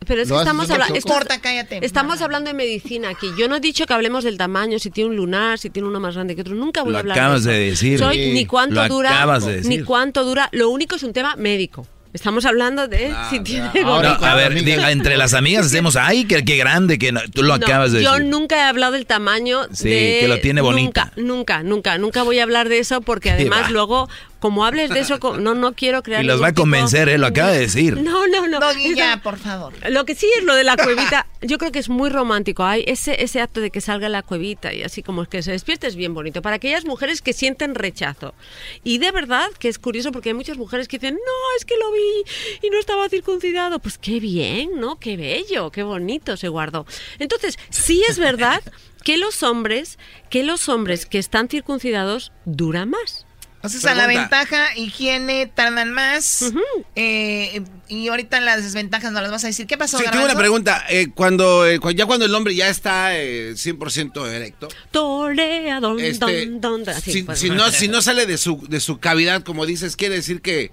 Pero 0.06 0.22
es 0.22 0.28
¿Lo 0.28 0.36
que 0.36 0.40
estamos 0.42 0.70
hablando. 0.70 1.00
Corta, 1.02 1.40
cállate. 1.40 1.84
Estamos 1.84 2.20
hablando 2.20 2.48
de 2.48 2.54
medicina 2.54 3.10
aquí. 3.10 3.28
Yo 3.38 3.48
no 3.48 3.56
he 3.56 3.60
dicho 3.60 3.86
que 3.86 3.92
hablemos 3.94 4.24
del 4.24 4.36
tamaño, 4.38 4.78
si 4.78 4.90
tiene 4.90 5.10
un 5.10 5.16
lunar, 5.16 5.58
si 5.58 5.70
tiene 5.70 5.88
uno 5.88 6.00
más 6.00 6.14
grande 6.14 6.34
que 6.34 6.40
otro. 6.40 6.54
Nunca 6.54 6.82
voy 6.82 6.92
Lo 6.92 6.98
a 6.98 7.00
hablar 7.00 7.18
acabas 7.18 7.44
de, 7.44 7.52
de 7.52 7.68
eso. 7.68 7.84
decir. 7.84 7.98
Soy 8.00 8.14
Sí. 8.16 8.32
ni 8.32 8.44
cuánto 8.46 8.74
Lo 8.74 8.88
dura, 8.88 9.10
acabas 9.16 9.46
de 9.46 9.52
ni 9.62 9.68
decir. 9.68 9.84
cuánto 9.84 10.24
dura. 10.24 10.48
Lo 10.52 10.68
único 10.70 10.96
es 10.96 11.02
un 11.04 11.12
tema 11.12 11.36
médico. 11.36 11.86
Estamos 12.12 12.44
hablando 12.44 12.88
de 12.88 13.14
si 13.30 13.38
tiene 13.40 13.70
No, 13.84 13.94
a 13.98 14.34
ver, 14.34 14.52
diga, 14.64 14.90
entre 14.90 15.16
las 15.16 15.32
amigas 15.32 15.66
hacemos, 15.66 15.94
ay, 15.94 16.24
que 16.24 16.44
qué 16.44 16.56
grande, 16.56 16.98
que 16.98 17.12
no- 17.12 17.20
tú 17.32 17.42
lo 17.42 17.56
No, 17.56 17.64
acabas 17.64 17.92
de 17.92 18.02
yo 18.02 18.14
decir. 18.14 18.26
nunca 18.26 18.56
he 18.56 18.62
hablado 18.62 18.92
del 18.92 19.06
tamaño 19.06 19.60
Sí, 19.72 19.88
de... 19.90 20.18
que 20.20 20.26
lo 20.28 20.40
tiene 20.40 20.60
bonito. 20.60 21.00
Nunca, 21.00 21.12
nunca, 21.16 21.62
nunca, 21.62 21.98
nunca 21.98 22.22
voy 22.24 22.40
a 22.40 22.42
hablar 22.42 22.68
de 22.68 22.80
eso 22.80 23.00
porque 23.00 23.30
además 23.30 23.70
luego, 23.70 24.08
como 24.40 24.64
hables 24.64 24.90
de 24.90 25.00
eso, 25.00 25.18
no, 25.38 25.54
no 25.54 25.74
quiero 25.74 26.02
crear 26.02 26.24
Y 26.24 26.26
los 26.26 26.42
va 26.42 26.48
a 26.48 26.54
convencer, 26.54 27.08
él 27.08 27.20
lo 27.20 27.28
acaba 27.28 27.50
de 27.50 27.60
decir. 27.60 27.98
No, 27.98 28.26
no, 28.26 28.48
no. 28.48 28.58
Ya, 28.96 29.20
por 29.22 29.38
favor. 29.38 29.74
Lo 29.90 30.04
que 30.06 30.14
sí 30.14 30.26
es 30.38 30.44
lo 30.44 30.54
de 30.54 30.64
la 30.64 30.76
cuevita, 30.82 31.26
yo 31.42 31.58
creo 31.58 31.70
que 31.70 31.78
es 31.78 31.90
muy 31.90 32.08
romántico. 32.10 32.64
Hay 32.64 32.84
ese, 32.86 33.22
ese 33.22 33.40
acto 33.40 33.60
de 33.60 33.70
que 33.70 33.80
salga 33.80 34.08
la 34.08 34.22
cuevita 34.22 34.72
y 34.72 34.82
así 34.82 35.02
como 35.02 35.24
que 35.26 35.42
se 35.42 35.52
despierte 35.52 35.86
es 35.86 35.94
bien 35.94 36.14
bonito. 36.14 36.42
Para 36.42 36.56
aquellas 36.56 36.86
mujeres 36.86 37.20
que 37.20 37.34
sienten 37.34 37.74
rechazo. 37.74 38.34
Y 38.82 38.98
de 38.98 39.12
verdad 39.12 39.48
que 39.58 39.68
es 39.68 39.78
curioso 39.78 40.10
porque 40.10 40.30
hay 40.30 40.34
muchas 40.34 40.56
mujeres 40.56 40.88
que 40.88 40.98
dicen, 40.98 41.14
no, 41.14 41.56
es 41.58 41.64
que 41.66 41.76
lo 41.76 41.92
vi 41.92 42.66
y 42.66 42.70
no 42.70 42.78
estaba 42.80 43.08
circuncidado. 43.08 43.78
Pues 43.78 43.98
qué 43.98 44.20
bien, 44.20 44.80
¿no? 44.80 44.98
Qué 44.98 45.16
bello, 45.16 45.70
qué 45.70 45.82
bonito 45.82 46.36
se 46.36 46.48
guardó. 46.48 46.86
Entonces, 47.18 47.58
sí 47.68 48.02
es 48.08 48.18
verdad 48.18 48.62
que 49.04 49.18
los 49.18 49.42
hombres, 49.42 49.98
que 50.30 50.44
los 50.44 50.68
hombres 50.68 51.04
que 51.04 51.18
están 51.18 51.48
circuncidados 51.48 52.32
duran 52.46 52.90
más. 52.90 53.26
O 53.62 53.68
sea, 53.68 53.94
la 53.94 54.06
ventaja, 54.06 54.74
higiene, 54.76 55.46
tardan 55.46 55.92
más. 55.92 56.52
eh, 56.96 57.62
y 57.88 58.08
ahorita 58.08 58.40
las 58.40 58.62
desventajas 58.62 59.12
no 59.12 59.20
las 59.20 59.30
vas 59.30 59.44
a 59.44 59.48
decir. 59.48 59.66
¿Qué 59.66 59.76
pasó, 59.76 59.98
Sí, 59.98 60.04
tengo 60.10 60.24
una 60.24 60.36
pregunta. 60.36 60.84
Eh, 60.88 61.08
cuando, 61.14 61.66
eh, 61.66 61.78
ya 61.94 62.06
cuando 62.06 62.24
el 62.24 62.34
hombre 62.34 62.54
ya 62.54 62.68
está 62.68 63.18
eh, 63.18 63.52
100% 63.54 64.26
erecto, 64.30 64.68
Tolea, 64.90 65.80
don, 65.80 66.00
Este, 66.00 66.46
don, 66.46 66.84
don, 66.84 66.88
así, 66.88 67.12
si, 67.12 67.22
pues, 67.22 67.38
si 67.38 67.50
no, 67.50 67.70
si 67.70 67.88
no 67.88 68.00
sale 68.00 68.26
de 68.26 68.38
su, 68.38 68.66
de 68.68 68.80
su 68.80 68.98
cavidad, 68.98 69.42
como 69.42 69.66
dices, 69.66 69.96
quiere 69.96 70.14
decir 70.16 70.40
que 70.40 70.70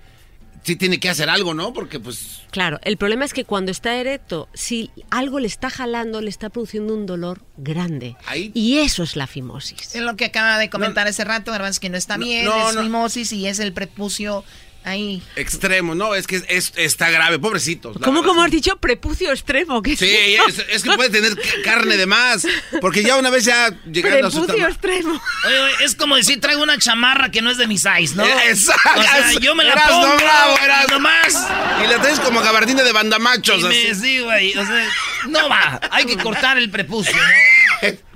sí 0.68 0.76
tiene 0.76 1.00
que 1.00 1.10
hacer 1.10 1.30
algo, 1.30 1.54
¿no? 1.54 1.72
Porque 1.72 1.98
pues... 1.98 2.42
Claro, 2.52 2.78
el 2.84 2.98
problema 2.98 3.24
es 3.24 3.34
que 3.34 3.46
cuando 3.46 3.72
está 3.72 3.96
erecto, 3.96 4.50
si 4.54 4.92
algo 5.10 5.40
le 5.40 5.48
está 5.48 5.70
jalando, 5.70 6.20
le 6.20 6.30
está 6.30 6.50
produciendo 6.50 6.94
un 6.94 7.06
dolor 7.06 7.42
grande. 7.56 8.18
Y 8.54 8.80
eso 8.80 9.04
es 9.04 9.16
la 9.16 9.28
fimosis. 9.28 9.96
Es 9.96 10.02
lo 10.02 10.18
que 10.18 10.26
acaba 10.26 10.58
de 10.58 10.70
comentar 10.70 11.08
hace 11.08 11.24
rato, 11.24 11.54
Garbanzo, 11.54 11.80
que 11.80 11.90
no 11.90 11.96
está 11.96 12.18
bien, 12.18 12.44
no, 12.44 12.70
es 12.70 12.76
no. 12.76 12.84
mimosis 12.84 13.32
y 13.32 13.48
es 13.48 13.60
el 13.60 13.72
prepucio 13.72 14.44
ahí. 14.90 15.22
Extremo, 15.36 15.96
no, 15.96 16.16
es 16.16 16.28
que 16.28 16.44
es, 16.48 16.74
está 16.76 17.10
grave, 17.10 17.40
pobrecitos. 17.40 17.98
¿Cómo, 18.04 18.24
como 18.24 18.44
has 18.44 18.52
dicho? 18.52 18.78
Prepucio 18.78 19.32
extremo. 19.32 19.82
¿qué 19.82 19.96
Sí, 19.96 20.10
es, 20.48 20.60
es 20.70 20.84
que 20.84 20.92
puede 20.96 21.10
tener 21.10 21.36
ca- 21.36 21.44
carne 21.64 21.98
de 21.98 22.06
más. 22.06 22.46
Porque 22.82 23.04
ya 23.04 23.18
una 23.18 23.30
vez 23.30 23.46
ya 23.46 23.70
llegando 23.92 24.28
a 24.28 24.32
su 24.32 24.44
extremo. 24.44 25.22
Oye, 25.46 25.60
oye, 25.60 25.74
es 25.86 25.96
como 25.96 26.16
decir, 26.16 26.40
traigo 26.40 26.64
una 26.64 26.78
chamarra 26.78 27.32
que 27.32 27.42
no 27.42 27.52
es 27.52 27.58
de 27.58 27.68
mi 27.68 27.78
size, 27.78 28.16
¿no? 28.16 28.26
Eh, 28.26 28.34
Exacto. 28.50 29.00
O 29.00 29.04
sea, 29.04 29.32
yo 29.40 29.56
me 29.56 29.64
la 29.64 29.74
Eras 29.74 29.90
pongo, 29.90 30.08
no 30.08 30.16
bravo, 30.18 30.58
eras- 30.64 30.88
nomás. 30.90 31.48
Y 31.84 31.88
la 31.88 32.02
traes 32.02 32.20
como 32.20 32.42
gabardina 32.42 32.84
de 32.84 32.92
bandamachos. 32.92 33.60
Y 33.60 33.64
me, 33.64 33.92
así. 33.92 34.02
sí, 34.02 34.20
güey, 34.20 34.58
o 34.58 34.66
sea, 34.66 34.88
no 35.28 35.50
va, 35.50 35.80
hay 35.92 36.06
que 36.06 36.18
cortar 36.18 36.58
el 36.58 36.70
prepucio, 36.70 37.16
¿no? 37.16 37.22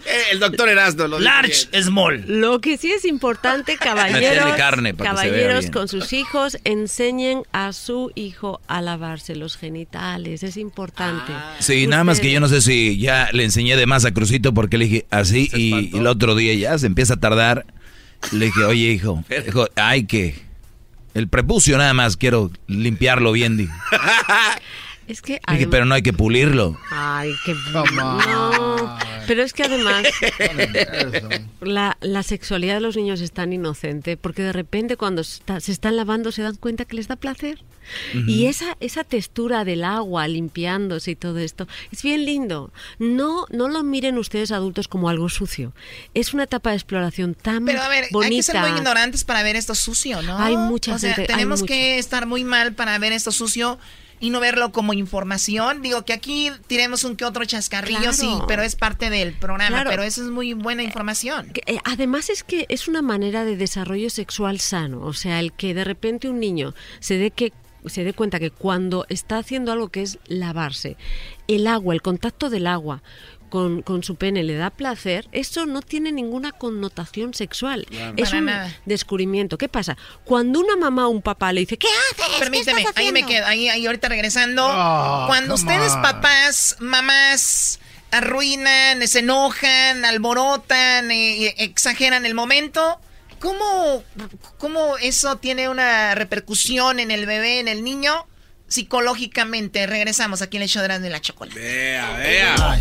Eh, 0.05 0.23
El 0.31 0.39
doctor 0.39 0.69
Erasmo 0.69 1.07
lo 1.07 1.17
dijo 1.17 1.29
Large, 1.31 1.83
small. 1.83 2.23
Lo 2.27 2.59
que 2.61 2.77
sí 2.77 2.91
es 2.91 3.05
importante, 3.05 3.77
caballeros, 3.77 4.55
carne 4.55 4.93
para 4.93 5.11
que 5.11 5.17
se 5.17 5.23
vea 5.23 5.31
caballeros 5.31 5.59
bien. 5.61 5.71
con 5.73 5.87
sus 5.87 6.13
hijos, 6.13 6.57
enseñen 6.63 7.43
a 7.51 7.73
su 7.73 8.11
hijo 8.15 8.61
a 8.67 8.81
lavarse 8.81 9.35
los 9.35 9.57
genitales. 9.57 10.43
Es 10.43 10.57
importante. 10.57 11.31
Sí, 11.59 11.87
nada 11.87 12.03
más 12.03 12.19
que 12.19 12.31
yo 12.31 12.39
no 12.39 12.47
sé 12.47 12.61
si 12.61 12.97
ya 12.97 13.29
le 13.31 13.43
enseñé 13.43 13.75
de 13.77 13.85
más 13.85 14.05
a 14.05 14.13
Crucito 14.13 14.53
porque 14.53 14.77
le 14.77 14.85
dije 14.85 15.05
así 15.11 15.49
y, 15.53 15.89
y 15.95 15.97
el 15.97 16.07
otro 16.07 16.35
día 16.35 16.53
ya 16.53 16.77
se 16.77 16.87
empieza 16.87 17.15
a 17.15 17.17
tardar. 17.19 17.65
Le 18.31 18.45
dije, 18.45 18.63
oye 18.63 18.91
hijo, 18.91 19.23
hijo, 19.47 19.67
hay 19.75 20.05
que... 20.05 20.35
El 21.13 21.27
prepucio 21.27 21.77
nada 21.77 21.93
más 21.93 22.15
quiero 22.15 22.51
limpiarlo 22.67 23.33
bien. 23.33 23.57
Dije, 23.57 23.73
Es 25.07 25.21
que 25.21 25.41
Dije, 25.51 25.67
pero 25.67 25.83
no 25.83 25.93
hay 25.93 26.03
que 26.03 26.13
pulirlo. 26.13 26.77
Ay, 26.89 27.33
qué 27.45 27.53
no. 27.73 28.97
Pero 29.27 29.43
es 29.43 29.53
que 29.53 29.63
además 29.63 30.03
la, 31.61 31.97
la 32.01 32.23
sexualidad 32.23 32.75
de 32.75 32.81
los 32.81 32.95
niños 32.95 33.21
es 33.21 33.31
tan 33.31 33.53
inocente 33.53 34.17
porque 34.17 34.41
de 34.43 34.53
repente 34.53 34.97
cuando 34.97 35.23
se, 35.23 35.35
está- 35.39 35.59
se 35.59 35.71
están 35.71 35.95
lavando 35.95 36.31
se 36.31 36.41
dan 36.41 36.55
cuenta 36.55 36.85
que 36.85 36.95
les 36.95 37.07
da 37.07 37.15
placer. 37.15 37.63
Y 38.27 38.45
esa, 38.45 38.77
esa 38.79 39.03
textura 39.03 39.65
del 39.65 39.83
agua 39.83 40.27
limpiándose 40.27 41.11
y 41.11 41.15
todo 41.15 41.39
esto 41.39 41.67
es 41.91 42.03
bien 42.03 42.25
lindo. 42.25 42.71
No, 42.99 43.47
no 43.49 43.67
lo 43.69 43.83
miren 43.83 44.17
ustedes 44.19 44.51
adultos 44.51 44.87
como 44.87 45.09
algo 45.09 45.29
sucio. 45.29 45.73
Es 46.13 46.33
una 46.33 46.43
etapa 46.43 46.69
de 46.69 46.75
exploración 46.75 47.33
tan 47.33 47.65
Pero 47.65 47.81
a 47.81 47.89
ver, 47.89 48.05
bonita. 48.11 48.29
hay 48.29 48.37
que 48.37 48.43
ser 48.43 48.61
muy 48.61 48.69
ignorantes 48.77 49.23
para 49.23 49.41
ver 49.43 49.55
esto 49.55 49.73
sucio, 49.75 50.21
¿no? 50.21 50.37
Hay 50.37 50.55
mucha 50.57 50.95
o 50.95 50.99
sea, 50.99 51.15
gente- 51.15 51.27
tenemos 51.33 51.63
que 51.63 51.97
estar 51.97 52.27
muy 52.27 52.43
mal 52.43 52.73
para 52.73 52.97
ver 52.99 53.13
esto 53.13 53.31
sucio 53.31 53.79
y 54.21 54.29
no 54.29 54.39
verlo 54.39 54.71
como 54.71 54.93
información. 54.93 55.81
Digo 55.81 56.05
que 56.05 56.13
aquí 56.13 56.49
tiremos 56.67 57.03
un 57.03 57.17
que 57.17 57.25
otro 57.25 57.43
chascarrillo, 57.43 57.99
Claro. 57.99 58.13
sí, 58.13 58.29
pero 58.47 58.61
es 58.61 58.77
parte 58.77 59.09
del 59.09 59.33
programa, 59.33 59.69
Claro. 59.77 59.89
pero 59.89 60.03
eso 60.03 60.21
es 60.21 60.29
muy 60.29 60.53
buena 60.53 60.83
información. 60.83 61.49
Que, 61.51 61.61
eh, 61.65 61.79
además 61.83 62.29
es 62.29 62.43
que 62.43 62.65
es 62.69 62.87
una 62.87 63.01
manera 63.01 63.43
de 63.43 63.57
desarrollo 63.57 64.09
sexual 64.09 64.59
sano, 64.61 65.01
o 65.01 65.13
sea, 65.13 65.39
el 65.39 65.51
que 65.51 65.73
de 65.73 65.83
repente 65.83 66.29
un 66.29 66.39
niño 66.39 66.73
se 67.01 67.17
dé 67.17 67.31
que 67.31 67.51
se 67.87 68.03
dé 68.03 68.13
cuenta 68.13 68.39
que 68.39 68.51
cuando 68.51 69.07
está 69.09 69.39
haciendo 69.39 69.71
algo 69.71 69.89
que 69.89 70.03
es 70.03 70.19
lavarse, 70.27 70.97
el 71.47 71.65
agua, 71.65 71.95
el 71.95 72.03
contacto 72.03 72.51
del 72.51 72.67
agua 72.67 73.01
con, 73.51 73.81
con 73.83 74.01
su 74.01 74.15
pene 74.15 74.43
le 74.43 74.55
da 74.55 74.69
placer, 74.71 75.27
eso 75.33 75.65
no 75.67 75.81
tiene 75.81 76.11
ninguna 76.11 76.53
connotación 76.53 77.33
sexual. 77.35 77.85
Claro. 77.89 78.13
Es 78.17 78.29
Para 78.29 78.39
un 78.39 78.45
nada. 78.45 78.77
descubrimiento. 78.85 79.57
¿Qué 79.59 79.67
pasa? 79.67 79.97
Cuando 80.23 80.61
una 80.61 80.77
mamá 80.77 81.05
o 81.07 81.09
un 81.11 81.21
papá 81.21 81.51
le 81.53 81.59
dice, 81.61 81.77
¿qué 81.77 81.87
haces? 82.13 82.39
Permíteme, 82.39 82.85
ahí 82.95 83.11
me 83.11 83.25
quedo, 83.25 83.45
ahí, 83.45 83.67
ahí 83.69 83.85
ahorita 83.85 84.07
regresando. 84.07 84.65
Oh, 84.65 85.25
Cuando 85.27 85.53
ustedes, 85.55 85.91
on. 85.91 86.01
papás, 86.01 86.77
mamás, 86.79 87.79
arruinan, 88.09 89.05
se 89.07 89.19
enojan, 89.19 90.05
alborotan, 90.05 91.11
eh, 91.11 91.53
exageran 91.57 92.25
el 92.25 92.33
momento, 92.33 92.99
¿cómo, 93.39 94.03
¿cómo 94.57 94.97
eso 94.97 95.35
tiene 95.37 95.67
una 95.69 96.15
repercusión 96.15 96.99
en 96.99 97.11
el 97.11 97.25
bebé, 97.25 97.59
en 97.59 97.67
el 97.67 97.83
niño? 97.83 98.25
Psicológicamente, 98.71 99.85
regresamos 99.85 100.41
aquí 100.41 100.55
en 100.55 100.63
el 100.63 100.69
show 100.69 100.81
de 100.81 101.09
la 101.09 101.19
chocolate. 101.19 101.59
Vea, 101.59 102.09
vea. 102.13 102.79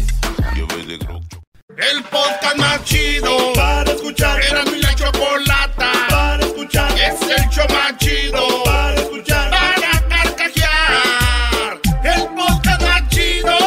El 1.77 2.05
podcast 2.05 2.57
más 2.59 2.85
chido 2.85 3.52
para 3.55 3.91
escuchar. 3.91 4.41
Era 4.41 4.62
mi 4.67 4.78
la 4.78 4.94
chocolata 4.94 5.91
para 6.09 6.47
escuchar. 6.47 6.93
Es 6.97 7.20
el 7.23 7.51
show 7.51 7.67
más 7.70 7.97
chido 7.99 8.62
para 8.62 9.01
escuchar. 9.01 9.51
Para 9.51 10.09
carcajear. 10.09 11.81
El 12.05 12.23
podcast 12.36 12.83
más 12.83 13.09
chido. 13.09 13.59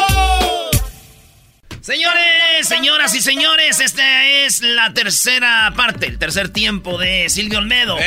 Señores, 1.81 2.22
señoras 2.63 3.13
y 3.15 3.21
señores, 3.21 3.79
esta 3.79 4.25
es 4.25 4.61
la 4.61 4.93
tercera 4.93 5.73
parte, 5.75 6.07
el 6.07 6.17
tercer 6.17 6.49
tiempo 6.49 6.97
de 6.97 7.29
Silvio 7.29 7.59
Olmedo. 7.59 7.97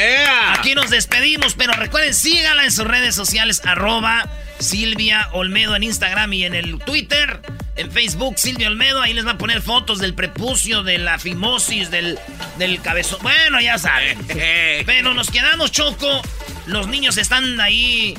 Aquí 0.53 0.75
nos 0.75 0.91
despedimos, 0.91 1.55
pero 1.55 1.73
recuerden, 1.75 2.15
síganla 2.15 2.65
en 2.65 2.73
sus 2.73 2.87
redes 2.87 3.15
sociales, 3.15 3.63
arroba 3.65 4.29
Silvia 4.59 5.29
Olmedo 5.33 5.77
en 5.77 5.83
Instagram 5.83 6.33
y 6.33 6.45
en 6.45 6.55
el 6.55 6.79
Twitter, 6.79 7.41
en 7.77 7.91
Facebook, 7.91 8.39
Silvia 8.39 8.69
Olmedo, 8.69 9.03
ahí 9.03 9.13
les 9.13 9.27
va 9.27 9.33
a 9.33 9.39
poner 9.39 9.61
fotos 9.61 9.99
del 9.99 10.15
prepucio, 10.15 10.83
de 10.83 10.99
la 10.99 11.19
fimosis, 11.19 11.91
del, 11.91 12.19
del 12.59 12.81
cabezón. 12.81 13.19
Bueno, 13.23 13.61
ya 13.61 13.79
saben. 13.79 14.19
pero 14.87 15.15
nos 15.15 15.31
quedamos, 15.31 15.73
Choco, 15.73 16.23
los 16.67 16.89
niños 16.89 17.19
están 17.19 17.61
ahí... 17.61 18.17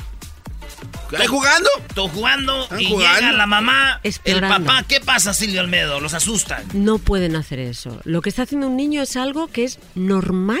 ¿Ahí 1.16 1.26
jugando? 1.26 1.68
Todo 1.94 2.08
jugando 2.08 2.62
¿Están 2.64 2.80
y 2.80 2.84
jugando? 2.86 3.20
llega 3.20 3.32
la 3.32 3.46
mamá, 3.46 4.00
el 4.02 4.08
Explorando. 4.10 4.66
papá. 4.66 4.84
¿Qué 4.86 5.00
pasa, 5.00 5.32
Silvio 5.32 5.60
Olmedo? 5.62 6.00
Los 6.00 6.12
asustan. 6.14 6.64
No 6.74 6.98
pueden 6.98 7.34
hacer 7.36 7.58
eso. 7.60 8.00
Lo 8.04 8.20
que 8.20 8.28
está 8.28 8.42
haciendo 8.42 8.66
un 8.68 8.76
niño 8.76 9.00
es 9.02 9.16
algo 9.16 9.48
que 9.48 9.64
es 9.64 9.78
normal 9.94 10.60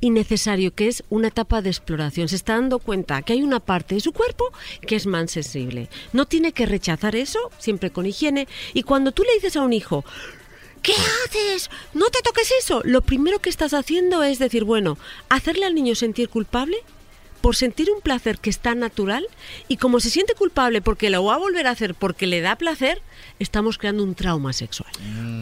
y 0.00 0.10
necesario, 0.10 0.74
que 0.74 0.88
es 0.88 1.02
una 1.10 1.28
etapa 1.28 1.60
de 1.62 1.70
exploración. 1.70 2.28
Se 2.28 2.36
está 2.36 2.54
dando 2.54 2.78
cuenta 2.78 3.22
que 3.22 3.32
hay 3.32 3.42
una 3.42 3.58
parte 3.60 3.96
de 3.96 4.00
su 4.00 4.12
cuerpo 4.12 4.52
que 4.86 4.96
es 4.96 5.06
más 5.06 5.30
sensible. 5.30 5.88
No 6.12 6.26
tiene 6.26 6.52
que 6.52 6.66
rechazar 6.66 7.16
eso, 7.16 7.38
siempre 7.58 7.90
con 7.90 8.06
higiene. 8.06 8.46
Y 8.74 8.84
cuando 8.84 9.12
tú 9.12 9.24
le 9.24 9.34
dices 9.34 9.56
a 9.56 9.62
un 9.62 9.72
hijo, 9.72 10.04
¿Qué 10.82 10.94
haces? 11.26 11.68
No 11.92 12.06
te 12.06 12.22
toques 12.22 12.50
eso. 12.58 12.80
Lo 12.84 13.02
primero 13.02 13.38
que 13.40 13.50
estás 13.50 13.74
haciendo 13.74 14.22
es 14.22 14.38
decir, 14.38 14.64
bueno, 14.64 14.96
hacerle 15.28 15.66
al 15.66 15.74
niño 15.74 15.94
sentir 15.94 16.30
culpable 16.30 16.78
por 17.40 17.56
sentir 17.56 17.88
un 17.90 18.00
placer 18.00 18.38
que 18.38 18.50
está 18.50 18.74
natural 18.74 19.26
y 19.68 19.76
como 19.76 20.00
se 20.00 20.10
siente 20.10 20.34
culpable 20.34 20.80
porque 20.80 21.10
lo 21.10 21.24
va 21.24 21.34
a 21.34 21.38
volver 21.38 21.66
a 21.66 21.70
hacer 21.70 21.94
porque 21.94 22.26
le 22.26 22.40
da 22.40 22.56
placer, 22.56 23.02
estamos 23.38 23.78
creando 23.78 24.02
un 24.02 24.14
trauma 24.14 24.52
sexual. 24.52 24.90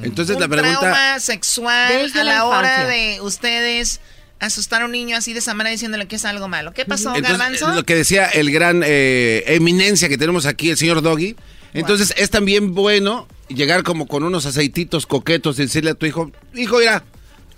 Entonces 0.03 0.37
un 0.37 0.43
la 0.43 0.49
pregunta... 0.49 0.81
trauma 0.81 1.21
sexual 1.21 1.93
Desde 1.93 2.21
a 2.21 2.25
la 2.25 2.35
la, 2.35 2.45
hora 2.47 2.87
de 2.87 3.21
ustedes 3.21 4.01
asustar 4.41 4.83
a 4.83 4.85
un 4.85 4.93
niño 4.93 5.17
así 5.17 5.33
de 5.33 5.41
esa 5.41 5.55
manera 5.55 5.73
diciéndole 5.73 6.07
que 6.07 6.17
es 6.17 6.25
algo 6.25 6.49
malo. 6.49 6.73
¿Qué 6.73 6.85
pasó, 6.85 7.15
Entonces, 7.15 7.39
Garbanzo? 7.39 7.75
lo 7.75 7.85
que 7.85 7.95
decía 7.95 8.27
el 8.27 8.51
gran 8.51 8.83
eh, 8.85 9.45
eminencia 9.47 10.09
que 10.09 10.19
tenemos 10.19 10.47
aquí, 10.47 10.71
el 10.71 10.77
señor 10.77 11.03
Doggy. 11.03 11.37
Entonces 11.75 12.15
es 12.17 12.31
también 12.31 12.75
bueno 12.75 13.29
llegar 13.49 13.83
como 13.83 14.07
con 14.07 14.23
unos 14.23 14.47
aceititos 14.47 15.07
coquetos 15.07 15.59
y 15.59 15.63
decirle 15.63 15.91
a 15.91 15.95
tu 15.95 16.07
hijo, 16.07 16.31
hijo, 16.55 16.79
mira, 16.79 17.05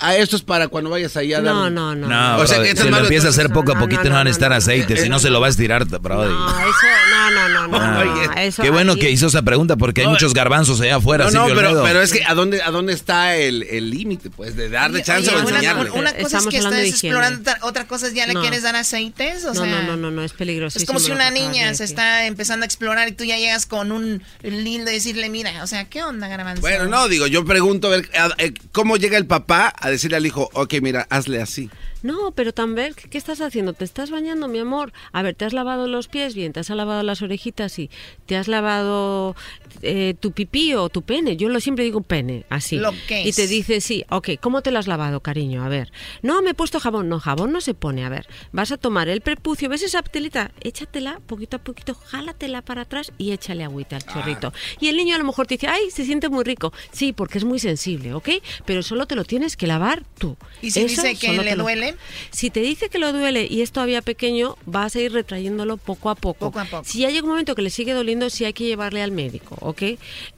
a 0.01 0.17
esto 0.17 0.37
es 0.37 0.43
para 0.43 0.69
cuando 0.69 0.91
vayas 0.91 1.17
allá 1.17 1.39
a 1.39 1.43
dar... 1.43 1.55
No, 1.55 1.71
no, 1.71 1.95
no. 1.95 2.09
No, 2.09 2.37
O 2.43 2.47
sea, 2.47 2.59
brother, 2.59 2.63
que 2.63 2.69
esto 2.71 2.83
si 2.83 2.89
lo 2.89 2.91
malo, 2.93 3.05
empieza 3.05 3.27
a 3.27 3.31
hacer 3.31 3.51
poco 3.51 3.73
a 3.73 3.79
poquito 3.79 4.05
no, 4.05 4.11
no, 4.11 4.15
van 4.17 4.27
a 4.27 4.31
estar 4.31 4.51
no. 4.51 4.57
aceite, 4.57 4.97
si 4.97 5.09
no 5.09 5.19
se 5.19 5.31
lo 5.31 5.41
va 5.41 5.47
a 5.47 5.51
estirar, 5.51 5.85
brother. 5.87 6.31
No, 6.31 6.49
eso, 6.61 6.69
no, 7.11 7.31
no, 7.31 7.49
no, 7.49 7.67
no. 7.69 7.79
Ah. 7.79 8.05
no, 8.05 8.41
eso 8.41 8.63
Qué 8.63 8.71
bueno 8.71 8.97
que 8.97 9.11
hizo 9.11 9.27
esa 9.27 9.43
pregunta 9.43 9.77
porque 9.77 10.01
hay 10.03 10.07
No, 10.07 10.13
muchos 10.13 10.35
garbanzos 10.35 10.81
allá 10.81 10.97
afuera. 10.97 11.31
No, 11.31 11.49
no, 11.49 11.55
pero, 11.55 11.83
pero 11.83 12.03
es 12.03 12.13
que 12.13 12.25
¿a 12.25 12.35
dónde, 12.35 12.63
a 12.63 12.71
dónde 12.71 12.93
está 12.93 13.37
el 13.37 13.63
el 13.65 13.91
límite? 13.91 14.31
Pues 14.31 14.57
de 14.57 14.69
darle 14.69 15.03
chance 15.03 15.29
Oye, 15.31 15.37
o 15.45 15.49
enseñarle. 15.49 15.91
una 15.91 16.11
cosa 16.13 16.19
es 16.19 16.25
Estamos 16.27 16.49
que 16.49 16.57
estás 16.59 16.75
explorando, 16.75 17.41
otra- 17.41 17.59
otra 17.63 17.87
cosa 17.87 18.07
es 18.09 18.15
ya 18.15 18.27
le 18.27 18.35
No. 18.35 18.41
quieres 18.41 18.63
dar 18.63 18.77
aceites, 18.77 19.45
o 19.45 19.55
No, 19.55 19.65
sea... 19.65 19.67
no, 19.67 19.83
no, 19.83 19.97
no, 19.97 20.11
no, 20.11 20.23
es 20.25 20.33
peligroso. 20.33 20.79
Es 20.79 20.85
como 20.87 20.99
si 20.99 21.11
una 21.13 21.31
niña 21.31 21.73
se 21.75 21.85
está 21.85 22.27
empezando 22.27 22.65
a 22.65 22.67
explorar 22.67 23.09
y 23.09 23.13
tú 23.13 23.25
ya 23.25 23.37
llegas 23.37 23.67
con 23.67 23.93
un 23.93 24.23
lindo 24.43 24.91
y 24.91 24.95
decirle, 24.95 25.29
mira, 25.29 25.63
o 25.63 25.67
sea, 25.67 25.85
¿qué 25.89 26.03
onda, 26.03 26.29
Garbanzo? 26.29 26.61
Bueno, 26.63 26.87
no, 26.87 27.09
digo, 27.09 27.27
yo 27.27 27.45
pregunto 27.45 27.89
a 27.89 27.91
ver, 27.91 28.09
eh, 28.39 28.55
¿cómo 28.73 28.97
llega 28.97 29.17
el 29.19 29.27
papá 29.27 29.73
a 29.79 29.90
decirle 29.91 30.17
al 30.17 30.27
hijo, 30.27 30.51
ok, 30.55 30.75
mira, 30.81 31.07
hazle 31.11 31.41
así? 31.41 31.71
No, 32.03 32.33
pero 32.33 32.53
también, 32.53 32.95
¿qué, 32.95 33.19
estás 33.19 33.41
haciendo? 33.41 33.73
¿Te 33.75 33.85
estás 33.85 34.11
bañando, 34.11 34.49
mi 34.49 34.59
amor? 34.59 34.93
A 35.13 35.23
ver, 35.23 35.35
¿te 35.35 35.45
has 35.45 35.53
lavado 35.53 35.87
los 35.87 36.09
pies 36.09 36.35
bien? 36.35 36.53
¿Te 36.53 36.61
has 36.61 36.71
lavado 36.71 37.03
las 37.03 37.23
orejitas? 37.23 37.73
Sí. 37.73 37.91
¿Te 38.27 38.37
has 38.37 38.49
lavado 38.49 39.37
eh, 39.83 40.15
tu 40.19 40.33
pipí 40.33 40.75
o 40.75 40.89
tu 40.89 41.03
pene? 41.03 41.37
Yo 41.37 41.49
lo 41.49 41.61
siempre 41.61 41.85
digo 41.85 42.01
pene, 42.01 42.45
así. 42.49 42.77
Lo 42.77 42.93
que 43.07 43.23
y 43.23 43.33
te 43.33 43.45
es. 43.45 43.51
dice, 43.51 43.81
sí, 43.81 44.05
ok, 44.09 44.31
¿cómo 44.41 44.63
te 44.63 44.71
lo 44.71 44.79
has 44.79 44.87
lavado, 44.87 45.21
cariño? 45.21 45.63
A 45.65 45.69
ver. 45.69 45.93
No, 46.23 46.41
me 46.43 46.51
he 46.51 46.55
puesto 46.55 46.81
jabón. 46.81 47.09
No, 47.09 47.21
jabón 47.21 47.53
no 47.53 47.61
se 47.61 47.75
pone. 47.75 48.05
A 48.05 48.09
ver, 48.09 48.27
vas 48.53 48.73
a 48.73 48.77
tomar 48.79 49.09
el 49.09 49.21
prepucio, 49.21 49.69
¿ves 49.69 49.83
esa 49.83 50.03
telita? 50.03 50.53
Échatela 50.61 51.21
poquito 51.27 51.57
a 51.57 51.61
poquito, 51.61 51.95
jálatela 51.95 52.63
para 52.63 52.83
atrás 52.83 53.13
y 53.19 53.33
échale 53.33 53.65
agüita 53.65 53.97
al 53.97 54.05
chorrito. 54.07 54.53
Y 54.81 54.89
el 54.89 54.97
niño 54.97 55.15
a 55.15 55.19
lo 55.19 55.25
mejor 55.25 55.47
te 55.47 55.55
dice, 55.55 55.69
ay, 55.69 55.91
se 55.91 56.05
siente 56.05 56.29
muy 56.29 56.45
rico. 56.45 56.73
Sí, 56.93 57.13
porque 57.13 57.39
es 57.39 57.45
muy 57.45 57.59
sensible, 57.59 58.15
¿ok? 58.15 58.29
Pero 58.65 58.83
solo 58.83 59.07
te 59.07 59.15
lo 59.17 59.25
tienes 59.25 59.57
que 59.57 59.67
lavar 59.67 60.05
tú. 60.19 60.37
¿Y 60.63 60.71
si 60.71 60.81
Eso 60.81 61.03
dice 61.03 61.15
que 61.17 61.33
le 61.43 61.57
lo- 61.57 61.65
duele? 61.93 61.99
si 62.31 62.51
te 62.51 62.61
dice 62.61 62.89
que 62.89 62.99
lo 62.99 63.13
duele 63.13 63.47
y 63.51 63.63
es 63.63 63.73
todavía 63.73 64.03
pequeño, 64.03 64.57
vas 64.67 64.97
a 64.97 65.01
ir 65.01 65.13
retrayéndolo 65.13 65.77
poco 65.77 66.11
a 66.11 66.15
poco. 66.15 66.47
Poco 66.47 66.61
a 66.61 66.65
poco. 66.65 66.85
Si 66.85 67.01
ya 67.01 67.11
llega 67.11 67.23
un 67.25 67.31
momento 67.31 67.55
que 67.55 67.63
le 67.63 67.71
sigue 67.71 67.93
doliendo, 67.93 68.31
sí 68.31 68.45
hay 68.45 68.53
que 68.53 68.65
llevarle 68.65 69.03
al 69.03 69.13
médico, 69.13 69.57
¿ok? 69.61 69.83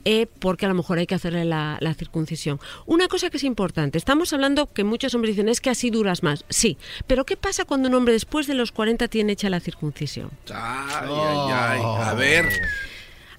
Eh, 0.05 0.27
porque 0.39 0.65
a 0.65 0.69
lo 0.69 0.75
mejor 0.75 0.97
hay 0.97 1.07
que 1.07 1.15
hacerle 1.15 1.45
la, 1.45 1.77
la 1.79 1.93
circuncisión. 1.93 2.59
Una 2.85 3.07
cosa 3.07 3.29
que 3.29 3.37
es 3.37 3.43
importante, 3.43 3.97
estamos 3.97 4.33
hablando 4.33 4.71
que 4.71 4.83
muchos 4.83 5.13
hombres 5.15 5.35
dicen 5.35 5.49
es 5.49 5.61
que 5.61 5.69
así 5.69 5.89
duras 5.89 6.23
más. 6.23 6.45
Sí, 6.49 6.77
pero 7.07 7.25
¿qué 7.25 7.37
pasa 7.37 7.65
cuando 7.65 7.89
un 7.89 7.95
hombre 7.95 8.13
después 8.13 8.47
de 8.47 8.53
los 8.53 8.71
40 8.71 9.07
tiene 9.07 9.33
hecha 9.33 9.49
la 9.49 9.59
circuncisión? 9.59 10.29
Ay, 10.53 11.09
ay, 11.09 11.37
ay. 11.51 11.81
A 11.83 12.13
ver. 12.13 12.45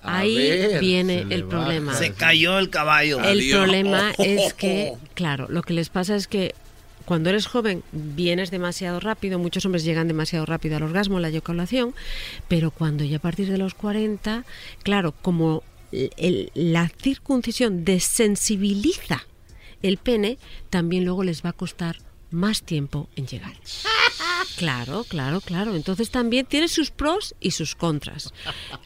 A 0.03 0.19
Ahí 0.19 0.37
ver, 0.37 0.81
viene 0.81 1.25
el 1.31 1.45
problema. 1.45 1.95
Se 1.95 2.13
cayó 2.13 2.59
el 2.59 2.69
caballo. 2.69 3.21
El 3.21 3.39
Adiós. 3.39 3.59
problema 3.59 4.13
es 4.19 4.53
que, 4.53 4.93
claro, 5.15 5.47
lo 5.49 5.63
que 5.63 5.73
les 5.73 5.89
pasa 5.89 6.15
es 6.15 6.29
que 6.29 6.55
cuando 7.05 7.31
eres 7.31 7.47
joven 7.47 7.83
vienes 7.93 8.51
demasiado 8.51 9.01
rápido, 9.01 9.39
muchos 9.39 9.65
hombres 9.67 9.85
llegan 9.85 10.09
demasiado 10.09 10.47
rápido 10.47 10.77
al 10.77 10.83
orgasmo, 10.85 11.21
la 11.21 11.29
eyaculación, 11.29 11.95
pero 12.49 12.71
cuando 12.71 13.05
ya 13.05 13.17
a 13.19 13.21
partir 13.21 13.51
de 13.51 13.59
los 13.59 13.75
40, 13.75 14.45
claro, 14.83 15.13
como 15.23 15.63
el- 15.93 16.51
la 16.55 16.89
circuncisión 16.89 17.85
desensibiliza 17.85 19.27
el 19.83 19.99
pene, 19.99 20.39
también 20.71 21.05
luego 21.05 21.25
les 21.25 21.45
va 21.45 21.51
a 21.51 21.53
costar 21.53 21.97
más 22.35 22.63
tiempo 22.63 23.09
en 23.17 23.27
llegar. 23.27 23.55
Claro, 24.57 25.05
claro, 25.05 25.41
claro. 25.41 25.75
Entonces 25.75 26.11
también 26.11 26.47
tiene 26.47 26.69
sus 26.69 26.91
pros 26.91 27.35
y 27.41 27.53
sus 27.53 27.75
contras. 27.75 28.33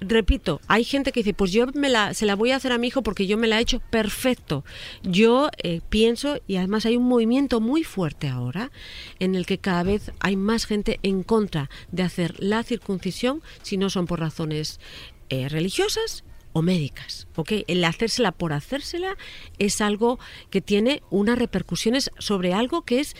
Repito, 0.01 0.61
hay 0.67 0.85
gente 0.85 1.13
que 1.13 1.21
dice, 1.21 1.35
pues 1.35 1.53
yo 1.53 1.67
me 1.75 1.89
la, 1.89 2.15
se 2.15 2.27
la 2.27 2.37
voy 2.37 2.53
a 2.53 2.57
hacer 2.57 2.73
a 2.73 2.79
mi 2.79 2.87
hijo 2.87 3.03
porque 3.03 3.27
yo 3.27 3.37
me 3.37 3.49
la 3.49 3.59
he 3.59 3.63
hecho 3.63 3.81
perfecto. 3.91 4.65
Yo 5.03 5.51
eh, 5.63 5.81
pienso, 5.89 6.41
y 6.47 6.57
además 6.57 6.87
hay 6.87 6.97
un 6.97 7.09
movimiento 7.09 7.61
muy 7.61 7.85
fuerte 7.85 8.29
ahora, 8.29 8.71
en 9.19 9.35
el 9.35 9.47
que 9.47 9.59
cada 9.59 9.83
vez 9.83 10.13
hay 10.21 10.37
más 10.37 10.65
gente 10.65 11.01
en 11.03 11.23
contra 11.23 11.69
de 11.91 12.03
hacer 12.03 12.43
la 12.43 12.63
circuncisión 12.63 13.43
si 13.63 13.77
no 13.77 13.91
son 13.91 14.07
por 14.07 14.21
razones 14.21 14.81
eh, 15.29 15.49
religiosas 15.49 16.25
o 16.53 16.63
médicas, 16.63 17.29
¿ok? 17.37 17.53
El 17.67 17.85
hacérsela 17.85 18.33
por 18.33 18.53
hacérsela 18.53 19.17
es 19.59 19.81
algo 19.81 20.19
que 20.51 20.61
tiene 20.61 21.03
unas 21.11 21.39
repercusiones 21.39 22.11
sobre 22.19 22.55
algo 22.55 22.83
que 22.83 23.01
es 23.01 23.17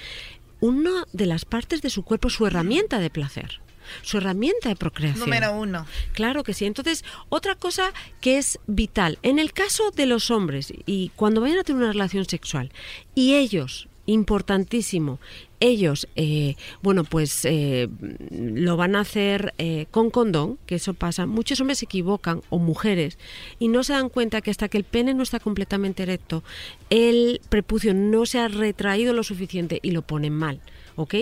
una 0.61 1.05
de 1.13 1.27
las 1.27 1.45
partes 1.45 1.83
de 1.83 1.91
su 1.91 2.03
cuerpo, 2.03 2.31
su 2.31 2.47
herramienta 2.47 2.99
de 2.99 3.11
placer, 3.11 3.61
su 4.03 4.19
herramienta 4.19 4.69
de 4.69 4.77
procreación. 4.77 5.21
Número 5.21 5.53
uno. 5.53 5.87
Claro 6.13 6.43
que 6.43 6.55
sí. 6.55 6.65
Entonces, 6.65 7.05
otra 7.29 7.55
cosa 7.55 7.93
que 8.21 8.39
es 8.39 8.59
vital, 8.67 9.19
en 9.23 9.39
el 9.39 9.53
caso 9.53 9.91
de 9.91 10.07
los 10.07 10.31
hombres, 10.31 10.73
y 10.87 11.11
cuando 11.17 11.41
vayan 11.41 11.59
a 11.59 11.65
tener 11.65 11.83
una 11.83 11.93
relación 11.93 12.25
sexual, 12.25 12.73
y 13.15 13.35
ellos, 13.35 13.89
importantísimo, 14.07 15.21
ellos, 15.61 16.09
eh, 16.17 16.57
bueno, 16.83 17.05
pues 17.05 17.45
eh, 17.45 17.89
lo 18.31 18.77
van 18.77 18.97
a 18.97 19.01
hacer 19.01 19.55
eh, 19.59 19.87
con 19.91 20.11
condón, 20.11 20.59
que 20.67 20.77
eso 20.77 20.95
pasa. 20.95 21.27
Muchos 21.27 21.61
hombres 21.61 21.79
se 21.79 21.87
equivocan, 21.87 22.43
o 22.51 22.59
mujeres, 22.59 23.19
y 23.59 23.69
no 23.69 23.83
se 23.85 23.93
dan 23.93 24.09
cuenta 24.09 24.41
que 24.41 24.51
hasta 24.51 24.69
que 24.69 24.79
el 24.79 24.85
pene 24.85 25.15
no 25.15 25.23
está 25.23 25.41
completamente 25.41 26.03
erecto, 26.03 26.43
el 26.91 27.41
prepucio 27.49 27.95
no 27.95 28.27
se 28.27 28.39
ha 28.39 28.49
retraído 28.49 29.13
lo 29.13 29.23
suficiente 29.23 29.81
y 29.83 29.91
lo 29.91 30.03
ponen 30.03 30.33
mal, 30.33 30.61
¿ok? 30.99 31.15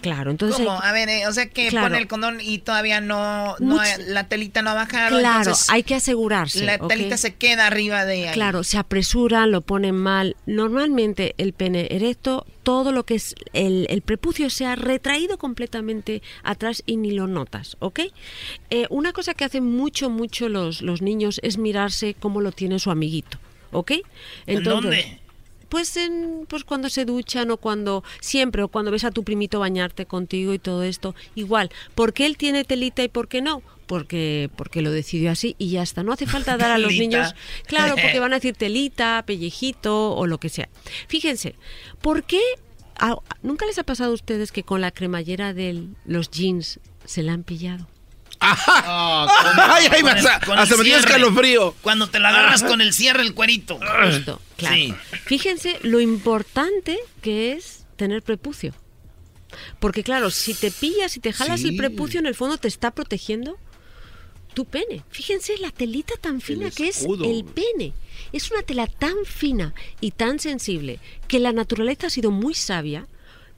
Claro, 0.00 0.30
entonces... 0.30 0.58
¿Cómo? 0.58 0.72
A 0.82 0.92
ver, 0.92 1.08
eh, 1.08 1.26
o 1.26 1.32
sea 1.32 1.46
que 1.48 1.68
Claro. 1.68 1.86
pone 1.86 1.98
el 1.98 2.06
condón 2.08 2.38
y 2.40 2.58
todavía 2.58 3.00
no, 3.00 3.56
no 3.60 3.76
Much- 3.76 3.98
la 4.08 4.28
telita 4.28 4.60
no 4.62 4.70
ha 4.70 4.74
bajado. 4.74 5.18
Claro, 5.18 5.38
entonces 5.38 5.70
hay 5.70 5.82
que 5.84 5.94
asegurarse. 5.94 6.64
La 6.64 6.78
telita 6.78 7.16
se 7.16 7.34
queda 7.34 7.66
arriba 7.66 8.04
de 8.04 8.28
ahí. 8.28 8.34
Claro, 8.34 8.62
se 8.64 8.76
apresuran, 8.78 9.50
lo 9.52 9.62
ponen 9.62 9.94
mal. 9.96 10.36
Normalmente 10.46 11.34
el 11.38 11.52
pene 11.54 11.86
erecto, 11.90 12.46
todo 12.62 12.92
lo 12.92 13.04
que 13.06 13.14
es 13.14 13.34
el, 13.52 13.86
el 13.88 14.02
prepucio 14.02 14.50
se 14.50 14.66
ha 14.66 14.76
retraído 14.76 15.38
completamente 15.38 16.20
atrás 16.42 16.82
y 16.84 16.96
ni 16.96 17.12
lo 17.12 17.26
notas, 17.26 17.76
¿ok? 17.78 18.00
Eh, 18.70 18.86
una 18.90 19.12
cosa 19.12 19.34
que 19.34 19.44
hacen 19.44 19.64
mucho, 19.64 20.10
mucho 20.10 20.48
los, 20.48 20.82
los 20.82 21.00
niños 21.00 21.40
es 21.42 21.56
mirarse 21.58 22.14
cómo 22.18 22.40
lo 22.42 22.52
tiene 22.52 22.78
su 22.80 22.90
amiguito, 22.90 23.38
¿ok? 23.70 23.92
¿En 24.46 24.62
dónde? 24.64 25.20
Pues, 25.74 25.96
en, 25.96 26.46
pues 26.48 26.62
cuando 26.62 26.88
se 26.88 27.04
duchan 27.04 27.50
o 27.50 27.56
cuando 27.56 28.04
siempre 28.20 28.62
o 28.62 28.68
cuando 28.68 28.92
ves 28.92 29.02
a 29.02 29.10
tu 29.10 29.24
primito 29.24 29.58
bañarte 29.58 30.06
contigo 30.06 30.54
y 30.54 30.60
todo 30.60 30.84
esto 30.84 31.16
igual 31.34 31.68
¿por 31.96 32.12
qué 32.12 32.26
él 32.26 32.36
tiene 32.36 32.62
telita 32.62 33.02
y 33.02 33.08
por 33.08 33.26
qué 33.26 33.42
no? 33.42 33.60
porque 33.86 34.50
porque 34.54 34.82
lo 34.82 34.92
decidió 34.92 35.32
así 35.32 35.56
y 35.58 35.70
ya 35.70 35.82
está 35.82 36.04
no 36.04 36.12
hace 36.12 36.26
falta 36.26 36.56
dar 36.56 36.70
a 36.70 36.78
los 36.84 36.92
niños 36.92 37.34
claro 37.66 37.96
porque 38.00 38.20
van 38.20 38.32
a 38.32 38.36
decir 38.36 38.54
telita 38.58 39.24
pellejito 39.26 40.12
o 40.14 40.28
lo 40.28 40.38
que 40.38 40.48
sea. 40.48 40.68
Fíjense 41.08 41.56
¿por 42.00 42.22
qué 42.22 42.40
a- 42.96 43.18
nunca 43.42 43.66
les 43.66 43.80
ha 43.80 43.82
pasado 43.82 44.12
a 44.12 44.14
ustedes 44.14 44.52
que 44.52 44.62
con 44.62 44.80
la 44.80 44.92
cremallera 44.92 45.54
de 45.54 45.88
los 46.04 46.30
jeans 46.30 46.78
se 47.04 47.24
la 47.24 47.32
han 47.32 47.42
pillado 47.42 47.88
Ay, 48.44 49.86
ay, 49.90 50.00
Con 50.02 50.10
el- 50.10 50.26
hasta, 50.26 50.54
hasta 50.54 50.76
me 50.76 50.84
dio 50.84 50.96
escalofrío. 50.96 51.74
Cuando 51.82 52.08
te 52.08 52.18
la 52.20 52.28
agarras 52.30 52.62
con 52.62 52.80
el 52.80 52.92
cierre, 52.92 53.22
el 53.22 53.34
cuerito. 53.34 53.78
Justo, 54.04 54.40
claro. 54.56 54.76
Sí. 54.76 54.94
Fíjense 55.24 55.78
lo 55.82 56.00
importante 56.00 56.98
que 57.22 57.52
es 57.52 57.86
tener 57.96 58.22
prepucio. 58.22 58.74
Porque 59.78 60.02
claro, 60.02 60.30
si 60.30 60.54
te 60.54 60.70
pillas 60.70 61.16
y 61.16 61.20
te 61.20 61.32
jalas 61.32 61.60
Sí. 61.60 61.68
el 61.68 61.76
prepucio, 61.76 62.18
en 62.20 62.26
el 62.26 62.34
fondo 62.34 62.58
te 62.58 62.68
está 62.68 62.90
protegiendo 62.90 63.56
tu 64.52 64.64
pene. 64.64 65.02
Fíjense 65.10 65.56
la 65.58 65.70
telita 65.70 66.14
tan 66.20 66.40
fina 66.40 66.70
que 66.70 66.88
es 66.88 67.02
el 67.04 67.44
pene. 67.44 67.92
Es 68.32 68.50
una 68.50 68.62
tela 68.62 68.86
tan 68.86 69.14
fina 69.24 69.74
y 70.00 70.10
tan 70.12 70.38
sensible 70.38 71.00
que 71.28 71.38
la 71.40 71.52
naturaleza 71.52 72.06
ha 72.08 72.10
sido 72.10 72.30
muy 72.30 72.54
sabia 72.54 73.06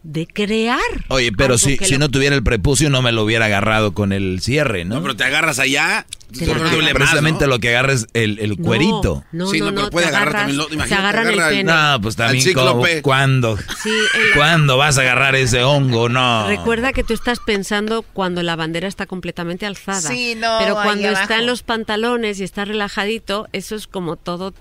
de 0.08 0.26
crear. 0.26 0.78
Oye, 1.08 1.32
pero 1.32 1.58
si, 1.58 1.76
si 1.78 1.94
lo- 1.94 1.98
no 2.00 2.08
tuviera 2.10 2.36
el 2.36 2.42
prepucio 2.44 2.88
no 2.90 3.02
me 3.02 3.10
lo 3.10 3.24
hubiera 3.24 3.46
agarrado 3.46 3.92
con 3.92 4.12
el 4.12 4.40
cierre, 4.40 4.84
¿no? 4.84 4.96
No, 4.96 5.02
pero 5.02 5.16
te 5.16 5.24
agarras 5.24 5.58
allá. 5.58 6.06
Te 6.36 6.44
agarras. 6.44 6.72
más, 6.76 6.92
Precisamente 6.92 7.44
¿no? 7.44 7.50
lo 7.50 7.58
que 7.58 7.70
agarra 7.70 7.92
es 7.92 8.06
el, 8.12 8.38
el 8.38 8.50
No, 8.50 8.64
cuerito. 8.64 9.24
No, 9.32 9.48
Sí, 9.48 9.58
no, 9.58 9.66
no, 9.66 9.70
no, 9.72 9.76
pero 9.78 9.90
puede 9.90 10.06
agarrar 10.06 10.28
agarras- 10.28 10.40
también 10.42 10.58
lo- 10.58 10.64
imagínate, 10.72 10.88
se 10.88 10.94
agarran 10.94 11.26
el 11.26 11.34
agarra 11.34 11.50
el- 11.50 11.56
pene. 11.56 11.72
No, 11.72 12.00
pues 12.00 12.16
también, 12.16 12.46
Al 12.48 12.54
¿cómo- 12.54 12.84
cíclope. 12.84 13.02
¿cuándo? 13.02 13.56
Sí, 13.82 13.90
¿Cuándo 14.36 14.76
vas 14.76 14.96
a 14.98 15.00
agarrar 15.02 15.34
ese 15.34 15.62
hongo? 15.64 16.08
No. 16.08 16.46
Recuerda 16.48 16.92
que 16.92 17.02
tú 17.04 17.12
estás 17.12 17.40
pensando 17.44 18.02
cuando 18.02 18.42
la 18.44 18.54
bandera 18.56 18.86
está 18.88 19.06
completamente 19.06 19.66
alzada. 19.66 20.00
Sí, 20.02 20.34
no, 20.36 20.58
Pero 20.60 20.74
cuando 20.74 21.08
está 21.08 21.18
abajo. 21.24 21.40
en 21.40 21.46
los 21.46 21.62
pantalones 21.62 22.38
y 22.40 22.44
está 22.44 22.64
relajadito, 22.64 23.48
eso 23.52 23.74
es 23.74 23.86
como 23.88 24.16
todo. 24.16 24.54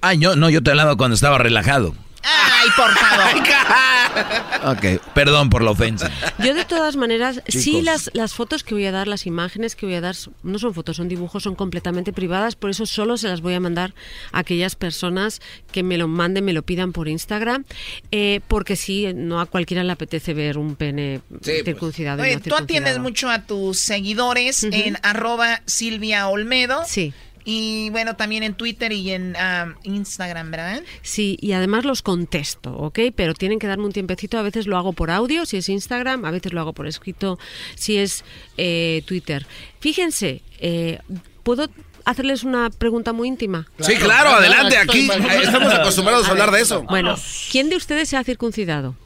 Ay, 0.00 0.18
no, 0.18 0.36
no, 0.36 0.50
yo 0.50 0.62
te 0.62 0.70
hablaba 0.70 0.96
cuando 0.96 1.14
estaba 1.14 1.38
relajado. 1.38 1.94
Ay, 2.24 2.68
por 2.76 2.90
favor. 2.94 4.76
ok, 4.76 5.12
perdón 5.12 5.50
por 5.50 5.62
la 5.62 5.72
ofensa. 5.72 6.10
Yo 6.38 6.54
de 6.54 6.64
todas 6.64 6.96
maneras, 6.96 7.42
sí 7.48 7.82
las, 7.82 8.10
las 8.14 8.34
fotos 8.34 8.64
que 8.64 8.74
voy 8.74 8.86
a 8.86 8.92
dar, 8.92 9.08
las 9.08 9.26
imágenes 9.26 9.76
que 9.76 9.86
voy 9.86 9.94
a 9.96 10.00
dar, 10.00 10.16
no 10.42 10.58
son 10.58 10.74
fotos, 10.74 10.96
son 10.96 11.08
dibujos, 11.08 11.42
son 11.42 11.54
completamente 11.54 12.12
privadas, 12.12 12.56
por 12.56 12.70
eso 12.70 12.86
solo 12.86 13.16
se 13.16 13.28
las 13.28 13.40
voy 13.42 13.54
a 13.54 13.60
mandar 13.60 13.94
a 14.32 14.38
aquellas 14.40 14.74
personas 14.74 15.40
que 15.70 15.82
me 15.82 15.98
lo 15.98 16.08
manden, 16.08 16.44
me 16.44 16.52
lo 16.52 16.62
pidan 16.62 16.92
por 16.92 17.08
Instagram, 17.08 17.64
eh, 18.10 18.40
porque 18.48 18.76
sí, 18.76 19.12
no 19.14 19.40
a 19.40 19.46
cualquiera 19.46 19.84
le 19.84 19.92
apetece 19.92 20.34
ver 20.34 20.56
un 20.58 20.76
pene 20.76 21.20
circuncidado. 21.42 22.24
y 22.24 22.28
Oye, 22.28 22.36
no 22.36 22.42
tú 22.42 22.56
atiendes 22.56 22.98
mucho 22.98 23.28
a 23.28 23.42
tus 23.42 23.80
seguidores 23.80 24.64
en 24.64 24.98
arroba 25.02 25.60
Silvia 25.66 26.28
Olmedo. 26.28 26.82
Sí. 26.86 27.12
Y 27.44 27.90
bueno, 27.90 28.16
también 28.16 28.42
en 28.42 28.54
Twitter 28.54 28.92
y 28.92 29.10
en 29.10 29.36
Instagram, 29.82 30.50
¿verdad? 30.50 30.82
Sí, 31.02 31.36
y 31.40 31.52
además 31.52 31.84
los 31.84 32.00
contesto, 32.02 32.74
¿ok? 32.76 33.00
Pero 33.14 33.34
tienen 33.34 33.58
que 33.58 33.66
darme 33.66 33.84
un 33.84 33.92
tiempecito. 33.92 34.38
A 34.38 34.42
veces 34.42 34.66
lo 34.66 34.78
hago 34.78 34.92
por 34.94 35.10
audio, 35.10 35.44
si 35.44 35.58
es 35.58 35.68
Instagram, 35.68 36.24
a 36.24 36.30
veces 36.30 36.52
lo 36.52 36.60
hago 36.60 36.72
por 36.72 36.86
escrito, 36.86 37.38
si 37.74 37.98
es 37.98 38.24
eh, 38.56 39.02
Twitter. 39.06 39.46
Fíjense, 39.80 40.42
eh, 40.58 41.00
¿puedo 41.42 41.68
hacerles 42.06 42.44
una 42.44 42.70
pregunta 42.70 43.12
muy 43.12 43.28
íntima? 43.28 43.68
Sí, 43.78 43.96
claro, 43.96 44.30
adelante, 44.30 44.78
aquí 44.78 45.10
estamos 45.42 45.72
acostumbrados 45.74 46.26
a 46.26 46.30
hablar 46.30 46.50
de 46.50 46.62
eso. 46.62 46.82
Bueno, 46.84 47.16
¿quién 47.50 47.68
de 47.68 47.76
ustedes 47.76 48.08
se 48.08 48.16
ha 48.16 48.24
circuncidado? 48.24 48.96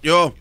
Yo, 0.00 0.34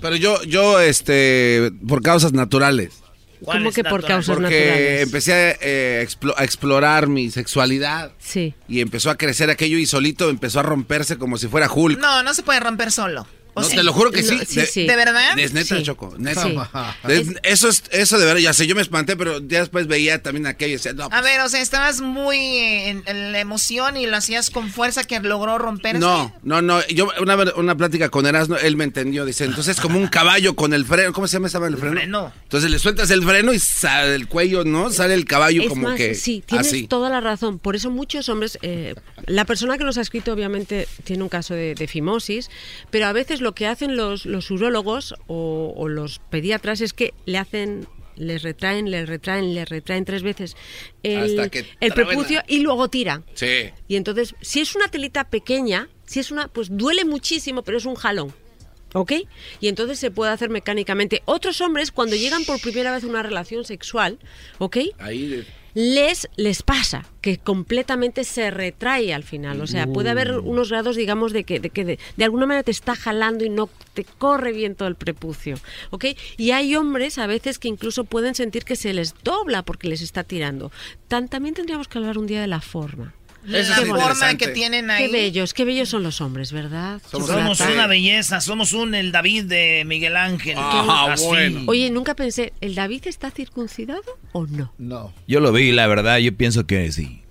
pero 0.00 0.14
yo, 0.14 0.40
yo, 0.44 0.78
este, 0.78 1.72
por 1.88 2.02
causas 2.02 2.32
naturales. 2.32 3.01
¿Cómo 3.44 3.70
que 3.72 3.84
por 3.84 4.04
causas 4.04 4.36
Porque 4.36 4.66
naturales? 4.66 5.02
empecé 5.02 5.32
a, 5.34 5.50
eh, 5.60 6.06
explo- 6.08 6.34
a 6.36 6.44
explorar 6.44 7.06
mi 7.08 7.30
sexualidad 7.30 8.12
Sí. 8.18 8.54
y 8.68 8.80
empezó 8.80 9.10
a 9.10 9.16
crecer 9.16 9.50
aquello 9.50 9.78
y 9.78 9.86
solito 9.86 10.30
empezó 10.30 10.60
a 10.60 10.62
romperse 10.62 11.18
como 11.18 11.36
si 11.38 11.48
fuera 11.48 11.70
Hulk. 11.72 11.98
No, 11.98 12.22
no 12.22 12.34
se 12.34 12.42
puede 12.42 12.60
romper 12.60 12.90
solo. 12.92 13.26
¿O 13.54 13.60
No, 13.60 13.68
te 13.68 13.82
lo 13.82 13.92
juro 13.92 14.10
que 14.10 14.22
sí. 14.22 14.34
No, 14.34 14.86
¿De 14.86 14.96
verdad? 14.96 15.38
Es 15.38 15.52
neta, 15.52 15.76
Sí. 15.76 15.82
Choco. 15.82 16.14
Neta. 16.18 16.42
Sí. 16.42 16.56
Es- 17.08 17.28
eso 17.42 17.68
es, 17.68 17.84
eso 17.90 18.18
de 18.18 18.24
verdad, 18.24 18.40
ya 18.40 18.52
sé, 18.54 18.66
yo 18.66 18.74
me 18.74 18.80
espanté, 18.82 19.16
pero 19.16 19.40
ya 19.46 19.60
después 19.60 19.86
veía 19.86 20.22
también 20.22 20.46
aquello 20.46 20.70
y 20.70 20.76
decía, 20.76 20.92
no, 20.94 21.08
A 21.10 21.20
ver, 21.20 21.40
o 21.40 21.48
sea, 21.48 21.60
estabas 21.60 22.00
muy 22.00 22.38
en, 22.38 23.02
en 23.06 23.32
la 23.32 23.40
emoción 23.40 23.96
y 23.96 24.06
lo 24.06 24.16
hacías 24.16 24.50
con 24.50 24.70
fuerza 24.70 25.04
que 25.04 25.20
logró 25.20 25.58
romperse. 25.58 25.98
No, 25.98 26.34
no, 26.42 26.62
no. 26.62 26.86
Yo 26.88 27.08
una, 27.20 27.36
una 27.56 27.76
plática 27.76 28.08
con 28.08 28.26
Erasmo, 28.26 28.56
él 28.56 28.76
me 28.76 28.84
entendió. 28.84 29.24
Dice, 29.24 29.44
entonces 29.44 29.76
es 29.76 29.80
como 29.82 29.98
un 29.98 30.08
caballo 30.08 30.56
con 30.56 30.72
el 30.72 30.84
freno. 30.86 31.12
¿Cómo 31.12 31.26
se 31.28 31.34
llama 31.36 31.48
ese 31.48 31.58
el 31.58 31.76
freno? 31.76 32.32
Entonces 32.44 32.70
le 32.70 32.78
sueltas 32.78 33.10
el 33.10 33.22
freno 33.22 33.52
y 33.52 33.58
sale 33.58 34.14
el 34.14 34.28
cuello, 34.28 34.64
¿no? 34.64 34.90
Sale 34.90 35.14
el 35.14 35.24
caballo 35.26 35.62
Es 35.62 35.68
como 35.68 35.88
más, 35.88 35.96
que 35.96 36.14
sí, 36.14 36.42
tienes 36.46 36.68
así. 36.68 36.86
toda 36.86 37.10
la 37.10 37.20
razón. 37.20 37.58
Por 37.58 37.76
eso 37.76 37.90
muchos 37.90 38.28
hombres, 38.28 38.58
eh, 38.62 38.94
la 39.26 39.44
persona 39.44 39.78
que 39.78 39.84
nos 39.84 39.98
ha 39.98 40.00
escrito 40.00 40.32
obviamente 40.32 40.88
tiene 41.04 41.22
un 41.22 41.28
caso 41.28 41.54
de, 41.54 41.74
de 41.74 41.86
fimosis, 41.86 42.50
pero 42.90 43.06
a 43.06 43.12
veces 43.12 43.40
lo 43.40 43.54
que 43.54 43.66
hacen 43.66 43.96
los, 43.96 44.26
los 44.26 44.50
urólogos 44.50 45.14
o, 45.26 45.72
o 45.76 45.88
los 45.88 46.18
pediatras 46.30 46.80
es 46.80 46.92
que 46.92 47.14
le 47.26 47.38
hacen 47.38 47.86
les 48.16 48.42
retraen, 48.42 48.90
les 48.90 49.08
retraen, 49.08 49.54
les 49.54 49.68
retraen 49.68 50.04
tres 50.04 50.22
veces 50.22 50.56
el, 51.02 51.50
prepucio 51.94 52.42
y 52.46 52.60
luego 52.60 52.88
tiran. 52.88 53.24
Sí. 53.34 53.70
Y 53.88 53.96
entonces, 53.96 54.34
si 54.40 54.60
es 54.60 54.74
una 54.74 54.88
telita 54.88 55.28
pequeña, 55.30 55.88
si 56.04 56.20
es 56.20 56.30
una, 56.30 56.48
pues 56.48 56.68
duele 56.70 57.04
muchísimo, 57.04 57.62
pero 57.62 57.78
es 57.78 57.86
un 57.86 57.94
jalón. 57.94 58.34
¿Ok? 58.94 59.12
Y 59.60 59.68
entonces 59.68 59.98
se 59.98 60.10
puede 60.10 60.32
hacer 60.32 60.50
mecánicamente. 60.50 61.22
Otros 61.24 61.62
hombres, 61.62 61.90
cuando 61.90 62.14
llegan 62.14 62.44
por 62.44 62.60
primera 62.60 62.92
vez 62.92 63.04
a 63.04 63.06
una 63.06 63.22
relación 63.22 63.64
sexual, 63.64 64.18
¿ok? 64.58 64.76
Ahí 64.98 65.28
de- 65.28 65.46
Les, 65.74 66.28
les 66.36 66.62
pasa 66.62 67.06
que 67.20 67.38
completamente 67.38 68.24
se 68.24 68.50
retrae 68.50 69.14
al 69.14 69.22
final. 69.22 69.60
O 69.60 69.66
sea, 69.66 69.86
puede 69.86 70.10
haber 70.10 70.32
Uh. 70.32 70.42
unos 70.50 70.70
grados, 70.70 70.96
digamos, 70.96 71.32
de 71.32 71.44
que, 71.44 71.60
de, 71.60 71.70
que 71.70 71.84
de, 71.84 71.98
de 72.16 72.24
alguna 72.24 72.46
manera 72.46 72.62
te 72.62 72.70
está 72.70 72.94
jalando 72.94 73.44
y 73.44 73.48
no 73.48 73.70
te 73.94 74.04
corre 74.04 74.52
bien 74.52 74.74
todo 74.74 74.88
el 74.88 74.96
prepucio. 74.96 75.56
¿Ok? 75.90 76.06
Y 76.36 76.50
hay 76.50 76.76
hombres 76.76 77.18
a 77.18 77.26
veces 77.26 77.58
que 77.58 77.68
incluso 77.68 78.04
pueden 78.04 78.34
sentir 78.34 78.64
que 78.64 78.76
se 78.76 78.92
les 78.92 79.14
dobla 79.22 79.62
porque 79.62 79.88
les 79.88 80.02
está 80.02 80.24
tirando. 80.24 80.70
Tan, 81.08 81.28
también 81.28 81.54
tendríamos 81.54 81.88
que 81.88 81.98
hablar 81.98 82.18
un 82.18 82.26
día 82.26 82.40
de 82.40 82.48
la 82.48 82.60
forma. 82.60 83.14
La 83.44 83.58
Qué 83.76 83.84
bonito. 83.86 84.06
forma 84.08 84.36
que 84.36 84.48
tienen 84.48 84.90
ahí. 84.90 85.06
Qué 85.06 85.12
bellos, 85.12 85.52
qué 85.52 85.64
bellos 85.64 85.88
son 85.88 86.02
los 86.04 86.20
hombres, 86.20 86.52
¿verdad? 86.52 87.00
Somos, 87.10 87.60
una 87.60 87.86
belleza, 87.88 88.40
somos 88.40 88.72
un 88.72 88.94
el 88.94 89.10
David 89.10 89.44
de 89.44 89.82
Miguel 89.84 90.16
Ángel. 90.16 90.54
Ah, 90.58 91.08
Así. 91.12 91.24
Oye, 91.66 91.90
nunca 91.90 92.14
pensé, 92.14 92.52
¿el 92.60 92.74
David 92.76 93.02
está 93.06 93.30
circuncidado 93.32 94.02
o 94.32 94.46
no? 94.46 94.72
No. 94.78 95.12
Yo 95.26 95.40
lo 95.40 95.52
vi, 95.52 95.72
la 95.72 95.86
verdad, 95.88 96.18
yo 96.18 96.36
pienso 96.36 96.66
que 96.66 96.92
sí. 96.92 97.22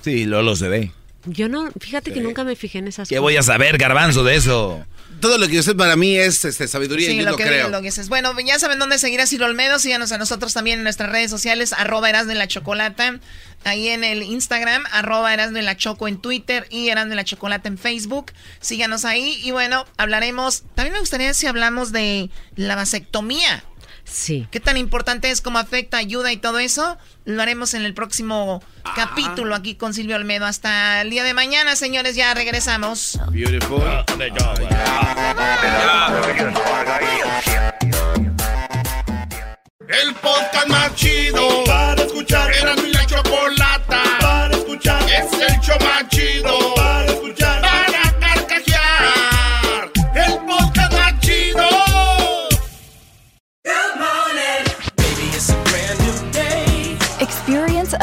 Sí, 0.00 0.26
Lolo 0.26 0.54
se 0.54 0.68
ve. 0.68 0.92
Yo 1.26 1.48
no, 1.48 1.68
fíjate 1.80 2.12
que 2.12 2.20
nunca 2.20 2.44
me 2.44 2.54
fijé 2.54 2.78
en 2.78 2.88
esas 2.88 3.08
¿Qué 3.08 3.16
cosas. 3.16 3.22
voy 3.22 3.36
a 3.36 3.42
saber, 3.42 3.76
garbanzo, 3.78 4.22
de 4.24 4.36
eso? 4.36 4.84
Todo 5.20 5.38
lo 5.38 5.48
que 5.48 5.62
sé 5.62 5.74
para 5.74 5.96
mí 5.96 6.16
es 6.16 6.44
este, 6.44 6.68
sabiduría 6.68 7.08
y 7.08 7.10
Sí, 7.12 7.16
yo 7.18 7.24
lo 7.24 7.30
lo 7.32 7.36
que, 7.36 7.44
creo. 7.44 7.68
lo 7.68 7.78
que 7.80 7.86
dices. 7.86 8.08
Bueno, 8.08 8.32
ya 8.40 8.58
saben 8.58 8.78
dónde 8.78 8.98
seguir 8.98 9.20
a 9.20 9.26
Ciro 9.26 9.46
Olmedo. 9.46 9.78
Síganos 9.78 10.12
a 10.12 10.18
nosotros 10.18 10.52
también 10.54 10.78
en 10.78 10.84
nuestras 10.84 11.10
redes 11.10 11.30
sociales, 11.30 11.72
arroba 11.72 12.08
Erasmo 12.08 12.32
en 12.32 12.38
la 12.38 12.48
Chocolata. 12.48 13.18
Ahí 13.64 13.88
en 13.88 14.04
el 14.04 14.22
Instagram, 14.22 14.84
arroba 14.92 15.34
Erasmo 15.34 15.58
en 15.58 15.64
la 15.64 15.76
Choco 15.76 16.06
en 16.08 16.18
Twitter 16.18 16.66
y 16.70 16.88
Erasmo 16.88 17.12
en 17.12 17.16
la 17.16 17.24
Chocolata 17.24 17.68
en 17.68 17.78
Facebook. 17.78 18.32
Síganos 18.60 19.04
ahí. 19.04 19.40
Y 19.42 19.50
bueno, 19.50 19.84
hablaremos. 19.96 20.62
También 20.74 20.92
me 20.94 21.00
gustaría 21.00 21.34
si 21.34 21.46
hablamos 21.46 21.92
de 21.92 22.30
la 22.54 22.76
vasectomía. 22.76 23.64
Sí. 24.10 24.46
¿Qué 24.50 24.60
tan 24.60 24.76
importante 24.76 25.30
es? 25.30 25.40
¿Cómo 25.40 25.58
afecta, 25.58 25.98
ayuda 25.98 26.32
y 26.32 26.36
todo 26.36 26.58
eso? 26.58 26.96
Lo 27.24 27.42
haremos 27.42 27.74
en 27.74 27.84
el 27.84 27.94
próximo 27.94 28.62
capítulo 28.96 29.54
aquí 29.54 29.74
con 29.74 29.94
Silvio 29.94 30.16
Olmedo. 30.16 30.46
Hasta 30.46 31.02
el 31.02 31.10
día 31.10 31.24
de 31.24 31.34
mañana, 31.34 31.76
señores. 31.76 32.16
Ya 32.16 32.32
regresamos. 32.34 33.18
Beautiful. 33.30 33.82
El 39.88 40.14
podcast 40.16 40.68
más 40.68 40.94
chido 40.94 41.64
para 41.64 42.02
escuchar. 42.02 42.52
Era 42.54 42.76
mi 42.76 42.92
la 42.92 43.06
chocolata 43.06 44.02
para 44.20 44.56
escuchar. 44.56 45.02
Es 45.02 45.32
el 45.32 45.60
show 45.60 45.76
más 45.80 46.08
chido 46.08 46.74
para 46.74 47.06
escuchar. 47.06 47.37